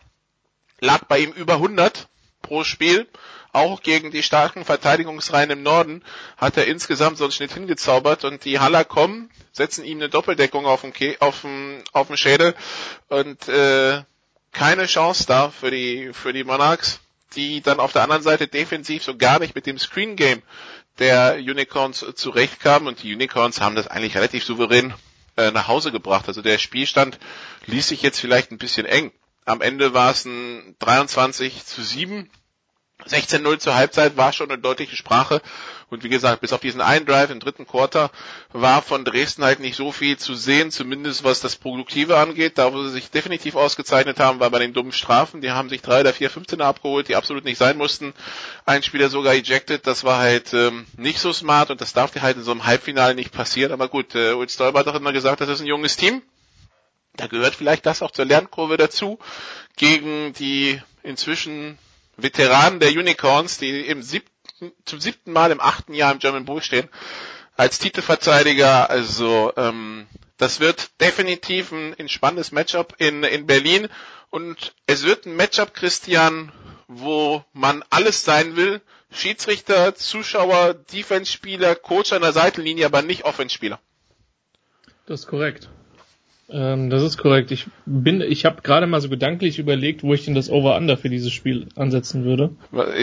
lag 0.80 1.04
bei 1.04 1.18
ihm 1.18 1.32
über 1.32 1.54
100 1.54 2.08
pro 2.42 2.64
Spiel. 2.64 3.08
Auch 3.52 3.82
gegen 3.82 4.10
die 4.10 4.24
starken 4.24 4.64
Verteidigungsreihen 4.64 5.50
im 5.50 5.62
Norden 5.62 6.02
hat 6.36 6.56
er 6.56 6.66
insgesamt 6.66 7.18
so 7.18 7.24
einen 7.24 7.32
Schnitt 7.32 7.52
hingezaubert 7.52 8.24
und 8.24 8.44
die 8.44 8.58
Haller 8.58 8.84
kommen, 8.84 9.30
setzen 9.52 9.84
ihm 9.84 9.98
eine 9.98 10.08
Doppeldeckung 10.08 10.66
auf 10.66 10.80
den, 10.80 10.92
Ke 10.92 11.16
auf 11.20 11.42
den, 11.42 11.82
auf 11.92 12.08
den 12.08 12.16
Schädel 12.16 12.54
und 13.08 13.46
äh, 13.48 14.02
keine 14.50 14.86
Chance 14.86 15.26
da 15.28 15.50
für 15.50 15.70
die 15.70 16.12
für 16.12 16.32
die 16.32 16.42
Monarchs, 16.42 16.98
die 17.36 17.60
dann 17.60 17.78
auf 17.78 17.92
der 17.92 18.02
anderen 18.02 18.22
Seite 18.22 18.48
defensiv 18.48 19.04
so 19.04 19.16
gar 19.16 19.38
nicht 19.38 19.54
mit 19.54 19.66
dem 19.66 19.78
Screen 19.78 20.16
Game 20.16 20.42
der 20.98 21.36
Unicorns 21.36 22.04
zurechtkamen 22.14 22.88
und 22.88 23.02
die 23.02 23.14
Unicorns 23.14 23.60
haben 23.60 23.76
das 23.76 23.86
eigentlich 23.86 24.16
relativ 24.16 24.44
souverän 24.44 24.94
äh, 25.36 25.50
nach 25.50 25.68
Hause 25.68 25.92
gebracht. 25.92 26.26
Also 26.28 26.42
der 26.42 26.58
Spielstand 26.58 27.18
ließ 27.66 27.88
sich 27.88 28.02
jetzt 28.02 28.20
vielleicht 28.20 28.50
ein 28.50 28.58
bisschen 28.58 28.86
eng. 28.86 29.12
Am 29.44 29.60
Ende 29.60 29.94
war 29.94 30.10
es 30.10 30.24
ein 30.24 30.76
23 30.78 31.64
zu 31.64 31.82
7. 31.82 32.30
16-0 33.06 33.58
zur 33.58 33.74
Halbzeit 33.74 34.16
war 34.16 34.32
schon 34.32 34.50
eine 34.50 34.60
deutliche 34.60 34.96
Sprache. 34.96 35.42
Und 35.90 36.02
wie 36.02 36.08
gesagt, 36.08 36.40
bis 36.40 36.52
auf 36.52 36.60
diesen 36.60 36.80
einen 36.80 37.04
Drive 37.06 37.30
im 37.30 37.40
dritten 37.40 37.66
Quarter 37.66 38.10
war 38.52 38.82
von 38.82 39.04
Dresden 39.04 39.44
halt 39.44 39.60
nicht 39.60 39.76
so 39.76 39.92
viel 39.92 40.16
zu 40.16 40.34
sehen, 40.34 40.70
zumindest 40.70 41.24
was 41.24 41.40
das 41.40 41.56
Produktive 41.56 42.16
angeht. 42.16 42.56
Da, 42.56 42.72
wo 42.72 42.82
sie 42.82 42.90
sich 42.90 43.10
definitiv 43.10 43.54
ausgezeichnet 43.54 44.18
haben, 44.18 44.40
war 44.40 44.50
bei 44.50 44.58
den 44.60 44.72
dummen 44.72 44.92
Strafen. 44.92 45.42
Die 45.42 45.50
haben 45.50 45.68
sich 45.68 45.82
drei 45.82 46.00
oder 46.00 46.12
vier 46.14 46.30
15er 46.30 46.62
abgeholt, 46.62 47.08
die 47.08 47.16
absolut 47.16 47.44
nicht 47.44 47.58
sein 47.58 47.76
mussten. 47.76 48.14
Ein 48.64 48.82
Spieler 48.82 49.10
sogar 49.10 49.34
ejected. 49.34 49.86
Das 49.86 50.04
war 50.04 50.18
halt 50.18 50.54
ähm, 50.54 50.86
nicht 50.96 51.18
so 51.18 51.32
smart 51.32 51.70
und 51.70 51.80
das 51.80 51.92
darf 51.92 52.12
dir 52.12 52.22
halt 52.22 52.38
in 52.38 52.42
so 52.42 52.52
einem 52.52 52.64
Halbfinale 52.64 53.14
nicht 53.14 53.32
passieren. 53.32 53.72
Aber 53.72 53.88
gut, 53.88 54.14
äh, 54.14 54.32
Ulz 54.32 54.54
Stolber 54.54 54.80
hat 54.80 54.86
doch 54.86 54.94
immer 54.94 55.12
gesagt, 55.12 55.40
das 55.40 55.48
ist 55.48 55.60
ein 55.60 55.66
junges 55.66 55.96
Team. 55.96 56.22
Da 57.16 57.26
gehört 57.26 57.54
vielleicht 57.54 57.86
das 57.86 58.02
auch 58.02 58.10
zur 58.10 58.24
Lernkurve 58.24 58.76
dazu, 58.76 59.18
gegen 59.76 60.32
die 60.32 60.80
inzwischen 61.02 61.78
Veteranen 62.16 62.80
der 62.80 62.90
Unicorns, 62.90 63.58
die 63.58 63.80
im 63.82 64.02
siebten, 64.02 64.72
zum 64.84 65.00
siebten 65.00 65.32
Mal 65.32 65.50
im 65.50 65.60
achten 65.60 65.94
Jahr 65.94 66.12
im 66.12 66.18
German 66.18 66.44
Bowl 66.44 66.62
stehen, 66.62 66.88
als 67.56 67.78
Titelverteidiger. 67.78 68.90
Also 68.90 69.52
ähm, 69.56 70.06
das 70.36 70.60
wird 70.60 71.00
definitiv 71.00 71.72
ein, 71.72 71.94
ein 71.98 72.08
spannendes 72.08 72.52
Matchup 72.52 72.94
in, 72.98 73.22
in 73.22 73.46
Berlin 73.46 73.88
und 74.30 74.74
es 74.86 75.04
wird 75.04 75.26
ein 75.26 75.36
Matchup, 75.36 75.74
Christian, 75.74 76.50
wo 76.88 77.44
man 77.52 77.84
alles 77.90 78.24
sein 78.24 78.56
will. 78.56 78.80
Schiedsrichter, 79.12 79.94
Zuschauer, 79.94 80.74
Defense-Spieler, 80.74 81.76
Coach 81.76 82.12
an 82.12 82.22
der 82.22 82.32
Seitenlinie, 82.32 82.86
aber 82.86 83.02
nicht 83.02 83.24
Offense-Spieler. 83.24 83.78
Das 85.06 85.20
ist 85.20 85.26
korrekt. 85.28 85.68
Ähm, 86.48 86.90
das 86.90 87.02
ist 87.02 87.16
korrekt. 87.16 87.50
Ich 87.50 87.66
bin, 87.86 88.20
ich 88.20 88.44
habe 88.44 88.62
gerade 88.62 88.86
mal 88.86 89.00
so 89.00 89.08
gedanklich 89.08 89.58
überlegt, 89.58 90.02
wo 90.02 90.14
ich 90.14 90.24
denn 90.24 90.34
das 90.34 90.50
Over-Under 90.50 90.96
für 90.96 91.08
dieses 91.08 91.32
Spiel 91.32 91.68
ansetzen 91.76 92.24
würde. 92.24 92.50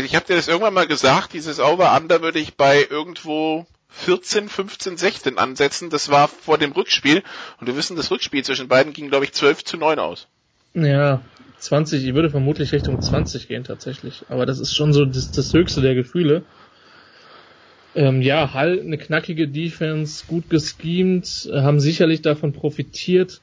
Ich 0.03 0.15
habe 0.15 0.25
dir 0.25 0.35
das 0.35 0.47
irgendwann 0.47 0.73
mal 0.73 0.87
gesagt, 0.87 1.33
dieses 1.33 1.59
Over-Under 1.59 2.21
würde 2.21 2.39
ich 2.39 2.55
bei 2.55 2.85
irgendwo 2.89 3.65
14, 3.89 4.47
15, 4.47 4.97
16 4.97 5.37
ansetzen. 5.37 5.89
Das 5.89 6.09
war 6.09 6.27
vor 6.27 6.57
dem 6.57 6.71
Rückspiel. 6.71 7.23
Und 7.59 7.67
wir 7.67 7.75
wissen, 7.75 7.97
das 7.97 8.11
Rückspiel 8.11 8.43
zwischen 8.43 8.67
beiden 8.67 8.93
ging, 8.93 9.09
glaube 9.09 9.25
ich, 9.25 9.33
12 9.33 9.63
zu 9.63 9.77
9 9.77 9.99
aus. 9.99 10.27
Ja, 10.73 11.21
20, 11.57 12.05
ich 12.05 12.13
würde 12.15 12.29
vermutlich 12.29 12.71
Richtung 12.71 13.01
20 13.01 13.47
gehen 13.47 13.63
tatsächlich. 13.63 14.23
Aber 14.29 14.45
das 14.45 14.59
ist 14.59 14.73
schon 14.73 14.93
so 14.93 15.05
das, 15.05 15.31
das 15.31 15.53
höchste 15.53 15.81
der 15.81 15.95
Gefühle. 15.95 16.43
Ähm, 17.93 18.21
ja, 18.21 18.53
Hall, 18.53 18.79
eine 18.79 18.97
knackige 18.97 19.47
Defense, 19.47 20.25
gut 20.27 20.49
geschemt, 20.49 21.49
haben 21.51 21.79
sicherlich 21.79 22.21
davon 22.21 22.53
profitiert, 22.53 23.41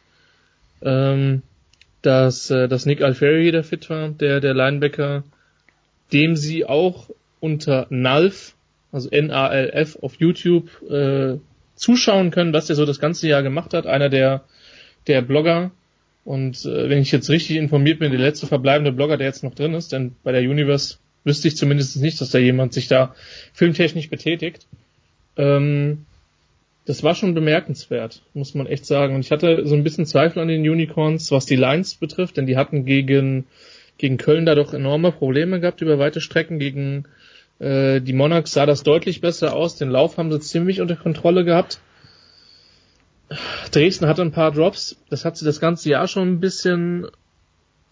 ähm, 0.83 1.43
dass, 2.03 2.51
äh, 2.51 2.69
dass 2.69 2.87
Nick 2.87 3.03
Alfieri 3.03 3.45
wieder 3.45 3.63
fit 3.63 3.91
war, 3.91 4.09
der, 4.09 4.41
der 4.41 4.55
Linebacker, 4.55 5.25
dem 6.13 6.37
sie 6.37 6.65
auch 6.65 7.11
unter 7.41 7.87
NALF, 7.91 8.55
also 8.91 9.11
N-A-L-F 9.11 9.99
auf 10.01 10.15
YouTube, 10.17 10.71
äh, 10.91 11.39
zuschauen 11.75 12.31
können, 12.31 12.53
was 12.53 12.67
der 12.67 12.77
so 12.77 12.87
das 12.87 13.01
ganze 13.01 13.29
Jahr 13.29 13.43
gemacht 13.43 13.75
hat. 13.75 13.87
Einer 13.87 14.09
der, 14.09 14.45
der 15.07 15.23
Blogger. 15.23 15.71
Und 16.25 16.65
äh, 16.65 16.89
wenn 16.89 16.99
ich 16.99 17.13
jetzt 17.13 17.31
richtig 17.31 17.57
informiert 17.57 18.01
bin, 18.01 18.11
der 18.11 18.21
letzte 18.21 18.47
verbleibende 18.47 18.93
Blogger, 18.93 19.17
der 19.17 19.27
jetzt 19.27 19.45
noch 19.45 19.55
drin 19.55 19.75
ist, 19.75 19.93
denn 19.93 20.15
bei 20.25 20.33
der 20.33 20.43
Universe 20.43 20.97
wüsste 21.25 21.49
ich 21.49 21.57
zumindest 21.57 21.97
nicht, 21.97 22.21
dass 22.21 22.31
da 22.31 22.39
jemand 22.39 22.73
sich 22.73 22.89
da 22.89 23.15
filmtechnisch 23.53 24.11
betätigt. 24.11 24.67
Ähm, 25.37 26.07
das 26.89 27.03
war 27.03 27.15
schon 27.15 27.35
bemerkenswert, 27.35 28.23
muss 28.33 28.55
man 28.55 28.67
echt 28.67 28.87
sagen. 28.87 29.15
Und 29.15 29.21
ich 29.21 29.31
hatte 29.31 29.67
so 29.67 29.75
ein 29.75 29.85
bisschen 29.85 30.07
Zweifel 30.07 30.41
an 30.41 30.49
den 30.49 30.67
Unicorns, 30.67 31.31
was 31.31 31.45
die 31.45 31.57
Lines 31.57 31.97
betrifft, 31.97 32.39
denn 32.39 32.47
die 32.47 32.57
hatten 32.57 32.87
gegen, 32.87 33.45
gegen 33.99 34.17
Köln 34.17 34.47
da 34.47 34.55
doch 34.55 34.73
enorme 34.73 35.13
Probleme 35.13 35.61
gehabt 35.61 35.83
über 35.83 35.99
weite 35.99 36.23
Strecken. 36.23 36.59
Gegen 36.59 37.05
äh, 37.59 38.01
die 38.01 38.15
Monarchs 38.15 38.53
sah 38.53 38.65
das 38.65 38.85
deutlich 38.85 39.21
besser 39.21 39.55
aus. 39.55 39.77
Den 39.77 39.91
Lauf 39.91 40.17
haben 40.17 40.33
sie 40.33 40.41
ziemlich 40.41 40.81
unter 40.81 40.97
Kontrolle 40.97 41.45
gehabt. 41.45 41.79
Dresden 43.71 44.07
hatte 44.07 44.23
ein 44.23 44.33
paar 44.33 44.53
Drops. 44.53 44.97
Das 45.11 45.27
hat 45.27 45.37
sie 45.37 45.45
das 45.45 45.61
ganze 45.61 45.91
Jahr 45.91 46.09
schon 46.09 46.29
ein 46.29 46.41
bisschen, 46.41 47.07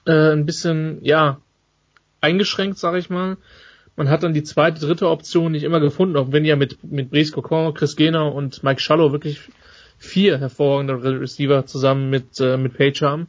äh, 0.07 0.33
ein 0.33 0.47
bisschen, 0.47 1.05
ja, 1.05 1.39
eingeschränkt, 2.21 2.79
sage 2.79 2.99
ich 2.99 3.11
mal. 3.11 3.37
Man 3.97 4.11
hat 4.11 4.23
dann 4.23 4.35
die 4.35 4.43
zweite, 4.43 4.81
dritte 4.81 5.09
Option 5.09 5.53
nicht 5.53 5.63
immer 5.63 5.81
gefunden, 5.81 6.17
auch 6.17 6.31
wenn 6.31 6.45
ja 6.45 6.57
mit, 6.57 6.85
mit 6.85 7.11
Brice 7.11 7.33
Cocon, 7.33 7.73
Chris 7.73 7.97
Gehner 7.97 8.35
und 8.35 8.63
Mike 8.63 8.81
Schallow 8.81 9.13
wirklich 9.13 9.41
vier 9.99 10.39
hervorragende 10.39 11.21
Receiver 11.21 11.65
zusammen 11.65 12.11
mit, 12.11 12.39
äh, 12.41 12.59
mit 12.59 12.77
Page 12.77 13.01
haben. 13.03 13.29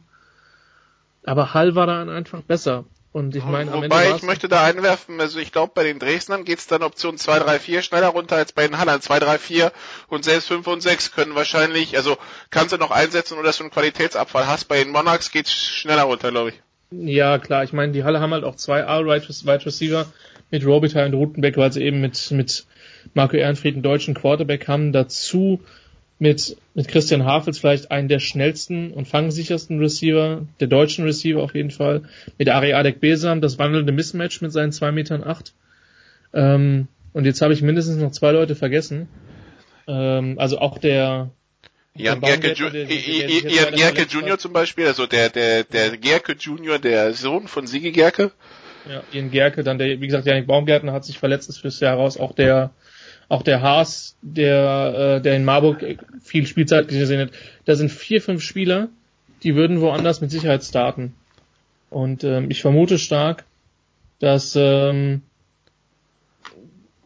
Aber 1.24 1.54
Hall 1.54 1.74
war 1.74 1.86
dann 1.86 2.10
einfach 2.10 2.42
besser. 2.42 2.84
Und 3.12 3.34
ich 3.34 3.44
meine, 3.44 3.72
am 3.72 3.82
Wobei, 3.82 4.14
ich 4.14 4.22
möchte 4.22 4.48
da 4.48 4.64
einwerfen, 4.64 5.18
also 5.20 5.38
ich 5.38 5.50
glaube, 5.50 5.72
bei 5.74 5.82
den 5.82 5.98
Dresdnern 5.98 6.44
geht's 6.44 6.66
dann 6.66 6.82
Option 6.82 7.16
2, 7.16 7.38
3, 7.38 7.58
4 7.58 7.82
schneller 7.82 8.08
runter 8.08 8.36
als 8.36 8.52
bei 8.52 8.66
den 8.66 8.78
Hallern. 8.78 9.00
2, 9.00 9.18
3, 9.18 9.38
4 9.38 9.72
und 10.08 10.24
selbst 10.24 10.48
5 10.48 10.66
und 10.66 10.82
6 10.82 11.12
können 11.12 11.34
wahrscheinlich, 11.34 11.96
also 11.96 12.18
kannst 12.50 12.74
du 12.74 12.76
noch 12.76 12.90
einsetzen 12.90 13.34
oder 13.34 13.44
dass 13.44 13.56
du 13.56 13.64
einen 13.64 13.72
Qualitätsabfall 13.72 14.46
hast. 14.46 14.66
Bei 14.68 14.82
den 14.82 14.92
Monarchs 14.92 15.30
geht's 15.30 15.52
schneller 15.52 16.02
runter, 16.02 16.30
glaube 16.30 16.50
ich. 16.50 16.62
Ja, 16.90 17.38
klar. 17.38 17.64
Ich 17.64 17.72
meine, 17.72 17.92
die 17.92 18.04
Halle 18.04 18.20
haben 18.20 18.32
halt 18.32 18.44
auch 18.44 18.56
zwei 18.56 18.80
R-Wide 18.80 19.66
Receiver 19.66 20.06
mit 20.50 20.64
Robitaille 20.64 21.06
und 21.06 21.14
Rutenbeck, 21.14 21.56
weil 21.56 21.72
sie 21.72 21.82
eben 21.82 22.00
mit, 22.00 22.30
mit 22.30 22.66
Marco 23.14 23.36
Ehrenfried 23.36 23.74
einen 23.74 23.82
deutschen 23.82 24.14
Quarterback 24.14 24.68
haben. 24.68 24.92
Dazu 24.92 25.60
mit, 26.18 26.56
mit 26.74 26.88
Christian 26.88 27.24
Hafels 27.24 27.58
vielleicht 27.58 27.90
einen 27.90 28.08
der 28.08 28.18
schnellsten 28.18 28.92
und 28.92 29.06
fangsichersten 29.06 29.78
Receiver, 29.78 30.46
der 30.60 30.68
deutschen 30.68 31.04
Receiver 31.04 31.42
auf 31.42 31.54
jeden 31.54 31.70
Fall. 31.70 32.02
Mit 32.38 32.48
Ari 32.48 32.72
Adek 32.72 33.00
Besam, 33.00 33.40
das 33.40 33.58
wandelnde 33.58 33.92
Mismatch 33.92 34.40
mit 34.40 34.52
seinen 34.52 34.72
zwei 34.72 34.90
Metern. 34.90 35.22
acht. 35.22 35.52
Ähm, 36.32 36.88
und 37.12 37.24
jetzt 37.24 37.42
habe 37.42 37.52
ich 37.52 37.62
mindestens 37.62 37.98
noch 37.98 38.12
zwei 38.12 38.32
Leute 38.32 38.54
vergessen. 38.54 39.08
Ähm, 39.86 40.38
also 40.38 40.58
auch 40.58 40.78
der, 40.78 41.30
Jan 41.98 42.20
Gerke, 42.20 42.52
Ju 42.52 42.68
Jan 42.68 43.74
Gerke 43.74 44.06
Junior 44.08 44.38
zum 44.38 44.52
Beispiel, 44.52 44.86
also 44.86 45.06
der, 45.06 45.28
der, 45.30 45.64
der 45.64 45.96
Gerke 45.96 46.34
Junior, 46.38 46.78
der 46.78 47.12
Sohn 47.12 47.48
von 47.48 47.66
Sigi 47.66 47.92
Gerke. 47.92 48.32
Ja, 48.88 49.02
Ian 49.12 49.30
Gerke, 49.30 49.64
dann 49.64 49.78
der, 49.78 50.00
wie 50.00 50.06
gesagt, 50.06 50.26
Janik 50.26 50.46
Baumgärtner 50.46 50.92
hat 50.92 51.04
sich 51.04 51.18
verletzt, 51.18 51.48
ist 51.48 51.60
fürs 51.60 51.80
Jahr 51.80 51.96
raus. 51.96 52.16
Auch 52.16 52.32
der, 52.32 52.70
auch 53.28 53.42
der 53.42 53.60
Haas, 53.60 54.16
der, 54.22 55.16
äh, 55.18 55.22
der 55.22 55.36
in 55.36 55.44
Marburg 55.44 55.84
viel 56.22 56.46
Spielzeit 56.46 56.88
gesehen 56.88 57.20
hat. 57.20 57.30
Da 57.66 57.74
sind 57.74 57.90
vier, 57.90 58.22
fünf 58.22 58.42
Spieler, 58.42 58.88
die 59.42 59.54
würden 59.54 59.80
woanders 59.80 60.20
mit 60.20 60.30
Sicherheit 60.30 60.64
starten. 60.64 61.14
Und 61.90 62.24
ähm, 62.24 62.50
ich 62.50 62.62
vermute 62.62 62.98
stark, 62.98 63.44
dass 64.20 64.56
ähm, 64.56 65.22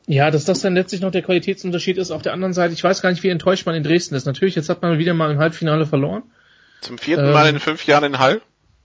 ja, 0.07 0.31
dass 0.31 0.45
das 0.45 0.61
dann 0.61 0.75
letztlich 0.75 1.01
noch 1.01 1.11
der 1.11 1.23
Qualitätsunterschied 1.23 1.97
ist. 1.97 2.11
Auf 2.11 2.23
der 2.23 2.33
anderen 2.33 2.53
Seite, 2.53 2.75
ich 2.75 2.83
weiß 2.83 3.03
gar 3.03 3.11
nicht, 3.11 3.23
wie 3.23 3.29
enttäuscht 3.29 3.67
man 3.67 3.75
in 3.75 3.85
Dresden 3.85 4.15
ist. 4.15 4.27
Natürlich, 4.27 4.55
jetzt 4.55 4.69
hat 4.69 4.83
man 4.83 4.99
wieder 4.99 5.15
mal 5.15 5.31
im 5.31 5.39
Halbfinale 5.39 5.87
verloren. 5.87 6.25
Zum 6.81 6.99
vierten 6.99 7.27
ähm, 7.27 7.33
Mal 7.33 7.49
in 7.49 7.61
fünf 7.61 7.87
Jahren 7.87 8.05
in 8.05 8.19
Hall. 8.19 8.41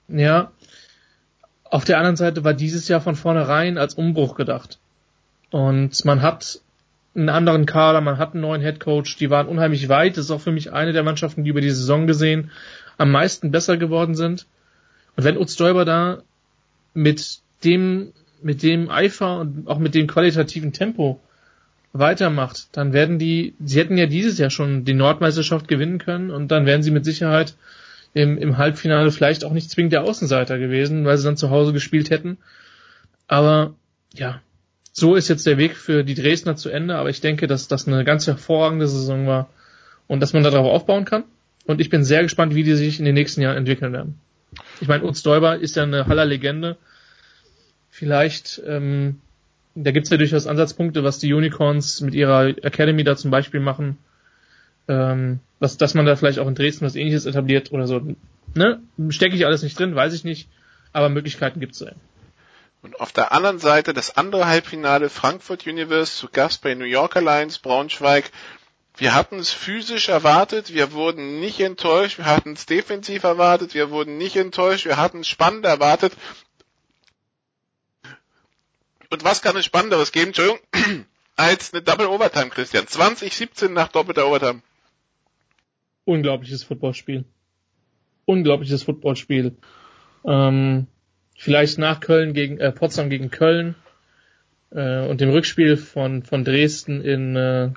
Ja. 0.07 0.52
Auf 1.64 1.84
der 1.84 1.98
anderen 1.98 2.15
Seite 2.15 2.44
war 2.44 2.53
dieses 2.53 2.88
Jahr 2.88 3.02
von 3.02 3.15
vornherein 3.15 3.77
als 3.77 3.95
Umbruch 3.95 4.35
gedacht. 4.35 4.80
Und 5.49 6.06
man 6.06 6.22
hat 6.22 6.61
einen 7.15 7.30
anderen 7.30 7.65
Kader, 7.65 7.99
man 7.99 8.19
hat 8.19 8.34
einen 8.34 8.41
neuen 8.41 8.61
Headcoach, 8.61 9.18
die 9.19 9.30
waren 9.30 9.48
unheimlich 9.48 9.89
weit. 9.89 10.18
Das 10.18 10.26
ist 10.26 10.31
auch 10.31 10.41
für 10.41 10.52
mich 10.52 10.72
eine 10.72 10.94
der 10.94 11.03
Mannschaften, 11.03 11.44
die 11.44 11.49
über 11.49 11.61
die 11.61 11.72
Saison 11.72 12.06
gesehen 12.06 12.52
am 12.98 13.11
meisten 13.11 13.52
besser 13.52 13.77
geworden 13.77 14.15
sind. 14.15 14.45
Und 15.15 15.23
wenn 15.23 15.38
Utz 15.38 15.56
Däuber 15.56 15.84
da 15.84 16.22
mit 16.94 17.39
dem 17.64 18.14
mit 18.41 18.64
dem 18.64 18.89
Eifer 18.89 19.39
und 19.39 19.68
auch 19.68 19.80
mit 19.80 19.95
dem 19.95 20.07
qualitativen 20.07 20.73
Tempo 20.73 21.19
weitermacht, 21.93 22.68
dann 22.73 22.93
werden 22.93 23.19
die, 23.19 23.55
sie 23.64 23.80
hätten 23.80 23.97
ja 23.97 24.05
dieses 24.05 24.38
Jahr 24.38 24.49
schon 24.49 24.85
die 24.85 24.93
Nordmeisterschaft 24.93 25.68
gewinnen 25.68 25.97
können 25.97 26.30
und 26.30 26.49
dann 26.49 26.65
wären 26.65 26.84
sie 26.84 26.91
mit 26.91 27.05
Sicherheit 27.05 27.55
im, 28.14 28.38
im 28.38 28.57
Halbfinale 28.57 29.11
vielleicht 29.11 29.43
auch 29.43 29.53
nicht 29.53 29.69
zwingend 29.69 29.93
der 29.93 30.03
Außenseiter 30.03 30.57
gewesen, 30.57 31.05
weil 31.05 31.18
sie 31.18 31.26
dann 31.26 31.38
zu 31.38 31.49
Hause 31.49 31.73
gespielt 31.73 32.09
hätten. 32.09 32.38
Aber 33.27 33.73
ja, 34.14 34.41
so 34.91 35.15
ist 35.15 35.27
jetzt 35.27 35.45
der 35.45 35.57
Weg 35.57 35.76
für 35.76 36.03
die 36.03 36.15
Dresdner 36.15 36.55
zu 36.55 36.69
Ende, 36.69 36.95
aber 36.95 37.09
ich 37.09 37.22
denke, 37.22 37.47
dass 37.47 37.68
das 37.68 37.88
eine 37.88 38.03
ganz 38.03 38.26
hervorragende 38.26 38.88
Saison 38.88 39.27
war 39.27 39.49
und 40.07 40.22
dass 40.22 40.34
man 40.34 40.43
darauf 40.43 40.65
aufbauen 40.65 41.05
kann. 41.05 41.23
Und 41.65 41.81
ich 41.81 41.89
bin 41.89 42.03
sehr 42.03 42.23
gespannt, 42.23 42.55
wie 42.55 42.64
die 42.64 42.76
sich 42.76 42.99
in 42.99 43.05
den 43.05 43.14
nächsten 43.14 43.41
Jahren 43.41 43.57
entwickeln 43.57 43.93
werden. 43.93 44.19
Ich 44.81 44.88
meine, 44.88 45.03
Utz 45.03 45.22
Däuber 45.22 45.57
ist 45.57 45.76
ja 45.76 45.84
eine 45.84 46.07
Haller 46.07 46.26
Legende 46.26 46.77
vielleicht, 47.97 48.61
ähm, 48.67 49.21
da 49.73 49.89
gibt's 49.89 50.11
ja 50.11 50.17
durchaus 50.17 50.45
Ansatzpunkte, 50.45 51.03
was 51.03 51.17
die 51.17 51.33
Unicorns 51.33 51.99
mit 52.01 52.13
ihrer 52.13 52.45
Academy 52.63 53.03
da 53.03 53.15
zum 53.15 53.31
Beispiel 53.31 53.59
machen, 53.59 53.97
ähm, 54.87 55.39
was, 55.59 55.77
dass 55.77 55.95
man 55.95 56.05
da 56.05 56.15
vielleicht 56.15 56.37
auch 56.37 56.47
in 56.47 56.53
Dresden 56.53 56.85
was 56.85 56.95
ähnliches 56.95 57.25
etabliert 57.25 57.71
oder 57.71 57.87
so. 57.87 57.99
Ne? 58.53 58.81
Stecke 59.09 59.35
ich 59.35 59.47
alles 59.47 59.63
nicht 59.63 59.79
drin, 59.79 59.95
weiß 59.95 60.13
ich 60.13 60.23
nicht, 60.23 60.47
aber 60.93 61.09
Möglichkeiten 61.09 61.59
gibt's 61.59 61.79
ja. 61.79 61.91
Und 62.83 62.99
auf 62.99 63.11
der 63.11 63.31
anderen 63.31 63.57
Seite 63.57 63.93
das 63.93 64.15
andere 64.15 64.45
Halbfinale 64.45 65.09
Frankfurt 65.09 65.65
Universe 65.65 66.15
zu 66.15 66.27
Gast 66.31 66.61
bei 66.61 66.75
New 66.75 66.85
York 66.85 67.15
Alliance 67.15 67.59
Braunschweig. 67.63 68.29
Wir 68.95 69.15
hatten 69.15 69.39
es 69.39 69.49
physisch 69.49 70.09
erwartet, 70.09 70.71
wir 70.71 70.91
wurden 70.91 71.39
nicht 71.39 71.59
enttäuscht, 71.59 72.19
wir 72.19 72.27
hatten 72.27 72.53
es 72.53 72.67
defensiv 72.67 73.23
erwartet, 73.23 73.73
wir 73.73 73.89
wurden 73.89 74.17
nicht 74.17 74.35
enttäuscht, 74.35 74.85
wir 74.85 74.97
hatten 74.97 75.21
es 75.21 75.27
spannend 75.27 75.65
erwartet 75.65 76.13
und 79.09 79.23
was 79.23 79.41
kann 79.41 79.55
es 79.55 79.65
Spannenderes 79.65 80.11
geben, 80.11 80.27
Entschuldigung, 80.27 80.59
als 81.35 81.73
eine 81.73 81.81
Double 81.81 82.07
Overtime, 82.07 82.49
Christian? 82.49 82.88
2017 82.88 83.73
nach 83.73 83.89
doppelter 83.89 84.27
Overtime. 84.27 84.61
Unglaubliches 86.05 86.63
Footballspiel. 86.63 87.25
Unglaubliches 88.25 88.84
Footballspiel. 88.84 89.57
Ähm, 90.25 90.88
vielleicht 91.38 91.77
nach 91.77 91.99
Köln 91.99 92.34
gegen 92.34 92.57
äh, 92.59 92.71
Potsdam 92.71 93.09
gegen 93.09 93.29
Köln 93.29 93.75
äh, 94.71 95.05
und 95.05 95.21
dem 95.21 95.29
Rückspiel 95.29 95.77
von 95.77 96.23
von 96.23 96.43
Dresden 96.43 97.01
in 97.01 97.35
äh, 97.35 97.71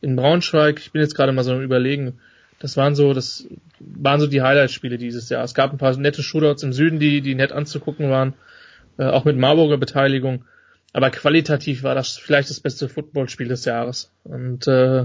in 0.00 0.16
Braunschweig. 0.16 0.78
Ich 0.78 0.92
bin 0.92 1.02
jetzt 1.02 1.14
gerade 1.14 1.32
mal 1.32 1.44
so 1.44 1.52
am 1.52 1.62
überlegen. 1.62 2.20
Das 2.58 2.76
waren 2.76 2.94
so, 2.94 3.12
das 3.12 3.46
waren 3.80 4.20
so 4.20 4.26
die 4.26 4.42
Highlight-Spiele 4.42 4.96
dieses 4.96 5.28
Jahr. 5.28 5.44
Es 5.44 5.54
gab 5.54 5.72
ein 5.72 5.78
paar 5.78 5.96
nette 5.96 6.22
Shootouts 6.22 6.62
im 6.62 6.72
Süden, 6.72 6.98
die 6.98 7.20
die 7.20 7.34
nett 7.34 7.52
anzugucken 7.52 8.10
waren, 8.10 8.34
äh, 8.98 9.04
auch 9.04 9.24
mit 9.24 9.36
Marburger 9.36 9.76
Beteiligung. 9.76 10.44
Aber 10.96 11.10
qualitativ 11.10 11.82
war 11.82 11.94
das 11.94 12.16
vielleicht 12.16 12.48
das 12.48 12.60
beste 12.60 12.88
Footballspiel 12.88 13.48
des 13.48 13.66
Jahres. 13.66 14.10
Und 14.24 14.66
äh, 14.66 15.04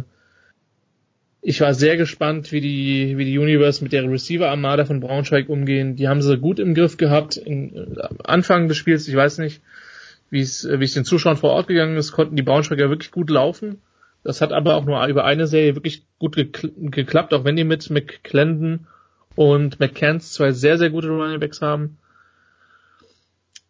ich 1.41 1.59
war 1.59 1.73
sehr 1.73 1.97
gespannt, 1.97 2.53
wie 2.53 2.61
die, 2.61 3.17
wie 3.17 3.25
die 3.25 3.37
Universe 3.37 3.83
mit 3.83 3.91
der 3.91 4.09
Receiver-Armada 4.09 4.85
von 4.85 5.01
Braunschweig 5.01 5.49
umgehen. 5.49 5.97
Die 5.97 6.07
haben 6.07 6.21
sie 6.21 6.37
gut 6.37 6.59
im 6.59 6.75
Griff 6.75 6.95
gehabt. 6.95 7.35
In, 7.35 7.75
äh, 7.75 8.07
Anfang 8.23 8.69
des 8.69 8.77
Spiels, 8.77 9.05
ich 9.09 9.17
weiß 9.17 9.39
nicht, 9.39 9.61
wie 10.29 10.39
es, 10.39 10.65
wie 10.65 10.85
es 10.85 10.93
den 10.93 11.03
Zuschauern 11.03 11.35
vor 11.35 11.49
Ort 11.49 11.67
gegangen 11.67 11.97
ist, 11.97 12.13
konnten 12.13 12.37
die 12.37 12.43
Braunschweiger 12.43 12.89
wirklich 12.89 13.11
gut 13.11 13.29
laufen. 13.29 13.81
Das 14.23 14.39
hat 14.39 14.53
aber 14.53 14.75
auch 14.75 14.85
nur 14.85 15.05
über 15.07 15.25
eine 15.25 15.45
Serie 15.45 15.75
wirklich 15.75 16.05
gut 16.19 16.37
geklappt, 16.37 17.33
auch 17.33 17.43
wenn 17.43 17.57
die 17.57 17.65
mit 17.65 17.89
McClendon 17.89 18.87
und 19.35 19.81
McCanns 19.81 20.31
zwei 20.31 20.53
sehr, 20.53 20.77
sehr 20.77 20.89
gute 20.89 21.09
Running 21.09 21.41
Backs 21.41 21.61
haben. 21.61 21.97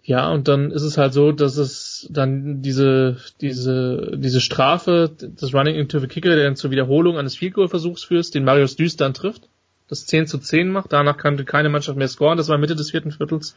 Ja, 0.03 0.31
und 0.31 0.47
dann 0.47 0.71
ist 0.71 0.81
es 0.81 0.97
halt 0.97 1.13
so, 1.13 1.31
dass 1.31 1.57
es 1.57 2.07
dann 2.09 2.63
diese, 2.63 3.17
diese, 3.39 4.13
diese 4.15 4.41
Strafe, 4.41 5.11
das 5.19 5.53
Running 5.53 5.75
into 5.75 5.99
the 5.99 6.07
Kicker, 6.07 6.35
der 6.35 6.45
dann 6.45 6.55
zur 6.55 6.71
Wiederholung 6.71 7.17
eines 7.17 7.35
Field 7.35 7.53
Goal 7.53 7.69
Versuchs 7.69 8.03
führt, 8.03 8.33
den 8.33 8.43
Marius 8.43 8.75
Düst 8.75 8.99
dann 8.99 9.13
trifft, 9.13 9.47
das 9.87 10.07
10 10.07 10.25
zu 10.25 10.39
10 10.39 10.69
macht, 10.69 10.91
danach 10.91 11.17
konnte 11.17 11.45
keine 11.45 11.69
Mannschaft 11.69 11.97
mehr 11.97 12.07
scoren, 12.07 12.37
das 12.37 12.49
war 12.49 12.57
Mitte 12.57 12.75
des 12.75 12.91
vierten 12.91 13.11
Viertels. 13.11 13.55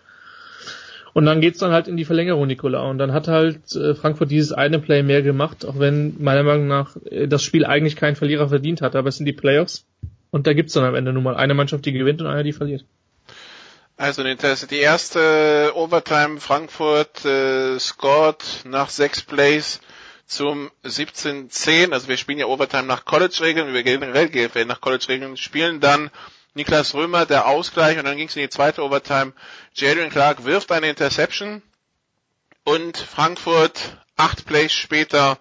Und 1.14 1.26
dann 1.26 1.40
geht's 1.40 1.60
dann 1.60 1.70
halt 1.70 1.86
in 1.86 1.96
die 1.96 2.04
Verlängerung, 2.04 2.48
Nikola. 2.48 2.82
Und 2.82 2.98
dann 2.98 3.12
hat 3.12 3.28
halt 3.28 3.74
äh, 3.76 3.94
Frankfurt 3.94 4.32
dieses 4.32 4.52
eine 4.52 4.80
Play 4.80 5.04
mehr 5.04 5.22
gemacht, 5.22 5.64
auch 5.64 5.78
wenn 5.78 6.16
meiner 6.20 6.42
Meinung 6.42 6.66
nach 6.66 6.96
äh, 7.08 7.28
das 7.28 7.44
Spiel 7.44 7.64
eigentlich 7.64 7.94
keinen 7.94 8.16
Verlierer 8.16 8.48
verdient 8.48 8.82
hat. 8.82 8.96
Aber 8.96 9.10
es 9.10 9.16
sind 9.16 9.26
die 9.26 9.32
Playoffs. 9.32 9.86
Und 10.32 10.48
da 10.48 10.54
gibt's 10.54 10.72
dann 10.72 10.82
am 10.82 10.96
Ende 10.96 11.12
nur 11.12 11.22
mal 11.22 11.36
eine 11.36 11.54
Mannschaft, 11.54 11.86
die 11.86 11.92
gewinnt 11.92 12.20
und 12.20 12.26
eine, 12.26 12.42
die 12.42 12.52
verliert. 12.52 12.84
Also 13.96 14.24
die 14.24 14.78
erste 14.80 15.72
Overtime 15.76 16.40
Frankfurt 16.40 17.24
äh, 17.24 17.78
scored 17.78 18.42
nach 18.64 18.88
sechs 18.90 19.22
Plays 19.22 19.80
zum 20.26 20.70
17-10. 20.84 21.92
Also 21.92 22.08
wir 22.08 22.16
spielen 22.16 22.38
ja 22.38 22.46
Overtime 22.46 22.84
nach 22.84 23.04
College-Regeln, 23.04 23.72
wir 23.72 23.84
generell 23.84 24.28
GFL 24.28 24.64
nach 24.64 24.80
College-Regeln 24.80 25.36
spielen 25.36 25.80
dann 25.80 26.10
Niklas 26.54 26.94
Römer 26.94 27.26
der 27.26 27.46
Ausgleich 27.46 27.98
und 27.98 28.04
dann 28.04 28.16
ging 28.16 28.28
es 28.28 28.36
in 28.36 28.42
die 28.42 28.48
zweite 28.48 28.82
Overtime. 28.82 29.32
Jadrian 29.74 30.10
Clark 30.10 30.44
wirft 30.44 30.70
eine 30.72 30.88
Interception 30.88 31.62
und 32.64 32.96
Frankfurt 32.96 33.98
acht 34.16 34.46
Plays 34.46 34.72
später 34.72 35.38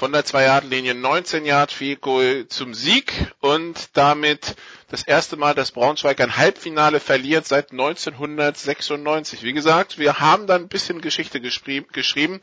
von 0.00 0.12
der 0.12 0.24
2-Yard-Linie 0.24 0.94
19 0.94 1.44
Yard 1.44 1.72
Field 1.72 2.00
Goal 2.00 2.46
zum 2.48 2.72
Sieg 2.72 3.12
und 3.40 3.90
damit 3.92 4.56
das 4.88 5.02
erste 5.02 5.36
Mal, 5.36 5.54
dass 5.54 5.72
Braunschweig 5.72 6.18
ein 6.22 6.38
Halbfinale 6.38 7.00
verliert 7.00 7.46
seit 7.46 7.70
1996. 7.70 9.42
Wie 9.42 9.52
gesagt, 9.52 9.98
wir 9.98 10.18
haben 10.18 10.46
da 10.46 10.54
ein 10.54 10.68
bisschen 10.68 11.02
Geschichte 11.02 11.42
geschrieben 11.42 12.40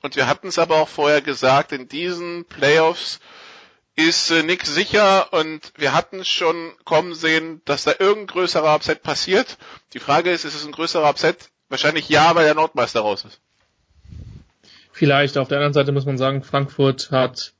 und 0.00 0.16
wir 0.16 0.26
hatten 0.26 0.48
es 0.48 0.58
aber 0.58 0.76
auch 0.76 0.88
vorher 0.88 1.20
gesagt, 1.20 1.72
in 1.72 1.88
diesen 1.88 2.46
Playoffs 2.46 3.20
ist 3.96 4.30
äh, 4.30 4.42
nix 4.42 4.72
sicher 4.72 5.30
und 5.34 5.74
wir 5.76 5.92
hatten 5.92 6.24
schon 6.24 6.72
kommen 6.86 7.14
sehen, 7.14 7.60
dass 7.66 7.84
da 7.84 7.92
irgendein 7.98 8.28
größerer 8.28 8.74
Upset 8.74 9.02
passiert. 9.02 9.58
Die 9.92 10.00
Frage 10.00 10.30
ist, 10.30 10.46
ist 10.46 10.54
es 10.54 10.64
ein 10.64 10.72
größerer 10.72 11.10
Upset? 11.10 11.50
Wahrscheinlich 11.68 12.08
ja, 12.08 12.34
weil 12.34 12.46
der 12.46 12.54
Nordmeister 12.54 13.02
raus 13.02 13.26
ist. 13.26 13.42
Vielleicht. 14.96 15.38
Auf 15.38 15.48
der 15.48 15.58
anderen 15.58 15.72
Seite 15.72 15.90
muss 15.90 16.06
man 16.06 16.18
sagen, 16.18 16.44
Frankfurt 16.44 17.10
hat 17.10 17.52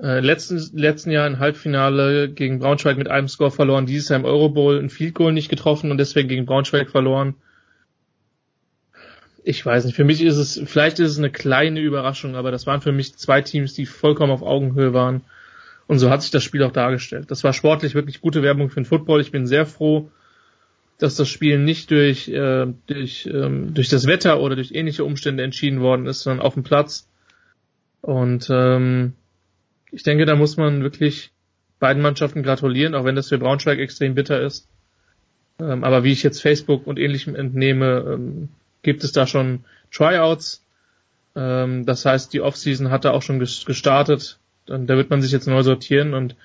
äh, 0.00 0.20
letzten, 0.20 0.60
letzten 0.78 1.10
Jahr 1.10 1.26
ein 1.26 1.40
Halbfinale 1.40 2.28
gegen 2.28 2.60
Braunschweig 2.60 2.96
mit 2.96 3.08
einem 3.08 3.26
Score 3.26 3.50
verloren, 3.50 3.86
dieses 3.86 4.08
Jahr 4.08 4.20
im 4.20 4.24
Eurobowl 4.24 4.78
ein 4.78 4.88
Field 4.88 5.14
Goal 5.14 5.32
nicht 5.32 5.48
getroffen 5.48 5.90
und 5.90 5.98
deswegen 5.98 6.28
gegen 6.28 6.46
Braunschweig 6.46 6.90
verloren. 6.90 7.34
Ich 9.42 9.66
weiß 9.66 9.84
nicht, 9.84 9.96
für 9.96 10.04
mich 10.04 10.22
ist 10.22 10.36
es, 10.36 10.62
vielleicht 10.64 11.00
ist 11.00 11.10
es 11.10 11.18
eine 11.18 11.30
kleine 11.30 11.80
Überraschung, 11.80 12.36
aber 12.36 12.52
das 12.52 12.68
waren 12.68 12.80
für 12.80 12.92
mich 12.92 13.16
zwei 13.16 13.42
Teams, 13.42 13.74
die 13.74 13.84
vollkommen 13.84 14.30
auf 14.30 14.42
Augenhöhe 14.42 14.94
waren 14.94 15.22
und 15.88 15.98
so 15.98 16.08
hat 16.08 16.22
sich 16.22 16.30
das 16.30 16.44
Spiel 16.44 16.62
auch 16.62 16.70
dargestellt. 16.70 17.32
Das 17.32 17.42
war 17.42 17.52
sportlich 17.52 17.96
wirklich 17.96 18.20
gute 18.20 18.44
Werbung 18.44 18.70
für 18.70 18.80
den 18.80 18.86
Football. 18.86 19.20
Ich 19.20 19.32
bin 19.32 19.48
sehr 19.48 19.66
froh, 19.66 20.08
dass 20.98 21.16
das 21.16 21.28
Spiel 21.28 21.58
nicht 21.58 21.90
durch, 21.90 22.28
äh, 22.28 22.66
durch, 22.86 23.26
ähm, 23.26 23.74
durch 23.74 23.88
das 23.88 24.06
Wetter 24.06 24.40
oder 24.40 24.56
durch 24.56 24.72
ähnliche 24.72 25.04
Umstände 25.04 25.42
entschieden 25.42 25.80
worden 25.80 26.06
ist, 26.06 26.20
sondern 26.20 26.44
auf 26.44 26.54
dem 26.54 26.62
Platz. 26.62 27.08
Und 28.00 28.48
ähm, 28.50 29.14
ich 29.90 30.02
denke, 30.02 30.26
da 30.26 30.36
muss 30.36 30.56
man 30.56 30.82
wirklich 30.82 31.32
beiden 31.80 32.02
Mannschaften 32.02 32.42
gratulieren, 32.42 32.94
auch 32.94 33.04
wenn 33.04 33.16
das 33.16 33.28
für 33.28 33.38
Braunschweig 33.38 33.78
extrem 33.78 34.14
bitter 34.14 34.40
ist. 34.40 34.68
Ähm, 35.58 35.84
aber 35.84 36.04
wie 36.04 36.12
ich 36.12 36.22
jetzt 36.22 36.42
Facebook 36.42 36.86
und 36.86 36.98
ähnlichem 36.98 37.34
entnehme, 37.34 38.04
ähm, 38.14 38.48
gibt 38.82 39.04
es 39.04 39.12
da 39.12 39.26
schon 39.26 39.64
Tryouts. 39.92 40.64
Ähm, 41.36 41.86
das 41.86 42.04
heißt, 42.04 42.32
die 42.32 42.40
Offseason 42.40 42.90
hat 42.90 43.04
da 43.04 43.10
auch 43.10 43.22
schon 43.22 43.38
gestartet. 43.38 44.38
Und 44.68 44.86
da 44.86 44.96
wird 44.96 45.10
man 45.10 45.22
sich 45.22 45.32
jetzt 45.32 45.46
neu 45.46 45.62
sortieren 45.62 46.14
und 46.14 46.36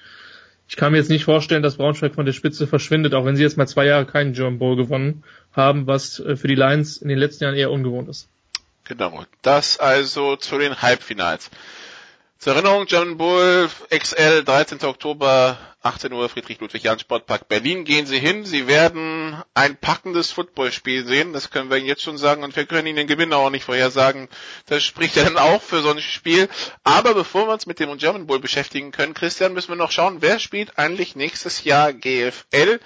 ich 0.69 0.75
kann 0.75 0.91
mir 0.91 0.99
jetzt 0.99 1.09
nicht 1.09 1.25
vorstellen, 1.25 1.63
dass 1.63 1.77
Braunschweig 1.77 2.13
von 2.13 2.27
der 2.27 2.33
Spitze 2.33 2.67
verschwindet, 2.67 3.15
auch 3.15 3.25
wenn 3.25 3.35
sie 3.35 3.41
jetzt 3.41 3.57
mal 3.57 3.67
zwei 3.67 3.87
Jahre 3.87 4.05
keinen 4.05 4.33
German 4.33 4.59
Bowl 4.59 4.75
gewonnen 4.75 5.23
haben, 5.51 5.87
was 5.87 6.19
äh, 6.19 6.35
für 6.35 6.47
die 6.47 6.53
Lions 6.53 6.97
in 6.97 7.09
den 7.09 7.17
letzten 7.17 7.43
Jahren 7.43 7.55
eher 7.55 7.71
ungewohnt 7.71 8.07
ist. 8.07 8.29
Genau. 8.83 9.25
Das 9.41 9.79
also 9.79 10.35
zu 10.35 10.59
den 10.59 10.79
Halbfinals. 10.79 11.49
Zur 12.39 12.53
Erinnerung, 12.53 12.85
German 12.85 13.17
Bull 13.17 13.69
XL, 13.89 14.45
13. 14.45 14.81
Oktober, 14.85 15.57
18 15.81 16.13
Uhr, 16.13 16.29
Friedrich-Ludwig-Jahn-Sportpark 16.29 17.49
Berlin. 17.49 17.83
Gehen 17.83 18.05
Sie 18.05 18.17
hin. 18.17 18.45
Sie 18.45 18.65
werden 18.65 19.43
ein 19.53 19.75
packendes 19.75 20.31
Footballspiel 20.31 21.05
sehen. 21.05 21.33
Das 21.33 21.49
können 21.49 21.69
wir 21.69 21.75
Ihnen 21.75 21.85
jetzt 21.85 22.01
schon 22.01 22.17
sagen. 22.17 22.45
Und 22.45 22.55
wir 22.55 22.65
können 22.65 22.87
Ihnen 22.87 22.95
den 22.95 23.07
Gewinner 23.07 23.35
auch 23.35 23.49
nicht 23.49 23.65
vorhersagen. 23.65 24.29
Das 24.67 24.85
spricht 24.85 25.17
ja 25.17 25.25
dann 25.25 25.35
auch 25.35 25.61
für 25.61 25.81
so 25.81 25.89
ein 25.89 25.99
Spiel. 25.99 26.47
Aber 26.85 27.13
bevor 27.13 27.45
wir 27.45 27.51
uns 27.51 27.65
mit 27.65 27.81
dem 27.81 27.97
German 27.97 28.25
Bull 28.25 28.39
beschäftigen 28.39 28.93
können, 28.93 29.13
Christian, 29.13 29.51
müssen 29.51 29.67
wir 29.67 29.75
noch 29.75 29.91
schauen, 29.91 30.21
wer 30.21 30.39
spielt 30.39 30.77
eigentlich 30.77 31.17
nächstes 31.17 31.65
Jahr 31.65 31.91
GFL? 31.91 32.79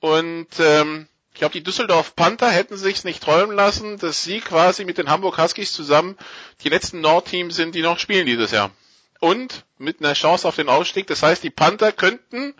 Und, 0.00 0.48
ähm, 0.58 1.06
ich 1.32 1.38
glaube, 1.38 1.52
die 1.52 1.62
Düsseldorf 1.62 2.16
Panther 2.16 2.50
hätten 2.50 2.76
sich's 2.76 3.04
nicht 3.04 3.22
träumen 3.22 3.54
lassen, 3.54 3.98
dass 3.98 4.24
sie 4.24 4.40
quasi 4.40 4.84
mit 4.84 4.98
den 4.98 5.10
Hamburg 5.10 5.38
Huskies 5.38 5.72
zusammen 5.72 6.18
die 6.64 6.70
letzten 6.70 7.00
Nordteams 7.02 7.54
sind, 7.54 7.76
die 7.76 7.82
noch 7.82 8.00
spielen 8.00 8.26
dieses 8.26 8.50
Jahr 8.50 8.72
und 9.20 9.64
mit 9.78 10.00
einer 10.00 10.14
Chance 10.14 10.46
auf 10.46 10.56
den 10.56 10.68
Ausstieg. 10.68 11.06
Das 11.06 11.22
heißt, 11.22 11.42
die 11.42 11.50
Panther 11.50 11.92
könnten, 11.92 12.54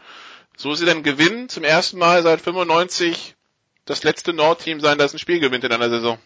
so 0.57 0.75
sie 0.75 0.87
dann 0.87 1.03
gewinnen, 1.03 1.49
zum 1.49 1.65
ersten 1.65 1.99
Mal 1.99 2.23
seit 2.23 2.41
95 2.41 3.35
das 3.85 4.03
letzte 4.03 4.33
Nordteam 4.33 4.81
sein, 4.81 4.99
das 4.99 5.13
ein 5.13 5.19
Spiel 5.19 5.41
gewinnt 5.41 5.65
in 5.65 5.73
einer 5.73 5.89
Saison. 5.89 6.19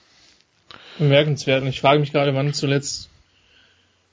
Bemerkenswert. 0.99 1.63
Und 1.63 1.69
ich 1.69 1.81
frage 1.81 2.01
mich 2.01 2.13
gerade, 2.13 2.35
wann 2.35 2.53
zuletzt, 2.55 3.11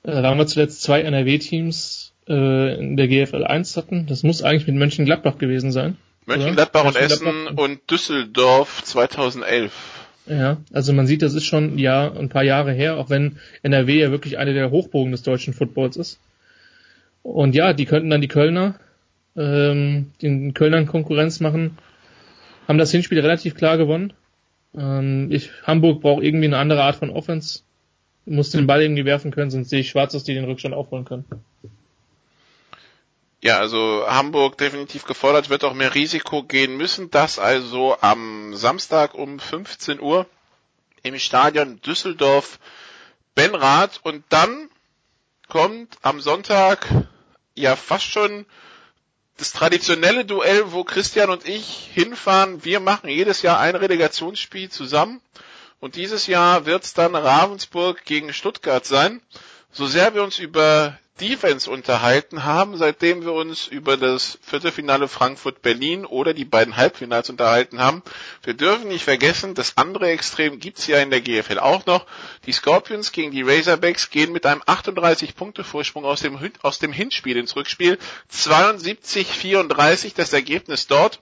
äh, 0.03 0.22
wann 0.22 0.38
wir 0.38 0.48
zuletzt 0.48 0.81
zwei 0.81 1.02
NRW-Teams 1.02 2.14
äh, 2.27 2.80
in 2.80 2.98
der 2.98 3.07
GFL 3.07 3.44
1 3.44 3.77
hatten. 3.77 4.06
Das 4.07 4.23
muss 4.23 4.44
eigentlich 4.44 4.68
mit 4.68 4.76
Mönchengladbach 4.76 5.38
gewesen 5.38 5.72
sein. 5.72 5.98
Mönchengladbach 6.26 6.84
und 6.84 6.98
Essen 6.98 7.48
und 7.48 7.89
Düsseldorf 7.89 8.84
2011. 8.84 9.72
Ja, 10.30 10.58
also 10.74 10.91
man 10.91 11.08
sieht, 11.08 11.22
das 11.22 11.34
ist 11.34 11.45
schon 11.45 11.78
ja 11.78 12.12
ein 12.12 12.30
paar 12.30 12.44
Jahre 12.44 12.74
her, 12.74 12.98
auch 12.98 13.10
wenn 13.10 13.38
NRW 13.64 13.99
ja 13.99 14.12
wirklich 14.12 14.38
eine 14.38 14.54
der 14.54 14.72
Hochbogen 14.72 15.12
des 15.12 15.24
deutschen 15.24 15.54
Footballs 15.54 15.95
ist. 15.95 16.20
Und 17.24 17.56
ja, 17.56 17.74
die 17.74 17.86
könnten 17.86 18.10
dann 18.10 18.22
die 18.22 18.28
Kölner, 18.28 18.76
ähm, 19.38 20.12
den 20.22 20.54
Kölnern 20.54 20.86
Konkurrenz 20.86 21.40
machen, 21.40 21.78
haben 22.68 22.78
das 22.78 22.91
Hinspiel 22.91 23.20
relativ 23.20 23.56
klar 23.56 23.78
gewonnen. 23.78 24.14
Ähm, 24.78 25.32
ich, 25.32 25.49
Hamburg 25.64 26.02
braucht 26.02 26.24
irgendwie 26.24 26.45
eine 26.45 26.58
andere 26.58 26.84
Art 26.84 26.98
von 26.98 27.10
Offense, 27.10 27.62
muss 28.26 28.52
den 28.52 28.68
Ball 28.68 28.82
irgendwie 28.82 29.06
werfen 29.06 29.32
können, 29.32 29.52
sonst 29.52 29.70
sehe 29.70 29.80
ich 29.80 29.90
schwarz, 29.90 30.12
dass 30.12 30.24
die 30.24 30.34
den 30.34 30.45
Rückstand 30.45 30.76
aufholen 30.76 31.06
können. 31.06 31.26
Ja, 33.39 33.59
also 33.59 34.03
Hamburg 34.07 34.57
definitiv 34.57 35.05
gefordert, 35.05 35.49
wird 35.49 35.64
auch 35.64 35.73
mehr 35.73 35.93
Risiko 35.93 36.41
gehen 36.41 36.76
müssen. 36.76 37.11
Das 37.11 37.38
also 37.38 37.95
am 38.01 38.55
Samstag 38.55 39.14
um 39.14 39.39
15 39.39 39.99
Uhr 39.99 40.26
im 41.03 41.19
Stadion 41.19 41.80
Düsseldorf 41.81 42.59
Benrath 43.35 43.99
und 44.01 44.23
dann 44.30 44.69
kommt 45.47 45.97
am 46.01 46.19
Sonntag 46.19 46.88
ja 47.53 47.76
fast 47.76 48.05
schon 48.05 48.47
das 49.38 49.53
traditionelle 49.53 50.26
Duell, 50.26 50.72
wo 50.72 50.84
Christian 50.84 51.30
und 51.30 51.47
ich 51.47 51.91
hinfahren. 51.93 52.65
Wir 52.65 52.80
machen 52.80 53.07
jedes 53.07 53.43
Jahr 53.43 53.59
ein 53.59 53.76
Relegationsspiel 53.76 54.69
zusammen 54.69 55.22
und 55.80 55.95
dieses 55.95 56.26
Jahr 56.26 56.65
wird 56.65 56.84
es 56.84 56.95
dann 56.95 57.15
Ravensburg 57.15 58.03
gegen 58.03 58.34
Stuttgart 58.34 58.84
sein. 58.84 59.22
So 59.72 59.85
sehr 59.85 60.15
wir 60.15 60.23
uns 60.23 60.39
über 60.39 60.97
Defense 61.18 61.69
unterhalten 61.69 62.44
haben, 62.44 62.77
seitdem 62.77 63.23
wir 63.23 63.34
uns 63.34 63.68
über 63.68 63.98
das 63.98 64.39
Viertelfinale 64.41 65.07
Frankfurt-Berlin 65.07 66.06
oder 66.06 66.34
die 66.34 66.45
beiden 66.45 66.77
Halbfinals 66.77 67.30
unterhalten 67.30 67.80
haben. 67.80 68.03
Wir 68.44 68.53
dürfen 68.53 68.88
nicht 68.88 69.03
vergessen, 69.03 69.56
das 69.56 69.77
andere 69.77 70.10
Extrem 70.10 70.60
gibt's 70.60 70.88
ja 70.88 70.99
in 70.99 71.10
der 71.10 71.22
GFL 71.22 71.60
auch 71.60 71.85
noch. 71.85 72.06
Die 72.45 72.52
Scorpions 72.53 73.11
gegen 73.11 73.31
die 73.31 73.41
Razorbacks 73.41 74.10
gehen 74.10 74.31
mit 74.31 74.45
einem 74.45 74.61
38-Punkte-Vorsprung 74.61 76.06
aus 76.06 76.22
dem, 76.22 76.39
aus 76.61 76.80
dem 76.80 76.94
Hinspiel 76.94 77.38
ins 77.38 77.56
Rückspiel. 77.56 77.98
72-34 78.31 80.14
das 80.15 80.34
Ergebnis 80.34 80.88
dort. 80.88 81.19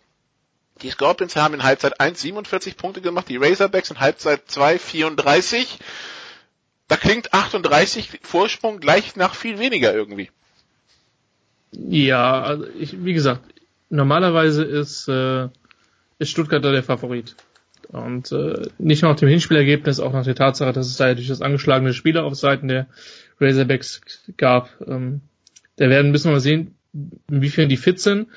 Die 0.82 0.92
Scorpions 0.92 1.36
haben 1.38 1.54
in 1.54 1.64
Halbzeit 1.64 2.02
1 2.02 2.20
47 2.20 2.76
Punkte 2.76 3.02
gemacht, 3.02 3.30
die 3.30 3.38
Razorbacks 3.38 3.92
in 3.92 4.00
Halbzeit 4.02 4.44
2 4.48 4.78
34 4.78 5.80
da 6.88 6.98
klingt 6.98 7.34
38 7.34 8.20
Vorsprung 8.22 8.80
gleich 8.80 9.16
nach 9.16 9.36
viel 9.36 9.60
weniger 9.60 9.94
irgendwie. 9.94 10.30
Ja, 11.72 12.42
also 12.42 12.66
ich, 12.80 13.04
wie 13.04 13.14
gesagt, 13.14 13.42
normalerweise 13.90 14.64
ist, 14.64 15.08
äh, 15.08 15.50
ist 16.20 16.30
Stuttgart 16.30 16.64
da 16.64 16.72
der 16.72 16.84
Favorit. 16.84 17.36
Und 17.90 18.32
äh, 18.32 18.68
nicht 18.78 19.02
nur 19.02 19.12
nach 19.12 19.20
dem 19.20 19.30
Hinspielergebnis, 19.30 20.00
auch 20.00 20.14
nach 20.14 20.24
der 20.24 20.36
Tatsache, 20.36 20.74
dass 20.74 20.88
es 20.88 20.98
da 20.98 21.08
ja 21.08 21.16
durch 21.16 21.28
das 21.28 21.42
angeschlagene 21.42 21.94
Spieler 21.94 22.24
auf 22.24 22.36
Seiten 22.36 22.68
der 22.68 22.88
Razorbacks 23.40 24.02
gab. 24.38 24.70
Ähm, 24.88 25.22
da 25.76 25.90
werden 25.90 26.12
müssen 26.12 26.30
wir 26.30 26.34
mal 26.34 26.40
sehen, 26.40 26.76
inwiefern 27.30 27.70
die 27.70 27.78
fit 27.78 28.00
sind. 28.00 28.28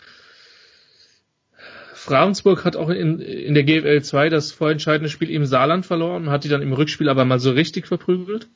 Ravensburg 2.06 2.64
hat 2.64 2.76
auch 2.76 2.88
in, 2.88 3.20
in 3.20 3.54
der 3.54 3.64
GFL 3.64 4.02
2 4.02 4.28
das 4.28 4.52
vorentscheidende 4.52 5.10
Spiel 5.10 5.30
im 5.30 5.46
Saarland 5.46 5.86
verloren, 5.86 6.30
hat 6.30 6.44
die 6.44 6.48
dann 6.48 6.62
im 6.62 6.72
Rückspiel 6.72 7.08
aber 7.08 7.24
mal 7.24 7.40
so 7.40 7.50
richtig 7.50 7.86
verprügelt. 7.86 8.48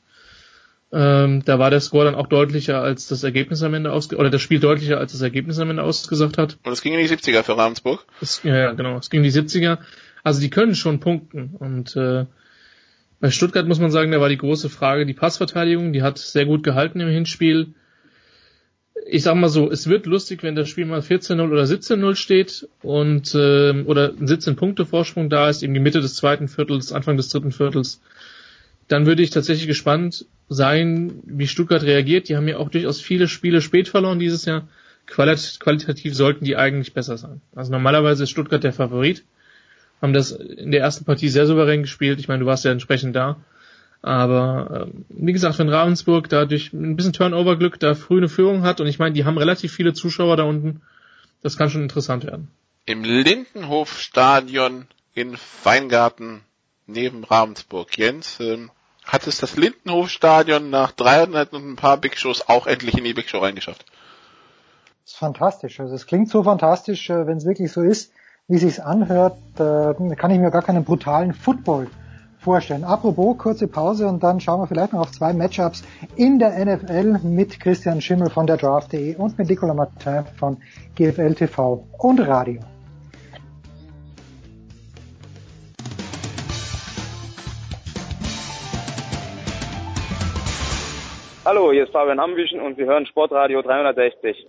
Ähm, 0.91 1.43
da 1.43 1.57
war 1.57 1.71
der 1.71 1.79
Score 1.79 2.05
dann 2.05 2.13
auch 2.13 2.27
deutlicher 2.27 2.81
als 2.81 3.07
das 3.07 3.23
Ergebnis 3.23 3.63
am 3.63 3.73
Ende 3.73 3.91
ausge 3.91 4.15
oder 4.15 4.29
das 4.29 4.41
Spiel 4.41 4.59
deutlicher 4.59 4.99
als 4.99 5.13
das 5.13 5.21
Ergebnis 5.21 5.57
am 5.57 5.71
Ende 5.71 5.81
ausgesagt 5.81 6.37
hat. 6.37 6.59
Und 6.63 6.71
es 6.71 6.81
ging 6.81 6.93
in 6.93 6.99
die 6.99 7.11
70er 7.11 7.41
für 7.41 7.57
Ravensburg. 7.57 8.05
Es, 8.21 8.41
ja, 8.43 8.73
genau, 8.73 8.97
es 8.97 9.09
ging 9.09 9.23
in 9.23 9.31
die 9.31 9.31
70er. 9.31 9.79
Also 10.23 10.39
die 10.39 10.51
können 10.51 10.75
schon 10.75 10.99
punkten 10.99 11.55
und 11.57 11.95
äh, 11.95 12.25
bei 13.19 13.31
Stuttgart 13.31 13.65
muss 13.65 13.79
man 13.79 13.89
sagen, 13.89 14.11
da 14.11 14.19
war 14.19 14.29
die 14.29 14.37
große 14.37 14.69
Frage 14.69 15.05
die 15.05 15.13
Passverteidigung, 15.13 15.93
die 15.93 16.03
hat 16.03 16.17
sehr 16.17 16.45
gut 16.45 16.61
gehalten 16.61 16.99
im 16.99 17.09
Hinspiel. 17.09 17.73
Ich 19.05 19.23
sag 19.23 19.35
mal 19.35 19.49
so, 19.49 19.69
es 19.69 19.87
wird 19.87 20.05
lustig, 20.05 20.43
wenn 20.43 20.55
das 20.55 20.69
Spiel 20.69 20.85
mal 20.85 21.01
14-0 21.01 21.51
oder 21.51 21.63
17-0 21.63 22.15
steht 22.15 22.67
und 22.81 23.35
äh, 23.35 23.83
oder 23.83 24.13
ein 24.17 24.27
17 24.27 24.55
Punkte 24.55 24.85
Vorsprung 24.85 25.29
da 25.29 25.49
ist, 25.49 25.61
eben 25.61 25.73
die 25.73 25.79
Mitte 25.79 26.01
des 26.01 26.15
zweiten 26.15 26.47
Viertels, 26.47 26.93
Anfang 26.93 27.17
des 27.17 27.29
dritten 27.29 27.51
Viertels 27.51 27.99
dann 28.87 29.05
würde 29.05 29.23
ich 29.23 29.29
tatsächlich 29.29 29.67
gespannt 29.67 30.25
sein, 30.49 31.21
wie 31.25 31.47
Stuttgart 31.47 31.83
reagiert. 31.83 32.29
Die 32.29 32.35
haben 32.35 32.47
ja 32.47 32.57
auch 32.57 32.69
durchaus 32.69 33.01
viele 33.01 33.27
Spiele 33.27 33.61
spät 33.61 33.87
verloren 33.87 34.19
dieses 34.19 34.45
Jahr. 34.45 34.67
Qualit 35.05 35.59
qualitativ 35.59 36.15
sollten 36.15 36.45
die 36.45 36.55
eigentlich 36.55 36.93
besser 36.93 37.17
sein. 37.17 37.41
Also 37.55 37.71
normalerweise 37.71 38.23
ist 38.23 38.29
Stuttgart 38.29 38.63
der 38.63 38.73
Favorit. 38.73 39.23
Haben 40.01 40.13
das 40.13 40.31
in 40.31 40.71
der 40.71 40.81
ersten 40.81 41.05
Partie 41.05 41.29
sehr 41.29 41.47
souverän 41.47 41.81
gespielt. 41.81 42.19
Ich 42.19 42.27
meine, 42.27 42.41
du 42.41 42.45
warst 42.45 42.65
ja 42.65 42.71
entsprechend 42.71 43.15
da. 43.15 43.37
Aber 44.03 44.87
äh, 44.87 44.87
wie 45.09 45.31
gesagt, 45.31 45.57
wenn 45.59 45.69
Ravensburg 45.69 46.27
da 46.27 46.43
durch 46.43 46.73
ein 46.73 46.97
bisschen 46.97 47.13
Turnover-Glück 47.13 47.79
da 47.79 47.95
früh 47.95 48.17
eine 48.17 48.27
Führung 48.27 48.63
hat 48.63 48.81
und 48.81 48.87
ich 48.87 48.99
meine, 48.99 49.13
die 49.13 49.23
haben 49.23 49.37
relativ 49.37 49.71
viele 49.71 49.93
Zuschauer 49.93 50.35
da 50.35 50.43
unten, 50.43 50.81
das 51.41 51.57
kann 51.57 51.69
schon 51.69 51.83
interessant 51.83 52.25
werden. 52.25 52.49
Im 52.85 53.05
Lindenhofstadion 53.05 54.87
in 55.13 55.37
Weingarten 55.63 56.41
neben 56.85 57.23
Ravensburg. 57.23 57.97
Jens, 57.97 58.41
ähm, 58.41 58.71
hat 59.05 59.25
es 59.25 59.37
das 59.37 59.55
Lindenhofstadion 59.55 60.69
nach 60.69 60.91
300 60.91 61.53
und 61.53 61.71
ein 61.71 61.75
paar 61.77 61.95
Big 61.95 62.17
Shows 62.17 62.49
auch 62.49 62.67
endlich 62.67 62.97
in 62.97 63.05
die 63.05 63.13
Big 63.13 63.29
Show 63.29 63.39
reingeschafft? 63.39 63.85
Das 65.05 65.13
ist 65.13 65.17
fantastisch. 65.17 65.79
Also 65.79 65.95
es 65.95 66.07
klingt 66.07 66.29
so 66.29 66.43
fantastisch, 66.43 67.09
äh, 67.09 67.25
wenn 67.25 67.37
es 67.37 67.45
wirklich 67.45 67.71
so 67.71 67.81
ist, 67.81 68.11
wie 68.49 68.57
sich's 68.57 68.81
anhört, 68.81 69.37
äh, 69.55 70.15
kann 70.15 70.31
ich 70.31 70.39
mir 70.39 70.51
gar 70.51 70.61
keinen 70.61 70.83
brutalen 70.83 71.33
Football 71.33 71.87
vorstellen. 72.43 72.83
Apropos, 72.83 73.37
kurze 73.37 73.67
Pause 73.67 74.07
und 74.07 74.21
dann 74.21 74.39
schauen 74.39 74.61
wir 74.61 74.67
vielleicht 74.67 74.93
noch 74.93 75.01
auf 75.01 75.11
zwei 75.11 75.33
Matchups 75.33 75.83
in 76.15 76.39
der 76.39 76.65
NFL 76.65 77.19
mit 77.23 77.59
Christian 77.59 78.01
Schimmel 78.01 78.29
von 78.29 78.45
der 78.45 78.57
Draft.de 78.57 79.15
und 79.15 79.37
mit 79.37 79.49
Nicolas 79.49 79.75
Martin 79.75 80.25
von 80.37 80.57
GFL 80.95 81.33
TV 81.33 81.83
und 81.97 82.19
Radio. 82.19 82.61
Hallo, 91.45 91.73
hier 91.73 91.83
ist 91.83 91.91
Fabian 91.91 92.19
Ambüchen 92.19 92.61
und 92.61 92.77
Sie 92.77 92.85
hören 92.85 93.05
Sportradio 93.05 93.61
360. 93.61 94.47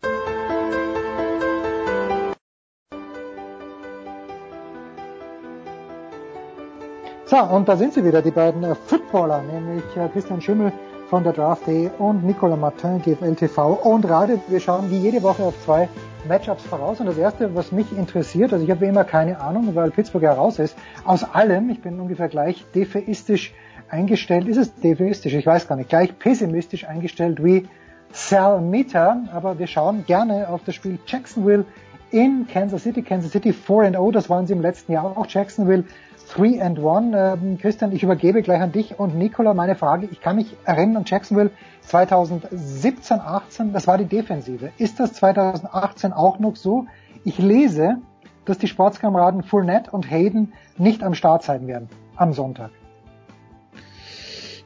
So, 7.34 7.40
und 7.40 7.68
da 7.68 7.76
sind 7.76 7.92
sie 7.92 8.04
wieder, 8.04 8.22
die 8.22 8.30
beiden 8.30 8.62
äh, 8.62 8.76
Footballer, 8.76 9.42
nämlich 9.42 9.82
äh, 9.96 10.08
Christian 10.08 10.40
Schimmel 10.40 10.70
von 11.10 11.24
der 11.24 11.32
Draft.de 11.32 11.90
und 11.98 12.22
Nicolas 12.22 12.56
Martin, 12.56 13.02
GFL 13.02 13.34
TV 13.34 13.72
und 13.72 14.08
Radio. 14.08 14.40
Wir 14.46 14.60
schauen 14.60 14.88
wie 14.88 14.98
jede 14.98 15.20
Woche 15.20 15.42
auf 15.42 15.60
zwei 15.64 15.88
Matchups 16.28 16.62
voraus. 16.62 17.00
Und 17.00 17.06
das 17.06 17.18
erste, 17.18 17.52
was 17.56 17.72
mich 17.72 17.90
interessiert, 17.98 18.52
also 18.52 18.64
ich 18.64 18.70
habe 18.70 18.82
wie 18.82 18.86
immer 18.88 19.02
keine 19.02 19.40
Ahnung, 19.40 19.74
weil 19.74 19.90
Pittsburgh 19.90 20.22
ja 20.22 20.32
raus 20.32 20.60
ist, 20.60 20.76
aus 21.04 21.24
allem, 21.24 21.70
ich 21.70 21.82
bin 21.82 21.98
ungefähr 21.98 22.28
gleich 22.28 22.64
defeistisch 22.72 23.52
eingestellt, 23.88 24.46
ist 24.46 24.58
es 24.58 24.72
definistisch, 24.76 25.34
ich 25.34 25.44
weiß 25.44 25.66
gar 25.66 25.74
nicht, 25.74 25.88
gleich 25.88 26.16
pessimistisch 26.16 26.86
eingestellt 26.86 27.42
wie 27.42 27.66
Sal 28.12 28.60
Meter, 28.60 29.24
aber 29.32 29.58
wir 29.58 29.66
schauen 29.66 30.04
gerne 30.06 30.48
auf 30.48 30.60
das 30.64 30.76
Spiel 30.76 31.00
Jacksonville 31.04 31.64
in 32.12 32.46
Kansas 32.46 32.84
City. 32.84 33.02
Kansas 33.02 33.32
City 33.32 33.52
4 33.52 33.90
0, 33.90 34.12
das 34.12 34.30
waren 34.30 34.46
sie 34.46 34.52
im 34.52 34.62
letzten 34.62 34.92
Jahr 34.92 35.16
auch. 35.16 35.26
Jacksonville 35.28 35.82
3 36.28 36.62
and 36.62 36.78
1. 36.78 37.14
Ähm, 37.14 37.58
Christian, 37.58 37.92
ich 37.92 38.02
übergebe 38.02 38.42
gleich 38.42 38.60
an 38.60 38.72
dich 38.72 38.98
und 38.98 39.16
Nicola 39.16 39.54
meine 39.54 39.76
Frage. 39.76 40.08
Ich 40.10 40.20
kann 40.20 40.36
mich 40.36 40.56
erinnern 40.64 40.98
an 40.98 41.04
Jacksonville 41.06 41.50
2017, 41.82 43.20
18, 43.20 43.72
das 43.72 43.86
war 43.86 43.98
die 43.98 44.06
Defensive. 44.06 44.70
Ist 44.78 45.00
das 45.00 45.12
2018 45.14 46.12
auch 46.12 46.38
noch 46.38 46.56
so? 46.56 46.86
Ich 47.24 47.38
lese, 47.38 47.96
dass 48.44 48.58
die 48.58 48.68
Sportskameraden 48.68 49.42
Fournette 49.42 49.90
und 49.90 50.10
Hayden 50.10 50.52
nicht 50.76 51.02
am 51.02 51.14
Start 51.14 51.42
sein 51.42 51.66
werden 51.66 51.88
am 52.16 52.32
Sonntag. 52.32 52.70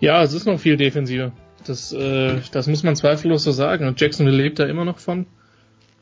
Ja, 0.01 0.23
es 0.23 0.33
ist 0.33 0.47
noch 0.47 0.59
viel 0.59 0.77
Defensive. 0.77 1.33
Das, 1.67 1.93
äh, 1.93 2.41
das 2.53 2.67
muss 2.67 2.83
man 2.83 2.97
zweifellos 2.97 3.43
so 3.43 3.53
sagen. 3.53 3.87
Und 3.87 4.01
Jacksonville 4.01 4.37
lebt 4.37 4.59
da 4.59 4.65
immer 4.65 4.85
noch 4.85 4.99
von. 4.99 5.27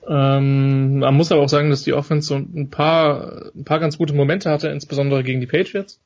Ähm, 0.09 0.99
man 1.01 1.15
muss 1.15 1.33
aber 1.33 1.43
auch 1.43 1.49
sagen, 1.49 1.71
dass 1.71 1.83
die 1.83 1.93
Offense 1.93 2.29
so 2.29 2.37
ein 2.37 2.71
paar, 2.71 3.51
ein 3.55 3.65
paar 3.65 3.81
ganz 3.81 3.99
gute 3.99 4.15
Momente 4.15 4.51
hatte, 4.51 4.69
insbesondere 4.69 5.25
gegen 5.25 5.41
die 5.41 5.47
Patriots. 5.47 6.01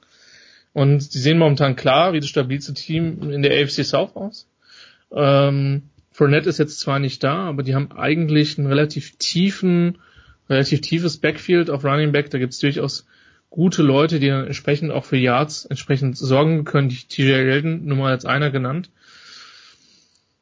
Und 0.72 1.02
sie 1.02 1.18
sehen 1.18 1.38
momentan 1.38 1.76
klar 1.76 2.12
wie 2.12 2.20
das 2.20 2.28
stabilste 2.28 2.74
Team 2.74 3.30
in 3.30 3.42
der 3.42 3.52
AFC 3.52 3.84
South 3.84 4.14
aus. 4.14 4.48
Ähm, 5.12 5.82
Fournette 6.12 6.48
ist 6.48 6.58
jetzt 6.58 6.80
zwar 6.80 6.98
nicht 6.98 7.22
da, 7.24 7.48
aber 7.48 7.62
die 7.62 7.74
haben 7.74 7.92
eigentlich 7.92 8.58
einen 8.58 8.68
relativ 8.68 9.16
tiefen, 9.16 9.98
relativ 10.48 10.80
tiefes 10.80 11.18
Backfield 11.18 11.70
auf 11.70 11.84
Running 11.84 12.12
Back. 12.12 12.30
Da 12.30 12.38
gibt 12.38 12.52
es 12.52 12.58
durchaus 12.58 13.06
gute 13.50 13.82
Leute, 13.82 14.20
die 14.20 14.28
dann 14.28 14.46
entsprechend 14.46 14.92
auch 14.92 15.04
für 15.04 15.16
Yards 15.16 15.64
entsprechend 15.64 16.16
sorgen 16.16 16.64
können. 16.64 16.88
Die 16.88 16.96
TJ 16.96 17.22
Yeldon 17.22 17.84
nur 17.84 17.96
mal 17.96 18.12
als 18.12 18.24
einer 18.24 18.50
genannt. 18.50 18.90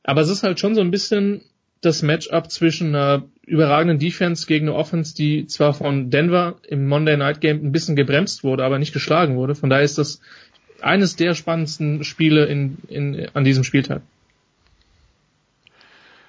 Aber 0.03 0.21
es 0.21 0.29
ist 0.29 0.43
halt 0.43 0.61
schon 0.61 0.75
so 0.75 0.81
ein 0.81 0.91
bisschen 0.91 1.43
das 1.81 2.03
Matchup 2.03 2.51
zwischen 2.51 2.95
einer 2.95 3.25
überragenden 3.49 3.99
Defense 3.99 4.47
gegen 4.47 4.69
eine 4.69 4.77
Offense, 4.77 5.15
die 5.15 5.47
zwar 5.47 5.75
von 5.75 6.11
Denver 6.11 6.57
im 6.67 6.87
Monday 6.87 7.17
Night 7.17 7.41
Game 7.41 7.65
ein 7.65 7.73
bisschen 7.73 7.97
gebremst 7.97 8.45
wurde, 8.45 8.65
aber 8.65 8.79
nicht 8.79 8.93
geschlagen 8.93 9.37
wurde. 9.37 9.55
Von 9.55 9.71
daher 9.71 9.85
ist 9.85 9.99
das 9.99 10.21
eines 10.81 11.17
der 11.17 11.35
spannendsten 11.35 12.05
Spiele 12.05 12.47
in, 12.47 12.79
in, 12.89 13.29
an 13.35 13.45
diesem 13.45 13.65
Spieltag. 13.65 14.03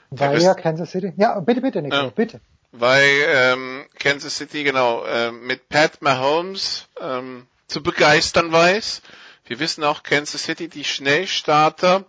Weil 0.09 0.41
ja 0.41 0.56
Kansas 0.56 0.91
City. 0.91 1.14
Ja, 1.17 1.39
bitte, 1.39 1.61
bitte, 1.61 1.81
Nico, 1.81 1.95
ja. 1.95 2.09
bitte 2.09 2.39
weil 2.72 3.25
ähm, 3.27 3.85
Kansas 3.98 4.38
City 4.38 4.64
genau 4.64 5.03
äh, 5.06 5.31
mit 5.31 5.69
Pat 5.69 6.01
Mahomes 6.01 6.88
ähm, 7.01 7.48
zu 7.67 7.81
begeistern 7.81 8.51
weiß. 8.51 9.01
Wir 9.45 9.59
wissen 9.59 9.83
auch 9.83 10.03
Kansas 10.03 10.43
City 10.43 10.67
die 10.67 10.83
Schnellstarter. 10.83 12.06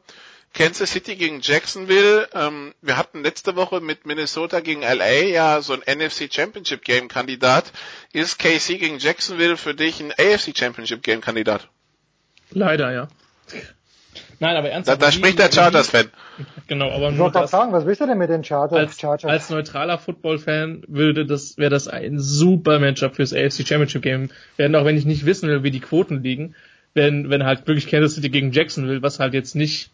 Kansas 0.52 0.90
City 0.90 1.16
gegen 1.16 1.40
Jacksonville. 1.40 2.28
Ähm, 2.34 2.74
wir 2.82 2.96
hatten 2.96 3.22
letzte 3.22 3.56
Woche 3.56 3.80
mit 3.80 4.04
Minnesota 4.04 4.60
gegen 4.60 4.82
LA 4.82 5.22
ja 5.24 5.62
so 5.62 5.74
ein 5.74 5.80
NFC 5.80 6.32
Championship 6.32 6.84
Game 6.84 7.08
Kandidat. 7.08 7.72
Ist 8.12 8.38
KC 8.38 8.78
gegen 8.78 8.98
Jacksonville 8.98 9.56
für 9.56 9.74
dich 9.74 10.00
ein 10.00 10.12
AFC 10.12 10.56
Championship 10.56 11.02
Game 11.02 11.20
Kandidat? 11.20 11.68
Leider 12.50 12.92
ja. 12.92 13.08
Nein, 14.40 14.56
aber 14.56 14.70
ernsthaft. 14.70 15.00
Da, 15.00 15.06
da 15.06 15.12
spricht 15.12 15.38
der 15.38 15.52
Chargers-Fan. 15.52 16.10
Genau, 16.66 16.90
aber 16.90 17.10
ich 17.10 17.18
wollte 17.18 17.34
gerade 17.34 17.48
sagen, 17.48 17.72
was 17.72 17.84
willst 17.84 18.00
du 18.00 18.06
denn 18.06 18.16
mit 18.16 18.30
den 18.30 18.42
Chargers? 18.42 18.78
Als, 18.78 18.98
Chargers? 18.98 19.30
als 19.30 19.50
neutraler 19.50 19.98
Football-Fan 19.98 20.84
würde 20.88 21.26
das, 21.26 21.58
wäre 21.58 21.70
das 21.70 21.88
ein 21.88 22.18
super 22.18 22.78
Matchup 22.78 23.16
fürs 23.16 23.34
AFC 23.34 23.68
Championship 23.68 24.02
Game. 24.02 24.30
Werden 24.56 24.74
auch 24.74 24.86
wenn 24.86 24.96
ich 24.96 25.04
nicht 25.04 25.26
wissen 25.26 25.48
will, 25.48 25.62
wie 25.62 25.70
die 25.70 25.80
Quoten 25.80 26.22
liegen, 26.22 26.54
wenn, 26.94 27.28
wenn 27.28 27.44
halt 27.44 27.66
wirklich 27.66 27.86
Kansas 27.88 28.14
City 28.14 28.30
gegen 28.30 28.50
Jackson 28.52 28.88
will, 28.88 29.02
was 29.02 29.20
halt 29.20 29.34
jetzt 29.34 29.54
nicht, 29.54 29.90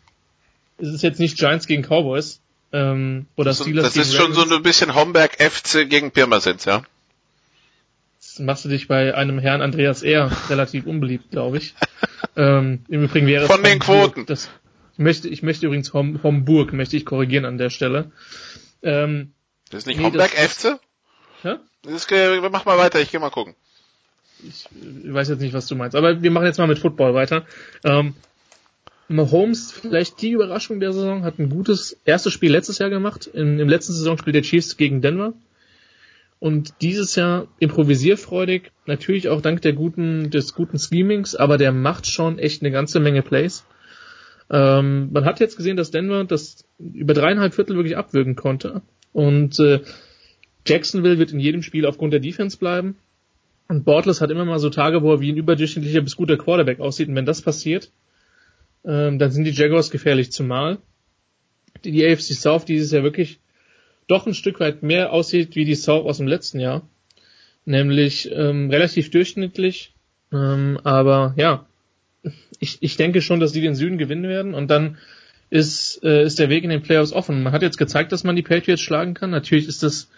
es 0.79 0.89
ist 0.89 1.03
jetzt 1.03 1.21
nicht 1.21 1.37
Giants 1.39 1.67
gegen 1.67 1.83
Cowboys, 1.83 2.41
ähm, 2.73 3.27
oder 3.37 3.51
das, 3.51 3.61
Steelers 3.61 3.95
Das 3.95 3.97
ist 3.97 4.15
schon 4.15 4.33
Ravens. 4.33 4.49
so 4.49 4.57
ein 4.57 4.63
bisschen 4.63 4.95
Homberg 4.95 5.41
FC 5.41 5.89
gegen 5.89 6.11
Pirmasens, 6.11 6.65
ja? 6.65 6.83
Jetzt 8.21 8.41
machst 8.41 8.65
du 8.65 8.69
dich 8.69 8.89
bei 8.89 9.15
einem 9.15 9.39
Herrn 9.39 9.63
Andreas 9.63 10.03
eher 10.03 10.31
relativ 10.51 10.87
unbeliebt, 10.87 11.31
glaube 11.31 11.59
ich. 11.59 11.75
ähm, 12.37 12.85
Im 12.89 13.05
Übrigen 13.05 13.27
wäre 13.27 13.45
es 13.45 13.51
von 13.51 13.63
den 13.63 13.79
Quoten. 13.79 14.27
Das, 14.27 14.51
ich 14.93 14.99
möchte, 14.99 15.29
ich 15.29 15.43
möchte 15.43 15.67
übrigens 15.67 15.93
Hom, 15.95 16.23
Homburg, 16.23 16.73
möchte 16.73 16.97
ich 16.97 17.07
korrigieren 17.07 17.45
an 17.45 17.57
der 17.57 17.71
Stelle. 17.71 18.11
Ähm, 18.83 19.33
das 19.71 19.81
ist 19.81 19.87
nicht 19.87 19.99
nee, 19.99 20.05
Homberg 20.05 20.31
FC? 20.31 20.79
Ja? 21.45 21.61
Das, 21.83 22.07
mach 22.51 22.65
mal 22.65 22.79
weiter, 22.79 23.01
ich 23.01 23.11
geh 23.11 23.19
mal 23.19 23.31
gucken. 23.31 23.55
Ich, 24.43 24.69
ich 25.05 25.15
weiß 25.15 25.29
jetzt 25.29 25.41
nicht, 25.41 25.55
was 25.55 25.67
du 25.67 25.77
meinst, 25.77 25.97
aber 25.97 26.21
wir 26.21 26.31
machen 26.31 26.47
jetzt 26.47 26.59
mal 26.59 26.67
mit 26.67 26.79
Football 26.79 27.15
weiter. 27.15 27.47
Ähm, 27.85 28.15
Mahomes, 29.09 29.73
vielleicht 29.73 30.21
die 30.21 30.31
Überraschung 30.31 30.81
der 30.81 30.93
Saison, 30.93 31.23
hat 31.23 31.39
ein 31.39 31.49
gutes 31.49 31.97
erstes 32.05 32.33
Spiel 32.33 32.51
letztes 32.51 32.79
Jahr 32.79 32.91
gemacht. 32.91 33.27
In, 33.27 33.59
Im 33.59 33.69
letzten 33.69 33.93
Saisonspiel 33.93 34.33
der 34.33 34.43
Chiefs 34.43 34.77
gegen 34.77 35.01
Denver. 35.01 35.35
Und 36.39 36.75
dieses 36.83 37.17
Jahr 37.17 37.49
improvisierfreudig, 37.59 38.71
natürlich 38.85 39.29
auch 39.29 39.41
dank 39.41 39.63
der 39.63 39.73
guten, 39.73 40.31
des 40.31 40.55
guten 40.55 40.79
Schemings, 40.79 41.35
aber 41.35 41.57
der 41.57 41.73
macht 41.73 42.07
schon 42.07 42.39
echt 42.39 42.63
eine 42.63 42.71
ganze 42.71 43.01
Menge 43.01 43.23
Plays. 43.23 43.65
Ähm, 44.51 45.11
man 45.13 45.25
hat 45.25 45.41
jetzt 45.41 45.57
gesehen, 45.57 45.77
dass 45.77 45.91
Denver 45.91 46.25
das 46.25 46.65
über 46.79 47.15
dreieinhalb 47.15 47.55
Viertel 47.55 47.77
wirklich 47.77 47.97
abwürgen 47.97 48.37
konnte. 48.37 48.83
Und 49.13 49.59
äh, 49.61 49.81
Jacksonville 50.67 51.19
wird 51.19 51.33
in 51.33 51.41
jedem 51.41 51.63
Spiel 51.63 51.87
aufgrund 51.87 52.13
der 52.13 52.21
Defense 52.21 52.59
bleiben. 52.59 52.97
Und 53.69 53.85
Bortles 53.85 54.21
hat 54.21 54.31
immer 54.31 54.45
mal 54.45 54.59
so 54.59 54.71
Tage, 54.71 55.03
wo 55.03 55.13
er 55.13 55.21
wie 55.21 55.33
ein 55.33 55.37
überdurchschnittlicher 55.37 56.03
bis 56.03 56.17
guter 56.17 56.37
Quarterback 56.37 56.81
aussieht. 56.81 57.09
Und 57.09 57.17
wenn 57.17 57.27
das 57.27 57.43
passiert, 57.43 57.91
ähm, 58.87 59.19
dann 59.19 59.31
sind 59.31 59.45
die 59.45 59.51
Jaguars 59.51 59.91
gefährlich. 59.91 60.33
Zumal 60.33 60.79
die, 61.85 62.07
AFC 62.07 62.35
South 62.35 62.65
dieses 62.65 62.91
Jahr 62.93 63.03
wirklich 63.03 63.41
doch 64.09 64.27
ein 64.27 64.35
Stück 64.35 64.61
weit 64.61 64.83
mehr 64.83 65.13
aussieht 65.13 65.57
wie 65.57 65.65
die 65.65 65.75
South 65.75 66.07
aus 66.07 66.19
dem 66.19 66.27
letzten 66.27 66.61
Jahr. 66.61 66.89
Nämlich 67.65 68.31
ähm, 68.33 68.71
relativ 68.71 69.11
durchschnittlich. 69.11 69.95
Ähm, 70.33 70.79
aber 70.85 71.35
ja, 71.37 71.67
ich, 72.61 72.79
ich 72.81 72.97
denke 72.97 73.21
schon, 73.21 73.41
dass 73.41 73.53
die 73.53 73.61
den 73.61 73.75
Süden 73.75 73.99
gewinnen 73.99 74.29
werden. 74.29 74.55
Und 74.55 74.71
dann 74.71 74.99
ist, 75.51 76.03
äh, 76.05 76.25
ist 76.25 76.39
der 76.39 76.49
Weg 76.49 76.65
in 76.65 76.71
den 76.71 76.83
Playoffs 76.83 77.13
offen. 77.13 77.43
Man 77.43 77.53
hat 77.53 77.63
jetzt 77.63 77.79
gezeigt, 77.79 78.13
dass 78.13 78.25
man 78.25 78.37
die 78.37 78.43
Patriots 78.43 78.83
schlagen 78.83 79.15
kann. 79.15 79.31
Natürlich 79.31 79.69
ist 79.69 79.83
das 79.83 80.09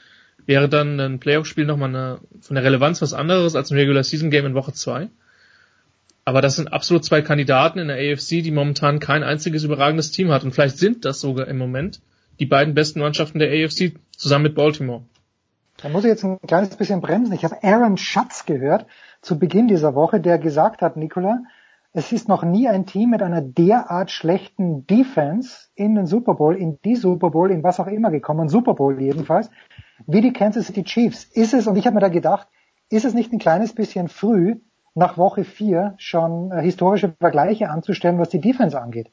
wäre 0.46 0.68
dann 0.68 0.98
ein 0.98 1.20
Playoff-Spiel 1.20 1.66
nochmal 1.66 1.90
eine, 1.90 2.20
von 2.40 2.54
der 2.54 2.64
Relevanz 2.64 3.02
was 3.02 3.12
anderes 3.12 3.54
als 3.54 3.70
ein 3.70 3.76
Regular 3.76 4.02
Season 4.02 4.30
Game 4.30 4.46
in 4.46 4.54
Woche 4.54 4.72
2. 4.72 5.08
Aber 6.28 6.42
das 6.42 6.56
sind 6.56 6.74
absolut 6.74 7.06
zwei 7.06 7.22
Kandidaten 7.22 7.78
in 7.78 7.88
der 7.88 7.96
AFC, 7.96 8.42
die 8.42 8.50
momentan 8.50 8.98
kein 9.00 9.22
einziges 9.22 9.64
überragendes 9.64 10.10
Team 10.10 10.30
hat. 10.30 10.44
Und 10.44 10.52
vielleicht 10.52 10.76
sind 10.76 11.06
das 11.06 11.22
sogar 11.22 11.48
im 11.48 11.56
Moment 11.56 12.02
die 12.38 12.44
beiden 12.44 12.74
besten 12.74 13.00
Mannschaften 13.00 13.38
der 13.38 13.48
AFC 13.48 13.94
zusammen 14.14 14.42
mit 14.42 14.54
Baltimore. 14.54 15.04
Da 15.78 15.88
muss 15.88 16.04
ich 16.04 16.10
jetzt 16.10 16.24
ein 16.24 16.38
kleines 16.46 16.76
bisschen 16.76 17.00
bremsen. 17.00 17.32
Ich 17.32 17.44
habe 17.44 17.56
Aaron 17.62 17.96
Schatz 17.96 18.44
gehört 18.44 18.84
zu 19.22 19.38
Beginn 19.38 19.68
dieser 19.68 19.94
Woche, 19.94 20.20
der 20.20 20.36
gesagt 20.36 20.82
hat, 20.82 20.98
Nicola, 20.98 21.44
es 21.94 22.12
ist 22.12 22.28
noch 22.28 22.42
nie 22.42 22.68
ein 22.68 22.84
Team 22.84 23.08
mit 23.08 23.22
einer 23.22 23.40
derart 23.40 24.10
schlechten 24.10 24.86
Defense 24.86 25.68
in 25.76 25.94
den 25.94 26.04
Super 26.04 26.34
Bowl, 26.34 26.54
in 26.54 26.78
die 26.84 26.96
Super 26.96 27.30
Bowl, 27.30 27.50
in 27.50 27.62
was 27.62 27.80
auch 27.80 27.86
immer 27.86 28.10
gekommen, 28.10 28.50
Super 28.50 28.74
Bowl 28.74 29.00
jedenfalls, 29.00 29.48
wie 30.06 30.20
die 30.20 30.34
Kansas 30.34 30.66
City 30.66 30.84
Chiefs. 30.84 31.24
Ist 31.24 31.54
es, 31.54 31.66
und 31.66 31.76
ich 31.76 31.86
habe 31.86 31.94
mir 31.94 32.02
da 32.02 32.08
gedacht, 32.08 32.48
ist 32.90 33.06
es 33.06 33.14
nicht 33.14 33.32
ein 33.32 33.38
kleines 33.38 33.72
bisschen 33.72 34.08
früh, 34.08 34.56
nach 34.98 35.16
Woche 35.16 35.44
4 35.44 35.94
schon 35.98 36.50
äh, 36.50 36.60
historische 36.60 37.14
Vergleiche 37.18 37.70
anzustellen, 37.70 38.18
was 38.18 38.28
die 38.28 38.40
Defense 38.40 38.78
angeht? 38.80 39.08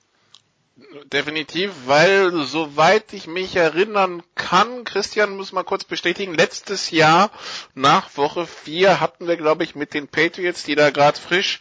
Definitiv, 1.12 1.72
weil 1.88 2.32
soweit 2.46 3.14
ich 3.14 3.28
mich 3.28 3.56
erinnern 3.56 4.24
kann, 4.36 4.84
Christian 4.84 5.38
muss 5.38 5.54
mal 5.54 5.64
kurz 5.64 5.84
bestätigen, 5.84 6.34
letztes 6.34 6.92
Jahr 6.92 7.32
nach 7.74 8.18
Woche 8.18 8.46
4 8.46 9.00
hatten 9.00 9.28
wir, 9.28 9.38
glaube 9.38 9.64
ich, 9.64 9.76
mit 9.76 9.94
den 9.94 10.08
Patriots, 10.08 10.64
die 10.64 10.76
da 10.76 10.90
gerade 10.90 11.18
frisch 11.18 11.60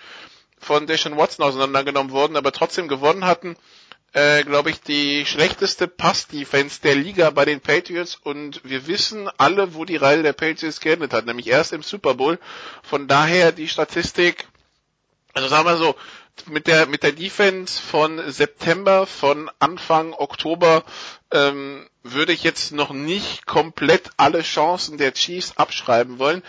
von 0.58 0.86
Deshaun 0.86 1.16
Watson 1.16 1.44
auseinandergenommen 1.44 2.12
wurden, 2.12 2.36
aber 2.36 2.50
trotzdem 2.50 2.88
gewonnen 2.88 3.24
hatten, 3.24 3.56
äh, 4.15 4.44
glaube 4.44 4.70
ich, 4.70 4.81
die 4.81 5.26
schlechteste 5.26 5.89
Pass-Defense 5.89 6.81
der 6.81 6.94
Liga 6.94 7.31
bei 7.31 7.44
den 7.44 7.60
Patriots 7.60 8.15
und 8.15 8.60
wir 8.65 8.86
wissen 8.86 9.28
alle, 9.39 9.75
wo 9.75 9.84
die 9.84 9.97
Reise 9.97 10.23
der 10.23 10.33
Patriots 10.33 10.81
geendet 10.81 11.12
hat, 11.12 11.26
nämlich 11.26 11.49
erst 11.49 11.73
im 11.73 11.83
Super 11.83 12.15
Bowl. 12.15 12.39
Von 12.83 13.09
daher 13.09 13.51
die 13.51 13.68
Statistik, 13.68 14.47
also 15.33 15.49
sagen 15.49 15.67
wir 15.67 15.76
so, 15.76 15.97
mit 16.47 16.67
der 16.68 16.86
mit 16.86 17.02
der 17.02 17.12
Defense 17.12 17.81
von 17.81 18.20
September, 18.31 19.07
von 19.07 19.51
Anfang 19.59 20.12
Oktober 20.12 20.84
ähm, 21.33 21.89
würde 22.05 22.33
ich 22.33 22.44
jetzt 22.44 22.73
noch 22.73 22.91
nicht 22.91 23.47
komplett 23.47 24.10
alle 24.17 24.43
Chancen 24.43 24.97
der 24.97 25.12
Chiefs 25.15 25.57
abschreiben 25.57 26.18
wollen. 26.18 26.43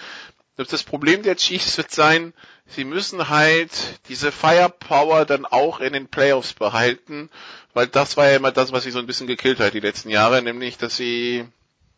Das 0.58 0.84
Problem 0.84 1.22
der 1.24 1.36
Chiefs 1.36 1.78
wird 1.78 1.92
sein, 1.92 2.34
sie 2.66 2.86
müssen 2.86 3.28
halt 3.30 3.72
diese 4.08 4.32
Firepower 4.32 5.26
dann 5.26 5.46
auch 5.46 5.82
in 5.82 5.92
den 5.92 6.08
Playoffs 6.08 6.54
behalten, 6.54 7.30
weil 7.74 7.88
das 7.88 8.16
war 8.16 8.30
ja 8.30 8.38
immer 8.38 8.52
das, 8.52 8.72
was 8.72 8.84
sie 8.84 8.92
so 8.92 9.00
ein 9.00 9.06
bisschen 9.06 9.28
gekillt 9.28 9.60
hat 9.60 9.74
die 9.74 9.82
letzten 9.82 10.10
Jahre, 10.10 10.42
nämlich 10.42 10.78
dass 10.78 10.96
sie 10.96 11.46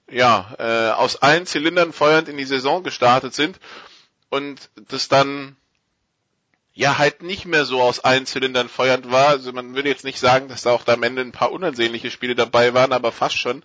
ja 0.10 0.56
äh, 0.58 0.92
aus 0.92 1.18
allen 1.18 1.46
Zylindern 1.46 1.94
feuernd 1.94 2.30
in 2.30 2.38
die 2.38 2.46
Saison 2.46 2.82
gestartet 2.82 3.36
sind 3.36 3.60
und 4.30 4.70
das 4.88 5.08
dann 5.08 5.56
ja 6.78 7.00
halt 7.00 7.24
nicht 7.24 7.48
mehr 7.48 7.66
so 7.66 7.82
aus 7.82 8.02
allen 8.02 8.28
Zylindern 8.28 8.70
feuernd 8.70 9.12
war. 9.12 9.30
Also 9.30 9.52
man 9.52 9.74
würde 9.74 9.90
jetzt 9.90 10.04
nicht 10.04 10.20
sagen, 10.20 10.48
dass 10.48 10.62
da 10.62 10.72
auch 10.72 10.84
da 10.84 10.94
am 10.94 11.02
Ende 11.02 11.24
ein 11.24 11.32
paar 11.32 11.52
unansehnliche 11.52 12.12
Spiele 12.12 12.36
dabei 12.36 12.76
waren, 12.76 12.94
aber 12.94 13.12
fast 13.12 13.40
schon. 13.40 13.64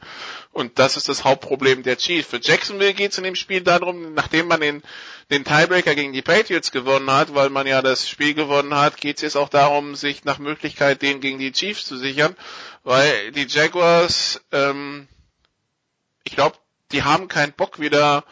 Und 0.51 0.79
das 0.79 0.97
ist 0.97 1.11
das 1.11 1.23
Hauptproblem 1.23 1.83
der 1.83 1.99
Chiefs. 1.99 2.31
Für 2.31 2.41
Jacksonville 2.41 2.95
geht 2.95 3.13
es 3.13 3.19
in 3.19 3.25
dem 3.25 3.35
Spiel 3.35 3.61
darum, 3.61 4.15
nachdem 4.15 4.49
man 4.49 4.63
den, 4.63 4.83
den 5.31 5.45
Tiebreaker 5.45 5.95
gegen 5.95 6.15
die 6.15 6.23
Patriots 6.23 6.73
gewonnen 6.73 7.11
hat, 7.11 7.35
weil 7.35 7.51
man 7.51 7.67
ja 7.67 7.83
das 7.83 8.09
Spiel 8.09 8.33
gewonnen 8.33 8.75
hat, 8.75 8.97
geht 8.97 9.17
es 9.17 9.23
jetzt 9.23 9.37
auch 9.37 9.51
darum, 9.51 9.95
sich 9.95 10.25
nach 10.25 10.39
Möglichkeit 10.39 11.03
den 11.03 11.21
gegen 11.21 11.39
die 11.39 11.53
Chiefs 11.53 11.85
zu 11.85 11.99
sichern, 11.99 12.35
weil 12.83 13.31
die 13.33 13.47
Jaguars, 13.47 14.41
ähm, 14.53 15.07
ich 16.25 16.35
glaube, 16.35 16.57
die 16.93 17.03
haben 17.03 17.29
keinen 17.29 17.53
Bock 17.53 17.79
wieder 17.79 18.25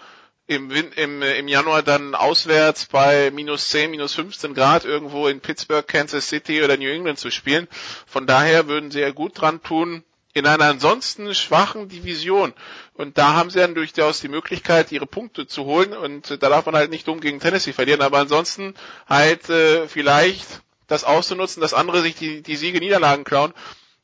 im, 0.51 0.69
im, 0.73 1.23
im 1.23 1.47
Januar 1.47 1.85
dann 1.85 2.17
auswärts 2.17 2.87
bei 2.87 3.31
minus 3.31 3.69
10, 3.69 3.89
minus 3.89 4.15
15 4.15 4.53
Grad 4.53 4.85
irgendwo 4.85 5.29
in 5.29 5.41
Pittsburgh, 5.41 5.87
Kansas 5.87 6.29
City 6.29 6.65
oder 6.65 6.77
New 6.77 6.91
England 6.91 7.21
zu 7.21 7.31
spielen. 7.31 7.69
Von 8.05 8.27
daher 8.27 8.67
würden 8.67 8.91
sie 8.91 8.99
ja 8.99 9.13
gut 9.13 9.41
dran 9.41 9.63
tun, 9.63 10.03
in 10.33 10.47
einer 10.47 10.65
ansonsten 10.65 11.33
schwachen 11.37 11.89
Division. 11.89 12.53
Und 12.95 13.17
da 13.17 13.35
haben 13.35 13.51
sie 13.51 13.61
dann 13.61 13.77
durchaus 13.77 14.21
die 14.21 14.29
Möglichkeit, 14.29 14.91
ihre 14.91 15.07
Punkte 15.07 15.47
zu 15.47 15.67
holen. 15.67 15.93
Und 15.93 16.31
da 16.31 16.49
darf 16.49 16.67
man 16.67 16.75
halt 16.75 16.91
nicht 16.91 17.07
dumm 17.07 17.21
gegen 17.21 17.39
Tennessee 17.39 17.73
verlieren. 17.73 18.03
Aber 18.03 18.19
ansonsten 18.19 18.75
halt 19.09 19.49
äh, 19.51 19.87
vielleicht 19.87 20.63
das 20.89 21.05
auszunutzen, 21.05 21.61
dass 21.61 21.75
andere 21.75 22.03
sich 22.03 22.17
die, 22.17 22.43
die 22.43 22.57
Siege 22.57 22.81
Niederlagen 22.81 23.23
klauen 23.23 23.55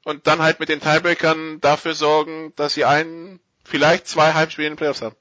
und 0.05 0.28
dann 0.28 0.41
halt 0.41 0.60
mit 0.60 0.68
den 0.68 0.81
Tiebreakern 0.81 1.60
dafür 1.60 1.94
sorgen, 1.94 2.52
dass 2.55 2.75
sie 2.75 2.84
einen, 2.84 3.41
vielleicht 3.65 4.07
zwei 4.07 4.33
Heimspiele 4.33 4.68
in 4.68 4.75
den 4.75 4.78
Playoffs 4.78 5.02
haben. 5.02 5.16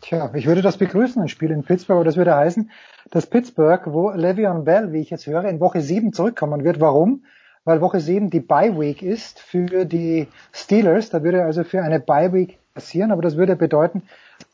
Tja, 0.00 0.30
ich 0.34 0.46
würde 0.46 0.62
das 0.62 0.78
begrüßen, 0.78 1.20
ein 1.20 1.28
Spiel 1.28 1.50
in 1.50 1.62
Pittsburgh, 1.62 1.98
aber 1.98 2.04
das 2.04 2.16
würde 2.16 2.34
heißen, 2.34 2.70
dass 3.10 3.26
Pittsburgh, 3.26 3.82
wo 3.86 4.10
Le'Veon 4.10 4.62
Bell, 4.62 4.92
wie 4.92 5.00
ich 5.00 5.10
jetzt 5.10 5.26
höre, 5.26 5.44
in 5.44 5.60
Woche 5.60 5.82
7 5.82 6.14
zurückkommen 6.14 6.64
wird. 6.64 6.80
Warum? 6.80 7.24
Weil 7.64 7.82
Woche 7.82 8.00
7 8.00 8.30
die 8.30 8.40
Bye 8.40 8.80
Week 8.80 9.02
ist 9.02 9.40
für 9.40 9.84
die 9.84 10.28
Steelers. 10.52 11.10
Da 11.10 11.22
würde 11.22 11.44
also 11.44 11.64
für 11.64 11.82
eine 11.82 12.00
Bye 12.00 12.32
Week 12.32 12.58
passieren, 12.72 13.12
aber 13.12 13.20
das 13.20 13.36
würde 13.36 13.56
bedeuten, 13.56 14.02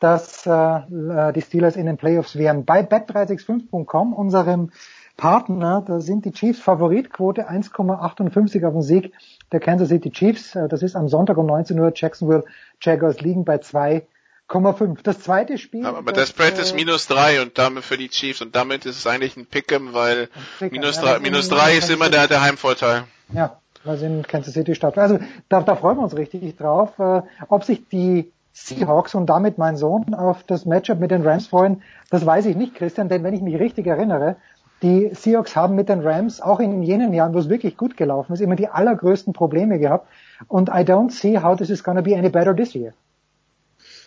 dass 0.00 0.44
äh, 0.46 1.32
die 1.32 1.42
Steelers 1.42 1.76
in 1.76 1.86
den 1.86 1.96
Playoffs 1.96 2.36
wären. 2.36 2.64
Bei 2.64 2.80
bet365.com, 2.80 4.14
unserem 4.14 4.70
Partner, 5.16 5.82
da 5.86 6.00
sind 6.00 6.24
die 6.24 6.32
Chiefs 6.32 6.58
Favoritquote 6.58 7.48
1,58 7.48 8.66
auf 8.66 8.72
den 8.72 8.82
Sieg 8.82 9.12
der 9.52 9.60
Kansas 9.60 9.88
City 9.88 10.10
Chiefs. 10.10 10.58
Das 10.68 10.82
ist 10.82 10.96
am 10.96 11.08
Sonntag 11.08 11.38
um 11.38 11.46
19 11.46 11.78
Uhr. 11.78 11.92
Jacksonville 11.94 12.44
Jaguars 12.80 13.20
liegen 13.20 13.44
bei 13.44 13.58
zwei 13.58 14.06
0,5. 14.48 14.98
Das 15.02 15.20
zweite 15.20 15.58
Spiel. 15.58 15.84
Aber, 15.84 15.98
aber 15.98 16.12
der 16.12 16.26
Spread 16.26 16.58
äh, 16.58 16.62
ist 16.62 16.74
minus 16.74 17.06
drei 17.06 17.42
und 17.42 17.58
damit 17.58 17.84
für 17.84 17.96
die 17.96 18.08
Chiefs 18.08 18.42
und 18.42 18.54
damit 18.54 18.86
ist 18.86 18.98
es 18.98 19.06
eigentlich 19.06 19.36
ein 19.36 19.46
Pick'em, 19.46 19.92
weil 19.92 20.28
Pick'em, 20.60 20.72
minus, 20.72 21.00
drei, 21.00 21.12
ja, 21.14 21.18
minus 21.18 21.48
drei 21.48 21.76
ist 21.76 21.90
immer 21.90 22.10
der, 22.10 22.28
der 22.28 22.42
Heimvorteil. 22.42 23.04
Ja, 23.32 23.58
weil 23.84 23.96
sie 23.98 24.06
in 24.06 24.22
Kansas 24.22 24.54
City 24.54 24.74
statt. 24.74 24.98
Also 24.98 25.18
da, 25.48 25.62
da 25.62 25.76
freuen 25.76 25.98
wir 25.98 26.04
uns 26.04 26.16
richtig 26.16 26.56
drauf, 26.56 26.98
äh, 26.98 27.22
ob 27.48 27.64
sich 27.64 27.88
die 27.88 28.32
Seahawks 28.52 29.14
und 29.14 29.26
damit 29.26 29.58
mein 29.58 29.76
Sohn 29.76 30.14
auf 30.14 30.42
das 30.44 30.64
Matchup 30.64 30.98
mit 30.98 31.10
den 31.10 31.26
Rams 31.26 31.48
freuen, 31.48 31.82
das 32.10 32.24
weiß 32.24 32.46
ich 32.46 32.56
nicht, 32.56 32.74
Christian, 32.74 33.08
denn 33.08 33.22
wenn 33.22 33.34
ich 33.34 33.42
mich 33.42 33.58
richtig 33.58 33.86
erinnere, 33.86 34.36
die 34.82 35.10
Seahawks 35.14 35.56
haben 35.56 35.74
mit 35.74 35.88
den 35.88 36.00
Rams 36.00 36.40
auch 36.40 36.60
in 36.60 36.82
jenen 36.82 37.12
Jahren, 37.12 37.34
wo 37.34 37.38
es 37.38 37.48
wirklich 37.48 37.76
gut 37.76 37.96
gelaufen 37.96 38.32
ist, 38.32 38.40
immer 38.40 38.56
die 38.56 38.68
allergrößten 38.68 39.32
Probleme 39.32 39.78
gehabt. 39.78 40.08
Und 40.48 40.68
I 40.68 40.82
don't 40.84 41.10
see 41.10 41.38
how 41.38 41.56
this 41.56 41.70
is 41.70 41.82
gonna 41.82 42.02
be 42.02 42.16
any 42.16 42.28
better 42.28 42.54
this 42.54 42.74
year. 42.74 42.92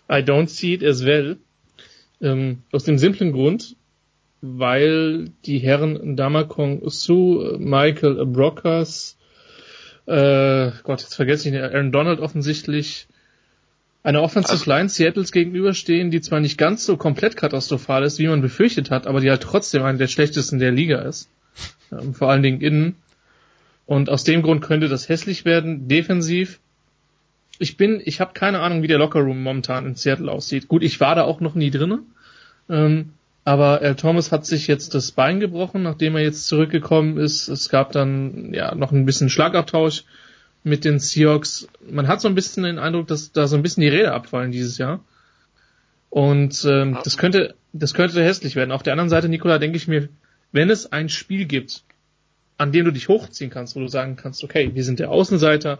I 0.09 0.21
don't 0.21 0.47
see 0.47 0.73
it 0.73 0.83
as 0.83 1.05
well. 1.05 1.37
Ähm, 2.21 2.63
aus 2.71 2.83
dem 2.83 2.97
simplen 2.97 3.31
Grund, 3.31 3.75
weil 4.41 5.29
die 5.45 5.59
Herren 5.59 6.15
Damakong 6.15 6.89
Su, 6.89 7.57
Michael 7.59 8.25
Brockers, 8.25 9.17
äh, 10.05 10.71
Gott, 10.83 11.01
jetzt 11.01 11.15
vergesse 11.15 11.47
ich 11.47 11.53
nicht, 11.53 11.63
Aaron 11.63 11.91
Donald 11.91 12.19
offensichtlich, 12.19 13.07
einer 14.01 14.23
Offensive 14.23 14.53
also, 14.53 14.71
Line 14.71 14.89
Seattles 14.89 15.31
gegenüberstehen, 15.31 16.09
die 16.09 16.21
zwar 16.21 16.39
nicht 16.39 16.57
ganz 16.57 16.85
so 16.85 16.97
komplett 16.97 17.35
katastrophal 17.37 18.03
ist, 18.03 18.17
wie 18.17 18.27
man 18.27 18.41
befürchtet 18.41 18.91
hat, 18.91 19.07
aber 19.07 19.19
die 19.19 19.29
halt 19.29 19.43
trotzdem 19.43 19.83
eine 19.83 19.97
der 19.97 20.07
schlechtesten 20.07 20.57
der 20.57 20.71
Liga 20.71 20.99
ist. 20.99 21.29
Ähm, 21.91 22.13
vor 22.13 22.29
allen 22.29 22.43
Dingen 22.43 22.61
innen. 22.61 22.95
Und 23.85 24.09
aus 24.09 24.23
dem 24.23 24.41
Grund 24.41 24.61
könnte 24.61 24.87
das 24.87 25.09
hässlich 25.09 25.45
werden, 25.45 25.87
defensiv 25.87 26.59
ich 27.59 27.77
bin, 27.77 28.01
ich 28.03 28.19
habe 28.21 28.33
keine 28.33 28.61
Ahnung, 28.61 28.81
wie 28.81 28.87
der 28.87 28.97
Lockerroom 28.97 29.43
momentan 29.43 29.85
in 29.85 29.95
Seattle 29.95 30.31
aussieht. 30.31 30.67
Gut, 30.67 30.81
ich 30.81 30.99
war 30.99 31.15
da 31.15 31.23
auch 31.23 31.41
noch 31.41 31.55
nie 31.55 31.69
drinne, 31.69 31.99
ähm, 32.69 33.11
aber 33.43 33.81
Al 33.81 33.95
Thomas 33.95 34.31
hat 34.31 34.45
sich 34.45 34.67
jetzt 34.67 34.95
das 34.95 35.11
Bein 35.11 35.39
gebrochen, 35.39 35.83
nachdem 35.83 36.15
er 36.15 36.21
jetzt 36.21 36.47
zurückgekommen 36.47 37.17
ist. 37.17 37.47
Es 37.47 37.69
gab 37.69 37.91
dann 37.91 38.53
ja 38.53 38.73
noch 38.75 38.91
ein 38.91 39.05
bisschen 39.05 39.29
Schlagabtausch 39.29 40.03
mit 40.63 40.85
den 40.85 40.99
Seahawks. 40.99 41.67
Man 41.89 42.07
hat 42.07 42.21
so 42.21 42.27
ein 42.27 42.35
bisschen 42.35 42.63
den 42.63 42.79
Eindruck, 42.79 43.07
dass 43.07 43.31
da 43.31 43.47
so 43.47 43.55
ein 43.55 43.63
bisschen 43.63 43.81
die 43.81 43.89
Räder 43.89 44.13
abfallen 44.13 44.51
dieses 44.51 44.77
Jahr. 44.77 45.03
Und 46.09 46.65
ähm, 46.65 46.97
das 47.03 47.17
könnte, 47.17 47.55
das 47.73 47.93
könnte 47.93 48.23
hässlich 48.23 48.55
werden. 48.55 48.71
Auf 48.71 48.83
der 48.83 48.93
anderen 48.93 49.09
Seite, 49.09 49.29
Nikola, 49.29 49.57
denke 49.59 49.77
ich 49.77 49.87
mir, 49.87 50.09
wenn 50.51 50.69
es 50.69 50.91
ein 50.91 51.09
Spiel 51.09 51.45
gibt, 51.45 51.83
an 52.57 52.71
dem 52.71 52.85
du 52.85 52.91
dich 52.91 53.07
hochziehen 53.07 53.49
kannst, 53.49 53.75
wo 53.75 53.79
du 53.79 53.87
sagen 53.87 54.15
kannst, 54.15 54.43
okay, 54.43 54.71
wir 54.73 54.83
sind 54.83 54.99
der 54.99 55.11
Außenseiter, 55.11 55.79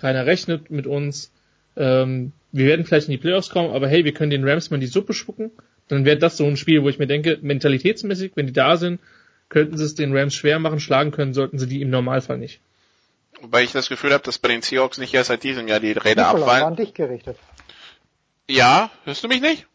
keiner 0.00 0.26
rechnet 0.26 0.70
mit 0.70 0.86
uns. 0.86 1.32
Ähm, 1.76 2.32
wir 2.52 2.66
werden 2.66 2.84
vielleicht 2.84 3.06
in 3.08 3.12
die 3.12 3.18
Playoffs 3.18 3.50
kommen, 3.50 3.70
aber 3.72 3.88
hey, 3.88 4.04
wir 4.04 4.12
können 4.12 4.30
den 4.30 4.46
Rams 4.48 4.70
mal 4.70 4.76
in 4.76 4.80
die 4.80 4.86
Suppe 4.88 5.12
spucken. 5.14 5.50
dann 5.88 6.04
wäre 6.04 6.18
das 6.18 6.36
so 6.36 6.46
ein 6.46 6.56
Spiel, 6.56 6.82
wo 6.82 6.88
ich 6.88 6.98
mir 6.98 7.06
denke, 7.06 7.38
mentalitätsmäßig, 7.42 8.32
wenn 8.34 8.46
die 8.46 8.52
da 8.52 8.76
sind, 8.76 9.00
könnten 9.48 9.76
sie 9.76 9.84
es 9.84 9.94
den 9.94 10.16
Rams 10.16 10.34
schwer 10.34 10.58
machen, 10.58 10.80
schlagen 10.80 11.10
können, 11.10 11.34
sollten 11.34 11.58
sie 11.58 11.66
die 11.66 11.80
im 11.82 11.90
Normalfall 11.90 12.38
nicht. 12.38 12.60
Wobei 13.40 13.62
ich 13.62 13.72
das 13.72 13.88
Gefühl 13.88 14.12
habe, 14.12 14.22
dass 14.24 14.38
bei 14.38 14.48
den 14.48 14.62
Seahawks 14.62 14.98
nicht 14.98 15.14
erst 15.14 15.28
seit 15.28 15.42
diesem 15.42 15.66
Jahr 15.68 15.80
die 15.80 15.92
Räder 15.92 16.24
Nicola, 16.26 16.30
abfallen. 16.44 16.62
war 16.62 16.66
an 16.68 16.76
dich 16.76 16.94
gerichtet. 16.94 17.36
Ja, 18.48 18.90
hörst 19.04 19.22
du 19.24 19.28
mich 19.28 19.40
nicht? 19.40 19.66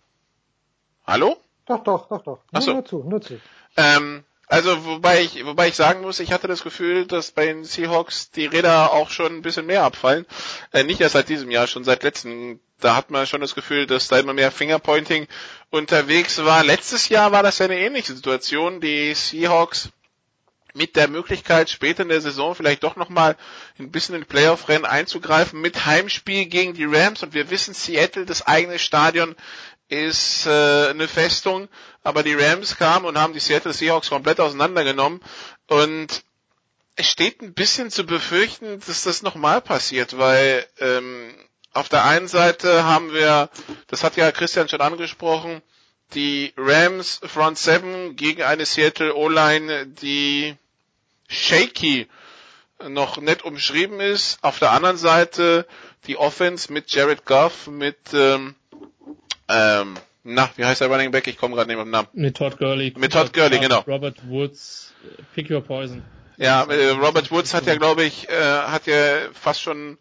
Hallo? 1.07 1.37
Doch, 1.65 1.83
doch, 1.83 2.07
doch, 2.09 2.23
doch. 2.23 2.39
Ach 2.51 2.59
Nur, 2.59 2.61
so. 2.61 2.73
nur 2.73 2.85
zu, 2.85 3.03
nur 3.03 3.21
zu. 3.21 3.39
Ähm, 3.77 4.23
also 4.47 4.85
wobei 4.85 5.21
ich, 5.21 5.43
wobei 5.45 5.69
ich 5.69 5.75
sagen 5.75 6.01
muss, 6.01 6.19
ich 6.19 6.31
hatte 6.31 6.47
das 6.47 6.63
Gefühl, 6.63 7.07
dass 7.07 7.31
bei 7.31 7.45
den 7.45 7.63
Seahawks 7.63 8.29
die 8.31 8.45
Räder 8.45 8.93
auch 8.93 9.09
schon 9.09 9.37
ein 9.37 9.41
bisschen 9.41 9.65
mehr 9.65 9.83
abfallen. 9.83 10.25
Äh, 10.71 10.83
nicht 10.83 11.01
erst 11.01 11.13
seit 11.13 11.29
diesem 11.29 11.49
Jahr, 11.49 11.67
schon 11.67 11.83
seit 11.83 12.03
letzten. 12.03 12.59
Da 12.79 12.95
hat 12.95 13.09
man 13.09 13.25
schon 13.25 13.41
das 13.41 13.55
Gefühl, 13.55 13.87
dass 13.87 14.09
da 14.09 14.19
immer 14.19 14.33
mehr 14.33 14.51
Fingerpointing 14.51 15.27
unterwegs 15.69 16.43
war. 16.43 16.63
Letztes 16.63 17.09
Jahr 17.09 17.31
war 17.31 17.41
das 17.41 17.57
ja 17.57 17.65
eine 17.65 17.79
ähnliche 17.79 18.13
Situation. 18.13 18.81
Die 18.81 19.13
Seahawks 19.15 19.89
mit 20.75 20.97
der 20.97 21.07
Möglichkeit, 21.07 21.69
später 21.69 22.03
in 22.03 22.09
der 22.09 22.19
Saison 22.19 22.53
vielleicht 22.53 22.83
doch 22.83 22.97
nochmal 22.97 23.37
ein 23.79 23.91
bisschen 23.91 24.13
in 24.13 24.25
Playoff-Rennen 24.25 24.85
einzugreifen 24.85 25.61
mit 25.61 25.85
Heimspiel 25.85 26.45
gegen 26.47 26.73
die 26.73 26.83
Rams. 26.83 27.23
Und 27.23 27.33
wir 27.33 27.49
wissen, 27.49 27.73
Seattle, 27.73 28.25
das 28.25 28.45
eigene 28.45 28.77
Stadion, 28.77 29.35
ist 29.87 30.45
äh, 30.45 30.89
eine 30.89 31.07
Festung, 31.07 31.67
aber 32.03 32.23
die 32.23 32.33
Rams 32.33 32.77
kamen 32.77 33.05
und 33.05 33.17
haben 33.17 33.33
die 33.33 33.39
Seattle 33.39 33.73
Seahawks 33.73 34.09
komplett 34.09 34.39
auseinandergenommen 34.39 35.21
und 35.67 36.23
es 36.95 37.09
steht 37.09 37.41
ein 37.41 37.53
bisschen 37.53 37.91
zu 37.91 38.05
befürchten, 38.05 38.79
dass 38.79 39.03
das 39.03 39.21
nochmal 39.21 39.61
passiert, 39.61 40.17
weil 40.17 40.65
ähm, 40.79 41.35
auf 41.73 41.89
der 41.89 42.05
einen 42.05 42.27
Seite 42.29 42.85
haben 42.85 43.13
wir, 43.13 43.49
das 43.87 44.03
hat 44.03 44.15
ja 44.15 44.31
Christian 44.31 44.69
schon 44.69 44.81
angesprochen, 44.81 45.61
die 46.13 46.53
Rams 46.55 47.19
Front 47.25 47.57
Seven 47.57 48.15
gegen 48.15 48.43
eine 48.43 48.65
Seattle 48.65 49.13
O-Line, 49.13 49.87
die 49.87 50.55
shaky 51.27 52.07
noch 52.87 53.17
nett 53.17 53.43
umschrieben 53.43 53.99
ist. 53.99 54.37
Auf 54.41 54.59
der 54.59 54.71
anderen 54.71 54.97
Seite 54.97 55.67
die 56.07 56.17
Offense 56.17 56.71
mit 56.71 56.91
Jared 56.91 57.25
Goff, 57.25 57.67
mit 57.67 57.97
ähm, 58.13 58.55
ähm, 59.49 59.95
na, 60.23 60.49
wie 60.55 60.65
heißt 60.65 60.81
der 60.81 60.87
Running 60.87 61.11
Back? 61.11 61.27
Ich 61.27 61.37
komme 61.37 61.55
gerade 61.55 61.69
nicht 61.69 61.77
auf 61.77 61.83
den 61.83 61.91
Namen. 61.91 62.07
Mit 62.13 62.37
Todd 62.37 62.57
Gurley. 62.57 62.93
Mit 62.97 63.13
Todd 63.13 63.31
Gurley, 63.31 63.59
genau. 63.59 63.81
Robert 63.81 64.27
Woods, 64.27 64.93
äh, 65.03 65.21
Pick 65.35 65.51
Your 65.51 65.61
Poison. 65.61 66.03
Ja, 66.37 66.63
äh, 66.63 66.89
Robert 66.89 67.31
Woods 67.31 67.53
hat 67.53 67.65
ja, 67.65 67.75
glaube 67.75 68.03
ich, 68.03 68.27
äh, 68.27 68.33
hat 68.33 68.87
ja 68.87 69.29
fast 69.33 69.61
schon 69.61 69.97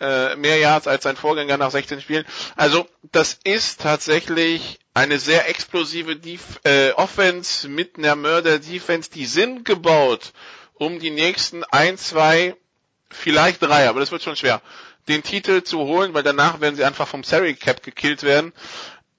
äh, 0.00 0.36
mehr 0.36 0.58
Yards 0.58 0.86
als 0.86 1.04
sein 1.04 1.16
Vorgänger 1.16 1.56
nach 1.56 1.70
16 1.70 2.00
Spielen. 2.00 2.24
Also 2.56 2.86
das 3.10 3.38
ist 3.44 3.80
tatsächlich 3.80 4.78
eine 4.92 5.18
sehr 5.18 5.48
explosive 5.48 6.16
Def 6.16 6.60
äh, 6.64 6.90
Offense 6.92 7.68
mit 7.68 7.98
einer 7.98 8.16
Mörder-Defense. 8.16 9.10
Die 9.10 9.26
sind 9.26 9.64
gebaut, 9.64 10.32
um 10.74 10.98
die 10.98 11.10
nächsten 11.10 11.64
ein, 11.64 11.96
zwei, 11.96 12.54
vielleicht 13.08 13.62
drei, 13.62 13.88
aber 13.88 14.00
das 14.00 14.12
wird 14.12 14.22
schon 14.22 14.36
schwer, 14.36 14.60
den 15.08 15.22
Titel 15.22 15.62
zu 15.62 15.78
holen, 15.80 16.14
weil 16.14 16.22
danach 16.22 16.60
werden 16.60 16.76
sie 16.76 16.84
einfach 16.84 17.08
vom 17.08 17.24
Salary 17.24 17.54
Cap 17.54 17.82
gekillt 17.82 18.22
werden. 18.22 18.52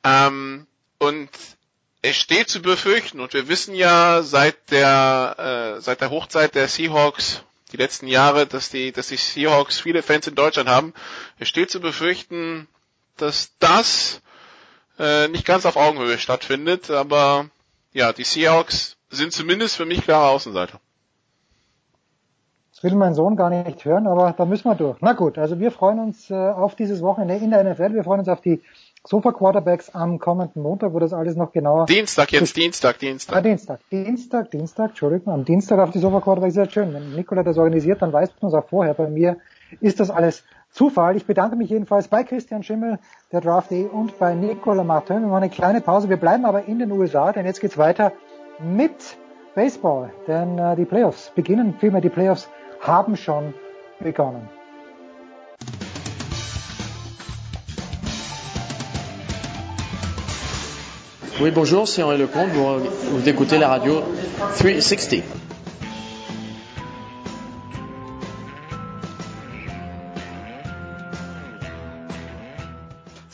Ähm, 0.04 0.68
und 0.98 1.30
es 2.02 2.16
steht 2.16 2.50
zu 2.50 2.62
befürchten 2.62 3.20
und 3.20 3.34
wir 3.34 3.48
wissen 3.48 3.74
ja 3.76 4.22
seit 4.22 4.72
der 4.72 5.76
äh, 5.78 5.82
seit 5.82 6.02
der 6.02 6.12
Hochzeit 6.12 6.54
der 6.56 6.68
Seahawks 6.68 7.44
die 7.72 7.78
letzten 7.78 8.08
Jahre, 8.08 8.46
dass 8.46 8.70
die 8.70 8.92
dass 8.92 9.08
die 9.08 9.18
Seahawks 9.18 9.80
viele 9.80 10.04
Fans 10.04 10.28
in 10.28 10.36
Deutschland 10.36 10.70
haben. 10.70 10.94
Es 11.40 11.50
steht 11.50 11.72
zu 11.72 11.80
befürchten, 11.80 12.68
dass 13.18 13.52
das 13.60 14.22
äh, 15.00 15.28
nicht 15.28 15.46
ganz 15.46 15.66
auf 15.66 15.78
Augenhöhe 15.78 16.20
stattfindet, 16.20 16.90
aber 16.92 17.50
ja, 17.94 18.14
die 18.14 18.24
Seahawks 18.24 18.98
sind 19.10 19.34
zumindest 19.34 19.76
für 19.76 19.86
mich 19.86 20.02
klare 20.04 20.30
Außenseiter. 20.30 20.80
Das 22.76 22.84
will 22.84 22.96
mein 22.96 23.14
Sohn 23.14 23.38
gar 23.38 23.50
nicht 23.50 23.86
hören, 23.86 24.06
aber 24.06 24.34
da 24.38 24.44
müssen 24.44 24.66
wir 24.66 24.76
durch. 24.76 24.98
Na 25.00 25.14
gut, 25.14 25.38
also 25.38 25.60
wir 25.60 25.72
freuen 25.72 25.98
uns 25.98 26.30
äh, 26.30 26.34
auf 26.34 26.76
dieses 26.76 27.02
Wochenende 27.02 27.36
in 27.36 27.52
der 27.52 27.64
NFL. 27.64 27.94
Wir 27.94 28.04
freuen 28.04 28.20
uns 28.20 28.28
auf 28.28 28.42
die 28.42 28.62
Sofa 29.08 29.32
Quarterbacks 29.32 29.96
am 29.96 30.20
kommenden 30.20 30.62
Montag, 30.62 30.92
wo 30.92 31.00
das 31.00 31.14
alles 31.14 31.38
noch 31.38 31.54
genauer. 31.54 31.86
Dienstag 31.86 32.34
jetzt, 32.34 32.58
Dienstag, 32.58 33.00
Dienstag. 33.00 33.38
Ah, 33.38 33.40
Dienstag, 33.40 33.80
Dienstag, 33.90 34.52
Dienstag, 34.52 34.90
Entschuldigung, 34.90 35.34
am 35.34 35.46
Dienstag 35.46 35.80
auf 35.80 35.92
die 35.92 36.00
Sofa 36.00 36.20
Quarterbacks 36.20 36.52
ist 36.52 36.58
ja 36.58 36.70
schön. 36.70 36.94
Wenn 36.94 37.16
Nikola 37.16 37.44
das 37.44 37.58
organisiert, 37.58 38.02
dann 38.02 38.12
weiß 38.12 38.32
man 38.42 38.50
es 38.50 38.56
auch 38.56 38.68
vorher. 38.68 38.94
Bei 38.94 39.08
mir 39.08 39.38
ist 39.80 40.02
das 40.02 40.10
alles 40.12 40.44
Zufall. 40.70 41.16
Ich 41.16 41.26
bedanke 41.26 41.56
mich 41.56 41.70
jedenfalls 41.70 42.10
bei 42.10 42.26
Christian 42.26 42.62
Schimmel, 42.62 43.00
der 43.32 43.40
Draft.de 43.40 43.86
und 43.86 44.20
bei 44.20 44.36
Nicola 44.36 44.84
Martin. 44.84 45.22
Wir 45.22 45.28
machen 45.28 45.44
eine 45.44 45.50
kleine 45.50 45.80
Pause. 45.80 46.10
Wir 46.10 46.18
bleiben 46.18 46.44
aber 46.44 46.66
in 46.66 46.80
den 46.80 46.92
USA, 46.92 47.32
denn 47.32 47.46
jetzt 47.46 47.62
geht's 47.62 47.78
weiter 47.78 48.12
mit 48.60 49.18
Baseball. 49.56 50.12
Denn 50.28 50.60
äh, 50.60 50.76
die 50.76 50.84
Playoffs 50.84 51.32
beginnen, 51.34 51.76
vielmehr 51.80 52.02
die 52.02 52.10
Playoffs 52.10 52.50
haben 52.88 53.18
schon 53.18 53.54
begonnen. 54.00 54.48
Oui, 61.42 61.52
bonjour, 61.52 61.86
c'est 61.86 62.02
Henri 62.02 62.18
Lecomte. 62.18 62.50
Vous, 62.52 62.80
vous 63.12 63.28
écoutez 63.30 63.58
la 63.58 63.68
radio 63.68 64.02
360. 64.58 65.45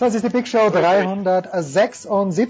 So, 0.01 0.07
es 0.07 0.15
ist 0.15 0.25
die 0.25 0.29
Big 0.29 0.47
Show 0.47 0.71
376 0.71 2.09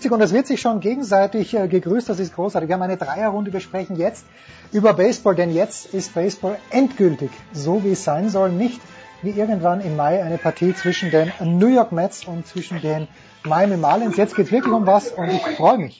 und 0.09 0.21
es 0.21 0.31
wird 0.31 0.47
sich 0.47 0.61
schon 0.61 0.79
gegenseitig 0.79 1.53
äh, 1.53 1.67
gegrüßt, 1.67 2.07
das 2.07 2.17
ist 2.19 2.33
großartig. 2.33 2.69
Wir 2.69 2.75
haben 2.75 2.81
eine 2.81 2.95
Dreierrunde, 2.95 3.51
wir 3.51 3.59
sprechen 3.59 3.97
jetzt 3.97 4.25
über 4.71 4.93
Baseball, 4.93 5.35
denn 5.35 5.53
jetzt 5.53 5.93
ist 5.93 6.13
Baseball 6.13 6.57
endgültig 6.69 7.29
so, 7.51 7.83
wie 7.83 7.91
es 7.91 8.05
sein 8.05 8.29
soll, 8.29 8.53
nicht 8.53 8.79
wie 9.21 9.31
irgendwann 9.31 9.81
im 9.81 9.97
Mai 9.97 10.23
eine 10.23 10.37
Partie 10.37 10.73
zwischen 10.73 11.11
den 11.11 11.33
New 11.43 11.67
York 11.67 11.91
Mets 11.91 12.23
und 12.23 12.47
zwischen 12.47 12.79
den 12.79 13.09
Miami 13.43 13.75
Marlins. 13.75 14.15
Jetzt 14.15 14.37
geht 14.37 14.45
es 14.45 14.53
wirklich 14.53 14.73
um 14.73 14.87
was 14.87 15.09
und 15.09 15.27
ich 15.27 15.41
freue 15.41 15.77
mich, 15.77 15.99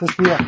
dass 0.00 0.18
wir 0.18 0.38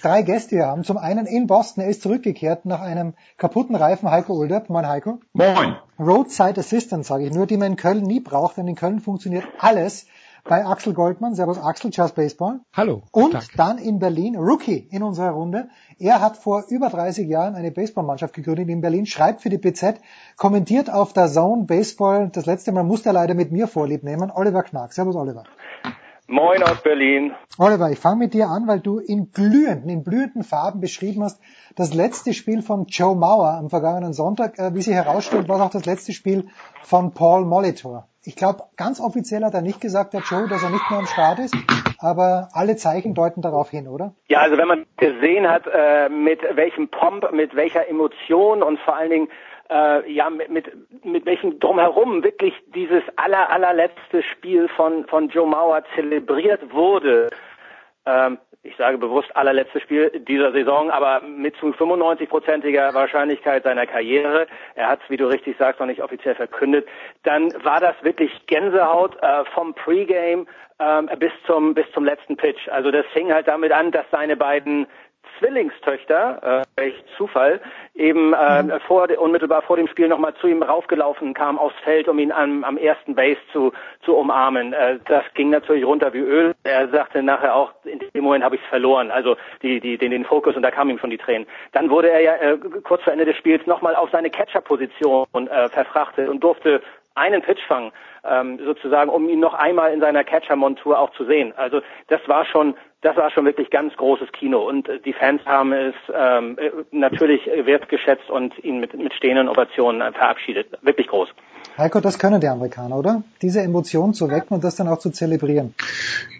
drei 0.00 0.22
Gäste 0.22 0.56
hier 0.56 0.66
haben. 0.66 0.84
Zum 0.84 0.98
einen 0.98 1.26
in 1.26 1.46
Boston, 1.46 1.82
er 1.84 1.90
ist 1.90 2.02
zurückgekehrt 2.02 2.64
nach 2.66 2.80
einem 2.80 3.14
kaputten 3.36 3.76
Reifen, 3.76 4.10
Heiko 4.10 4.34
Ulderb. 4.34 4.68
Moin 4.70 4.86
Heiko. 4.86 5.20
Moin. 5.32 5.76
Roadside 5.98 6.58
Assistant, 6.60 7.04
sage 7.04 7.26
ich 7.26 7.34
nur, 7.34 7.46
die 7.46 7.56
man 7.56 7.72
in 7.72 7.76
Köln 7.76 8.02
nie 8.02 8.20
braucht, 8.20 8.56
denn 8.56 8.68
in 8.68 8.74
Köln 8.74 9.00
funktioniert 9.00 9.44
alles. 9.58 10.06
Bei 10.44 10.64
Axel 10.64 10.94
Goldmann, 10.94 11.34
Servus 11.34 11.58
Axel, 11.58 11.90
Just 11.92 12.14
Baseball. 12.14 12.60
Hallo. 12.72 13.02
Und 13.12 13.32
Tag. 13.32 13.44
dann 13.56 13.76
in 13.76 13.98
Berlin, 13.98 14.36
Rookie 14.36 14.88
in 14.90 15.02
unserer 15.02 15.30
Runde. 15.32 15.68
Er 15.98 16.22
hat 16.22 16.38
vor 16.38 16.64
über 16.68 16.88
30 16.88 17.28
Jahren 17.28 17.54
eine 17.54 17.70
Baseballmannschaft 17.70 18.32
gegründet 18.32 18.68
in 18.70 18.80
Berlin, 18.80 19.04
schreibt 19.04 19.42
für 19.42 19.50
die 19.50 19.58
BZ, 19.58 20.00
kommentiert 20.38 20.90
auf 20.90 21.12
der 21.12 21.28
Zone 21.28 21.64
Baseball. 21.64 22.30
Das 22.32 22.46
letzte 22.46 22.72
Mal 22.72 22.84
musste 22.84 23.10
er 23.10 23.12
leider 23.12 23.34
mit 23.34 23.52
mir 23.52 23.68
Vorlieb 23.68 24.02
nehmen. 24.02 24.30
Oliver 24.30 24.62
Knack. 24.62 24.94
Servus 24.94 25.14
Oliver. 25.14 25.44
Moin 26.32 26.62
aus 26.62 26.80
Berlin. 26.80 27.34
Oliver, 27.58 27.90
ich 27.90 27.98
fange 27.98 28.18
mit 28.18 28.34
dir 28.34 28.46
an, 28.46 28.68
weil 28.68 28.78
du 28.78 29.00
in 29.00 29.32
glühenden, 29.32 29.90
in 29.90 30.04
blühenden 30.04 30.44
Farben 30.44 30.80
beschrieben 30.80 31.24
hast, 31.24 31.42
das 31.74 31.92
letzte 31.92 32.34
Spiel 32.34 32.62
von 32.62 32.86
Joe 32.86 33.16
Mauer 33.16 33.54
am 33.58 33.68
vergangenen 33.68 34.12
Sonntag, 34.12 34.56
äh, 34.56 34.72
wie 34.72 34.80
sich 34.80 34.94
herausstellt, 34.94 35.48
war 35.48 35.60
auch 35.60 35.70
das 35.70 35.86
letzte 35.86 36.12
Spiel 36.12 36.46
von 36.84 37.14
Paul 37.14 37.46
Molitor. 37.46 38.06
Ich 38.22 38.36
glaube, 38.36 38.62
ganz 38.76 39.00
offiziell 39.00 39.42
hat 39.44 39.54
er 39.54 39.62
nicht 39.62 39.80
gesagt, 39.80 40.14
der 40.14 40.20
Joe, 40.20 40.46
dass 40.46 40.62
er 40.62 40.70
nicht 40.70 40.88
mehr 40.88 41.00
am 41.00 41.06
Start 41.06 41.40
ist, 41.40 41.56
aber 41.98 42.50
alle 42.52 42.76
Zeichen 42.76 43.14
deuten 43.14 43.42
darauf 43.42 43.70
hin, 43.70 43.88
oder? 43.88 44.14
Ja, 44.28 44.38
also 44.38 44.56
wenn 44.56 44.68
man 44.68 44.86
gesehen 44.98 45.48
hat, 45.48 45.64
äh, 45.66 46.08
mit 46.10 46.42
welchem 46.54 46.90
Pomp, 46.90 47.32
mit 47.32 47.56
welcher 47.56 47.88
Emotion 47.88 48.62
und 48.62 48.78
vor 48.78 48.94
allen 48.94 49.10
Dingen 49.10 49.28
äh, 49.70 50.12
ja 50.12 50.28
mit, 50.30 50.50
mit 50.50 51.04
mit 51.04 51.26
welchem 51.26 51.58
drumherum 51.60 52.22
wirklich 52.24 52.54
dieses 52.74 53.02
aller 53.16 53.50
allerletzte 53.50 54.22
Spiel 54.22 54.68
von 54.68 55.06
von 55.06 55.28
Joe 55.28 55.46
Mauer 55.46 55.82
zelebriert 55.94 56.72
wurde. 56.72 57.30
Ähm, 58.06 58.38
ich 58.62 58.76
sage 58.76 58.98
bewusst 58.98 59.34
allerletztes 59.34 59.82
Spiel 59.82 60.10
dieser 60.28 60.52
Saison, 60.52 60.90
aber 60.90 61.22
mit 61.22 61.56
zu 61.56 61.68
95-prozentiger 61.68 62.92
Wahrscheinlichkeit 62.92 63.62
seiner 63.64 63.86
Karriere. 63.86 64.46
Er 64.74 64.88
hat 64.88 65.00
es, 65.02 65.08
wie 65.08 65.16
du 65.16 65.26
richtig 65.26 65.56
sagst, 65.56 65.80
noch 65.80 65.86
nicht 65.86 66.02
offiziell 66.02 66.34
verkündet. 66.34 66.86
Dann 67.22 67.52
war 67.64 67.80
das 67.80 67.94
wirklich 68.02 68.30
Gänsehaut 68.46 69.16
äh, 69.22 69.44
vom 69.54 69.72
Pre-Game 69.72 70.46
ähm, 70.78 71.10
bis 71.18 71.32
zum 71.46 71.72
bis 71.72 71.86
zum 71.92 72.04
letzten 72.04 72.36
Pitch. 72.36 72.68
Also 72.68 72.90
das 72.90 73.06
fing 73.14 73.32
halt 73.32 73.48
damit 73.48 73.72
an, 73.72 73.92
dass 73.92 74.04
seine 74.10 74.36
beiden 74.36 74.86
Zwillingstöchter, 75.40 76.64
äh, 76.76 76.82
echt 76.82 77.04
Zufall, 77.16 77.60
eben 77.94 78.32
äh, 78.32 78.78
vor, 78.86 79.08
unmittelbar 79.18 79.62
vor 79.62 79.76
dem 79.76 79.88
Spiel 79.88 80.06
nochmal 80.06 80.34
zu 80.34 80.46
ihm 80.46 80.62
raufgelaufen 80.62 81.34
kam 81.34 81.58
aufs 81.58 81.78
Feld, 81.82 82.06
um 82.08 82.18
ihn 82.18 82.30
am, 82.30 82.62
am 82.62 82.76
ersten 82.76 83.14
Base 83.14 83.40
zu, 83.52 83.72
zu 84.04 84.14
umarmen. 84.14 84.72
Äh, 84.72 84.98
das 85.06 85.24
ging 85.34 85.50
natürlich 85.50 85.84
runter 85.84 86.12
wie 86.12 86.18
Öl. 86.18 86.54
Er 86.62 86.88
sagte 86.88 87.22
nachher 87.22 87.56
auch, 87.56 87.72
in 87.84 87.98
dem 87.98 88.24
Moment 88.24 88.44
habe 88.44 88.56
ich 88.56 88.62
es 88.62 88.68
verloren, 88.68 89.10
also 89.10 89.36
die, 89.62 89.80
die, 89.80 89.98
den, 89.98 90.12
den 90.12 90.24
Fokus 90.24 90.54
und 90.54 90.62
da 90.62 90.70
kamen 90.70 90.90
ihm 90.90 90.98
schon 90.98 91.10
die 91.10 91.18
Tränen. 91.18 91.48
Dann 91.72 91.90
wurde 91.90 92.10
er 92.10 92.20
ja 92.20 92.34
äh, 92.36 92.58
kurz 92.84 93.02
vor 93.02 93.12
Ende 93.12 93.24
des 93.24 93.36
Spiels 93.36 93.66
nochmal 93.66 93.96
auf 93.96 94.10
seine 94.10 94.30
Catcher-Position 94.30 95.26
äh, 95.32 95.68
verfrachtet 95.70 96.28
und 96.28 96.44
durfte 96.44 96.82
einen 97.14 97.42
Pitch 97.42 97.62
fangen, 97.66 97.92
ähm, 98.24 98.58
sozusagen, 98.64 99.10
um 99.10 99.28
ihn 99.28 99.40
noch 99.40 99.54
einmal 99.54 99.92
in 99.92 100.00
seiner 100.00 100.24
Catcher-Montur 100.24 100.98
auch 100.98 101.10
zu 101.10 101.24
sehen. 101.24 101.52
Also 101.56 101.80
das 102.08 102.20
war 102.26 102.44
schon, 102.44 102.74
das 103.02 103.16
war 103.16 103.30
schon 103.30 103.46
wirklich 103.46 103.70
ganz 103.70 103.94
großes 103.96 104.30
Kino 104.32 104.68
und 104.68 104.88
äh, 104.88 105.00
die 105.00 105.12
Fans 105.12 105.44
haben 105.46 105.72
es 105.72 105.94
ähm, 106.14 106.58
äh, 106.58 106.70
natürlich 106.90 107.46
wertgeschätzt 107.46 108.28
und 108.28 108.52
ihn 108.62 108.80
mit, 108.80 108.94
mit 108.94 109.14
stehenden 109.14 109.48
Ovationen 109.48 110.00
äh, 110.02 110.12
verabschiedet. 110.12 110.66
Wirklich 110.82 111.06
groß. 111.06 111.28
Heiko, 111.78 112.00
das 112.00 112.18
können 112.18 112.40
die 112.40 112.48
Amerikaner, 112.48 112.96
oder? 112.96 113.22
Diese 113.40 113.60
Emotionen 113.60 114.12
zu 114.12 114.30
wecken 114.30 114.54
und 114.54 114.64
das 114.64 114.76
dann 114.76 114.88
auch 114.88 114.98
zu 114.98 115.10
zelebrieren. 115.10 115.74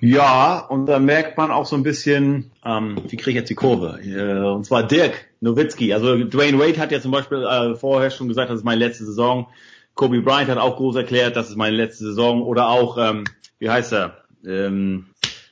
Ja, 0.00 0.58
und 0.68 0.86
da 0.86 0.98
merkt 0.98 1.38
man 1.38 1.50
auch 1.50 1.64
so 1.64 1.76
ein 1.76 1.82
bisschen, 1.82 2.50
ähm, 2.64 2.96
wie 3.08 3.16
kriege 3.16 3.30
ich 3.30 3.36
jetzt 3.36 3.50
die 3.50 3.54
Kurve? 3.54 3.98
Äh, 4.02 4.54
und 4.54 4.64
zwar 4.64 4.82
Dirk 4.82 5.28
Nowitzki. 5.40 5.94
Also 5.94 6.16
Dwayne 6.24 6.58
Wade 6.58 6.78
hat 6.78 6.92
ja 6.92 7.00
zum 7.00 7.12
Beispiel 7.12 7.42
äh, 7.42 7.74
vorher 7.74 8.10
schon 8.10 8.28
gesagt, 8.28 8.50
das 8.50 8.58
ist 8.58 8.64
meine 8.64 8.84
letzte 8.84 9.04
Saison. 9.04 9.46
Kobe 9.94 10.20
Bryant 10.20 10.50
hat 10.50 10.58
auch 10.58 10.76
groß 10.76 10.96
erklärt, 10.96 11.36
das 11.36 11.48
ist 11.48 11.56
meine 11.56 11.76
letzte 11.76 12.04
Saison. 12.04 12.42
Oder 12.42 12.68
auch, 12.68 12.98
ähm, 12.98 13.24
wie 13.58 13.70
heißt 13.70 13.92
er? 13.92 14.18
Ähm, 14.46 15.06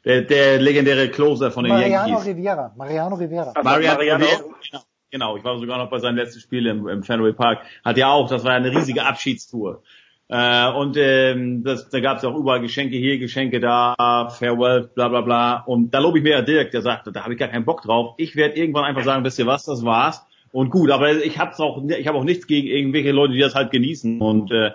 der, 0.05 0.23
der 0.23 0.61
legendäre 0.61 1.09
Closer 1.09 1.51
von 1.51 1.65
den 1.65 1.73
Mariano 1.73 2.09
Yankees. 2.09 2.27
Rivera. 2.27 2.73
Mariano 2.77 3.15
Rivera. 3.17 3.53
Mariano, 3.63 3.99
Mariano- 3.99 4.25
Rivera. 4.25 4.55
Genau, 4.71 4.83
genau, 5.11 5.37
ich 5.37 5.45
war 5.45 5.59
sogar 5.59 5.79
noch 5.79 5.91
bei 5.91 5.99
seinem 5.99 6.17
letzten 6.17 6.41
Spiel 6.41 6.67
im, 6.67 6.89
im 6.89 7.03
Fenway 7.03 7.33
Park. 7.33 7.61
Hat 7.85 7.97
ja 7.97 8.11
auch, 8.11 8.29
das 8.29 8.45
war 8.45 8.53
ja 8.53 8.57
eine 8.59 8.71
riesige 8.71 9.05
Abschiedstour. 9.05 9.83
Äh, 10.31 10.71
und 10.73 10.97
ähm, 10.99 11.65
das, 11.65 11.89
da 11.89 12.01
gab 12.01 12.19
es 12.19 12.25
auch 12.25 12.37
überall 12.37 12.61
Geschenke 12.61 12.97
hier, 12.99 13.19
Geschenke 13.19 13.61
da, 13.61 13.95
Farewell, 14.39 14.91
bla 14.95 15.09
bla 15.09 15.23
bla. 15.23 15.63
Und 15.67 15.95
da 15.95 16.01
lobe 16.01 16.19
ich 16.19 16.25
mir 16.25 16.33
ja 16.33 16.43
Dirk, 16.43 16.71
der 16.71 16.83
sagte, 16.83 17.13
da 17.13 17.23
habe 17.25 17.33
ich 17.33 17.39
gar 17.39 17.49
keinen 17.49 17.65
Bock 17.65 17.81
drauf. 17.81 18.15
Ich 18.19 18.37
werde 18.37 18.57
irgendwann 18.57 18.85
einfach 18.85 19.05
sagen, 19.05 19.25
wisst 19.25 19.39
ihr 19.39 19.47
was, 19.47 19.65
das 19.65 19.85
war's. 19.85 20.25
Und 20.53 20.71
gut, 20.71 20.91
aber 20.91 21.13
ich 21.13 21.39
habe 21.39 21.59
auch, 21.59 21.83
ich 21.89 22.07
habe 22.07 22.19
auch 22.19 22.25
nichts 22.25 22.47
gegen 22.47 22.69
irgendwelche 22.69 23.13
Leute, 23.13 23.33
die 23.35 23.41
das 23.41 23.55
halt 23.55 23.71
genießen. 23.71 24.21
Und 24.21 24.51
äh, 24.53 24.73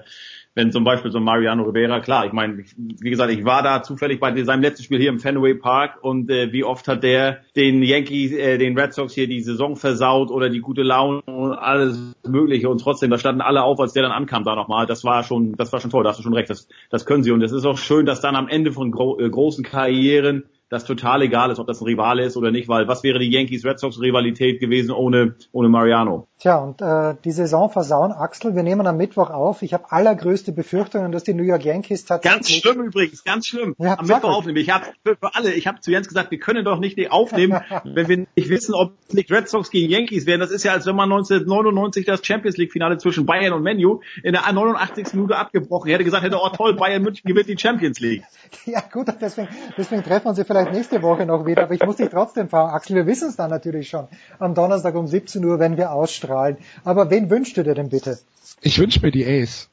wenn 0.55 0.71
zum 0.71 0.83
Beispiel 0.83 1.11
so 1.11 1.19
Mariano 1.19 1.63
Rivera, 1.63 1.99
klar, 1.99 2.25
ich 2.25 2.31
meine, 2.31 2.63
wie 2.77 3.09
gesagt, 3.09 3.31
ich 3.31 3.43
war 3.43 3.63
da 3.63 3.81
zufällig 3.81 4.19
bei 4.19 4.43
seinem 4.43 4.61
letzten 4.61 4.83
Spiel 4.83 4.99
hier 4.99 5.09
im 5.09 5.19
Fenway 5.19 5.55
Park 5.55 6.03
und 6.03 6.29
äh, 6.29 6.51
wie 6.53 6.63
oft 6.63 6.87
hat 6.87 7.03
der 7.03 7.39
den 7.55 7.81
Yankees, 7.81 8.31
äh, 8.33 8.57
den 8.57 8.77
Red 8.77 8.93
Sox 8.93 9.13
hier 9.13 9.27
die 9.27 9.41
Saison 9.41 9.75
versaut 9.75 10.29
oder 10.29 10.49
die 10.49 10.59
gute 10.59 10.83
Laune 10.83 11.21
und 11.21 11.53
alles 11.53 12.15
Mögliche 12.27 12.69
und 12.69 12.79
trotzdem, 12.79 13.09
da 13.09 13.17
standen 13.17 13.41
alle 13.41 13.63
auf, 13.63 13.79
als 13.79 13.93
der 13.93 14.03
dann 14.03 14.11
ankam 14.11 14.43
da 14.43 14.55
nochmal. 14.55 14.85
Das 14.85 15.03
war 15.03 15.23
schon, 15.23 15.53
das 15.53 15.73
war 15.73 15.79
schon 15.79 15.89
toll, 15.89 16.03
da 16.03 16.11
hast 16.11 16.19
du 16.19 16.23
schon 16.23 16.35
recht, 16.35 16.49
das, 16.49 16.67
das 16.89 17.05
können 17.05 17.23
sie 17.23 17.31
und 17.31 17.41
es 17.41 17.51
ist 17.51 17.65
auch 17.65 17.77
schön, 17.77 18.05
dass 18.05 18.21
dann 18.21 18.35
am 18.35 18.47
Ende 18.47 18.71
von 18.71 18.91
gro 18.91 19.19
äh, 19.19 19.29
großen 19.29 19.63
Karrieren 19.63 20.43
das 20.69 20.85
total 20.85 21.21
egal 21.21 21.51
ist, 21.51 21.59
ob 21.59 21.67
das 21.67 21.81
ein 21.81 21.85
Rivale 21.85 22.23
ist 22.23 22.35
oder 22.35 22.51
nicht, 22.51 22.67
weil 22.67 22.87
was 22.87 23.03
wäre 23.03 23.19
die 23.19 23.29
Yankees-Red 23.29 23.79
Sox-Rivalität 23.79 24.59
gewesen 24.59 24.91
ohne, 24.91 25.35
ohne 25.51 25.69
Mariano? 25.69 26.27
Tja, 26.39 26.57
und 26.57 26.81
äh, 26.81 27.15
die 27.23 27.31
Saison 27.31 27.69
versauen, 27.69 28.11
Axel, 28.11 28.55
wir 28.55 28.63
nehmen 28.63 28.85
am 28.87 28.97
Mittwoch 28.97 29.29
auf. 29.29 29.61
Ich 29.61 29.73
habe 29.73 29.91
allergrößte 29.91 30.51
Befürchtungen, 30.51 31.11
dass 31.11 31.23
die 31.23 31.33
New 31.33 31.43
York 31.43 31.63
Yankees 31.63 32.05
tatsächlich... 32.05 32.63
Ganz 32.63 32.75
schlimm 32.75 32.85
übrigens, 32.85 33.23
ganz 33.23 33.47
schlimm. 33.47 33.75
Ja, 33.77 33.97
Am 33.99 34.07
Mittwoch 34.07 34.35
aufnehmen. 34.35 34.57
Ich 34.57 34.69
habe 34.69 34.85
für, 35.05 35.15
für 35.15 35.35
alle, 35.35 35.53
ich 35.53 35.67
habe 35.67 35.79
zu 35.79 35.91
Jens 35.91 36.07
gesagt, 36.07 36.31
wir 36.31 36.39
können 36.39 36.65
doch 36.65 36.79
nicht 36.79 37.11
aufnehmen, 37.11 37.61
wenn 37.85 38.07
wir 38.07 38.17
nicht 38.35 38.49
wissen, 38.49 38.73
ob 38.73 38.93
es 39.07 39.13
nicht 39.13 39.31
Red 39.31 39.47
Sox 39.47 39.69
gegen 39.69 39.89
Yankees 39.89 40.25
werden. 40.25 40.41
Das 40.41 40.51
ist 40.51 40.63
ja, 40.63 40.73
als 40.73 40.85
wenn 40.85 40.95
man 40.95 41.11
1999 41.11 42.05
das 42.05 42.25
Champions 42.25 42.57
League 42.57 42.71
Finale 42.71 42.97
zwischen 42.97 43.25
Bayern 43.25 43.53
und 43.53 43.63
Menu 43.63 44.01
in 44.23 44.33
der 44.33 44.51
89. 44.51 45.13
Minute 45.13 45.37
abgebrochen 45.37 45.91
hätte, 45.91 46.03
gesagt 46.03 46.23
hätte, 46.23 46.39
oh 46.41 46.49
toll, 46.49 46.75
Bayern 46.75 47.03
München 47.03 47.27
gewinnt 47.27 47.47
die 47.47 47.57
Champions 47.57 47.99
League. 47.99 48.23
Ja 48.65 48.81
gut, 48.81 49.07
deswegen, 49.19 49.49
deswegen 49.77 50.03
treffen 50.03 50.25
wir 50.25 50.29
uns 50.29 50.37
vielleicht 50.53 50.71
nächste 50.71 51.01
Woche 51.01 51.25
noch 51.25 51.45
wieder. 51.45 51.63
Aber 51.63 51.73
ich 51.73 51.83
muss 51.83 51.95
dich 51.95 52.09
trotzdem 52.09 52.47
fragen, 52.47 52.73
Axel, 52.73 52.95
wir 52.95 53.07
wissen 53.07 53.29
es 53.29 53.35
dann 53.35 53.49
natürlich 53.49 53.89
schon 53.89 54.07
am 54.37 54.53
Donnerstag 54.53 54.93
um 54.95 55.07
17 55.07 55.43
Uhr, 55.43 55.59
wenn 55.59 55.77
wir 55.77 55.91
ausstrahlen. 55.91 56.57
Aber 56.83 57.09
wen 57.09 57.29
wünschst 57.29 57.57
du 57.57 57.63
dir 57.63 57.73
denn 57.73 57.89
bitte? 57.89 58.19
Ich 58.61 58.77
wünsche 58.77 59.01
mir 59.01 59.11
die 59.11 59.25
Ace. 59.25 59.69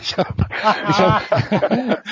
ich 0.00 0.18
habe 0.18 0.46
ich 0.88 0.98
hab, 0.98 1.22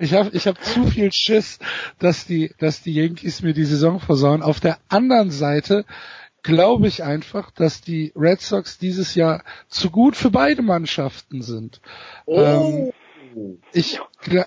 ich 0.00 0.14
hab, 0.14 0.34
ich 0.34 0.46
hab 0.46 0.64
zu 0.64 0.86
viel 0.86 1.12
Schiss, 1.12 1.60
dass 1.98 2.26
die, 2.26 2.52
dass 2.58 2.82
die 2.82 2.94
Yankees 2.94 3.42
mir 3.42 3.54
die 3.54 3.64
Saison 3.64 4.00
versauen. 4.00 4.42
Auf 4.42 4.58
der 4.58 4.78
anderen 4.88 5.30
Seite 5.30 5.84
glaube 6.42 6.88
ich 6.88 7.04
einfach, 7.04 7.52
dass 7.52 7.80
die 7.80 8.12
Red 8.16 8.40
Sox 8.40 8.76
dieses 8.76 9.14
Jahr 9.14 9.44
zu 9.68 9.90
gut 9.90 10.16
für 10.16 10.30
beide 10.30 10.62
Mannschaften 10.62 11.42
sind. 11.42 11.80
Ähm, 12.26 12.92
ich, 13.72 14.00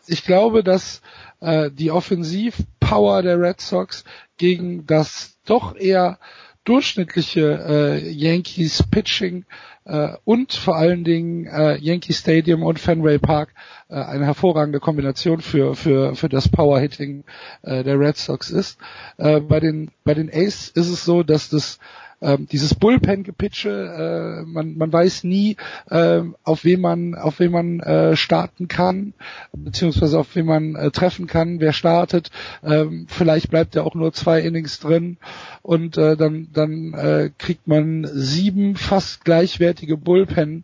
ich 0.07 0.23
glaube, 0.23 0.63
dass 0.63 1.01
äh, 1.39 1.71
die 1.71 1.91
Offensivpower 1.91 3.21
der 3.21 3.39
Red 3.39 3.61
Sox 3.61 4.03
gegen 4.37 4.85
das 4.85 5.37
doch 5.45 5.75
eher 5.75 6.19
durchschnittliche 6.67 7.63
äh, 7.65 8.09
Yankees 8.09 8.83
Pitching 8.83 9.45
äh, 9.85 10.09
und 10.25 10.51
vor 10.51 10.75
allen 10.75 11.05
Dingen 11.05 11.45
äh, 11.45 11.77
Yankee 11.77 12.11
Stadium 12.11 12.61
und 12.61 12.77
Fenway 12.77 13.19
Park 13.19 13.53
äh, 13.87 13.95
eine 13.95 14.25
hervorragende 14.25 14.81
Kombination 14.81 15.39
für 15.39 15.75
für 15.75 16.15
für 16.15 16.27
das 16.27 16.49
Power 16.49 16.79
Hitting 16.79 17.23
äh, 17.61 17.85
der 17.85 17.97
Red 17.97 18.17
Sox 18.17 18.49
ist. 18.49 18.77
Äh, 19.17 19.39
bei 19.39 19.61
den 19.61 19.91
bei 20.03 20.13
den 20.13 20.29
Ace 20.29 20.69
ist 20.69 20.89
es 20.89 21.05
so, 21.05 21.23
dass 21.23 21.49
das 21.49 21.79
ähm, 22.21 22.47
dieses 22.51 22.73
Bullpen-Gepitche, 22.75 24.43
äh, 24.43 24.45
man, 24.45 24.77
man 24.77 24.91
weiß 24.91 25.23
nie, 25.23 25.57
äh, 25.89 26.21
auf 26.43 26.63
wen 26.63 26.81
man, 26.81 27.15
auf 27.15 27.39
wen 27.39 27.51
man 27.51 27.79
äh, 27.79 28.15
starten 28.15 28.67
kann, 28.67 29.13
beziehungsweise 29.53 30.19
auf 30.19 30.35
wen 30.35 30.45
man 30.45 30.75
äh, 30.75 30.91
treffen 30.91 31.27
kann, 31.27 31.59
wer 31.59 31.73
startet. 31.73 32.31
Ähm, 32.63 33.05
vielleicht 33.07 33.49
bleibt 33.49 33.75
er 33.75 33.85
auch 33.85 33.95
nur 33.95 34.13
zwei 34.13 34.41
Innings 34.41 34.79
drin 34.79 35.17
und 35.61 35.97
äh, 35.97 36.17
dann, 36.17 36.47
dann 36.53 36.93
äh, 36.93 37.29
kriegt 37.37 37.67
man 37.67 38.07
sieben 38.11 38.75
fast 38.75 39.23
gleichwertige 39.23 39.97
Bullpen. 39.97 40.63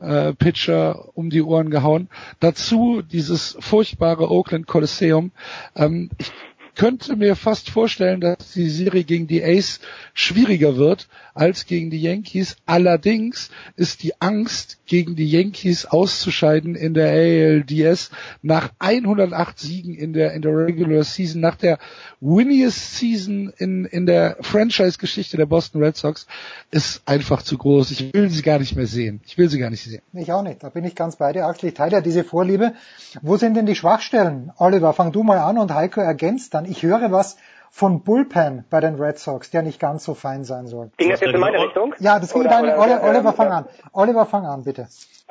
Äh, 0.00 0.32
Pitcher 0.34 1.16
um 1.16 1.30
die 1.30 1.42
Ohren 1.42 1.70
gehauen. 1.70 2.08
Dazu 2.40 3.00
dieses 3.00 3.56
furchtbare 3.60 4.28
Oakland 4.28 4.66
Coliseum. 4.66 5.30
Ähm, 5.76 6.10
ich 6.18 6.32
könnte 6.74 7.16
mir 7.16 7.36
fast 7.36 7.70
vorstellen, 7.70 8.20
dass 8.20 8.52
die 8.52 8.68
Serie 8.68 9.04
gegen 9.04 9.26
die 9.26 9.42
Ace 9.42 9.80
schwieriger 10.12 10.76
wird 10.76 11.08
als 11.34 11.66
gegen 11.66 11.90
die 11.90 12.00
Yankees. 12.00 12.56
Allerdings 12.66 13.50
ist 13.76 14.02
die 14.02 14.20
Angst, 14.20 14.78
gegen 14.86 15.16
die 15.16 15.30
Yankees 15.30 15.86
auszuscheiden 15.86 16.74
in 16.74 16.94
der 16.94 17.10
ALDS 17.10 18.10
nach 18.42 18.70
108 18.78 19.58
Siegen 19.58 19.94
in 19.94 20.12
der, 20.12 20.32
in 20.32 20.42
der 20.42 20.56
Regular 20.56 21.04
Season, 21.04 21.40
nach 21.40 21.56
der 21.56 21.78
winniest 22.20 22.96
Season 22.96 23.52
in, 23.56 23.84
in 23.86 24.06
der 24.06 24.36
Franchise-Geschichte 24.40 25.36
der 25.36 25.46
Boston 25.46 25.82
Red 25.82 25.96
Sox, 25.96 26.26
ist 26.70 27.02
einfach 27.06 27.42
zu 27.42 27.56
groß. 27.56 27.90
Ich 27.92 28.12
will 28.12 28.30
sie 28.30 28.42
gar 28.42 28.58
nicht 28.58 28.76
mehr 28.76 28.86
sehen. 28.86 29.20
Ich 29.24 29.38
will 29.38 29.48
sie 29.48 29.58
gar 29.58 29.70
nicht 29.70 29.82
sehen. 29.82 30.02
Ich 30.12 30.32
auch 30.32 30.42
nicht, 30.42 30.62
da 30.62 30.68
bin 30.68 30.84
ich 30.84 30.94
ganz 30.94 31.16
bei 31.16 31.32
dir, 31.32 31.46
Axel. 31.46 31.70
Ich 31.70 31.74
teile 31.74 31.92
ja 31.92 32.00
diese 32.00 32.24
Vorliebe. 32.24 32.74
Wo 33.22 33.36
sind 33.36 33.54
denn 33.54 33.66
die 33.66 33.74
Schwachstellen? 33.74 34.52
Oliver, 34.58 34.92
fang 34.92 35.12
du 35.12 35.22
mal 35.22 35.38
an 35.38 35.58
und 35.58 35.72
Heiko 35.72 36.00
ergänzt 36.00 36.54
dann. 36.54 36.63
Ich 36.68 36.82
höre 36.82 37.10
was 37.12 37.36
von 37.70 38.04
Bullpen 38.04 38.64
bei 38.70 38.80
den 38.80 38.94
Red 38.94 39.18
Sox, 39.18 39.50
der 39.50 39.62
nicht 39.62 39.80
ganz 39.80 40.04
so 40.04 40.14
fein 40.14 40.44
sein 40.44 40.66
soll. 40.66 40.90
Ging 40.96 41.10
das 41.10 41.20
jetzt 41.20 41.34
in 41.34 41.40
meine 41.40 41.60
Richtung? 41.60 41.92
Ja, 41.98 42.20
das 42.20 42.32
ging 42.32 42.42
in 42.42 42.48
Oder- 42.48 42.56
deine, 42.56 42.74
oder- 42.76 42.82
Oliver, 42.84 43.08
Oliver, 43.08 43.32
fang 43.32 43.48
an. 43.50 43.64
Oliver, 43.92 44.26
fang 44.26 44.46
an, 44.46 44.62
bitte. 44.64 44.86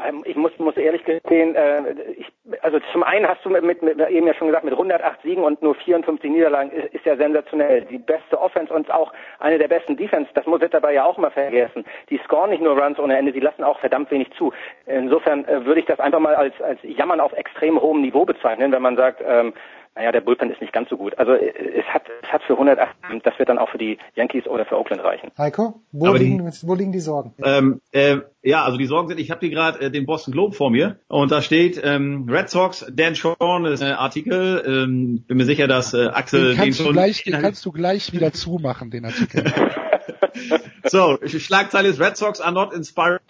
Ähm, 0.06 0.24
Ich 0.26 0.36
muss, 0.36 0.52
muss 0.58 0.76
ehrlich 0.76 1.06
gestehen, 1.06 1.56
äh, 1.56 1.94
ich, 2.18 2.28
also 2.62 2.80
zum 2.92 3.04
einen 3.04 3.28
hast 3.30 3.46
du 3.46 3.50
mit, 3.50 3.64
mit, 3.64 3.82
mit 3.82 3.98
eben 4.10 4.28
ja 4.28 4.34
schon 4.34 4.48
gesagt, 4.48 4.66
mit 4.66 4.74
108 4.74 5.22
Siegen 5.22 5.44
und 5.44 5.62
nur 5.62 5.76
54 5.76 6.30
Niederlagen 6.32 6.72
ist, 6.72 6.94
ist 6.96 7.06
ja 7.06 7.16
sensationell. 7.16 7.86
Die 7.86 8.00
beste 8.00 8.42
Offense 8.42 8.74
und 8.74 8.92
auch 8.92 9.14
eine 9.40 9.58
der 9.60 9.68
besten 9.70 9.96
Defense, 9.96 10.30
das 10.34 10.46
muss 10.46 10.60
jetzt 10.62 10.74
dabei 10.74 10.94
ja 10.94 11.06
auch 11.06 11.18
mal 11.18 11.32
vergessen. 11.32 11.86
Die 12.10 12.20
scoren 12.26 12.50
nicht 12.50 12.62
nur 12.64 12.78
Runs 12.78 13.00
ohne 13.00 13.18
Ende, 13.18 13.32
die 13.32 13.40
lassen 13.40 13.64
auch 13.64 13.80
verdammt 13.80 14.12
wenig 14.12 14.30
zu. 14.38 14.52
Insofern 14.86 15.46
äh, 15.46 15.64
würde 15.66 15.80
ich 15.80 15.86
das 15.86 16.00
einfach 16.00 16.20
mal 16.20 16.36
als, 16.36 16.60
als 16.62 16.80
Jammern 16.84 17.22
auf 17.22 17.32
extrem 17.34 17.80
hohem 17.80 18.02
Niveau 18.02 18.26
bezeichnen, 18.26 18.72
wenn 18.74 18.82
man 18.82 18.98
sagt, 18.98 19.22
ähm, 19.26 19.54
naja, 19.96 20.12
der 20.12 20.22
Bullpen 20.22 20.50
ist 20.52 20.60
nicht 20.62 20.74
ganz 20.74 20.90
so 20.90 20.98
gut. 20.98 21.18
Also 21.20 21.34
äh, 21.34 21.52
es 21.80 21.86
hat, 21.86 22.04
es 22.24 22.30
hat 22.32 22.42
für 22.44 22.54
108, 22.54 22.90
das 23.24 23.38
wird 23.38 23.50
dann 23.50 23.58
auch 23.60 23.70
für 23.70 23.78
die 23.78 23.98
Yankees 24.16 24.48
oder 24.48 24.66
für 24.66 24.78
Oakland 24.78 25.04
reichen. 25.04 25.30
Heiko, 25.38 25.82
wo, 25.92 26.08
Aber 26.08 26.20
die- 26.20 26.26
liegen, 26.26 26.52
wo 26.64 26.74
liegen 26.76 26.92
die 26.92 27.00
Sorgen? 27.00 27.34
Ähm, 27.44 27.80
äh, 27.92 28.18
ja, 28.42 28.64
also 28.64 28.78
die 28.78 28.86
Sorgen 28.88 29.08
sind, 29.10 29.20
ich 29.20 29.30
habe 29.32 29.42
hier 29.42 29.50
gerade 29.52 29.80
äh, 29.82 29.92
den 29.92 30.06
Boston 30.06 30.32
Globe 30.34 30.56
vor 30.56 30.72
mir 30.72 30.98
und 31.08 31.32
da 31.32 31.42
steht 31.42 31.80
ähm, 31.84 32.28
Red 32.30 32.50
Sox, 32.50 32.86
Dan 32.92 33.16
Sean 33.16 33.66
ist 33.66 33.84
ein 33.84 33.94
Artikel, 33.94 34.64
ähm, 34.66 35.24
bin 35.28 35.38
mir 35.38 35.46
sicher, 35.46 35.68
dass 35.68 35.94
äh, 35.94 36.08
Axel 36.08 36.50
Den 36.50 36.58
kannst, 36.58 36.80
den 36.80 36.86
du 36.88 36.92
gleich, 36.94 37.24
den 37.24 37.42
kannst 37.42 37.66
du 37.66 37.72
gleich 37.72 38.12
wieder 38.14 38.34
zumachen, 38.34 38.90
den 38.92 39.06
Artikel. 39.06 39.44
So, 40.86 41.18
Schlagzeile 41.26 41.90
ist 41.90 42.00
Red 42.00 42.18
Sox 42.18 42.42
are 42.42 42.52
not 42.52 42.74
inspired 42.74 43.22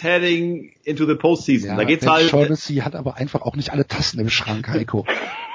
heading 0.00 0.72
into 0.84 1.06
the 1.06 1.14
postseason. 1.14 1.76
da 1.76 1.84
geht's 1.84 2.06
halt... 2.06 2.28
Shaughnessy 2.28 2.76
hat 2.76 2.94
aber 2.94 3.16
einfach 3.16 3.42
auch 3.42 3.56
nicht 3.56 3.72
alle 3.72 3.86
Tassen 3.86 4.20
im 4.20 4.28
Schrank, 4.28 4.68
Heiko. 4.68 5.06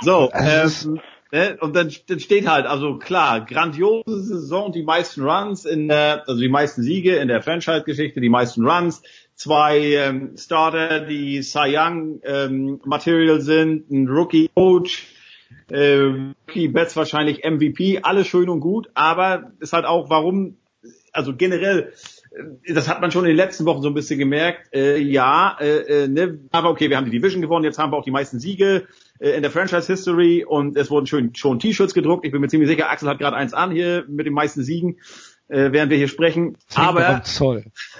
So, 0.01 0.31
Also 0.31 0.89
ähm, 0.89 0.99
ne, 1.31 1.57
und 1.59 1.75
dann, 1.75 1.91
dann 2.07 2.19
steht 2.19 2.47
halt, 2.47 2.65
also 2.65 2.97
klar, 2.97 3.45
grandiose 3.45 4.23
Saison, 4.23 4.71
die 4.71 4.83
meisten 4.83 5.21
Runs 5.23 5.65
in 5.65 5.87
der, 5.87 6.27
also 6.27 6.41
die 6.41 6.49
meisten 6.49 6.81
Siege 6.81 7.17
in 7.17 7.27
der 7.27 7.41
Franchise-Geschichte, 7.41 8.21
die 8.21 8.29
meisten 8.29 8.65
Runs, 8.67 9.01
zwei 9.35 9.79
ähm, 9.79 10.37
Starter, 10.37 11.01
die 11.01 11.41
Cy 11.41 11.75
Young 11.77 12.21
ähm, 12.23 12.79
Material 12.85 13.41
sind, 13.41 13.89
ein 13.91 14.07
Rookie 14.07 14.49
Coach, 14.55 15.07
äh, 15.69 16.33
Rookie 16.47 16.67
Betts 16.67 16.95
wahrscheinlich 16.95 17.43
MVP, 17.43 17.99
alles 18.03 18.27
schön 18.27 18.49
und 18.49 18.59
gut, 18.59 18.89
aber 18.93 19.51
ist 19.59 19.73
halt 19.73 19.85
auch, 19.85 20.09
warum, 20.09 20.57
also 21.11 21.35
generell 21.35 21.91
das 22.67 22.89
hat 22.89 23.01
man 23.01 23.11
schon 23.11 23.23
in 23.23 23.29
den 23.29 23.37
letzten 23.37 23.65
Wochen 23.65 23.81
so 23.81 23.89
ein 23.89 23.93
bisschen 23.93 24.19
gemerkt. 24.19 24.73
Äh, 24.73 24.97
ja, 24.97 25.57
äh, 25.59 26.03
äh, 26.03 26.07
ne, 26.07 26.39
aber 26.51 26.69
okay, 26.69 26.89
wir 26.89 26.97
haben 26.97 27.05
die 27.05 27.11
Division 27.11 27.41
gewonnen, 27.41 27.65
jetzt 27.65 27.79
haben 27.79 27.91
wir 27.91 27.97
auch 27.97 28.03
die 28.03 28.11
meisten 28.11 28.39
Siege 28.39 28.87
äh, 29.19 29.31
in 29.31 29.41
der 29.41 29.51
Franchise 29.51 29.87
History 29.87 30.43
und 30.43 30.75
es 30.77 30.89
wurden 30.89 31.07
schön 31.07 31.33
schon 31.35 31.59
T-Shirts 31.59 31.93
gedruckt. 31.93 32.25
Ich 32.25 32.31
bin 32.31 32.41
mir 32.41 32.47
ziemlich 32.47 32.69
sicher, 32.69 32.89
Axel 32.89 33.09
hat 33.09 33.19
gerade 33.19 33.35
eins 33.35 33.53
an 33.53 33.71
hier 33.71 34.05
mit 34.07 34.25
den 34.25 34.33
meisten 34.33 34.63
Siegen, 34.63 34.97
äh, 35.47 35.71
während 35.71 35.91
wir 35.91 35.97
hier 35.97 36.07
sprechen. 36.07 36.57
Aber, 36.75 37.21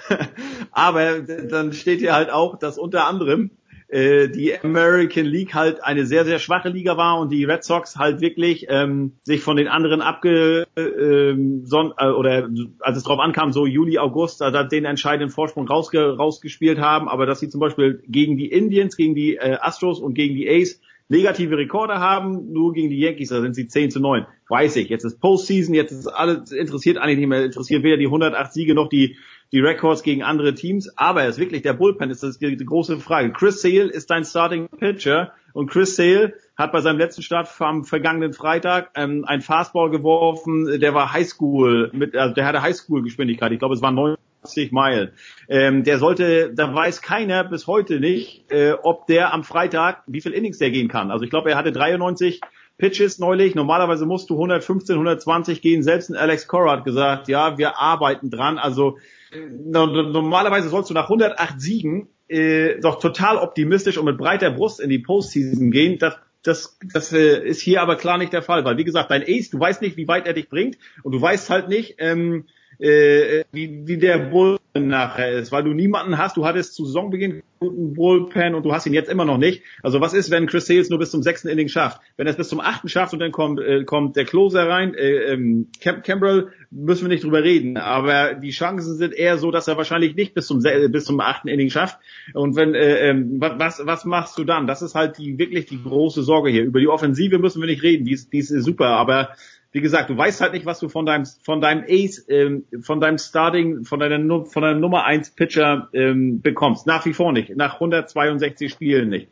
aber 0.70 1.20
dann 1.20 1.72
steht 1.72 2.00
hier 2.00 2.14
halt 2.14 2.30
auch, 2.30 2.58
dass 2.58 2.78
unter 2.78 3.06
anderem 3.06 3.50
äh, 3.88 4.28
die 4.28 4.58
American 4.58 5.26
League 5.26 5.54
halt 5.54 5.82
eine 5.82 6.06
sehr, 6.06 6.24
sehr 6.24 6.38
schwache 6.38 6.70
Liga 6.70 6.96
war 6.96 7.20
und 7.20 7.30
die 7.30 7.44
Red 7.44 7.62
Sox 7.62 7.96
halt 7.96 8.20
wirklich 8.20 8.66
ähm, 8.68 9.12
sich 9.22 9.42
von 9.42 9.56
den 9.56 9.68
anderen 9.68 10.00
abge 10.00 10.66
ähm, 10.76 11.64
son 11.66 11.92
äh, 11.98 12.08
oder 12.08 12.48
als 12.80 12.96
es 12.96 13.04
drauf 13.04 13.20
ankam, 13.20 13.52
so 13.52 13.66
Juli, 13.66 13.98
August, 13.98 14.40
da 14.40 14.64
den 14.64 14.84
entscheidenden 14.84 15.30
Vorsprung 15.30 15.68
rausge 15.68 16.16
rausgespielt 16.16 16.80
haben, 16.80 17.08
aber 17.08 17.26
dass 17.26 17.40
sie 17.40 17.48
zum 17.48 17.60
Beispiel 17.60 18.02
gegen 18.08 18.36
die 18.36 18.50
Indians, 18.50 18.96
gegen 18.96 19.14
die 19.14 19.36
äh, 19.36 19.58
Astros 19.60 20.00
und 20.00 20.14
gegen 20.14 20.34
die 20.34 20.48
Ace 20.48 20.80
negative 21.08 21.56
Rekorde 21.56 22.00
haben, 22.00 22.52
nur 22.52 22.72
gegen 22.72 22.90
die 22.90 22.98
Yankees, 22.98 23.28
da 23.28 23.40
sind 23.40 23.54
sie 23.54 23.68
10 23.68 23.90
zu 23.90 24.00
9. 24.00 24.26
Weiß 24.48 24.76
ich, 24.76 24.88
jetzt 24.88 25.04
ist 25.04 25.20
Postseason, 25.20 25.74
jetzt 25.74 25.92
ist 25.92 26.08
alles 26.08 26.50
interessiert 26.50 26.98
eigentlich 26.98 27.18
nicht 27.18 27.28
mehr, 27.28 27.44
interessiert 27.44 27.82
weder 27.84 27.96
die 27.96 28.06
108 28.06 28.52
Siege 28.52 28.74
noch 28.74 28.88
die 28.88 29.16
die 29.52 29.60
Records 29.60 30.02
gegen 30.02 30.22
andere 30.22 30.54
Teams. 30.54 30.96
Aber 30.96 31.22
er 31.22 31.28
ist 31.28 31.38
wirklich 31.38 31.62
der 31.62 31.72
Bullpen, 31.72 32.10
ist 32.10 32.22
das 32.22 32.38
die, 32.38 32.56
große 32.56 32.98
Frage. 32.98 33.32
Chris 33.32 33.62
Sale 33.62 33.90
ist 33.90 34.10
dein 34.10 34.24
Starting 34.24 34.68
Pitcher 34.68 35.32
und 35.52 35.70
Chris 35.70 35.96
Sale 35.96 36.34
hat 36.56 36.72
bei 36.72 36.80
seinem 36.80 36.98
letzten 36.98 37.22
Start 37.22 37.48
am 37.60 37.84
vergangenen 37.84 38.32
Freitag 38.32 38.90
ähm, 38.94 39.24
ein 39.26 39.40
Fastball 39.40 39.90
geworfen, 39.90 40.80
der 40.80 40.94
war 40.94 41.12
Highschool, 41.12 41.90
mit, 41.92 42.16
also 42.16 42.34
der 42.34 42.46
hatte 42.46 42.62
Highschool-Geschwindigkeit. 42.62 43.52
Ich 43.52 43.58
glaube, 43.58 43.74
es 43.74 43.82
waren 43.82 43.94
90 43.94 44.72
Meilen. 44.72 45.10
Ähm, 45.48 45.84
der 45.84 45.98
sollte, 45.98 46.52
da 46.54 46.74
weiß 46.74 47.02
keiner 47.02 47.44
bis 47.44 47.66
heute 47.66 48.00
nicht, 48.00 48.50
äh, 48.50 48.72
ob 48.72 49.06
der 49.06 49.34
am 49.34 49.44
Freitag, 49.44 50.02
wie 50.06 50.20
viel 50.20 50.32
Innings 50.32 50.58
der 50.58 50.70
gehen 50.70 50.88
kann. 50.88 51.10
Also 51.10 51.24
ich 51.24 51.30
glaube, 51.30 51.50
er 51.50 51.56
hatte 51.56 51.72
93 51.72 52.40
Pitches 52.78 53.18
neulich. 53.18 53.54
Normalerweise 53.54 54.06
musst 54.06 54.28
du 54.30 54.34
115, 54.34 54.94
120 54.94 55.62
gehen. 55.62 55.82
Selbst 55.82 56.10
ein 56.10 56.16
Alex 56.16 56.46
Cora 56.46 56.72
hat 56.72 56.84
gesagt, 56.84 57.28
ja, 57.28 57.56
wir 57.58 57.78
arbeiten 57.78 58.30
dran. 58.30 58.58
Also 58.58 58.98
normalerweise 59.32 60.68
sollst 60.68 60.90
du 60.90 60.94
nach 60.94 61.04
108 61.04 61.60
Siegen 61.60 62.08
äh, 62.28 62.80
doch 62.80 63.00
total 63.00 63.38
optimistisch 63.38 63.98
und 63.98 64.04
mit 64.04 64.18
breiter 64.18 64.50
Brust 64.50 64.80
in 64.80 64.90
die 64.90 64.98
Postseason 64.98 65.70
gehen. 65.70 65.98
Das, 65.98 66.16
das, 66.42 66.78
das 66.92 67.12
äh, 67.12 67.46
ist 67.46 67.60
hier 67.60 67.82
aber 67.82 67.96
klar 67.96 68.18
nicht 68.18 68.32
der 68.32 68.42
Fall, 68.42 68.64
weil 68.64 68.76
wie 68.76 68.84
gesagt, 68.84 69.10
dein 69.10 69.22
Ace, 69.22 69.50
du 69.50 69.58
weißt 69.58 69.82
nicht, 69.82 69.96
wie 69.96 70.08
weit 70.08 70.26
er 70.26 70.32
dich 70.32 70.48
bringt 70.48 70.78
und 71.02 71.12
du 71.12 71.20
weißt 71.20 71.50
halt 71.50 71.68
nicht, 71.68 71.96
ähm, 71.98 72.46
äh, 72.78 73.44
wie, 73.52 73.86
wie 73.86 73.98
der 73.98 74.18
Bull 74.18 74.58
nachher 74.74 75.32
ist, 75.32 75.52
weil 75.52 75.64
du 75.64 75.72
niemanden 75.72 76.18
hast, 76.18 76.36
du 76.36 76.44
hattest 76.44 76.74
zu 76.74 76.84
Saisonbeginn 76.84 77.42
guten 77.58 77.94
Bullpen 77.94 78.54
und 78.54 78.64
du 78.64 78.72
hast 78.72 78.86
ihn 78.86 78.92
jetzt 78.92 79.10
immer 79.10 79.24
noch 79.24 79.38
nicht. 79.38 79.62
Also 79.82 80.00
was 80.00 80.12
ist, 80.12 80.30
wenn 80.30 80.46
Chris 80.46 80.66
Sales 80.66 80.90
nur 80.90 80.98
bis 80.98 81.10
zum 81.10 81.22
sechsten 81.22 81.48
Inning 81.48 81.68
schafft? 81.68 82.00
Wenn 82.16 82.26
er 82.26 82.32
es 82.32 82.36
bis 82.36 82.48
zum 82.48 82.60
achten 82.60 82.88
schafft 82.88 83.14
und 83.14 83.20
dann 83.20 83.32
kommt, 83.32 83.60
äh, 83.60 83.84
kommt 83.84 84.16
der 84.16 84.24
Closer 84.24 84.68
rein, 84.68 84.94
äh, 84.94 85.32
ähm, 85.32 85.68
Cam 85.80 86.02
Campbell, 86.02 86.48
müssen 86.70 87.02
wir 87.02 87.08
nicht 87.08 87.24
drüber 87.24 87.42
reden. 87.42 87.76
Aber 87.78 88.34
die 88.34 88.50
Chancen 88.50 88.96
sind 88.96 89.14
eher 89.14 89.38
so, 89.38 89.50
dass 89.50 89.68
er 89.68 89.76
wahrscheinlich 89.76 90.14
nicht 90.14 90.34
bis 90.34 90.46
zum 90.46 90.62
bis 90.62 91.04
zum 91.04 91.20
achten 91.20 91.48
Inning 91.48 91.70
schafft. 91.70 91.98
Und 92.34 92.56
wenn 92.56 92.74
äh, 92.74 93.08
ähm, 93.08 93.40
was 93.40 93.80
was 93.84 94.04
machst 94.04 94.36
du 94.38 94.44
dann? 94.44 94.66
Das 94.66 94.82
ist 94.82 94.94
halt 94.94 95.18
die 95.18 95.38
wirklich 95.38 95.66
die 95.66 95.82
große 95.82 96.22
Sorge 96.22 96.50
hier. 96.50 96.64
Über 96.64 96.80
die 96.80 96.88
Offensive 96.88 97.38
müssen 97.38 97.62
wir 97.62 97.68
nicht 97.68 97.82
reden. 97.82 98.04
Die 98.04 98.12
ist, 98.12 98.32
die 98.32 98.38
ist 98.38 98.48
super, 98.48 98.88
aber 98.88 99.30
wie 99.76 99.82
gesagt, 99.82 100.08
du 100.08 100.16
weißt 100.16 100.40
halt 100.40 100.54
nicht, 100.54 100.64
was 100.64 100.78
du 100.78 100.88
von 100.88 101.04
deinem 101.04 101.26
von 101.42 101.60
deinem 101.60 101.84
Ace, 101.86 102.24
ähm, 102.30 102.64
von 102.80 102.98
deinem 102.98 103.18
Starting, 103.18 103.84
von 103.84 104.00
deiner 104.00 104.46
von 104.46 104.62
deinem 104.62 104.80
Nummer 104.80 105.04
1 105.04 105.32
Pitcher 105.32 105.90
ähm, 105.92 106.40
bekommst. 106.40 106.86
Nach 106.86 107.04
wie 107.04 107.12
vor 107.12 107.30
nicht. 107.30 107.54
Nach 107.54 107.74
162 107.74 108.72
Spielen 108.72 109.10
nicht. 109.10 109.28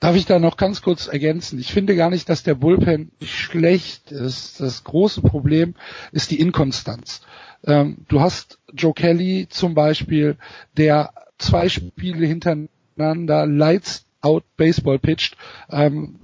Darf 0.00 0.16
ich 0.16 0.26
da 0.26 0.40
noch 0.40 0.56
ganz 0.56 0.82
kurz 0.82 1.06
ergänzen? 1.06 1.60
Ich 1.60 1.72
finde 1.72 1.94
gar 1.94 2.10
nicht, 2.10 2.28
dass 2.28 2.42
der 2.42 2.56
Bullpen 2.56 3.12
schlecht 3.22 4.10
ist. 4.10 4.58
Das 4.58 4.82
große 4.82 5.22
Problem 5.22 5.76
ist 6.10 6.32
die 6.32 6.40
Inkonstanz. 6.40 7.24
Ähm, 7.64 7.98
du 8.08 8.20
hast 8.20 8.58
Joe 8.72 8.94
Kelly 8.94 9.46
zum 9.48 9.74
Beispiel, 9.74 10.38
der 10.76 11.12
zwei 11.38 11.68
Spiele 11.68 12.26
hintereinander 12.26 13.46
Lights 13.46 14.06
Out 14.22 14.44
Baseball 14.56 14.98
pitcht, 14.98 15.36
ähm, 15.70 16.20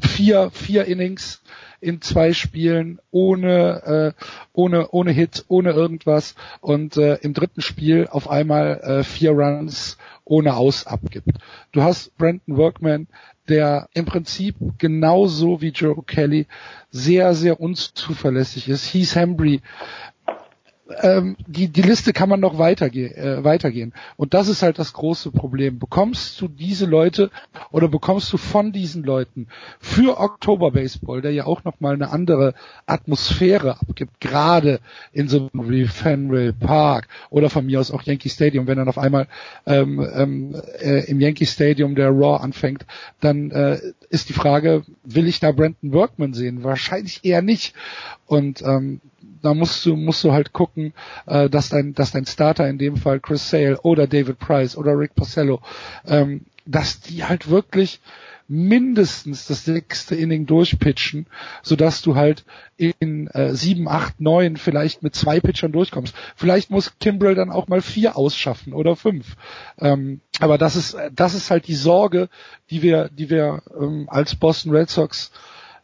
vier, 0.00 0.50
vier 0.50 0.86
Innings 0.86 1.42
in 1.80 2.00
zwei 2.00 2.32
Spielen 2.32 3.00
ohne 3.10 4.14
äh, 4.16 4.22
ohne 4.52 4.88
ohne 4.90 5.12
Hit, 5.12 5.44
ohne 5.48 5.72
irgendwas 5.72 6.34
und 6.60 6.96
äh, 6.96 7.16
im 7.16 7.34
dritten 7.34 7.60
Spiel 7.60 8.08
auf 8.10 8.30
einmal 8.30 8.80
äh, 8.80 9.04
vier 9.04 9.32
Runs 9.32 9.98
ohne 10.24 10.56
Aus 10.56 10.86
abgibt. 10.86 11.28
Du 11.72 11.82
hast 11.82 12.16
Brandon 12.16 12.56
Workman, 12.56 13.08
der 13.48 13.88
im 13.94 14.06
Prinzip 14.06 14.56
genauso 14.78 15.60
wie 15.60 15.68
Joe 15.68 16.02
Kelly 16.04 16.46
sehr, 16.90 17.34
sehr 17.34 17.60
unzuverlässig 17.60 18.68
ist. 18.68 18.92
Heath 18.92 19.14
Hembry 19.14 19.60
ähm, 21.02 21.36
die, 21.46 21.68
die 21.68 21.82
Liste 21.82 22.12
kann 22.12 22.28
man 22.28 22.40
noch 22.40 22.58
weiterge 22.58 23.16
äh, 23.16 23.42
weitergehen. 23.42 23.92
Und 24.16 24.34
das 24.34 24.48
ist 24.48 24.62
halt 24.62 24.78
das 24.78 24.92
große 24.92 25.32
Problem. 25.32 25.78
Bekommst 25.78 26.40
du 26.40 26.48
diese 26.48 26.86
Leute 26.86 27.30
oder 27.72 27.88
bekommst 27.88 28.32
du 28.32 28.36
von 28.36 28.72
diesen 28.72 29.02
Leuten 29.02 29.48
für 29.80 30.18
Oktober 30.18 30.70
Baseball, 30.70 31.22
der 31.22 31.32
ja 31.32 31.44
auch 31.46 31.64
nochmal 31.64 31.94
eine 31.94 32.10
andere 32.10 32.54
Atmosphäre 32.86 33.80
abgibt, 33.80 34.20
gerade 34.20 34.80
in 35.12 35.28
so 35.28 35.50
einem 35.52 35.68
wie 35.70 35.86
Fenway 35.86 36.52
Park 36.52 37.08
oder 37.30 37.50
von 37.50 37.66
mir 37.66 37.80
aus 37.80 37.90
auch 37.90 38.02
Yankee 38.02 38.28
Stadium, 38.28 38.66
wenn 38.66 38.78
dann 38.78 38.88
auf 38.88 38.98
einmal 38.98 39.26
ähm, 39.66 40.06
ähm, 40.14 40.62
äh, 40.80 41.04
im 41.10 41.20
Yankee 41.20 41.46
Stadium 41.46 41.94
der 41.94 42.10
Raw 42.10 42.42
anfängt, 42.42 42.86
dann 43.20 43.50
äh, 43.50 43.80
ist 44.08 44.28
die 44.28 44.34
Frage, 44.34 44.84
will 45.04 45.26
ich 45.26 45.40
da 45.40 45.50
Brandon 45.50 45.92
Workman 45.92 46.32
sehen? 46.32 46.62
Wahrscheinlich 46.62 47.24
eher 47.24 47.42
nicht. 47.42 47.74
Und 48.26 48.62
ähm, 48.62 49.00
da 49.46 49.54
musst 49.54 49.86
du, 49.86 49.96
musst 49.96 50.24
du 50.24 50.32
halt 50.32 50.52
gucken, 50.52 50.92
äh, 51.26 51.48
dass 51.48 51.68
dein, 51.68 51.94
dass 51.94 52.10
dein 52.10 52.26
Starter 52.26 52.68
in 52.68 52.78
dem 52.78 52.96
Fall 52.96 53.20
Chris 53.20 53.48
Sale 53.48 53.80
oder 53.82 54.06
David 54.06 54.40
Price 54.40 54.76
oder 54.76 54.98
Rick 54.98 55.14
Porcello, 55.14 55.60
ähm, 56.04 56.46
dass 56.66 57.00
die 57.00 57.24
halt 57.24 57.48
wirklich 57.48 58.00
mindestens 58.48 59.46
das 59.46 59.64
sechste 59.64 60.16
Inning 60.16 60.46
durchpitchen, 60.46 61.26
sodass 61.62 62.02
du 62.02 62.16
halt 62.16 62.44
in 62.76 63.28
äh, 63.28 63.54
sieben, 63.54 63.88
acht, 63.88 64.20
neun 64.20 64.56
vielleicht 64.56 65.02
mit 65.02 65.14
zwei 65.14 65.38
Pitchern 65.40 65.72
durchkommst. 65.72 66.14
Vielleicht 66.34 66.70
muss 66.70 66.98
Kimbrell 66.98 67.34
dann 67.34 67.50
auch 67.50 67.68
mal 67.68 67.82
vier 67.82 68.16
ausschaffen 68.16 68.72
oder 68.72 68.96
fünf. 68.96 69.36
Ähm, 69.78 70.20
aber 70.40 70.58
das 70.58 70.74
ist, 70.74 70.96
das 71.14 71.34
ist 71.34 71.50
halt 71.50 71.68
die 71.68 71.74
Sorge, 71.74 72.28
die 72.70 72.82
wir, 72.82 73.10
die 73.10 73.30
wir 73.30 73.62
ähm, 73.80 74.08
als 74.08 74.34
Boston 74.34 74.72
Red 74.72 74.90
Sox 74.90 75.30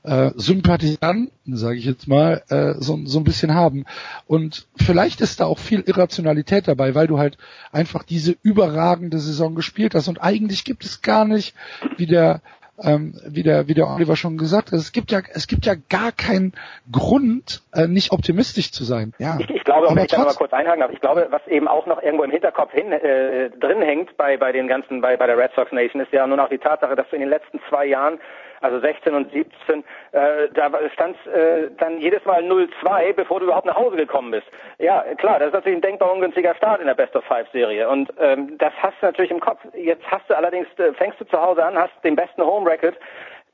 äh, 0.05 0.31
Sympathisanten, 0.35 1.57
sage 1.57 1.77
ich 1.77 1.85
jetzt 1.85 2.09
mal, 2.09 2.43
äh, 2.49 2.75
so, 2.79 2.99
so 3.05 3.21
ein 3.21 3.25
bisschen 3.25 3.55
haben. 3.55 3.85
Und 4.27 4.67
vielleicht 4.77 5.21
ist 5.21 5.41
da 5.41 5.47
auch 5.47 5.59
viel 5.59 5.81
Irrationalität 5.81 6.69
dabei, 6.69 6.95
weil 6.95 7.07
du 7.07 7.19
halt 7.19 7.39
einfach 7.71 8.03
diese 8.03 8.37
überragende 8.43 9.19
Saison 9.19 9.55
gespielt 9.55 9.95
hast. 9.95 10.09
Und 10.09 10.23
eigentlich 10.23 10.65
gibt 10.65 10.85
es 10.85 11.03
gar 11.03 11.25
nicht, 11.25 11.55
wie 11.97 12.07
der 12.07 12.41
ähm, 12.83 13.15
wie 13.29 13.43
der 13.43 13.69
wie 13.69 13.75
der 13.75 13.87
Oliver 13.87 14.17
schon 14.17 14.39
gesagt 14.39 14.73
hat, 14.73 14.79
es 14.79 14.93
gibt 14.93 15.13
ja 15.13 15.21
es 15.33 15.47
gibt 15.47 15.67
ja 15.67 15.75
gar 15.89 16.11
keinen 16.11 16.53
Grund, 16.91 17.63
äh, 17.73 17.87
nicht 17.87 18.13
optimistisch 18.13 18.73
zu 18.73 18.85
sein. 18.85 19.13
Ja. 19.19 19.37
Ich, 19.39 19.51
ich 19.51 19.65
glaube, 19.65 19.89
wenn 19.91 20.05
ich 20.05 20.11
da 20.11 20.25
mal 20.25 20.35
kurz 20.35 20.53
einhaken 20.53 20.81
darf, 20.81 20.91
ich 20.91 21.01
glaube, 21.01 21.29
was 21.31 21.47
eben 21.49 21.69
auch 21.69 21.87
noch 21.87 22.03
irgendwo 22.03 22.25
im 22.25 22.31
Hinterkopf 22.31 22.73
hin, 22.73 22.91
äh, 22.91 23.51
drin 23.51 23.83
hängt 23.83 24.17
bei 24.17 24.37
bei 24.37 24.53
den 24.53 24.69
ganzen 24.69 25.01
bei 25.01 25.17
bei 25.17 25.27
der 25.27 25.37
Red 25.39 25.53
Sox 25.55 25.71
Nation 25.71 26.01
ist 26.01 26.13
ja 26.13 26.27
nur 26.27 26.39
noch 26.39 26.49
die 26.49 26.59
Tatsache, 26.59 26.97
dass 26.97 27.09
du 27.11 27.17
in 27.17 27.21
den 27.21 27.31
letzten 27.31 27.61
zwei 27.69 27.87
Jahren 27.87 28.19
also 28.63 28.81
16 28.81 29.15
und 29.15 29.33
17, 29.33 29.85
äh, 30.13 30.49
da 30.55 30.71
stand 30.93 31.17
äh, 31.27 31.71
dann 31.79 31.99
jedes 31.99 32.25
Mal 32.25 32.43
0-2, 32.43 33.13
bevor 33.15 33.41
du 33.41 33.47
überhaupt 33.47 33.67
nach 33.67 33.77
Hause 33.77 33.97
gekommen 33.97 34.31
bist. 34.31 34.47
Ja, 34.79 35.03
klar, 35.17 35.39
das 35.39 35.49
ist 35.49 35.55
natürlich 35.55 35.79
ein 35.79 35.83
denkbar 35.83 36.13
ungünstiger 36.13 36.55
Start 36.55 36.81
in 36.81 36.87
der 36.87 36.95
Best 36.95 37.15
of 37.17 37.25
Five 37.25 37.49
Serie 37.53 37.89
und 37.89 38.13
ähm, 38.19 38.57
das 38.59 38.73
hast 38.81 38.95
du 39.01 39.07
natürlich 39.07 39.31
im 39.31 39.41
Kopf. 39.41 39.61
Jetzt 39.75 40.05
hast 40.11 40.29
du 40.31 40.37
allerdings, 40.37 40.67
äh, 40.79 40.93
fängst 40.95 41.21
du 41.21 41.25
zu 41.25 41.41
Hause 41.41 41.65
an, 41.65 41.77
hast 41.77 41.93
den 42.05 42.17
besten 42.17 42.43
Home 42.43 42.71
Record 42.71 42.97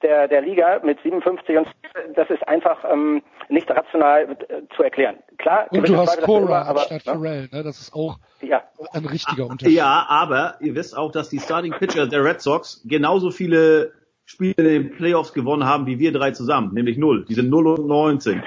der, 0.03 0.29
der 0.29 0.43
Liga 0.43 0.81
mit 0.85 1.01
57 1.03 1.57
und 1.57 1.69
das 2.15 2.31
ist 2.31 2.47
einfach 2.47 2.85
ähm, 2.85 3.23
nicht 3.49 3.69
rational 3.71 4.37
äh, 4.49 4.63
zu 4.77 4.83
erklären. 4.83 5.17
Klar, 5.39 5.67
und 5.71 5.89
du 5.89 5.97
hast 5.97 6.21
Cora 6.23 6.63
anstatt 6.63 7.07
ne? 7.07 7.13
Pharrell, 7.13 7.49
ne? 7.53 7.63
das 7.63 7.81
ist 7.81 7.93
auch 7.95 8.19
ja. 8.41 8.63
ein 8.93 9.05
richtiger 9.05 9.47
Unterschied. 9.47 9.77
Ja, 9.77 10.07
aber 10.09 10.57
ihr 10.61 10.75
wisst 10.75 10.97
auch, 10.97 11.11
dass 11.11 11.29
die 11.31 11.41
Starting 11.41 11.73
Pitcher 11.73 12.07
der 12.07 12.25
Red 12.25 12.41
Sox 12.41 12.83
genauso 12.87 13.31
viele 13.31 13.93
Spiele 14.29 14.55
in 14.59 14.65
den 14.65 14.91
Playoffs 14.91 15.33
gewonnen 15.33 15.65
haben 15.65 15.87
wie 15.87 15.99
wir 15.99 16.13
drei 16.13 16.33
zusammen, 16.33 16.75
nämlich 16.75 16.99
null. 16.99 17.25
Die 17.27 17.33
sind 17.33 17.49
0 17.49 17.67
und 17.67 17.87
19. 17.87 18.43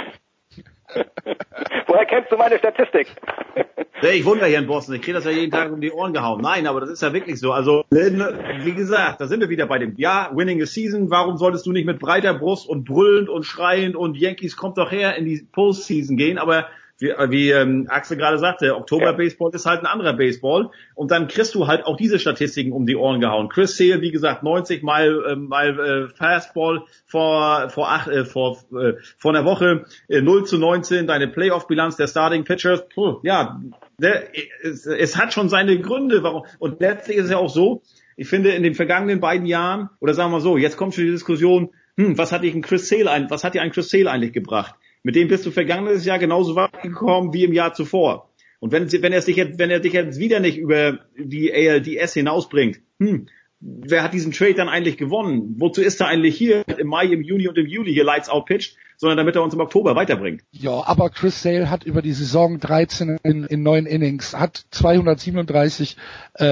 Woher 1.88 2.06
kennst 2.06 2.32
du 2.32 2.38
meine 2.38 2.60
Statistik? 2.60 3.08
ich 4.04 4.24
wundere 4.24 4.48
hier 4.48 4.60
in 4.60 4.68
Boston. 4.68 4.94
Ich 4.94 5.02
kriege 5.02 5.16
das 5.16 5.26
ja 5.26 5.32
jeden 5.32 5.52
Tag 5.52 5.72
um 5.72 5.82
die 5.82 5.92
Ohren 5.92 6.14
gehauen. 6.14 6.40
Nein, 6.40 6.68
aber 6.68 6.82
das 6.82 6.92
ist 6.92 7.02
ja 7.02 7.14
wirklich 7.14 7.40
so. 7.40 7.52
Also, 7.52 7.84
wie 7.90 8.74
gesagt, 8.74 9.22
da 9.22 9.26
sind 9.26 9.40
wir 9.40 9.50
wieder 9.50 9.66
bei 9.66 9.80
dem, 9.80 9.96
ja, 9.98 10.30
winning 10.36 10.62
a 10.62 10.68
season. 10.68 11.10
Warum 11.10 11.38
solltest 11.38 11.66
du 11.66 11.72
nicht 11.72 11.88
mit 11.88 11.98
breiter 11.98 12.36
Brust 12.36 12.70
und 12.70 12.86
brüllend 12.86 13.28
und 13.30 13.44
schreiend 13.44 13.96
und 13.96 14.16
Yankees 14.16 14.58
kommt 14.58 14.78
doch 14.78 14.92
her 14.92 15.16
in 15.16 15.26
die 15.26 15.48
Postseason 15.52 16.16
gehen? 16.16 16.38
Aber 16.38 16.68
wie, 17.02 17.10
wie 17.30 17.50
ähm, 17.50 17.88
Axel 17.90 18.18
gerade 18.18 18.38
sagte, 18.38 18.76
Oktober-Baseball 18.76 19.52
ist 19.54 19.66
halt 19.66 19.82
ein 19.82 19.88
anderer 19.88 20.14
Baseball 20.14 20.70
und 20.96 21.12
dann 21.12 21.28
kriegst 21.28 21.56
du 21.56 21.68
halt 21.68 21.86
auch 21.86 21.98
diese 21.98 22.20
Statistiken 22.20 22.72
um 22.72 22.86
die 22.86 22.96
Ohren 22.96 23.20
gehauen. 23.20 23.50
Chris 23.50 23.76
Sale, 23.76 24.02
wie 24.02 24.12
gesagt, 24.12 24.44
90 24.44 24.84
mal, 24.84 25.26
äh, 25.28 25.36
mal 25.36 25.80
äh, 25.80 26.08
Fastball 26.16 26.84
vor 27.08 27.70
vor 27.70 27.92
acht, 27.92 28.08
äh, 28.08 28.24
vor 28.26 28.58
äh, 28.72 28.94
vor 29.18 29.32
einer 29.36 29.46
Woche, 29.46 29.86
äh, 30.08 30.22
0 30.22 30.46
zu 30.46 30.58
19, 30.58 31.08
deine 31.08 31.28
Playoff-Bilanz 31.28 31.98
der 31.98 32.08
Starting 32.08 32.44
Pitchers, 32.44 32.88
puh, 32.90 33.20
ja, 33.24 33.60
der, 33.98 34.28
es, 34.64 34.86
es 34.86 35.18
hat 35.18 35.34
schon 35.34 35.50
seine 35.50 35.80
Gründe, 35.80 36.24
warum. 36.24 36.46
Und 36.60 36.80
letztlich 36.80 37.18
ist 37.18 37.26
es 37.26 37.32
ja 37.32 37.38
auch 37.38 37.50
so, 37.50 37.82
ich 38.16 38.28
finde 38.28 38.52
in 38.52 38.64
den 38.64 38.76
vergangenen 38.76 39.20
beiden 39.20 39.48
Jahren, 39.48 39.90
oder 40.00 40.14
sagen 40.14 40.32
wir 40.32 40.42
so, 40.42 40.58
jetzt 40.58 40.78
kommt 40.78 40.94
schon 40.94 41.06
die 41.06 41.12
Diskussion, 41.12 41.72
hm, 41.98 42.18
was 42.18 42.32
hat 42.32 42.44
dich 42.44 42.54
ein 42.54 42.62
Chris 42.62 42.88
Sale 42.88 43.10
ein, 43.10 43.30
was 43.30 43.44
hat 43.44 43.54
dir 43.54 43.62
ein 43.62 43.72
Chris 43.72 43.90
Sale 43.90 44.10
eigentlich 44.10 44.34
gebracht? 44.34 44.76
Mit 45.04 45.16
dem 45.16 45.28
bist 45.28 45.46
du 45.46 45.52
vergangenes 45.52 46.06
Jahr 46.06 46.20
genauso 46.20 46.56
weit 46.56 46.82
gekommen 46.82 47.34
wie 47.34 47.44
im 47.44 47.54
Jahr 47.54 47.74
zuvor. 47.74 48.32
Und 48.60 48.72
wenn, 48.72 48.92
wenn 48.92 49.14
er 49.14 49.22
sich 49.22 49.36
jetzt, 49.36 49.58
wenn 49.58 49.72
er 49.72 49.80
dich 49.80 49.94
jetzt 49.94 50.20
wieder 50.20 50.40
nicht 50.40 50.58
über 50.58 51.00
die 51.18 51.52
ALDS 51.52 52.14
hinausbringt, 52.14 52.80
hm, 53.00 53.28
wer 53.60 54.04
hat 54.04 54.14
diesen 54.14 54.32
Trade 54.32 54.54
dann 54.54 54.70
eigentlich 54.70 54.98
gewonnen? 54.98 55.56
Wozu 55.58 55.82
ist 55.82 56.00
er 56.02 56.08
eigentlich 56.08 56.38
hier 56.38 56.64
im 56.78 56.88
Mai, 56.88 57.06
im 57.06 57.22
Juni 57.22 57.48
und 57.48 57.58
im 57.58 57.68
Juli 57.68 57.94
hier 57.94 58.04
Lights 58.04 58.30
Out 58.30 58.46
pitcht, 58.46 58.78
sondern 58.98 59.18
damit 59.18 59.36
er 59.36 59.42
uns 59.42 59.56
im 59.56 59.60
Oktober 59.60 59.96
weiterbringt? 59.96 60.44
Ja, 60.52 60.84
aber 60.86 61.10
Chris 61.10 61.42
Sale 61.42 61.72
hat 61.72 61.84
über 61.84 62.04
die 62.04 62.14
Saison 62.14 62.60
13 62.60 63.18
in, 63.24 63.46
in 63.46 63.64
9 63.64 63.88
Innings, 63.88 64.36
hat 64.38 64.66
237 64.70 65.98
äh, 66.40 66.46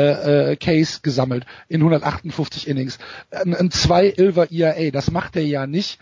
äh, 0.51 0.55
Case 0.55 1.01
gesammelt 1.03 1.45
in 1.67 1.81
158 1.81 2.67
Innings. 2.67 2.97
Ein, 3.29 3.53
ein 3.53 3.69
2 3.69 4.13
Ilver 4.17 4.51
ERA, 4.51 4.89
das 4.89 5.11
macht 5.11 5.35
er 5.35 5.43
ja 5.43 5.67
nicht, 5.67 5.99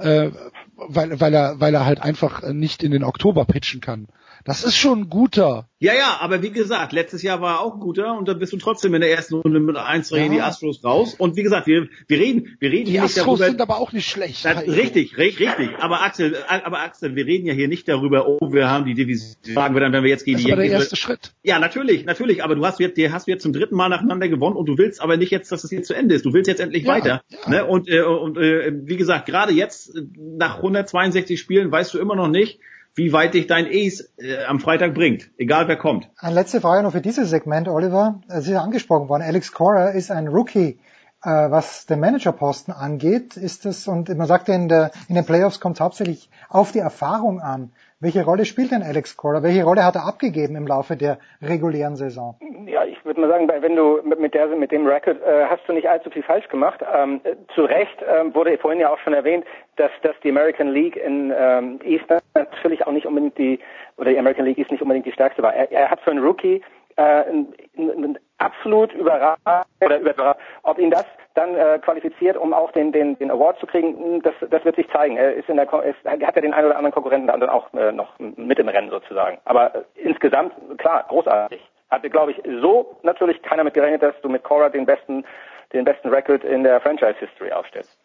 äh, 0.00 0.30
weil, 0.76 1.20
weil, 1.20 1.34
er, 1.34 1.60
weil 1.60 1.74
er 1.74 1.84
halt 1.84 2.02
einfach 2.02 2.42
nicht 2.52 2.82
in 2.82 2.90
den 2.90 3.04
Oktober 3.04 3.44
pitchen 3.44 3.80
kann. 3.80 4.08
Das 4.44 4.64
ist 4.64 4.76
schon 4.76 5.00
ein 5.02 5.10
guter. 5.10 5.68
Ja, 5.82 5.94
ja, 5.94 6.18
aber 6.20 6.42
wie 6.42 6.50
gesagt, 6.50 6.92
letztes 6.92 7.22
Jahr 7.22 7.40
war 7.40 7.56
er 7.56 7.60
auch 7.60 7.80
guter 7.80 8.16
und 8.18 8.28
dann 8.28 8.38
bist 8.38 8.52
du 8.52 8.58
trotzdem 8.58 8.92
in 8.94 9.00
der 9.00 9.10
ersten 9.10 9.36
Runde 9.36 9.60
mit 9.60 9.76
1 9.76 10.10
ja. 10.10 10.28
die 10.28 10.42
Astros 10.42 10.84
raus. 10.84 11.14
Und 11.16 11.36
wie 11.36 11.42
gesagt, 11.42 11.66
wir, 11.66 11.88
wir 12.06 12.18
reden, 12.18 12.56
wir 12.60 12.70
reden 12.70 12.84
die 12.84 12.92
hier 12.92 13.04
Astros 13.04 13.16
nicht 13.16 13.26
darüber. 13.26 13.44
sind 13.46 13.60
aber 13.62 13.78
auch 13.78 13.92
nicht 13.92 14.06
schlecht. 14.08 14.44
Das, 14.44 14.66
richtig, 14.66 15.16
richtig, 15.16 15.48
richtig. 15.48 15.70
Aber 15.78 16.02
Axel, 16.02 16.36
aber 16.48 16.80
Axel, 16.80 17.16
wir 17.16 17.24
reden 17.24 17.46
ja 17.46 17.54
hier 17.54 17.68
nicht 17.68 17.88
darüber, 17.88 18.28
oh, 18.28 18.52
wir 18.52 18.68
haben 18.68 18.84
die 18.84 18.92
Division, 18.92 19.36
sagen 19.42 19.74
wir 19.74 19.80
dann, 19.80 19.92
wenn 19.94 20.02
wir 20.02 20.10
jetzt 20.10 20.26
gegen 20.26 20.36
das 20.36 20.44
die 20.44 20.50
war 20.50 20.56
der 20.56 20.66
erste 20.66 20.96
Schritt. 20.96 21.32
Ja, 21.42 21.58
natürlich, 21.58 22.04
natürlich. 22.04 22.44
Aber 22.44 22.54
du 22.54 22.66
hast 22.66 22.78
jetzt, 22.78 22.98
hast 23.10 23.26
jetzt 23.26 23.42
zum 23.42 23.54
dritten 23.54 23.74
Mal 23.74 23.88
nacheinander 23.88 24.28
gewonnen 24.28 24.56
und 24.56 24.66
du 24.66 24.76
willst 24.76 25.00
aber 25.00 25.16
nicht 25.16 25.30
jetzt, 25.30 25.50
dass 25.50 25.64
es 25.64 25.70
jetzt 25.70 25.86
zu 25.86 25.94
Ende 25.94 26.14
ist. 26.14 26.26
Du 26.26 26.34
willst 26.34 26.48
jetzt 26.48 26.60
endlich 26.60 26.84
Ja, 26.84 26.92
weiter. 26.92 27.22
ja. 27.30 27.50
Ne? 27.50 27.64
Und, 27.64 27.88
äh, 27.88 28.02
und 28.02 28.36
äh, 28.36 28.72
wie 28.84 28.96
gesagt, 28.96 29.24
gerade 29.24 29.54
jetzt 29.54 29.96
äh, 29.96 30.02
nach 30.18 30.56
162 30.56 31.40
Spielen 31.40 31.72
weißt 31.72 31.94
du 31.94 31.98
immer 31.98 32.16
noch 32.16 32.28
nicht, 32.28 32.60
wie 32.94 33.12
weit 33.12 33.34
dich 33.34 33.46
dein 33.46 33.66
Ace 33.66 34.12
äh, 34.18 34.44
am 34.44 34.60
Freitag 34.60 34.94
bringt, 34.94 35.30
egal 35.38 35.68
wer 35.68 35.76
kommt. 35.76 36.10
Eine 36.18 36.34
letzte 36.34 36.60
Frage 36.60 36.82
noch 36.82 36.92
für 36.92 37.00
dieses 37.00 37.30
Segment, 37.30 37.68
Oliver. 37.68 38.20
Es 38.28 38.44
ist 38.44 38.48
ja 38.48 38.62
angesprochen 38.62 39.08
worden. 39.08 39.22
Alex 39.22 39.52
Cora 39.52 39.90
ist 39.90 40.10
ein 40.10 40.28
Rookie, 40.28 40.78
äh, 41.22 41.28
was 41.30 41.86
den 41.86 42.00
Managerposten 42.00 42.74
angeht. 42.74 43.36
Ist 43.36 43.64
das, 43.64 43.86
und 43.86 44.08
man 44.16 44.26
sagt 44.26 44.48
ja 44.48 44.54
in, 44.54 44.68
der, 44.68 44.90
in 45.08 45.14
den 45.14 45.24
Playoffs 45.24 45.60
kommt 45.60 45.76
es 45.76 45.80
hauptsächlich 45.80 46.30
auf 46.48 46.72
die 46.72 46.80
Erfahrung 46.80 47.40
an. 47.40 47.72
Welche 48.02 48.24
Rolle 48.24 48.46
spielt 48.46 48.70
denn 48.70 48.82
Alex 48.82 49.14
Cora? 49.18 49.42
Welche 49.42 49.62
Rolle 49.62 49.84
hat 49.84 49.94
er 49.94 50.06
abgegeben 50.06 50.56
im 50.56 50.66
Laufe 50.66 50.96
der 50.96 51.18
regulären 51.42 51.96
Saison? 51.96 52.34
Ja, 52.64 52.82
ich 52.86 53.04
würde 53.04 53.20
mal 53.20 53.28
sagen, 53.28 53.46
wenn 53.46 53.76
du 53.76 54.00
mit, 54.02 54.32
der, 54.32 54.46
mit 54.46 54.72
dem 54.72 54.86
Record 54.86 55.20
äh, 55.20 55.44
hast 55.44 55.68
du 55.68 55.74
nicht 55.74 55.86
allzu 55.86 56.08
viel 56.08 56.22
falsch 56.22 56.48
gemacht. 56.48 56.80
Ähm, 56.94 57.20
äh, 57.24 57.36
zu 57.54 57.60
Recht 57.62 57.98
ähm, 58.08 58.34
wurde 58.34 58.56
vorhin 58.56 58.80
ja 58.80 58.88
auch 58.90 58.98
schon 59.00 59.12
erwähnt, 59.12 59.44
dass, 59.76 59.90
dass 60.02 60.14
die 60.24 60.30
American 60.30 60.68
League 60.68 60.96
in 60.96 61.30
ähm, 61.36 61.78
East 61.84 62.06
natürlich 62.32 62.86
auch 62.86 62.92
nicht 62.92 63.04
unbedingt 63.04 63.36
die, 63.36 63.60
oder 63.98 64.08
die 64.08 64.18
American 64.18 64.46
League 64.46 64.56
East 64.56 64.70
nicht 64.70 64.80
unbedingt 64.80 65.04
die 65.04 65.12
stärkste 65.12 65.42
war. 65.42 65.52
Er, 65.52 65.70
er 65.70 65.90
hat 65.90 66.00
für 66.00 66.10
einen 66.10 66.24
Rookie 66.24 66.62
äh, 66.96 67.02
ein, 67.02 67.52
ein 67.76 68.18
absolut 68.38 68.94
überragend, 68.94 69.66
oder 69.84 70.00
überragend, 70.00 70.42
ob 70.62 70.78
ihn 70.78 70.90
das 70.90 71.04
dann 71.34 71.54
äh, 71.54 71.78
qualifiziert, 71.78 72.36
um 72.36 72.52
auch 72.52 72.72
den, 72.72 72.92
den, 72.92 73.16
den 73.18 73.30
Award 73.30 73.58
zu 73.60 73.66
kriegen, 73.66 74.20
das, 74.22 74.34
das 74.50 74.64
wird 74.64 74.76
sich 74.76 74.88
zeigen. 74.90 75.16
Er 75.16 75.34
ist 75.34 75.48
in 75.48 75.56
der, 75.56 75.66
ist, 75.84 75.98
er 76.04 76.12
hat 76.26 76.36
ja 76.36 76.42
den 76.42 76.52
einen 76.52 76.66
oder 76.66 76.76
anderen 76.76 76.94
Konkurrenten 76.94 77.28
dann 77.28 77.42
auch 77.48 77.72
äh, 77.74 77.92
noch 77.92 78.18
mit 78.18 78.58
im 78.58 78.68
Rennen 78.68 78.90
sozusagen. 78.90 79.38
Aber 79.44 79.74
äh, 79.74 79.82
insgesamt, 79.94 80.54
klar, 80.78 81.04
großartig. 81.08 81.60
Hatte, 81.90 82.10
glaube 82.10 82.32
ich, 82.32 82.42
so 82.62 82.96
natürlich 83.02 83.42
keiner 83.42 83.64
mit 83.64 83.74
gerechnet, 83.74 84.02
dass 84.02 84.14
du 84.22 84.28
mit 84.28 84.44
Cora 84.44 84.68
den 84.68 84.86
besten, 84.86 85.24
den 85.72 85.84
besten 85.84 86.08
Record 86.08 86.44
in 86.44 86.62
der 86.62 86.80
Franchise 86.80 87.16
History 87.18 87.52
aufstellst. 87.52 87.98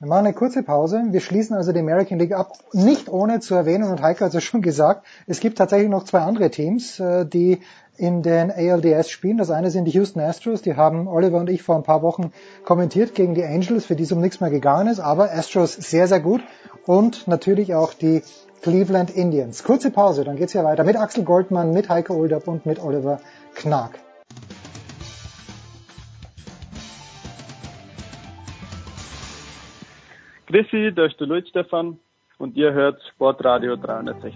Wir 0.00 0.08
machen 0.08 0.26
eine 0.26 0.34
kurze 0.34 0.62
Pause. 0.64 1.02
Wir 1.10 1.20
schließen 1.20 1.56
also 1.56 1.72
die 1.72 1.78
American 1.78 2.18
League 2.18 2.34
ab, 2.34 2.48
nicht 2.72 3.08
ohne 3.08 3.38
zu 3.40 3.54
erwähnen, 3.54 3.90
und 3.90 4.02
Heiko 4.02 4.20
hat 4.20 4.28
es 4.28 4.34
ja 4.34 4.40
schon 4.40 4.60
gesagt, 4.70 5.06
es 5.26 5.40
gibt 5.40 5.58
tatsächlich 5.58 5.88
noch 5.88 6.04
zwei 6.04 6.18
andere 6.18 6.50
Teams, 6.50 6.98
äh, 7.00 7.24
die 7.24 7.62
in 7.96 8.22
den 8.22 8.50
ALDS 8.50 9.10
spielen. 9.10 9.38
Das 9.38 9.50
eine 9.50 9.70
sind 9.70 9.84
die 9.84 9.92
Houston 9.92 10.20
Astros, 10.20 10.62
die 10.62 10.76
haben 10.76 11.08
Oliver 11.08 11.38
und 11.38 11.50
ich 11.50 11.62
vor 11.62 11.76
ein 11.76 11.82
paar 11.82 12.02
Wochen 12.02 12.32
kommentiert 12.64 13.14
gegen 13.14 13.34
die 13.34 13.44
Angels, 13.44 13.86
für 13.86 13.96
die 13.96 14.04
es 14.04 14.12
um 14.12 14.20
nichts 14.20 14.40
mehr 14.40 14.50
gegangen 14.50 14.88
ist, 14.88 15.00
aber 15.00 15.30
Astros 15.32 15.74
sehr, 15.74 16.06
sehr 16.08 16.20
gut 16.20 16.42
und 16.86 17.28
natürlich 17.28 17.74
auch 17.74 17.94
die 17.94 18.22
Cleveland 18.62 19.10
Indians. 19.10 19.62
Kurze 19.62 19.90
Pause, 19.90 20.24
dann 20.24 20.36
geht's 20.36 20.54
ja 20.54 20.64
weiter 20.64 20.84
mit 20.84 20.96
Axel 20.96 21.24
Goldmann, 21.24 21.72
mit 21.72 21.88
Heiko 21.88 22.14
Oldup 22.14 22.48
und 22.48 22.66
mit 22.66 22.82
Oliver 22.82 23.20
Knag. 23.54 23.90
Grüßi, 30.46 30.92
da 30.94 31.06
ist 31.06 31.18
der 31.18 31.26
Luis 31.26 31.48
Stefan 31.48 31.98
und 32.38 32.56
ihr 32.56 32.72
hört 32.72 33.02
Sportradio 33.14 33.76
360. 33.76 34.34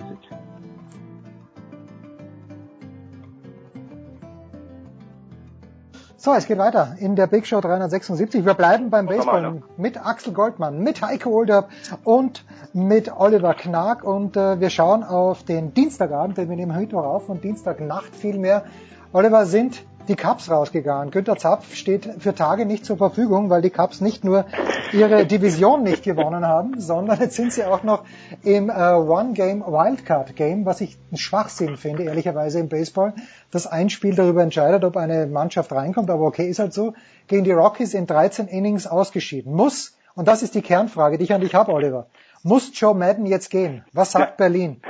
So, 6.20 6.34
es 6.34 6.48
geht 6.48 6.58
weiter 6.58 6.96
in 6.98 7.14
der 7.14 7.28
Big 7.28 7.46
Show 7.46 7.60
376. 7.60 8.44
Wir 8.44 8.54
bleiben 8.54 8.90
beim 8.90 9.06
Baseball 9.06 9.62
mit 9.76 10.04
Axel 10.04 10.32
Goldmann, 10.32 10.82
mit 10.82 11.00
Heiko 11.00 11.30
Oldup 11.30 11.68
und 12.02 12.44
mit 12.72 13.16
Oliver 13.16 13.54
Knag 13.54 14.02
und 14.02 14.36
äh, 14.36 14.58
wir 14.58 14.68
schauen 14.68 15.04
auf 15.04 15.44
den 15.44 15.74
Dienstagabend, 15.74 16.36
denn 16.36 16.48
wir 16.48 16.56
nehmen 16.56 16.76
Mittwoch 16.76 17.04
auf 17.04 17.28
und 17.28 17.44
Dienstagnacht 17.44 18.16
vielmehr. 18.16 18.64
Oliver, 19.12 19.46
sind 19.46 19.84
die 20.08 20.16
Cups 20.16 20.50
rausgegangen. 20.50 21.10
Günter 21.10 21.36
Zapf 21.36 21.74
steht 21.74 22.08
für 22.18 22.34
Tage 22.34 22.66
nicht 22.66 22.84
zur 22.84 22.96
Verfügung, 22.96 23.50
weil 23.50 23.62
die 23.62 23.70
Cups 23.70 24.00
nicht 24.00 24.24
nur 24.24 24.46
ihre 24.92 25.26
Division 25.26 25.82
nicht 25.82 26.02
gewonnen 26.02 26.46
haben, 26.46 26.80
sondern 26.80 27.20
jetzt 27.20 27.36
sind 27.36 27.52
sie 27.52 27.64
auch 27.64 27.82
noch 27.82 28.04
im 28.42 28.70
äh, 28.70 28.92
One-Game 28.92 29.60
Wildcard 29.66 30.34
Game, 30.34 30.64
was 30.64 30.80
ich 30.80 30.98
einen 31.10 31.18
Schwachsinn 31.18 31.76
finde, 31.76 32.04
ehrlicherweise 32.04 32.58
im 32.58 32.68
Baseball, 32.68 33.14
dass 33.50 33.66
ein 33.66 33.90
Spiel 33.90 34.14
darüber 34.14 34.42
entscheidet, 34.42 34.84
ob 34.84 34.96
eine 34.96 35.26
Mannschaft 35.26 35.72
reinkommt, 35.72 36.10
aber 36.10 36.24
okay, 36.24 36.48
ist 36.48 36.58
halt 36.58 36.72
so, 36.72 36.94
gegen 37.26 37.44
die 37.44 37.52
Rockies 37.52 37.94
in 37.94 38.06
13 38.06 38.48
Innings 38.48 38.86
ausgeschieden. 38.86 39.52
Muss, 39.52 39.96
und 40.14 40.26
das 40.26 40.42
ist 40.42 40.54
die 40.54 40.62
Kernfrage, 40.62 41.18
die 41.18 41.24
ich 41.24 41.32
an 41.32 41.42
dich 41.42 41.54
habe, 41.54 41.72
Oliver, 41.72 42.06
muss 42.42 42.70
Joe 42.72 42.94
Madden 42.94 43.26
jetzt 43.26 43.50
gehen? 43.50 43.84
Was 43.92 44.12
sagt 44.12 44.36
Berlin? 44.36 44.80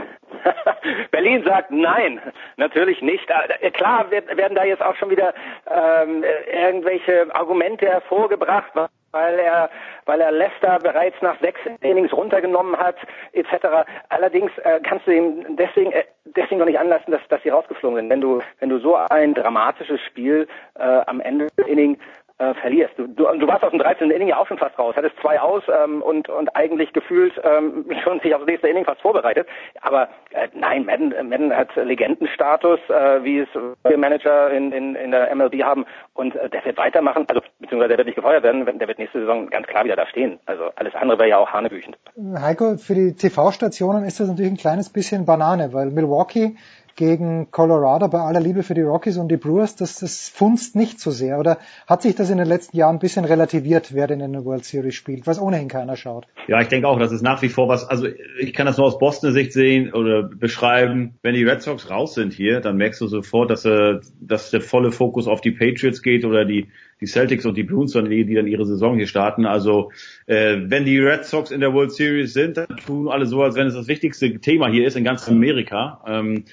Berlin 1.28 1.44
sagt 1.44 1.70
nein, 1.70 2.20
natürlich 2.56 3.02
nicht. 3.02 3.28
Äh, 3.60 3.70
Klar 3.70 4.10
werden 4.10 4.54
da 4.54 4.64
jetzt 4.64 4.82
auch 4.82 4.96
schon 4.96 5.10
wieder 5.10 5.34
ähm, 5.70 6.24
äh, 6.24 6.66
irgendwelche 6.66 7.26
Argumente 7.34 7.86
hervorgebracht, 7.86 8.72
weil 9.12 9.38
er, 9.38 9.68
weil 10.06 10.20
er 10.22 10.32
Leicester 10.32 10.78
bereits 10.78 11.20
nach 11.20 11.38
sechs 11.40 11.60
Innings 11.82 12.12
runtergenommen 12.12 12.76
hat, 12.78 12.96
etc. 13.32 13.86
Allerdings 14.08 14.50
äh, 14.58 14.80
kannst 14.82 15.06
du 15.06 15.10
ihm 15.10 15.56
deswegen 15.56 15.92
äh, 15.92 16.04
deswegen 16.36 16.58
noch 16.58 16.66
nicht 16.66 16.78
anlassen, 16.78 17.10
dass, 17.10 17.20
dass 17.28 17.42
sie 17.42 17.50
rausgeflogen 17.50 17.98
sind. 17.98 18.10
Wenn 18.10 18.20
du 18.20 18.40
wenn 18.60 18.70
du 18.70 18.78
so 18.78 18.96
ein 18.96 19.34
dramatisches 19.34 20.00
Spiel 20.00 20.48
äh, 20.78 20.82
am 20.82 21.20
Ende 21.20 21.48
des 21.58 21.66
Inning 21.66 21.98
äh, 22.38 22.54
verlierst. 22.54 22.94
Du, 22.96 23.06
du, 23.06 23.24
du 23.24 23.46
warst 23.46 23.64
aus 23.64 23.70
dem 23.70 23.80
13. 23.80 24.10
Inning 24.10 24.28
ja 24.28 24.38
auch 24.38 24.46
schon 24.46 24.58
fast 24.58 24.78
raus, 24.78 24.94
hattest 24.96 25.16
zwei 25.20 25.40
aus 25.40 25.62
ähm, 25.68 26.02
und, 26.02 26.28
und 26.28 26.54
eigentlich 26.54 26.92
gefühlt 26.92 27.32
ähm, 27.42 27.84
schon 28.04 28.20
sich 28.20 28.34
aufs 28.34 28.46
nächste 28.46 28.68
Inning 28.68 28.84
fast 28.84 29.00
vorbereitet. 29.00 29.48
Aber 29.80 30.08
äh, 30.30 30.48
nein, 30.54 30.84
Madden, 30.84 31.12
äh, 31.12 31.22
Madden 31.22 31.54
hat 31.54 31.74
Legendenstatus, 31.76 32.80
äh, 32.88 33.24
wie 33.24 33.40
es 33.40 33.48
wir 33.84 33.98
Manager 33.98 34.50
in, 34.50 34.72
in, 34.72 34.94
in 34.94 35.10
der 35.10 35.34
MLB 35.34 35.62
haben 35.62 35.84
und 36.14 36.34
äh, 36.36 36.48
der 36.48 36.64
wird 36.64 36.76
weitermachen, 36.76 37.26
also 37.28 37.42
beziehungsweise 37.58 37.88
der 37.88 37.98
wird 37.98 38.06
nicht 38.06 38.16
gefeuert 38.16 38.42
werden, 38.42 38.64
der 38.78 38.88
wird 38.88 38.98
nächste 38.98 39.20
Saison 39.20 39.48
ganz 39.50 39.66
klar 39.66 39.84
wieder 39.84 39.96
da 39.96 40.06
stehen. 40.06 40.38
Also 40.46 40.70
alles 40.76 40.94
andere 40.94 41.18
wäre 41.18 41.28
ja 41.30 41.38
auch 41.38 41.50
hanebüchend. 41.50 41.96
Heiko, 42.40 42.76
für 42.76 42.94
die 42.94 43.14
TV-Stationen 43.14 44.04
ist 44.04 44.20
das 44.20 44.28
natürlich 44.28 44.52
ein 44.52 44.56
kleines 44.56 44.90
bisschen 44.90 45.26
Banane, 45.26 45.72
weil 45.72 45.86
Milwaukee 45.90 46.56
gegen 46.98 47.52
Colorado, 47.52 48.08
bei 48.08 48.18
aller 48.18 48.40
Liebe 48.40 48.64
für 48.64 48.74
die 48.74 48.82
Rockies 48.82 49.18
und 49.18 49.28
die 49.28 49.36
Brewers, 49.36 49.76
das, 49.76 50.00
das 50.00 50.28
funzt 50.28 50.74
nicht 50.74 50.98
so 50.98 51.12
sehr. 51.12 51.38
Oder 51.38 51.58
hat 51.86 52.02
sich 52.02 52.16
das 52.16 52.28
in 52.28 52.38
den 52.38 52.48
letzten 52.48 52.76
Jahren 52.76 52.96
ein 52.96 52.98
bisschen 52.98 53.24
relativiert, 53.24 53.94
wer 53.94 54.08
denn 54.08 54.18
in 54.18 54.32
der 54.32 54.44
World 54.44 54.64
Series 54.64 54.96
spielt, 54.96 55.24
was 55.28 55.40
ohnehin 55.40 55.68
keiner 55.68 55.96
schaut? 55.96 56.26
Ja, 56.48 56.60
ich 56.60 56.66
denke 56.66 56.88
auch, 56.88 56.98
das 56.98 57.12
ist 57.12 57.22
nach 57.22 57.40
wie 57.40 57.50
vor 57.50 57.68
was, 57.68 57.88
also 57.88 58.08
ich 58.40 58.52
kann 58.52 58.66
das 58.66 58.78
nur 58.78 58.86
aus 58.88 58.98
Bostoner 58.98 59.32
Sicht 59.32 59.52
sehen 59.52 59.94
oder 59.94 60.24
beschreiben. 60.24 61.14
Wenn 61.22 61.34
die 61.34 61.44
Red 61.44 61.62
Sox 61.62 61.88
raus 61.88 62.14
sind 62.14 62.32
hier, 62.32 62.60
dann 62.60 62.76
merkst 62.76 63.00
du 63.00 63.06
sofort, 63.06 63.48
dass, 63.48 63.64
äh, 63.64 64.00
dass 64.20 64.50
der 64.50 64.60
volle 64.60 64.90
Fokus 64.90 65.28
auf 65.28 65.40
die 65.40 65.52
Patriots 65.52 66.02
geht 66.02 66.24
oder 66.24 66.44
die, 66.44 66.66
die 67.00 67.06
Celtics 67.06 67.46
und 67.46 67.56
die 67.56 67.62
Bruins 67.62 67.92
die 67.92 68.34
dann 68.34 68.48
ihre 68.48 68.66
Saison 68.66 68.96
hier 68.96 69.06
starten. 69.06 69.46
Also 69.46 69.92
äh, 70.26 70.56
wenn 70.64 70.84
die 70.84 70.98
Red 70.98 71.24
Sox 71.24 71.52
in 71.52 71.60
der 71.60 71.72
World 71.72 71.92
Series 71.92 72.32
sind, 72.32 72.56
dann 72.56 72.66
tun 72.84 73.08
alle 73.08 73.26
so, 73.26 73.40
als 73.40 73.54
wenn 73.54 73.68
es 73.68 73.74
das 73.74 73.86
wichtigste 73.86 74.40
Thema 74.40 74.68
hier 74.68 74.84
ist 74.84 74.96
in 74.96 75.04
ganz 75.04 75.28
Amerika. 75.28 76.02
Ähm, 76.08 76.44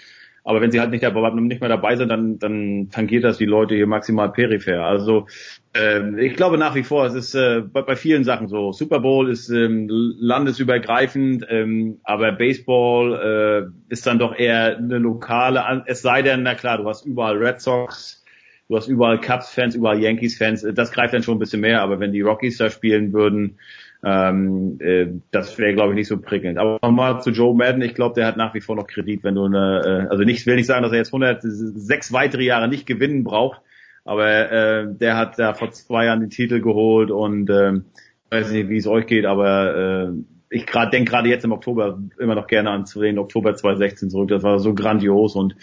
aber 0.46 0.62
wenn 0.62 0.72
sie 0.72 0.80
halt 0.80 0.92
nicht, 0.92 1.04
dabei, 1.04 1.32
nicht 1.32 1.60
mehr 1.60 1.70
dabei 1.70 1.96
sind, 1.96 2.10
dann, 2.10 2.38
dann 2.38 2.90
tangiert 2.92 3.24
das 3.24 3.40
die 3.40 3.46
Leute 3.46 3.74
hier 3.74 3.88
maximal 3.88 4.32
peripher. 4.32 4.86
Also 4.86 5.26
äh, 5.76 6.24
ich 6.24 6.36
glaube 6.36 6.60
nach 6.60 6.76
wie 6.76 6.84
vor, 6.84 7.04
es 7.08 7.16
ist 7.16 7.34
äh, 7.34 7.62
bei, 7.62 7.82
bei 7.82 7.96
vielen 7.96 8.24
Sachen 8.24 8.48
so. 8.48 8.72
Super 8.72 9.00
Bowl 9.00 9.32
ist 9.32 9.50
ähm, 9.50 9.88
landesübergreifend, 9.90 11.48
ähm, 11.50 11.98
aber 12.04 12.32
Baseball 12.32 13.72
äh, 13.90 13.92
ist 13.92 14.06
dann 14.06 14.20
doch 14.20 14.38
eher 14.38 14.78
eine 14.78 15.00
lokale, 15.00 15.84
es 15.88 16.04
sei 16.04 16.22
denn, 16.22 16.44
na 16.44 16.54
klar, 16.54 16.78
du 16.78 16.88
hast 16.88 17.08
überall 17.08 17.38
Red 17.38 17.60
Sox, 17.60 18.24
du 18.70 18.78
hast 18.78 18.88
überall 18.88 19.20
Cubs-Fans, 19.20 19.74
überall 19.74 20.00
Yankees-Fans, 20.00 20.64
das 20.76 20.92
greift 20.92 21.16
dann 21.16 21.24
schon 21.24 21.38
ein 21.38 21.40
bisschen 21.40 21.62
mehr, 21.62 21.82
aber 21.82 22.00
wenn 22.00 22.12
die 22.12 22.22
Rockies 22.22 22.58
da 22.58 22.70
spielen 22.70 23.14
würden, 23.14 23.58
ähm, 24.08 24.78
äh, 24.82 25.08
das 25.32 25.58
wäre, 25.58 25.74
glaube 25.74 25.94
ich, 25.94 25.96
nicht 25.96 26.08
so 26.08 26.20
prickelnd. 26.20 26.60
Aber 26.60 26.78
nochmal 26.84 27.24
zu 27.24 27.32
Joe 27.32 27.56
Madden, 27.56 27.82
ich 27.82 27.96
glaube, 27.96 28.14
der 28.14 28.28
hat 28.28 28.38
nach 28.38 28.54
wie 28.54 28.62
vor 28.62 28.76
noch 28.76 28.86
Kredit, 28.86 29.24
wenn 29.24 29.34
du 29.34 29.46
eine, 29.46 30.06
äh, 30.06 30.12
also 30.12 30.24
nicht, 30.24 30.46
will 30.46 30.56
nicht 30.56 30.68
sagen, 30.68 30.84
dass 30.84 30.92
er 30.92 31.00
jetzt 31.00 31.12
106 31.12 32.14
weitere 32.14 32.44
Jahre 32.44 32.68
nicht 32.68 32.86
gewinnen 32.86 33.24
braucht, 33.24 33.62
aber 34.04 34.52
äh, 34.52 34.86
der 34.88 35.18
hat 35.18 35.40
da 35.40 35.56
vor 35.56 35.72
zwei 35.72 36.06
Jahren 36.06 36.20
den 36.20 36.30
Titel 36.30 36.62
geholt 36.62 37.10
und 37.10 37.50
äh, 37.50 37.74
weiß 38.30 38.52
nicht, 38.52 38.70
wie 38.70 38.78
es 38.78 38.86
euch 38.86 39.08
geht, 39.08 39.26
aber 39.26 39.76
äh, 39.76 40.10
ich 40.52 40.68
gerade 40.68 40.92
denke 40.92 41.10
gerade 41.10 41.30
jetzt 41.30 41.44
im 41.44 41.52
Oktober 41.52 42.00
immer 42.20 42.36
noch 42.36 42.46
gerne 42.46 42.70
an 42.70 42.86
den 42.96 43.18
Oktober 43.18 43.56
2016 43.56 44.12
zurück. 44.12 44.30
Das 44.30 44.44
war 44.44 44.60
so 44.60 44.76
grandios 44.76 45.36
und 45.36 45.56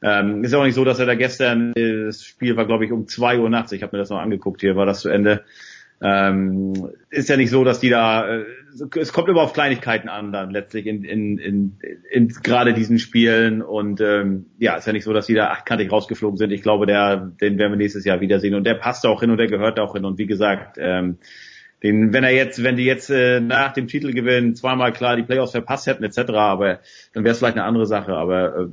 ähm, 0.00 0.42
ist 0.42 0.54
auch 0.54 0.64
nicht 0.64 0.74
so, 0.74 0.84
dass 0.84 0.98
er 0.98 1.06
da 1.06 1.14
gestern, 1.14 1.74
äh, 1.76 2.06
das 2.06 2.24
Spiel 2.24 2.56
war 2.56 2.64
glaube 2.64 2.86
ich 2.86 2.92
um 2.92 3.06
zwei 3.06 3.38
Uhr 3.38 3.50
nachts, 3.50 3.72
ich 3.72 3.82
habe 3.82 3.94
mir 3.94 4.00
das 4.00 4.08
noch 4.08 4.18
angeguckt 4.18 4.62
hier, 4.62 4.76
war 4.76 4.86
das 4.86 5.00
zu 5.00 5.10
Ende. 5.10 5.44
Ähm, 6.04 6.90
ist 7.10 7.28
ja 7.28 7.36
nicht 7.36 7.50
so, 7.50 7.62
dass 7.62 7.78
die 7.78 7.88
da, 7.88 8.38
äh, 8.38 8.44
es 8.98 9.12
kommt 9.12 9.28
immer 9.28 9.42
auf 9.42 9.52
Kleinigkeiten 9.52 10.08
an 10.08 10.32
dann 10.32 10.50
letztlich 10.50 10.86
in, 10.86 11.04
in, 11.04 11.38
in, 11.38 11.78
in 12.10 12.28
gerade 12.28 12.74
diesen 12.74 12.98
Spielen 12.98 13.62
und 13.62 14.00
ähm, 14.00 14.46
ja, 14.58 14.74
ist 14.74 14.86
ja 14.86 14.92
nicht 14.92 15.04
so, 15.04 15.12
dass 15.12 15.26
die 15.26 15.34
da 15.34 15.50
achtkantig 15.50 15.92
rausgeflogen 15.92 16.38
sind. 16.38 16.50
Ich 16.50 16.62
glaube, 16.62 16.86
der, 16.86 17.32
den 17.40 17.56
werden 17.56 17.72
wir 17.72 17.76
nächstes 17.76 18.04
Jahr 18.04 18.20
wiedersehen 18.20 18.54
und 18.54 18.64
der 18.64 18.74
passt 18.74 19.06
auch 19.06 19.20
hin 19.20 19.30
und 19.30 19.36
der 19.36 19.46
gehört 19.46 19.78
auch 19.78 19.94
hin 19.94 20.04
und 20.04 20.18
wie 20.18 20.26
gesagt, 20.26 20.76
ähm, 20.80 21.18
den, 21.84 22.12
wenn 22.12 22.24
er 22.24 22.32
jetzt, 22.32 22.62
wenn 22.62 22.76
die 22.76 22.84
jetzt 22.84 23.10
äh, 23.10 23.40
nach 23.40 23.72
dem 23.72 23.86
Titelgewinn 23.86 24.54
zweimal 24.54 24.92
klar 24.92 25.16
die 25.16 25.22
Playoffs 25.22 25.52
verpasst 25.52 25.86
hätten 25.86 26.04
etc., 26.04 26.30
aber 26.30 26.80
dann 27.12 27.24
wäre 27.24 27.32
es 27.32 27.38
vielleicht 27.38 27.56
eine 27.56 27.64
andere 27.64 27.86
Sache. 27.86 28.14
Aber 28.14 28.56
äh, 28.56 28.66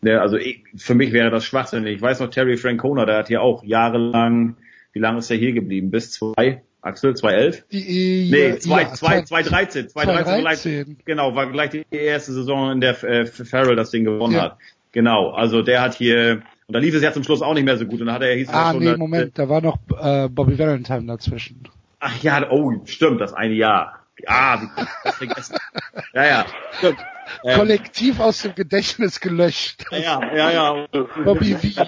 ne, 0.00 0.20
also 0.20 0.36
ich, 0.36 0.64
für 0.76 0.94
mich 0.94 1.12
wäre 1.12 1.30
das 1.30 1.44
schwachsinnig. 1.44 1.96
Ich 1.96 2.02
weiß 2.02 2.20
noch 2.20 2.30
Terry 2.30 2.56
Francona, 2.56 3.04
der 3.04 3.18
hat 3.18 3.28
hier 3.28 3.42
auch 3.42 3.64
jahrelang, 3.64 4.56
wie 4.92 5.00
lange 5.00 5.18
ist 5.18 5.30
er 5.30 5.36
hier 5.36 5.52
geblieben? 5.52 5.90
Bis 5.90 6.12
zwei 6.12 6.62
Axel, 6.82 7.14
2011? 7.14 7.64
Die, 7.70 8.28
nee, 8.30 8.58
2, 8.58 8.82
ja, 8.82 8.92
2, 8.92 9.22
2013. 9.22 9.88
2013 9.88 10.98
genau, 11.04 11.34
war 11.34 11.50
gleich 11.50 11.70
die 11.70 11.84
erste 11.90 12.32
Saison, 12.32 12.72
in 12.72 12.80
der 12.80 13.02
äh, 13.04 13.24
Farrell 13.26 13.76
das 13.76 13.90
Ding 13.90 14.04
gewonnen 14.04 14.34
ja. 14.34 14.42
hat. 14.42 14.58
Genau, 14.90 15.30
also 15.30 15.62
der 15.62 15.80
hat 15.80 15.94
hier, 15.94 16.42
und 16.66 16.74
da 16.74 16.80
lief 16.80 16.94
es 16.94 17.02
ja 17.02 17.12
zum 17.12 17.22
Schluss 17.22 17.40
auch 17.40 17.54
nicht 17.54 17.64
mehr 17.64 17.78
so 17.78 17.86
gut, 17.86 18.00
und 18.00 18.06
dann 18.06 18.16
hat 18.16 18.22
er, 18.22 18.34
hieß 18.34 18.48
ah, 18.50 18.72
schon, 18.72 18.82
nee, 18.82 18.96
Moment, 18.96 19.38
da 19.38 19.48
war 19.48 19.60
noch 19.60 19.78
äh, 19.98 20.28
Bobby 20.28 20.58
Valentine 20.58 21.06
dazwischen. 21.06 21.68
Ach 22.00 22.20
ja, 22.22 22.50
oh, 22.50 22.72
stimmt, 22.84 23.20
das 23.20 23.32
eine 23.32 23.54
Jahr. 23.54 24.00
Ah, 24.26 24.60
das 25.04 25.16
vergessen. 25.16 25.56
ja, 26.14 26.26
ja, 26.26 26.46
stimmt. 26.78 26.98
Ähm, 27.44 27.58
Kollektiv 27.58 28.20
aus 28.20 28.42
dem 28.42 28.54
Gedächtnis 28.54 29.20
gelöscht. 29.20 29.84
Ja, 29.90 30.20
ja, 30.34 30.50
ja. 30.50 30.86
Bobby 31.24 31.54
V. 31.54 31.84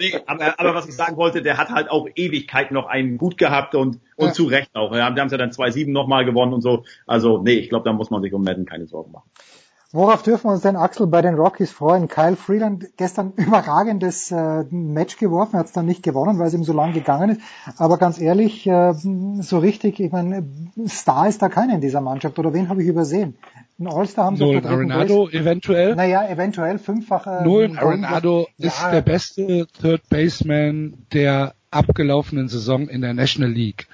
Nee, 0.00 0.20
aber, 0.26 0.58
aber 0.58 0.74
was 0.74 0.88
ich 0.88 0.94
sagen 0.94 1.16
wollte, 1.16 1.42
der 1.42 1.58
hat 1.58 1.70
halt 1.70 1.90
auch 1.90 2.08
Ewigkeit 2.14 2.70
noch 2.70 2.86
einen 2.86 3.18
gut 3.18 3.38
gehabt 3.38 3.74
und, 3.74 4.00
und 4.16 4.28
ja. 4.28 4.32
zu 4.32 4.44
Recht 4.44 4.74
auch. 4.74 4.94
Ja, 4.94 5.10
die 5.10 5.20
haben 5.20 5.26
es 5.26 5.32
ja 5.32 5.38
dann 5.38 5.50
2-7 5.50 5.90
nochmal 5.90 6.24
gewonnen 6.24 6.52
und 6.52 6.62
so. 6.62 6.84
Also, 7.06 7.38
nee, 7.38 7.54
ich 7.54 7.68
glaube, 7.68 7.84
da 7.84 7.92
muss 7.92 8.10
man 8.10 8.22
sich 8.22 8.32
um 8.32 8.42
Madden 8.42 8.66
keine 8.66 8.86
Sorgen 8.86 9.12
machen. 9.12 9.30
Worauf 9.94 10.24
dürfen 10.24 10.48
wir 10.48 10.54
uns 10.54 10.62
denn, 10.62 10.74
Axel, 10.74 11.06
bei 11.06 11.22
den 11.22 11.36
Rockies 11.36 11.70
freuen? 11.70 12.08
Kyle 12.08 12.34
Freeland 12.34 12.84
gestern 12.96 13.32
überragendes 13.36 14.32
äh, 14.32 14.64
Match 14.70 15.18
geworfen, 15.18 15.56
hat 15.56 15.66
es 15.66 15.72
dann 15.72 15.86
nicht 15.86 16.02
gewonnen, 16.02 16.40
weil 16.40 16.48
es 16.48 16.54
ihm 16.54 16.64
so 16.64 16.72
lang 16.72 16.92
gegangen 16.92 17.30
ist. 17.30 17.40
Aber 17.76 17.96
ganz 17.96 18.20
ehrlich, 18.20 18.66
äh, 18.66 18.92
so 18.92 19.58
richtig, 19.58 20.00
ich 20.00 20.10
meine, 20.10 20.44
Star 20.88 21.28
ist 21.28 21.42
da 21.42 21.48
keiner 21.48 21.76
in 21.76 21.80
dieser 21.80 22.00
Mannschaft. 22.00 22.40
Oder 22.40 22.52
wen 22.52 22.68
habe 22.70 22.82
ich 22.82 22.88
übersehen? 22.88 23.36
Ein 23.78 23.86
All-Star 23.86 24.24
haben 24.24 24.36
sie 24.36 24.44
Nolan 24.44 24.66
Arenado 24.66 25.28
eventuell. 25.28 25.94
Naja, 25.94 26.28
eventuell 26.28 26.80
fünffacher. 26.80 27.42
Nolan 27.42 27.76
Arenado 27.76 28.48
ist 28.58 28.82
ja. 28.82 28.90
der 28.90 29.02
beste 29.02 29.68
Third 29.80 30.08
Baseman 30.08 30.94
der 31.12 31.54
abgelaufenen 31.70 32.48
Saison 32.48 32.88
in 32.88 33.00
der 33.00 33.14
National 33.14 33.52
League. 33.52 33.86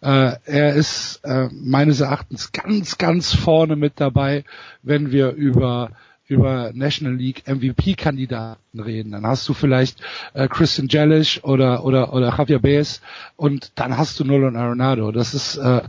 Äh, 0.00 0.32
er 0.44 0.74
ist 0.74 1.20
äh, 1.24 1.48
meines 1.52 2.00
Erachtens 2.00 2.52
ganz, 2.52 2.98
ganz 2.98 3.34
vorne 3.34 3.76
mit 3.76 3.94
dabei, 3.96 4.44
wenn 4.82 5.12
wir 5.12 5.32
über 5.32 5.90
über 6.26 6.70
National 6.72 7.16
League 7.16 7.42
MVP-Kandidaten 7.48 8.78
reden. 8.78 9.10
Dann 9.10 9.26
hast 9.26 9.48
du 9.48 9.52
vielleicht 9.52 10.00
äh, 10.32 10.46
Christian 10.46 10.86
Jellish 10.88 11.42
oder 11.42 11.84
oder 11.84 12.12
oder 12.14 12.32
Javier 12.38 12.60
Baez 12.60 13.00
und 13.36 13.72
dann 13.74 13.98
hast 13.98 14.20
du 14.20 14.24
Nolan 14.24 14.54
Arenado. 14.54 15.10
Das 15.10 15.34
ist 15.34 15.56
äh, 15.56 15.82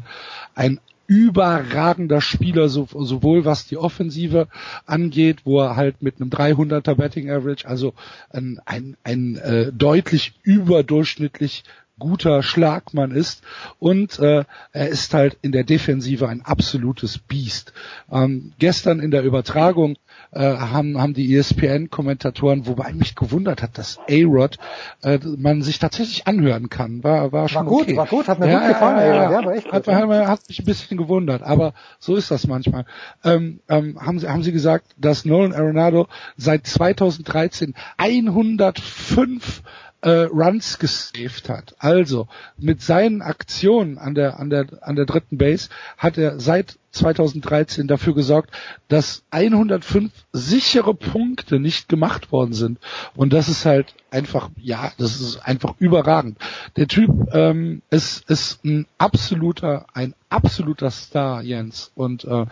ein 0.55 0.79
überragender 1.05 2.21
Spieler, 2.21 2.69
so, 2.69 2.87
sowohl 2.89 3.43
was 3.43 3.67
die 3.67 3.75
Offensive 3.75 4.47
angeht, 4.85 5.39
wo 5.43 5.59
er 5.59 5.75
halt 5.75 6.01
mit 6.01 6.21
einem 6.21 6.29
300er 6.29 6.95
Betting 6.95 7.29
Average, 7.29 7.67
also 7.67 7.93
ein, 8.29 8.61
ein, 8.65 8.95
ein 9.03 9.35
äh, 9.35 9.73
deutlich 9.73 10.33
überdurchschnittlich 10.41 11.65
guter 12.01 12.41
Schlagmann 12.41 13.11
ist 13.11 13.43
und 13.79 14.19
äh, 14.19 14.43
er 14.71 14.87
ist 14.89 15.13
halt 15.13 15.37
in 15.41 15.51
der 15.51 15.63
Defensive 15.63 16.27
ein 16.27 16.41
absolutes 16.41 17.19
Biest. 17.19 17.73
Ähm, 18.11 18.53
gestern 18.57 18.99
in 18.99 19.11
der 19.11 19.23
Übertragung 19.23 19.95
äh, 20.31 20.39
haben, 20.39 20.99
haben 20.99 21.13
die 21.13 21.35
ESPN-Kommentatoren, 21.35 22.65
wobei 22.65 22.91
mich 22.93 23.15
gewundert 23.15 23.61
hat, 23.61 23.77
dass 23.77 23.99
A-Rod 24.09 24.57
äh, 25.03 25.19
man 25.37 25.61
sich 25.61 25.77
tatsächlich 25.77 26.25
anhören 26.27 26.69
kann. 26.69 27.03
War, 27.03 27.31
war 27.31 27.47
schon 27.49 27.65
war 27.65 27.71
gut, 27.71 27.83
okay. 27.83 27.97
war 27.97 28.07
gut, 28.07 28.27
hat 28.27 28.39
mir 28.39 28.49
ja, 28.49 28.59
gut 28.59 28.67
gefallen. 28.69 28.97
Ja, 28.97 29.05
ja, 29.05 29.31
ja, 29.31 29.45
war 29.45 29.53
echt 29.53 29.71
hat, 29.71 29.85
gut, 29.85 29.93
hat, 29.93 30.27
hat 30.27 30.49
mich 30.49 30.59
ein 30.59 30.65
bisschen 30.65 30.97
gewundert, 30.97 31.43
aber 31.43 31.73
so 31.99 32.15
ist 32.15 32.31
das 32.31 32.47
manchmal. 32.47 32.85
Ähm, 33.23 33.59
ähm, 33.69 33.99
haben, 34.01 34.19
sie, 34.19 34.27
haben 34.27 34.43
sie 34.43 34.51
gesagt, 34.51 34.87
dass 34.97 35.25
Nolan 35.25 35.53
Arenado 35.53 36.07
seit 36.35 36.65
2013 36.65 37.75
105 37.97 39.61
äh, 40.01 40.23
Runs 40.23 40.79
gesaved 40.79 41.49
hat. 41.49 41.75
Also 41.79 42.27
mit 42.57 42.81
seinen 42.81 43.21
Aktionen 43.21 43.97
an 43.97 44.15
der 44.15 44.39
an 44.39 44.49
der 44.49 44.65
an 44.81 44.95
der 44.95 45.05
dritten 45.05 45.37
Base 45.37 45.69
hat 45.97 46.17
er 46.17 46.39
seit 46.39 46.77
2013 46.91 47.87
dafür 47.87 48.13
gesorgt, 48.13 48.51
dass 48.89 49.23
105 49.31 50.11
sichere 50.33 50.93
Punkte 50.93 51.59
nicht 51.59 51.87
gemacht 51.87 52.31
worden 52.31 52.53
sind. 52.53 52.79
Und 53.15 53.33
das 53.33 53.47
ist 53.47 53.65
halt 53.65 53.93
einfach, 54.09 54.49
ja, 54.57 54.91
das 54.97 55.21
ist 55.21 55.37
einfach 55.37 55.75
überragend. 55.79 56.37
Der 56.75 56.87
Typ 56.87 57.11
ähm, 57.33 57.81
ist, 57.89 58.29
ist 58.29 58.63
ein 58.65 58.87
absoluter, 58.97 59.85
ein 59.93 60.13
absoluter 60.29 60.91
Star, 60.91 61.41
Jens. 61.41 61.91
Und 61.95 62.25
äh, 62.25 62.45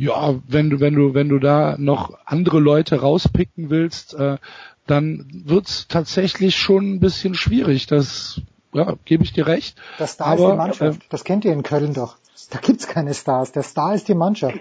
ja, 0.00 0.34
wenn 0.48 0.70
du, 0.70 0.80
wenn 0.80 0.94
du, 0.94 1.12
wenn 1.12 1.28
du 1.28 1.38
da 1.38 1.76
noch 1.78 2.18
andere 2.24 2.58
Leute 2.58 3.02
rauspicken 3.02 3.68
willst, 3.68 4.14
äh, 4.14 4.38
dann 4.86 5.26
wird's 5.44 5.88
tatsächlich 5.88 6.56
schon 6.56 6.94
ein 6.94 7.00
bisschen 7.00 7.34
schwierig. 7.34 7.86
Das 7.86 8.40
ja, 8.72 8.94
gebe 9.04 9.24
ich 9.24 9.34
dir 9.34 9.46
recht. 9.46 9.76
Der 9.98 10.06
Star 10.06 10.28
aber, 10.28 10.36
ist 10.44 10.50
die 10.52 10.56
Mannschaft. 10.56 11.02
Äh, 11.02 11.06
das 11.10 11.22
kennt 11.24 11.44
ihr 11.44 11.52
in 11.52 11.62
Köln 11.62 11.92
doch. 11.92 12.16
Da 12.50 12.58
gibt's 12.60 12.88
keine 12.88 13.12
Stars. 13.12 13.52
Der 13.52 13.62
Star 13.62 13.94
ist 13.94 14.08
die 14.08 14.14
Mannschaft. 14.14 14.58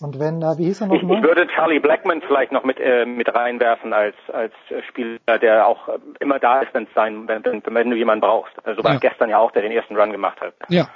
Und 0.00 0.18
wenn, 0.18 0.40
äh, 0.40 0.56
wie 0.56 0.64
hieß 0.64 0.80
er 0.80 0.90
Ich, 0.92 1.02
nochmal? 1.02 1.18
ich 1.18 1.24
würde 1.24 1.46
Charlie 1.54 1.78
Blackman 1.78 2.22
vielleicht 2.26 2.50
noch 2.50 2.64
mit 2.64 2.80
äh, 2.80 3.04
mit 3.04 3.28
reinwerfen 3.34 3.92
als 3.92 4.16
als 4.32 4.54
Spieler, 4.88 5.38
der 5.42 5.66
auch 5.66 5.88
äh, 5.88 5.98
immer 6.20 6.38
da 6.38 6.60
ist, 6.62 6.72
wenn 6.72 6.84
es 6.84 6.94
sein, 6.94 7.28
wenn, 7.28 7.44
wenn, 7.44 7.62
wenn 7.66 7.90
du 7.90 7.96
jemanden 7.96 8.22
brauchst. 8.22 8.54
Also 8.64 8.82
war 8.82 8.94
Ja. 8.94 8.98
gestern 8.98 9.28
ja 9.28 9.36
auch, 9.36 9.50
der 9.52 9.60
den 9.60 9.72
ersten 9.72 9.94
Run 9.94 10.10
gemacht 10.10 10.40
hat. 10.40 10.54
Ja, 10.70 10.88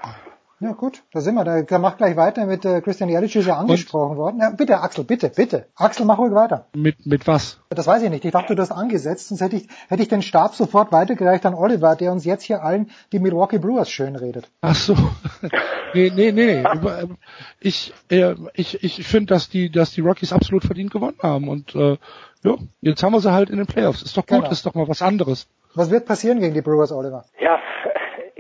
Ja 0.65 0.73
gut, 0.73 1.02
da 1.12 1.20
sind 1.20 1.34
wir. 1.34 1.44
Da, 1.44 1.60
da 1.60 1.78
mach 1.78 1.99
gleich 1.99 2.17
weiter 2.17 2.47
mit 2.47 2.65
äh, 2.65 2.81
Christian 2.81 3.10
Jelic 3.10 3.36
ist 3.36 3.47
ja 3.47 3.57
angesprochen 3.59 4.17
worden. 4.17 4.39
Ja, 4.41 4.49
bitte, 4.49 4.81
Axel, 4.81 5.05
bitte, 5.05 5.28
bitte. 5.28 5.67
Axel, 5.76 6.07
mach 6.07 6.17
ruhig 6.17 6.33
weiter. 6.33 6.68
mit, 6.75 7.05
mit 7.05 7.26
was? 7.26 7.60
Das 7.68 7.86
weiß 7.86 8.02
ich 8.02 8.09
nicht. 8.09 8.25
Ich 8.25 8.33
dachte, 8.33 8.55
du 8.57 8.62
hast 8.62 8.70
angesetzt, 8.73 9.28
sonst 9.28 9.43
hätte 9.43 9.57
ich, 9.57 9.68
hätte 9.89 10.02
ich 10.02 10.09
den 10.09 10.23
Stab 10.23 10.55
sofort 10.55 10.91
weitergereicht 10.91 11.44
an 11.44 11.52
Oliver, 11.52 11.97
der 11.97 12.12
uns 12.12 12.25
jetzt 12.25 12.44
hier 12.44 12.62
allen 12.62 12.91
die 13.12 13.18
Milwaukee 13.18 13.59
Brewers 13.59 13.91
schön 13.91 14.17
redet. 14.17 14.49
Ach 14.62 14.75
so. 14.75 14.94
nee, 15.94 16.10
nee, 16.15 16.33
nee. 16.33 16.65
Ähm, 16.65 17.18
Ich, 17.60 17.93
äh, 18.10 18.34
ich, 18.55 18.83
ich 18.83 19.07
finde, 19.07 19.34
dass 19.34 19.51
die, 19.51 19.70
dass 19.70 19.91
die 19.91 20.01
Rockies 20.01 20.33
absolut 20.33 20.65
verdient 20.65 20.93
gewonnen 20.93 21.18
haben. 21.23 21.49
Und 21.49 21.75
äh, 21.75 21.99
ja, 22.43 22.55
jetzt 22.81 23.02
haben 23.02 23.12
wir 23.12 23.20
sie 23.20 23.33
halt 23.33 23.51
in 23.51 23.59
den 23.59 23.67
Playoffs. 23.67 24.01
Ist 24.02 24.17
doch 24.17 24.25
gut, 24.26 24.39
Genau. 24.39 24.51
ist 24.51 24.65
doch 24.65 24.75
mal 24.75 24.89
was 24.89 25.02
anderes. 25.02 25.47
Was 25.75 25.91
wird 25.91 26.07
passieren 26.07 26.41
gegen 26.41 26.55
die 26.55 26.62
Brewers, 26.62 26.91
Oliver? 26.91 27.26
Ja, 27.39 27.59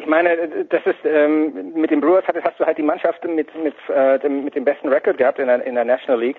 ich 0.04 0.10
meine, 0.10 0.66
das 0.68 0.84
ist 0.84 0.98
ähm, 1.04 1.72
mit 1.74 1.90
den 1.90 2.02
Brewers 2.02 2.24
hast, 2.26 2.44
hast 2.44 2.60
du 2.60 2.66
halt 2.66 2.76
die 2.76 2.82
Mannschaft 2.82 3.24
mit 3.24 3.48
mit 3.56 3.74
äh, 3.88 4.18
dem, 4.18 4.44
mit 4.44 4.54
dem 4.54 4.62
besten 4.62 4.88
Record 4.88 5.16
gehabt 5.16 5.38
in 5.38 5.46
der, 5.46 5.64
in 5.64 5.76
der 5.76 5.86
National 5.86 6.20
League. 6.20 6.36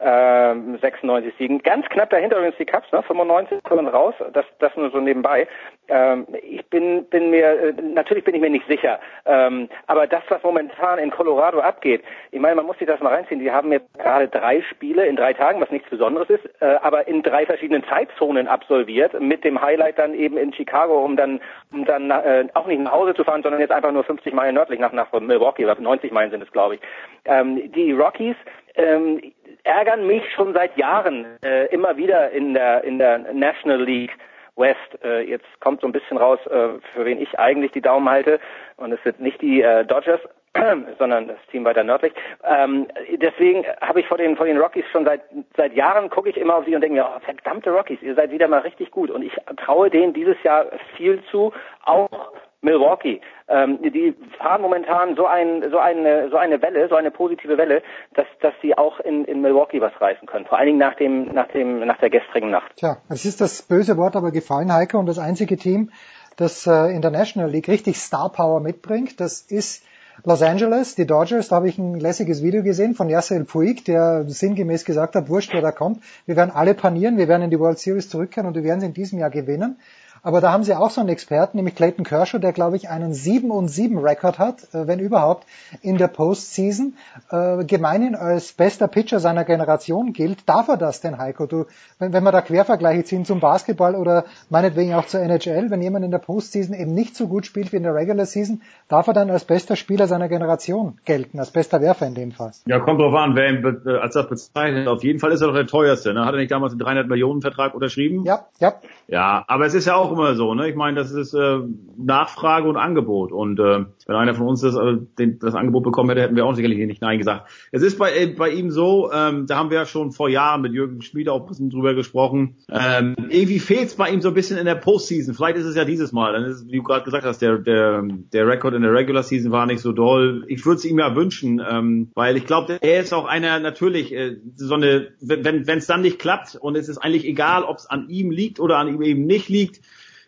Ähm, 0.00 0.78
96 0.80 1.34
Siegen. 1.38 1.62
Ganz 1.62 1.86
knapp 1.88 2.10
dahinter 2.10 2.36
übrigens 2.36 2.56
die 2.56 2.64
Cups, 2.64 2.90
ne? 2.92 3.02
95 3.02 3.62
kommen 3.62 3.86
raus, 3.86 4.14
das, 4.32 4.44
das 4.58 4.74
nur 4.76 4.90
so 4.90 4.98
nebenbei. 4.98 5.46
Ähm, 5.88 6.26
ich 6.42 6.64
bin, 6.66 7.04
bin 7.06 7.30
mir, 7.30 7.46
äh, 7.46 7.72
natürlich 7.82 8.24
bin 8.24 8.34
ich 8.34 8.40
mir 8.40 8.50
nicht 8.50 8.66
sicher, 8.66 9.00
ähm, 9.26 9.68
aber 9.86 10.06
das, 10.06 10.22
was 10.28 10.42
momentan 10.42 10.98
in 10.98 11.10
Colorado 11.10 11.60
abgeht, 11.60 12.02
ich 12.30 12.40
meine, 12.40 12.56
man 12.56 12.66
muss 12.66 12.78
sich 12.78 12.86
das 12.86 13.00
mal 13.00 13.12
reinziehen, 13.12 13.40
die 13.40 13.50
haben 13.50 13.72
jetzt 13.72 13.92
gerade 13.98 14.28
drei 14.28 14.62
Spiele 14.62 15.06
in 15.06 15.16
drei 15.16 15.34
Tagen, 15.34 15.60
was 15.60 15.70
nichts 15.70 15.90
Besonderes 15.90 16.30
ist, 16.30 16.44
äh, 16.60 16.78
aber 16.82 17.06
in 17.08 17.22
drei 17.22 17.44
verschiedenen 17.44 17.84
Zeitzonen 17.84 18.48
absolviert, 18.48 19.20
mit 19.20 19.44
dem 19.44 19.60
Highlight 19.60 19.98
dann 19.98 20.14
eben 20.14 20.36
in 20.36 20.52
Chicago, 20.52 21.04
um 21.04 21.16
dann, 21.16 21.40
um 21.72 21.84
dann 21.84 22.10
äh, 22.10 22.46
auch 22.54 22.66
nicht 22.66 22.80
nach 22.80 22.92
Hause 22.92 23.14
zu 23.14 23.24
fahren, 23.24 23.42
sondern 23.42 23.60
jetzt 23.60 23.72
einfach 23.72 23.92
nur 23.92 24.04
50 24.04 24.32
Meilen 24.32 24.54
nördlich 24.54 24.80
nach, 24.80 24.92
nach 24.92 25.12
Milwaukee, 25.12 25.64
90 25.64 26.12
Meilen 26.12 26.30
sind 26.30 26.42
es, 26.42 26.52
glaube 26.52 26.76
ich. 26.76 26.80
Ähm, 27.24 27.70
die 27.72 27.92
Rockies, 27.92 28.36
ähm, 28.74 29.32
ärgern 29.64 30.06
mich 30.06 30.22
schon 30.34 30.52
seit 30.52 30.76
Jahren 30.76 31.26
äh, 31.42 31.66
immer 31.66 31.96
wieder 31.96 32.30
in 32.30 32.54
der 32.54 32.84
in 32.84 32.98
der 32.98 33.18
National 33.32 33.82
League 33.82 34.12
West. 34.56 35.02
Äh, 35.02 35.22
jetzt 35.22 35.46
kommt 35.60 35.80
so 35.80 35.86
ein 35.86 35.92
bisschen 35.92 36.18
raus, 36.18 36.38
äh, 36.46 36.80
für 36.94 37.04
wen 37.04 37.20
ich 37.20 37.38
eigentlich 37.38 37.72
die 37.72 37.80
Daumen 37.80 38.08
halte. 38.08 38.40
Und 38.76 38.92
es 38.92 39.02
sind 39.02 39.20
nicht 39.20 39.40
die 39.40 39.62
äh, 39.62 39.84
Dodgers, 39.84 40.20
sondern 40.98 41.28
das 41.28 41.38
Team 41.50 41.64
weiter 41.64 41.84
nördlich. 41.84 42.12
Ähm, 42.44 42.88
deswegen 43.16 43.64
habe 43.80 44.00
ich 44.00 44.06
vor 44.06 44.18
den 44.18 44.36
vor 44.36 44.46
den 44.46 44.58
Rockies 44.58 44.84
schon 44.92 45.04
seit 45.04 45.22
seit 45.56 45.74
Jahren 45.74 46.10
gucke 46.10 46.28
ich 46.28 46.36
immer 46.36 46.56
auf 46.56 46.64
sie 46.64 46.74
und 46.74 46.80
denke 46.82 46.96
mir, 46.96 47.08
oh, 47.08 47.20
verdammte 47.20 47.70
Rockies, 47.70 48.02
ihr 48.02 48.14
seid 48.14 48.30
wieder 48.30 48.48
mal 48.48 48.60
richtig 48.60 48.90
gut. 48.90 49.10
Und 49.10 49.22
ich 49.22 49.32
traue 49.56 49.90
denen 49.90 50.12
dieses 50.12 50.40
Jahr 50.42 50.66
viel 50.96 51.22
zu, 51.30 51.52
auch 51.84 52.32
Milwaukee. 52.62 53.20
Ähm, 53.48 53.80
die 53.82 54.14
fahren 54.38 54.62
momentan 54.62 55.16
so, 55.16 55.26
ein, 55.26 55.70
so, 55.70 55.78
eine, 55.78 56.28
so 56.30 56.36
eine 56.36 56.60
Welle, 56.60 56.88
so 56.88 56.94
eine 56.94 57.10
positive 57.10 57.56
Welle, 57.56 57.82
dass, 58.14 58.26
dass 58.40 58.52
sie 58.60 58.76
auch 58.76 59.00
in, 59.00 59.24
in 59.24 59.40
Milwaukee 59.40 59.80
was 59.80 59.98
reißen 60.00 60.26
können. 60.26 60.46
Vor 60.46 60.58
allen 60.58 60.66
Dingen 60.66 60.78
nach, 60.78 60.94
dem, 60.94 61.32
nach, 61.32 61.48
dem, 61.48 61.80
nach 61.86 61.98
der 61.98 62.10
gestrigen 62.10 62.50
Nacht. 62.50 62.76
Tja, 62.76 62.98
es 63.08 63.24
ist 63.24 63.40
das 63.40 63.62
böse 63.62 63.96
Wort 63.96 64.14
aber 64.16 64.30
gefallen, 64.30 64.72
Heike, 64.72 64.98
und 64.98 65.06
das 65.06 65.18
einzige 65.18 65.56
Team, 65.56 65.90
das 66.36 66.66
äh, 66.66 66.94
in 66.94 67.02
der 67.02 67.10
National 67.10 67.50
League 67.50 67.68
richtig 67.68 67.96
Star 67.96 68.30
Power 68.30 68.60
mitbringt, 68.60 69.20
das 69.20 69.40
ist 69.42 69.84
Los 70.24 70.42
Angeles, 70.42 70.96
die 70.96 71.06
Dodgers, 71.06 71.48
da 71.48 71.56
habe 71.56 71.68
ich 71.68 71.78
ein 71.78 71.94
lässiges 71.94 72.42
Video 72.42 72.62
gesehen 72.62 72.94
von 72.94 73.08
Yasser 73.08 73.42
Puig, 73.44 73.86
der 73.86 74.24
sinngemäß 74.26 74.84
gesagt 74.84 75.14
hat, 75.14 75.30
wurscht, 75.30 75.54
wer 75.54 75.62
da 75.62 75.72
kommt, 75.72 76.02
wir 76.26 76.36
werden 76.36 76.50
alle 76.50 76.74
panieren, 76.74 77.16
wir 77.16 77.26
werden 77.26 77.42
in 77.42 77.50
die 77.50 77.58
World 77.58 77.78
Series 77.78 78.10
zurückkehren 78.10 78.46
und 78.46 78.54
wir 78.54 78.62
werden 78.62 78.80
sie 78.80 78.86
in 78.86 78.92
diesem 78.92 79.18
Jahr 79.18 79.30
gewinnen. 79.30 79.78
Aber 80.22 80.40
da 80.40 80.52
haben 80.52 80.64
sie 80.64 80.74
auch 80.74 80.90
so 80.90 81.00
einen 81.00 81.08
Experten, 81.08 81.56
nämlich 81.56 81.74
Clayton 81.74 82.04
Kershaw, 82.04 82.38
der 82.38 82.52
glaube 82.52 82.76
ich 82.76 82.88
einen 82.88 83.14
7 83.14 83.50
und 83.50 83.68
7 83.68 83.98
Rekord 83.98 84.38
hat, 84.38 84.62
äh, 84.74 84.86
wenn 84.86 84.98
überhaupt, 84.98 85.46
in 85.82 85.98
der 85.98 86.08
Postseason. 86.08 86.94
Äh, 87.30 87.64
gemeinhin 87.64 88.14
als 88.14 88.52
bester 88.52 88.88
Pitcher 88.88 89.20
seiner 89.20 89.44
Generation 89.44 90.12
gilt. 90.12 90.48
Darf 90.48 90.68
er 90.68 90.76
das 90.76 91.00
denn, 91.00 91.18
Heiko? 91.18 91.46
Du, 91.46 91.66
wenn, 91.98 92.12
wenn 92.12 92.22
wir 92.24 92.32
da 92.32 92.40
Quervergleiche 92.40 93.04
ziehen 93.04 93.24
zum 93.24 93.40
Basketball 93.40 93.94
oder 93.94 94.24
meinetwegen 94.48 94.94
auch 94.94 95.06
zur 95.06 95.20
NHL, 95.20 95.70
wenn 95.70 95.82
jemand 95.82 96.04
in 96.04 96.10
der 96.10 96.18
Postseason 96.18 96.74
eben 96.74 96.94
nicht 96.94 97.16
so 97.16 97.26
gut 97.26 97.46
spielt 97.46 97.72
wie 97.72 97.76
in 97.76 97.82
der 97.82 97.94
Regular 97.94 98.26
Season, 98.26 98.62
darf 98.88 99.06
er 99.06 99.14
dann 99.14 99.30
als 99.30 99.44
bester 99.44 99.76
Spieler 99.76 100.06
seiner 100.06 100.28
Generation 100.28 100.98
gelten, 101.04 101.38
als 101.38 101.50
bester 101.50 101.80
Werfer 101.80 102.06
in 102.06 102.14
dem 102.14 102.32
Fall? 102.32 102.52
Ja, 102.66 102.80
kommt 102.80 103.00
drauf 103.00 103.14
an, 103.14 103.36
wer 103.36 103.50
ihn 103.50 103.82
äh, 103.86 103.98
als 103.98 104.14
das 104.14 104.28
bezeichnet. 104.28 104.88
Auf 104.88 105.02
jeden 105.04 105.18
Fall 105.18 105.32
ist 105.32 105.40
er 105.40 105.48
doch 105.48 105.54
der 105.54 105.66
teuerste. 105.66 106.12
Ne? 106.12 106.24
Hat 106.24 106.34
er 106.34 106.38
nicht 106.38 106.50
damals 106.50 106.72
einen 106.72 106.80
300 106.80 107.08
Millionen 107.08 107.40
Vertrag 107.40 107.74
unterschrieben? 107.74 108.24
Ja, 108.24 108.46
ja. 108.58 108.74
Ja, 109.08 109.44
aber 109.48 109.66
es 109.66 109.74
ist 109.74 109.86
ja 109.86 109.96
auch 109.96 110.09
immer 110.10 110.34
so. 110.34 110.54
Ne? 110.54 110.68
Ich 110.68 110.76
meine, 110.76 110.96
das 110.96 111.10
ist 111.12 111.34
äh, 111.34 111.58
Nachfrage 111.96 112.68
und 112.68 112.76
Angebot. 112.76 113.32
Und 113.32 113.58
äh, 113.58 113.84
wenn 114.06 114.16
einer 114.16 114.34
von 114.34 114.46
uns 114.46 114.60
das, 114.60 114.74
äh, 114.74 114.98
den, 115.18 115.38
das 115.38 115.54
Angebot 115.54 115.84
bekommen 115.84 116.10
hätte, 116.10 116.22
hätten 116.22 116.36
wir 116.36 116.44
auch 116.44 116.54
sicherlich 116.54 116.78
nicht 116.86 117.02
Nein 117.02 117.18
gesagt. 117.18 117.50
Es 117.72 117.82
ist 117.82 117.98
bei, 117.98 118.14
äh, 118.14 118.26
bei 118.26 118.50
ihm 118.50 118.70
so, 118.70 119.10
ähm, 119.12 119.46
da 119.46 119.56
haben 119.56 119.70
wir 119.70 119.78
ja 119.78 119.86
schon 119.86 120.12
vor 120.12 120.28
Jahren 120.28 120.62
mit 120.62 120.72
Jürgen 120.72 121.02
Schmied 121.02 121.28
auch 121.28 121.42
ein 121.42 121.46
bisschen 121.46 121.70
drüber 121.70 121.94
gesprochen. 121.94 122.56
Ähm, 122.70 123.16
irgendwie 123.28 123.58
fehlt 123.58 123.88
es 123.88 123.94
bei 123.94 124.10
ihm 124.10 124.20
so 124.20 124.28
ein 124.28 124.34
bisschen 124.34 124.58
in 124.58 124.66
der 124.66 124.74
Postseason. 124.74 125.34
Vielleicht 125.34 125.56
ist 125.56 125.66
es 125.66 125.76
ja 125.76 125.84
dieses 125.84 126.12
Mal. 126.12 126.32
Dann 126.32 126.44
ist, 126.44 126.66
wie 126.66 126.76
du 126.76 126.82
gerade 126.82 127.04
gesagt 127.04 127.24
hast, 127.24 127.40
der, 127.42 127.58
der, 127.58 128.02
der 128.32 128.46
Rekord 128.46 128.74
in 128.74 128.82
der 128.82 128.92
Regular 128.92 129.22
Season 129.22 129.52
war 129.52 129.66
nicht 129.66 129.80
so 129.80 129.92
doll. 129.92 130.44
Ich 130.48 130.64
würde 130.64 130.76
es 130.76 130.84
ihm 130.84 130.98
ja 130.98 131.14
wünschen, 131.14 131.60
ähm, 131.68 132.10
weil 132.14 132.36
ich 132.36 132.46
glaube, 132.46 132.78
er 132.80 133.00
ist 133.00 133.12
auch 133.12 133.26
einer 133.26 133.58
natürlich 133.60 134.12
äh, 134.12 134.36
so 134.56 134.74
eine, 134.74 135.08
wenn 135.20 135.66
es 135.66 135.86
dann 135.86 136.02
nicht 136.02 136.18
klappt 136.18 136.56
und 136.56 136.76
es 136.76 136.88
ist 136.88 136.98
eigentlich 136.98 137.24
egal, 137.24 137.64
ob 137.64 137.78
es 137.78 137.86
an 137.86 138.08
ihm 138.08 138.30
liegt 138.30 138.60
oder 138.60 138.78
an 138.78 138.88
ihm 138.88 139.02
eben 139.02 139.24
nicht 139.26 139.48
liegt, 139.48 139.80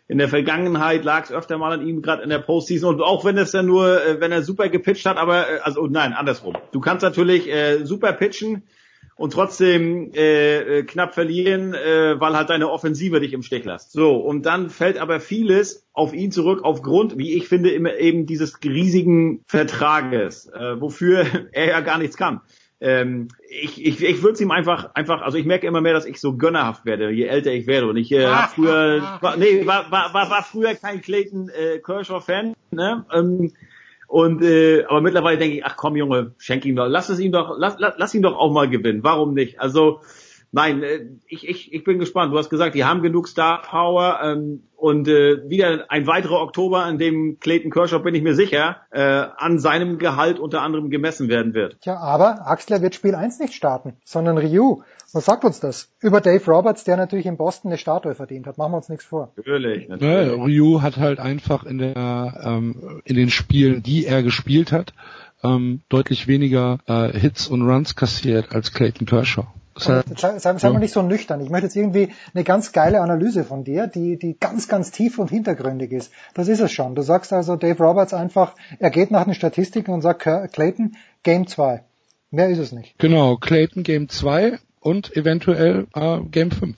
in 0.07 0.17
der 0.17 0.27
Vergangenheit 0.29 1.03
lag 1.03 1.23
es 1.23 1.31
öfter 1.31 1.57
mal 1.57 1.71
an 1.71 1.87
ihm, 1.87 2.01
gerade 2.01 2.23
in 2.23 2.29
der 2.29 2.39
Postseason. 2.39 2.95
Und 2.95 3.01
auch 3.01 3.23
wenn 3.25 3.37
es 3.37 3.51
dann 3.51 3.65
nur, 3.65 4.05
äh, 4.05 4.19
wenn 4.19 4.31
er 4.31 4.43
super 4.43 4.69
gepitcht 4.69 5.05
hat, 5.05 5.17
aber 5.17 5.49
äh, 5.49 5.59
also 5.59 5.87
nein, 5.87 6.13
andersrum. 6.13 6.55
Du 6.71 6.79
kannst 6.79 7.03
natürlich 7.03 7.49
äh, 7.49 7.85
super 7.85 8.13
pitchen 8.13 8.63
und 9.15 9.31
trotzdem 9.31 10.11
äh, 10.13 10.79
äh, 10.79 10.83
knapp 10.83 11.13
verlieren, 11.13 11.73
äh, 11.73 12.19
weil 12.19 12.35
halt 12.35 12.49
deine 12.49 12.69
Offensive 12.69 13.19
dich 13.21 13.33
im 13.33 13.43
Stich 13.43 13.63
lässt. 13.63 13.91
So, 13.91 14.15
und 14.17 14.45
dann 14.45 14.69
fällt 14.69 14.97
aber 14.97 15.19
vieles 15.19 15.87
auf 15.93 16.13
ihn 16.13 16.31
zurück 16.31 16.61
aufgrund, 16.63 17.17
wie 17.17 17.35
ich 17.35 17.47
finde, 17.47 17.71
immer 17.71 17.95
eben 17.95 18.25
dieses 18.25 18.59
riesigen 18.63 19.43
Vertrages, 19.47 20.47
äh, 20.47 20.81
wofür 20.81 21.25
er 21.53 21.67
ja 21.67 21.79
gar 21.79 21.97
nichts 21.97 22.17
kann 22.17 22.41
ähm, 22.83 23.29
ich, 23.49 23.83
ich, 23.83 24.03
ich 24.03 24.21
würde 24.21 24.33
es 24.33 24.41
ihm 24.41 24.51
einfach, 24.51 24.93
einfach, 24.93 25.21
also 25.21 25.37
ich 25.37 25.45
merke 25.45 25.65
immer 25.65 25.79
mehr, 25.79 25.93
dass 25.93 26.05
ich 26.05 26.19
so 26.19 26.35
gönnerhaft 26.35 26.85
werde, 26.85 27.11
je 27.11 27.23
älter 27.23 27.53
ich 27.53 27.65
werde. 27.65 27.87
Und 27.87 27.95
ich 27.95 28.11
äh, 28.11 28.25
hab 28.25 28.51
früher, 28.51 29.19
war, 29.21 29.37
nee, 29.37 29.65
war, 29.65 29.89
war, 29.89 30.13
war, 30.13 30.29
war 30.29 30.43
früher 30.43 30.75
kein 30.75 31.01
Clayton 31.01 31.47
äh, 31.49 31.79
Kershaw-Fan, 31.79 32.55
ne? 32.71 33.05
Ähm, 33.13 33.53
und 34.07 34.43
äh, 34.43 34.83
aber 34.83 34.99
mittlerweile 34.99 35.37
denke 35.37 35.57
ich, 35.57 35.65
ach 35.65 35.77
komm 35.77 35.95
Junge, 35.95 36.35
schenk 36.37 36.65
ihm 36.65 36.75
doch, 36.75 36.87
lass 36.87 37.07
es 37.07 37.19
ihm 37.19 37.31
doch, 37.31 37.55
lass, 37.57 37.75
lass, 37.79 37.95
lass 37.97 38.13
ihn 38.13 38.21
doch 38.21 38.35
auch 38.35 38.51
mal 38.51 38.69
gewinnen. 38.69 39.01
Warum 39.01 39.33
nicht? 39.33 39.61
Also 39.61 40.01
Nein, 40.55 40.83
äh, 40.83 40.99
ich, 41.25 41.47
ich, 41.49 41.73
ich 41.73 41.83
bin 41.83 41.97
gespannt. 41.97 42.31
Du 42.31 42.37
hast 42.37 42.51
gesagt, 42.51 42.75
die 42.75 42.85
haben 42.85 43.01
genug 43.01 43.27
Star 43.27 43.63
Power 43.63 44.19
ähm, 44.23 44.61
und 44.75 45.07
äh, 45.07 45.49
wieder 45.49 45.85
ein 45.89 46.05
weiterer 46.05 46.41
Oktober, 46.41 46.83
an 46.83 46.99
dem 46.99 47.39
Clayton 47.39 47.71
Kershaw, 47.71 47.97
bin 47.99 48.13
ich 48.13 48.21
mir 48.21 48.35
sicher, 48.35 48.77
äh, 48.91 49.01
an 49.01 49.57
seinem 49.57 49.97
Gehalt 49.97 50.39
unter 50.39 50.61
anderem 50.61 50.91
gemessen 50.91 51.27
werden 51.27 51.55
wird. 51.55 51.81
Tja, 51.81 51.97
aber 51.97 52.47
Axler 52.47 52.83
wird 52.83 52.93
Spiel 52.93 53.15
1 53.15 53.39
nicht 53.39 53.55
starten, 53.55 53.97
sondern 54.05 54.37
Ryu. 54.37 54.83
Was 55.11 55.25
sagt 55.25 55.43
uns 55.43 55.59
das? 55.59 55.91
Über 55.99 56.21
Dave 56.21 56.45
Roberts, 56.45 56.83
der 56.83 56.97
natürlich 56.97 57.25
in 57.25 57.37
Boston 57.37 57.71
eine 57.71 57.79
Statue 57.79 58.13
verdient 58.13 58.45
hat. 58.45 58.59
Machen 58.59 58.73
wir 58.73 58.77
uns 58.77 58.89
nichts 58.89 59.05
vor. 59.05 59.31
Natürlich. 59.35 59.89
natürlich. 59.89 60.37
Ja, 60.37 60.43
Ryu 60.43 60.81
hat 60.83 60.97
halt 60.97 61.19
einfach 61.19 61.63
in 61.63 61.79
der 61.79 62.41
ähm, 62.43 63.01
in 63.05 63.15
den 63.15 63.31
Spielen, 63.31 63.81
die 63.81 64.05
er 64.05 64.21
gespielt 64.21 64.71
hat, 64.71 64.93
ähm, 65.43 65.81
deutlich 65.89 66.27
weniger 66.27 66.77
äh, 66.85 67.11
Hits 67.17 67.47
und 67.47 67.63
Runs 67.63 67.95
kassiert 67.95 68.53
als 68.53 68.71
Clayton 68.71 69.07
Kershaw. 69.07 69.47
Sei, 69.75 70.03
sei, 70.15 70.57
sei 70.57 70.69
mal 70.69 70.79
nicht 70.79 70.93
so 70.93 71.01
nüchtern. 71.01 71.41
Ich 71.41 71.49
möchte 71.49 71.65
jetzt 71.65 71.75
irgendwie 71.75 72.09
eine 72.33 72.43
ganz 72.43 72.71
geile 72.71 73.01
Analyse 73.01 73.43
von 73.43 73.63
dir, 73.63 73.87
die, 73.87 74.17
die 74.17 74.37
ganz, 74.39 74.67
ganz 74.67 74.91
tief 74.91 75.17
und 75.19 75.29
hintergründig 75.29 75.91
ist. 75.91 76.11
Das 76.33 76.47
ist 76.47 76.59
es 76.59 76.71
schon. 76.71 76.95
Du 76.95 77.01
sagst 77.01 77.33
also 77.33 77.55
Dave 77.55 77.81
Roberts 77.83 78.13
einfach, 78.13 78.55
er 78.79 78.91
geht 78.91 79.11
nach 79.11 79.25
den 79.25 79.33
Statistiken 79.33 79.91
und 79.91 80.01
sagt 80.01 80.27
Clayton, 80.53 80.95
Game 81.23 81.47
2. 81.47 81.83
Mehr 82.31 82.49
ist 82.49 82.59
es 82.59 82.71
nicht. 82.71 82.97
Genau, 82.97 83.37
Clayton 83.37 83.83
Game 83.83 84.09
2 84.09 84.59
und 84.79 85.15
eventuell 85.15 85.87
äh, 85.95 86.19
Game 86.31 86.51
5 86.51 86.75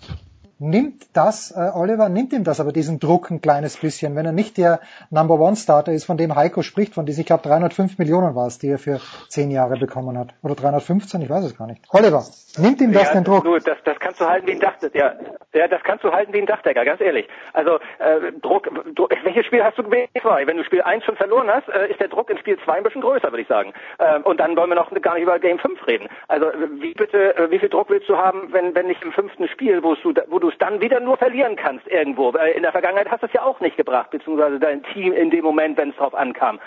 nimmt 0.60 1.06
das, 1.14 1.52
äh, 1.52 1.72
Oliver, 1.74 2.10
nimmt 2.10 2.34
ihm 2.34 2.44
das 2.44 2.60
aber 2.60 2.72
diesen 2.72 3.00
Druck 3.00 3.30
ein 3.30 3.42
kleines 3.42 3.78
bisschen, 3.78 4.16
wenn 4.16 4.26
er 4.26 4.32
nicht 4.32 4.58
der 4.58 4.80
Number 5.10 5.40
One 5.40 5.56
Starter 5.56 5.92
ist, 5.92 6.06
von 6.06 6.18
dem 6.18 6.36
Heiko 6.36 6.62
spricht, 6.62 6.94
von 6.94 7.06
diesen, 7.06 7.22
ich 7.22 7.28
glaube 7.28 7.44
305 7.44 7.98
Millionen 7.98 8.36
war 8.36 8.48
es, 8.48 8.58
die 8.60 8.70
er 8.70 8.80
für 8.80 9.00
zehn 9.30 9.52
Jahre 9.52 9.78
bekommen 9.78 10.18
hat. 10.18 10.34
Oder 10.44 10.56
315, 10.56 11.22
ich 11.22 11.30
weiß 11.30 11.44
es 11.46 11.58
gar 11.58 11.68
nicht. 11.68 11.82
Oliver, 11.90 12.24
nimmt 12.58 12.82
ihm 12.82 12.94
das 12.94 13.08
ja, 13.08 13.14
den 13.14 13.24
Druck? 13.24 13.44
Du, 13.44 13.58
das, 13.58 13.78
das 13.84 14.00
kannst 14.00 14.22
du 14.22 14.26
halten 14.26 14.48
wie 14.48 14.54
ein 14.54 14.60
Dachdecker. 14.60 14.98
Ja, 14.98 15.14
ja, 15.54 15.68
das 15.68 15.82
kannst 15.84 16.04
du 16.04 16.12
halten 16.12 16.34
wie 16.34 16.40
ein 16.40 16.46
Dachdecker, 16.46 16.86
ganz 16.86 17.02
ehrlich. 17.02 17.28
Also 17.54 17.80
äh, 18.00 18.32
Druck, 18.42 18.70
Druck, 18.96 19.12
welches 19.24 19.46
Spiel 19.46 19.64
hast 19.64 19.78
du 19.78 19.84
gewählt? 19.84 20.10
Wenn 20.14 20.58
du 20.58 20.64
Spiel 20.64 20.82
1 20.82 21.04
schon 21.04 21.16
verloren 21.16 21.50
hast, 21.50 21.68
äh, 21.70 21.90
ist 21.90 22.00
der 22.00 22.08
Druck 22.08 22.30
in 22.30 22.38
Spiel 22.38 22.58
2 22.64 22.74
ein 22.74 22.84
bisschen 22.84 23.02
größer, 23.02 23.32
würde 23.32 23.42
ich 23.42 23.48
sagen. 23.48 23.74
Ähm, 24.00 24.24
und 24.24 24.40
dann 24.40 24.56
wollen 24.56 24.70
wir 24.70 24.76
noch 24.76 24.92
gar 25.02 25.16
nicht 25.16 25.24
über 25.24 25.40
Game 25.40 25.60
5 25.60 25.88
reden. 25.88 26.08
Also 26.28 26.48
wie 26.80 26.94
bitte, 26.94 27.36
äh, 27.38 27.52
wie 27.52 27.60
viel 27.60 27.70
Druck 27.70 27.90
willst 27.90 28.10
du 28.10 28.18
haben, 28.18 28.54
wenn, 28.54 28.76
wenn 28.76 28.88
nicht 28.88 29.04
im 29.04 29.12
fünften 29.12 29.48
Spiel, 29.48 29.84
wo 29.84 29.96
du, 29.96 30.14
wo 30.28 30.40
du 30.46 30.52
es 30.52 30.58
dann 30.60 30.80
wieder 30.80 31.00
nur 31.00 31.18
verlieren 31.18 31.56
kannst 31.56 31.88
irgendwo. 31.88 32.30
In 32.30 32.62
der 32.62 32.72
Vergangenheit 32.72 33.10
hast 33.10 33.24
du 33.24 33.28
es 33.28 33.34
ja 33.34 33.42
auch 33.42 33.60
nicht 33.60 33.78
gebracht, 33.78 34.12
beziehungsweise 34.12 34.60
dein 34.60 34.84
Team 34.84 35.12
in 35.12 35.32
dem 35.32 35.44
Moment, 35.44 35.78
wenn 35.78 35.90
es 35.90 35.96
drauf 35.96 36.14
ankam. 36.14 36.60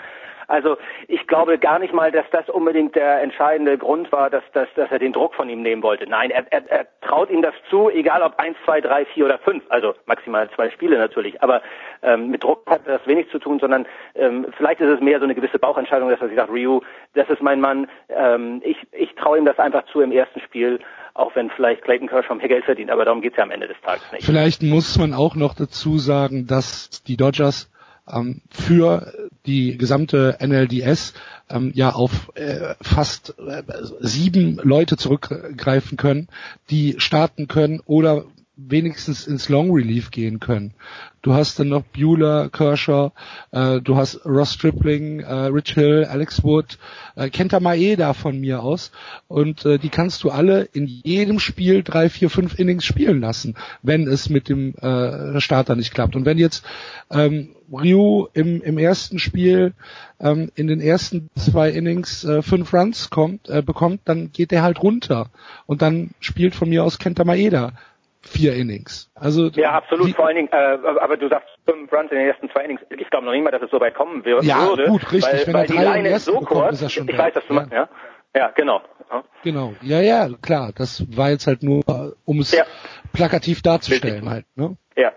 Also 0.47 0.77
ich 1.07 1.27
glaube 1.27 1.59
gar 1.59 1.77
nicht 1.77 1.93
mal, 1.93 2.11
dass 2.11 2.25
das 2.31 2.49
unbedingt 2.49 2.95
der 2.95 3.21
entscheidende 3.21 3.77
Grund 3.77 4.11
war, 4.11 4.31
dass, 4.31 4.43
dass, 4.53 4.67
dass 4.75 4.91
er 4.91 4.97
den 4.97 5.13
Druck 5.13 5.35
von 5.35 5.47
ihm 5.47 5.61
nehmen 5.61 5.83
wollte. 5.83 6.07
Nein, 6.07 6.31
er, 6.31 6.43
er, 6.49 6.63
er 6.69 6.87
traut 7.01 7.29
ihm 7.29 7.43
das 7.43 7.53
zu, 7.69 7.89
egal 7.89 8.23
ob 8.23 8.37
eins, 8.39 8.57
zwei, 8.65 8.81
drei, 8.81 9.05
vier 9.05 9.25
oder 9.25 9.37
fünf, 9.37 9.63
also 9.69 9.93
maximal 10.07 10.49
zwei 10.55 10.71
Spiele 10.71 10.97
natürlich. 10.97 11.41
Aber 11.43 11.61
ähm, 12.01 12.31
mit 12.31 12.43
Druck 12.43 12.63
hat 12.67 12.81
das 12.85 13.05
wenig 13.05 13.29
zu 13.29 13.37
tun, 13.37 13.59
sondern 13.59 13.85
ähm, 14.15 14.47
vielleicht 14.57 14.81
ist 14.81 14.89
es 14.89 14.99
mehr 14.99 15.19
so 15.19 15.25
eine 15.25 15.35
gewisse 15.35 15.59
Bauchentscheidung, 15.59 16.09
dass 16.09 16.19
er 16.19 16.29
sich 16.29 16.37
sagt, 16.37 16.51
Ryu, 16.51 16.81
das 17.13 17.29
ist 17.29 17.43
mein 17.43 17.61
Mann. 17.61 17.87
Ähm, 18.09 18.61
ich 18.65 18.77
ich 18.91 19.13
traue 19.13 19.37
ihm 19.37 19.45
das 19.45 19.59
einfach 19.59 19.85
zu 19.85 20.01
im 20.01 20.11
ersten 20.11 20.39
Spiel 20.41 20.79
auch 21.13 21.35
wenn 21.35 21.49
vielleicht 21.49 21.83
Clayton 21.83 22.07
Kershaw 22.07 22.35
mehr 22.35 22.47
Geld 22.47 22.65
verdient, 22.65 22.91
aber 22.91 23.05
darum 23.05 23.21
geht's 23.21 23.37
ja 23.37 23.43
am 23.43 23.51
Ende 23.51 23.67
des 23.67 23.77
Tages 23.81 24.03
nicht. 24.11 24.25
Vielleicht 24.25 24.63
muss 24.63 24.97
man 24.97 25.13
auch 25.13 25.35
noch 25.35 25.53
dazu 25.53 25.97
sagen, 25.97 26.47
dass 26.47 27.03
die 27.03 27.17
Dodgers 27.17 27.71
ähm, 28.11 28.41
für 28.49 29.13
die 29.45 29.77
gesamte 29.77 30.37
NLDS 30.41 31.13
ähm, 31.49 31.71
ja 31.73 31.91
auf 31.91 32.31
äh, 32.35 32.75
fast 32.81 33.35
äh, 33.39 33.63
sieben 33.99 34.59
Leute 34.63 34.97
zurückgreifen 34.97 35.97
können, 35.97 36.27
die 36.69 36.95
starten 36.99 37.47
können 37.47 37.81
oder 37.85 38.25
wenigstens 38.67 39.27
ins 39.27 39.49
Long 39.49 39.71
Relief 39.71 40.11
gehen 40.11 40.39
können. 40.39 40.73
Du 41.21 41.33
hast 41.33 41.59
dann 41.59 41.67
noch 41.69 41.83
Bueller, 41.83 42.49
Kershaw, 42.49 43.11
äh, 43.51 43.81
du 43.81 43.97
hast 43.97 44.25
Ross 44.25 44.53
Stripling, 44.53 45.19
äh, 45.19 45.33
Rich 45.33 45.73
Hill, 45.73 46.05
Alex 46.09 46.43
Wood, 46.43 46.77
äh, 47.15 47.29
Kenta 47.29 47.59
Maeda 47.59 48.13
von 48.13 48.39
mir 48.39 48.63
aus 48.63 48.91
und 49.27 49.65
äh, 49.65 49.79
die 49.79 49.89
kannst 49.89 50.23
du 50.23 50.29
alle 50.29 50.63
in 50.71 50.87
jedem 50.87 51.39
Spiel 51.39 51.83
drei, 51.83 52.09
vier, 52.09 52.29
fünf 52.29 52.57
Innings 52.57 52.85
spielen 52.85 53.19
lassen, 53.19 53.55
wenn 53.81 54.07
es 54.07 54.29
mit 54.29 54.47
dem 54.47 54.75
äh, 54.75 55.41
Starter 55.41 55.75
nicht 55.75 55.93
klappt. 55.93 56.15
Und 56.15 56.25
wenn 56.25 56.37
jetzt 56.37 56.65
ähm, 57.11 57.49
Ryu 57.71 58.27
im, 58.33 58.61
im 58.61 58.77
ersten 58.77 59.19
Spiel 59.19 59.73
ähm, 60.21 60.51
in 60.55 60.67
den 60.67 60.79
ersten 60.79 61.29
zwei 61.35 61.69
Innings 61.69 62.23
äh, 62.23 62.41
fünf 62.41 62.73
Runs 62.73 63.09
kommt, 63.09 63.49
äh, 63.49 63.61
bekommt, 63.61 64.01
dann 64.05 64.31
geht 64.31 64.51
der 64.51 64.63
halt 64.63 64.81
runter 64.81 65.29
und 65.65 65.81
dann 65.81 66.11
spielt 66.21 66.55
von 66.55 66.69
mir 66.69 66.83
aus 66.83 66.97
Kenta 66.97 67.25
Maeda 67.25 67.73
vier 68.21 68.53
Innings. 68.55 69.11
Also 69.15 69.47
ja, 69.49 69.71
absolut. 69.71 70.07
Die, 70.07 70.13
Vor 70.13 70.27
allen 70.27 70.35
Dingen, 70.35 70.49
äh, 70.51 70.77
aber 70.99 71.17
du 71.17 71.29
sagst 71.29 71.47
fünf 71.65 71.91
Runs 71.91 72.11
in 72.11 72.17
den 72.17 72.27
ersten 72.27 72.49
zwei 72.49 72.65
Innings. 72.65 72.81
Ich 72.89 73.09
glaube 73.09 73.25
noch 73.25 73.31
nicht 73.31 73.43
mal, 73.43 73.51
dass 73.51 73.61
es 73.61 73.71
so 73.71 73.79
weit 73.79 73.95
kommen 73.95 74.25
würde. 74.25 74.45
Ja, 74.45 74.65
gut, 74.65 75.11
richtig. 75.11 75.23
Weil, 75.23 75.47
Wenn 75.47 75.53
weil 75.53 75.61
er 75.61 75.67
die 75.67 75.73
drei 75.73 75.83
Leine 75.83 76.09
ist 76.09 76.25
so 76.25 76.39
kurz. 76.41 76.81
Ist 76.81 76.97
ich 76.97 77.17
weiß, 77.17 77.33
dass 77.33 77.47
du 77.47 77.53
ja. 77.53 77.67
ja. 77.71 77.89
Ja, 78.35 78.51
genau. 78.55 78.81
Ja. 79.09 79.23
Genau. 79.43 79.73
Ja, 79.81 80.01
ja, 80.01 80.29
klar. 80.41 80.71
Das 80.75 81.03
war 81.15 81.31
jetzt 81.31 81.47
halt 81.47 81.63
nur, 81.63 82.15
um 82.25 82.39
es 82.39 82.51
ja. 82.51 82.63
plakativ 83.11 83.61
darzustellen 83.61 84.27
richtig. 84.27 84.29
halt. 84.29 84.45
Ne? 84.55 84.77
Ja. 84.95 85.13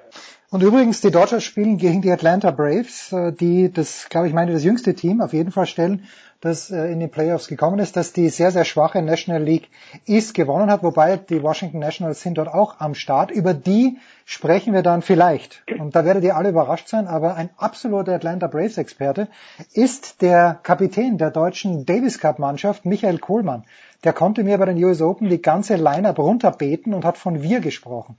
Und 0.51 0.63
übrigens, 0.63 1.01
die 1.01 1.11
Dodgers 1.11 1.45
spielen 1.45 1.79
gegen 1.79 2.03
die 2.03 2.11
Atlanta 2.11 2.51
Braves, 2.51 3.13
äh, 3.13 3.33
die 3.33 3.73
das, 3.73 4.09
glaube 4.09 4.29
ich, 4.29 4.35
meine, 4.35 4.53
das 4.53 4.65
jüngste 4.65 4.95
Team 4.95 5.21
auf 5.21 5.33
jeden 5.33 5.51
Fall 5.51 5.67
stellen, 5.67 6.07
das 6.43 6.73
äh, 6.73 6.93
in 6.93 6.99
die 6.99 7.07
Playoffs 7.07 7.47
gekommen 7.47 7.79
ist, 7.79 7.97
dass 7.97 8.13
die 8.13 8.29
sehr, 8.29 8.51
sehr 8.51 8.65
schwache 8.65 9.01
National 9.01 9.43
League 9.43 9.71
East 10.07 10.35
gewonnen 10.35 10.71
hat, 10.71 10.83
wobei 10.83 11.17
die 11.17 11.43
Washington 11.43 11.79
Nationals 11.79 12.21
sind 12.21 12.37
dort 12.37 12.49
auch 12.49 12.81
am 12.81 12.95
Start. 12.95 13.31
Über 13.31 13.55
die 13.55 13.99
sprechen 14.27 14.75
wir 14.75 14.83
dann 14.83 15.03
vielleicht. 15.03 15.63
Und 15.79 15.95
da 15.95 16.05
werdet 16.05 16.25
ihr 16.25 16.37
alle 16.37 16.51
überrascht 16.51 16.89
sein, 16.89 17.07
aber 17.07 17.37
ein 17.37 17.51
absoluter 17.57 18.13
Atlanta 18.13 18.49
Braves 18.49 18.77
Experte 18.77 19.29
ist 19.73 20.21
der 20.21 20.59
Kapitän 20.63 21.17
der 21.17 21.31
deutschen 21.31 21.87
Davis 21.87 22.19
Cup 22.19 22.41
Mannschaft, 22.41 22.85
Michael 22.85 23.19
Kohlmann. 23.19 23.65
Der 24.03 24.13
konnte 24.13 24.43
mir 24.43 24.59
bei 24.59 24.67
den 24.67 24.83
US 24.83 25.01
Open 25.01 25.29
die 25.29 25.41
ganze 25.41 25.77
Line-Up 25.77 26.19
runterbeten 26.19 26.93
und 26.93 27.05
hat 27.05 27.19
von 27.19 27.43
wir 27.43 27.61
gesprochen. 27.61 28.19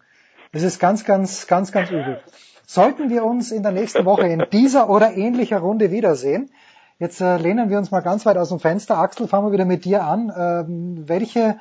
Das 0.53 0.63
ist 0.63 0.79
ganz, 0.79 1.03
ganz, 1.03 1.47
ganz, 1.47 1.73
ganz 1.73 1.89
übel. 1.89 2.21
Sollten 2.65 3.09
wir 3.09 3.25
uns 3.25 3.51
in 3.51 3.63
der 3.63 3.73
nächsten 3.73 4.05
Woche 4.05 4.27
in 4.27 4.45
dieser 4.53 4.89
oder 4.89 5.17
ähnlicher 5.17 5.59
Runde 5.59 5.91
wiedersehen, 5.91 6.49
jetzt 6.99 7.21
äh, 7.21 7.37
lehnen 7.37 7.69
wir 7.69 7.77
uns 7.77 7.91
mal 7.91 8.01
ganz 8.01 8.25
weit 8.25 8.37
aus 8.37 8.49
dem 8.49 8.59
Fenster. 8.59 8.97
Axel, 8.97 9.27
fangen 9.27 9.47
wir 9.47 9.51
wieder 9.53 9.65
mit 9.65 9.85
dir 9.85 10.03
an. 10.05 10.31
Ähm, 10.35 11.03
welche, 11.07 11.57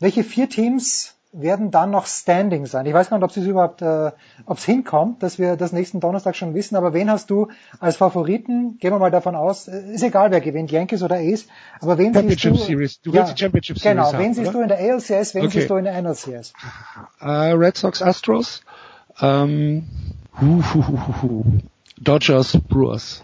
welche 0.00 0.24
vier 0.24 0.48
Teams 0.48 1.14
werden 1.32 1.70
dann 1.70 1.90
noch 1.90 2.06
standing 2.06 2.64
sein? 2.64 2.86
Ich 2.86 2.94
weiß 2.94 3.10
gar 3.10 3.18
nicht, 3.18 3.24
ob 3.24 3.36
es 3.36 3.36
überhaupt, 3.46 3.82
äh, 3.82 4.12
ob 4.46 4.56
es 4.56 4.64
hinkommt, 4.64 5.22
dass 5.22 5.38
wir 5.38 5.56
das 5.56 5.72
nächsten 5.72 6.00
Donnerstag 6.00 6.36
schon 6.36 6.54
wissen, 6.54 6.74
aber 6.74 6.94
wen 6.94 7.10
hast 7.10 7.28
du 7.28 7.48
als 7.80 7.96
Favoriten? 7.96 8.78
Gehen 8.78 8.92
wir 8.92 8.98
mal 8.98 9.10
davon 9.10 9.34
aus, 9.36 9.68
äh, 9.68 9.92
ist 9.92 10.02
egal, 10.02 10.30
wer 10.30 10.40
gewinnt, 10.40 10.70
Yankees 10.70 11.02
oder 11.02 11.16
Ace, 11.16 11.46
aber 11.80 11.98
wen 11.98 12.14
siehst 12.14 12.44
du? 12.44 12.54
Series. 12.54 13.00
Du 13.02 13.12
willst 13.12 13.28
Ja, 13.28 13.34
die 13.34 13.40
Championship 13.42 13.78
Genau, 13.80 14.10
Series 14.10 14.18
wen 14.18 14.24
haben, 14.26 14.34
siehst 14.34 14.48
oder? 14.48 14.58
du 14.58 14.62
in 14.62 14.68
der 14.68 14.78
ALCS, 14.78 15.34
wen 15.34 15.44
Okay. 15.44 15.50
siehst 15.58 15.70
du 15.70 15.76
in 15.76 15.84
der 15.84 16.00
NLCS? 16.02 16.52
Äh, 17.20 17.26
Red 17.52 17.76
Sox 17.76 18.00
Astros, 18.02 18.62
ähm, 19.20 19.84
hu, 20.40 20.62
hu, 20.62 20.86
hu, 20.86 20.98
hu, 21.06 21.22
hu. 21.22 21.44
Dodgers 22.00 22.56
Brewers. 22.68 23.22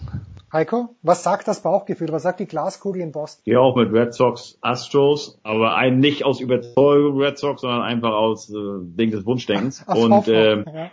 Heiko, 0.55 0.95
was 1.03 1.25
sagt 1.25 1.49
das 1.49 1.63
Bauchgefühl? 1.63 2.13
Was 2.13 2.23
sagt 2.23 2.39
die 2.39 2.47
Glaskugel 2.47 3.03
in 3.03 3.11
Boston? 3.11 3.43
Gehe 3.45 3.61
auch 3.61 3.75
mit 3.75 3.93
Red 3.93 4.15
Sox 4.15 4.57
Astros, 4.61 5.41
aber 5.43 5.75
ein 5.75 5.99
nicht 5.99 6.25
aus 6.25 6.41
Überzeugung 6.41 7.21
Red 7.21 7.39
Sox, 7.39 7.63
sondern 7.63 7.83
einfach 7.83 8.13
aus 8.13 8.51
äh, 8.51 8.55
Ding 8.83 9.11
des 9.11 9.27
Wunschdenkens. 9.27 9.83
Aus 9.89 9.99
und 9.99 10.29
äh, 10.29 10.59
ja. 10.59 10.91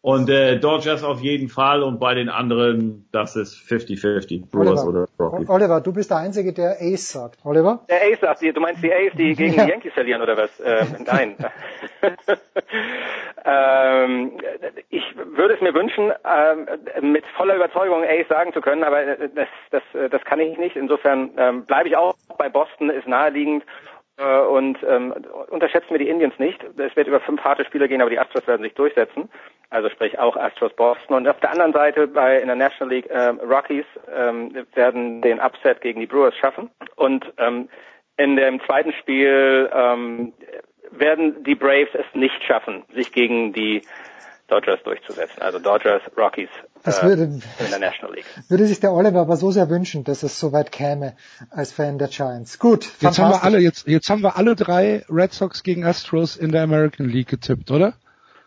Und 0.00 0.28
äh, 0.28 0.58
Dodgers 0.58 1.04
auf 1.04 1.20
jeden 1.20 1.48
Fall 1.48 1.82
und 1.82 1.98
bei 2.00 2.14
den 2.14 2.28
anderen, 2.28 3.08
das 3.12 3.36
ist 3.36 3.54
50-50, 3.54 4.50
Brewers 4.50 4.84
Oliver. 4.84 4.88
oder 4.88 5.06
Rockies. 5.30 5.48
Oliver, 5.48 5.80
du 5.80 5.92
bist 5.92 6.10
der 6.10 6.18
Einzige, 6.18 6.52
der 6.52 6.76
Ace 6.80 7.08
sagt. 7.12 7.38
Oliver? 7.44 7.84
Der 7.88 8.02
Ace 8.02 8.20
sagt, 8.20 8.42
du 8.42 8.60
meinst 8.60 8.82
die 8.82 8.92
Ace, 8.92 9.12
die 9.16 9.34
gegen 9.34 9.54
Ja. 9.54 9.64
die 9.64 9.70
Yankees 9.70 9.92
verlieren 9.92 10.22
oder 10.22 10.36
was? 10.36 10.50
Ähm, 10.64 11.04
nein. 11.06 11.36
ähm, 13.44 14.32
ich 14.90 15.02
würde 15.34 15.54
es 15.54 15.60
mir 15.60 15.74
wünschen, 15.74 16.12
ähm, 16.24 17.12
mit 17.12 17.24
voller 17.36 17.56
Überzeugung 17.56 18.04
Ace 18.04 18.28
sagen 18.28 18.52
zu 18.52 18.60
können, 18.60 18.84
aber 18.84 19.04
das, 19.16 19.48
das, 19.70 19.82
das 20.10 20.22
kann 20.24 20.40
ich 20.40 20.56
nicht. 20.58 20.76
Insofern 20.76 21.30
ähm, 21.36 21.64
bleibe 21.64 21.88
ich 21.88 21.96
auch 21.96 22.14
bei 22.38 22.48
Boston, 22.48 22.90
ist 22.90 23.06
naheliegend. 23.08 23.64
Äh, 24.16 24.40
Und 24.40 24.78
ähm, 24.86 25.14
unterschätzen 25.48 25.90
wir 25.90 25.98
die 25.98 26.08
Indians 26.08 26.38
nicht. 26.38 26.62
Es 26.76 26.96
wird 26.96 27.08
über 27.08 27.20
fünf 27.20 27.42
harte 27.42 27.64
Spiele 27.64 27.88
gehen, 27.88 28.00
aber 28.00 28.10
die 28.10 28.18
Astros 28.18 28.46
werden 28.46 28.62
sich 28.62 28.74
durchsetzen. 28.74 29.28
Also 29.70 29.88
sprich 29.88 30.18
auch 30.18 30.36
Astros 30.36 30.74
Boston. 30.74 31.16
Und 31.16 31.28
auf 31.28 31.40
der 31.40 31.50
anderen 31.50 31.72
Seite 31.72 32.06
bei 32.06 32.38
in 32.38 32.46
der 32.46 32.56
National 32.56 32.94
League 32.94 33.08
ähm, 33.10 33.40
Rockies 33.40 33.86
ähm, 34.14 34.66
werden 34.74 35.22
den 35.22 35.40
Upset 35.40 35.80
gegen 35.80 36.00
die 36.00 36.06
Brewers 36.06 36.36
schaffen. 36.36 36.70
Und 36.96 37.32
ähm, 37.38 37.68
in 38.18 38.36
dem 38.36 38.60
zweiten 38.66 38.92
Spiel 38.92 39.70
ähm, 39.72 40.34
werden 40.90 41.42
die 41.44 41.54
Braves 41.54 41.94
es 41.94 42.04
nicht 42.12 42.42
schaffen, 42.44 42.84
sich 42.94 43.12
gegen 43.12 43.54
die 43.54 43.80
Dodgers 44.48 44.80
durchzusetzen. 44.84 45.40
Also 45.40 45.58
Dodgers, 45.58 46.02
Rockies 46.16 46.48
Das 46.82 46.98
äh, 46.98 47.06
würde- 47.06 47.22
in 47.24 47.42
der 47.70 47.78
National 47.78 48.14
League. 48.14 48.26
Würde 48.48 48.66
sich 48.66 48.80
der 48.80 48.92
Oliver 48.92 49.20
aber 49.20 49.36
so 49.36 49.50
sehr 49.50 49.70
wünschen, 49.70 50.04
dass 50.04 50.22
es 50.22 50.38
so 50.38 50.52
weit 50.52 50.72
käme 50.72 51.14
als 51.50 51.72
Fan 51.72 51.98
der 51.98 52.08
Giants. 52.08 52.58
Gut, 52.58 52.86
Jetzt 53.00 53.18
haben 53.18 53.30
wir 53.30 53.42
alle, 53.44 53.58
jetzt, 53.60 53.86
jetzt 53.86 54.10
haben 54.10 54.22
wir 54.22 54.36
alle 54.36 54.54
drei 54.56 55.04
Red 55.08 55.32
Sox 55.32 55.62
gegen 55.62 55.84
Astros 55.84 56.36
in 56.36 56.52
der 56.52 56.62
American 56.62 57.08
League 57.08 57.28
getippt, 57.28 57.70
oder? 57.70 57.94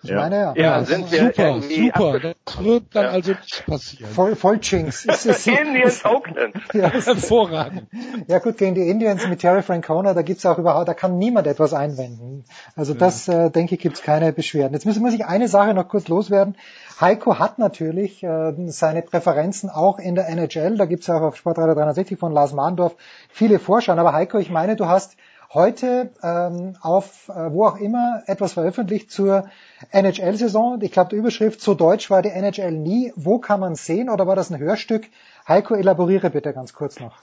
Ich 0.09 0.15
meine 0.15 0.35
ja. 0.35 0.53
Ja, 0.55 0.79
das 0.79 0.89
sind 0.89 1.05
ist 1.05 1.11
wir 1.11 1.19
super, 1.19 1.61
super. 1.61 2.19
Das 2.45 2.63
wird 2.63 2.83
dann 2.93 3.03
Ja. 3.05 3.09
also 3.11 3.31
nicht 3.31 3.65
passieren. 3.65 4.11
Voll, 4.11 4.35
voll 4.35 4.59
Jinx. 4.61 5.05
Indians 5.45 6.05
Oakland. 6.05 6.55
Ja, 6.73 6.91
Hervorragend. 6.91 7.87
ja 8.27 8.39
gut, 8.39 8.57
gegen 8.57 8.75
die 8.75 8.89
Indians 8.89 9.27
mit 9.27 9.39
Terry 9.39 9.61
Francona, 9.61 10.13
da 10.13 10.21
gibt's 10.21 10.45
auch 10.45 10.57
überhaupt, 10.57 10.87
da 10.87 10.93
kann 10.93 11.17
niemand 11.17 11.47
etwas 11.47 11.73
einwenden. 11.73 12.45
Also 12.75 12.93
das, 12.93 13.27
äh, 13.27 13.49
denke 13.49 13.75
ich, 13.75 13.81
gibt's 13.81 14.01
keine 14.01 14.31
Beschwerden. 14.33 14.73
Jetzt 14.73 14.85
muss, 14.85 14.99
muss 14.99 15.13
ich 15.13 15.25
eine 15.25 15.47
Sache 15.47 15.73
noch 15.73 15.87
kurz 15.87 16.07
loswerden. 16.07 16.55
Heiko 16.99 17.39
hat 17.39 17.59
natürlich 17.59 18.23
äh, 18.23 18.53
seine 18.67 19.01
Präferenzen 19.01 19.69
auch 19.69 19.99
in 19.99 20.15
der 20.15 20.29
NHL. 20.29 20.77
Da 20.77 20.85
gibt's 20.85 21.09
auch 21.09 21.21
auf 21.21 21.35
Sportradio 21.35 21.73
360 21.75 22.17
von 22.17 22.31
Lars 22.31 22.53
Mahndorf 22.53 22.95
viele 23.29 23.59
Vorschauen. 23.59 23.99
Aber 23.99 24.13
Heiko, 24.13 24.37
ich 24.37 24.49
meine, 24.49 24.75
du 24.75 24.85
hast 24.87 25.17
heute 25.53 26.11
ähm, 26.23 26.75
auf 26.81 27.29
äh, 27.29 27.51
wo 27.51 27.65
auch 27.65 27.77
immer 27.77 28.23
etwas 28.27 28.53
veröffentlicht 28.53 29.11
zur 29.11 29.45
NHL-Saison. 29.91 30.79
Ich 30.81 30.91
glaube, 30.91 31.09
die 31.11 31.15
Überschrift 31.15 31.61
zu 31.61 31.73
Deutsch 31.75 32.09
war 32.09 32.21
die 32.21 32.29
NHL 32.29 32.71
nie. 32.71 33.13
Wo 33.15 33.39
kann 33.39 33.59
man 33.59 33.75
sehen 33.75 34.09
oder 34.09 34.27
war 34.27 34.35
das 34.35 34.51
ein 34.51 34.59
Hörstück? 34.59 35.07
Heiko, 35.47 35.75
elaboriere 35.75 36.29
bitte 36.29 36.53
ganz 36.53 36.73
kurz 36.73 36.99
noch. 36.99 37.15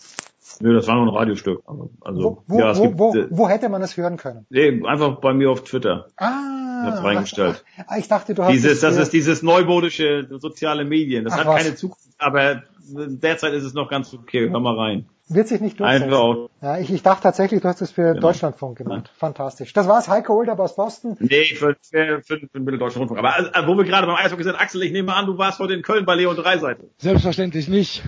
Nö, 0.61 0.75
das 0.75 0.87
war 0.87 0.97
nur 0.97 1.05
ein 1.07 1.17
Radiostück. 1.17 1.63
Also, 1.67 1.91
also 2.03 2.43
Wo, 2.47 2.59
ja, 2.59 2.77
wo, 2.77 2.83
gibt, 2.83 2.99
wo, 2.99 3.15
äh, 3.15 3.27
wo 3.31 3.49
hätte 3.49 3.69
man 3.69 3.83
es 3.83 3.97
hören 3.97 4.17
können? 4.17 4.47
nee, 4.51 4.83
einfach 4.87 5.19
bei 5.21 5.33
mir 5.33 5.51
auf 5.51 5.65
Twitter. 5.65 6.09
Ah, 6.17 6.85
Ich 6.85 6.93
hab's 6.93 7.03
reingestellt. 7.05 7.65
ach, 7.87 7.97
ich 7.97 8.09
dachte, 8.09 8.35
du 8.35 8.45
hast 8.45 8.53
Dieses, 8.53 8.75
es 8.75 8.81
das 8.81 8.97
ist 8.97 9.13
dieses 9.13 9.43
neumodische 9.43 10.29
soziale 10.39 10.85
Medien. 10.85 11.25
Das 11.25 11.35
Ach, 11.35 11.39
hat 11.41 11.47
was. 11.47 11.63
keine 11.63 11.75
Zukunft, 11.75 12.07
aber 12.19 12.63
derzeit 12.87 13.55
ist 13.55 13.65
es 13.65 13.73
noch 13.75 13.89
ganz 13.89 14.13
okay. 14.13 14.51
Hör 14.51 14.61
mal 14.61 14.77
rein. 14.79 15.07
Wird 15.29 15.49
sich 15.49 15.61
nicht 15.61 15.81
durchsetzen. 15.81 16.49
Ja, 16.61 16.79
ich, 16.79 16.93
ich 16.93 17.03
dachte 17.03 17.23
tatsächlich, 17.23 17.61
du 17.61 17.69
hast 17.69 17.81
es 17.81 17.93
für 17.93 18.15
Deutschlandfunk 18.15 18.79
gemacht. 18.79 19.11
Fantastisch. 19.17 19.73
Das 19.73 19.89
war's. 19.89 20.09
Heiko 20.09 20.35
Older 20.35 20.59
aus 20.59 20.77
Boston. 20.77 21.17
Nee, 21.21 21.45
für, 21.45 21.77
für, 21.81 22.23
für, 22.23 22.23
für 22.23 22.39
den 22.39 22.65
Mitteldeutschen 22.65 23.01
Rundfunk. 23.01 23.19
Aber 23.19 23.39
äh, 23.39 23.67
wo 23.67 23.77
wir 23.77 23.85
gerade 23.85 24.07
beim 24.07 24.17
Eishockey 24.17 24.45
sind, 24.45 24.57
Axel, 24.57 24.83
ich 24.83 24.93
nehme 24.93 25.15
an, 25.15 25.27
du 25.27 25.39
warst 25.39 25.59
heute 25.59 25.75
in 25.75 25.83
Köln 25.83 26.05
bei 26.05 26.15
Leon 26.15 26.37
Dreiseitel. 26.37 26.91
Selbstverständlich 26.99 27.69
nicht. 27.69 28.03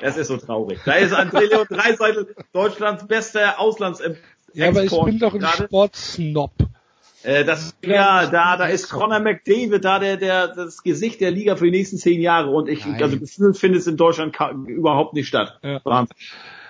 Das 0.00 0.16
ist 0.16 0.28
so 0.28 0.36
traurig. 0.36 0.80
Da 0.84 0.92
ist 0.92 1.14
André 1.14 1.48
Leon 1.48 1.66
Dreiseitel 1.68 2.34
Deutschlands 2.52 3.06
bester 3.06 3.58
Auslands 3.58 4.02
Ja, 4.52 4.68
aber 4.68 4.84
ich 4.84 4.90
bin 4.90 5.18
doch 5.18 5.34
ein. 5.34 5.42
Sportsnob. 5.42 6.52
Äh, 7.22 7.44
das, 7.44 7.74
ja, 7.84 8.26
da, 8.26 8.56
da 8.56 8.66
ist 8.66 8.88
Conor 8.88 9.20
McDavid 9.20 9.84
da 9.84 9.98
der, 9.98 10.16
der, 10.16 10.48
das 10.48 10.82
Gesicht 10.82 11.20
der 11.20 11.30
Liga 11.30 11.56
für 11.56 11.64
die 11.64 11.72
nächsten 11.72 11.96
zehn 11.96 12.20
Jahre 12.20 12.50
und 12.50 12.68
ich, 12.68 12.86
Nein. 12.86 13.02
also 13.02 13.18
gefühlt 13.18 13.56
findet 13.56 13.80
es 13.80 13.86
in 13.86 13.96
Deutschland 13.96 14.36
überhaupt 14.66 15.14
nicht 15.14 15.26
statt. 15.26 15.58
Ja. 15.62 15.80
Wahnsinn. 15.84 16.16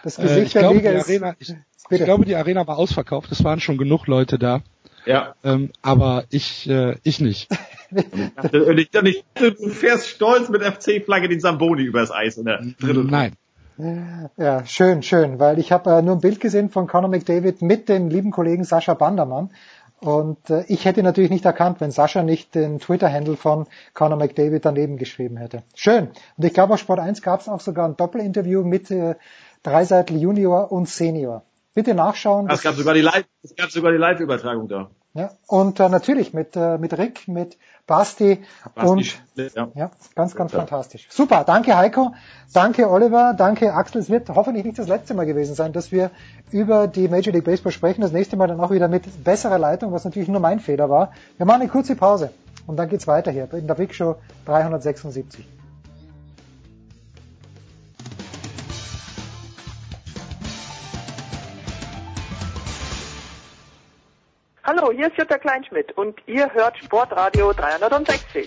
Das 0.02 0.18
Äh, 0.18 0.22
Gesicht 0.22 0.46
ich, 0.46 0.52
der 0.54 0.62
glaube, 0.62 0.76
Liga 0.76 0.90
die 0.92 0.96
ist. 0.96 1.08
Arena, 1.08 1.36
ich, 1.38 1.54
ich 1.90 2.04
glaube, 2.04 2.24
die 2.24 2.36
Arena 2.36 2.66
war 2.66 2.78
ausverkauft. 2.78 3.30
Es 3.30 3.44
waren 3.44 3.60
schon 3.60 3.76
genug 3.78 4.06
Leute 4.06 4.38
da. 4.38 4.62
Ja. 5.04 5.34
Ähm, 5.44 5.70
aber 5.82 6.24
ich, 6.30 6.68
äh, 6.68 6.96
ich 7.02 7.20
nicht. 7.20 7.48
Und 7.90 8.78
ich, 8.78 8.94
und 8.94 9.06
ich, 9.06 9.24
du 9.34 9.70
fährst 9.70 10.08
stolz 10.08 10.50
mit 10.50 10.62
FC-Flagge 10.62 11.28
den 11.28 11.40
Zamboni 11.40 11.82
übers 11.82 12.10
Eis 12.10 12.36
in 12.36 12.44
der 12.44 12.60
dritten. 12.78 13.06
Nein. 13.06 13.32
Ja, 14.36 14.66
schön, 14.66 15.02
schön, 15.02 15.38
weil 15.38 15.58
ich 15.60 15.70
habe 15.70 15.90
äh, 15.90 16.02
nur 16.02 16.16
ein 16.16 16.20
Bild 16.20 16.40
gesehen 16.40 16.68
von 16.68 16.88
Conor 16.88 17.08
McDavid 17.08 17.62
mit 17.62 17.88
dem 17.88 18.08
lieben 18.08 18.32
Kollegen 18.32 18.64
Sascha 18.64 18.94
Bandermann. 18.94 19.50
Und 20.00 20.50
äh, 20.50 20.64
ich 20.68 20.84
hätte 20.84 21.02
natürlich 21.02 21.30
nicht 21.30 21.44
erkannt, 21.44 21.80
wenn 21.80 21.90
Sascha 21.90 22.22
nicht 22.22 22.54
den 22.54 22.78
Twitter-Handle 22.78 23.36
von 23.36 23.66
Conor 23.94 24.16
McDavid 24.16 24.64
daneben 24.64 24.96
geschrieben 24.96 25.36
hätte. 25.36 25.64
Schön. 25.74 26.10
Und 26.36 26.44
ich 26.44 26.54
glaube, 26.54 26.74
auf 26.74 26.80
Sport 26.80 27.00
1 27.00 27.22
gab 27.22 27.40
es 27.40 27.48
auch 27.48 27.60
sogar 27.60 27.88
ein 27.88 27.96
Doppelinterview 27.96 28.62
mit 28.62 28.90
äh, 28.90 29.16
Dreiseitel 29.62 30.16
Junior 30.16 30.70
und 30.70 30.88
Senior. 30.88 31.42
Bitte 31.74 31.94
nachschauen. 31.94 32.48
Es 32.48 32.62
gab 32.62 32.74
sogar 32.74 32.94
die 32.94 33.00
Live, 33.00 33.24
es 33.42 33.54
gab 33.54 33.70
sogar 33.70 33.92
die 33.92 33.98
Live-Übertragung 33.98 34.68
da. 34.68 34.90
Ja, 35.14 35.30
und 35.46 35.80
äh, 35.80 35.88
natürlich 35.88 36.34
mit, 36.34 36.54
äh, 36.54 36.78
mit 36.78 36.96
Rick, 36.96 37.26
mit 37.28 37.56
Basti, 37.86 38.44
Basti 38.74 38.88
und 38.88 39.20
ja. 39.54 39.68
ja, 39.74 39.90
ganz, 40.14 40.34
ganz 40.34 40.52
ja. 40.52 40.58
fantastisch. 40.58 41.08
Super, 41.10 41.44
danke 41.44 41.76
Heiko, 41.76 42.12
danke 42.52 42.90
Oliver, 42.90 43.34
danke 43.36 43.72
Axel. 43.72 44.02
Es 44.02 44.10
wird 44.10 44.28
hoffentlich 44.28 44.64
nicht 44.64 44.78
das 44.78 44.86
letzte 44.86 45.14
Mal 45.14 45.24
gewesen 45.24 45.54
sein, 45.54 45.72
dass 45.72 45.90
wir 45.90 46.10
über 46.50 46.86
die 46.86 47.08
Major 47.08 47.32
League 47.32 47.44
Baseball 47.44 47.72
sprechen. 47.72 48.02
Das 48.02 48.12
nächste 48.12 48.36
Mal 48.36 48.46
dann 48.48 48.60
auch 48.60 48.70
wieder 48.70 48.88
mit 48.88 49.24
besserer 49.24 49.58
Leitung, 49.58 49.92
was 49.92 50.04
natürlich 50.04 50.28
nur 50.28 50.40
mein 50.40 50.60
Fehler 50.60 50.90
war. 50.90 51.12
Wir 51.38 51.46
machen 51.46 51.62
eine 51.62 51.70
kurze 51.70 51.96
Pause 51.96 52.30
und 52.66 52.76
dann 52.76 52.88
geht's 52.88 53.06
weiter 53.06 53.30
hier 53.30 53.52
in 53.54 53.66
der 53.66 53.74
Big 53.74 53.94
Show 53.94 54.16
376. 54.44 55.57
Hallo, 64.70 64.92
hier 64.92 65.06
ist 65.06 65.16
Jutta 65.16 65.38
Kleinschmidt 65.38 65.96
und 65.96 66.18
ihr 66.26 66.52
hört 66.52 66.76
Sportradio 66.76 67.54
360. 67.54 68.44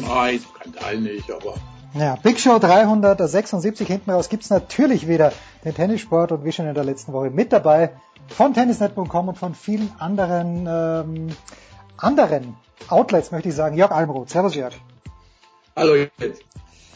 Nein, 0.00 0.40
Skandal 0.40 0.96
nicht, 0.96 1.30
aber. 1.30 1.54
Ja, 1.94 2.16
Big 2.20 2.40
Show 2.40 2.58
376 2.58 3.86
hinten 3.86 4.10
raus 4.10 4.28
gibt's 4.28 4.50
natürlich 4.50 5.06
wieder 5.06 5.32
den 5.64 5.76
Tennissport 5.76 6.32
und 6.32 6.44
wie 6.44 6.50
schon 6.50 6.66
in 6.66 6.74
der 6.74 6.82
letzten 6.82 7.12
Woche 7.12 7.30
mit 7.30 7.52
dabei 7.52 7.92
von 8.36 8.52
tennisnet.com 8.52 9.28
und 9.28 9.38
von 9.38 9.54
vielen 9.54 9.92
anderen 10.00 10.66
ähm, 10.66 11.36
anderen 11.96 12.56
Outlets 12.88 13.30
möchte 13.30 13.50
ich 13.50 13.54
sagen. 13.54 13.76
Jörg 13.76 13.92
Almroth. 13.92 14.30
Servus 14.30 14.56
Jörg. 14.56 14.74
Hallo 15.76 15.94
Jörg. 15.94 16.10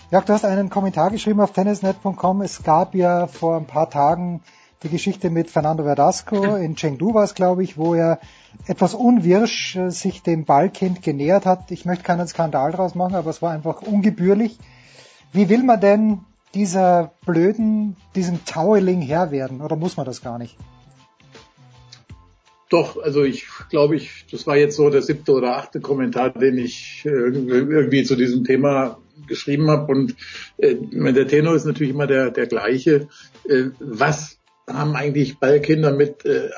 Jörg, 0.08 0.24
du 0.24 0.32
hast 0.32 0.44
einen 0.44 0.70
Kommentar 0.70 1.10
geschrieben 1.10 1.40
auf 1.40 1.50
tennisnet.com. 1.50 2.40
Es 2.40 2.62
gab 2.62 2.94
ja 2.94 3.26
vor 3.26 3.56
ein 3.56 3.66
paar 3.66 3.90
Tagen 3.90 4.40
die 4.84 4.88
Geschichte 4.88 5.30
mit 5.30 5.50
Fernando 5.50 5.82
Verdasco 5.82 6.54
in 6.54 6.76
Chengdu 6.76 7.12
war 7.12 7.24
es, 7.24 7.34
glaube 7.34 7.64
ich, 7.64 7.76
wo 7.76 7.94
er 7.94 8.20
etwas 8.68 8.94
unwirsch 8.94 9.74
äh, 9.74 9.90
sich 9.90 10.22
dem 10.22 10.44
Ballkind 10.44 11.02
genähert 11.02 11.44
hat. 11.44 11.72
Ich 11.72 11.86
möchte 11.86 12.04
keinen 12.04 12.28
Skandal 12.28 12.70
draus 12.70 12.94
machen, 12.94 13.16
aber 13.16 13.30
es 13.30 13.42
war 13.42 13.50
einfach 13.50 13.82
ungebührlich. 13.82 14.60
Wie 15.32 15.48
will 15.48 15.64
man 15.64 15.80
denn 15.80 16.20
dieser 16.54 17.10
blöden, 17.24 17.96
diesem 18.14 18.44
Taueling 18.44 19.02
Herr 19.02 19.32
werden? 19.32 19.60
Oder 19.60 19.74
muss 19.74 19.96
man 19.96 20.06
das 20.06 20.22
gar 20.22 20.38
nicht? 20.38 20.56
Doch, 22.68 23.00
also 23.00 23.22
ich 23.22 23.46
glaube 23.70 23.96
ich, 23.96 24.26
das 24.30 24.46
war 24.46 24.56
jetzt 24.56 24.76
so 24.76 24.90
der 24.90 25.02
siebte 25.02 25.32
oder 25.32 25.56
achte 25.56 25.80
Kommentar, 25.80 26.30
den 26.30 26.58
ich 26.58 27.02
äh, 27.04 27.10
irgendwie 27.10 28.02
zu 28.02 28.16
diesem 28.16 28.44
Thema 28.44 28.98
geschrieben 29.28 29.70
habe. 29.70 29.92
Und 29.92 30.16
äh, 30.58 30.74
der 30.74 31.28
Tenor 31.28 31.54
ist 31.54 31.64
natürlich 31.64 31.92
immer 31.92 32.08
der, 32.08 32.30
der 32.30 32.46
gleiche. 32.46 33.08
Äh, 33.48 33.66
was 33.78 34.38
haben 34.68 34.96
eigentlich 34.96 35.38
Ballkinder 35.38 35.92
mit 35.92 36.24
äh, 36.24 36.50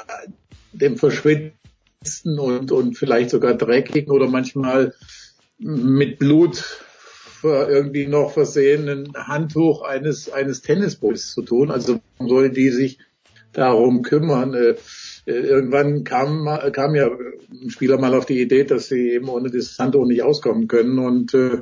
dem 0.73 0.97
Verschwitzen 0.97 2.39
und, 2.39 2.73
und 2.73 2.97
vielleicht 2.97 3.28
sogar 3.31 3.55
dreckigen 3.55 4.11
oder 4.11 4.28
manchmal 4.28 4.95
mit 5.59 6.19
Blut 6.19 6.85
irgendwie 7.43 8.07
noch 8.09 8.33
versehenen 8.33 9.12
Handtuch 9.15 9.83
eines, 9.83 10.31
eines 10.31 10.62
Tennisballs 10.62 11.33
zu 11.33 11.43
tun. 11.43 11.70
Also 11.70 12.01
sollen 12.19 12.53
die 12.53 12.70
sich 12.70 12.99
darum 13.53 14.03
kümmern. 14.03 14.55
Äh, 14.55 14.77
irgendwann 15.28 16.05
kam, 16.05 16.48
kam 16.73 16.94
ja 16.94 17.10
ein 17.50 17.70
Spieler 17.70 17.98
mal 17.98 18.15
auf 18.15 18.26
die 18.26 18.40
Idee, 18.40 18.65
dass 18.65 18.89
sie 18.89 19.10
eben 19.10 19.28
ohne 19.28 19.50
das 19.50 19.78
Handtuch 19.78 20.07
nicht 20.07 20.23
auskommen 20.23 20.68
können 20.68 20.98
und 20.98 21.34
äh, 21.34 21.58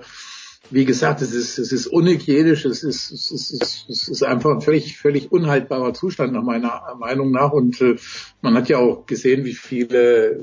wie 0.71 0.85
gesagt, 0.85 1.23
es 1.23 1.33
ist, 1.33 1.59
es 1.59 1.73
ist 1.73 1.87
unhygienisch, 1.87 2.65
es 2.65 2.83
ist, 2.83 3.11
es 3.13 3.31
ist, 3.31 3.87
es 3.89 4.09
ist 4.09 4.23
einfach 4.23 4.51
ein 4.51 4.61
völlig, 4.61 4.97
völlig 4.99 5.31
unhaltbarer 5.31 5.95
Zustand 5.95 6.33
nach 6.33 6.43
meiner 6.43 6.97
Meinung 6.99 7.31
nach. 7.31 7.53
Und 7.53 7.81
äh, 7.81 7.97
man 8.43 8.55
hat 8.55 8.69
ja 8.69 8.79
auch 8.79 9.07
gesehen, 9.07 9.45
wie 9.45 9.55
viele 9.55 10.41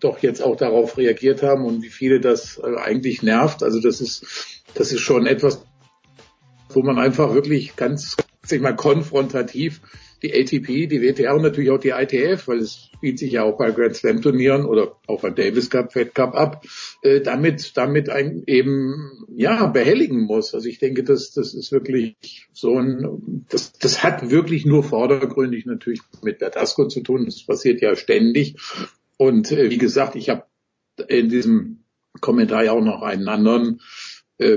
doch 0.00 0.18
jetzt 0.18 0.42
auch 0.42 0.56
darauf 0.56 0.98
reagiert 0.98 1.42
haben 1.42 1.64
und 1.64 1.82
wie 1.82 1.88
viele 1.88 2.20
das 2.20 2.58
äh, 2.58 2.76
eigentlich 2.76 3.22
nervt. 3.22 3.62
Also 3.62 3.80
das 3.80 4.00
ist, 4.00 4.64
das 4.74 4.92
ist 4.92 5.00
schon 5.00 5.26
etwas, 5.26 5.64
wo 6.70 6.82
man 6.82 6.98
einfach 6.98 7.34
wirklich 7.34 7.76
ganz, 7.76 8.16
sag 8.42 8.56
ich 8.56 8.62
mal, 8.62 8.76
konfrontativ 8.76 9.80
die 10.22 10.34
ATP, 10.34 10.86
die 10.86 11.00
WTA 11.02 11.32
und 11.32 11.42
natürlich 11.42 11.70
auch 11.70 11.78
die 11.78 11.90
ITF, 11.90 12.48
weil 12.48 12.58
es 12.58 12.90
spielt 12.94 13.18
sich 13.18 13.32
ja 13.32 13.44
auch 13.44 13.56
bei 13.56 13.70
Grand 13.70 13.96
Slam 13.96 14.20
Turnieren 14.20 14.64
oder 14.66 14.96
auch 15.06 15.22
bei 15.22 15.30
Davis 15.30 15.70
Cup, 15.70 15.92
Fed 15.92 16.14
Cup 16.14 16.34
ab, 16.34 16.64
äh, 17.02 17.20
damit, 17.20 17.76
damit 17.76 18.10
ein 18.10 18.42
eben, 18.46 19.26
ja, 19.34 19.66
behelligen 19.66 20.20
muss. 20.20 20.54
Also 20.54 20.68
ich 20.68 20.78
denke, 20.78 21.02
das, 21.02 21.32
das 21.32 21.54
ist 21.54 21.72
wirklich 21.72 22.48
so 22.52 22.78
ein, 22.78 23.46
das, 23.48 23.72
das 23.72 24.02
hat 24.02 24.30
wirklich 24.30 24.66
nur 24.66 24.84
vordergründig 24.84 25.66
natürlich 25.66 26.00
mit 26.22 26.38
Verdasco 26.38 26.86
zu 26.88 27.00
tun. 27.00 27.24
Das 27.24 27.42
passiert 27.44 27.80
ja 27.80 27.96
ständig. 27.96 28.56
Und 29.16 29.50
äh, 29.52 29.70
wie 29.70 29.78
gesagt, 29.78 30.16
ich 30.16 30.28
habe 30.28 30.44
in 31.08 31.28
diesem 31.28 31.84
Kommentar 32.20 32.64
ja 32.64 32.72
auch 32.72 32.84
noch 32.84 33.02
einen 33.02 33.28
anderen 33.28 33.80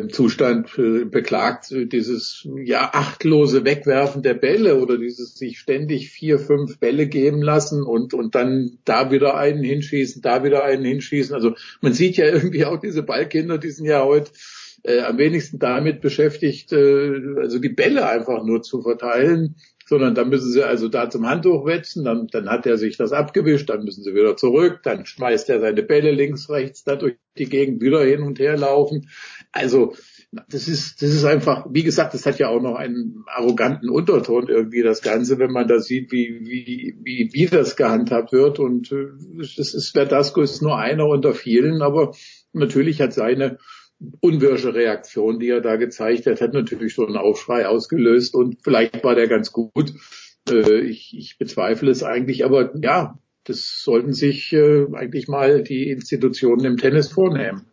Zustand 0.07 0.77
äh, 0.77 1.03
beklagt, 1.03 1.71
äh, 1.71 1.85
dieses 1.85 2.47
ja 2.63 2.91
achtlose 2.93 3.65
Wegwerfen 3.65 4.23
der 4.23 4.33
Bälle 4.33 4.79
oder 4.79 4.97
dieses 4.97 5.35
sich 5.35 5.59
ständig 5.59 6.09
vier, 6.09 6.39
fünf 6.39 6.79
Bälle 6.79 7.07
geben 7.07 7.41
lassen 7.41 7.83
und 7.83 8.13
und 8.13 8.33
dann 8.33 8.77
da 8.85 9.11
wieder 9.11 9.35
einen 9.35 9.61
hinschießen, 9.61 10.21
da 10.21 10.43
wieder 10.43 10.63
einen 10.63 10.85
hinschießen. 10.85 11.35
Also 11.35 11.55
man 11.81 11.91
sieht 11.91 12.15
ja 12.15 12.25
irgendwie 12.33 12.63
auch 12.63 12.79
diese 12.79 13.03
Ballkinder, 13.03 13.57
die 13.57 13.71
sind 13.71 13.85
ja 13.85 14.05
heute 14.05 14.31
äh, 14.83 15.01
am 15.01 15.17
wenigsten 15.17 15.59
damit 15.59 15.99
beschäftigt, 15.99 16.71
äh, 16.71 17.11
also 17.37 17.59
die 17.59 17.69
Bälle 17.69 18.07
einfach 18.07 18.43
nur 18.45 18.61
zu 18.61 18.81
verteilen 18.81 19.55
sondern 19.85 20.15
dann 20.15 20.29
müssen 20.29 20.51
sie 20.51 20.63
also 20.63 20.87
da 20.87 21.09
zum 21.09 21.27
Handtuch 21.27 21.65
wetzen, 21.65 22.03
dann, 22.03 22.27
dann 22.27 22.49
hat 22.49 22.65
er 22.65 22.77
sich 22.77 22.97
das 22.97 23.11
abgewischt, 23.11 23.69
dann 23.69 23.83
müssen 23.83 24.03
sie 24.03 24.15
wieder 24.15 24.35
zurück, 24.37 24.79
dann 24.83 25.05
schmeißt 25.05 25.49
er 25.49 25.59
seine 25.59 25.83
Bälle 25.83 26.11
links, 26.11 26.49
rechts 26.49 26.83
da 26.83 26.95
durch 26.95 27.15
die 27.37 27.49
Gegend 27.49 27.81
wieder 27.81 28.03
hin 28.03 28.21
und 28.21 28.39
her 28.39 28.57
laufen. 28.57 29.09
Also 29.53 29.93
das 30.49 30.67
ist, 30.67 31.01
das 31.01 31.11
ist 31.11 31.25
einfach, 31.25 31.67
wie 31.69 31.83
gesagt, 31.83 32.13
das 32.15 32.25
hat 32.25 32.39
ja 32.39 32.49
auch 32.49 32.61
noch 32.61 32.75
einen 32.75 33.23
arroganten 33.27 33.89
Unterton 33.89 34.47
irgendwie 34.47 34.81
das 34.81 35.01
Ganze, 35.01 35.37
wenn 35.37 35.51
man 35.51 35.67
da 35.67 35.79
sieht, 35.79 36.11
wie, 36.11 36.39
wie, 36.41 36.97
wie, 37.03 37.29
wie 37.31 37.45
das 37.45 37.75
gehandhabt 37.75 38.31
wird. 38.31 38.59
Und 38.59 38.91
äh, 38.91 39.09
das 39.37 39.57
ist, 39.57 39.91
Verdasco 39.91 40.41
ist 40.41 40.61
nur 40.61 40.77
einer 40.77 41.07
unter 41.07 41.33
vielen, 41.35 41.83
aber 41.83 42.15
natürlich 42.51 42.99
hat 42.99 43.13
seine 43.13 43.59
unwirsche 44.19 44.73
Reaktion, 44.73 45.39
die 45.39 45.49
er 45.49 45.61
da 45.61 45.75
gezeigt 45.75 46.25
hat, 46.25 46.41
hat 46.41 46.53
natürlich 46.53 46.95
so 46.95 47.05
einen 47.05 47.15
Aufschrei 47.15 47.67
ausgelöst 47.67 48.35
und 48.35 48.57
vielleicht 48.63 49.03
war 49.03 49.15
der 49.15 49.27
ganz 49.27 49.51
gut. 49.51 49.93
Äh, 50.49 50.79
ich, 50.79 51.15
ich 51.15 51.37
bezweifle 51.37 51.91
es 51.91 52.03
eigentlich, 52.03 52.43
aber 52.43 52.73
ja, 52.81 53.19
das 53.43 53.83
sollten 53.83 54.13
sich 54.13 54.51
äh, 54.53 54.87
eigentlich 54.93 55.27
mal 55.27 55.63
die 55.63 55.89
Institutionen 55.89 56.65
im 56.65 56.77
Tennis 56.77 57.11
vornehmen. 57.11 57.65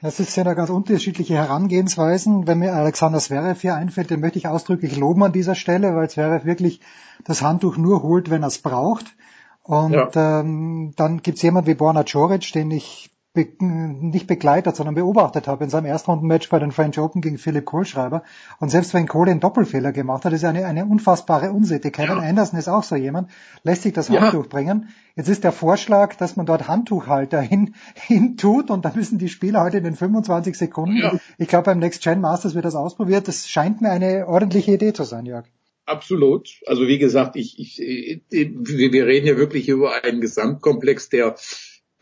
Das 0.00 0.20
ist 0.20 0.36
ja 0.36 0.44
eine 0.44 0.54
ganz 0.54 0.70
unterschiedliche 0.70 1.34
Herangehensweisen. 1.34 2.46
Wenn 2.46 2.58
mir 2.58 2.72
Alexander 2.72 3.18
Zverev 3.18 3.60
hier 3.60 3.74
einfällt, 3.74 4.10
den 4.10 4.20
möchte 4.20 4.38
ich 4.38 4.48
ausdrücklich 4.48 4.96
loben 4.96 5.22
an 5.24 5.32
dieser 5.32 5.54
Stelle, 5.54 5.94
weil 5.94 6.10
Zverev 6.10 6.44
wirklich 6.44 6.80
das 7.24 7.42
Handtuch 7.42 7.76
nur 7.76 8.02
holt, 8.02 8.30
wenn 8.30 8.42
er 8.42 8.48
es 8.48 8.58
braucht. 8.58 9.14
Und 9.62 9.92
ja. 9.92 10.40
ähm, 10.40 10.92
dann 10.96 11.22
gibt's 11.22 11.42
jemand 11.42 11.66
wie 11.66 11.74
Borna 11.74 12.04
Coric, 12.04 12.52
den 12.52 12.70
ich 12.70 13.11
be 13.34 13.48
nicht 13.60 14.26
begleitet, 14.26 14.76
sondern 14.76 14.94
beobachtet 14.94 15.48
habe 15.48 15.64
in 15.64 15.70
seinem 15.70 15.86
Erstrundenmatch 15.86 16.50
bei 16.50 16.58
den 16.58 16.70
French 16.70 16.98
Open 16.98 17.22
gegen 17.22 17.38
Philipp 17.38 17.64
Kohlschreiber. 17.64 18.24
Und 18.60 18.68
selbst 18.68 18.92
wenn 18.92 19.08
Kohle 19.08 19.30
einen 19.30 19.40
Doppelfehler 19.40 19.92
gemacht 19.92 20.24
hat, 20.24 20.34
ist 20.34 20.44
eine, 20.44 20.66
eine 20.66 20.84
unfassbare 20.84 21.50
Unsitte. 21.50 21.90
Kevin 21.90 22.18
ja. 22.18 22.28
Anderson 22.28 22.58
ist 22.58 22.68
auch 22.68 22.82
so 22.82 22.94
jemand, 22.94 23.30
lässt 23.62 23.82
sich 23.82 23.94
das 23.94 24.08
ja. 24.08 24.20
Handtuch 24.20 24.48
bringen. 24.48 24.88
Jetzt 25.16 25.28
ist 25.28 25.44
der 25.44 25.52
Vorschlag, 25.52 26.14
dass 26.16 26.36
man 26.36 26.44
dort 26.44 26.68
Handtuchhalter 26.68 27.40
hin, 27.40 27.74
hin 27.94 28.36
tut 28.36 28.70
und 28.70 28.84
dann 28.84 28.94
müssen 28.96 29.18
die 29.18 29.30
Spieler 29.30 29.62
heute 29.62 29.78
in 29.78 29.84
den 29.84 29.96
25 29.96 30.56
Sekunden, 30.56 30.98
ja. 30.98 31.18
ich 31.38 31.48
glaube 31.48 31.64
beim 31.64 31.78
Next 31.78 32.02
Gen 32.02 32.20
Masters 32.20 32.54
wird 32.54 32.64
das 32.64 32.74
ausprobiert, 32.74 33.28
das 33.28 33.48
scheint 33.48 33.80
mir 33.80 33.90
eine 33.90 34.26
ordentliche 34.28 34.72
Idee 34.72 34.92
zu 34.92 35.04
sein, 35.04 35.24
Jörg. 35.24 35.46
Absolut. 35.84 36.60
Also 36.66 36.86
wie 36.86 36.98
gesagt, 36.98 37.34
ich, 37.36 37.58
ich, 37.58 37.78
wir 37.78 39.06
reden 39.06 39.26
ja 39.26 39.36
wirklich 39.36 39.68
über 39.68 40.04
einen 40.04 40.20
Gesamtkomplex, 40.20 41.08
der 41.08 41.34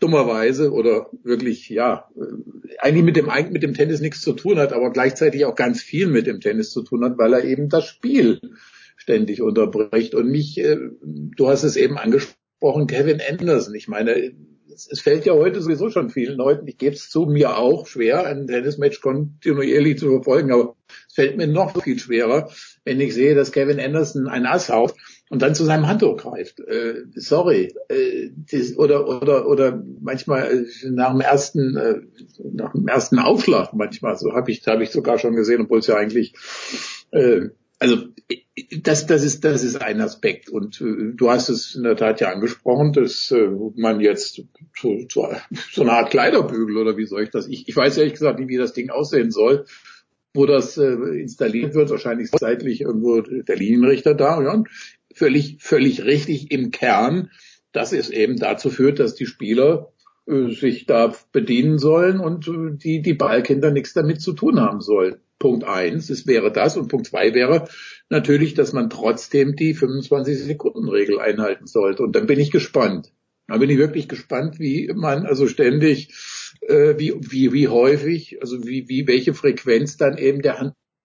dummerweise 0.00 0.72
oder 0.72 1.10
wirklich, 1.22 1.68
ja, 1.68 2.08
eigentlich 2.78 3.04
mit 3.04 3.16
dem, 3.16 3.28
mit 3.52 3.62
dem 3.62 3.74
Tennis 3.74 4.00
nichts 4.00 4.22
zu 4.22 4.32
tun 4.32 4.58
hat, 4.58 4.72
aber 4.72 4.90
gleichzeitig 4.90 5.44
auch 5.44 5.54
ganz 5.54 5.82
viel 5.82 6.06
mit 6.06 6.26
dem 6.26 6.40
Tennis 6.40 6.70
zu 6.70 6.82
tun 6.82 7.04
hat, 7.04 7.18
weil 7.18 7.34
er 7.34 7.44
eben 7.44 7.68
das 7.68 7.86
Spiel 7.86 8.40
ständig 8.96 9.42
unterbricht. 9.42 10.14
Und 10.14 10.28
mich, 10.28 10.58
äh, 10.58 10.76
du 11.02 11.48
hast 11.48 11.64
es 11.64 11.76
eben 11.76 11.98
angesprochen, 11.98 12.86
Kevin 12.86 13.20
Anderson. 13.20 13.74
Ich 13.74 13.88
meine, 13.88 14.32
es, 14.72 14.88
es 14.90 15.00
fällt 15.00 15.26
ja 15.26 15.34
heute 15.34 15.60
sowieso 15.60 15.90
schon 15.90 16.10
vielen 16.10 16.36
Leuten, 16.36 16.66
ich 16.66 16.78
gebe 16.78 16.94
es 16.94 17.10
zu, 17.10 17.26
mir 17.26 17.58
auch 17.58 17.86
schwer, 17.86 18.26
ein 18.26 18.46
Tennismatch 18.46 19.00
kontinuierlich 19.00 19.98
zu 19.98 20.08
verfolgen, 20.08 20.52
aber 20.52 20.76
Es 21.08 21.14
fällt 21.14 21.36
mir 21.36 21.46
noch 21.46 21.82
viel 21.82 21.98
schwerer, 21.98 22.50
wenn 22.84 23.00
ich 23.00 23.14
sehe, 23.14 23.34
dass 23.34 23.52
Kevin 23.52 23.80
Anderson 23.80 24.28
ein 24.28 24.46
Ass 24.46 24.70
haut 24.70 24.94
und 25.30 25.42
dann 25.42 25.54
zu 25.54 25.64
seinem 25.64 25.86
Handtuch 25.86 26.16
greift. 26.16 26.58
Äh, 26.58 27.04
sorry. 27.14 27.72
Äh, 27.88 28.30
das, 28.50 28.76
oder, 28.76 29.08
oder, 29.08 29.46
oder 29.46 29.82
manchmal 30.00 30.66
äh, 30.66 30.90
nach 30.90 31.12
dem 31.12 31.20
ersten, 31.20 31.76
äh, 31.76 32.00
nach 32.52 32.72
dem 32.72 32.88
ersten 32.88 33.20
Aufschlag 33.20 33.72
manchmal, 33.72 34.16
so 34.16 34.32
habe 34.32 34.50
ich, 34.50 34.66
habe 34.66 34.82
ich 34.82 34.90
sogar 34.90 35.18
schon 35.18 35.36
gesehen, 35.36 35.62
obwohl 35.62 35.78
es 35.78 35.86
ja 35.86 35.94
eigentlich, 35.94 36.34
äh, 37.12 37.50
also 37.78 37.96
das, 38.82 39.06
das 39.06 39.22
ist, 39.22 39.44
das 39.44 39.62
ist 39.62 39.80
ein 39.80 40.00
Aspekt. 40.00 40.48
Und 40.50 40.80
äh, 40.80 41.14
du 41.14 41.30
hast 41.30 41.48
es 41.48 41.76
in 41.76 41.84
der 41.84 41.96
Tat 41.96 42.20
ja 42.20 42.32
angesprochen, 42.32 42.92
dass 42.92 43.30
äh, 43.30 43.50
man 43.76 44.00
jetzt 44.00 44.42
so, 44.76 44.98
so, 45.08 45.30
so 45.70 45.82
eine 45.82 45.92
Art 45.92 46.10
Kleiderbügel 46.10 46.76
oder 46.76 46.96
wie 46.96 47.06
soll 47.06 47.22
ich 47.22 47.30
das? 47.30 47.46
Ich, 47.46 47.68
ich 47.68 47.76
weiß 47.76 47.98
ehrlich 47.98 48.14
gesagt 48.14 48.40
nicht, 48.40 48.48
wie 48.48 48.58
das 48.58 48.72
Ding 48.72 48.90
aussehen 48.90 49.30
soll 49.30 49.64
wo 50.32 50.46
das 50.46 50.78
äh, 50.78 50.92
installiert 50.92 51.74
wird, 51.74 51.90
wahrscheinlich 51.90 52.30
seitlich 52.30 52.82
irgendwo 52.82 53.20
der 53.20 53.56
Linienrichter 53.56 54.14
da, 54.14 54.40
ja, 54.40 54.62
völlig, 55.14 55.56
völlig 55.60 56.04
richtig 56.04 56.50
im 56.50 56.70
Kern, 56.70 57.30
dass 57.72 57.92
es 57.92 58.10
eben 58.10 58.36
dazu 58.36 58.70
führt, 58.70 58.98
dass 58.98 59.14
die 59.14 59.26
Spieler 59.26 59.92
äh, 60.26 60.50
sich 60.50 60.86
da 60.86 61.14
bedienen 61.32 61.78
sollen 61.78 62.20
und 62.20 62.48
äh, 62.48 62.76
die, 62.76 63.02
die 63.02 63.14
Ballkinder 63.14 63.70
nichts 63.70 63.92
damit 63.92 64.20
zu 64.20 64.32
tun 64.32 64.60
haben 64.60 64.80
sollen. 64.80 65.16
Punkt 65.38 65.64
eins, 65.64 66.10
es 66.10 66.26
wäre 66.26 66.52
das 66.52 66.76
und 66.76 66.88
Punkt 66.88 67.06
zwei 67.06 67.32
wäre 67.32 67.68
natürlich, 68.10 68.54
dass 68.54 68.72
man 68.72 68.90
trotzdem 68.90 69.56
die 69.56 69.74
25 69.74 70.38
Sekunden 70.38 70.88
Regel 70.88 71.18
einhalten 71.18 71.66
sollte. 71.66 72.02
Und 72.02 72.14
dann 72.14 72.26
bin 72.26 72.38
ich 72.38 72.50
gespannt. 72.50 73.12
Da 73.48 73.56
bin 73.56 73.70
ich 73.70 73.78
wirklich 73.78 74.08
gespannt, 74.08 74.60
wie 74.60 74.92
man 74.94 75.26
also 75.26 75.48
ständig, 75.48 76.14
äh, 76.60 76.94
wie, 76.98 77.14
wie, 77.18 77.52
wie 77.52 77.68
häufig, 77.68 78.40
also 78.42 78.64
wie, 78.64 78.88
wie, 78.88 79.08
welche 79.08 79.34
Frequenz 79.34 79.96
dann 79.96 80.18
eben 80.18 80.42
der 80.42 80.60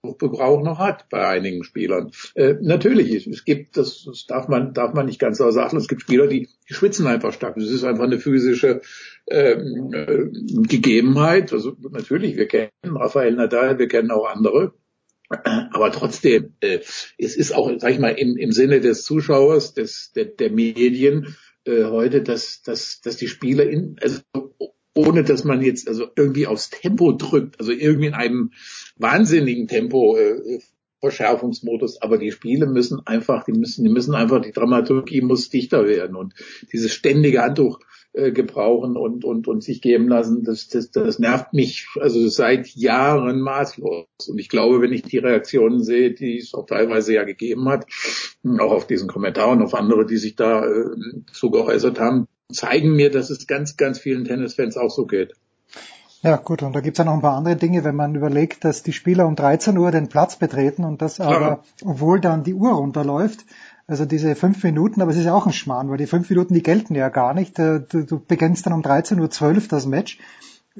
Handgebrauch 0.07 0.63
noch 0.63 0.79
hat 0.79 1.09
bei 1.09 1.27
einigen 1.27 1.63
Spielern. 1.63 2.11
Äh, 2.35 2.55
natürlich, 2.61 3.27
es 3.27 3.45
gibt, 3.45 3.77
das, 3.77 4.03
das 4.05 4.25
darf 4.25 4.47
man, 4.47 4.73
darf 4.73 4.93
man 4.93 5.05
nicht 5.05 5.19
ganz 5.19 5.41
außer 5.41 5.65
Acht 5.65 5.73
Es 5.73 5.87
gibt 5.87 6.01
Spieler, 6.01 6.27
die, 6.27 6.49
die 6.69 6.73
schwitzen 6.73 7.07
einfach 7.07 7.33
stark. 7.33 7.55
Das 7.55 7.69
ist 7.69 7.83
einfach 7.83 8.05
eine 8.05 8.19
physische 8.19 8.81
ähm, 9.27 9.91
äh, 9.93 10.25
Gegebenheit. 10.67 11.53
Also 11.53 11.75
natürlich, 11.91 12.37
wir 12.37 12.47
kennen 12.47 12.69
Rafael 12.83 13.33
Nadal, 13.33 13.79
wir 13.79 13.87
kennen 13.87 14.11
auch 14.11 14.27
andere. 14.27 14.73
Aber 15.29 15.91
trotzdem, 15.91 16.53
äh, 16.59 16.79
es 17.17 17.35
ist 17.35 17.53
auch, 17.55 17.71
sag 17.79 17.91
ich 17.91 17.99
mal, 17.99 18.09
im, 18.09 18.37
im 18.37 18.51
Sinne 18.51 18.79
des 18.79 19.03
Zuschauers, 19.03 19.73
des, 19.73 20.11
der, 20.13 20.25
der 20.25 20.51
Medien 20.51 21.35
äh, 21.65 21.85
heute, 21.85 22.21
dass, 22.21 22.61
dass, 22.61 23.01
dass 23.01 23.17
die 23.17 23.27
Spieler 23.27 23.67
in, 23.67 23.97
also 24.01 24.21
ohne 24.95 25.23
dass 25.23 25.43
man 25.43 25.61
jetzt 25.61 25.87
also 25.87 26.07
irgendwie 26.15 26.47
aufs 26.47 26.69
Tempo 26.69 27.11
drückt, 27.11 27.59
also 27.59 27.71
irgendwie 27.71 28.07
in 28.07 28.13
einem 28.13 28.51
wahnsinnigen 28.97 29.67
Tempo 29.67 30.17
äh, 30.17 30.59
Verschärfungsmodus, 31.01 32.01
aber 32.01 32.17
die 32.17 32.31
Spiele 32.31 32.65
müssen 32.65 33.05
einfach, 33.05 33.43
die 33.43 33.51
müssen, 33.51 33.83
die 33.83 33.91
müssen 33.91 34.15
einfach, 34.15 34.41
die 34.41 34.53
Dramaturgie 34.53 35.21
muss 35.21 35.49
dichter 35.49 35.85
werden 35.85 36.15
und 36.15 36.33
dieses 36.71 36.93
ständige 36.93 37.43
Handtuch 37.43 37.79
äh, 38.13 38.31
gebrauchen 38.31 38.95
und, 38.95 39.25
und, 39.25 39.47
und 39.47 39.61
sich 39.61 39.81
geben 39.81 40.07
lassen, 40.07 40.43
das, 40.43 40.69
das, 40.69 40.89
das 40.89 41.19
nervt 41.19 41.53
mich 41.53 41.87
also 41.99 42.27
seit 42.29 42.69
Jahren 42.69 43.41
maßlos. 43.41 44.07
Und 44.29 44.39
ich 44.39 44.47
glaube, 44.47 44.81
wenn 44.81 44.93
ich 44.93 45.03
die 45.03 45.17
Reaktionen 45.17 45.83
sehe, 45.83 46.13
die 46.13 46.37
es 46.37 46.53
auch 46.53 46.65
teilweise 46.65 47.13
ja 47.13 47.25
gegeben 47.25 47.67
hat, 47.67 47.85
auch 48.57 48.71
auf 48.71 48.87
diesen 48.87 49.09
Kommentar 49.09 49.49
und 49.49 49.61
auf 49.61 49.73
andere, 49.73 50.05
die 50.05 50.17
sich 50.17 50.37
da 50.37 50.65
äh, 50.65 50.85
zu 51.33 51.51
geäußert 51.51 51.99
haben, 51.99 52.27
zeigen 52.51 52.95
mir, 52.95 53.11
dass 53.11 53.29
es 53.29 53.47
ganz, 53.47 53.77
ganz 53.77 53.99
vielen 53.99 54.25
Tennisfans 54.25 54.77
auch 54.77 54.91
so 54.91 55.05
geht. 55.05 55.33
Ja, 56.21 56.37
gut, 56.37 56.63
und 56.63 56.73
da 56.73 56.81
gibt's 56.81 56.97
ja 56.97 57.05
noch 57.05 57.13
ein 57.13 57.21
paar 57.21 57.37
andere 57.37 57.55
Dinge, 57.55 57.83
wenn 57.83 57.95
man 57.95 58.15
überlegt, 58.15 58.65
dass 58.65 58.81
die 58.81 58.93
Spieler 58.93 59.27
um 59.27 59.35
13 59.35 59.77
Uhr 59.77 59.91
den 59.91 60.07
Platz 60.07 60.37
betreten 60.37 60.83
und 60.83 61.01
das 61.01 61.19
aber, 61.19 61.39
ja. 61.39 61.59
obwohl 61.83 62.19
dann 62.19 62.43
die 62.43 62.55
Uhr 62.55 62.71
runterläuft, 62.71 63.45
also 63.85 64.05
diese 64.05 64.35
fünf 64.35 64.63
Minuten, 64.63 65.01
aber 65.01 65.11
es 65.11 65.17
ist 65.17 65.25
ja 65.25 65.35
auch 65.35 65.45
ein 65.45 65.53
Schmarrn, 65.53 65.89
weil 65.89 65.97
die 65.97 66.07
fünf 66.07 66.27
Minuten, 66.29 66.55
die 66.55 66.63
gelten 66.63 66.95
ja 66.95 67.09
gar 67.09 67.35
nicht. 67.35 67.59
Äh, 67.59 67.81
du, 67.81 68.03
du 68.03 68.19
beginnst 68.19 68.65
dann 68.65 68.73
um 68.73 68.81
13.12 68.81 69.55
Uhr 69.55 69.61
das 69.69 69.85
Match. 69.85 70.17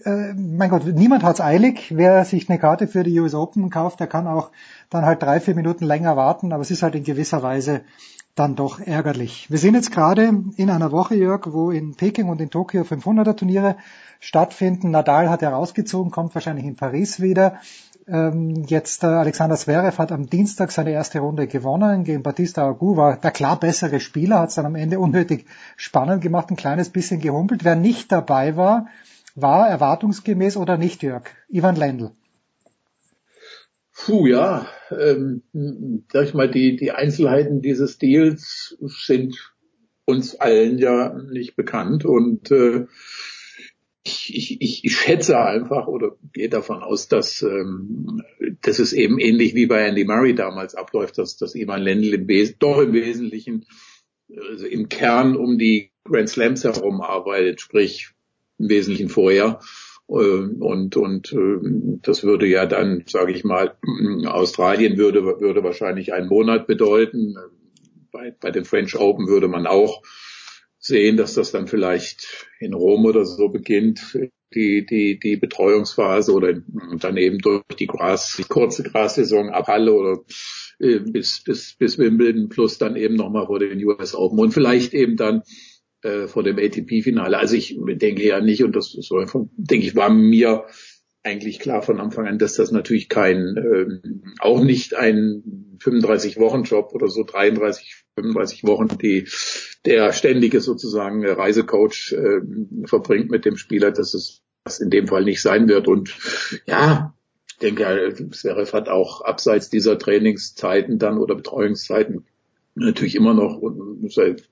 Äh, 0.04 0.34
mein 0.34 0.72
Gott, 0.72 0.86
niemand 0.86 1.24
hat's 1.24 1.42
eilig. 1.42 1.96
Wer 1.96 2.26
sich 2.26 2.50
eine 2.50 2.58
Karte 2.58 2.88
für 2.88 3.04
die 3.04 3.20
US 3.20 3.36
Open 3.36 3.70
kauft, 3.70 4.00
der 4.00 4.08
kann 4.08 4.26
auch 4.26 4.50
dann 4.90 5.06
halt 5.06 5.22
drei, 5.22 5.40
vier 5.40 5.54
Minuten 5.54 5.86
länger 5.86 6.18
warten, 6.18 6.52
aber 6.52 6.62
es 6.62 6.72
ist 6.72 6.82
halt 6.82 6.96
in 6.96 7.04
gewisser 7.04 7.44
Weise 7.44 7.82
dann 8.36 8.56
doch 8.56 8.80
ärgerlich. 8.80 9.50
Wir 9.50 9.58
sind 9.58 9.76
jetzt 9.76 9.92
gerade 9.92 10.44
in 10.58 10.70
einer 10.70 10.92
Woche, 10.92 11.16
Jörg, 11.16 11.48
wo 11.48 11.72
in 11.72 11.96
Peking 11.96 12.28
und 12.28 12.42
in 12.42 12.50
Tokio 12.50 12.84
500er 12.84 13.36
Turniere 13.36 13.78
stattfinden. 14.20 14.92
Nadal 14.92 15.30
hat 15.30 15.42
herausgezogen, 15.42 16.12
kommt 16.12 16.36
wahrscheinlich 16.36 16.66
in 16.66 16.76
Paris 16.76 17.22
wieder. 17.22 17.60
Ähm, 18.08 18.66
jetzt 18.68 19.04
äh, 19.04 19.08
Alexander 19.08 19.56
Zverev 19.56 19.98
hat 19.98 20.12
am 20.12 20.30
Dienstag 20.30 20.72
seine 20.72 20.92
erste 20.92 21.20
Runde 21.20 21.48
gewonnen 21.48 22.04
gegen 22.04 22.22
Batista 22.22 22.68
Agu, 22.68 22.98
war 22.98 23.18
der 23.18 23.32
klar 23.32 23.60
bessere 23.60 24.00
Spieler, 24.00 24.40
hat 24.40 24.50
es 24.50 24.56
dann 24.56 24.66
am 24.68 24.76
Ende 24.76 25.00
unnötig 25.00 25.46
spannend 25.76 26.22
gemacht, 26.22 26.52
ein 26.52 26.56
kleines 26.56 26.90
bisschen 26.90 27.20
gehumpelt. 27.20 27.64
Wer 27.64 27.76
nicht 27.76 28.12
dabei 28.12 28.58
war, 28.58 28.88
war 29.34 29.68
erwartungsgemäß 29.70 30.58
oder 30.58 30.78
nicht, 30.78 31.02
Jörg? 31.02 31.24
Ivan 31.50 31.76
Lendl. 31.76 32.12
Puh, 33.96 34.28
ja, 34.28 34.68
ähm, 34.92 35.42
sag 36.12 36.28
ich 36.28 36.34
mal, 36.34 36.52
die, 36.52 36.76
die 36.76 36.92
Einzelheiten 36.92 37.62
dieses 37.62 37.98
Deals 37.98 38.78
sind 38.82 39.56
uns 40.06 40.36
allen 40.36 40.78
ja 40.78 41.14
nicht 41.14 41.56
bekannt 41.56 42.06
und 42.06 42.52
äh, 42.52 42.86
ich, 44.04 44.62
ich, 44.62 44.84
ich, 44.84 44.96
schätze 44.96 45.40
einfach 45.40 45.88
oder 45.88 46.16
gehe 46.32 46.50
davon 46.50 46.84
aus, 46.84 47.08
dass, 47.08 47.42
ähm, 47.42 48.22
dass 48.62 48.78
es 48.78 48.94
eben 48.94 49.18
ähnlich 49.18 49.56
wie 49.56 49.66
bei 49.66 49.88
Andy 49.88 50.04
Murray 50.04 50.36
damals 50.36 50.76
abläuft, 50.76 51.18
dass, 51.18 51.38
dass 51.38 51.56
Ivan 51.56 51.82
Lendl 51.82 52.14
im 52.14 52.28
Wes 52.28 52.60
doch 52.60 52.80
im 52.80 52.94
Wesentlichen 52.94 53.66
also 54.50 54.66
im 54.66 54.90
Kern 54.90 55.36
um 55.36 55.58
die 55.58 55.92
Grand 56.04 56.30
Slams 56.30 56.64
herum 56.64 57.02
arbeitet, 57.02 57.62
sprich 57.62 58.12
im 58.58 58.70
Wesentlichen 58.70 59.10
vorher. 59.10 59.60
Ähm, 60.10 60.62
und, 60.62 60.96
und 60.98 61.34
ähm, 61.34 62.00
das 62.04 62.24
würde 62.24 62.48
ja 62.48 62.66
dann, 62.66 63.04
sage 63.08 63.34
ich 63.34 63.44
mal, 63.44 63.76
Australien 64.26 64.98
würde, 64.98 65.24
würde 65.24 65.64
wahrscheinlich 65.64 66.14
einen 66.14 66.28
Monat 66.28 66.68
bedeuten. 66.68 67.36
Bei, 68.12 68.32
bei 68.40 68.52
den 68.52 68.66
French 68.66 68.98
Open 68.98 69.28
würde 69.28 69.48
man 69.48 69.68
auch 69.68 70.02
sehen, 70.78 71.18
dass 71.18 71.34
das 71.34 71.52
dann 71.52 71.68
vielleicht 71.68 72.48
in 72.60 72.74
Rom 72.74 73.06
oder 73.06 73.26
so 73.26 73.50
beginnt, 73.50 74.18
die, 74.54 74.86
die, 74.86 75.20
die 75.20 75.36
Betreuungsphase 75.36 76.32
oder 76.32 76.54
dann 77.00 77.18
eben 77.18 77.40
durch 77.40 77.64
die 77.80 77.88
Gras, 77.88 78.36
die 78.38 78.44
kurze 78.44 78.84
Grassaison 78.84 79.50
ab 79.50 79.68
Halle 79.68 79.94
oder 79.94 80.24
äh, 80.80 81.00
bis, 81.00 81.44
bis, 81.44 81.74
bis 81.74 81.98
Wimbledon 81.98 82.50
plus 82.50 82.78
dann 82.78 82.96
eben 82.96 83.16
nochmal 83.16 83.48
vor 83.48 83.60
den 83.60 83.84
US 83.84 84.16
Open 84.16 84.40
und 84.40 84.52
vielleicht 84.52 84.94
eben 84.94 85.18
dann 85.18 85.42
äh, 86.06 86.28
vor 86.28 86.44
dem 86.44 86.58
ATP-Finale. 86.58 87.38
Also 87.38 87.56
ich 87.56 87.78
denke 87.80 88.24
ja 88.24 88.40
nicht, 88.40 88.64
und 88.64 88.76
das 88.76 88.94
ist 88.96 89.08
so, 89.08 89.18
denke 89.58 89.88
ich, 89.88 89.96
war 89.96 90.10
mir 90.10 90.66
eigentlich 91.24 91.60
klar 91.60 91.82
von 91.82 92.00
Anfang 92.00 92.28
an, 92.28 92.38
dass 92.38 92.54
das 92.54 92.72
natürlich 92.72 93.10
kein, 93.10 93.58
ähm, 93.58 94.24
auch 94.40 94.62
nicht 94.64 94.96
ein 94.96 95.78
35-Wochen-Job 95.80 96.94
oder 96.94 97.08
so 97.08 97.24
33, 97.24 98.06
35 98.16 98.64
Wochen, 98.66 98.88
die 99.02 99.28
der 99.86 100.14
ständige 100.14 100.62
sozusagen 100.62 101.26
Reisecoach 101.26 102.14
äh, 102.14 102.42
verbringt 102.86 103.32
mit 103.32 103.46
dem 103.46 103.58
Spieler, 103.58 103.92
dass 103.92 104.14
es 104.14 104.44
das 104.64 104.80
in 104.80 104.92
dem 104.92 105.08
Fall 105.08 105.24
nicht 105.24 105.42
sein 105.42 105.68
wird. 105.68 105.88
Und 105.88 106.16
ja, 106.68 107.16
ich 107.48 107.58
denke, 107.58 108.14
Zverev 108.32 108.74
hat 108.74 108.90
auch 108.90 109.22
abseits 109.22 109.70
dieser 109.70 109.98
Trainingszeiten 109.98 111.00
dann 111.00 111.18
oder 111.18 111.36
Betreuungszeiten 111.36 112.26
natürlich 112.76 113.16
immer 113.16 113.34
noch 113.34 113.62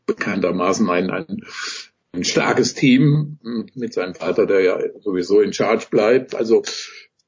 bekanntermaßen 0.05 0.89
ein, 0.89 1.09
ein, 1.09 1.43
ein 2.13 2.23
starkes 2.23 2.73
Team 2.73 3.37
mit 3.75 3.93
seinem 3.93 4.15
Vater, 4.15 4.45
der 4.45 4.61
ja 4.61 4.79
sowieso 5.01 5.41
in 5.41 5.53
Charge 5.53 5.87
bleibt. 5.91 6.35
Also 6.35 6.63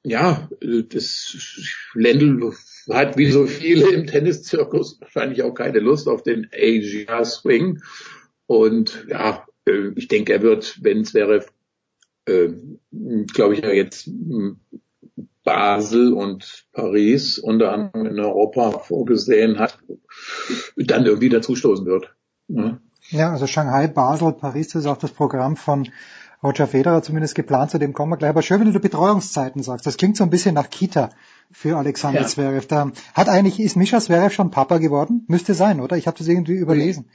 ja, 0.03 0.49
das 0.61 1.35
Lendl 1.93 2.53
hat 2.89 3.17
wie 3.17 3.31
so 3.31 3.47
viele 3.47 3.89
im 3.89 4.05
Tenniszirkus 4.05 4.99
wahrscheinlich 5.01 5.41
auch 5.43 5.53
keine 5.53 5.79
Lust 5.79 6.07
auf 6.07 6.23
den 6.23 6.47
Asia 6.53 7.25
Swing. 7.25 7.81
Und 8.45 9.05
ja, 9.09 9.45
äh, 9.65 9.89
ich 9.95 10.07
denke, 10.07 10.33
er 10.33 10.41
wird, 10.43 10.77
wenn 10.81 11.01
es 11.01 11.13
wäre, 11.13 11.45
äh, 12.25 12.49
glaube 13.33 13.55
ich, 13.55 13.61
ja 13.61 13.71
jetzt 13.71 14.07
Basel 15.45 16.11
und 16.11 16.65
Paris 16.73 17.37
unter 17.37 17.71
anderem 17.71 18.07
in 18.07 18.19
Europa 18.19 18.71
vorgesehen 18.79 19.59
hat, 19.59 19.77
dann 20.75 21.05
irgendwie 21.05 21.29
dazustoßen 21.29 21.85
wird. 21.85 22.13
Ja. 22.47 22.79
ja, 23.09 23.31
also 23.31 23.47
Shanghai, 23.47 23.87
Basel, 23.87 24.33
Paris, 24.33 24.69
das 24.69 24.81
ist 24.81 24.87
auch 24.87 24.97
das 24.97 25.11
Programm 25.11 25.55
von 25.55 25.87
Roger 26.43 26.67
Federer 26.67 27.01
zumindest 27.01 27.35
geplant, 27.35 27.71
zu 27.71 27.79
dem 27.79 27.93
kommen 27.93 28.11
wir 28.11 28.17
gleich. 28.17 28.29
Aber 28.29 28.41
schön, 28.41 28.59
wenn 28.59 28.73
du 28.73 28.79
Betreuungszeiten 28.79 29.63
sagst. 29.63 29.87
Das 29.87 29.97
klingt 29.97 30.17
so 30.17 30.23
ein 30.23 30.29
bisschen 30.29 30.53
nach 30.53 30.69
Kita 30.69 31.09
für 31.51 31.77
Alexander 31.77 32.21
ja. 32.21 32.27
Zverev. 32.27 32.67
Da 32.67 32.91
hat 33.13 33.29
eigentlich, 33.29 33.59
ist 33.59 33.77
Mischa 33.77 33.99
Zverev 33.99 34.33
schon 34.33 34.51
Papa 34.51 34.79
geworden? 34.79 35.25
Müsste 35.27 35.53
sein, 35.53 35.79
oder? 35.79 35.95
Ich 35.95 36.07
habe 36.07 36.17
das 36.17 36.27
irgendwie 36.27 36.53
überlesen. 36.53 37.05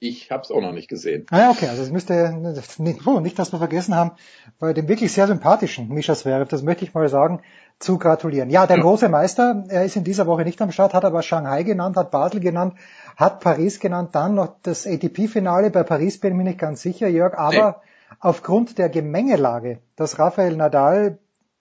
Ich 0.00 0.30
habe 0.30 0.44
es 0.44 0.50
auch 0.52 0.60
noch 0.60 0.72
nicht 0.72 0.88
gesehen. 0.88 1.26
Ah 1.30 1.38
ja, 1.40 1.50
okay, 1.50 1.66
also 1.68 1.82
es 1.82 1.90
müsste 1.90 2.32
nicht, 2.78 3.04
oh, 3.06 3.18
nicht, 3.18 3.36
dass 3.38 3.50
wir 3.50 3.58
vergessen 3.58 3.96
haben, 3.96 4.12
bei 4.60 4.72
dem 4.72 4.86
wirklich 4.86 5.12
sehr 5.12 5.26
sympathischen 5.26 5.88
Mischa 5.88 6.14
Zverev, 6.14 6.48
das 6.48 6.62
möchte 6.62 6.84
ich 6.84 6.94
mal 6.94 7.08
sagen, 7.08 7.40
zu 7.80 7.98
gratulieren. 7.98 8.48
Ja, 8.50 8.66
der 8.66 8.78
große 8.78 9.08
Meister, 9.08 9.64
er 9.68 9.84
ist 9.84 9.96
in 9.96 10.04
dieser 10.04 10.26
Woche 10.26 10.44
nicht 10.44 10.60
am 10.62 10.70
Start, 10.70 10.94
hat 10.94 11.04
aber 11.04 11.22
Shanghai 11.22 11.64
genannt, 11.64 11.96
hat 11.96 12.12
Basel 12.12 12.40
genannt, 12.40 12.74
hat 13.16 13.40
Paris 13.40 13.80
genannt, 13.80 14.10
dann 14.12 14.34
noch 14.34 14.54
das 14.62 14.86
ATP-Finale. 14.86 15.70
Bei 15.70 15.82
Paris 15.82 16.18
bin 16.18 16.32
ich 16.32 16.36
mir 16.36 16.44
nicht 16.44 16.58
ganz 16.58 16.80
sicher, 16.82 17.08
Jörg, 17.08 17.36
aber 17.36 17.82
nee. 17.82 18.16
aufgrund 18.20 18.78
der 18.78 18.88
Gemengelage, 18.88 19.78
dass 19.96 20.18
Rafael 20.18 20.56
Nadal 20.56 21.18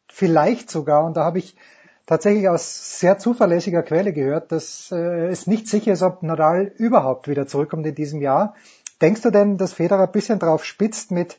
vielleicht 0.09 0.69
sogar, 0.69 1.06
und 1.06 1.17
da 1.17 1.24
habe 1.24 1.40
ich 1.40 1.56
tatsächlich 2.07 2.49
aus 2.49 2.99
sehr 2.99 3.19
zuverlässiger 3.19 3.83
Quelle 3.83 4.13
gehört, 4.13 4.51
dass 4.51 4.91
äh, 4.91 5.27
es 5.27 5.45
nicht 5.45 5.67
sicher 5.67 5.93
ist, 5.93 6.01
ob 6.01 6.23
Nadal 6.23 6.71
überhaupt 6.77 7.27
wieder 7.27 7.45
zurückkommt 7.45 7.85
in 7.85 7.93
diesem 7.93 8.21
Jahr. 8.21 8.55
Denkst 9.01 9.21
du 9.21 9.29
denn, 9.29 9.57
dass 9.57 9.73
Federer 9.73 10.07
ein 10.07 10.11
bisschen 10.11 10.39
drauf 10.39 10.65
spitzt, 10.65 11.11
mit 11.11 11.37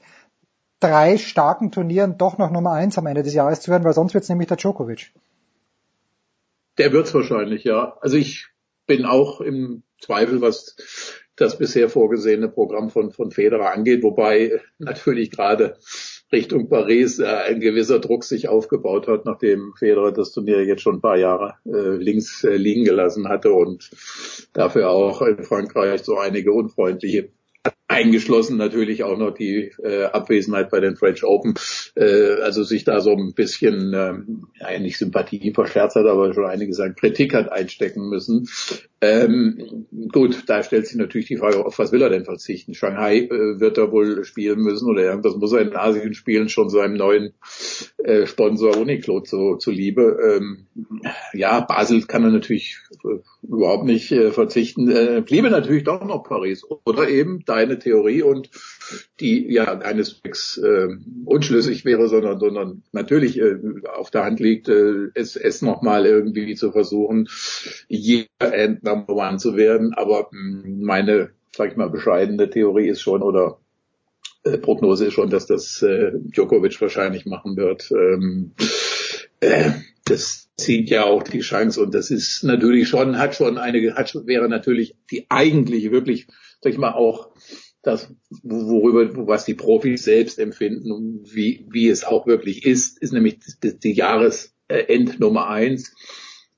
drei 0.79 1.19
starken 1.19 1.73
Turnieren 1.73 2.19
doch 2.19 2.39
noch 2.39 2.53
Nummer 2.53 2.73
eins 2.73 2.97
am 2.99 3.07
Ende 3.07 3.25
des 3.25 3.35
Jahres 3.35 3.61
zu 3.61 3.73
werden, 3.73 3.83
weil 3.83 3.95
sonst 3.95 4.15
wird 4.15 4.23
es 4.23 4.29
nämlich 4.29 4.47
der 4.47 4.59
Djokovic. 4.59 5.13
Der 6.77 6.93
wird's 6.93 7.13
wahrscheinlich, 7.13 7.65
ja. 7.65 7.97
Also 8.01 8.17
ich 8.17 8.47
bin 8.87 9.05
auch 9.05 9.41
im 9.41 9.83
Zweifel, 10.01 10.41
was 10.41 10.77
das 11.35 11.59
bisher 11.59 11.89
vorgesehene 11.89 12.49
Programm 12.49 12.91
von, 12.91 13.11
von 13.11 13.33
Federer 13.33 13.73
angeht, 13.73 14.03
wobei 14.03 14.61
natürlich 14.79 15.31
gerade 15.31 15.77
Richtung 16.31 16.69
Paris 16.69 17.19
äh, 17.19 17.27
ein 17.27 17.61
gewisser 17.61 18.01
Druck 18.01 18.25
sich 18.25 18.49
aufgebaut 18.49 19.09
hat, 19.09 19.25
nachdem 19.25 19.73
Federer 19.79 20.13
das 20.13 20.33
Turnier 20.33 20.65
jetzt 20.65 20.83
schon 20.83 20.97
ein 20.97 21.01
paar 21.01 21.17
Jahre 21.17 21.55
äh, 21.67 21.97
links 21.97 22.45
äh, 22.45 22.57
liegen 22.57 22.85
gelassen 22.85 23.29
hatte 23.29 23.53
und 23.53 23.91
dafür 24.53 24.91
auch 24.91 25.23
in 25.23 25.43
Frankreich 25.43 26.03
so 26.03 26.19
einige 26.19 26.53
unfreundliche 26.53 27.31
eingeschlossen 27.89 28.59
natürlich 28.59 29.03
auch 29.03 29.17
noch 29.17 29.33
die 29.33 29.73
äh, 29.83 30.05
Abwesenheit 30.05 30.71
bei 30.71 30.81
den 30.81 30.97
French 30.97 31.25
Open, 31.25 31.55
äh, 31.97 32.35
also 32.43 32.63
sich 32.63 32.85
da 32.85 33.01
so 33.01 33.17
ein 33.17 33.33
bisschen, 33.33 33.93
ähm, 33.95 34.47
ja 34.61 34.79
nicht 34.79 34.99
Sympathie 34.99 35.53
verscherzt 35.53 35.97
hat, 35.97 36.07
aber 36.07 36.35
schon 36.35 36.45
einige 36.45 36.75
sagen, 36.75 36.95
Kritik 36.95 37.35
hat 37.35 37.51
einstecken 37.51 38.09
müssen. 38.09 38.49
Ähm, 39.01 39.87
gut, 40.13 40.45
da 40.49 40.63
stellt 40.63 40.87
sich 40.87 40.97
natürlich 40.97 41.29
die 41.29 41.37
Frage, 41.37 41.65
auf 41.65 41.79
was 41.79 41.93
will 41.93 42.03
er 42.03 42.11
denn 42.11 42.25
verzichten? 42.25 42.75
Shanghai 42.75 43.19
äh, 43.19 43.61
wird 43.61 43.79
er 43.79 43.93
wohl 43.93 44.25
spielen 44.25 44.61
müssen 44.61 44.89
oder 44.89 45.03
irgendwas 45.03 45.37
muss 45.37 45.53
er 45.53 45.61
in 45.61 45.77
Asien 45.77 46.15
spielen, 46.15 46.49
schon 46.49 46.69
seinem 46.69 46.95
neuen 46.95 47.33
äh, 47.99 48.27
Sponsor 48.27 48.77
Uniqlo 48.77 49.21
zu, 49.21 49.57
zuliebe. 49.57 50.19
Ähm, 50.37 50.67
ja, 51.33 51.61
Basel 51.61 52.03
kann 52.03 52.25
er 52.25 52.31
natürlich 52.31 52.79
äh, 53.05 53.21
überhaupt 53.47 53.85
nicht 53.85 54.11
äh, 54.11 54.33
verzichten. 54.33 54.91
Äh, 54.91 55.23
bliebe 55.25 55.49
natürlich 55.49 55.85
doch 55.85 56.05
noch 56.05 56.25
Paris 56.25 56.65
oder 56.85 57.09
eben 57.09 57.45
deine 57.45 57.78
Theorie 57.79 58.23
und 58.23 58.51
die 59.21 59.53
ja 59.53 59.77
keineswegs 59.77 60.59
äh, 60.59 60.89
unschlüssig 61.25 61.85
wäre, 61.85 62.09
sondern, 62.09 62.39
sondern 62.39 62.83
natürlich 62.93 63.39
äh, 63.39 63.57
auf 63.97 64.11
der 64.11 64.25
Hand 64.25 64.41
liegt, 64.41 64.69
äh, 64.69 65.09
es, 65.15 65.37
es 65.37 65.63
nochmal 65.63 66.07
irgendwie 66.07 66.55
zu 66.55 66.73
versuchen, 66.73 67.29
jeder 67.89 68.29
End 68.41 68.83
Number 68.85 69.15
One 69.15 69.39
zu 69.39 69.57
werden. 69.57 69.95
Aber 69.95 70.29
mh, 70.31 70.65
hm, 70.65 70.81
meine, 70.83 71.31
sag 71.57 71.71
ich 71.71 71.77
mal, 71.77 71.91
bescheidene 71.91 72.49
Theorie 72.51 72.89
ist 72.89 73.01
schon 73.01 73.23
oder 73.23 73.59
äh, 74.45 74.59
Prognose 74.59 75.07
ist 75.07 75.15
schon, 75.15 75.31
dass 75.31 75.47
das 75.47 75.83
äh, 75.83 76.13
Djokovic 76.15 76.81
wahrscheinlich 76.81 77.27
machen 77.27 77.57
wird. 77.57 77.91
Ähm, 77.91 78.53
äh, 79.41 79.71
das 80.05 80.49
zieht 80.57 80.91
ja 80.91 81.05
auch 81.05 81.23
die 81.23 81.41
Chance 81.41 81.81
und 81.83 81.95
das 81.95 82.11
ist 82.11 82.43
natürlich 82.43 82.89
schon, 82.89 83.19
hat 83.19 83.35
schon 83.35 83.59
eine, 83.59 83.95
hat 83.95 84.11
schon, 84.11 84.27
wäre 84.27 84.49
natürlich 84.49 84.97
die 85.11 85.27
eigentlich 85.29 85.91
wirklich, 85.91 86.27
sag 86.63 86.73
ich 86.73 86.79
mal, 86.79 86.93
auch 86.93 87.31
das, 87.83 88.13
worüber, 88.43 89.27
was 89.27 89.45
die 89.45 89.55
Profis 89.55 90.05
selbst 90.05 90.39
empfinden 90.39 90.93
und 90.93 91.35
wie, 91.35 91.67
wie 91.71 91.89
es 91.89 92.05
auch 92.05 92.27
wirklich 92.27 92.67
ist, 92.67 93.01
ist 93.01 93.13
nämlich 93.13 93.39
die, 93.63 93.79
die 93.79 93.93
Jahresend 93.93 95.21
Nummer 95.21 95.49
eins 95.49 95.95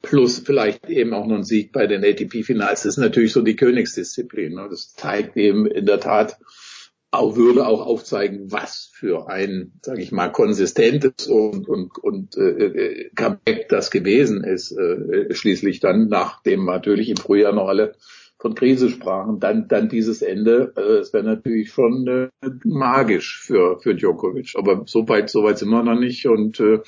plus 0.03 0.39
vielleicht 0.39 0.89
eben 0.89 1.13
auch 1.13 1.27
noch 1.27 1.37
ein 1.37 1.45
Sieg 1.45 1.73
bei 1.73 1.87
den 1.87 2.05
ATP-Finals. 2.05 2.83
Das 2.83 2.95
ist 2.95 2.99
natürlich 2.99 3.33
so 3.33 3.43
die 3.43 3.57
Königsdisziplin. 3.57 4.55
Ne? 4.55 4.67
Das 4.71 4.95
zeigt 4.95 5.37
eben 5.37 5.67
in 5.67 5.87
der 5.87 6.01
Tat, 6.01 6.39
auch 7.13 7.37
würde 7.37 7.67
auch 7.67 7.85
aufzeigen, 7.85 8.53
was 8.53 8.91
für 8.93 9.29
ein, 9.29 9.73
sage 9.83 10.01
ich 10.01 10.13
mal, 10.13 10.29
konsistentes 10.29 11.27
und 11.27 11.69
und 11.69 11.99
und 11.99 12.37
äh, 12.37 12.67
äh, 12.67 13.11
Comeback 13.17 13.69
das 13.69 13.91
gewesen 13.91 14.45
ist. 14.45 14.71
Äh, 14.71 15.35
schließlich 15.35 15.81
dann, 15.81 16.09
nachdem 16.09 16.65
natürlich 16.65 17.09
im 17.09 17.17
Frühjahr 17.17 17.53
noch 17.53 17.67
alle 17.67 17.97
von 18.41 18.55
Krise 18.55 18.89
sprachen, 18.89 19.39
dann, 19.39 19.69
dann 19.69 19.91
dieses 19.91 20.23
Ende, 20.23 20.73
äh, 20.77 20.99
es 20.99 21.13
wäre 21.13 21.25
natürlich 21.25 21.71
schon 21.71 22.07
äh, 22.09 22.29
magisch 22.65 23.39
für, 23.43 23.79
für 23.81 23.95
Djokovic. 23.95 24.55
Aber 24.57 24.85
so 24.87 25.07
weit, 25.09 25.29
so 25.29 25.45
weit 25.45 25.59
sind 25.59 25.69
wir 25.69 25.83
noch 25.83 25.99
nicht. 25.99 26.27
Und 26.27 26.59
äh, 26.59 26.81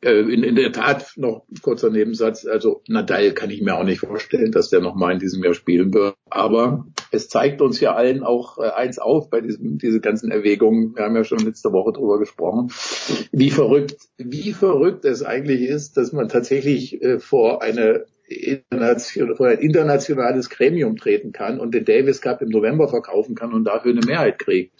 äh 0.00 0.20
in, 0.20 0.42
in 0.42 0.56
der 0.56 0.72
Tat 0.72 1.12
noch 1.16 1.44
kurzer 1.60 1.90
Nebensatz, 1.90 2.46
also 2.46 2.80
Nadal 2.88 3.32
kann 3.32 3.50
ich 3.50 3.60
mir 3.60 3.76
auch 3.76 3.84
nicht 3.84 4.00
vorstellen, 4.00 4.50
dass 4.50 4.70
der 4.70 4.80
noch 4.80 4.94
mal 4.94 5.12
in 5.12 5.18
diesem 5.18 5.44
Jahr 5.44 5.52
spielen 5.52 5.92
wird. 5.92 6.14
Aber 6.30 6.86
es 7.10 7.28
zeigt 7.28 7.60
uns 7.60 7.78
ja 7.80 7.94
allen 7.94 8.22
auch 8.22 8.56
äh, 8.56 8.70
eins 8.70 8.98
auf 8.98 9.28
bei 9.28 9.42
diesem, 9.42 9.76
diese 9.76 10.00
ganzen 10.00 10.30
Erwägungen. 10.30 10.96
Wir 10.96 11.04
haben 11.04 11.16
ja 11.16 11.24
schon 11.24 11.40
letzte 11.40 11.70
Woche 11.72 11.92
drüber 11.92 12.18
gesprochen, 12.18 12.72
wie 13.30 13.50
verrückt, 13.50 14.08
wie 14.16 14.54
verrückt 14.54 15.04
es 15.04 15.22
eigentlich 15.22 15.60
ist, 15.60 15.98
dass 15.98 16.12
man 16.12 16.30
tatsächlich 16.30 17.02
äh, 17.02 17.18
vor 17.18 17.60
eine 17.60 18.06
internationales 18.32 20.50
Gremium 20.50 20.96
treten 20.96 21.32
kann 21.32 21.60
und 21.60 21.74
den 21.74 21.84
Davis 21.84 22.20
Cup 22.20 22.42
im 22.42 22.48
November 22.48 22.88
verkaufen 22.88 23.34
kann 23.34 23.52
und 23.52 23.64
dafür 23.64 23.92
eine 23.92 24.06
Mehrheit 24.06 24.38
kriegt. 24.38 24.72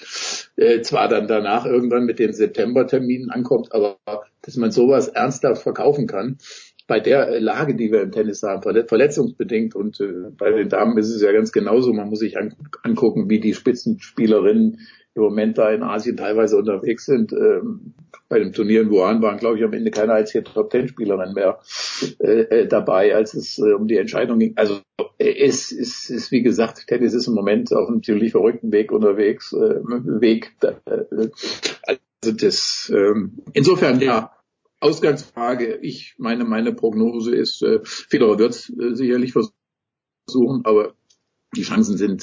Äh, 0.57 0.83
zwar 0.83 1.09
dann 1.09 1.29
danach 1.29 1.67
irgendwann 1.67 2.05
mit 2.05 2.19
den 2.19 2.33
Septemberterminen 2.33 3.31
ankommt, 3.31 3.73
aber 3.73 3.99
dass 4.43 4.57
man 4.57 4.71
sowas 4.71 5.09
ernsthaft 5.09 5.63
verkaufen 5.63 6.07
kann, 6.07 6.39
bei 6.87 7.01
der 7.01 7.41
Lage, 7.41 7.75
die 7.75 7.93
wir 7.93 8.03
im 8.03 8.13
Tennis 8.13 8.43
haben, 8.43 8.63
verletzungsbedingt 8.63 9.75
und 9.75 10.01
äh, 10.01 10.31
bei 10.37 10.51
den 10.51 10.69
Damen 10.69 10.99
ist 10.99 11.11
es 11.11 11.23
ja 11.23 11.33
ganz 11.33 11.53
genauso. 11.53 11.93
Man 11.93 12.09
muss 12.09 12.19
sich 12.19 12.37
an, 12.37 12.55
angucken, 12.83 13.31
wie 13.31 13.41
die 13.41 13.55
Spitzenspielerinnen 13.55 14.81
im 15.15 15.23
Moment 15.23 15.59
da 15.59 15.71
in 15.71 15.83
Asien 15.83 16.17
teilweise 16.17 16.57
unterwegs 16.57 17.05
sind. 17.05 17.33
Ähm, 17.33 17.95
bei 18.29 18.39
dem 18.39 18.53
Turnier 18.53 18.81
in 18.81 18.91
Wuhan 18.91 19.21
waren, 19.21 19.39
glaube 19.39 19.59
ich, 19.59 19.65
am 19.65 19.73
Ende 19.75 19.91
keine 19.91 20.15
einzige 20.15 20.45
Top-Ten-Spielerin 20.45 21.35
mehr 21.35 21.61
äh, 22.19 22.41
äh, 22.41 22.67
dabei, 22.67 23.15
als 23.15 23.35
es 23.35 23.59
äh, 23.59 23.73
um 23.73 23.87
die 23.89 23.99
Entscheidung 23.99 24.39
ging. 24.39 24.55
Also 24.57 24.81
äh, 25.19 25.35
es 25.45 25.71
ist, 25.71 26.31
wie 26.31 26.43
gesagt, 26.43 26.87
Tennis 26.87 27.13
ist 27.13 27.27
im 27.27 27.35
Moment 27.35 27.75
auf 27.75 27.89
einem 27.89 28.03
ziemlich 28.03 28.33
verrückten 28.33 28.73
Weg 28.73 28.91
unterwegs. 28.91 29.53
Äh, 29.53 29.81
Weg. 29.85 30.53
Äh, 30.63 31.29
also 31.83 32.37
das, 32.39 32.91
äh, 32.95 33.13
insofern 33.53 34.01
ja. 34.01 34.33
Ausgangsfrage, 34.81 35.77
ich 35.83 36.15
meine, 36.17 36.45
meine 36.45 36.73
Prognose 36.73 37.35
ist, 37.35 37.63
äh, 37.63 37.81
Federer 37.85 38.39
wird 38.39 38.53
es 38.53 38.71
äh, 38.71 38.95
sicherlich 38.95 39.33
versuchen, 39.33 40.65
aber 40.65 40.95
die 41.55 41.63
Chancen 41.63 41.99
sind 41.99 42.23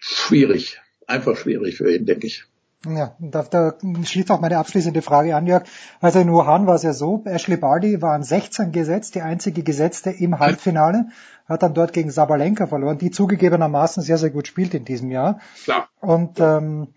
schwierig 0.00 0.80
einfach 1.06 1.36
schwierig 1.36 1.76
für 1.76 1.94
ihn, 1.94 2.06
denke 2.06 2.26
ich. 2.26 2.44
Ja, 2.86 3.16
da, 3.18 3.42
da 3.42 3.74
schließt 4.02 4.30
auch 4.30 4.40
meine 4.40 4.58
abschließende 4.58 5.00
Frage 5.00 5.34
an, 5.34 5.46
Jörg. 5.46 5.64
Also 6.00 6.18
in 6.18 6.30
Wuhan 6.30 6.66
war 6.66 6.74
es 6.74 6.82
ja 6.82 6.92
so, 6.92 7.22
Ashley 7.24 7.56
Barty 7.56 8.02
war 8.02 8.12
an 8.12 8.22
16 8.22 8.72
gesetzt, 8.72 9.14
die 9.14 9.22
einzige 9.22 9.62
Gesetzte 9.62 10.10
im 10.10 10.38
Halbfinale, 10.38 11.06
hat 11.48 11.62
dann 11.62 11.74
dort 11.74 11.92
gegen 11.92 12.10
Sabalenka 12.10 12.66
verloren, 12.66 12.98
die 12.98 13.10
zugegebenermaßen 13.10 14.02
sehr, 14.02 14.18
sehr 14.18 14.30
gut 14.30 14.46
spielt 14.46 14.74
in 14.74 14.84
diesem 14.84 15.10
Jahr. 15.10 15.40
Klar. 15.64 15.88
Und 16.00 16.40
ähm, 16.40 16.88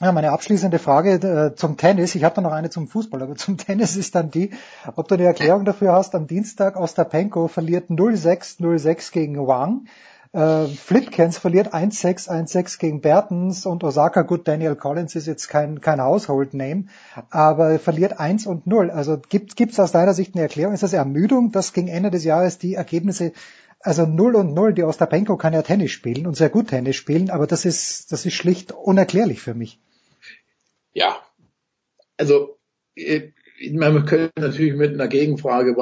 ja, 0.00 0.12
meine 0.12 0.30
abschließende 0.30 0.78
Frage 0.78 1.14
äh, 1.14 1.54
zum 1.56 1.76
Tennis, 1.76 2.14
ich 2.14 2.22
habe 2.24 2.36
da 2.36 2.40
noch 2.40 2.52
eine 2.52 2.70
zum 2.70 2.86
Fußball, 2.86 3.22
aber 3.22 3.34
zum 3.34 3.58
Tennis 3.58 3.96
ist 3.96 4.14
dann 4.14 4.30
die, 4.30 4.50
ob 4.94 5.08
du 5.08 5.14
eine 5.14 5.24
Erklärung 5.24 5.64
dafür 5.64 5.92
hast, 5.92 6.14
am 6.14 6.26
Dienstag 6.26 6.76
Ostapenko 6.76 7.48
verliert 7.48 7.90
0-6, 7.90 8.60
0-6 8.60 9.12
gegen 9.12 9.46
Wang. 9.46 9.86
Äh, 10.32 10.66
Flipkens 10.66 11.38
verliert 11.38 11.72
1-6, 11.74 12.28
1-6 12.28 12.78
gegen 12.78 13.00
Bertens 13.00 13.64
und 13.64 13.82
Osaka, 13.82 14.22
gut, 14.22 14.46
Daniel 14.46 14.76
Collins 14.76 15.14
ist 15.14 15.26
jetzt 15.26 15.48
kein, 15.48 15.80
kein 15.80 16.02
Household 16.02 16.52
Name, 16.52 16.84
aber 17.30 17.78
verliert 17.78 18.20
1 18.20 18.46
und 18.46 18.66
0. 18.66 18.90
Also 18.90 19.18
gibt 19.18 19.58
es 19.58 19.80
aus 19.80 19.92
deiner 19.92 20.12
Sicht 20.12 20.34
eine 20.34 20.42
Erklärung? 20.42 20.74
Ist 20.74 20.82
das 20.82 20.92
Ermüdung, 20.92 21.50
dass 21.50 21.72
gegen 21.72 21.88
Ende 21.88 22.10
des 22.10 22.24
Jahres 22.24 22.58
die 22.58 22.74
Ergebnisse, 22.74 23.32
also 23.80 24.04
0 24.04 24.36
und 24.36 24.52
0, 24.52 24.74
die 24.74 24.82
Ostapenko 24.82 25.36
kann 25.36 25.54
ja 25.54 25.62
Tennis 25.62 25.92
spielen 25.92 26.26
und 26.26 26.36
sehr 26.36 26.50
gut 26.50 26.68
Tennis 26.68 26.96
spielen, 26.96 27.30
aber 27.30 27.46
das 27.46 27.64
ist, 27.64 28.12
das 28.12 28.26
ist 28.26 28.34
schlicht 28.34 28.72
unerklärlich 28.72 29.40
für 29.40 29.54
mich. 29.54 29.80
Ja, 30.92 31.16
also 32.18 32.58
äh, 32.96 33.30
man 33.72 34.04
könnte 34.04 34.32
natürlich 34.40 34.74
mit 34.74 34.94
einer 34.94 35.08
Gegenfrage 35.08 35.76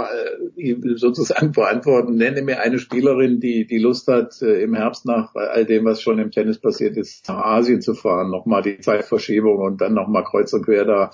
äh, 0.56 0.76
sozusagen 0.96 1.52
beantworten. 1.52 2.16
Nenne 2.16 2.42
mir 2.42 2.60
eine 2.60 2.78
Spielerin, 2.78 3.40
die 3.40 3.66
die 3.66 3.78
Lust 3.78 4.08
hat, 4.08 4.40
äh, 4.42 4.62
im 4.62 4.74
Herbst 4.74 5.04
nach 5.04 5.34
all 5.34 5.64
dem, 5.64 5.84
was 5.84 6.00
schon 6.00 6.18
im 6.18 6.30
Tennis 6.30 6.58
passiert 6.58 6.96
ist, 6.96 7.28
nach 7.28 7.44
Asien 7.44 7.82
zu 7.82 7.94
fahren, 7.94 8.30
nochmal 8.30 8.62
die 8.62 8.78
Zeitverschiebung 8.78 9.58
und 9.58 9.80
dann 9.80 9.94
nochmal 9.94 10.24
kreuz 10.24 10.52
und 10.52 10.64
quer 10.64 10.84
da 10.84 11.10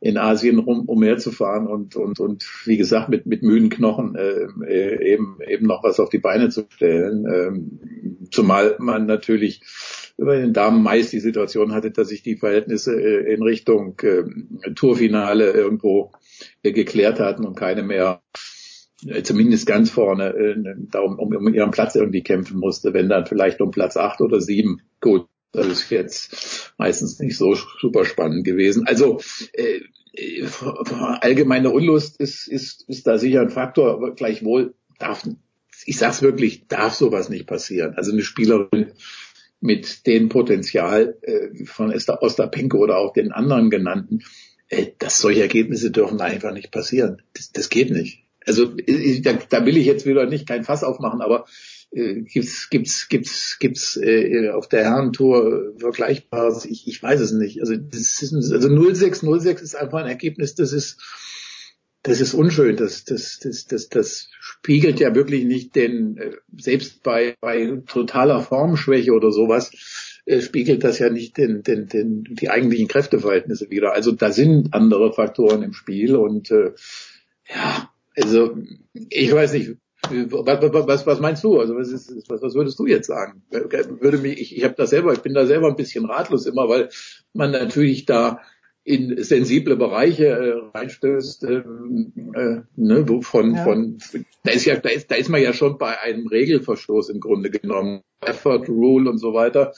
in 0.00 0.16
Asien 0.16 0.58
rum, 0.58 0.84
umherzufahren 0.86 1.66
und, 1.66 1.96
und, 1.96 2.18
und 2.20 2.44
wie 2.64 2.76
gesagt, 2.76 3.08
mit, 3.08 3.26
mit 3.26 3.42
müden 3.42 3.70
Knochen 3.70 4.16
äh, 4.16 4.46
äh, 4.66 5.12
eben, 5.12 5.38
eben 5.46 5.66
noch 5.66 5.84
was 5.84 6.00
auf 6.00 6.10
die 6.10 6.18
Beine 6.18 6.48
zu 6.48 6.66
stellen. 6.70 7.26
Ähm, 7.26 8.28
zumal 8.30 8.76
man 8.78 9.06
natürlich 9.06 9.60
über 10.20 10.36
den 10.36 10.52
Damen 10.52 10.82
meist 10.82 11.14
die 11.14 11.20
Situation 11.20 11.72
hatte, 11.72 11.90
dass 11.90 12.08
sich 12.08 12.22
die 12.22 12.36
Verhältnisse 12.36 12.94
äh, 12.94 13.32
in 13.32 13.42
Richtung 13.42 13.98
äh, 14.02 14.22
Tourfinale 14.74 15.50
irgendwo 15.52 16.12
äh, 16.62 16.72
geklärt 16.72 17.18
hatten 17.18 17.46
und 17.46 17.56
keine 17.56 17.82
mehr 17.82 18.20
äh, 19.06 19.22
zumindest 19.22 19.66
ganz 19.66 19.88
vorne 19.88 20.56
darum 20.90 21.18
um, 21.18 21.34
um 21.34 21.54
ihren 21.54 21.70
Platz 21.70 21.94
irgendwie 21.94 22.22
kämpfen 22.22 22.58
musste, 22.58 22.92
wenn 22.92 23.08
dann 23.08 23.24
vielleicht 23.24 23.62
um 23.62 23.70
Platz 23.70 23.96
acht 23.96 24.20
oder 24.20 24.42
sieben. 24.42 24.82
Gut, 25.00 25.26
das 25.52 25.66
ist 25.66 25.90
jetzt 25.90 26.74
meistens 26.76 27.18
nicht 27.18 27.38
so 27.38 27.54
super 27.54 28.04
spannend 28.04 28.44
gewesen. 28.44 28.86
Also 28.86 29.20
äh 29.54 29.80
allgemeine 31.20 31.70
Unlust 31.70 32.20
ist, 32.20 32.48
ist, 32.48 32.84
ist 32.88 33.06
da 33.06 33.16
sicher 33.16 33.42
ein 33.42 33.50
Faktor, 33.50 33.92
aber 33.92 34.12
gleichwohl 34.12 34.74
darf, 34.98 35.22
ich 35.86 35.98
sag's 35.98 36.20
wirklich, 36.20 36.66
darf 36.66 36.94
sowas 36.94 37.28
nicht 37.28 37.46
passieren. 37.46 37.94
Also 37.94 38.10
eine 38.10 38.22
Spielerin 38.22 38.92
mit 39.60 40.06
dem 40.06 40.28
Potenzial 40.28 41.18
äh, 41.22 41.64
von 41.64 41.90
Esther 41.90 42.22
Ostapenko 42.22 42.78
oder 42.78 42.98
auch 42.98 43.12
den 43.12 43.32
anderen 43.32 43.70
genannten, 43.70 44.20
äh, 44.68 44.86
dass 44.98 45.18
solche 45.18 45.42
Ergebnisse 45.42 45.90
dürfen 45.90 46.20
einfach 46.20 46.52
nicht 46.52 46.70
passieren. 46.70 47.22
Das, 47.34 47.52
das 47.52 47.68
geht 47.68 47.90
nicht. 47.90 48.24
Also 48.46 48.72
ich, 48.86 49.22
da, 49.22 49.34
da 49.34 49.66
will 49.66 49.76
ich 49.76 49.86
jetzt 49.86 50.06
wieder 50.06 50.26
nicht 50.26 50.48
kein 50.48 50.64
Fass 50.64 50.82
aufmachen, 50.82 51.20
aber 51.20 51.44
äh, 51.92 52.22
gibt's 52.22 52.70
gibt's 52.70 53.08
gibt's 53.08 53.58
gibt's 53.58 53.96
äh, 53.96 54.48
auf 54.50 54.68
der 54.68 54.84
Herrentour 54.84 55.74
vergleichbares? 55.76 56.64
Ich, 56.64 56.88
ich 56.88 57.02
weiß 57.02 57.20
es 57.20 57.32
nicht. 57.32 57.60
Also 57.60 57.76
das 57.76 58.22
ist, 58.22 58.32
also 58.32 58.92
06 58.94 59.20
06 59.20 59.62
ist 59.62 59.74
einfach 59.74 59.98
ein 59.98 60.08
Ergebnis, 60.08 60.54
das 60.54 60.72
ist 60.72 60.98
das 62.10 62.20
ist 62.20 62.34
unschön. 62.34 62.76
Das 62.76 63.04
das 63.04 63.38
das 63.38 63.66
das, 63.66 63.88
das 63.88 64.28
spiegelt 64.40 64.98
ja 64.98 65.14
wirklich 65.14 65.44
nicht 65.44 65.76
den 65.76 66.16
äh, 66.16 66.32
selbst 66.56 67.04
bei 67.04 67.36
bei 67.40 67.82
totaler 67.86 68.40
Formschwäche 68.40 69.12
oder 69.12 69.30
sowas 69.30 69.70
äh, 70.26 70.40
spiegelt 70.40 70.82
das 70.82 70.98
ja 70.98 71.08
nicht 71.08 71.36
den, 71.38 71.62
den, 71.62 71.86
den, 71.86 72.24
die 72.24 72.50
eigentlichen 72.50 72.88
Kräfteverhältnisse 72.88 73.70
wieder. 73.70 73.92
Also 73.92 74.10
da 74.10 74.32
sind 74.32 74.74
andere 74.74 75.12
Faktoren 75.12 75.62
im 75.62 75.72
Spiel 75.72 76.16
und 76.16 76.50
äh, 76.50 76.72
ja, 77.48 77.90
also 78.16 78.56
ich 78.92 79.32
weiß 79.32 79.52
nicht, 79.52 79.76
was, 80.08 80.86
was, 80.88 81.06
was 81.06 81.20
meinst 81.20 81.44
du? 81.44 81.60
Also 81.60 81.76
was, 81.76 81.90
ist, 81.90 82.28
was, 82.28 82.42
was 82.42 82.54
würdest 82.54 82.78
du 82.80 82.86
jetzt 82.86 83.06
sagen? 83.06 83.42
Würde 83.50 84.18
mich, 84.18 84.40
ich, 84.40 84.56
ich 84.56 84.64
habe 84.64 84.74
da 84.76 84.86
selber, 84.86 85.12
ich 85.12 85.20
bin 85.20 85.34
da 85.34 85.46
selber 85.46 85.68
ein 85.68 85.76
bisschen 85.76 86.06
ratlos 86.06 86.46
immer, 86.46 86.68
weil 86.68 86.88
man 87.34 87.52
natürlich 87.52 88.04
da 88.04 88.40
in 88.84 89.22
sensible 89.22 89.76
Bereiche 89.76 90.26
äh, 90.26 90.78
reinstößt, 90.78 91.44
äh, 91.44 91.62
äh, 92.34 92.62
ne, 92.76 93.20
von, 93.22 93.54
ja. 93.54 93.64
von 93.64 93.98
da 94.42 94.52
ist 94.52 94.64
ja, 94.64 94.76
da 94.76 94.88
ist, 94.88 95.10
da 95.10 95.16
ist 95.16 95.28
man 95.28 95.42
ja 95.42 95.52
schon 95.52 95.78
bei 95.78 96.00
einem 96.00 96.26
Regelverstoß 96.26 97.10
im 97.10 97.20
Grunde 97.20 97.50
genommen, 97.50 98.00
Effort 98.20 98.68
Rule 98.68 99.10
und 99.10 99.18
so 99.18 99.34
weiter. 99.34 99.72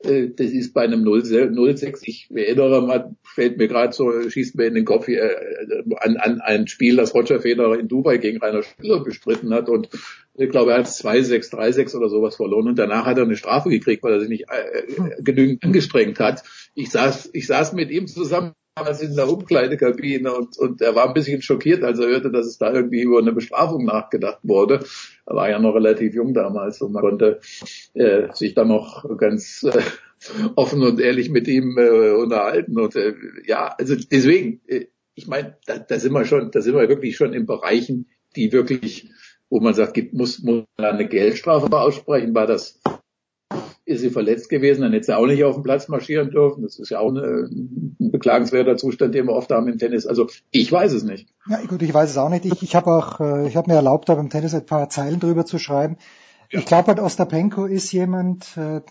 Äh, 0.00 0.28
das 0.36 0.50
ist 0.50 0.74
bei 0.74 0.82
einem 0.82 1.02
0-6, 1.04 2.00
ich 2.02 2.28
erinnere 2.34 2.82
mal, 2.82 3.16
fällt 3.22 3.58
mir 3.58 3.68
gerade 3.68 3.92
so, 3.92 4.28
schießt 4.28 4.56
mir 4.56 4.66
in 4.66 4.74
den 4.74 4.84
Kopf 4.84 5.06
hier, 5.06 5.22
äh, 5.22 5.82
an, 5.98 6.16
an 6.16 6.40
ein 6.40 6.68
Spiel, 6.68 6.96
das 6.96 7.14
Roger 7.14 7.40
Federer 7.40 7.78
in 7.78 7.88
Dubai 7.88 8.18
gegen 8.18 8.38
Rainer 8.38 8.62
Spieler 8.62 9.02
bestritten 9.02 9.52
hat 9.52 9.68
und 9.68 9.88
ich 10.34 10.50
glaube, 10.50 10.70
er 10.70 10.78
hat 10.78 10.86
2-6, 10.86 11.52
3-6 11.52 11.96
oder 11.96 12.08
sowas 12.08 12.36
verloren 12.36 12.68
und 12.68 12.78
danach 12.78 13.06
hat 13.06 13.18
er 13.18 13.24
eine 13.24 13.36
Strafe 13.36 13.70
gekriegt, 13.70 14.04
weil 14.04 14.12
er 14.12 14.20
sich 14.20 14.28
nicht 14.28 14.44
äh, 14.48 15.20
genügend 15.20 15.64
angestrengt 15.64 16.20
hat. 16.20 16.44
Ich 16.78 16.90
saß, 16.90 17.30
ich 17.32 17.48
saß 17.48 17.72
mit 17.72 17.90
ihm 17.90 18.06
zusammen 18.06 18.52
damals 18.76 19.02
in 19.02 19.16
der 19.16 19.28
Umkleidekabine 19.28 20.32
und, 20.32 20.56
und 20.58 20.80
er 20.80 20.94
war 20.94 21.08
ein 21.08 21.12
bisschen 21.12 21.42
schockiert, 21.42 21.82
als 21.82 21.98
er 21.98 22.06
hörte, 22.06 22.30
dass 22.30 22.46
es 22.46 22.56
da 22.56 22.72
irgendwie 22.72 23.02
über 23.02 23.18
eine 23.18 23.32
Bestrafung 23.32 23.84
nachgedacht 23.84 24.38
wurde. 24.44 24.84
Er 25.26 25.34
war 25.34 25.50
ja 25.50 25.58
noch 25.58 25.74
relativ 25.74 26.14
jung 26.14 26.34
damals 26.34 26.80
und 26.80 26.92
man 26.92 27.02
konnte 27.02 27.40
äh, 27.94 28.32
sich 28.32 28.54
dann 28.54 28.68
noch 28.68 29.04
ganz 29.18 29.64
äh, 29.64 29.82
offen 30.54 30.84
und 30.84 31.00
ehrlich 31.00 31.30
mit 31.30 31.48
ihm 31.48 31.76
äh, 31.78 32.12
unterhalten. 32.12 32.78
Und 32.78 32.94
äh, 32.94 33.12
ja, 33.44 33.74
also 33.76 33.96
deswegen, 33.96 34.60
äh, 34.68 34.86
ich 35.16 35.26
meine, 35.26 35.56
da, 35.66 35.80
da 35.80 35.98
sind 35.98 36.12
wir 36.12 36.24
schon, 36.26 36.52
da 36.52 36.60
sind 36.60 36.76
wir 36.76 36.88
wirklich 36.88 37.16
schon 37.16 37.32
in 37.32 37.44
Bereichen, 37.44 38.06
die 38.36 38.52
wirklich, 38.52 39.10
wo 39.50 39.58
man 39.58 39.74
sagt, 39.74 39.94
gibt, 39.94 40.14
muss, 40.14 40.44
muss 40.44 40.62
man 40.76 40.92
eine 40.94 41.08
Geldstrafe 41.08 41.76
aussprechen, 41.76 42.36
war 42.36 42.46
das 42.46 42.77
ist 43.88 44.02
sie 44.02 44.10
verletzt 44.10 44.50
gewesen, 44.50 44.82
dann 44.82 44.92
hätte 44.92 45.06
sie 45.06 45.16
auch 45.16 45.26
nicht 45.26 45.42
auf 45.44 45.54
dem 45.54 45.62
Platz 45.62 45.88
marschieren 45.88 46.30
dürfen. 46.30 46.62
Das 46.62 46.78
ist 46.78 46.90
ja 46.90 47.00
auch 47.00 47.08
eine, 47.08 47.48
ein 47.50 47.96
beklagenswerter 47.98 48.76
Zustand, 48.76 49.14
den 49.14 49.26
wir 49.26 49.32
oft 49.32 49.50
haben 49.50 49.66
im 49.66 49.78
Tennis. 49.78 50.06
Also 50.06 50.28
ich 50.50 50.70
weiß 50.70 50.92
es 50.92 51.04
nicht. 51.04 51.28
Ja, 51.48 51.58
gut, 51.66 51.80
ich 51.80 51.94
weiß 51.94 52.10
es 52.10 52.18
auch 52.18 52.28
nicht. 52.28 52.44
Ich, 52.44 52.62
ich 52.62 52.76
habe 52.76 52.90
auch, 52.90 53.20
äh, 53.20 53.48
ich 53.48 53.56
habe 53.56 53.70
mir 53.70 53.76
erlaubt, 53.76 54.08
da 54.10 54.14
beim 54.14 54.28
Tennis 54.28 54.54
ein 54.54 54.66
paar 54.66 54.90
Zeilen 54.90 55.20
drüber 55.20 55.46
zu 55.46 55.58
schreiben. 55.58 55.96
Ja. 56.50 56.58
Ich 56.58 56.66
glaube 56.66 56.88
halt, 56.88 57.00
Ostapenko 57.00 57.64
ist 57.64 57.90
jemand, 57.92 58.56
äh, 58.58 58.82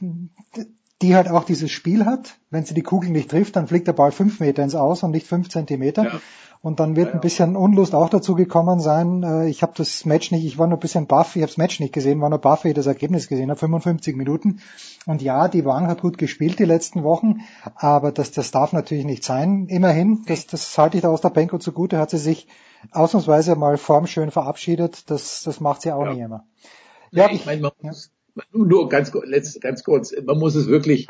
die 1.01 1.15
halt 1.15 1.29
auch 1.29 1.43
dieses 1.43 1.71
Spiel 1.71 2.05
hat. 2.05 2.37
Wenn 2.49 2.65
sie 2.65 2.73
die 2.73 2.81
Kugel 2.81 3.09
nicht 3.11 3.29
trifft, 3.29 3.55
dann 3.55 3.67
fliegt 3.67 3.87
der 3.87 3.93
Ball 3.93 4.11
fünf 4.11 4.39
Meter 4.39 4.63
ins 4.63 4.75
Aus 4.75 5.03
und 5.03 5.11
nicht 5.11 5.27
fünf 5.27 5.49
Zentimeter. 5.49 6.03
Ja. 6.03 6.19
Und 6.61 6.79
dann 6.79 6.95
wird 6.95 7.09
ja, 7.09 7.13
ein 7.13 7.21
bisschen 7.21 7.55
Unlust 7.55 7.93
auch 7.93 8.09
dazu 8.09 8.33
gekommen 8.33 8.79
sein. 8.79 9.21
Äh, 9.21 9.47
ich 9.47 9.61
habe 9.61 9.73
das 9.75 10.05
Match 10.05 10.31
nicht, 10.31 10.43
ich 10.43 10.57
war 10.57 10.65
nur 10.65 10.77
ein 10.77 10.81
bisschen 10.81 11.05
baff, 11.05 11.35
ich 11.35 11.43
habe 11.43 11.51
das 11.51 11.57
Match 11.57 11.79
nicht 11.79 11.93
gesehen, 11.93 12.19
war 12.19 12.29
nur 12.29 12.39
baff, 12.39 12.63
wie 12.63 12.69
ich 12.69 12.73
das 12.73 12.87
Ergebnis 12.87 13.27
gesehen 13.27 13.49
habe, 13.51 13.59
55 13.59 14.15
Minuten. 14.15 14.59
Und 15.05 15.21
ja, 15.21 15.47
die 15.47 15.65
Wang 15.65 15.87
hat 15.87 16.01
gut 16.01 16.17
gespielt 16.17 16.57
die 16.57 16.65
letzten 16.65 17.03
Wochen, 17.03 17.41
aber 17.75 18.11
das, 18.11 18.31
das 18.31 18.49
darf 18.49 18.73
natürlich 18.73 19.05
nicht 19.05 19.23
sein. 19.23 19.67
Immerhin, 19.67 20.23
das, 20.25 20.47
das 20.47 20.75
halte 20.77 20.97
ich 20.97 21.03
da 21.03 21.09
aus 21.09 21.21
der 21.21 21.29
Benko 21.29 21.59
zugute, 21.59 21.99
hat 21.99 22.09
sie 22.09 22.17
sich 22.17 22.47
ausnahmsweise 22.91 23.55
mal 23.55 23.77
formschön 23.77 24.31
verabschiedet. 24.31 25.09
Das, 25.11 25.43
das 25.43 25.59
macht 25.59 25.83
sie 25.83 25.91
auch 25.91 26.05
ja. 26.05 26.13
nie 26.13 26.21
immer. 26.21 26.45
Ja, 27.11 27.27
ich, 27.27 27.41
ich 27.41 27.45
meine, 27.45 27.61
man 27.61 27.71
muss, 27.81 28.11
nur 28.51 28.89
ganz, 28.89 29.11
ganz 29.11 29.83
kurz, 29.83 30.13
man 30.25 30.37
muss 30.37 30.55
es 30.55 30.67
wirklich, 30.67 31.07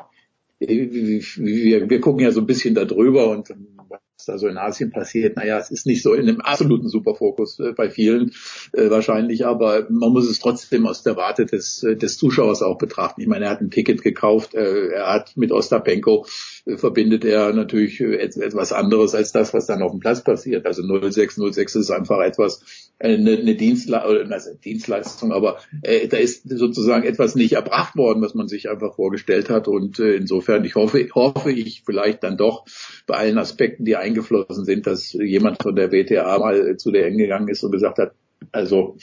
wir, 0.60 1.90
wir 1.90 2.02
gucken 2.02 2.24
ja 2.24 2.32
so 2.32 2.42
ein 2.42 2.48
bisschen 2.48 2.76
da 2.76 2.86
drüber 2.86 3.30
und 3.30 3.50
was 3.90 4.26
da 4.26 4.38
so 4.38 4.48
in 4.48 4.58
Asien 4.58 4.92
passiert, 4.92 5.38
naja, 5.38 5.60
es 5.60 5.70
ist 5.70 5.86
nicht 5.86 6.02
so 6.02 6.14
in 6.14 6.28
einem 6.28 6.42
absoluten 6.42 6.90
Superfokus 6.90 7.60
äh, 7.60 7.74
bei 7.74 7.90
vielen 7.90 8.32
äh, 8.74 8.90
wahrscheinlich, 8.90 9.46
aber 9.46 9.88
man 9.90 10.12
muss 10.12 10.28
es 10.28 10.40
trotzdem 10.40 10.88
aus 10.88 11.04
der 11.04 11.16
Warte 11.16 11.46
des, 11.46 11.82
des 11.82 12.18
Zuschauers 12.18 12.64
auch 12.64 12.80
betrachten. 12.80 13.22
Ich 13.22 13.28
meine, 13.28 13.46
er 13.46 13.52
hat 13.52 13.62
ein 13.62 13.70
Ticket 13.70 14.02
gekauft, 14.02 14.56
äh, 14.56 14.90
er 14.90 15.14
hat 15.14 15.38
mit 15.38 15.52
Ostapenko 15.52 16.26
verbindet 16.76 17.24
er 17.24 17.54
natürlich 17.54 18.02
äh, 18.02 18.16
etwas 18.16 18.74
anderes 18.74 19.16
als 19.16 19.32
das, 19.32 19.54
was 19.54 19.68
dann 19.68 19.82
auf 19.82 19.92
dem 19.92 20.00
Platz 20.00 20.24
passiert. 20.24 20.66
Also 20.66 20.84
06, 20.84 21.36
06 21.36 21.76
ist 21.76 21.92
einfach 21.92 22.20
etwas, 22.20 22.62
eine, 23.00 23.38
eine 23.38 23.56
Dienstle 23.56 24.02
also 24.02 24.54
Dienstleistung, 24.56 25.32
aber 25.32 25.60
äh, 25.82 26.08
da 26.08 26.18
ist 26.18 26.50
sozusagen 26.50 27.06
etwas 27.06 27.36
nicht 27.36 27.54
erbracht 27.54 27.96
worden, 27.96 28.22
was 28.22 28.34
man 28.34 28.48
sich 28.48 28.70
einfach 28.70 28.96
vorgestellt 28.96 29.50
hat. 29.50 29.68
Und 29.68 30.00
äh, 30.00 30.16
insofern, 30.16 30.66
ich 30.66 30.76
hoffe, 30.76 31.08
hoffe 31.14 31.52
ich 31.52 31.84
vielleicht 31.86 32.24
dann 32.24 32.38
doch 32.38 32.66
bei 33.06 33.16
allen 33.16 33.38
Aspekten, 33.38 33.86
die 33.86 33.96
eingeflossen 33.96 34.66
sind, 34.66 34.88
dass 34.88 35.14
jemand 35.14 35.62
von 35.64 35.76
der 35.76 35.92
WTA 35.92 36.38
mal 36.40 36.78
zu 36.78 36.92
der 36.92 37.08
Eng 37.08 37.18
gegangen 37.18 37.48
ist 37.48 37.64
und 37.64 37.72
gesagt 37.72 38.00
hat, 38.00 38.14
also 38.52 38.98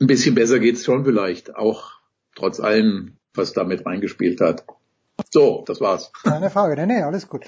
ein 0.00 0.06
bisschen 0.06 0.34
besser 0.34 0.58
geht's 0.58 0.84
schon 0.84 1.04
vielleicht, 1.04 1.56
auch 1.56 1.92
trotz 2.34 2.60
allem, 2.60 3.12
was 3.34 3.52
damit 3.52 3.84
reingespielt 3.86 4.40
hat. 4.40 4.64
So, 5.30 5.62
das 5.66 5.80
war's. 5.80 6.12
Keine 6.22 6.50
Frage, 6.50 6.74
nee, 6.76 6.86
nee, 6.86 7.02
alles 7.02 7.28
gut. 7.28 7.44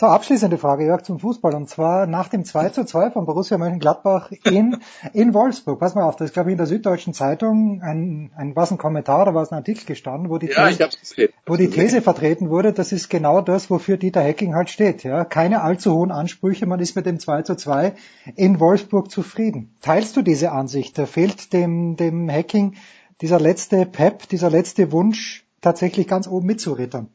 So, 0.00 0.06
abschließende 0.06 0.58
Frage, 0.58 0.86
Jörg, 0.86 1.02
zum 1.02 1.18
Fußball. 1.18 1.56
Und 1.56 1.68
zwar 1.68 2.06
nach 2.06 2.28
dem 2.28 2.44
2 2.44 2.68
zu 2.68 2.84
2 2.84 3.10
von 3.10 3.26
Borussia 3.26 3.58
Mönchengladbach 3.58 4.30
in, 4.44 4.76
in 5.12 5.34
Wolfsburg. 5.34 5.80
Pass 5.80 5.96
mal 5.96 6.04
auf, 6.04 6.14
das 6.14 6.26
ist, 6.26 6.34
glaube 6.34 6.50
ich, 6.50 6.52
in 6.52 6.58
der 6.58 6.68
Süddeutschen 6.68 7.14
Zeitung 7.14 7.82
ein, 7.82 8.30
ein, 8.36 8.54
was 8.54 8.70
ein 8.70 8.78
Kommentar 8.78 9.22
oder 9.22 9.34
was 9.34 9.50
ein 9.50 9.56
Artikel 9.56 9.86
gestanden, 9.86 10.30
wo 10.30 10.38
die, 10.38 10.50
ja, 10.50 10.68
These, 10.68 11.30
wo 11.46 11.56
die 11.56 11.68
These 11.68 12.00
vertreten 12.00 12.48
wurde, 12.48 12.72
das 12.72 12.92
ist 12.92 13.08
genau 13.08 13.40
das, 13.40 13.70
wofür 13.70 13.96
Dieter 13.96 14.20
Hecking 14.20 14.54
halt 14.54 14.70
steht. 14.70 15.02
Ja, 15.02 15.24
Keine 15.24 15.62
allzu 15.62 15.92
hohen 15.92 16.12
Ansprüche, 16.12 16.66
man 16.66 16.78
ist 16.78 16.94
mit 16.94 17.04
dem 17.04 17.18
2 17.18 17.42
zu 17.42 17.56
2 17.56 17.94
in 18.36 18.60
Wolfsburg 18.60 19.10
zufrieden. 19.10 19.76
Teilst 19.80 20.16
du 20.16 20.22
diese 20.22 20.52
Ansicht? 20.52 20.96
Da 20.96 21.06
fehlt 21.06 21.52
dem, 21.52 21.96
dem 21.96 22.30
Hacking 22.30 22.76
dieser 23.20 23.40
letzte 23.40 23.84
Pep, 23.84 24.28
dieser 24.28 24.48
letzte 24.48 24.92
Wunsch, 24.92 25.47
tatsächlich 25.60 26.06
ganz 26.06 26.26
oben 26.26 26.46
mitzurittern? 26.46 27.12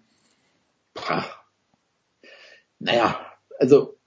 Naja, 2.80 3.20
also 3.60 3.98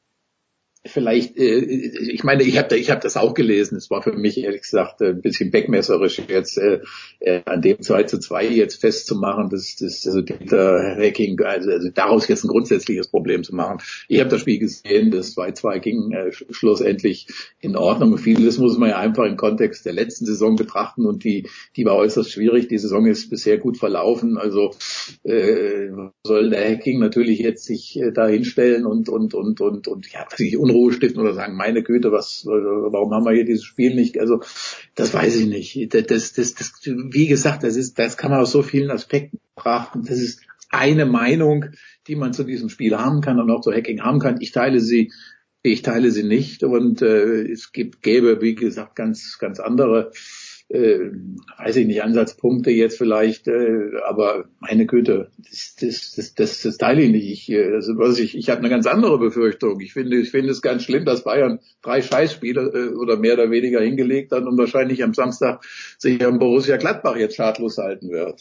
vielleicht, 0.86 1.36
äh, 1.36 1.58
ich 1.58 2.24
meine, 2.24 2.42
ich 2.42 2.58
habe 2.58 2.76
ich 2.76 2.90
hab 2.90 3.00
das 3.00 3.16
auch 3.16 3.34
gelesen. 3.34 3.76
Es 3.76 3.90
war 3.90 4.02
für 4.02 4.12
mich 4.12 4.38
ehrlich 4.38 4.62
gesagt 4.62 5.02
ein 5.02 5.20
bisschen 5.20 5.50
backmesserisch 5.50 6.22
jetzt 6.28 6.58
äh, 6.58 6.80
äh 7.20 7.42
an 7.44 7.62
dem 7.62 7.80
2 7.80 8.04
zu 8.04 8.18
2 8.18 8.46
jetzt 8.48 8.80
festzumachen, 8.80 9.50
dass 9.50 9.76
das 9.76 10.06
also 10.06 10.22
dieser 10.22 10.96
Hacking, 10.96 11.40
also, 11.40 11.70
also 11.70 11.90
daraus 11.90 12.28
jetzt 12.28 12.44
ein 12.44 12.48
grundsätzliches 12.48 13.08
Problem 13.08 13.42
zu 13.44 13.54
machen. 13.54 13.78
Ich 14.08 14.20
habe 14.20 14.30
das 14.30 14.40
Spiel 14.40 14.58
gesehen, 14.58 15.10
das 15.10 15.36
2-2 15.36 15.78
ging 15.78 16.12
äh, 16.12 16.32
schlussendlich 16.32 17.26
in 17.60 17.76
Ordnung. 17.76 18.18
Vieles 18.18 18.58
muss 18.58 18.78
man 18.78 18.90
ja 18.90 18.98
einfach 18.98 19.24
im 19.24 19.36
Kontext 19.36 19.86
der 19.86 19.92
letzten 19.92 20.26
Saison 20.26 20.56
betrachten 20.56 21.06
und 21.06 21.24
die, 21.24 21.48
die 21.76 21.84
war 21.84 21.96
äußerst 21.96 22.30
schwierig. 22.30 22.68
Die 22.68 22.78
Saison 22.78 23.06
ist 23.06 23.30
bisher 23.30 23.58
gut 23.58 23.76
verlaufen. 23.76 24.38
Also 24.38 24.72
äh, 25.24 25.88
soll 26.24 26.50
der 26.50 26.68
Hacking 26.68 26.98
natürlich 26.98 27.38
jetzt 27.38 27.64
sich 27.64 27.98
äh, 28.00 28.12
da 28.12 28.26
hinstellen 28.26 28.86
und 28.86 29.08
und 29.08 29.34
und 29.34 29.60
und 29.60 29.88
und 29.88 30.12
ja, 30.12 30.26
sich 30.34 30.56
Unruhe 30.76 30.92
stiften 30.92 31.20
oder 31.20 31.34
sagen, 31.34 31.56
meine 31.56 31.82
Güte, 31.82 32.12
was, 32.12 32.44
warum 32.46 33.12
haben 33.12 33.24
wir 33.24 33.32
hier 33.32 33.44
dieses 33.44 33.64
Spiel 33.64 33.94
nicht? 33.94 34.18
Also, 34.18 34.40
das 34.94 35.12
weiß 35.14 35.36
ich 35.36 35.46
nicht. 35.46 35.94
Das, 35.94 36.32
das, 36.32 36.54
das, 36.54 36.72
wie 36.84 37.26
gesagt, 37.26 37.62
das 37.62 37.76
ist, 37.76 37.98
das 37.98 38.16
kann 38.16 38.30
man 38.30 38.40
aus 38.40 38.52
so 38.52 38.62
vielen 38.62 38.90
Aspekten 38.90 39.38
betrachten. 39.54 40.04
Das 40.06 40.20
ist 40.20 40.42
eine 40.70 41.06
Meinung, 41.06 41.66
die 42.06 42.16
man 42.16 42.32
zu 42.32 42.44
diesem 42.44 42.68
Spiel 42.68 42.96
haben 42.96 43.20
kann 43.20 43.40
und 43.40 43.50
auch 43.50 43.60
zu 43.60 43.72
Hacking 43.72 44.02
haben 44.02 44.18
kann. 44.18 44.40
Ich 44.40 44.52
teile 44.52 44.80
sie, 44.80 45.12
ich 45.62 45.82
teile 45.82 46.10
sie 46.10 46.22
nicht 46.22 46.62
und 46.62 47.02
äh, 47.02 47.42
es 47.50 47.72
gibt, 47.72 48.02
gäbe, 48.02 48.40
wie 48.40 48.54
gesagt, 48.54 48.96
ganz, 48.96 49.38
ganz 49.38 49.58
andere 49.58 50.12
äh, 50.68 51.10
weiß 51.58 51.76
ich 51.76 51.86
nicht, 51.86 52.02
Ansatzpunkte 52.02 52.70
jetzt 52.70 52.98
vielleicht, 52.98 53.46
äh, 53.46 53.90
aber 54.04 54.46
meine 54.58 54.86
Güte, 54.86 55.30
das, 55.38 55.76
das, 55.80 56.12
das, 56.16 56.34
das, 56.34 56.62
das 56.62 56.76
teile 56.76 57.02
ich 57.02 57.10
nicht. 57.10 57.30
Ich, 57.30 57.50
äh, 57.50 57.72
also, 57.72 57.96
was 57.98 58.18
ich, 58.18 58.36
ich 58.36 58.50
habe 58.50 58.60
eine 58.60 58.68
ganz 58.68 58.86
andere 58.86 59.18
Befürchtung. 59.18 59.80
Ich 59.80 59.92
finde, 59.92 60.18
ich 60.18 60.30
finde 60.30 60.50
es 60.50 60.62
ganz 60.62 60.82
schlimm, 60.82 61.04
dass 61.04 61.22
Bayern 61.22 61.60
drei 61.82 62.02
Scheißspiele 62.02 62.72
äh, 62.74 62.94
oder 62.94 63.16
mehr 63.16 63.34
oder 63.34 63.50
weniger 63.50 63.80
hingelegt 63.80 64.32
hat 64.32 64.44
und 64.44 64.58
wahrscheinlich 64.58 65.04
am 65.04 65.14
Samstag 65.14 65.64
sich 65.98 66.24
am 66.24 66.38
Borussia 66.38 66.76
Gladbach 66.78 67.16
jetzt 67.16 67.36
schadlos 67.36 67.78
halten 67.78 68.10
wird. 68.10 68.40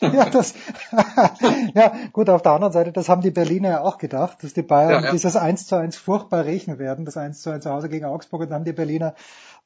ja, 0.00 0.28
das, 0.28 0.54
ja, 1.74 1.92
gut, 2.12 2.28
auf 2.28 2.42
der 2.42 2.52
anderen 2.52 2.72
Seite, 2.72 2.92
das 2.92 3.08
haben 3.08 3.22
die 3.22 3.30
Berliner 3.30 3.70
ja 3.70 3.80
auch 3.80 3.98
gedacht, 3.98 4.42
dass 4.42 4.52
die 4.52 4.62
Bayern 4.62 5.02
ja, 5.02 5.04
ja. 5.06 5.12
dieses 5.12 5.36
1 5.36 5.66
zu 5.66 5.76
1 5.76 5.96
furchtbar 5.96 6.44
rechnen 6.44 6.78
werden, 6.78 7.04
das 7.04 7.16
1 7.16 7.40
zu 7.40 7.50
1 7.50 7.64
zu 7.64 7.70
Hause 7.70 7.88
gegen 7.88 8.04
Augsburg 8.04 8.42
und 8.42 8.50
dann 8.50 8.58
haben 8.58 8.64
die 8.64 8.72
Berliner 8.72 9.14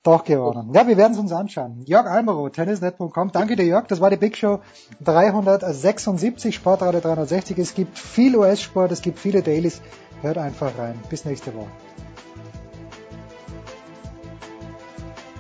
doch 0.03 0.25
gewonnen. 0.25 0.73
Ja, 0.75 0.87
wir 0.87 0.97
werden 0.97 1.13
es 1.13 1.19
uns 1.19 1.33
anschauen. 1.33 1.83
Jörg 1.85 2.07
Almerow, 2.07 2.51
tennisnet.com. 2.51 3.33
Danke 3.33 3.57
dir, 3.57 3.67
Jörg. 3.67 3.87
Das 3.87 4.01
war 4.01 4.11
die 4.11 4.17
Big 4.17 4.37
Show 4.37 4.61
376, 5.05 6.55
Sportradio 6.55 7.01
360. 7.01 7.59
Es 7.59 7.75
gibt 7.75 7.99
viel 7.99 8.37
US-Sport, 8.37 8.93
es 8.93 9.03
gibt 9.03 9.19
viele 9.19 9.43
Dailies. 9.43 9.83
Hört 10.23 10.39
einfach 10.39 10.77
rein. 10.79 10.99
Bis 11.09 11.25
nächste 11.25 11.55
Woche. 11.55 11.71